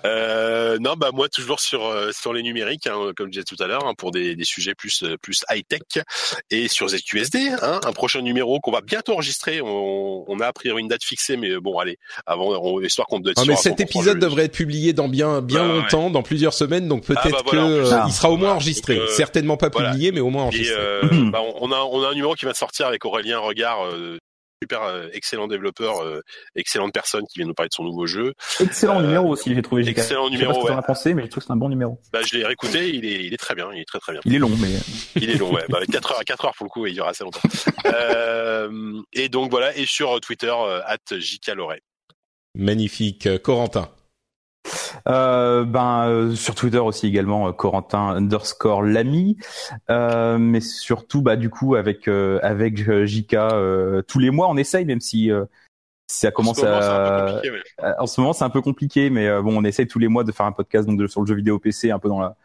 Euh, 0.04 0.78
non, 0.80 0.94
bah 0.96 1.10
moi 1.12 1.28
toujours 1.28 1.60
sur 1.60 1.86
euh, 1.86 2.10
sur 2.12 2.32
les 2.32 2.42
numériques, 2.42 2.86
hein, 2.86 3.12
comme 3.16 3.26
je 3.28 3.32
disais 3.40 3.44
tout 3.44 3.56
à 3.62 3.66
l'heure, 3.66 3.86
hein, 3.86 3.94
pour 3.96 4.10
des, 4.10 4.34
des 4.36 4.44
sujets 4.44 4.74
plus 4.74 5.04
plus 5.22 5.44
high 5.50 5.64
tech 5.66 6.04
et 6.50 6.68
sur 6.68 6.88
ZQSD, 6.88 7.50
hein, 7.62 7.80
un 7.84 7.92
prochain 7.92 8.20
numéro 8.22 8.60
qu'on 8.60 8.72
va 8.72 8.80
bientôt 8.80 9.12
enregistrer. 9.14 9.60
On, 9.62 10.24
on 10.30 10.40
a 10.40 10.46
a 10.46 10.52
priori 10.52 10.82
une 10.82 10.88
date 10.88 11.04
fixée, 11.04 11.36
mais 11.36 11.56
bon, 11.58 11.78
allez, 11.78 11.98
avant, 12.26 12.48
on, 12.62 12.80
histoire 12.96 13.06
qu'on 13.08 13.20
doit 13.20 13.32
être 13.32 13.40
Ah, 13.42 13.44
mais 13.46 13.56
cet 13.56 13.78
100%, 13.78 13.82
épisode 13.82 14.18
devrait 14.18 14.44
être 14.44 14.52
publié 14.54 14.92
dans 14.94 15.08
bien 15.08 15.42
bien 15.42 15.68
ouais. 15.68 15.80
longtemps, 15.82 16.10
dans 16.10 16.22
plusieurs 16.22 16.54
semaines, 16.54 16.88
donc 16.88 17.04
peut-être 17.04 17.20
Ah, 17.24 17.30
bah, 17.30 17.38
voilà, 17.44 17.64
en 17.64 17.68
que 17.68 17.72
euh, 17.72 17.90
Ah. 17.92 18.04
il 18.08 18.12
sera 18.12 18.30
au 18.30 18.36
moins 18.38 18.52
enregistré. 18.52 18.96
Donc, 18.96 19.04
euh, 19.04 19.12
Certainement 19.12 19.56
pas 19.58 19.68
voilà. 19.68 19.90
publié, 19.90 20.12
mais 20.12 20.20
au 20.20 20.30
moins 20.30 20.44
Et 20.44 20.46
enregistré. 20.46 20.76
euh, 20.78 21.02
bah, 21.30 21.40
on, 21.60 21.70
a 21.72 21.78
on 21.80 22.02
a 22.02 22.08
un 22.08 22.14
numéro 22.14 22.34
qui 22.34 22.44
va 22.46 22.54
sortir 22.54 22.86
avec 22.86 23.04
Aurélien 23.04 23.38
Regard, 23.38 23.84
euh, 23.86 24.16
super 24.62 24.82
euh, 24.84 25.08
excellent 25.12 25.46
développeur, 25.48 26.02
euh, 26.02 26.22
excellente 26.54 26.94
personne 26.94 27.24
qui 27.30 27.38
vient 27.38 27.46
nous 27.46 27.52
parler 27.52 27.68
de 27.68 27.74
son 27.74 27.84
nouveau 27.84 28.06
jeu. 28.06 28.32
Excellent 28.58 29.00
Euh, 29.00 29.02
numéro 29.02 29.28
aussi, 29.28 29.54
j'ai 29.54 29.60
trouvé. 29.60 29.86
Excellent 29.86 30.28
Je 30.28 30.30
sais 30.30 30.36
numéro, 30.38 30.52
pas 30.54 30.60
ce 30.60 30.66
que 30.66 30.72
ouais. 30.72 30.78
as 30.78 30.82
pensé, 30.82 31.12
mais 31.14 31.22
je 31.24 31.28
trouve 31.28 31.42
que 31.42 31.46
c'est 31.48 31.52
un 31.52 31.56
bon 31.56 31.68
numéro. 31.68 32.00
Bah, 32.10 32.20
je 32.26 32.34
l'ai 32.38 32.44
réécouté, 32.46 32.88
il 32.94 33.04
est 33.04 33.22
il 33.26 33.34
est 33.34 33.36
très 33.36 33.54
bien, 33.54 33.68
il 33.74 33.80
est 33.80 33.84
très 33.84 33.98
très 33.98 34.12
bien. 34.12 34.22
Il 34.24 34.34
est 34.34 34.38
long, 34.38 34.50
mais 34.58 34.68
Il 35.16 35.28
est 35.28 35.34
long, 35.34 35.52
ouais. 35.52 35.64
Bah, 35.68 35.80
4 35.92 36.12
heures 36.12 36.20
à 36.20 36.24
4 36.24 36.46
heures 36.46 36.54
pour 36.56 36.64
le 36.64 36.70
coup, 36.70 36.86
il 36.86 36.94
dure 36.94 37.06
assez 37.06 37.22
longtemps. 37.22 37.40
Euh, 37.84 38.70
et 39.12 39.28
donc 39.28 39.50
voilà, 39.50 39.76
et 39.76 39.84
sur 39.86 40.18
Twitter, 40.20 40.52
euh, 40.56 40.80
at. 40.86 40.96
Magnifique, 42.56 43.26
Euh, 43.26 43.38
Corentin. 43.38 43.88
Euh, 45.08 45.64
ben 45.64 46.08
euh, 46.08 46.34
sur 46.34 46.56
Twitter 46.56 46.78
aussi 46.78 47.06
également 47.06 47.46
euh, 47.48 47.52
Corentin 47.52 48.08
underscore 48.08 48.82
l'ami, 48.82 49.36
euh, 49.90 50.38
mais 50.38 50.60
surtout 50.60 51.22
bah 51.22 51.36
du 51.36 51.50
coup 51.50 51.76
avec 51.76 52.08
euh, 52.08 52.40
avec 52.42 52.78
JK 53.06 53.34
euh, 53.34 54.02
tous 54.02 54.18
les 54.18 54.30
mois 54.30 54.48
on 54.48 54.56
essaye 54.56 54.84
même 54.84 55.00
si 55.00 55.30
euh, 55.30 55.44
ça 56.08 56.32
commence 56.32 56.58
moment, 56.60 56.68
à 56.72 57.40
mais- 57.44 57.84
Euh, 57.84 57.92
en 57.98 58.06
ce 58.06 58.20
moment, 58.20 58.32
c'est 58.32 58.44
un 58.44 58.50
peu 58.50 58.62
compliqué, 58.62 59.10
mais 59.10 59.26
euh, 59.28 59.42
bon, 59.42 59.56
on 59.56 59.64
essaye 59.64 59.86
tous 59.86 59.98
les 60.00 60.08
mois 60.08 60.24
de 60.24 60.32
faire 60.32 60.46
un 60.46 60.52
podcast 60.52 60.86
donc 60.88 60.98
de- 60.98 61.06
sur 61.06 61.20
le 61.20 61.26
jeu 61.26 61.34
vidéo 61.34 61.58
PC, 61.60 61.90
un 61.90 61.98
peu 62.00 62.08
dans 62.08 62.20
la 62.20 62.36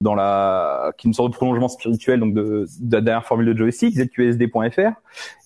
dans 0.00 0.14
la 0.14 0.92
qui 0.96 1.06
est 1.06 1.10
une 1.10 1.14
sorte 1.14 1.30
de 1.30 1.36
prolongement 1.36 1.68
spirituel 1.68 2.20
donc 2.20 2.34
de, 2.34 2.66
de 2.80 2.96
la 2.96 3.00
dernière 3.00 3.24
formule 3.24 3.46
de 3.46 3.56
joystick, 3.56 3.94
zqsd.fr. 3.94 4.92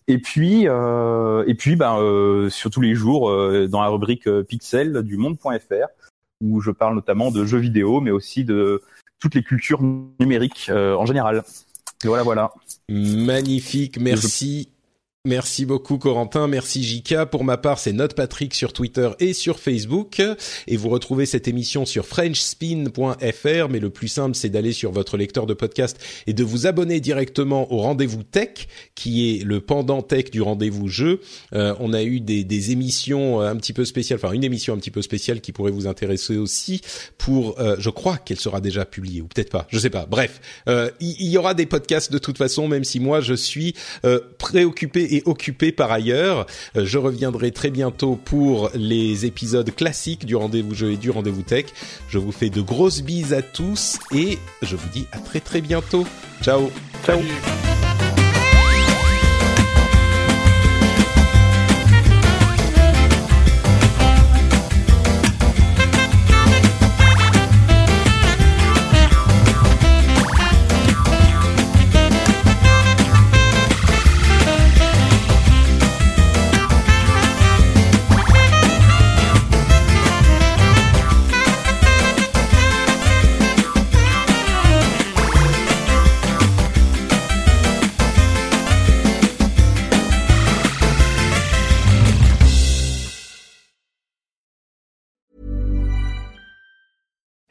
Et 0.07 0.19
puis 0.19 0.69
euh, 0.69 1.45
et 1.47 1.55
puis 1.55 1.77
ben 1.77 1.99
euh, 1.99 2.51
sur 2.51 2.71
tous 2.71 2.81
les 2.81 2.95
jours 2.95 3.31
euh, 3.31 3.67
dans 3.69 3.81
la 3.81 3.89
rubrique 3.89 4.27
euh, 4.27 4.43
Pixel 4.43 5.03
du 5.03 5.17
monde.fr 5.17 5.89
où 6.43 6.61
je 6.61 6.71
parle 6.71 6.95
notamment 6.95 7.31
de 7.31 7.45
jeux 7.45 7.59
vidéo, 7.59 8.01
mais 8.01 8.11
aussi 8.11 8.45
de 8.45 8.83
toutes 9.19 9.35
les 9.35 9.43
cultures 9.43 9.81
numériques 10.21 10.67
euh, 10.69 10.95
en 10.95 11.07
général. 11.07 11.43
Et 12.05 12.09
voilà, 12.09 12.23
voilà. 12.23 12.53
Magnifique, 12.91 13.99
merci. 13.99 14.69
Merci 15.27 15.65
beaucoup 15.65 15.97
Corentin, 15.97 16.49
merci 16.49 16.85
Jika. 16.85 17.25
Pour 17.25 17.45
ma 17.45 17.57
part, 17.57 17.79
c'est 17.79 17.95
Patrick 18.15 18.53
sur 18.53 18.75
Twitter 18.75 19.09
et 19.21 19.33
sur 19.33 19.59
Facebook. 19.59 20.21
Et 20.67 20.77
vous 20.77 20.91
retrouvez 20.91 21.25
cette 21.25 21.49
émission 21.49 21.87
sur 21.87 22.05
frenchspin.fr. 22.05 23.69
Mais 23.71 23.81
le 23.81 23.89
plus 23.89 24.09
simple, 24.09 24.35
c'est 24.35 24.51
d'aller 24.51 24.75
sur 24.75 24.93
votre 24.93 25.17
lecteur 25.17 25.47
de 25.47 25.55
podcast 25.55 25.99
et 26.27 26.35
de 26.35 26.45
vous 26.45 26.67
abonner 26.67 27.01
directement 27.01 27.73
au 27.73 27.79
Rendez-vous 27.79 28.23
Tech, 28.23 28.69
qui 28.95 29.31
est 29.31 29.45
le 29.45 29.63
pendant 29.63 30.03
tech 30.03 30.31
du 30.31 30.43
Rendez-vous 30.43 30.89
Jeu. 30.89 31.23
Euh, 31.55 31.75
on 31.81 31.95
a 31.95 32.03
eu 32.03 32.21
des, 32.21 32.45
des 32.45 32.73
émissions 32.73 33.41
euh, 33.41 33.49
un 33.49 33.57
petit 33.57 33.73
peu 33.73 33.87
spéciales, 33.87 34.21
enfin 34.23 34.35
une 34.35 34.45
émission 34.45 34.75
un 34.75 34.79
petit 34.79 34.91
peu 34.91 35.01
spéciale 35.01 35.41
qui 35.41 35.53
pourrait 35.53 35.73
vous 35.73 35.87
intéresser 35.87 36.37
aussi. 36.37 36.83
Pour, 37.17 37.59
euh, 37.61 37.77
je 37.79 37.89
crois 37.89 38.19
qu'elle 38.19 38.41
sera 38.41 38.61
déjà 38.61 38.85
publiée 38.85 39.23
ou 39.23 39.29
peut-être 39.29 39.51
pas, 39.51 39.67
je 39.71 39.79
sais 39.79 39.89
pas. 39.89 40.05
Bref, 40.05 40.43
euh, 40.69 40.91
il 41.01 41.17
il 41.19 41.31
y 41.31 41.39
aura 41.39 41.55
des 41.55 41.65
podcasts 41.65 42.13
de 42.13 42.19
toute 42.19 42.37
façon, 42.37 42.69
même 42.69 42.85
si 42.85 43.01
moi 43.01 43.23
je 43.23 43.33
suis 43.33 43.75
euh, 44.05 44.21
préoccupé 44.37 45.14
occupé 45.25 45.73
par 45.73 45.93
ailleurs. 45.93 46.47
Euh, 46.77 46.85
je 46.85 46.99
reviendrai 46.99 47.51
très 47.51 47.71
bientôt 47.71 48.17
pour 48.17 48.71
les 48.75 49.27
épisodes 49.27 49.75
classiques 49.75 50.27
du 50.27 50.37
rendez-vous 50.37 50.75
jeu 50.75 50.93
et 50.93 50.97
du 50.97 51.11
rendez-vous 51.11 51.43
tech. 51.43 51.67
Je 52.09 52.19
vous 52.19 52.33
fais 52.33 52.51
de 52.51 52.61
grosses 52.61 53.03
bises 53.03 53.33
à 53.33 53.43
tous 53.43 53.99
et 54.13 54.39
je 54.63 54.77
vous 54.77 54.89
dis 54.89 55.07
à 55.13 55.19
très 55.19 55.41
très 55.41 55.61
bientôt. 55.61 56.05
Ciao. 56.43 56.71
Ciao. 57.05 57.21